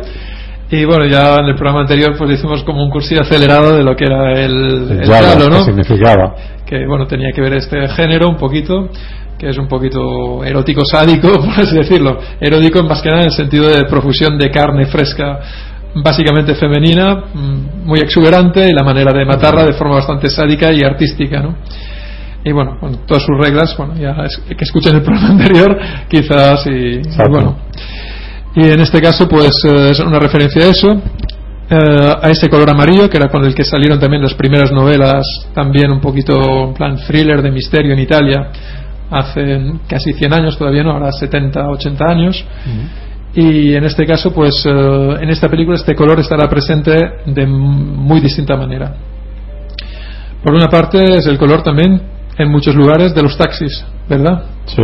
Y 0.72 0.86
bueno 0.86 1.06
ya 1.06 1.36
en 1.36 1.46
el 1.48 1.56
programa 1.56 1.82
anterior 1.82 2.16
pues 2.18 2.32
hicimos 2.32 2.64
como 2.64 2.84
un 2.84 2.90
cursillo 2.90 3.22
acelerado 3.22 3.76
de 3.76 3.84
lo 3.84 3.96
que 3.96 4.06
era 4.06 4.34
el, 4.34 4.92
el 4.92 5.02
Ya, 5.04 5.20
Giallo, 5.20 5.46
¿qué 5.46 5.50
¿no? 5.52 5.64
significaba? 5.66 6.36
que 6.66 6.86
bueno 6.88 7.06
tenía 7.08 7.32
que 7.34 7.42
ver 7.42 7.54
este 7.56 7.88
género 7.90 8.30
un 8.30 8.38
poquito 8.38 8.90
que 9.38 9.50
es 9.50 9.58
un 9.58 9.68
poquito 9.68 10.44
erótico 10.44 10.84
sádico 10.86 11.30
por 11.42 11.60
así 11.60 11.76
decirlo 11.76 12.18
erótico 12.40 12.84
más 12.84 13.02
que 13.02 13.10
nada 13.10 13.22
en 13.22 13.28
el 13.28 13.34
sentido 13.34 13.68
de 13.68 13.84
profusión 13.86 14.38
de 14.38 14.50
carne 14.50 14.86
fresca 14.86 15.40
básicamente 15.96 16.56
femenina 16.56 17.26
mm, 17.34 17.86
muy 17.86 18.00
exuberante 18.00 18.66
y 18.70 18.72
la 18.72 18.84
manera 18.84 19.12
de 19.12 19.26
matarla 19.26 19.66
de 19.66 19.74
forma 19.74 19.96
bastante 19.96 20.30
sádica 20.30 20.72
y 20.72 20.84
artística 20.84 21.42
¿no? 21.42 21.56
y 22.46 22.52
bueno 22.54 22.78
con 22.80 23.06
todas 23.06 23.24
sus 23.24 23.38
reglas 23.38 23.76
bueno 23.78 23.96
ya 23.96 24.16
es- 24.24 24.42
que 24.58 24.64
escuchen 24.64 24.96
el 24.96 25.02
programa 25.02 25.30
anterior 25.32 25.78
quizás 26.08 26.66
y, 26.68 27.02
bueno 27.30 27.58
y 28.56 28.70
en 28.70 28.80
este 28.82 29.02
caso 29.02 29.28
pues 29.28 29.52
eh, 29.66 29.90
es 29.92 30.00
una 30.00 30.20
referencia 30.20 30.64
a 30.66 30.70
eso 30.70 31.02
eh, 31.74 32.16
a 32.22 32.30
este 32.30 32.50
color 32.50 32.70
amarillo, 32.70 33.10
que 33.10 33.16
era 33.16 33.30
con 33.30 33.46
el 33.46 33.56
que 33.56 33.64
salieron 33.64 33.98
también 33.98 34.22
las 34.22 34.34
primeras 34.34 34.74
novelas, 34.74 35.24
también 35.54 35.90
un 35.90 36.02
poquito 36.02 36.68
en 36.68 36.74
plan 36.74 36.98
thriller 36.98 37.42
de 37.42 37.50
misterio 37.50 37.94
en 37.94 38.00
Italia, 38.00 38.52
hace 39.10 39.58
casi 39.88 40.12
100 40.12 40.34
años 40.34 40.58
todavía, 40.58 40.84
no, 40.84 40.92
ahora 40.92 41.14
70, 41.14 41.70
80 41.70 42.06
años. 42.06 42.46
Y 43.34 43.74
en 43.74 43.86
este 43.86 44.06
caso, 44.06 44.34
pues 44.34 44.66
eh, 44.66 44.70
en 45.22 45.30
esta 45.30 45.48
película 45.48 45.78
este 45.78 45.96
color 45.96 46.20
estará 46.20 46.50
presente 46.50 46.92
de 47.26 47.48
muy 47.48 48.20
distinta 48.20 48.58
manera. 48.58 48.94
Por 50.44 50.54
una 50.54 50.68
parte 50.68 51.20
es 51.20 51.26
el 51.26 51.38
color 51.38 51.64
también 51.64 52.02
en 52.38 52.52
muchos 52.52 52.76
lugares 52.76 53.16
de 53.16 53.24
los 53.24 53.38
taxis, 53.38 53.86
¿verdad? 54.10 54.44
Sí. 54.66 54.84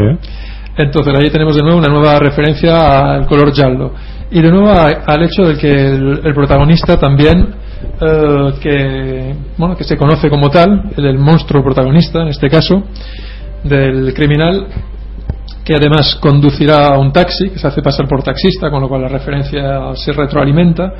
Entonces 0.77 1.13
ahí 1.17 1.29
tenemos 1.29 1.55
de 1.55 1.63
nuevo 1.63 1.77
una 1.77 1.87
nueva 1.87 2.19
referencia 2.19 3.15
al 3.15 3.25
color 3.25 3.53
giallo. 3.53 3.93
Y 4.29 4.41
de 4.41 4.51
nuevo 4.51 4.69
al 4.69 5.23
hecho 5.23 5.43
de 5.43 5.57
que 5.57 5.71
el, 5.71 6.21
el 6.23 6.33
protagonista 6.33 6.99
también 6.99 7.55
eh, 8.01 8.53
que 8.61 9.35
bueno 9.57 9.75
que 9.75 9.83
se 9.83 9.97
conoce 9.97 10.29
como 10.29 10.49
tal 10.49 10.91
el, 10.97 11.05
el 11.05 11.19
monstruo 11.19 11.63
protagonista 11.63 12.21
en 12.21 12.29
este 12.29 12.49
caso 12.49 12.83
del 13.63 14.13
criminal 14.13 14.67
que 15.67 15.75
además 15.75 16.15
conducirá 16.21 16.87
a 16.87 16.97
un 16.97 17.11
taxi 17.11 17.49
que 17.49 17.59
se 17.59 17.67
hace 17.67 17.81
pasar 17.81 18.07
por 18.07 18.23
taxista 18.23 18.69
con 18.71 18.81
lo 18.81 18.87
cual 18.87 19.01
la 19.01 19.09
referencia 19.09 19.93
se 19.95 20.13
retroalimenta. 20.13 20.93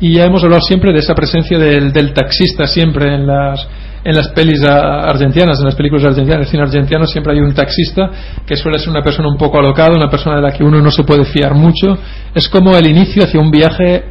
Y 0.00 0.14
ya 0.14 0.24
hemos 0.24 0.42
hablado 0.42 0.62
siempre 0.62 0.94
de 0.94 1.00
esa 1.00 1.14
presencia 1.14 1.58
del, 1.58 1.92
del 1.92 2.14
taxista 2.14 2.66
siempre 2.66 3.14
en 3.14 3.26
las 3.26 3.68
en 4.04 4.14
las 4.14 4.28
pelis 4.28 4.62
ah, 4.68 5.08
argentinas, 5.08 5.58
en 5.58 5.64
las 5.64 5.74
películas 5.74 6.04
argentinas, 6.04 6.36
en 6.36 6.42
el 6.42 6.46
cine 6.46 6.62
argentino 6.62 7.06
siempre 7.06 7.32
hay 7.32 7.40
un 7.40 7.54
taxista 7.54 8.10
que 8.46 8.54
suele 8.54 8.78
ser 8.78 8.90
una 8.90 9.02
persona 9.02 9.28
un 9.28 9.38
poco 9.38 9.58
alocada, 9.58 9.96
una 9.96 10.10
persona 10.10 10.36
de 10.36 10.42
la 10.42 10.52
que 10.52 10.62
uno 10.62 10.80
no 10.80 10.90
se 10.90 11.04
puede 11.04 11.24
fiar 11.24 11.54
mucho. 11.54 11.96
Es 12.34 12.48
como 12.48 12.76
el 12.76 12.86
inicio 12.86 13.24
hacia 13.24 13.40
un 13.40 13.50
viaje 13.50 14.04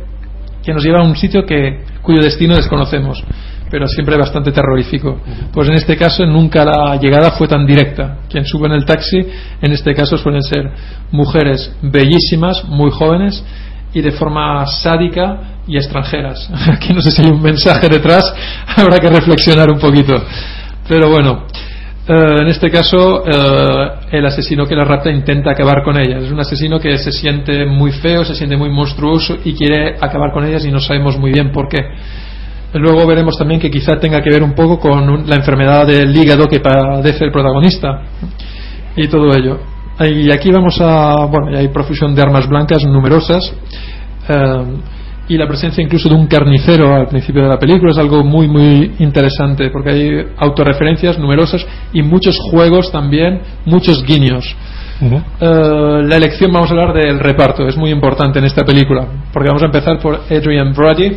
que 0.63 0.73
nos 0.73 0.83
lleva 0.83 1.01
a 1.01 1.03
un 1.03 1.15
sitio 1.15 1.45
que, 1.45 1.83
cuyo 2.01 2.23
destino 2.23 2.55
desconocemos, 2.55 3.23
pero 3.69 3.87
siempre 3.87 4.17
bastante 4.17 4.51
terrorífico. 4.51 5.19
Pues 5.51 5.69
en 5.69 5.75
este 5.75 5.95
caso 5.95 6.25
nunca 6.25 6.65
la 6.65 6.95
llegada 6.95 7.31
fue 7.31 7.47
tan 7.47 7.65
directa. 7.65 8.19
Quien 8.29 8.45
sube 8.45 8.67
en 8.67 8.73
el 8.73 8.85
taxi, 8.85 9.19
en 9.61 9.71
este 9.73 9.93
caso 9.93 10.17
suelen 10.17 10.41
ser 10.41 10.71
mujeres 11.11 11.75
bellísimas, 11.83 12.63
muy 12.67 12.89
jóvenes, 12.89 13.43
y 13.93 14.01
de 14.01 14.11
forma 14.11 14.65
sádica 14.65 15.52
y 15.67 15.77
extranjeras. 15.77 16.49
Aquí 16.71 16.93
no 16.93 17.01
sé 17.01 17.11
si 17.11 17.21
hay 17.23 17.29
un 17.31 17.41
mensaje 17.41 17.87
detrás, 17.89 18.33
habrá 18.75 18.99
que 18.99 19.09
reflexionar 19.09 19.71
un 19.71 19.79
poquito. 19.79 20.13
Pero 20.87 21.09
bueno, 21.09 21.45
eh, 22.07 22.13
en 22.41 22.47
este 22.47 22.69
caso 22.69 23.23
eh, 23.25 23.89
el 24.11 24.25
asesino 24.25 24.65
que 24.65 24.75
la 24.75 24.83
rapta 24.83 25.09
intenta 25.09 25.51
acabar 25.51 25.83
con 25.83 25.97
ellas. 25.97 26.23
Es 26.23 26.31
un 26.31 26.39
asesino 26.39 26.79
que 26.79 26.97
se 26.97 27.11
siente 27.11 27.65
muy 27.65 27.91
feo, 27.91 28.25
se 28.25 28.35
siente 28.35 28.57
muy 28.57 28.69
monstruoso 28.69 29.37
y 29.43 29.53
quiere 29.53 29.95
acabar 30.01 30.31
con 30.33 30.43
ellas 30.45 30.65
y 30.65 30.71
no 30.71 30.79
sabemos 30.79 31.17
muy 31.17 31.31
bien 31.31 31.51
por 31.51 31.69
qué. 31.69 31.79
Luego 32.73 33.05
veremos 33.05 33.37
también 33.37 33.59
que 33.61 33.69
quizá 33.69 33.99
tenga 33.99 34.19
que 34.21 34.31
ver 34.31 34.41
un 34.43 34.53
poco 34.55 34.79
con 34.79 35.07
un- 35.07 35.29
la 35.29 35.35
enfermedad 35.35 35.85
del 35.85 36.15
hígado 36.15 36.47
que 36.47 36.59
padece 36.59 37.23
el 37.25 37.31
protagonista 37.31 38.01
y 38.95 39.07
todo 39.07 39.31
ello. 39.33 39.59
Y 39.99 40.31
aquí 40.31 40.49
vamos 40.51 40.81
a, 40.81 41.25
bueno, 41.25 41.55
hay 41.57 41.67
profusión 41.67 42.15
de 42.15 42.21
armas 42.23 42.47
blancas 42.49 42.83
numerosas 42.83 43.53
eh, 44.27 44.63
y 45.27 45.37
la 45.37 45.47
presencia 45.47 45.81
incluso 45.81 46.09
de 46.09 46.15
un 46.15 46.27
carnicero 46.27 46.93
al 46.93 47.07
principio 47.07 47.43
de 47.43 47.49
la 47.49 47.57
película 47.57 47.91
es 47.91 47.97
algo 47.97 48.23
muy 48.23 48.47
muy 48.47 48.91
interesante 48.99 49.69
porque 49.69 49.89
hay 49.89 50.27
autorreferencias 50.37 51.17
numerosas 51.17 51.65
y 51.93 52.01
muchos 52.01 52.37
juegos 52.51 52.91
también, 52.91 53.41
muchos 53.65 54.03
guiños. 54.03 54.55
Eh, 55.01 56.01
la 56.05 56.15
elección, 56.15 56.51
vamos 56.53 56.69
a 56.69 56.73
hablar 56.73 56.93
del 56.93 57.19
reparto, 57.19 57.67
es 57.67 57.75
muy 57.75 57.89
importante 57.89 58.39
en 58.39 58.45
esta 58.45 58.63
película, 58.63 59.05
porque 59.33 59.49
vamos 59.49 59.61
a 59.63 59.65
empezar 59.65 59.99
por 59.99 60.21
Adrian 60.29 60.73
Brody, 60.73 61.11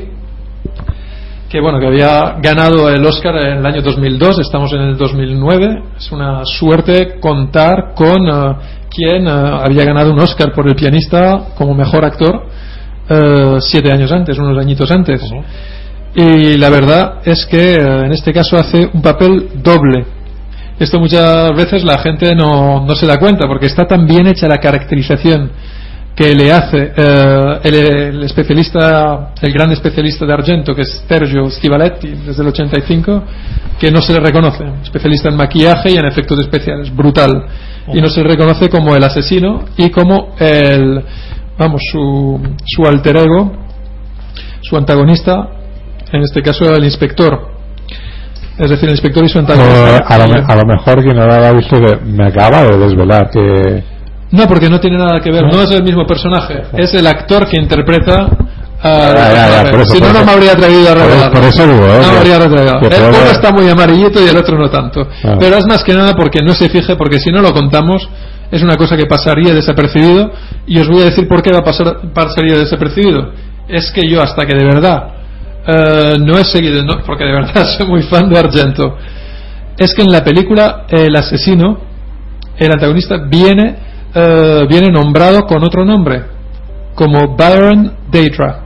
que 1.48 1.60
bueno, 1.60 1.78
que 1.78 1.86
había 1.86 2.36
ganado 2.42 2.88
el 2.90 3.04
Oscar 3.06 3.36
en 3.36 3.58
el 3.58 3.66
año 3.66 3.82
2002, 3.82 4.40
estamos 4.40 4.72
en 4.72 4.80
el 4.80 4.96
2009, 4.96 5.82
es 5.98 6.10
una 6.10 6.44
suerte 6.44 7.20
contar 7.20 7.92
con 7.94 8.26
eh, 8.26 8.56
quien 8.90 9.28
eh, 9.28 9.30
había 9.30 9.84
ganado 9.84 10.12
un 10.12 10.18
Oscar 10.18 10.52
por 10.52 10.66
el 10.66 10.74
pianista 10.74 11.50
como 11.56 11.74
mejor 11.74 12.04
actor 12.04 12.46
eh, 13.08 13.56
siete 13.60 13.92
años 13.92 14.10
antes, 14.12 14.38
unos 14.38 14.58
añitos 14.58 14.90
antes. 14.90 15.22
Y 16.14 16.56
la 16.56 16.70
verdad 16.70 17.20
es 17.24 17.44
que 17.46 17.74
eh, 17.74 18.04
en 18.06 18.12
este 18.12 18.32
caso 18.32 18.56
hace 18.56 18.88
un 18.92 19.02
papel 19.02 19.48
doble. 19.62 20.06
Esto 20.78 20.98
muchas 20.98 21.54
veces 21.54 21.84
la 21.84 21.98
gente 21.98 22.34
no, 22.34 22.84
no 22.86 22.94
se 22.94 23.06
da 23.06 23.18
cuenta 23.18 23.46
porque 23.46 23.66
está 23.66 23.86
tan 23.86 24.06
bien 24.06 24.26
hecha 24.26 24.46
la 24.46 24.58
caracterización 24.58 25.50
que 26.14 26.34
le 26.34 26.50
hace 26.50 26.92
eh, 26.96 27.58
el, 27.62 27.74
el 27.74 28.22
especialista, 28.22 29.32
el 29.42 29.52
gran 29.52 29.70
especialista 29.72 30.24
de 30.24 30.32
Argento, 30.32 30.74
que 30.74 30.82
es 30.82 31.04
Sergio 31.06 31.50
Schivaletti, 31.50 32.08
desde 32.08 32.42
el 32.42 32.48
85, 32.48 33.22
que 33.78 33.90
no 33.90 34.00
se 34.00 34.14
le 34.14 34.20
reconoce. 34.20 34.64
Especialista 34.82 35.28
en 35.28 35.36
maquillaje 35.36 35.92
y 35.92 35.96
en 35.98 36.06
efectos 36.06 36.40
especiales, 36.40 36.94
brutal. 36.94 37.44
Y 37.92 38.00
no 38.00 38.08
se 38.08 38.22
le 38.22 38.28
reconoce 38.30 38.70
como 38.70 38.96
el 38.96 39.04
asesino 39.04 39.66
y 39.76 39.90
como 39.90 40.34
el, 40.38 41.04
vamos, 41.58 41.80
su, 41.92 42.40
su 42.64 42.86
alter 42.86 43.16
ego, 43.18 43.52
su 44.62 44.76
antagonista, 44.76 45.48
en 46.12 46.22
este 46.22 46.42
caso 46.42 46.64
el 46.74 46.84
inspector. 46.84 47.54
Es 48.58 48.70
decir, 48.70 48.88
el 48.88 48.94
inspector 48.94 49.24
y 49.24 49.28
su 49.28 49.38
Eh, 49.38 49.40
antagonista. 49.42 49.98
a, 50.06 50.18
lo, 50.18 50.28
me- 50.28 50.44
a 50.46 50.56
lo 50.56 50.62
mejor 50.64 51.02
quien 51.02 51.16
lo 51.16 51.24
haya 51.24 51.52
visto 51.52 51.76
que 51.76 51.96
me 52.04 52.26
acaba 52.28 52.62
de 52.64 52.78
desvelar 52.78 53.28
que 53.30 53.84
No, 54.32 54.46
porque 54.46 54.68
no 54.70 54.80
tiene 54.80 54.96
nada 54.98 55.20
que 55.20 55.30
ver, 55.30 55.44
no 55.44 55.62
es 55.62 55.70
el 55.70 55.82
mismo 55.82 56.06
personaje, 56.06 56.62
es 56.72 56.94
el 56.94 57.06
actor 57.06 57.46
que 57.48 57.58
interpreta 57.60 58.28
a 58.82 58.88
Ya, 58.88 59.14
ya, 59.14 59.64
ya, 59.64 59.70
por 59.70 59.80
eso, 59.80 59.94
si 59.94 60.00
no, 60.00 60.12
no 60.12 60.24
me 60.24 60.32
habría 60.32 60.52
atrevido 60.52 60.90
a 60.90 60.94
revelarlo. 60.94 61.32
por 61.40 61.44
eso 61.48 61.66
digo, 61.66 61.84
¿eh? 61.86 61.98
No 62.00 62.06
me 62.06 62.10
que- 62.12 62.16
habría 62.18 62.38
que 62.38 62.86
El 62.96 63.02
uno 63.08 63.30
está 63.30 63.52
muy 63.52 63.68
amarillito 63.68 64.22
y 64.24 64.28
el 64.28 64.36
otro 64.36 64.58
no 64.58 64.68
tanto. 64.70 65.06
Ah. 65.24 65.36
Pero 65.38 65.56
es 65.56 65.66
más 65.66 65.82
que 65.84 65.94
nada 65.94 66.12
porque 66.14 66.40
no 66.42 66.52
se 66.54 66.68
fije, 66.68 66.94
porque 66.96 67.18
si 67.18 67.30
no 67.30 67.40
lo 67.42 67.52
contamos, 67.52 68.08
es 68.50 68.62
una 68.62 68.76
cosa 68.76 68.96
que 68.96 69.06
pasaría 69.06 69.52
desapercibido. 69.52 70.30
Y 70.66 70.78
os 70.78 70.88
voy 70.88 71.02
a 71.02 71.06
decir 71.06 71.28
por 71.28 71.42
qué 71.42 71.50
va 71.52 71.58
a 71.60 71.64
pasar, 71.64 72.12
pasaría 72.12 72.58
desapercibido. 72.58 73.32
Es 73.68 73.90
que 73.90 74.08
yo, 74.08 74.22
hasta 74.22 74.46
que 74.46 74.54
de 74.54 74.64
verdad 74.64 75.08
eh, 75.66 76.16
no 76.20 76.38
he 76.38 76.44
seguido, 76.44 76.82
no, 76.84 77.02
porque 77.04 77.24
de 77.24 77.32
verdad 77.32 77.66
soy 77.76 77.86
muy 77.86 78.02
fan 78.02 78.28
de 78.28 78.38
Argento, 78.38 78.96
es 79.76 79.92
que 79.94 80.02
en 80.02 80.12
la 80.12 80.22
película 80.22 80.86
el 80.88 81.14
asesino, 81.16 81.78
el 82.56 82.70
antagonista, 82.72 83.16
viene, 83.28 83.76
eh, 84.14 84.62
viene 84.68 84.88
nombrado 84.88 85.44
con 85.44 85.62
otro 85.64 85.84
nombre, 85.84 86.22
como 86.94 87.36
Byron 87.36 87.92
Deidra. 88.10 88.60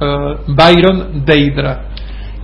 eh, 0.00 0.36
Byron 0.48 1.24
Deidra. 1.24 1.88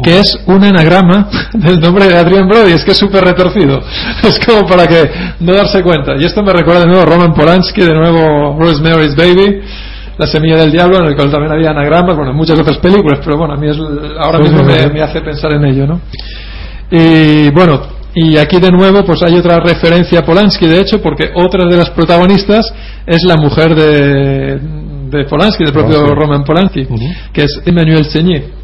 Que 0.02 0.20
es 0.20 0.38
un 0.46 0.62
anagrama 0.62 1.28
del 1.52 1.80
nombre 1.80 2.06
de 2.06 2.16
Adrian 2.16 2.48
Brody, 2.48 2.72
es 2.72 2.84
que 2.84 2.92
es 2.92 2.98
súper 2.98 3.24
retorcido. 3.24 3.80
Es 4.22 4.38
como 4.44 4.66
para 4.66 4.86
que 4.86 5.10
no 5.40 5.52
darse 5.54 5.82
cuenta. 5.82 6.14
Y 6.18 6.24
esto 6.24 6.42
me 6.42 6.52
recuerda 6.52 6.80
de 6.80 6.86
nuevo 6.86 7.02
a 7.02 7.04
Roman 7.04 7.32
Polanski, 7.32 7.82
de 7.82 7.94
nuevo 7.94 8.56
Rosemary's 8.58 9.16
Baby, 9.16 9.60
La 10.18 10.26
semilla 10.26 10.56
del 10.56 10.72
diablo, 10.72 10.98
en 10.98 11.06
el 11.06 11.16
cual 11.16 11.30
también 11.30 11.52
había 11.52 11.70
anagramas, 11.70 12.16
bueno, 12.16 12.32
en 12.32 12.36
muchas 12.36 12.58
otras 12.58 12.78
películas, 12.78 13.20
pero 13.24 13.36
bueno, 13.36 13.54
a 13.54 13.56
mí 13.56 13.68
es, 13.68 13.76
ahora 14.18 14.38
mismo 14.38 14.62
me, 14.64 15.00
hace 15.00 15.20
pensar 15.20 15.52
en 15.52 15.64
ello, 15.64 15.86
¿no? 15.86 16.00
Y 16.90 17.50
bueno, 17.50 17.80
y 18.14 18.36
aquí 18.36 18.58
de 18.58 18.70
nuevo 18.70 19.04
pues 19.04 19.22
hay 19.22 19.36
otra 19.36 19.60
referencia 19.60 20.20
a 20.20 20.24
Polanski, 20.24 20.66
de 20.66 20.80
hecho, 20.80 21.00
porque 21.00 21.30
otra 21.34 21.66
de 21.66 21.76
las 21.76 21.90
protagonistas 21.90 22.72
es 23.06 23.22
la 23.22 23.36
mujer 23.36 23.74
de, 23.74 24.58
de 25.10 25.24
Polanski, 25.24 25.64
del 25.64 25.72
propio. 25.72 26.14
Roman 26.14 26.44
Polanski, 26.44 26.86
que 27.32 27.44
es 27.44 27.60
Emmanuel 27.64 28.04
Seigny. 28.04 28.58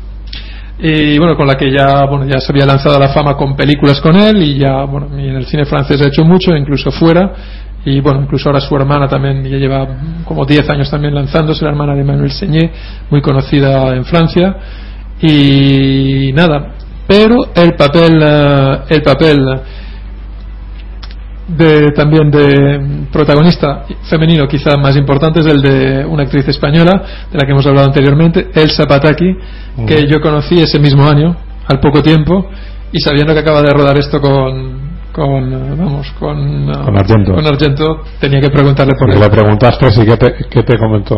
Y 0.78 1.18
bueno, 1.18 1.36
con 1.36 1.46
la 1.46 1.54
que 1.54 1.70
ya, 1.70 2.04
bueno, 2.04 2.26
ya 2.26 2.40
se 2.40 2.52
había 2.52 2.66
lanzado 2.66 2.96
a 2.96 2.98
la 2.98 3.08
fama 3.08 3.36
con 3.36 3.54
películas 3.54 4.00
con 4.00 4.16
él 4.16 4.42
y 4.42 4.58
ya, 4.58 4.84
bueno, 4.84 5.08
en 5.16 5.36
el 5.36 5.46
cine 5.46 5.64
francés 5.64 6.00
ha 6.02 6.08
hecho 6.08 6.24
mucho, 6.24 6.56
incluso 6.56 6.90
fuera. 6.90 7.32
Y 7.84 8.00
bueno, 8.00 8.22
incluso 8.22 8.48
ahora 8.48 8.60
su 8.60 8.74
hermana 8.74 9.06
también 9.06 9.44
ya 9.44 9.58
lleva 9.58 9.86
como 10.24 10.44
10 10.44 10.68
años 10.70 10.90
también 10.90 11.14
lanzándose, 11.14 11.64
la 11.64 11.70
hermana 11.70 11.94
de 11.94 12.00
Emmanuel 12.00 12.30
Seigné, 12.30 12.72
muy 13.10 13.20
conocida 13.20 13.94
en 13.94 14.04
Francia. 14.04 14.56
Y 15.20 16.32
nada, 16.32 16.74
pero 17.06 17.36
el 17.54 17.74
papel, 17.74 18.18
eh, 18.22 18.78
el 18.88 19.02
papel 19.02 19.44
de, 21.48 21.92
también 21.92 22.30
de 22.30 23.06
protagonista 23.12 23.84
femenino 24.08 24.46
quizá 24.48 24.76
más 24.76 24.96
importante 24.96 25.40
es 25.40 25.46
el 25.46 25.60
de 25.60 26.04
una 26.06 26.22
actriz 26.22 26.48
española 26.48 27.02
de 27.30 27.38
la 27.38 27.46
que 27.46 27.52
hemos 27.52 27.66
hablado 27.66 27.86
anteriormente, 27.86 28.50
Elsa 28.54 28.84
Pataki, 28.86 29.36
que 29.86 30.06
yo 30.08 30.20
conocí 30.20 30.60
ese 30.60 30.78
mismo 30.78 31.06
año, 31.06 31.36
al 31.66 31.80
poco 31.80 32.02
tiempo, 32.02 32.48
y 32.92 33.00
sabiendo 33.00 33.34
que 33.34 33.40
acaba 33.40 33.60
de 33.62 33.72
rodar 33.72 33.98
esto 33.98 34.20
con, 34.20 34.80
con 35.12 35.78
vamos, 35.78 36.10
con, 36.18 36.66
Con 36.66 36.96
Argento. 36.96 37.34
con 37.34 37.46
Argento, 37.46 38.02
tenía 38.20 38.40
que 38.40 38.50
preguntarle 38.50 38.92
por 38.92 39.08
porque 39.08 39.16
él. 39.16 39.20
le 39.20 39.30
preguntaste 39.30 39.90
si 39.90 40.04
qué 40.04 40.16
te, 40.16 40.34
qué 40.48 40.62
te 40.62 40.78
comentó. 40.78 41.16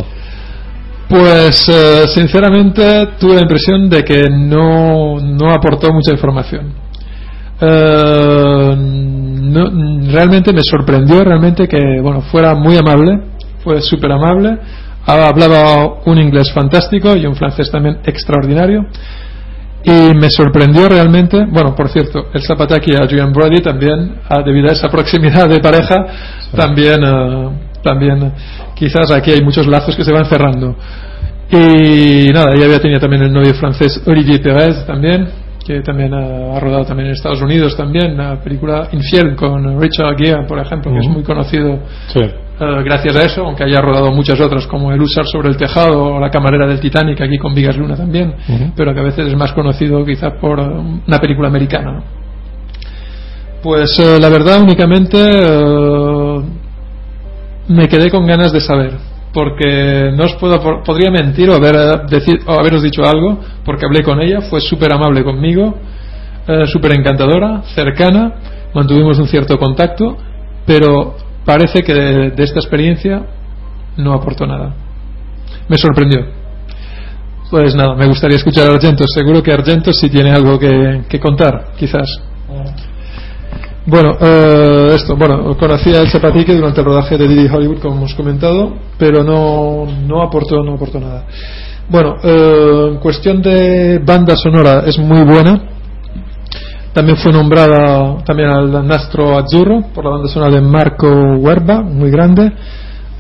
Pues 1.09 1.69
eh, 1.69 2.09
sinceramente 2.09 3.11
tuve 3.20 3.35
la 3.35 3.43
impresión 3.43 3.89
de 3.89 4.03
que 4.03 4.24
no, 4.28 5.20
no 5.20 5.53
aportó 5.53 5.93
mucha 5.93 6.11
información. 6.11 6.85
Eh, 7.61 8.74
no- 8.77 10.11
realmente 10.12 10.53
me 10.53 10.61
sorprendió 10.62 11.24
realmente 11.24 11.66
que 11.66 11.78
bueno 12.03 12.20
fuera 12.23 12.55
muy 12.55 12.77
amable, 12.77 13.19
fue 13.65 13.81
súper 13.81 14.12
amable, 14.12 14.59
hablaba 15.07 16.01
un 16.05 16.19
inglés 16.19 16.53
fantástico 16.53 17.16
y 17.16 17.27
un 17.27 17.35
francés 17.35 17.70
también 17.70 17.99
extraordinario. 18.05 18.87
Y 19.85 20.15
me 20.16 20.28
sorprendió 20.31 20.89
realmente, 20.89 21.45
bueno, 21.49 21.73
por 21.77 21.89
cierto, 21.89 22.27
el 22.35 22.43
Zapataki 22.43 22.95
a 22.97 23.07
Julian 23.09 23.33
Brody 23.33 23.61
también, 23.61 24.16
ah, 24.28 24.43
debido 24.45 24.69
a 24.69 24.73
esa 24.73 24.89
proximidad 24.89 25.49
de 25.49 25.61
pareja, 25.61 26.05
también, 26.57 27.05
eh, 27.05 27.49
también 27.85 28.33
quizás 28.74 29.12
aquí 29.12 29.31
hay 29.31 29.43
muchos 29.43 29.65
lazos 29.69 29.95
que 29.95 30.03
se 30.03 30.11
van 30.11 30.24
cerrando. 30.24 30.74
Y 31.49 32.33
nada, 32.33 32.53
ella 32.53 32.65
había 32.65 32.81
tenido 32.81 32.99
también 32.99 33.23
el 33.23 33.33
novio 33.33 33.55
francés 33.55 34.03
Olivier 34.07 34.43
Perez 34.43 34.85
también, 34.87 35.28
que 35.66 35.80
también 35.80 36.14
ha 36.14 36.60
rodado 36.60 36.84
también 36.84 37.09
en 37.09 37.14
Estados 37.14 37.43
Unidos 37.43 37.76
también, 37.76 38.16
la 38.16 38.38
película 38.40 38.88
Infiel 38.93 39.34
con 39.34 39.80
Richard 39.80 40.16
Gere, 40.16 40.44
por 40.47 40.59
ejemplo, 40.60 40.93
que 40.93 40.98
es 40.98 41.09
muy 41.09 41.22
conocido 41.24 41.80
Sí. 42.09 42.20
eh, 42.20 42.82
gracias 42.84 43.16
a 43.16 43.22
eso, 43.22 43.44
aunque 43.44 43.64
haya 43.64 43.80
rodado 43.80 44.12
muchas 44.12 44.40
otras 44.40 44.66
como 44.66 44.93
El 44.93 45.01
Usar 45.02 45.26
sobre 45.26 45.48
el 45.48 45.56
Tejado 45.56 46.14
o 46.14 46.20
La 46.20 46.30
Camarera 46.30 46.66
del 46.66 46.78
Titanic, 46.80 47.20
aquí 47.20 47.36
con 47.38 47.55
Vigas 47.55 47.76
Luna 47.76 47.97
también, 47.97 48.34
pero 48.76 48.94
que 48.94 49.01
a 49.01 49.05
veces 49.05 49.26
es 49.26 49.36
más 49.36 49.52
conocido 49.52 50.05
quizás 50.05 50.34
por 50.40 50.60
eh, 50.60 50.62
una 51.06 51.18
película 51.18 51.48
americana. 51.48 51.93
¿no? 51.93 52.02
Pues 53.62 53.98
eh, 53.98 54.18
la 54.20 54.28
verdad 54.28 54.62
únicamente 54.62 55.16
eh, 55.18 56.40
me 57.68 57.88
quedé 57.88 58.10
con 58.10 58.24
ganas 58.26 58.52
de 58.52 58.60
saber, 58.60 58.93
porque 59.36 60.12
no 60.16 60.24
os 60.24 60.34
puedo, 60.36 60.58
podría 60.82 61.10
mentir 61.10 61.50
o, 61.50 61.56
haber, 61.56 61.76
eh, 61.76 62.00
decir, 62.08 62.40
o 62.46 62.58
haberos 62.58 62.82
dicho 62.82 63.04
algo, 63.04 63.38
porque 63.66 63.84
hablé 63.84 64.02
con 64.02 64.18
ella, 64.18 64.40
fue 64.40 64.62
súper 64.62 64.90
amable 64.94 65.22
conmigo, 65.22 65.76
eh, 66.48 66.64
súper 66.64 66.92
encantadora, 66.96 67.60
cercana, 67.74 68.32
mantuvimos 68.72 69.18
un 69.18 69.28
cierto 69.28 69.58
contacto, 69.58 70.16
pero 70.64 71.16
parece 71.44 71.82
que 71.82 71.92
de, 71.92 72.30
de 72.30 72.44
esta 72.44 72.60
experiencia 72.60 73.26
no 73.98 74.14
aportó 74.14 74.46
nada. 74.46 74.74
Me 75.68 75.76
sorprendió. 75.76 76.24
Pues 77.50 77.74
nada, 77.74 77.94
me 77.94 78.06
gustaría 78.06 78.38
escuchar 78.38 78.70
a 78.70 78.74
Argento. 78.74 79.04
Seguro 79.06 79.42
que 79.42 79.52
Argento 79.52 79.92
sí 79.92 80.08
tiene 80.08 80.30
algo 80.30 80.58
que, 80.58 81.02
que 81.10 81.20
contar, 81.20 81.72
quizás. 81.76 82.08
Bueno, 83.88 84.16
eh, 84.20 84.94
esto, 84.96 85.16
bueno, 85.16 85.56
conocí 85.56 85.94
a 85.94 86.00
El 86.00 86.08
Zapatique 86.08 86.52
durante 86.52 86.80
el 86.80 86.86
rodaje 86.86 87.16
de 87.16 87.28
Didi 87.28 87.46
Hollywood, 87.46 87.78
como 87.78 87.98
hemos 87.98 88.14
comentado, 88.14 88.74
pero 88.98 89.22
no, 89.22 89.86
no 89.86 90.22
aportó, 90.22 90.60
no 90.64 90.74
aportó 90.74 90.98
nada. 90.98 91.24
Bueno, 91.88 92.16
eh, 92.20 92.88
en 92.90 92.96
cuestión 92.98 93.40
de 93.40 94.00
banda 94.00 94.36
sonora 94.36 94.82
es 94.86 94.98
muy 94.98 95.22
buena. 95.22 95.68
También 96.92 97.16
fue 97.16 97.32
nombrada 97.32 98.24
también 98.24 98.48
al 98.48 98.86
Nastro 98.88 99.38
Azzurro 99.38 99.84
por 99.94 100.04
la 100.04 100.10
banda 100.10 100.28
sonora 100.28 100.52
de 100.52 100.62
Marco 100.62 101.06
Werba, 101.38 101.80
muy 101.82 102.10
grande. 102.10 102.50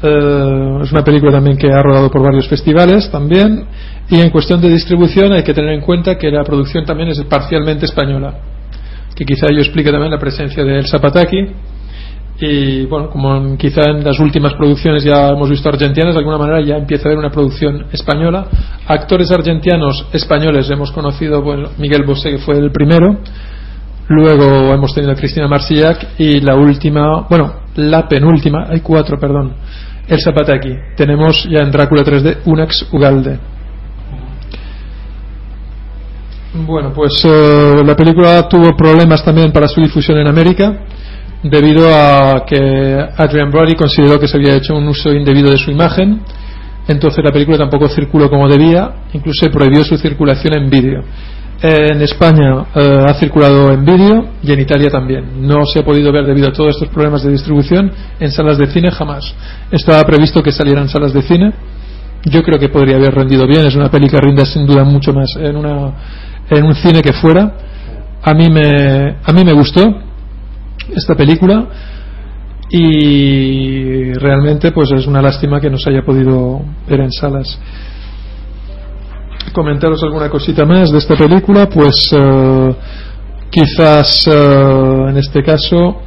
Eh, 0.02 0.78
es 0.82 0.90
una 0.90 1.04
película 1.04 1.30
también 1.30 1.56
que 1.56 1.70
ha 1.70 1.80
rodado 1.80 2.10
por 2.10 2.22
varios 2.22 2.48
festivales 2.48 3.08
también. 3.12 3.66
Y 4.08 4.18
en 4.18 4.30
cuestión 4.30 4.60
de 4.60 4.68
distribución 4.68 5.32
hay 5.32 5.44
que 5.44 5.54
tener 5.54 5.74
en 5.74 5.80
cuenta 5.80 6.18
que 6.18 6.28
la 6.28 6.42
producción 6.42 6.84
también 6.84 7.10
es 7.10 7.22
parcialmente 7.22 7.84
española. 7.84 8.55
Que 9.16 9.24
quizá 9.24 9.46
ello 9.50 9.60
explique 9.60 9.90
también 9.90 10.12
la 10.12 10.18
presencia 10.18 10.62
de 10.62 10.78
El 10.78 10.86
Zapataki. 10.86 11.38
Y 12.38 12.84
bueno, 12.84 13.08
como 13.08 13.56
quizá 13.56 13.80
en 13.88 14.04
las 14.04 14.20
últimas 14.20 14.52
producciones 14.54 15.02
ya 15.02 15.30
hemos 15.30 15.48
visto 15.48 15.70
argentinas, 15.70 16.12
de 16.14 16.18
alguna 16.18 16.36
manera 16.36 16.60
ya 16.60 16.76
empieza 16.76 17.04
a 17.04 17.06
haber 17.08 17.18
una 17.18 17.30
producción 17.30 17.86
española. 17.92 18.46
Actores 18.86 19.30
argentinos 19.32 20.06
españoles 20.12 20.68
hemos 20.70 20.92
conocido, 20.92 21.40
bueno, 21.40 21.70
Miguel 21.78 22.04
Bosé, 22.04 22.32
que 22.32 22.38
fue 22.38 22.58
el 22.58 22.70
primero. 22.70 23.20
Luego 24.08 24.72
hemos 24.74 24.94
tenido 24.94 25.12
a 25.12 25.16
Cristina 25.16 25.48
Marsillac 25.48 26.18
y 26.18 26.40
la 26.40 26.54
última, 26.54 27.26
bueno, 27.28 27.54
la 27.76 28.06
penúltima, 28.06 28.66
hay 28.68 28.80
cuatro, 28.80 29.18
perdón, 29.18 29.54
el 30.06 30.20
Zapataki. 30.20 30.74
Tenemos 30.94 31.48
ya 31.50 31.60
en 31.60 31.70
Drácula 31.70 32.04
3D 32.04 32.38
Unax 32.44 32.88
Ugalde. 32.92 33.55
Bueno, 36.64 36.92
pues 36.94 37.22
eh, 37.24 37.82
la 37.84 37.94
película 37.94 38.48
tuvo 38.48 38.74
problemas 38.74 39.22
también 39.22 39.52
para 39.52 39.68
su 39.68 39.80
difusión 39.80 40.18
en 40.18 40.26
América 40.26 40.84
debido 41.42 41.86
a 41.94 42.44
que 42.46 42.98
Adrian 43.16 43.50
Brody 43.50 43.74
consideró 43.74 44.18
que 44.18 44.26
se 44.26 44.38
había 44.38 44.56
hecho 44.56 44.74
un 44.74 44.88
uso 44.88 45.12
indebido 45.12 45.50
de 45.50 45.58
su 45.58 45.70
imagen. 45.70 46.20
Entonces 46.88 47.22
la 47.22 47.30
película 47.30 47.58
tampoco 47.58 47.88
circuló 47.88 48.30
como 48.30 48.48
debía, 48.48 48.90
incluso 49.12 49.44
se 49.44 49.50
prohibió 49.50 49.84
su 49.84 49.98
circulación 49.98 50.54
en 50.54 50.70
vídeo. 50.70 51.02
En 51.60 52.00
España 52.02 52.66
eh, 52.74 53.04
ha 53.06 53.14
circulado 53.14 53.72
en 53.72 53.84
vídeo 53.84 54.28
y 54.42 54.52
en 54.52 54.60
Italia 54.60 54.88
también. 54.88 55.46
No 55.46 55.66
se 55.66 55.80
ha 55.80 55.84
podido 55.84 56.12
ver 56.12 56.24
debido 56.24 56.48
a 56.48 56.52
todos 56.52 56.70
estos 56.70 56.88
problemas 56.88 57.22
de 57.22 57.32
distribución 57.32 57.90
en 58.18 58.30
salas 58.30 58.56
de 58.56 58.66
cine 58.68 58.90
jamás. 58.90 59.34
Estaba 59.70 60.02
previsto 60.04 60.42
que 60.42 60.52
salieran 60.52 60.88
salas 60.88 61.12
de 61.12 61.22
cine. 61.22 61.52
Yo 62.24 62.42
creo 62.42 62.58
que 62.58 62.68
podría 62.68 62.96
haber 62.96 63.14
rendido 63.14 63.46
bien. 63.46 63.66
Es 63.66 63.74
una 63.74 63.90
peli 63.90 64.08
que 64.08 64.18
rinde 64.18 64.44
sin 64.46 64.66
duda 64.66 64.84
mucho 64.84 65.12
más 65.12 65.34
en, 65.36 65.56
una, 65.56 65.92
en 66.50 66.64
un 66.64 66.74
cine 66.74 67.02
que 67.02 67.12
fuera. 67.12 67.52
A 68.22 68.34
mí 68.34 68.48
me, 68.50 69.16
a 69.22 69.32
mí 69.32 69.44
me 69.44 69.52
gustó 69.52 69.82
esta 70.94 71.14
película 71.14 71.66
y 72.68 74.12
realmente 74.14 74.72
pues 74.72 74.90
es 74.92 75.06
una 75.06 75.22
lástima 75.22 75.60
que 75.60 75.70
no 75.70 75.78
se 75.78 75.90
haya 75.90 76.02
podido 76.02 76.62
ver 76.88 77.00
en 77.00 77.12
salas 77.12 77.58
comentaros 79.52 80.02
alguna 80.02 80.28
cosita 80.28 80.64
más 80.64 80.90
de 80.90 80.98
esta 80.98 81.14
película 81.14 81.68
pues 81.68 82.10
eh, 82.12 82.74
quizás 83.50 84.26
eh, 84.26 85.06
en 85.10 85.16
este 85.16 85.44
caso 85.44 86.02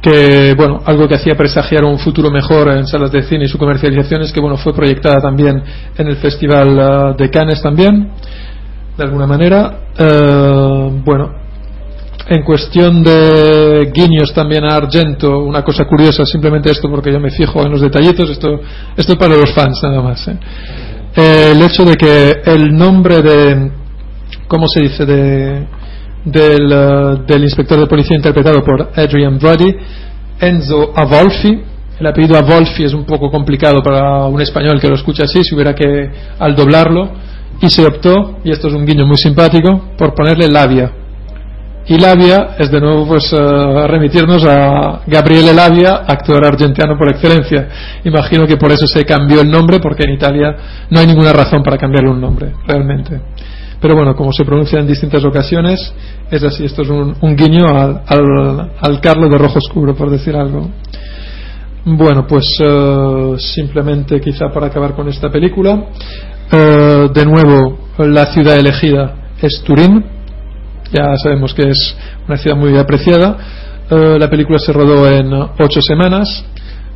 que 0.00 0.54
bueno 0.56 0.80
algo 0.86 1.06
que 1.06 1.16
hacía 1.16 1.36
presagiar 1.36 1.84
un 1.84 1.98
futuro 1.98 2.30
mejor 2.30 2.70
en 2.70 2.86
salas 2.86 3.12
de 3.12 3.22
cine 3.22 3.44
y 3.44 3.48
su 3.48 3.58
comercialización 3.58 4.22
es 4.22 4.32
que 4.32 4.40
bueno 4.40 4.56
fue 4.56 4.72
proyectada 4.72 5.20
también 5.20 5.62
en 5.96 6.06
el 6.06 6.16
festival 6.16 6.78
eh, 6.78 7.14
de 7.18 7.30
Cannes 7.30 7.60
también 7.60 8.12
de 8.98 9.04
alguna 9.04 9.26
manera 9.26 9.78
bueno 11.04 11.48
en 12.28 12.42
cuestión 12.42 13.02
de 13.02 13.90
guiños 13.92 14.34
también 14.34 14.64
a 14.64 14.76
Argento, 14.76 15.38
una 15.38 15.62
cosa 15.62 15.86
curiosa, 15.86 16.26
simplemente 16.26 16.70
esto 16.70 16.88
porque 16.90 17.10
yo 17.10 17.18
me 17.18 17.30
fijo 17.30 17.62
en 17.62 17.70
los 17.70 17.80
detallitos, 17.80 18.28
esto, 18.28 18.60
esto 18.94 19.12
es 19.12 19.18
para 19.18 19.34
los 19.34 19.50
fans 19.54 19.80
nada 19.82 20.02
más. 20.02 20.28
¿eh? 20.28 20.36
Eh, 21.16 21.52
el 21.52 21.62
hecho 21.62 21.84
de 21.84 21.94
que 21.94 22.42
el 22.44 22.76
nombre 22.76 23.22
de, 23.22 23.70
¿cómo 24.46 24.68
se 24.68 24.82
dice?, 24.82 25.06
de, 25.06 25.66
del, 26.26 27.24
del 27.26 27.44
inspector 27.44 27.80
de 27.80 27.86
policía 27.86 28.16
interpretado 28.16 28.62
por 28.62 28.90
Adrian 28.94 29.38
Brody, 29.38 29.74
Enzo 30.38 30.92
Avolfi, 30.94 31.62
el 31.98 32.06
apellido 32.06 32.36
Avolfi 32.36 32.84
es 32.84 32.92
un 32.92 33.04
poco 33.04 33.30
complicado 33.30 33.82
para 33.82 34.26
un 34.26 34.40
español 34.42 34.78
que 34.78 34.88
lo 34.88 34.96
escucha 34.96 35.24
así, 35.24 35.42
si 35.42 35.54
hubiera 35.54 35.74
que 35.74 36.10
al 36.38 36.54
doblarlo, 36.54 37.10
y 37.60 37.68
se 37.70 37.84
optó, 37.86 38.38
y 38.44 38.50
esto 38.50 38.68
es 38.68 38.74
un 38.74 38.86
guiño 38.86 39.06
muy 39.06 39.16
simpático, 39.16 39.90
por 39.96 40.14
ponerle 40.14 40.48
labia 40.48 40.92
y 41.88 41.98
Labia 41.98 42.50
es 42.58 42.70
de 42.70 42.80
nuevo 42.80 43.06
pues 43.06 43.32
uh, 43.32 43.86
remitirnos 43.86 44.44
a 44.44 45.00
Gabriele 45.06 45.54
Labia, 45.54 46.02
actor 46.06 46.44
argentino 46.44 46.98
por 46.98 47.08
excelencia. 47.08 47.66
Imagino 48.04 48.46
que 48.46 48.58
por 48.58 48.70
eso 48.70 48.86
se 48.86 49.06
cambió 49.06 49.40
el 49.40 49.50
nombre, 49.50 49.78
porque 49.80 50.04
en 50.04 50.12
Italia 50.12 50.54
no 50.90 51.00
hay 51.00 51.06
ninguna 51.06 51.32
razón 51.32 51.62
para 51.62 51.78
cambiarle 51.78 52.10
un 52.10 52.20
nombre, 52.20 52.52
realmente. 52.66 53.18
Pero 53.80 53.94
bueno, 53.94 54.14
como 54.14 54.32
se 54.34 54.44
pronuncia 54.44 54.78
en 54.78 54.86
distintas 54.86 55.24
ocasiones, 55.24 55.94
es 56.30 56.42
así, 56.42 56.66
esto 56.66 56.82
es 56.82 56.90
un, 56.90 57.16
un 57.22 57.36
guiño 57.36 57.66
al, 57.66 58.02
al, 58.06 58.70
al, 58.78 59.00
Carlo 59.00 59.30
de 59.30 59.38
Rojo 59.38 59.58
Oscuro, 59.58 59.94
por 59.94 60.10
decir 60.10 60.36
algo. 60.36 60.68
Bueno, 61.86 62.26
pues 62.26 62.44
uh, 62.60 63.38
simplemente 63.38 64.20
quizá 64.20 64.50
para 64.52 64.66
acabar 64.66 64.94
con 64.94 65.08
esta 65.08 65.30
película, 65.30 65.86
uh, 66.52 67.12
de 67.12 67.26
nuevo, 67.26 67.88
la 67.98 68.26
ciudad 68.26 68.56
elegida 68.56 69.14
es 69.40 69.62
Turín, 69.64 70.04
ya 70.92 71.16
sabemos 71.22 71.54
que 71.54 71.68
es 71.68 71.96
una 72.26 72.36
ciudad 72.36 72.56
muy 72.56 72.76
apreciada. 72.76 73.36
Eh, 73.90 74.16
la 74.18 74.28
película 74.28 74.58
se 74.58 74.72
rodó 74.72 75.08
en 75.08 75.32
ocho 75.32 75.80
semanas. 75.80 76.44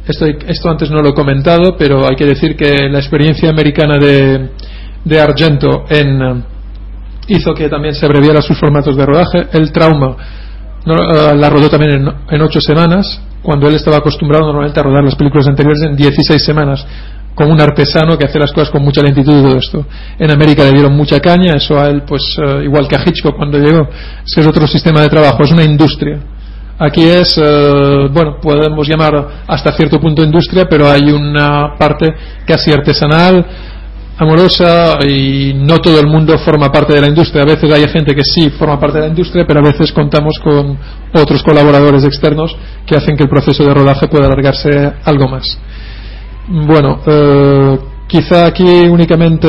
Esto, 0.07 0.27
esto, 0.27 0.71
antes 0.71 0.91
no 0.91 0.99
lo 0.99 1.11
he 1.11 1.15
comentado, 1.15 1.77
pero 1.77 2.07
hay 2.09 2.17
que 2.17 2.27
decir 2.27 2.57
que 2.57 2.89
la 2.91 2.99
experiencia 2.99 3.51
americana 3.51 3.99
de, 3.99 4.51
de 5.05 5.21
Argento 5.21 5.85
en, 5.89 6.45
hizo 7.29 7.55
que 7.55 7.69
también 7.69 7.95
se 7.95 8.05
abreviara 8.05 8.43
sus 8.43 8.59
formatos 8.59 8.97
de 8.97 9.07
rodaje. 9.07 9.47
El 9.53 9.71
trauma 9.71 10.17
la 10.85 11.49
rodó 11.49 11.69
también 11.71 11.93
en, 11.93 12.09
en, 12.31 12.43
ocho 12.43 12.61
semanas, 12.61 13.23
cuando 13.43 13.69
él 13.69 13.77
estaba 13.77 13.99
acostumbrado 13.99 14.47
normalmente 14.47 14.81
a 14.81 14.83
rodar 14.83 15.05
las 15.05 15.15
películas 15.15 15.47
anteriores 15.47 15.83
en 15.83 15.95
16 15.95 16.45
semanas 16.45 16.85
como 17.35 17.53
un 17.53 17.61
artesano 17.61 18.19
que 18.19 18.27
hace 18.27 18.39
las 18.39 18.53
cosas 18.53 18.71
con 18.71 18.83
mucha 18.83 19.03
lentitud 19.03 19.33
y 19.33 19.43
todo 19.43 19.57
esto. 19.57 19.87
En 20.19 20.31
América 20.31 20.65
le 20.65 20.73
dieron 20.73 20.95
mucha 20.95 21.21
caña, 21.21 21.55
eso 21.55 21.79
a 21.79 21.87
él, 21.89 22.03
pues 22.07 22.23
uh, 22.39 22.61
igual 22.61 22.87
que 22.87 22.97
a 22.97 23.03
Hitchcock 23.05 23.37
cuando 23.37 23.59
llegó, 23.59 23.89
es 24.25 24.35
que 24.35 24.41
es 24.41 24.47
otro 24.47 24.67
sistema 24.67 25.01
de 25.01 25.09
trabajo, 25.09 25.43
es 25.43 25.51
una 25.51 25.65
industria. 25.65 26.19
Aquí 26.79 27.05
es, 27.05 27.39
uh, 27.39 28.09
bueno, 28.13 28.39
podemos 28.41 28.87
llamar 28.87 29.45
hasta 29.47 29.73
cierto 29.73 30.01
punto 30.01 30.23
industria, 30.23 30.67
pero 30.69 30.91
hay 30.91 31.11
una 31.11 31.77
parte 31.79 32.13
casi 32.47 32.73
artesanal, 32.73 33.47
amorosa 34.19 34.99
y 35.09 35.55
no 35.55 35.79
todo 35.79 35.99
el 36.01 36.07
mundo 36.07 36.37
forma 36.39 36.71
parte 36.71 36.93
de 36.95 37.01
la 37.01 37.09
industria. 37.09 37.43
A 37.43 37.47
veces 37.47 37.71
hay 37.71 37.89
gente 37.89 38.15
que 38.15 38.23
sí 38.25 38.51
forma 38.51 38.79
parte 38.79 38.99
de 38.99 39.05
la 39.05 39.11
industria, 39.11 39.45
pero 39.47 39.61
a 39.61 39.63
veces 39.63 39.93
contamos 39.93 40.39
con 40.43 40.79
otros 41.15 41.43
colaboradores 41.43 42.05
externos 42.05 42.55
que 42.87 42.97
hacen 42.97 43.17
que 43.17 43.23
el 43.23 43.29
proceso 43.29 43.65
de 43.65 43.73
rodaje 43.73 44.09
pueda 44.09 44.27
alargarse 44.27 44.93
algo 45.05 45.29
más. 45.29 45.59
Bueno, 46.49 47.01
eh, 47.07 47.79
quizá 48.09 48.47
aquí 48.47 48.65
únicamente 48.89 49.49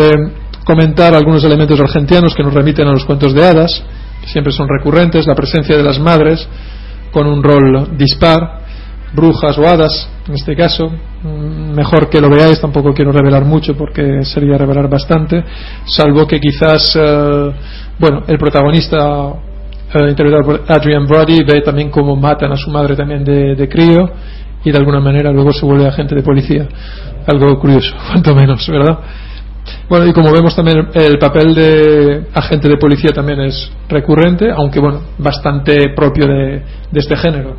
comentar 0.64 1.14
algunos 1.14 1.44
elementos 1.44 1.80
argentinos 1.80 2.36
que 2.36 2.44
nos 2.44 2.54
remiten 2.54 2.88
a 2.88 2.92
los 2.92 3.04
cuentos 3.06 3.34
de 3.34 3.44
hadas, 3.44 3.84
que 4.22 4.28
siempre 4.28 4.54
son 4.54 4.68
recurrentes, 4.70 5.26
la 5.26 5.36
presencia 5.36 5.76
de 5.76 5.84
las 5.84 6.00
madres 6.00 6.48
con 7.12 7.28
un 7.28 7.44
rol 7.44 7.98
dispar, 7.98 8.62
brujas 9.14 9.58
o 9.58 9.68
hadas, 9.68 10.10
en 10.28 10.36
este 10.36 10.56
caso, 10.56 10.88
mm, 10.90 11.76
mejor 11.76 12.10
que 12.10 12.22
lo 12.22 12.30
veáis, 12.30 12.62
tampoco 12.62 12.94
quiero 12.94 13.12
revelar 13.12 13.44
mucho 13.44 13.76
porque 13.76 14.24
sería 14.24 14.58
revelar 14.58 14.90
bastante, 14.90 15.44
salvo 15.86 16.28
que 16.28 16.40
quizás, 16.40 16.96
eh, 16.96 17.52
bueno, 18.00 18.24
el 18.28 18.38
protagonista 18.38 19.34
eh, 19.94 20.10
interpretado 20.10 20.44
por 20.44 20.64
Adrian 20.68 21.06
Brody 21.06 21.44
ve 21.44 21.62
también 21.62 21.90
cómo 21.90 22.16
matan 22.16 22.52
a 22.52 22.56
su 22.56 22.72
madre 22.72 22.96
también 22.96 23.24
de, 23.24 23.56
de 23.56 23.70
crío 23.70 24.10
y 24.64 24.72
de 24.72 24.78
alguna 24.78 25.00
manera 25.00 25.32
luego 25.32 25.52
se 25.52 25.66
vuelve 25.66 25.88
agente 25.88 26.16
de 26.16 26.24
policía. 26.24 26.68
Algo 27.28 27.60
curioso, 27.60 27.94
cuanto 28.08 28.36
menos, 28.36 28.68
¿verdad? 28.68 29.00
Bueno, 29.88 30.08
y 30.08 30.14
como 30.14 30.32
vemos 30.32 30.56
también 30.56 30.90
el 30.94 31.18
papel 31.20 31.56
de 31.56 32.26
agente 32.34 32.68
de 32.68 32.78
policía 32.78 33.12
también 33.12 33.40
es 33.42 33.72
recurrente, 33.88 34.50
aunque 34.52 34.80
bueno, 34.80 35.02
bastante 35.18 35.90
propio 35.96 36.26
de, 36.26 36.64
este 36.94 37.16
género. 37.16 37.58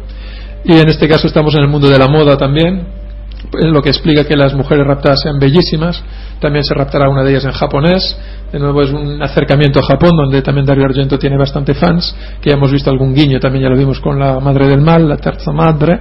Y 0.64 0.72
en 0.72 0.88
este 0.88 1.08
caso 1.08 1.26
estamos 1.26 1.54
en 1.54 1.62
el 1.62 1.68
mundo 1.68 1.88
de 1.88 1.98
la 1.98 2.08
moda 2.08 2.36
también, 2.36 2.86
lo 3.52 3.82
que 3.82 3.90
explica 3.90 4.24
que 4.24 4.36
las 4.36 4.54
mujeres 4.54 4.86
raptadas 4.86 5.20
sean 5.22 5.38
bellísimas. 5.38 6.02
También 6.40 6.64
se 6.64 6.74
raptará 6.74 7.08
una 7.08 7.22
de 7.22 7.30
ellas 7.30 7.44
en 7.44 7.52
japonés. 7.52 8.18
De 8.50 8.58
nuevo 8.58 8.82
es 8.82 8.90
un 8.90 9.22
acercamiento 9.22 9.80
a 9.80 9.82
Japón, 9.82 10.10
donde 10.16 10.42
también 10.42 10.66
Dario 10.66 10.84
Argento 10.84 11.18
tiene 11.18 11.36
bastante 11.36 11.74
fans, 11.74 12.14
que 12.40 12.50
ya 12.50 12.56
hemos 12.56 12.72
visto 12.72 12.90
algún 12.90 13.14
guiño, 13.14 13.38
también 13.38 13.64
ya 13.64 13.70
lo 13.70 13.76
vimos 13.76 14.00
con 14.00 14.18
la 14.18 14.40
Madre 14.40 14.68
del 14.68 14.80
Mal, 14.80 15.08
la 15.08 15.16
Terza 15.16 15.52
Madre 15.52 16.00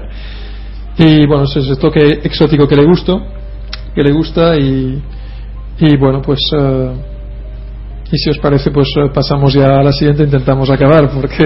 y 0.98 1.26
bueno 1.26 1.44
es 1.46 1.56
ese 1.56 1.76
toque 1.76 2.20
exótico 2.24 2.68
que 2.68 2.76
le 2.76 2.86
gusta 2.86 3.14
que 3.96 4.04
le 4.04 4.12
gusta 4.12 4.56
y, 4.58 5.02
y 5.80 5.98
bueno 5.98 6.22
pues 6.22 6.40
uh, 6.54 6.92
y 8.12 8.18
si 8.18 8.30
os 8.30 8.38
parece 8.40 8.70
pues 8.72 8.88
uh, 8.98 9.12
pasamos 9.14 9.54
ya 9.54 9.80
a 9.80 9.84
la 9.84 9.92
siguiente 9.92 10.24
intentamos 10.24 10.70
acabar 10.70 11.10
porque 11.10 11.46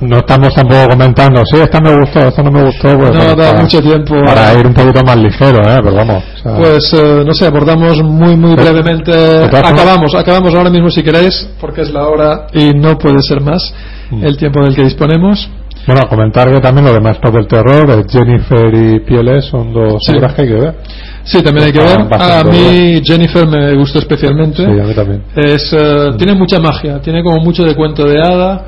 No 0.00 0.18
estamos 0.18 0.54
tampoco 0.54 0.88
comentando, 0.90 1.42
sí, 1.44 1.56
esta 1.60 1.80
me 1.80 1.92
gustó, 1.98 2.20
esta 2.28 2.42
no 2.42 2.50
me 2.52 2.62
gustó. 2.62 2.96
Pues, 2.96 3.10
No 3.12 3.18
bueno, 3.18 3.34
da 3.34 3.50
para, 3.50 3.62
mucho 3.62 3.82
tiempo 3.82 4.14
Para 4.24 4.54
ir 4.54 4.66
un 4.66 4.72
poquito 4.74 5.02
más 5.02 5.16
ligero, 5.16 5.58
¿eh? 5.68 5.78
Pero 5.82 5.94
vamos. 5.96 6.22
o 6.22 6.42
sea, 6.42 6.56
Pues 6.56 6.92
eh, 6.94 7.24
no 7.26 7.34
sé, 7.34 7.46
abordamos 7.46 8.00
muy 8.04 8.36
muy 8.36 8.54
Pero- 8.54 8.72
brevemente. 8.72 9.12
Acabamos, 9.46 10.14
acabamos 10.14 10.54
ahora 10.54 10.70
mismo 10.70 10.90
si 10.90 11.02
queréis, 11.02 11.48
porque 11.60 11.80
es 11.82 11.90
la 11.92 12.06
hora 12.06 12.46
y 12.52 12.70
no 12.74 12.96
puede 12.96 13.20
ser 13.22 13.40
más 13.40 13.74
Mm. 14.10 14.24
el 14.24 14.36
tiempo 14.36 14.62
del 14.62 14.76
que 14.76 14.84
disponemos. 14.84 15.50
Bueno, 15.86 16.08
comentar 16.08 16.50
que 16.50 16.60
también 16.60 16.84
lo 16.86 16.92
demás 16.92 17.18
del 17.32 17.46
terror, 17.46 17.86
de 17.86 18.04
Jennifer 18.10 18.74
y 18.74 19.00
Pieles, 19.00 19.44
son 19.44 19.72
dos 19.72 19.98
Sí. 20.04 20.16
obras 20.16 20.34
que 20.34 20.42
hay 20.42 20.48
que 20.48 20.54
ver. 20.54 20.74
Sí, 21.22 21.42
también 21.42 21.66
hay 21.66 21.72
que 21.72 21.80
Ah, 21.80 22.06
ver. 22.08 22.32
A 22.32 22.44
mí 22.44 23.00
Jennifer 23.04 23.46
me 23.46 23.74
gustó 23.76 24.00
especialmente. 24.00 24.64
Sí, 24.64 24.80
a 24.80 24.84
mí 24.84 24.94
también. 24.94 25.22
Es, 25.36 25.72
eh, 25.72 26.10
tiene 26.18 26.34
mucha 26.34 26.58
magia, 26.58 27.00
tiene 27.00 27.22
como 27.22 27.36
mucho 27.38 27.62
de 27.64 27.74
cuento 27.74 28.04
de 28.04 28.20
hada. 28.20 28.64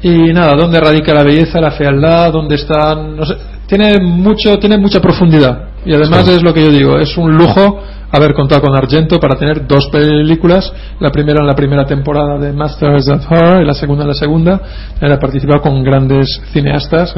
Y 0.00 0.32
nada, 0.32 0.54
¿dónde 0.54 0.78
radica 0.80 1.12
la 1.12 1.24
belleza, 1.24 1.60
la 1.60 1.72
fealdad? 1.72 2.32
¿Dónde 2.32 2.54
están? 2.54 3.16
No 3.16 3.26
sé, 3.26 3.34
tiene, 3.66 3.98
mucho, 4.00 4.56
tiene 4.60 4.78
mucha 4.78 5.00
profundidad. 5.00 5.70
Y 5.84 5.92
además 5.92 6.24
Sí. 6.24 6.32
es 6.34 6.42
lo 6.42 6.54
que 6.54 6.62
yo 6.62 6.70
digo, 6.70 6.98
es 6.98 7.16
un 7.16 7.36
lujo 7.36 7.80
haber 8.10 8.34
contado 8.34 8.62
con 8.62 8.74
Argento 8.76 9.18
para 9.20 9.36
tener 9.36 9.66
dos 9.66 9.88
películas. 9.92 10.72
La 11.00 11.10
primera 11.10 11.40
en 11.40 11.46
la 11.46 11.54
primera 11.54 11.84
temporada 11.84 12.38
de 12.38 12.52
Masters 12.52 13.08
of 13.08 13.30
Horror 13.30 13.62
y 13.62 13.66
la 13.66 13.74
segunda 13.74 14.04
en 14.04 14.08
la 14.08 14.14
segunda. 14.14 14.60
Él 15.00 15.12
ha 15.12 15.18
participado 15.18 15.60
con 15.60 15.82
grandes 15.82 16.40
cineastas. 16.52 17.14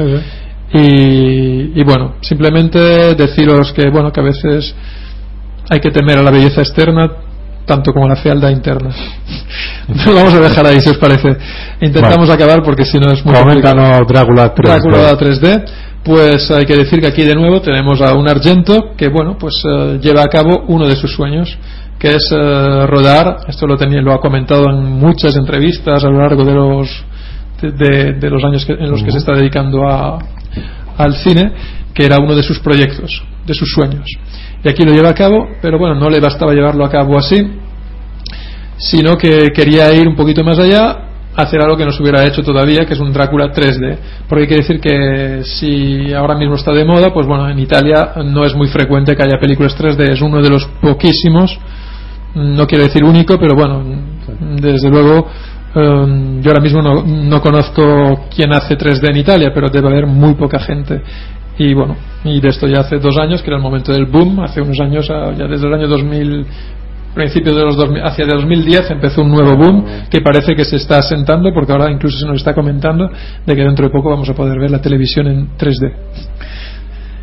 Y, 0.73 1.79
y 1.79 1.83
bueno, 1.83 2.15
simplemente 2.21 3.13
deciros 3.15 3.73
que, 3.73 3.89
bueno, 3.89 4.11
que 4.11 4.21
a 4.21 4.23
veces 4.23 4.73
hay 5.69 5.79
que 5.79 5.91
temer 5.91 6.17
a 6.17 6.23
la 6.23 6.31
belleza 6.31 6.61
externa 6.61 7.09
tanto 7.65 7.93
como 7.93 8.05
a 8.05 8.09
la 8.09 8.15
fealdad 8.15 8.49
interna. 8.49 8.89
Lo 10.05 10.13
vamos 10.15 10.33
a 10.33 10.39
dejar 10.39 10.65
ahí, 10.65 10.79
si 10.81 10.89
os 10.89 10.97
parece. 10.97 11.29
Intentamos 11.81 12.27
Bueno. 12.27 12.33
acabar 12.33 12.63
porque 12.63 12.85
si 12.85 12.97
no 12.99 13.11
es 13.11 13.23
muy 13.25 13.33
complicado. 13.35 13.75
Coméntanos 13.75 14.07
Drácula 14.07 14.53
3. 14.53 14.69
Drácula 14.69 15.17
3D, 15.17 15.63
pues 16.03 16.49
hay 16.51 16.65
que 16.65 16.75
decir 16.75 16.99
que 16.99 17.07
aquí 17.07 17.23
de 17.23 17.35
nuevo 17.35 17.61
tenemos 17.61 18.01
a 18.01 18.13
un 18.15 18.27
Argento 18.27 18.93
que, 18.97 19.07
bueno, 19.09 19.37
pues 19.39 19.61
eh, 19.69 19.99
lleva 20.01 20.23
a 20.23 20.27
cabo 20.27 20.63
uno 20.67 20.87
de 20.87 20.95
sus 20.95 21.13
sueños, 21.13 21.57
que 21.99 22.15
es 22.15 22.27
eh, 22.31 22.85
rodar, 22.87 23.41
esto 23.47 23.67
lo, 23.67 23.77
tenía, 23.77 24.01
lo 24.01 24.11
ha 24.13 24.19
comentado 24.19 24.65
en 24.71 24.81
muchas 24.83 25.35
entrevistas 25.35 26.03
a 26.03 26.09
lo 26.09 26.17
largo 26.19 26.43
de 26.43 26.53
los, 26.53 27.03
de, 27.61 28.29
los 28.29 28.43
años 28.43 28.65
que- 28.65 28.73
en 28.73 28.89
los 28.89 29.03
que 29.03 29.11
se 29.11 29.19
está 29.19 29.33
dedicando 29.35 29.87
a, 29.87 30.17
al 30.97 31.13
cine, 31.17 31.51
que 31.93 32.05
era 32.05 32.17
uno 32.17 32.33
de 32.35 32.41
sus 32.41 32.57
proyectos, 32.59 33.21
de 33.45 33.53
sus 33.53 33.69
sueños. 33.71 34.07
Y 34.63 34.69
aquí 34.69 34.83
lo 34.83 34.93
lleva 34.93 35.09
a 35.09 35.13
cabo, 35.15 35.47
pero 35.61 35.77
bueno, 35.77 35.93
no 35.95 36.09
le 36.09 36.19
bastaba 36.19 36.53
llevarlo 36.53 36.83
a 36.83 36.89
cabo 36.89 37.17
así, 37.19 37.37
sino 38.77 39.15
que 39.17 39.51
quería 39.53 39.93
ir 39.93 40.07
un 40.07 40.15
poquito 40.15 40.43
más 40.43 40.57
allá, 40.57 41.10
hacer 41.35 41.61
algo 41.61 41.77
que 41.77 41.85
no 41.85 41.91
se 41.91 42.01
hubiera 42.01 42.25
hecho 42.25 42.43
todavía, 42.43 42.85
que 42.85 42.93
es 42.93 42.99
un 42.99 43.13
Drácula 43.13 43.51
3D. 43.51 43.97
Porque 44.27 44.43
hay 44.43 44.49
que 44.49 44.55
decir 44.55 44.79
que 44.79 45.41
si 45.43 46.13
ahora 46.13 46.35
mismo 46.35 46.55
está 46.55 46.71
de 46.71 46.85
moda, 46.85 47.13
pues 47.13 47.27
bueno, 47.27 47.49
en 47.49 47.59
Italia 47.59 48.13
no 48.25 48.45
es 48.45 48.55
muy 48.55 48.67
frecuente 48.67 49.15
que 49.15 49.23
haya 49.23 49.39
películas 49.39 49.77
3D, 49.77 50.11
es 50.11 50.21
uno 50.21 50.41
de 50.41 50.49
los 50.49 50.65
poquísimos, 50.81 51.57
no 52.35 52.65
quiero 52.67 52.85
decir 52.85 53.03
único, 53.03 53.37
pero 53.37 53.55
bueno, 53.55 53.83
desde 54.57 54.89
luego 54.89 55.27
eh, 55.75 56.39
yo 56.41 56.51
ahora 56.51 56.61
mismo 56.61 56.81
no, 56.81 57.03
no 57.03 57.41
conozco 57.41 58.27
quién 58.33 58.53
hace 58.53 58.77
3D 58.77 59.09
en 59.09 59.17
Italia, 59.17 59.51
pero 59.53 59.69
debe 59.69 59.87
haber 59.87 60.07
muy 60.07 60.33
poca 60.35 60.59
gente. 60.59 61.01
Y 61.57 61.73
bueno, 61.73 61.95
y 62.23 62.39
de 62.39 62.49
esto 62.49 62.67
ya 62.67 62.79
hace 62.79 62.97
dos 62.97 63.17
años, 63.17 63.41
que 63.41 63.47
era 63.47 63.57
el 63.57 63.63
momento 63.63 63.91
del 63.91 64.05
boom, 64.05 64.39
hace 64.39 64.61
unos 64.61 64.79
años, 64.79 65.07
ya 65.07 65.47
desde 65.47 65.67
el 65.67 65.73
año 65.73 65.87
2000, 65.87 66.45
principios 67.13 67.55
de 67.55 67.63
los 67.63 67.75
2000, 67.75 68.03
hacia 68.03 68.25
2010 68.25 68.91
empezó 68.91 69.21
un 69.21 69.31
nuevo 69.31 69.55
boom 69.55 69.85
que 70.09 70.21
parece 70.21 70.55
que 70.55 70.65
se 70.65 70.77
está 70.77 70.97
asentando, 70.97 71.53
porque 71.53 71.71
ahora 71.71 71.91
incluso 71.91 72.17
se 72.17 72.25
nos 72.25 72.37
está 72.37 72.53
comentando 72.53 73.09
de 73.45 73.55
que 73.55 73.61
dentro 73.61 73.85
de 73.85 73.91
poco 73.91 74.09
vamos 74.09 74.29
a 74.29 74.33
poder 74.33 74.59
ver 74.59 74.71
la 74.71 74.81
televisión 74.81 75.27
en 75.27 75.49
3D. 75.57 75.93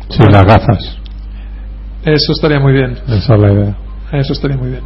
Sí, 0.09 0.23
las 0.31 0.45
gafas. 0.45 0.97
Eso 2.03 2.31
estaría 2.31 2.59
muy 2.59 2.73
bien. 2.73 2.97
Esa 3.07 3.35
es 3.35 3.39
la 3.39 3.53
idea. 3.53 3.77
Eso 4.11 4.33
estaría 4.33 4.57
muy 4.57 4.69
bien. 4.69 4.81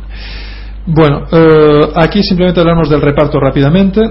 Bueno, 0.86 1.24
eh, 1.32 1.92
aquí 1.96 2.22
simplemente 2.24 2.60
hablamos 2.60 2.90
del 2.90 3.02
reparto 3.02 3.40
rápidamente. 3.40 4.02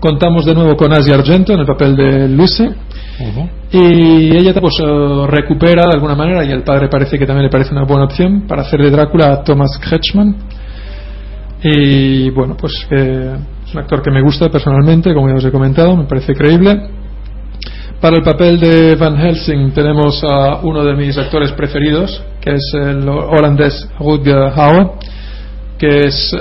Contamos 0.00 0.46
de 0.46 0.54
nuevo 0.54 0.76
con 0.76 0.92
Asia 0.94 1.14
Argento 1.14 1.52
en 1.52 1.60
el 1.60 1.66
papel 1.66 1.94
de 1.94 2.26
Lucy. 2.28 2.66
Y 3.70 4.34
ella 4.34 4.54
pues 4.58 4.74
eh, 4.80 5.26
recupera 5.26 5.84
de 5.84 5.92
alguna 5.92 6.14
manera, 6.14 6.42
y 6.42 6.50
el 6.50 6.62
padre 6.62 6.88
parece 6.88 7.18
que 7.18 7.26
también 7.26 7.44
le 7.44 7.50
parece 7.50 7.72
una 7.72 7.84
buena 7.84 8.04
opción, 8.04 8.46
para 8.48 8.62
hacer 8.62 8.80
de 8.80 8.90
Drácula 8.90 9.26
a 9.26 9.44
Thomas 9.44 9.78
Kretschmann. 9.78 10.36
Y 11.62 12.30
bueno, 12.30 12.56
pues 12.58 12.72
eh, 12.90 13.36
es 13.66 13.74
un 13.74 13.80
actor 13.80 14.00
que 14.00 14.10
me 14.10 14.22
gusta 14.22 14.48
personalmente, 14.48 15.12
como 15.12 15.28
ya 15.28 15.34
os 15.34 15.44
he 15.44 15.52
comentado, 15.52 15.94
me 15.94 16.04
parece 16.04 16.34
creíble. 16.34 16.80
Para 18.00 18.16
el 18.16 18.22
papel 18.22 18.58
de 18.58 18.96
Van 18.96 19.18
Helsing 19.18 19.72
tenemos 19.72 20.24
a 20.24 20.60
uno 20.62 20.82
de 20.82 20.94
mis 20.94 21.18
actores 21.18 21.52
preferidos, 21.52 22.22
que 22.40 22.54
es 22.54 22.72
el 22.72 23.06
holandés 23.06 23.86
Rutger 23.98 24.50
Hauer, 24.56 24.92
que 25.76 26.06
es 26.06 26.34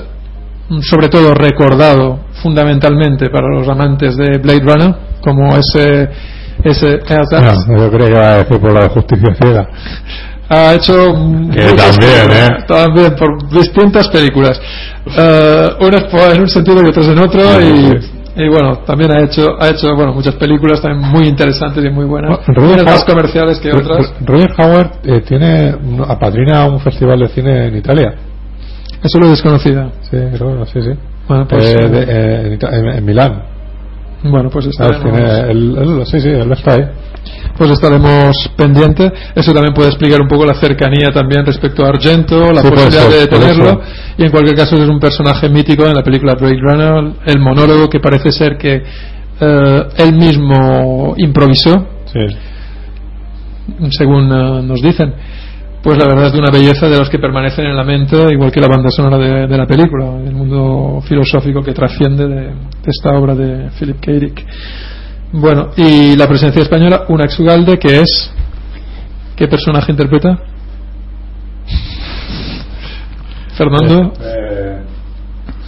sobre 0.81 1.09
todo 1.09 1.33
recordado 1.33 2.19
fundamentalmente 2.43 3.29
para 3.29 3.47
los 3.49 3.67
amantes 3.67 4.15
de 4.15 4.37
Blade 4.37 4.59
Runner 4.61 4.95
como 5.21 5.55
ese 5.57 6.09
ese 6.63 6.99
No, 7.67 7.77
yo 7.77 7.89
creo 7.91 8.07
que 8.07 8.13
va 8.13 8.31
a 8.31 8.37
decir 8.39 8.59
por 8.59 8.73
la 8.73 8.81
de 8.81 8.89
justicia 8.89 9.33
ciega. 9.41 9.67
ha 10.49 10.73
hecho 10.73 10.93
Que 11.53 11.73
también, 11.73 12.31
¿eh? 12.31 12.63
también 12.67 13.15
por 13.15 13.49
distintas 13.49 14.09
películas 14.09 14.59
Eh, 15.17 15.69
unas 15.81 16.03
en 16.35 16.41
un 16.41 16.49
sentido 16.49 16.81
y 16.83 16.89
otras 16.89 17.07
en 17.07 17.19
otro 17.19 17.41
y, 17.61 18.02
sí. 18.02 18.11
y 18.35 18.47
bueno 18.49 18.79
también 18.85 19.11
ha 19.15 19.23
hecho 19.23 19.55
ha 19.60 19.69
hecho 19.69 19.95
bueno 19.95 20.13
muchas 20.13 20.35
películas 20.35 20.81
también 20.81 21.10
muy 21.10 21.27
interesantes 21.27 21.84
y 21.84 21.89
muy 21.89 22.05
buenas 22.05 22.39
unas 22.47 22.84
más 22.84 23.03
comerciales 23.05 23.60
que 23.60 23.71
otras 23.71 24.13
Roger 24.26 24.52
Howard 24.57 24.91
eh, 25.03 25.21
tiene 25.21 25.76
apadrina 26.07 26.65
un 26.65 26.79
festival 26.79 27.19
de 27.19 27.29
cine 27.29 27.68
en 27.68 27.77
Italia. 27.77 28.13
Eso 29.03 29.19
lo 29.19 29.29
desconocida 29.29 29.89
Sí, 30.10 30.18
creo, 30.36 30.65
sí, 30.65 30.81
sí. 30.81 30.91
bueno 31.28 31.47
pues 31.47 31.63
Eh, 31.65 31.76
eh, 31.79 31.87
de- 31.89 32.55
eh, 32.55 32.97
en, 32.97 33.05
Milán. 33.05 33.44
bueno 34.23 34.49
pues 34.49 34.65
estaremos 34.68 35.02
Tiene 35.03 36.05
sí, 36.05 36.19
sí, 36.21 36.28
él 36.29 36.52
está 36.52 36.73
ahí. 36.73 36.84
pues 37.57 37.69
estaremos 37.71 38.49
pendiente. 38.55 39.11
Eso 39.36 39.52
también 39.53 39.73
puede 39.73 39.89
explicar 39.89 40.21
un 40.21 40.28
poco 40.28 40.45
la 40.45 40.53
cercanía 40.53 41.10
también 41.13 41.45
respecto 41.45 41.86
a 41.86 41.89
Argento, 41.89 42.52
la 42.53 42.61
Sí, 42.61 42.69
posibilidad 42.69 43.10
ser, 43.10 43.19
de 43.19 43.28
tenerlo. 43.28 43.63
eso. 43.69 43.81
Y 44.18 44.23
en 44.23 44.31
cualquier 44.31 44.55
caso 44.55 44.76
es 44.76 44.87
un 44.89 44.99
personaje 44.99 45.49
mítico 45.49 45.86
en 45.86 45.94
la 45.94 46.03
película 46.03 46.36
Blade 46.36 46.57
Runner, 46.61 47.13
el 47.26 47.39
monólogo 47.39 47.89
que 47.89 47.99
parece 47.99 48.31
ser 48.31 48.57
que 48.57 48.81
eh, 49.41 49.84
él 49.97 50.13
mismo 50.15 51.13
improvisó, 51.18 51.86
Sí. 52.05 52.19
según 53.91 54.29
nos 54.68 54.81
dicen. 54.81 55.13
Pues 55.81 55.97
la 55.97 56.05
verdad 56.05 56.27
es 56.27 56.33
de 56.33 56.39
una 56.39 56.51
belleza 56.51 56.89
de 56.89 56.97
los 56.97 57.09
que 57.09 57.19
permanecen 57.19 57.65
en 57.65 57.75
la 57.75 57.85
mente, 57.85 58.17
igual 58.33 58.51
que 58.51 58.59
la 58.59 58.67
banda 58.67 58.91
sonora 58.91 59.17
de, 59.17 59.47
de 59.47 59.57
la 59.57 59.65
película, 59.65 60.07
el 60.25 60.33
mundo 60.33 61.01
filosófico 61.07 61.61
que 61.61 61.71
trasciende 61.71 62.27
de, 62.27 62.35
de 62.35 62.53
esta 62.87 63.11
obra 63.11 63.33
de 63.33 63.69
Philip 63.79 63.97
K. 64.01 64.11
Dick. 64.11 64.45
Bueno, 65.31 65.69
y 65.77 66.15
la 66.15 66.27
presencia 66.27 66.61
española, 66.61 67.05
una 67.07 67.27
Ugalde, 67.37 67.77
que 67.77 68.01
es. 68.01 68.33
¿Qué 69.35 69.47
personaje 69.47 69.91
interpreta? 69.91 70.37
Fernando. 73.57 74.13
Eh, 74.21 74.79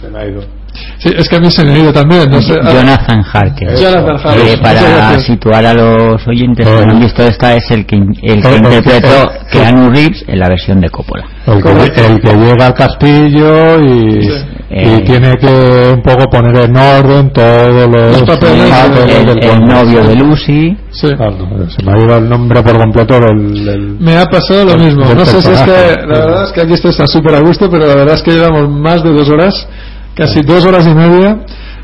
se 0.00 0.10
me 0.10 0.18
ha 0.18 0.26
ido. 0.26 0.61
Sí, 0.98 1.10
es 1.16 1.28
que 1.28 1.36
a 1.36 1.40
mí 1.40 1.50
se 1.50 1.64
me 1.64 1.72
ha 1.74 1.78
ido 1.78 1.92
también. 1.92 2.30
No 2.30 2.40
sé. 2.40 2.54
Jonathan 2.54 3.22
Harker. 3.32 3.74
Jonathan 3.76 4.16
Harker. 4.24 4.46
Eh, 4.48 4.58
para 4.62 5.20
situar 5.20 5.66
a 5.66 5.74
los 5.74 6.26
oyentes 6.26 6.66
que 6.66 6.86
no 6.86 6.92
han 6.92 7.00
visto 7.00 7.22
esta, 7.24 7.54
es 7.56 7.70
el 7.70 7.84
que, 7.86 7.96
el 7.96 8.12
que 8.20 8.28
Eh, 8.32 8.40
eh, 8.52 8.56
interpretó 8.56 9.08
eh, 9.08 9.38
Keanu 9.50 9.90
Reeves 9.90 10.24
en 10.26 10.38
la 10.38 10.48
versión 10.48 10.80
de 10.80 10.88
Coppola. 10.90 11.24
El 11.46 11.62
que, 11.62 11.70
el 12.06 12.20
que 12.20 12.32
llega 12.34 12.66
al 12.66 12.74
castillo 12.74 13.80
y, 13.80 14.22
Sí. 14.22 14.30
y 14.70 14.74
Eh. 14.74 15.02
tiene 15.04 15.34
que 15.36 15.92
un 15.94 16.02
poco 16.02 16.30
poner 16.30 16.56
en 16.64 16.76
orden 16.76 17.30
todos 17.32 17.88
los, 17.90 18.20
Los 18.20 18.22
papeles. 18.22 18.72
El, 19.08 19.26
del 19.26 19.38
el 19.44 19.50
conde. 19.50 19.66
novio 19.74 20.04
de 20.04 20.14
Lucy. 20.14 20.76
sí. 20.90 21.08
Se 21.08 21.84
me 21.84 21.92
ha 21.92 21.98
ido 21.98 22.16
el 22.16 22.28
nombre 22.28 22.62
por 22.62 22.78
completo 22.78 23.18
del- 23.20 23.96
Me 24.00 24.16
ha 24.16 24.24
pasado 24.26 24.64
lo 24.64 24.76
mismo. 24.78 25.04
No 25.14 25.24
sé 25.24 25.42
si 25.42 25.50
es 25.50 25.60
que 25.62 25.96
la 26.06 26.18
verdad 26.26 26.44
es 26.44 26.52
que 26.52 26.60
aquí 26.62 26.72
esto 26.74 26.88
está 26.88 27.06
súper 27.06 27.34
a 27.34 27.40
gusto, 27.40 27.68
pero 27.70 27.86
la 27.86 27.94
verdad 27.94 28.14
es 28.14 28.22
que 28.22 28.32
llevamos 28.32 28.70
más 28.70 29.02
de 29.02 29.10
dos 29.12 29.28
horas, 29.28 29.66
casi 30.14 30.42
dos 30.42 30.64
horas 30.66 30.86
y 30.86 30.94
media. 30.94 31.38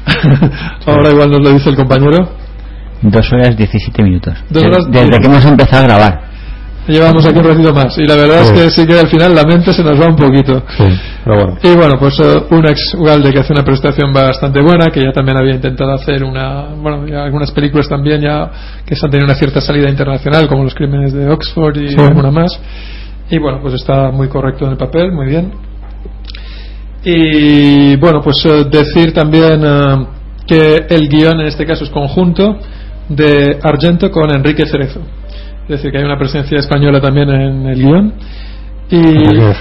Ahora 0.86 1.10
igual 1.10 1.30
nos 1.30 1.40
lo 1.40 1.50
dice 1.52 1.70
el 1.70 1.76
compañero. 1.76 2.28
Dos 3.02 3.32
horas 3.32 3.56
17 3.56 4.02
minutos. 4.02 4.34
Dos 4.50 4.62
Des- 4.62 4.72
horas 4.72 4.86
Desde 4.90 5.18
que 5.20 5.26
hemos 5.26 5.44
empezado 5.44 5.84
a 5.84 5.86
grabar. 5.86 6.28
Llevamos 6.88 7.26
aquí 7.26 7.38
un 7.38 7.44
ratito 7.44 7.74
más 7.74 7.98
y 7.98 8.06
la 8.06 8.16
verdad 8.16 8.44
Sí. 8.44 8.48
es 8.48 8.50
que 8.52 8.70
sí 8.70 8.86
que 8.86 8.98
al 8.98 9.08
final 9.08 9.34
la 9.34 9.44
mente 9.44 9.74
se 9.74 9.84
nos 9.84 10.00
va 10.00 10.06
un 10.06 10.16
poquito. 10.16 10.62
Sí, 10.74 10.84
pero 11.22 11.36
bueno. 11.36 11.58
Y 11.62 11.76
bueno, 11.76 11.94
pues 11.98 12.18
eh, 12.18 12.42
un 12.50 12.66
ex 12.66 12.94
Ugalde 12.94 13.30
que 13.30 13.40
hace 13.40 13.52
una 13.52 13.62
prestación 13.62 14.10
bastante 14.10 14.62
buena, 14.62 14.86
que 14.86 15.02
ya 15.02 15.12
también 15.12 15.36
había 15.36 15.54
intentado 15.54 15.92
hacer 15.92 16.24
una, 16.24 16.68
bueno, 16.80 17.06
ya 17.06 17.24
algunas 17.24 17.50
películas 17.52 17.88
también 17.90 18.22
ya 18.22 18.50
que 18.86 18.94
han 18.94 19.10
tenido 19.10 19.26
una 19.26 19.34
cierta 19.34 19.60
salida 19.60 19.90
internacional, 19.90 20.48
como 20.48 20.64
Los 20.64 20.74
Crímenes 20.74 21.12
de 21.12 21.28
Oxford 21.30 21.76
y 21.76 21.90
Sí. 21.90 21.96
alguna 22.00 22.30
más. 22.30 22.58
Y 23.30 23.38
bueno, 23.38 23.58
pues 23.60 23.74
está 23.74 24.10
muy 24.10 24.28
correcto 24.28 24.64
en 24.64 24.70
el 24.70 24.78
papel, 24.78 25.12
muy 25.12 25.26
bien. 25.26 25.52
Y 27.10 27.96
bueno, 27.96 28.20
pues 28.22 28.36
eh, 28.44 28.64
decir 28.70 29.14
también 29.14 29.62
eh, 29.64 30.06
que 30.46 30.76
el 30.90 31.08
guion 31.08 31.40
en 31.40 31.46
este 31.46 31.64
caso 31.64 31.84
es 31.84 31.90
conjunto 31.90 32.58
de 33.08 33.58
Argento 33.62 34.10
con 34.10 34.30
Enrique 34.34 34.66
Cerezo. 34.66 35.00
Es 35.62 35.68
decir, 35.68 35.90
que 35.90 35.98
hay 35.98 36.04
una 36.04 36.18
presencia 36.18 36.58
española 36.58 37.00
también 37.00 37.30
en 37.30 37.66
el 37.66 37.76
guion. 37.82 38.12
Y 38.90 39.00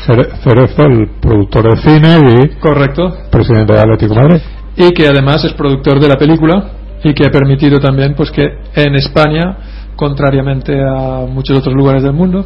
Cere- 0.06 0.30
Cerezo, 0.44 0.84
el 0.84 1.08
productor 1.22 1.70
de 1.76 1.78
cine 1.82 2.18
y 2.44 2.60
correcto, 2.60 3.14
presidente 3.32 3.74
de 3.74 3.80
Atlético 3.80 4.16
Madrid. 4.16 4.40
y 4.76 4.92
que 4.92 5.08
además 5.08 5.44
es 5.46 5.54
productor 5.54 6.00
de 6.02 6.08
la 6.10 6.16
película 6.16 6.72
y 7.04 7.14
que 7.14 7.26
ha 7.28 7.32
permitido 7.32 7.80
también 7.80 8.14
pues 8.16 8.30
que 8.32 8.46
en 8.76 8.96
España 8.96 9.58
contrariamente 9.96 10.80
a 10.82 11.26
muchos 11.28 11.58
otros 11.60 11.74
lugares 11.76 12.04
del 12.04 12.14
mundo 12.14 12.46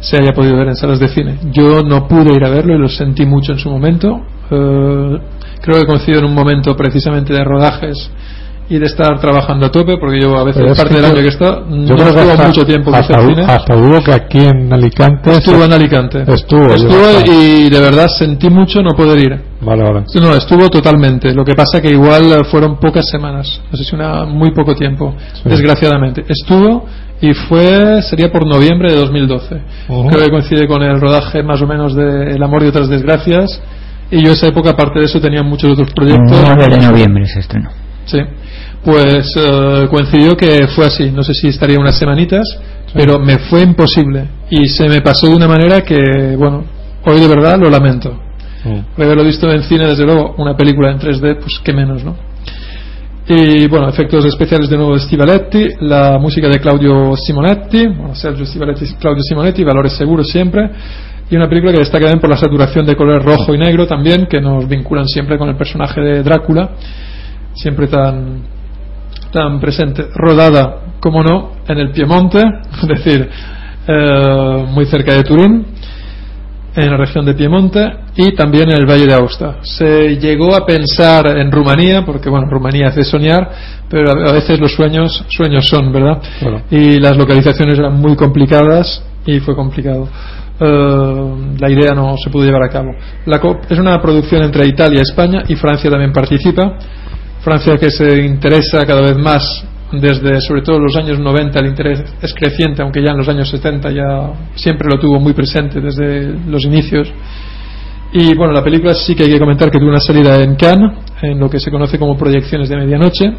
se 0.00 0.16
haya 0.16 0.32
podido 0.32 0.56
ver 0.56 0.68
en 0.68 0.74
salas 0.76 0.98
de 0.98 1.08
cine 1.08 1.38
yo 1.52 1.82
no 1.82 2.08
pude 2.08 2.34
ir 2.34 2.42
a 2.44 2.48
verlo 2.50 2.74
y 2.74 2.78
lo 2.78 2.88
sentí 2.88 3.26
mucho 3.26 3.52
en 3.52 3.58
su 3.58 3.68
momento 3.70 4.20
Eh, 4.50 5.18
creo 5.62 5.80
que 5.80 5.86
coincido 5.86 6.18
en 6.20 6.24
un 6.26 6.34
momento 6.34 6.76
precisamente 6.76 7.32
de 7.32 7.42
rodajes 7.44 8.10
y 8.68 8.78
de 8.78 8.86
estar 8.86 9.20
trabajando 9.20 9.66
a 9.66 9.70
tope 9.70 9.96
porque 9.96 10.20
yo 10.20 10.36
a 10.36 10.42
veces 10.42 10.60
Pero 10.60 10.74
parte 10.74 10.94
del 10.94 11.04
año 11.04 11.14
que 11.22 11.28
está 11.28 11.60
no 11.68 11.84
estuvo 11.84 12.32
hasta, 12.32 12.46
mucho 12.48 12.66
tiempo 12.66 12.92
hasta, 12.92 13.20
du- 13.22 13.28
cine 13.28 13.42
hasta 13.42 13.76
dudo 13.76 14.02
que 14.02 14.12
aquí 14.12 14.38
en 14.38 14.72
Alicante 14.72 15.30
estuvo 15.30 15.62
en 15.64 15.72
Alicante 15.72 16.24
Estuvo, 16.26 16.74
y 17.26 17.70
de 17.70 17.80
verdad 17.80 18.08
sentí 18.08 18.50
mucho 18.50 18.82
no 18.82 18.90
poder 18.96 19.18
ir 19.20 19.40
Vale, 19.60 19.82
vale. 19.84 20.04
no, 20.20 20.34
estuvo 20.34 20.68
totalmente. 20.68 21.32
Lo 21.32 21.44
que 21.44 21.54
pasa 21.54 21.80
que 21.80 21.90
igual 21.90 22.44
fueron 22.50 22.78
pocas 22.78 23.08
semanas, 23.08 23.60
no 23.70 23.76
sé 23.78 23.84
si 23.84 23.94
una 23.94 24.24
muy 24.26 24.50
poco 24.52 24.74
tiempo, 24.74 25.14
Sí. 25.34 25.42
desgraciadamente. 25.48 26.24
Estuvo 26.28 26.84
y 27.20 27.32
fue 27.34 28.02
sería 28.02 28.30
por 28.30 28.46
noviembre 28.46 28.90
de 28.90 28.96
2012. 28.98 29.60
Ujú. 29.88 30.08
Creo 30.08 30.24
que 30.24 30.30
coincide 30.30 30.66
con 30.68 30.82
el 30.82 31.00
rodaje 31.00 31.42
más 31.44 31.62
o 31.62 31.66
menos 31.68 31.94
de 31.94 32.34
El 32.34 32.42
amor 32.42 32.62
y 32.64 32.66
otras 32.66 32.88
desgracias. 32.88 33.60
Y 34.10 34.24
yo 34.24 34.32
esa 34.32 34.46
época, 34.46 34.70
aparte 34.70 35.00
de 35.00 35.06
eso, 35.06 35.20
tenía 35.20 35.42
muchos 35.42 35.72
otros 35.72 35.90
proyectos. 35.92 36.30
9 36.30 36.66
de 36.68 36.86
noviembre 36.86 37.26
se 37.26 37.40
estrenó. 37.40 37.70
Sí. 38.04 38.18
Pues 38.84 39.34
eh, 39.36 39.88
coincidió 39.90 40.36
que 40.36 40.68
fue 40.68 40.86
así. 40.86 41.10
No 41.10 41.22
sé 41.22 41.34
si 41.34 41.48
estaría 41.48 41.78
unas 41.78 41.98
semanitas, 41.98 42.44
pero 42.94 43.18
me 43.18 43.38
fue 43.38 43.62
imposible. 43.62 44.28
Y 44.50 44.68
se 44.68 44.88
me 44.88 45.00
pasó 45.00 45.28
de 45.28 45.34
una 45.34 45.48
manera 45.48 45.80
que, 45.80 46.36
bueno, 46.38 46.64
hoy 47.04 47.20
de 47.20 47.28
verdad 47.28 47.58
lo 47.58 47.68
lamento. 47.68 48.22
De 48.96 49.04
haberlo 49.04 49.22
visto 49.22 49.48
en 49.48 49.62
cine, 49.62 49.86
desde 49.86 50.04
luego, 50.04 50.34
una 50.38 50.56
película 50.56 50.90
en 50.90 50.98
3D, 50.98 51.36
pues 51.38 51.60
qué 51.62 51.72
menos, 51.72 52.02
¿no? 52.02 52.16
Y 53.28 53.66
bueno, 53.66 53.88
efectos 53.88 54.24
especiales 54.24 54.70
de 54.70 54.76
nuevo 54.76 54.94
de 54.94 55.00
Stivaletti, 55.00 55.68
la 55.80 56.16
música 56.16 56.48
de 56.48 56.60
Claudio 56.60 57.16
Simonetti, 57.16 57.88
bueno, 57.88 58.14
Sergio 58.14 58.46
Stivaletti 58.46 58.86
Claudio 59.00 59.20
Simonetti, 59.24 59.64
valores 59.64 59.94
seguros 59.94 60.28
siempre, 60.28 60.70
y 61.28 61.34
una 61.34 61.48
película 61.48 61.72
que 61.72 61.80
destaca 61.80 62.04
también 62.04 62.20
por 62.20 62.30
la 62.30 62.36
saturación 62.36 62.86
de 62.86 62.94
color 62.94 63.24
rojo 63.24 63.52
y 63.52 63.58
negro 63.58 63.84
también, 63.84 64.26
que 64.26 64.40
nos 64.40 64.68
vinculan 64.68 65.08
siempre 65.08 65.38
con 65.38 65.48
el 65.48 65.56
personaje 65.56 66.00
de 66.00 66.22
Drácula, 66.22 66.70
siempre 67.52 67.88
tan, 67.88 68.42
tan 69.32 69.58
presente, 69.58 70.06
rodada, 70.14 70.82
como 71.00 71.20
no, 71.24 71.50
en 71.66 71.78
el 71.78 71.90
Piemonte, 71.90 72.38
es 72.80 72.88
decir, 72.88 73.28
eh, 73.88 74.66
muy 74.68 74.86
cerca 74.86 75.14
de 75.14 75.24
Turín, 75.24 75.66
en 76.76 76.90
la 76.90 76.96
región 76.96 77.24
de 77.24 77.34
Piemonte 77.34 77.90
y 78.16 78.32
también 78.34 78.70
en 78.70 78.76
el 78.78 78.86
Valle 78.86 79.06
de 79.06 79.14
Aosta. 79.14 79.56
Se 79.62 80.16
llegó 80.18 80.54
a 80.54 80.64
pensar 80.66 81.26
en 81.38 81.50
Rumanía, 81.50 82.04
porque 82.04 82.28
bueno, 82.28 82.46
Rumanía 82.50 82.88
hace 82.88 83.02
soñar, 83.02 83.50
pero 83.88 84.10
a 84.12 84.32
veces 84.32 84.60
los 84.60 84.72
sueños, 84.72 85.24
sueños 85.28 85.66
son, 85.66 85.90
¿verdad? 85.92 86.20
Y 86.70 86.98
las 87.00 87.16
localizaciones 87.16 87.78
eran 87.78 87.94
muy 88.00 88.14
complicadas 88.14 89.02
y 89.24 89.40
fue 89.40 89.54
complicado. 89.56 90.08
Eh, 90.60 91.34
la 91.58 91.70
idea 91.70 91.92
no 91.92 92.14
se 92.16 92.30
pudo 92.30 92.44
llevar 92.44 92.62
a 92.62 92.68
cabo. 92.68 92.90
La 93.26 93.40
co- 93.40 93.60
es 93.68 93.78
una 93.78 94.00
producción 94.00 94.42
entre 94.42 94.66
Italia, 94.66 95.02
España 95.02 95.42
y 95.48 95.56
Francia 95.56 95.90
también 95.90 96.12
participa. 96.12 96.78
Francia 97.42 97.76
que 97.78 97.90
se 97.90 98.22
interesa 98.24 98.84
cada 98.86 99.00
vez 99.02 99.16
más 99.16 99.64
desde 99.92 100.40
sobre 100.40 100.62
todo 100.62 100.80
los 100.80 100.96
años 100.96 101.18
90 101.18 101.60
el 101.60 101.66
interés 101.66 102.04
es 102.20 102.34
creciente 102.34 102.82
aunque 102.82 103.02
ya 103.02 103.12
en 103.12 103.18
los 103.18 103.28
años 103.28 103.48
70 103.48 103.90
ya 103.92 104.32
siempre 104.54 104.88
lo 104.90 104.98
tuvo 104.98 105.20
muy 105.20 105.32
presente 105.32 105.80
desde 105.80 106.34
los 106.46 106.64
inicios. 106.64 107.12
Y 108.12 108.34
bueno 108.34 108.52
la 108.52 108.62
película 108.62 108.94
sí 108.94 109.14
que 109.14 109.24
hay 109.24 109.30
que 109.30 109.38
comentar 109.38 109.70
que 109.70 109.78
tuvo 109.78 109.90
una 109.90 110.00
salida 110.00 110.42
en 110.42 110.56
Cannes 110.56 110.92
en 111.22 111.38
lo 111.38 111.48
que 111.48 111.60
se 111.60 111.70
conoce 111.70 111.98
como 111.98 112.16
proyecciones 112.16 112.68
de 112.68 112.76
medianoche. 112.76 113.32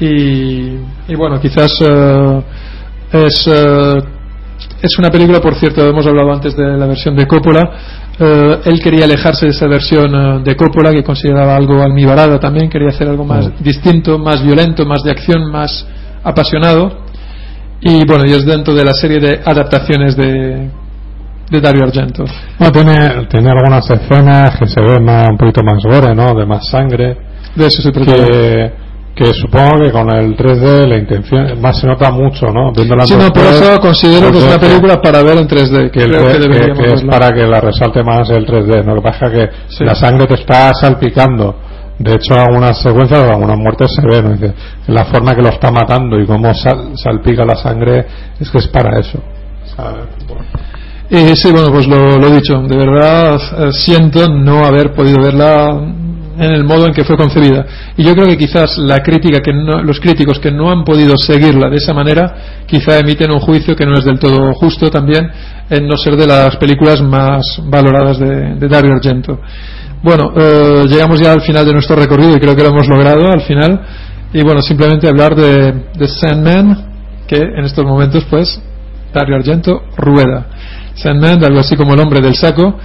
Y, 0.00 0.76
y 1.08 1.14
bueno 1.16 1.38
quizás 1.40 1.72
eh, 1.82 2.42
es 3.12 3.46
eh, 3.48 3.98
es 4.82 4.98
una 4.98 5.10
película, 5.10 5.40
por 5.40 5.54
cierto, 5.56 5.86
hemos 5.88 6.06
hablado 6.06 6.32
antes 6.32 6.56
de 6.56 6.64
la 6.76 6.86
versión 6.86 7.14
de 7.16 7.26
Coppola. 7.26 7.70
eh, 8.18 8.60
él 8.64 8.80
quería 8.82 9.04
alejarse 9.04 9.46
de 9.46 9.52
esa 9.52 9.66
versión 9.66 10.14
eh, 10.14 10.40
de 10.44 10.54
Coppola, 10.56 10.90
que 10.92 11.02
consideraba 11.02 11.56
algo 11.56 11.82
almibarada 11.82 12.38
también, 12.38 12.68
quería 12.68 12.88
hacer 12.88 13.08
algo 13.08 13.24
más 13.24 13.50
distinto, 13.62 14.18
más 14.18 14.42
violento, 14.44 14.84
más 14.86 15.02
de 15.02 15.10
acción, 15.10 15.50
más 15.50 15.86
apasionado. 16.22 17.04
Y 17.82 18.04
bueno, 18.06 18.24
y 18.26 18.32
es 18.32 18.44
dentro 18.44 18.74
de 18.74 18.84
la 18.84 18.92
serie 18.92 19.18
de 19.20 19.40
adaptaciones 19.44 20.14
de, 20.16 20.68
de 21.50 21.60
Dario 21.60 21.84
Argento. 21.84 22.24
Bueno, 22.58 22.72
tiene, 22.72 23.26
tiene 23.26 23.48
algunas 23.50 23.88
escenas 23.90 24.58
que 24.58 24.66
se 24.66 24.80
ven 24.82 25.02
más- 25.02 25.28
un 25.30 25.38
poquito 25.38 25.62
más 25.62 25.82
gore, 25.82 26.14
¿no? 26.14 26.34
De 26.34 26.44
más 26.44 26.68
sangre. 26.68 27.16
De 27.54 27.66
eso 27.66 27.80
se 27.80 27.90
trata. 27.90 28.14
Que, 28.14 28.72
que 29.14 29.32
supongo 29.34 29.82
que 29.82 29.90
con 29.90 30.10
el 30.14 30.36
3D 30.36 30.86
la 30.86 30.96
intención 30.98 31.60
más 31.60 31.78
se 31.78 31.86
nota 31.86 32.10
mucho, 32.10 32.46
¿no? 32.46 32.72
Viéndola 32.72 33.06
Sí, 33.06 33.14
no, 33.18 33.28
por 33.30 33.42
2D, 33.42 33.50
eso 33.52 33.80
considero 33.80 34.30
que 34.32 34.38
es 34.38 34.44
una 34.44 34.58
película 34.58 35.00
para 35.02 35.22
ver 35.22 35.38
en 35.38 35.48
3D. 35.48 35.90
que, 35.90 36.04
el 36.04 36.10
Creo 36.10 36.22
3D 36.22 36.32
que 36.32 36.38
que- 36.40 36.48
deberíamos 36.48 36.84
que 36.84 36.92
es 36.94 37.02
para 37.04 37.32
que 37.32 37.42
la 37.46 37.60
resalte 37.60 38.02
más 38.02 38.30
el 38.30 38.46
3D. 38.46 38.82
¿no? 38.84 38.94
Lo 38.94 39.02
que 39.02 39.08
pasa 39.10 39.26
es 39.26 39.32
que 39.32 39.48
Sí. 39.68 39.84
la 39.84 39.94
sangre 39.94 40.26
te 40.26 40.34
está 40.34 40.72
salpicando. 40.74 41.54
De 41.98 42.14
hecho, 42.14 42.34
algunas 42.34 42.80
secuencias, 42.80 43.28
algunas 43.28 43.58
muertes 43.58 43.90
se 43.94 44.00
ven. 44.06 44.54
La 44.86 45.04
forma 45.04 45.34
que 45.34 45.42
lo 45.42 45.50
está 45.50 45.70
matando 45.70 46.18
y 46.18 46.24
cómo 46.24 46.54
sal- 46.54 46.92
salpica 46.96 47.44
la 47.44 47.56
sangre 47.56 48.06
es 48.40 48.50
que 48.50 48.56
es 48.58 48.68
para 48.68 48.98
eso. 49.00 49.18
¿sabes? 49.76 50.04
Y 51.10 51.36
sí, 51.36 51.50
bueno, 51.52 51.70
pues 51.70 51.86
lo, 51.88 52.16
lo 52.16 52.30
dicho, 52.30 52.58
de 52.62 52.76
verdad 52.76 53.34
eh, 53.58 53.72
siento 53.72 54.28
no 54.28 54.64
haber 54.64 54.92
podido 54.94 55.20
verla 55.20 55.78
en 56.40 56.52
el 56.52 56.64
modo 56.64 56.86
en 56.86 56.92
que 56.94 57.04
fue 57.04 57.16
concebida. 57.16 57.64
Y 57.96 58.02
yo 58.02 58.14
creo 58.14 58.26
que 58.26 58.36
quizás 58.36 58.78
la 58.78 58.98
crítica 59.00 59.40
que 59.40 59.52
no- 59.52 59.82
los 59.82 60.00
críticos 60.00 60.38
que 60.40 60.50
no 60.50 60.70
han 60.70 60.82
podido 60.84 61.14
seguirla 61.16 61.68
de 61.68 61.76
esa 61.76 61.92
manera, 61.94 62.64
quizá 62.66 62.98
emiten 62.98 63.30
un 63.30 63.40
juicio 63.40 63.76
que 63.76 63.84
no 63.86 63.94
es 63.98 64.04
del 64.04 64.18
todo 64.18 64.52
justo 64.54 64.90
también 64.90 65.28
en 65.68 65.86
no 65.86 65.96
ser 65.96 66.16
de 66.16 66.26
las 66.26 66.56
películas 66.56 67.00
más 67.02 67.60
valoradas 67.64 68.18
de, 68.18 68.54
de 68.56 68.68
Dario 68.68 68.92
Argento. 68.94 69.38
Bueno, 70.02 70.32
eh, 70.34 70.84
llegamos 70.88 71.20
ya 71.20 71.32
al 71.32 71.42
final 71.42 71.66
de 71.66 71.74
nuestro 71.74 71.94
recorrido 71.94 72.30
y 72.36 72.40
creo 72.40 72.56
que 72.56 72.62
lo 72.62 72.70
hemos 72.70 72.88
logrado 72.88 73.30
al 73.30 73.42
final. 73.42 73.80
Y 74.32 74.42
bueno, 74.42 74.62
simplemente 74.62 75.08
hablar 75.08 75.34
de, 75.34 75.72
de 75.94 76.08
Sandman, 76.08 76.86
que 77.28 77.36
en 77.36 77.64
estos 77.64 77.84
momentos 77.84 78.24
pues 78.30 78.60
Dario 79.12 79.36
Argento 79.36 79.82
rueda. 79.96 80.46
Sandman, 80.94 81.44
algo 81.44 81.60
así 81.60 81.76
como 81.76 81.94
el 81.94 82.00
hombre 82.00 82.20
del 82.20 82.34
saco. 82.34 82.78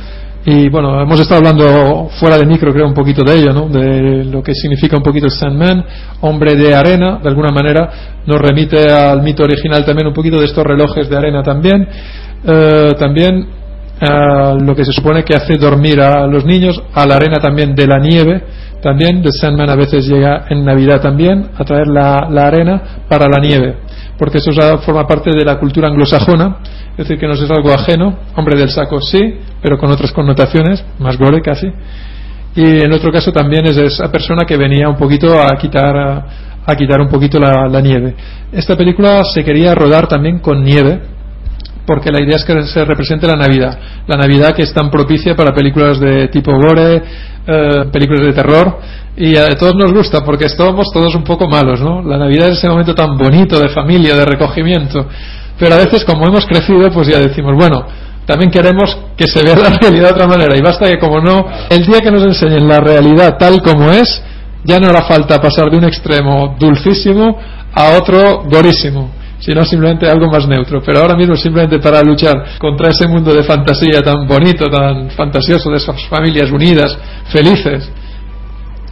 Y 0.47 0.69
bueno, 0.69 1.01
hemos 1.01 1.19
estado 1.19 1.39
hablando 1.39 2.07
fuera 2.19 2.37
de 2.37 2.45
micro, 2.45 2.71
creo, 2.71 2.85
un 2.85 2.93
poquito 2.93 3.23
de 3.23 3.35
ello, 3.35 3.51
¿no? 3.51 3.67
De 3.67 4.25
lo 4.25 4.43
que 4.43 4.53
significa 4.53 4.95
un 4.95 5.01
poquito 5.01 5.27
Sandman, 5.27 5.83
hombre 6.21 6.55
de 6.55 6.75
arena, 6.75 7.19
de 7.21 7.27
alguna 7.27 7.49
manera, 7.49 7.89
nos 8.27 8.39
remite 8.39 8.91
al 8.91 9.23
mito 9.23 9.43
original 9.43 9.83
también 9.83 10.07
un 10.07 10.13
poquito 10.13 10.39
de 10.39 10.45
estos 10.45 10.63
relojes 10.63 11.09
de 11.09 11.17
arena 11.17 11.41
también. 11.41 11.87
Eh, 12.45 12.93
también 12.99 13.47
a 13.99 14.53
lo 14.53 14.75
que 14.75 14.85
se 14.85 14.91
supone 14.91 15.23
que 15.23 15.35
hace 15.35 15.57
dormir 15.57 15.99
a 15.99 16.27
los 16.27 16.45
niños, 16.45 16.79
a 16.93 17.07
la 17.07 17.15
arena 17.15 17.37
también 17.39 17.73
de 17.73 17.87
la 17.87 17.97
nieve, 17.97 18.43
también, 18.83 19.23
The 19.23 19.31
Sandman 19.31 19.71
a 19.71 19.75
veces 19.75 20.05
llega 20.05 20.45
en 20.47 20.63
Navidad 20.63 21.01
también 21.01 21.47
a 21.57 21.63
traer 21.63 21.87
la 21.87 22.45
arena 22.45 22.81
para 23.09 23.27
la 23.27 23.39
nieve, 23.39 23.77
porque 24.17 24.37
eso 24.37 24.51
forma 24.79 25.05
parte 25.05 25.31
de 25.31 25.43
la 25.43 25.59
cultura 25.59 25.87
anglosajona, 25.87 26.57
es 26.91 26.97
decir, 26.97 27.17
que 27.17 27.27
no 27.27 27.33
es 27.33 27.49
algo 27.49 27.71
ajeno, 27.73 28.17
hombre 28.35 28.57
del 28.57 28.69
saco 28.69 29.01
sí, 29.01 29.19
pero 29.61 29.77
con 29.77 29.91
otras 29.91 30.11
connotaciones, 30.11 30.83
más 30.99 31.17
gore 31.17 31.41
casi, 31.41 31.67
y 32.55 32.81
en 32.81 32.93
otro 32.93 33.11
caso 33.11 33.31
también 33.31 33.65
es 33.65 33.77
esa 33.77 34.11
persona 34.11 34.45
que 34.45 34.55
venía 34.55 34.87
un 34.87 34.95
poquito 34.95 35.41
a 35.41 35.57
quitar 35.57 35.97
a, 35.97 36.25
a 36.65 36.75
quitar 36.75 37.01
un 37.01 37.09
poquito 37.09 37.37
la 37.39 37.81
nieve. 37.81 38.15
Esta 38.51 38.77
película 38.77 39.23
se 39.25 39.43
quería 39.43 39.75
rodar 39.75 40.07
también 40.07 40.39
con 40.39 40.63
nieve, 40.63 41.14
porque 41.85 42.11
la 42.11 42.21
idea 42.21 42.35
es 42.35 42.43
que 42.43 42.63
se 42.63 42.83
represente 42.83 43.27
la 43.27 43.35
Navidad. 43.35 43.77
La 44.07 44.17
Navidad 44.17 44.53
que 44.55 44.63
es 44.63 44.73
tan 44.73 44.89
propicia 44.89 45.35
para 45.35 45.53
películas 45.53 45.99
de 45.99 46.27
tipo 46.29 46.51
gore, 46.51 47.03
eh, 47.47 47.85
películas 47.91 48.21
de 48.25 48.33
terror, 48.33 48.79
y 49.17 49.37
a 49.37 49.55
todos 49.57 49.75
nos 49.75 49.93
gusta 49.93 50.23
porque 50.25 50.45
estábamos 50.45 50.87
todos 50.91 51.15
un 51.15 51.23
poco 51.23 51.47
malos, 51.47 51.79
¿no? 51.79 52.01
La 52.01 52.17
Navidad 52.17 52.49
es 52.49 52.57
ese 52.57 52.67
momento 52.67 52.93
tan 52.93 53.17
bonito 53.17 53.59
de 53.59 53.69
familia, 53.69 54.15
de 54.15 54.25
recogimiento, 54.25 55.07
pero 55.57 55.75
a 55.75 55.77
veces 55.77 56.03
como 56.03 56.27
hemos 56.27 56.45
crecido, 56.45 56.89
pues 56.91 57.07
ya 57.07 57.19
decimos, 57.19 57.53
bueno, 57.55 57.85
también 58.25 58.51
queremos 58.51 58.97
que 59.15 59.27
se 59.27 59.43
vea 59.43 59.55
la 59.55 59.69
realidad 59.81 60.09
de 60.09 60.13
otra 60.13 60.27
manera, 60.27 60.57
y 60.57 60.61
basta 60.61 60.89
que 60.89 60.97
como 60.99 61.19
no, 61.19 61.45
el 61.69 61.85
día 61.85 62.01
que 62.01 62.11
nos 62.11 62.23
enseñen 62.23 62.67
la 62.67 62.79
realidad 62.79 63.37
tal 63.37 63.61
como 63.61 63.91
es, 63.91 64.21
ya 64.63 64.79
no 64.79 64.87
hará 64.87 65.03
falta 65.03 65.39
pasar 65.39 65.69
de 65.69 65.77
un 65.77 65.85
extremo 65.85 66.55
dulcísimo 66.59 67.37
a 67.73 67.91
otro 67.97 68.43
gorísimo 68.49 69.11
sino 69.45 69.63
simplemente 69.63 70.07
algo 70.07 70.27
más 70.27 70.47
neutro. 70.47 70.81
Pero 70.83 71.01
ahora 71.01 71.15
mismo 71.15 71.35
simplemente 71.35 71.77
para 71.77 72.01
luchar 72.01 72.57
contra 72.57 72.89
ese 72.89 73.07
mundo 73.07 73.31
de 73.31 73.43
fantasía 73.43 74.01
tan 74.01 74.27
bonito, 74.27 74.65
tan 74.65 75.11
fantasioso, 75.11 75.69
de 75.69 75.77
esas 75.77 76.03
familias 76.05 76.49
unidas, 76.51 76.97
felices, 77.31 77.91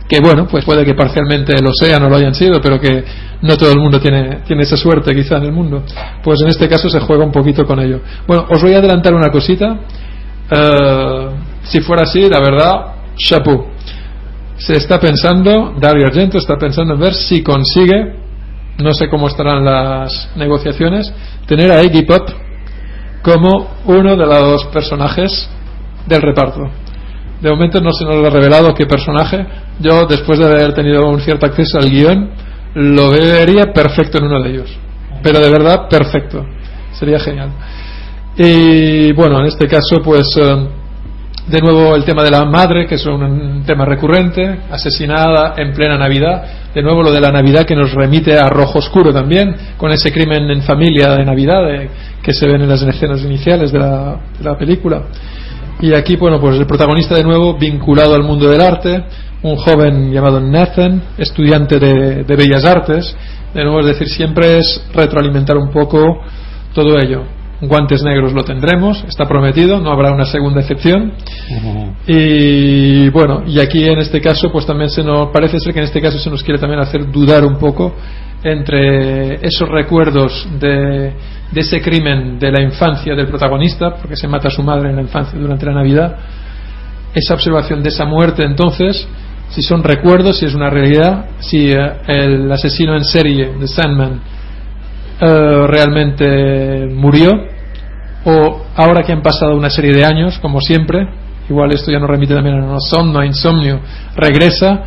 que 0.07 0.19
bueno, 0.19 0.45
pues 0.47 0.63
puede 0.63 0.85
que 0.85 0.93
parcialmente 0.93 1.59
lo 1.59 1.71
sean 1.73 2.03
o 2.03 2.09
lo 2.09 2.17
hayan 2.17 2.35
sido, 2.35 2.61
pero 2.61 2.79
que 2.79 3.03
no 3.41 3.57
todo 3.57 3.71
el 3.71 3.79
mundo 3.79 3.99
tiene, 3.99 4.41
tiene 4.45 4.61
esa 4.61 4.77
suerte 4.77 5.15
quizá 5.15 5.37
en 5.37 5.45
el 5.45 5.51
mundo. 5.51 5.83
Pues 6.23 6.39
en 6.41 6.49
este 6.49 6.69
caso 6.69 6.87
se 6.87 6.99
juega 6.99 7.25
un 7.25 7.31
poquito 7.31 7.65
con 7.65 7.79
ello. 7.79 8.01
Bueno, 8.27 8.45
os 8.47 8.61
voy 8.61 8.75
a 8.75 8.77
adelantar 8.77 9.15
una 9.15 9.31
cosita. 9.31 9.75
Eh, 10.51 11.29
si 11.63 11.81
fuera 11.81 12.03
así, 12.03 12.29
la 12.29 12.39
verdad, 12.39 12.93
chapeau. 13.15 13.69
Se 14.55 14.73
está 14.73 14.99
pensando, 14.99 15.73
Dario 15.79 16.05
Argento 16.05 16.37
está 16.37 16.57
pensando 16.57 16.93
en 16.93 16.99
ver 16.99 17.15
si 17.15 17.41
consigue, 17.41 18.22
no 18.77 18.93
sé 18.93 19.09
cómo 19.09 19.27
estarán 19.27 19.63
las 19.63 20.29
negociaciones, 20.35 21.13
tener 21.47 21.71
a 21.71 21.83
Iggy 21.83 22.03
Pop 22.03 22.29
como 23.21 23.71
uno 23.85 24.15
de 24.15 24.25
los 24.25 24.65
personajes 24.65 25.49
del 26.05 26.21
reparto. 26.21 26.61
De 27.41 27.49
momento 27.49 27.81
no 27.81 27.91
se 27.91 28.05
nos 28.05 28.25
ha 28.25 28.29
revelado 28.29 28.73
qué 28.73 28.85
personaje. 28.85 29.45
Yo, 29.79 30.05
después 30.05 30.39
de 30.39 30.45
haber 30.45 30.73
tenido 30.73 31.07
un 31.09 31.19
cierto 31.19 31.45
acceso 31.45 31.77
al 31.77 31.89
guion, 31.89 32.29
lo 32.75 33.11
vería 33.11 33.73
perfecto 33.73 34.17
en 34.17 34.25
uno 34.25 34.41
de 34.41 34.49
ellos. 34.49 34.77
Pero 35.21 35.39
de 35.39 35.49
verdad, 35.49 35.87
perfecto. 35.89 36.45
Sería 36.93 37.19
genial. 37.19 37.49
Y 38.37 39.11
bueno, 39.13 39.39
en 39.39 39.47
este 39.47 39.67
caso, 39.67 40.01
pues 40.03 40.27
eh, 40.37 40.67
de 41.47 41.59
nuevo 41.59 41.95
el 41.95 42.05
tema 42.05 42.23
de 42.23 42.31
la 42.31 42.45
madre, 42.45 42.87
que 42.87 42.95
es 42.95 43.05
un 43.05 43.63
tema 43.65 43.85
recurrente, 43.85 44.59
asesinada 44.71 45.55
en 45.57 45.73
plena 45.73 45.97
Navidad. 45.97 46.43
De 46.73 46.81
nuevo 46.81 47.03
lo 47.03 47.11
de 47.11 47.19
la 47.19 47.31
Navidad 47.31 47.65
que 47.65 47.75
nos 47.75 47.93
remite 47.93 48.37
a 48.37 48.47
Rojo 48.49 48.79
Oscuro 48.79 49.11
también, 49.11 49.53
con 49.77 49.91
ese 49.91 50.11
crimen 50.11 50.49
en 50.49 50.61
familia 50.61 51.15
de 51.15 51.25
Navidad 51.25 51.69
eh, 51.69 51.89
que 52.21 52.33
se 52.33 52.47
ven 52.47 52.61
en 52.61 52.69
las 52.69 52.81
escenas 52.81 53.21
iniciales 53.21 53.71
de 53.71 53.79
la, 53.79 54.17
de 54.37 54.43
la 54.43 54.57
película. 54.57 55.03
Y 55.81 55.93
aquí, 55.93 56.15
bueno, 56.15 56.39
pues 56.39 56.57
el 56.57 56.65
protagonista 56.65 57.15
de 57.15 57.23
nuevo 57.23 57.57
vinculado 57.57 58.15
al 58.15 58.23
mundo 58.23 58.49
del 58.49 58.61
arte, 58.61 59.03
un 59.41 59.57
joven 59.57 60.13
llamado 60.13 60.39
Nathan, 60.39 61.01
estudiante 61.17 61.77
de, 61.77 62.23
de 62.23 62.35
Bellas 62.35 62.63
Artes. 62.63 63.15
De 63.53 63.63
nuevo, 63.63 63.81
es 63.81 63.87
decir, 63.87 64.07
siempre 64.07 64.59
es 64.59 64.81
retroalimentar 64.93 65.57
un 65.57 65.69
poco 65.69 66.21
todo 66.73 66.97
ello. 66.97 67.42
Guantes 67.67 68.03
negros 68.03 68.33
lo 68.33 68.43
tendremos, 68.43 69.03
está 69.07 69.25
prometido, 69.25 69.79
no 69.79 69.91
habrá 69.91 70.11
una 70.11 70.25
segunda 70.25 70.61
excepción. 70.61 71.13
Y 72.07 73.09
bueno, 73.09 73.43
y 73.45 73.59
aquí 73.59 73.85
en 73.85 73.99
este 73.99 74.21
caso, 74.21 74.51
pues 74.51 74.65
también 74.65 74.89
se 74.89 75.03
nos 75.03 75.29
parece 75.29 75.59
ser 75.59 75.73
que 75.73 75.79
en 75.79 75.85
este 75.85 76.01
caso 76.01 76.19
se 76.19 76.29
nos 76.29 76.43
quiere 76.43 76.59
también 76.59 76.81
hacer 76.81 77.11
dudar 77.11 77.45
un 77.45 77.57
poco 77.57 77.95
entre 78.43 79.35
esos 79.45 79.69
recuerdos 79.69 80.47
de, 80.59 81.13
de 81.51 81.61
ese 81.61 81.81
crimen 81.81 82.37
de 82.39 82.51
la 82.51 82.61
infancia 82.61 83.15
del 83.15 83.27
protagonista, 83.27 83.95
porque 83.95 84.15
se 84.15 84.27
mata 84.27 84.49
a 84.49 84.51
su 84.51 84.63
madre 84.63 84.89
en 84.89 84.97
la 84.97 85.01
infancia 85.01 85.39
durante 85.39 85.65
la 85.65 85.73
Navidad, 85.73 86.17
esa 87.13 87.35
observación 87.35 87.83
de 87.83 87.89
esa 87.89 88.05
muerte 88.05 88.43
entonces, 88.43 89.07
si 89.49 89.61
son 89.61 89.83
recuerdos, 89.83 90.39
si 90.39 90.45
es 90.45 90.55
una 90.55 90.69
realidad, 90.69 91.25
si 91.39 91.69
eh, 91.69 91.93
el 92.07 92.51
asesino 92.51 92.95
en 92.95 93.03
serie 93.03 93.53
de 93.59 93.67
Sandman 93.67 94.19
eh, 95.25 95.67
realmente 95.67 96.85
murió, 96.93 97.31
o 98.25 98.61
ahora 98.75 99.03
que 99.03 99.13
han 99.13 99.21
pasado 99.21 99.55
una 99.55 99.69
serie 99.69 99.93
de 99.93 100.03
años, 100.03 100.37
como 100.39 100.59
siempre, 100.59 101.07
igual 101.49 101.71
esto 101.71 101.91
ya 101.91 101.99
nos 101.99 102.09
remite 102.09 102.33
también 102.33 102.61
a 102.61 102.73
insomnio, 102.73 103.19
a 103.19 103.25
insomnio, 103.25 103.79
regresa, 104.17 104.83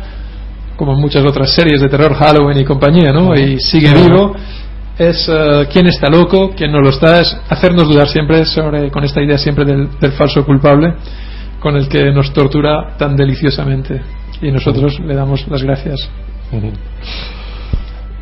como 0.75 0.93
en 0.93 0.99
muchas 0.99 1.25
otras 1.25 1.49
series 1.55 1.81
de 1.81 1.89
terror, 1.89 2.13
Halloween 2.13 2.59
y 2.59 2.65
compañía, 2.65 3.11
¿no? 3.11 3.35
Y 3.35 3.59
sigue 3.59 3.91
vivo. 3.93 4.35
Es 4.97 5.27
eh, 5.27 5.67
quién 5.71 5.87
está 5.87 6.07
loco, 6.07 6.51
quién 6.55 6.71
no 6.71 6.81
lo 6.81 6.89
está, 6.89 7.21
es 7.21 7.35
hacernos 7.49 7.87
dudar 7.87 8.07
siempre 8.07 8.45
sobre, 8.45 8.91
con 8.91 9.03
esta 9.03 9.21
idea 9.21 9.37
siempre 9.39 9.65
del, 9.65 9.89
del 9.99 10.11
falso 10.11 10.45
culpable, 10.45 10.93
con 11.59 11.75
el 11.75 11.87
que 11.87 12.11
nos 12.11 12.31
tortura 12.31 12.95
tan 12.97 13.15
deliciosamente. 13.15 14.01
Y 14.41 14.51
nosotros 14.51 14.99
le 14.99 15.15
damos 15.15 15.47
las 15.47 15.63
gracias. 15.63 16.09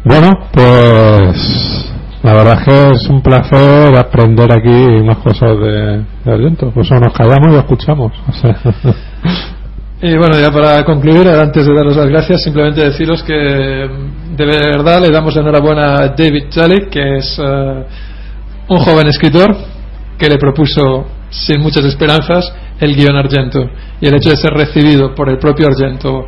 Bueno, 0.06 0.30
pues 0.52 1.95
la 2.26 2.34
verdad 2.34 2.58
es 2.60 2.66
que 2.66 2.92
es 2.94 3.08
un 3.08 3.22
placer 3.22 3.95
aprender 3.95 4.52
aquí 4.52 5.04
más 5.06 5.18
cosas 5.18 5.60
de, 5.60 6.04
de 6.26 6.34
Argento. 6.34 6.72
Pues 6.74 6.88
eso 6.88 7.00
nos 7.00 7.14
callamos 7.14 7.54
y 7.54 7.58
escuchamos. 7.58 8.12
Y 10.02 10.18
bueno, 10.18 10.38
ya 10.38 10.52
para 10.52 10.84
concluir, 10.84 11.28
antes 11.28 11.66
de 11.66 11.74
daros 11.74 11.95
las 11.95 12.06
gracias, 12.08 12.44
simplemente 12.44 12.84
deciros 12.84 13.24
que 13.24 13.34
de 13.34 14.45
verdad 14.45 15.02
le 15.02 15.10
damos 15.10 15.36
enhorabuena 15.36 15.95
a 15.95 16.08
David 16.10 16.48
Jalik, 16.54 16.90
que 16.90 17.18
es 17.18 17.40
eh, 17.40 17.84
un 18.68 18.78
joven 18.80 19.08
escritor 19.08 19.56
que 20.20 20.28
le 20.28 20.38
propuso, 20.38 21.06
sin 21.30 21.62
muchas 21.62 21.86
esperanzas, 21.86 22.54
el 22.82 22.94
guion 22.94 23.16
Argento. 23.16 23.68
Y 24.02 24.08
el 24.08 24.16
hecho 24.16 24.30
de 24.32 24.36
ser 24.36 24.54
recibido 24.54 25.16
por 25.16 25.30
el 25.30 25.40
propio 25.40 25.66
Argento 25.68 26.26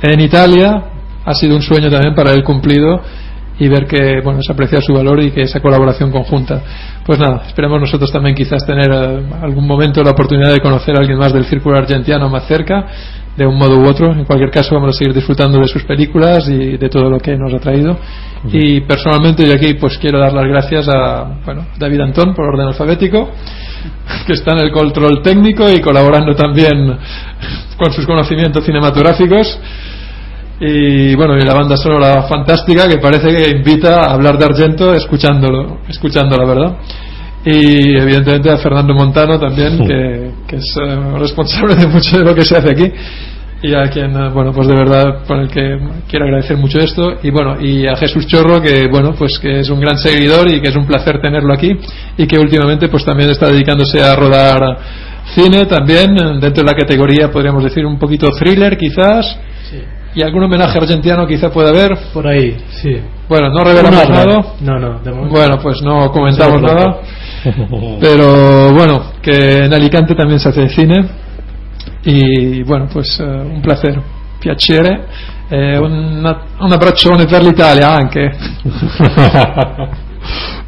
en 0.00 0.20
Italia 0.20 0.82
ha 1.24 1.34
sido 1.34 1.56
un 1.56 1.62
sueño 1.62 1.90
también 1.90 2.14
para 2.14 2.32
él 2.32 2.44
cumplido 2.44 3.02
y 3.60 3.68
ver 3.68 3.86
que 3.86 4.20
bueno 4.24 4.40
se 4.42 4.52
aprecia 4.52 4.80
su 4.80 4.92
valor 4.94 5.22
y 5.22 5.30
que 5.30 5.42
esa 5.42 5.60
colaboración 5.60 6.10
conjunta. 6.10 6.62
Pues 7.04 7.18
nada 7.18 7.42
esperemos 7.46 7.78
nosotros 7.80 8.10
también 8.10 8.34
quizás 8.34 8.66
tener 8.66 8.90
eh, 8.90 9.22
algún 9.42 9.66
momento 9.66 10.02
la 10.02 10.12
oportunidad 10.12 10.52
de 10.52 10.60
conocer 10.60 10.96
a 10.96 11.00
alguien 11.00 11.18
más 11.18 11.32
del 11.32 11.44
círculo 11.44 11.78
argentino 11.78 12.28
más 12.30 12.46
cerca 12.46 12.86
de 13.36 13.46
un 13.46 13.56
modo 13.56 13.78
u 13.78 13.86
otro. 13.86 14.12
En 14.12 14.24
cualquier 14.24 14.50
caso 14.50 14.74
vamos 14.74 14.96
a 14.96 14.98
seguir 14.98 15.14
disfrutando 15.14 15.60
de 15.60 15.68
sus 15.68 15.84
películas 15.84 16.48
y 16.48 16.78
de 16.78 16.88
todo 16.88 17.10
lo 17.10 17.18
que 17.18 17.36
nos 17.36 17.52
ha 17.52 17.58
traído. 17.58 17.96
Y 18.50 18.80
personalmente 18.80 19.46
yo 19.46 19.52
aquí 19.52 19.74
pues 19.74 19.98
quiero 19.98 20.18
dar 20.18 20.32
las 20.32 20.46
gracias 20.46 20.88
a 20.88 21.24
bueno 21.44 21.66
David 21.78 22.00
Antón 22.00 22.34
por 22.34 22.46
orden 22.46 22.68
alfabético 22.68 23.30
que 24.26 24.32
está 24.32 24.52
en 24.52 24.60
el 24.60 24.72
control 24.72 25.20
técnico 25.22 25.70
y 25.70 25.80
colaborando 25.82 26.34
también 26.34 26.96
con 27.76 27.92
sus 27.92 28.06
conocimientos 28.06 28.64
cinematográficos 28.64 29.58
y 30.60 31.14
bueno 31.14 31.38
y 31.38 31.42
la 31.42 31.54
banda 31.54 31.76
sonora 31.76 32.22
fantástica 32.24 32.86
que 32.86 32.98
parece 32.98 33.28
que 33.28 33.50
invita 33.50 34.04
a 34.04 34.12
hablar 34.12 34.36
de 34.36 34.44
Argento 34.44 34.92
escuchándolo 34.92 35.78
escuchándola 35.88 36.44
verdad 36.46 36.76
y 37.44 37.96
evidentemente 37.96 38.50
a 38.50 38.58
Fernando 38.58 38.94
Montano 38.94 39.38
también 39.38 39.78
que, 39.78 40.30
que 40.46 40.56
es 40.56 40.76
eh, 40.76 41.18
responsable 41.18 41.74
de 41.74 41.86
mucho 41.86 42.18
de 42.18 42.24
lo 42.24 42.34
que 42.34 42.42
se 42.42 42.56
hace 42.56 42.70
aquí. 42.70 42.92
Y 43.62 43.74
a 43.74 43.90
quien 43.90 44.14
eh, 44.16 44.30
bueno 44.32 44.52
pues 44.52 44.68
de 44.68 44.74
verdad 44.74 45.24
con 45.26 45.40
el 45.40 45.48
que 45.48 45.78
quiero 46.08 46.26
agradecer 46.26 46.58
mucho 46.58 46.78
esto. 46.80 47.14
Y 47.22 47.30
bueno 47.30 47.58
y 47.60 47.86
a 47.86 47.96
Jesús 47.96 48.26
Chorro 48.26 48.60
que 48.60 48.88
bueno 48.88 49.14
pues 49.18 49.38
que 49.38 49.60
es 49.60 49.70
un 49.70 49.80
gran 49.80 49.96
seguidor 49.96 50.50
y 50.52 50.60
que 50.60 50.68
es 50.68 50.76
un 50.76 50.86
placer 50.86 51.20
tenerlo 51.20 51.54
aquí. 51.54 51.70
Y 52.18 52.26
que 52.26 52.38
últimamente 52.38 52.88
pues 52.88 53.04
también 53.04 53.30
está 53.30 53.46
dedicándose 53.48 54.02
a 54.02 54.14
rodar 54.14 54.78
cine 55.34 55.64
también 55.64 56.18
eh, 56.18 56.38
dentro 56.40 56.62
de 56.62 56.70
la 56.70 56.76
categoría 56.76 57.30
podríamos 57.30 57.64
decir 57.64 57.86
un 57.86 57.98
poquito 57.98 58.30
thriller 58.32 58.76
quizás 58.76 59.38
y 60.14 60.22
algún 60.22 60.42
homenaje 60.44 60.78
argentino 60.78 61.26
quizá 61.26 61.50
pueda 61.50 61.70
haber 61.70 61.96
Por 62.12 62.26
ahí, 62.26 62.56
sí. 62.82 62.96
bueno 63.28 63.48
no 63.50 63.62
revelamos 63.64 64.08
No, 64.08 64.14
nada. 64.14 64.42
No, 64.60 64.78
no, 64.78 64.98
de 65.00 65.10
momento. 65.12 65.36
bueno 65.38 65.58
pues 65.62 65.80
no 65.82 66.10
comentamos 66.10 66.60
No 66.60 66.68
nada. 66.68 66.96
pero 68.00 68.72
bueno 68.72 69.02
que 69.22 69.64
en 69.64 69.72
Alicante 69.72 70.14
también 70.14 70.40
se 70.40 70.48
hace 70.48 70.68
cine. 70.68 71.04
Y 72.04 72.62
bueno 72.64 72.88
pues 72.92 73.20
eh, 73.20 73.24
un 73.24 73.60
placer. 73.62 74.00
Piacere. 74.40 75.00
Eh, 75.50 75.78
una- 75.78 76.42
un 76.60 76.72
abbraccione 76.72 77.26
per 77.26 77.42
l'Italia 77.42 77.96
anche. 77.96 78.20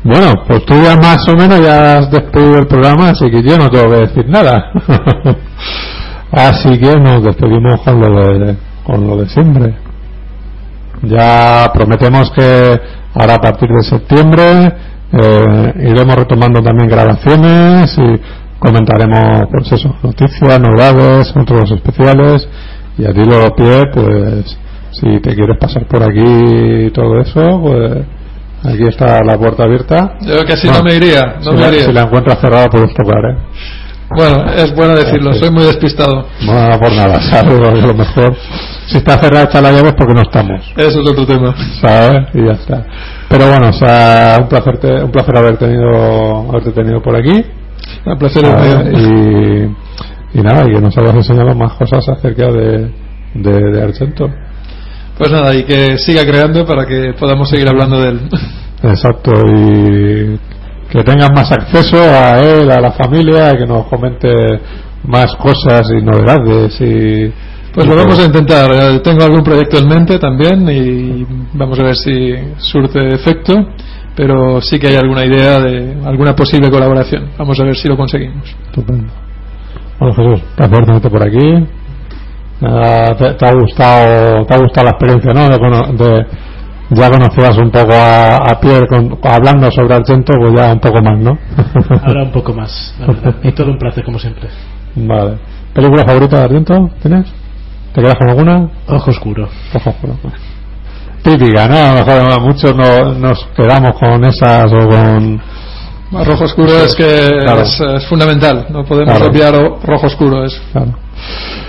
Bueno, 0.05 0.35
pues 0.49 0.65
tú 0.65 0.75
ya 0.83 0.97
más 0.97 1.19
o 1.29 1.37
menos 1.37 1.61
ya 1.62 1.99
has 1.99 2.11
despedido 2.11 2.59
el 2.59 2.67
programa, 2.67 3.11
así 3.11 3.31
que 3.31 3.41
yo 3.43 3.57
no 3.57 3.71
tengo 3.71 3.89
que 3.91 4.01
decir 4.01 4.29
nada. 4.29 4.73
así 6.33 6.71
que 6.79 6.97
nos 6.99 7.23
despedimos 7.23 7.81
con 7.83 8.01
lo 8.01 8.39
de, 8.39 8.57
con 8.85 9.07
lo 9.07 9.17
de 9.17 9.28
siempre. 9.28 9.75
Ya 11.02 11.70
prometemos 11.75 12.31
que 12.31 12.81
ahora 13.15 13.35
a 13.35 13.39
partir 13.39 13.69
de 13.69 13.83
septiembre 13.83 14.73
eh, 15.12 15.73
iremos 15.81 16.15
retomando 16.17 16.62
también 16.62 16.89
grabaciones 16.89 17.97
y 17.99 18.20
comentaremos 18.59 19.49
pues 19.51 19.73
eso, 19.73 19.94
noticias, 20.02 20.61
novedades, 20.61 21.35
otros 21.36 21.70
especiales 21.73 22.49
y 22.99 23.05
a 23.05 23.12
ti 23.12 23.25
lo 23.25 23.55
pie 23.55 23.85
pues 23.93 24.57
si 24.93 25.20
te 25.20 25.35
quieres 25.35 25.59
pasar 25.59 25.86
por 25.86 26.02
aquí 26.02 26.86
y 26.86 26.91
todo 26.91 27.20
eso 27.20 27.61
pues 27.61 27.93
aquí 28.65 28.85
está 28.89 29.20
la 29.25 29.36
puerta 29.36 29.65
abierta 29.65 30.17
yo 30.20 30.44
que 30.44 30.52
así 30.52 30.69
no, 30.69 30.83
me 30.83 30.94
iría 30.94 31.39
no 31.43 31.51
si, 31.51 31.51
me 31.52 31.61
la, 31.61 31.69
iría 31.69 31.85
si 31.85 31.93
la 31.93 32.02
encuentras 32.02 32.39
cerrada 32.41 32.69
puedes 32.69 32.94
tocar 32.94 33.19
¿eh? 33.25 33.36
bueno 34.11 34.52
es 34.52 34.75
bueno 34.75 34.94
decirlo 34.94 35.33
soy 35.33 35.51
muy 35.51 35.65
despistado 35.65 36.27
no, 36.47 36.69
no 36.69 36.78
por 36.78 36.93
nada 36.93 37.20
¿sabes? 37.31 37.59
a 37.59 37.86
lo 37.86 37.94
mejor 37.94 38.36
si 38.93 38.99
está 38.99 39.19
cerrada 39.19 39.45
está 39.45 39.61
la 39.61 39.73
llave 39.73 39.89
es 39.89 39.95
porque 39.95 40.15
no 40.15 40.23
estamos. 40.23 40.61
Eso 40.77 41.01
es 41.01 41.11
otro 41.11 41.27
tema. 41.27 41.55
¿sabes? 41.81 42.29
y 42.35 42.47
ya 42.47 42.53
está. 42.53 42.87
Pero 43.29 43.49
bueno 43.49 43.69
o 43.71 43.73
sea 43.73 44.39
un 44.41 44.49
placer 44.49 44.79
te- 44.79 45.03
un 45.03 45.11
placer 45.11 45.37
haber 45.37 45.57
tenido 45.57 46.49
haberte 46.51 46.71
tenido 46.73 47.03
por 47.03 47.17
aquí. 47.17 47.45
Un 48.07 48.19
placer 48.19 48.45
mío. 48.45 49.73
y, 50.35 50.39
y 50.39 50.43
nada 50.43 50.65
y 50.69 50.75
que 50.75 50.81
nos 50.81 50.97
hayas 50.97 51.15
enseñado 51.15 51.55
más 51.55 51.73
cosas 51.75 52.09
acerca 52.09 52.51
de 52.53 52.91
de, 53.35 53.61
de 53.73 53.83
Argento 53.83 54.29
pues 55.19 55.31
nada 55.31 55.55
y 55.55 55.65
que 55.65 55.99
siga 55.99 56.23
creando 56.25 56.65
para 56.65 56.87
que 56.87 57.12
podamos 57.19 57.49
seguir 57.49 57.69
hablando 57.69 58.01
de 58.01 58.09
él. 58.09 58.21
Exacto, 58.83 59.31
y 59.55 60.39
que 60.91 61.05
tengan 61.05 61.33
más 61.35 61.53
acceso 61.53 61.99
a 61.99 62.41
él, 62.41 62.71
a 62.71 62.81
la 62.81 62.93
familia, 62.93 63.53
que 63.53 63.67
nos 63.67 63.87
comente 63.87 64.29
más 65.05 65.35
cosas 65.37 65.87
y 65.97 66.03
novedades 66.03 66.81
y, 66.81 67.33
Pues 67.75 67.86
lo 67.86 67.97
vamos 67.97 68.18
a 68.18 68.25
intentar. 68.25 68.70
Eh, 68.73 68.99
Tengo 69.01 69.25
algún 69.25 69.42
proyecto 69.42 69.78
en 69.78 69.89
mente 69.89 70.18
también 70.18 70.68
y 70.70 71.26
vamos 71.55 71.78
a 71.78 71.84
ver 71.84 71.97
si 71.97 72.34
surte 72.59 73.15
efecto, 73.15 73.55
pero 74.15 74.60
sí 74.60 74.78
que 74.78 74.89
hay 74.89 74.97
alguna 74.97 75.25
idea 75.25 75.59
de 75.59 75.97
alguna 76.05 76.34
posible 76.36 76.70
colaboración. 76.70 77.31
Vamos 77.39 77.59
a 77.60 77.65
ver 77.65 77.76
si 77.76 77.89
lo 77.89 77.97
conseguimos. 77.97 78.44
Estupendo. 78.67 79.10
Bueno, 79.99 80.15
Jesús, 80.15 80.41
placer 80.57 80.84
tenerte 80.84 81.10
por 81.10 81.23
aquí. 81.23 81.67
Te, 82.60 83.34
te 83.34 83.47
ha 83.47 83.52
gustado, 83.55 84.44
te 84.47 84.55
ha 84.55 84.59
gustado 84.59 84.84
la 84.84 84.91
experiencia, 84.91 85.33
¿no? 85.33 85.49
De- 85.97 86.26
ya 86.94 87.09
conocías 87.10 87.57
un 87.57 87.70
poco 87.70 87.92
a, 87.94 88.36
a 88.36 88.60
Pierre 88.60 88.86
con- 88.86 89.18
hablando 89.25 89.70
sobre 89.70 89.94
Argento, 89.94 90.34
pues 90.39 90.55
ya 90.55 90.73
un 90.75 90.78
poco 90.81 91.02
más, 91.02 91.18
¿no? 91.18 91.39
Ahora 92.05 92.23
un 92.25 92.33
poco 92.33 92.52
más, 92.52 92.94
la 93.01 93.07
verdad. 93.07 93.34
Y 93.44 93.52
todo 93.52 93.70
un 93.70 93.78
placer, 93.78 94.05
como 94.05 94.18
siempre. 94.18 94.49
vale. 94.94 95.39
¿Película 95.73 96.05
favorita 96.05 96.36
de 96.36 96.44
Argento? 96.44 96.91
¿Tienes? 97.01 97.33
¿Te 97.95 98.01
quedas 98.01 98.17
con 98.17 98.29
alguna? 98.31 98.69
Ojo 98.89 99.11
oscuro. 99.11 99.49
Ojo, 99.75 99.91
oscuro. 99.91 100.15
Típica, 101.23 101.69
¿no? 101.69 101.77
A 101.77 101.93
lo 101.93 102.05
mejor 102.05 102.41
muchos 102.41 102.75
no, 102.75 103.15
nos 103.15 103.45
quedamos 103.57 103.93
con 103.99 104.25
esas 104.25 104.73
o 104.73 104.89
con... 104.89 105.41
Rojo 106.12 106.45
oscuro 106.45 106.69
es 106.85 106.95
que 106.95 107.39
Claro. 107.43 107.62
es, 107.62 107.81
es 107.81 108.07
fundamental. 108.07 108.67
No 108.71 108.85
podemos 108.85 109.15
Claro. 109.17 109.31
obviar 109.31 109.55
o- 109.55 109.79
rojo 109.83 110.07
oscuro. 110.07 110.45
Es. 110.45 110.61
Claro. 110.73 110.93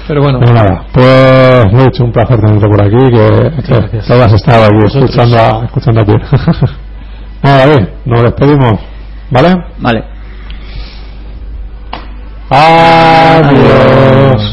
Pero 0.08 0.22
bueno, 0.22 0.40
Pues 0.40 0.52
nada, 0.52 0.86
pues 0.92 1.86
dicho, 1.86 2.04
un 2.04 2.12
placer 2.12 2.38
tenerte 2.42 2.68
por 2.68 2.82
aquí, 2.84 2.98
que, 2.98 3.52
que 3.90 3.98
estado 4.00 4.24
aquí 4.66 4.76
Vosotros. 4.84 4.96
escuchando 5.10 5.38
a, 5.40 5.64
escuchando 5.66 6.02
a 6.02 6.06
Pierre. 6.06 6.26
Nada, 7.44 7.58
David, 7.68 7.88
nos 8.06 8.24
despedimos, 8.24 8.74
¿vale? 9.30 9.56
Vale. 9.80 10.04
Adiós. 12.50 14.42
¿No 14.44 14.53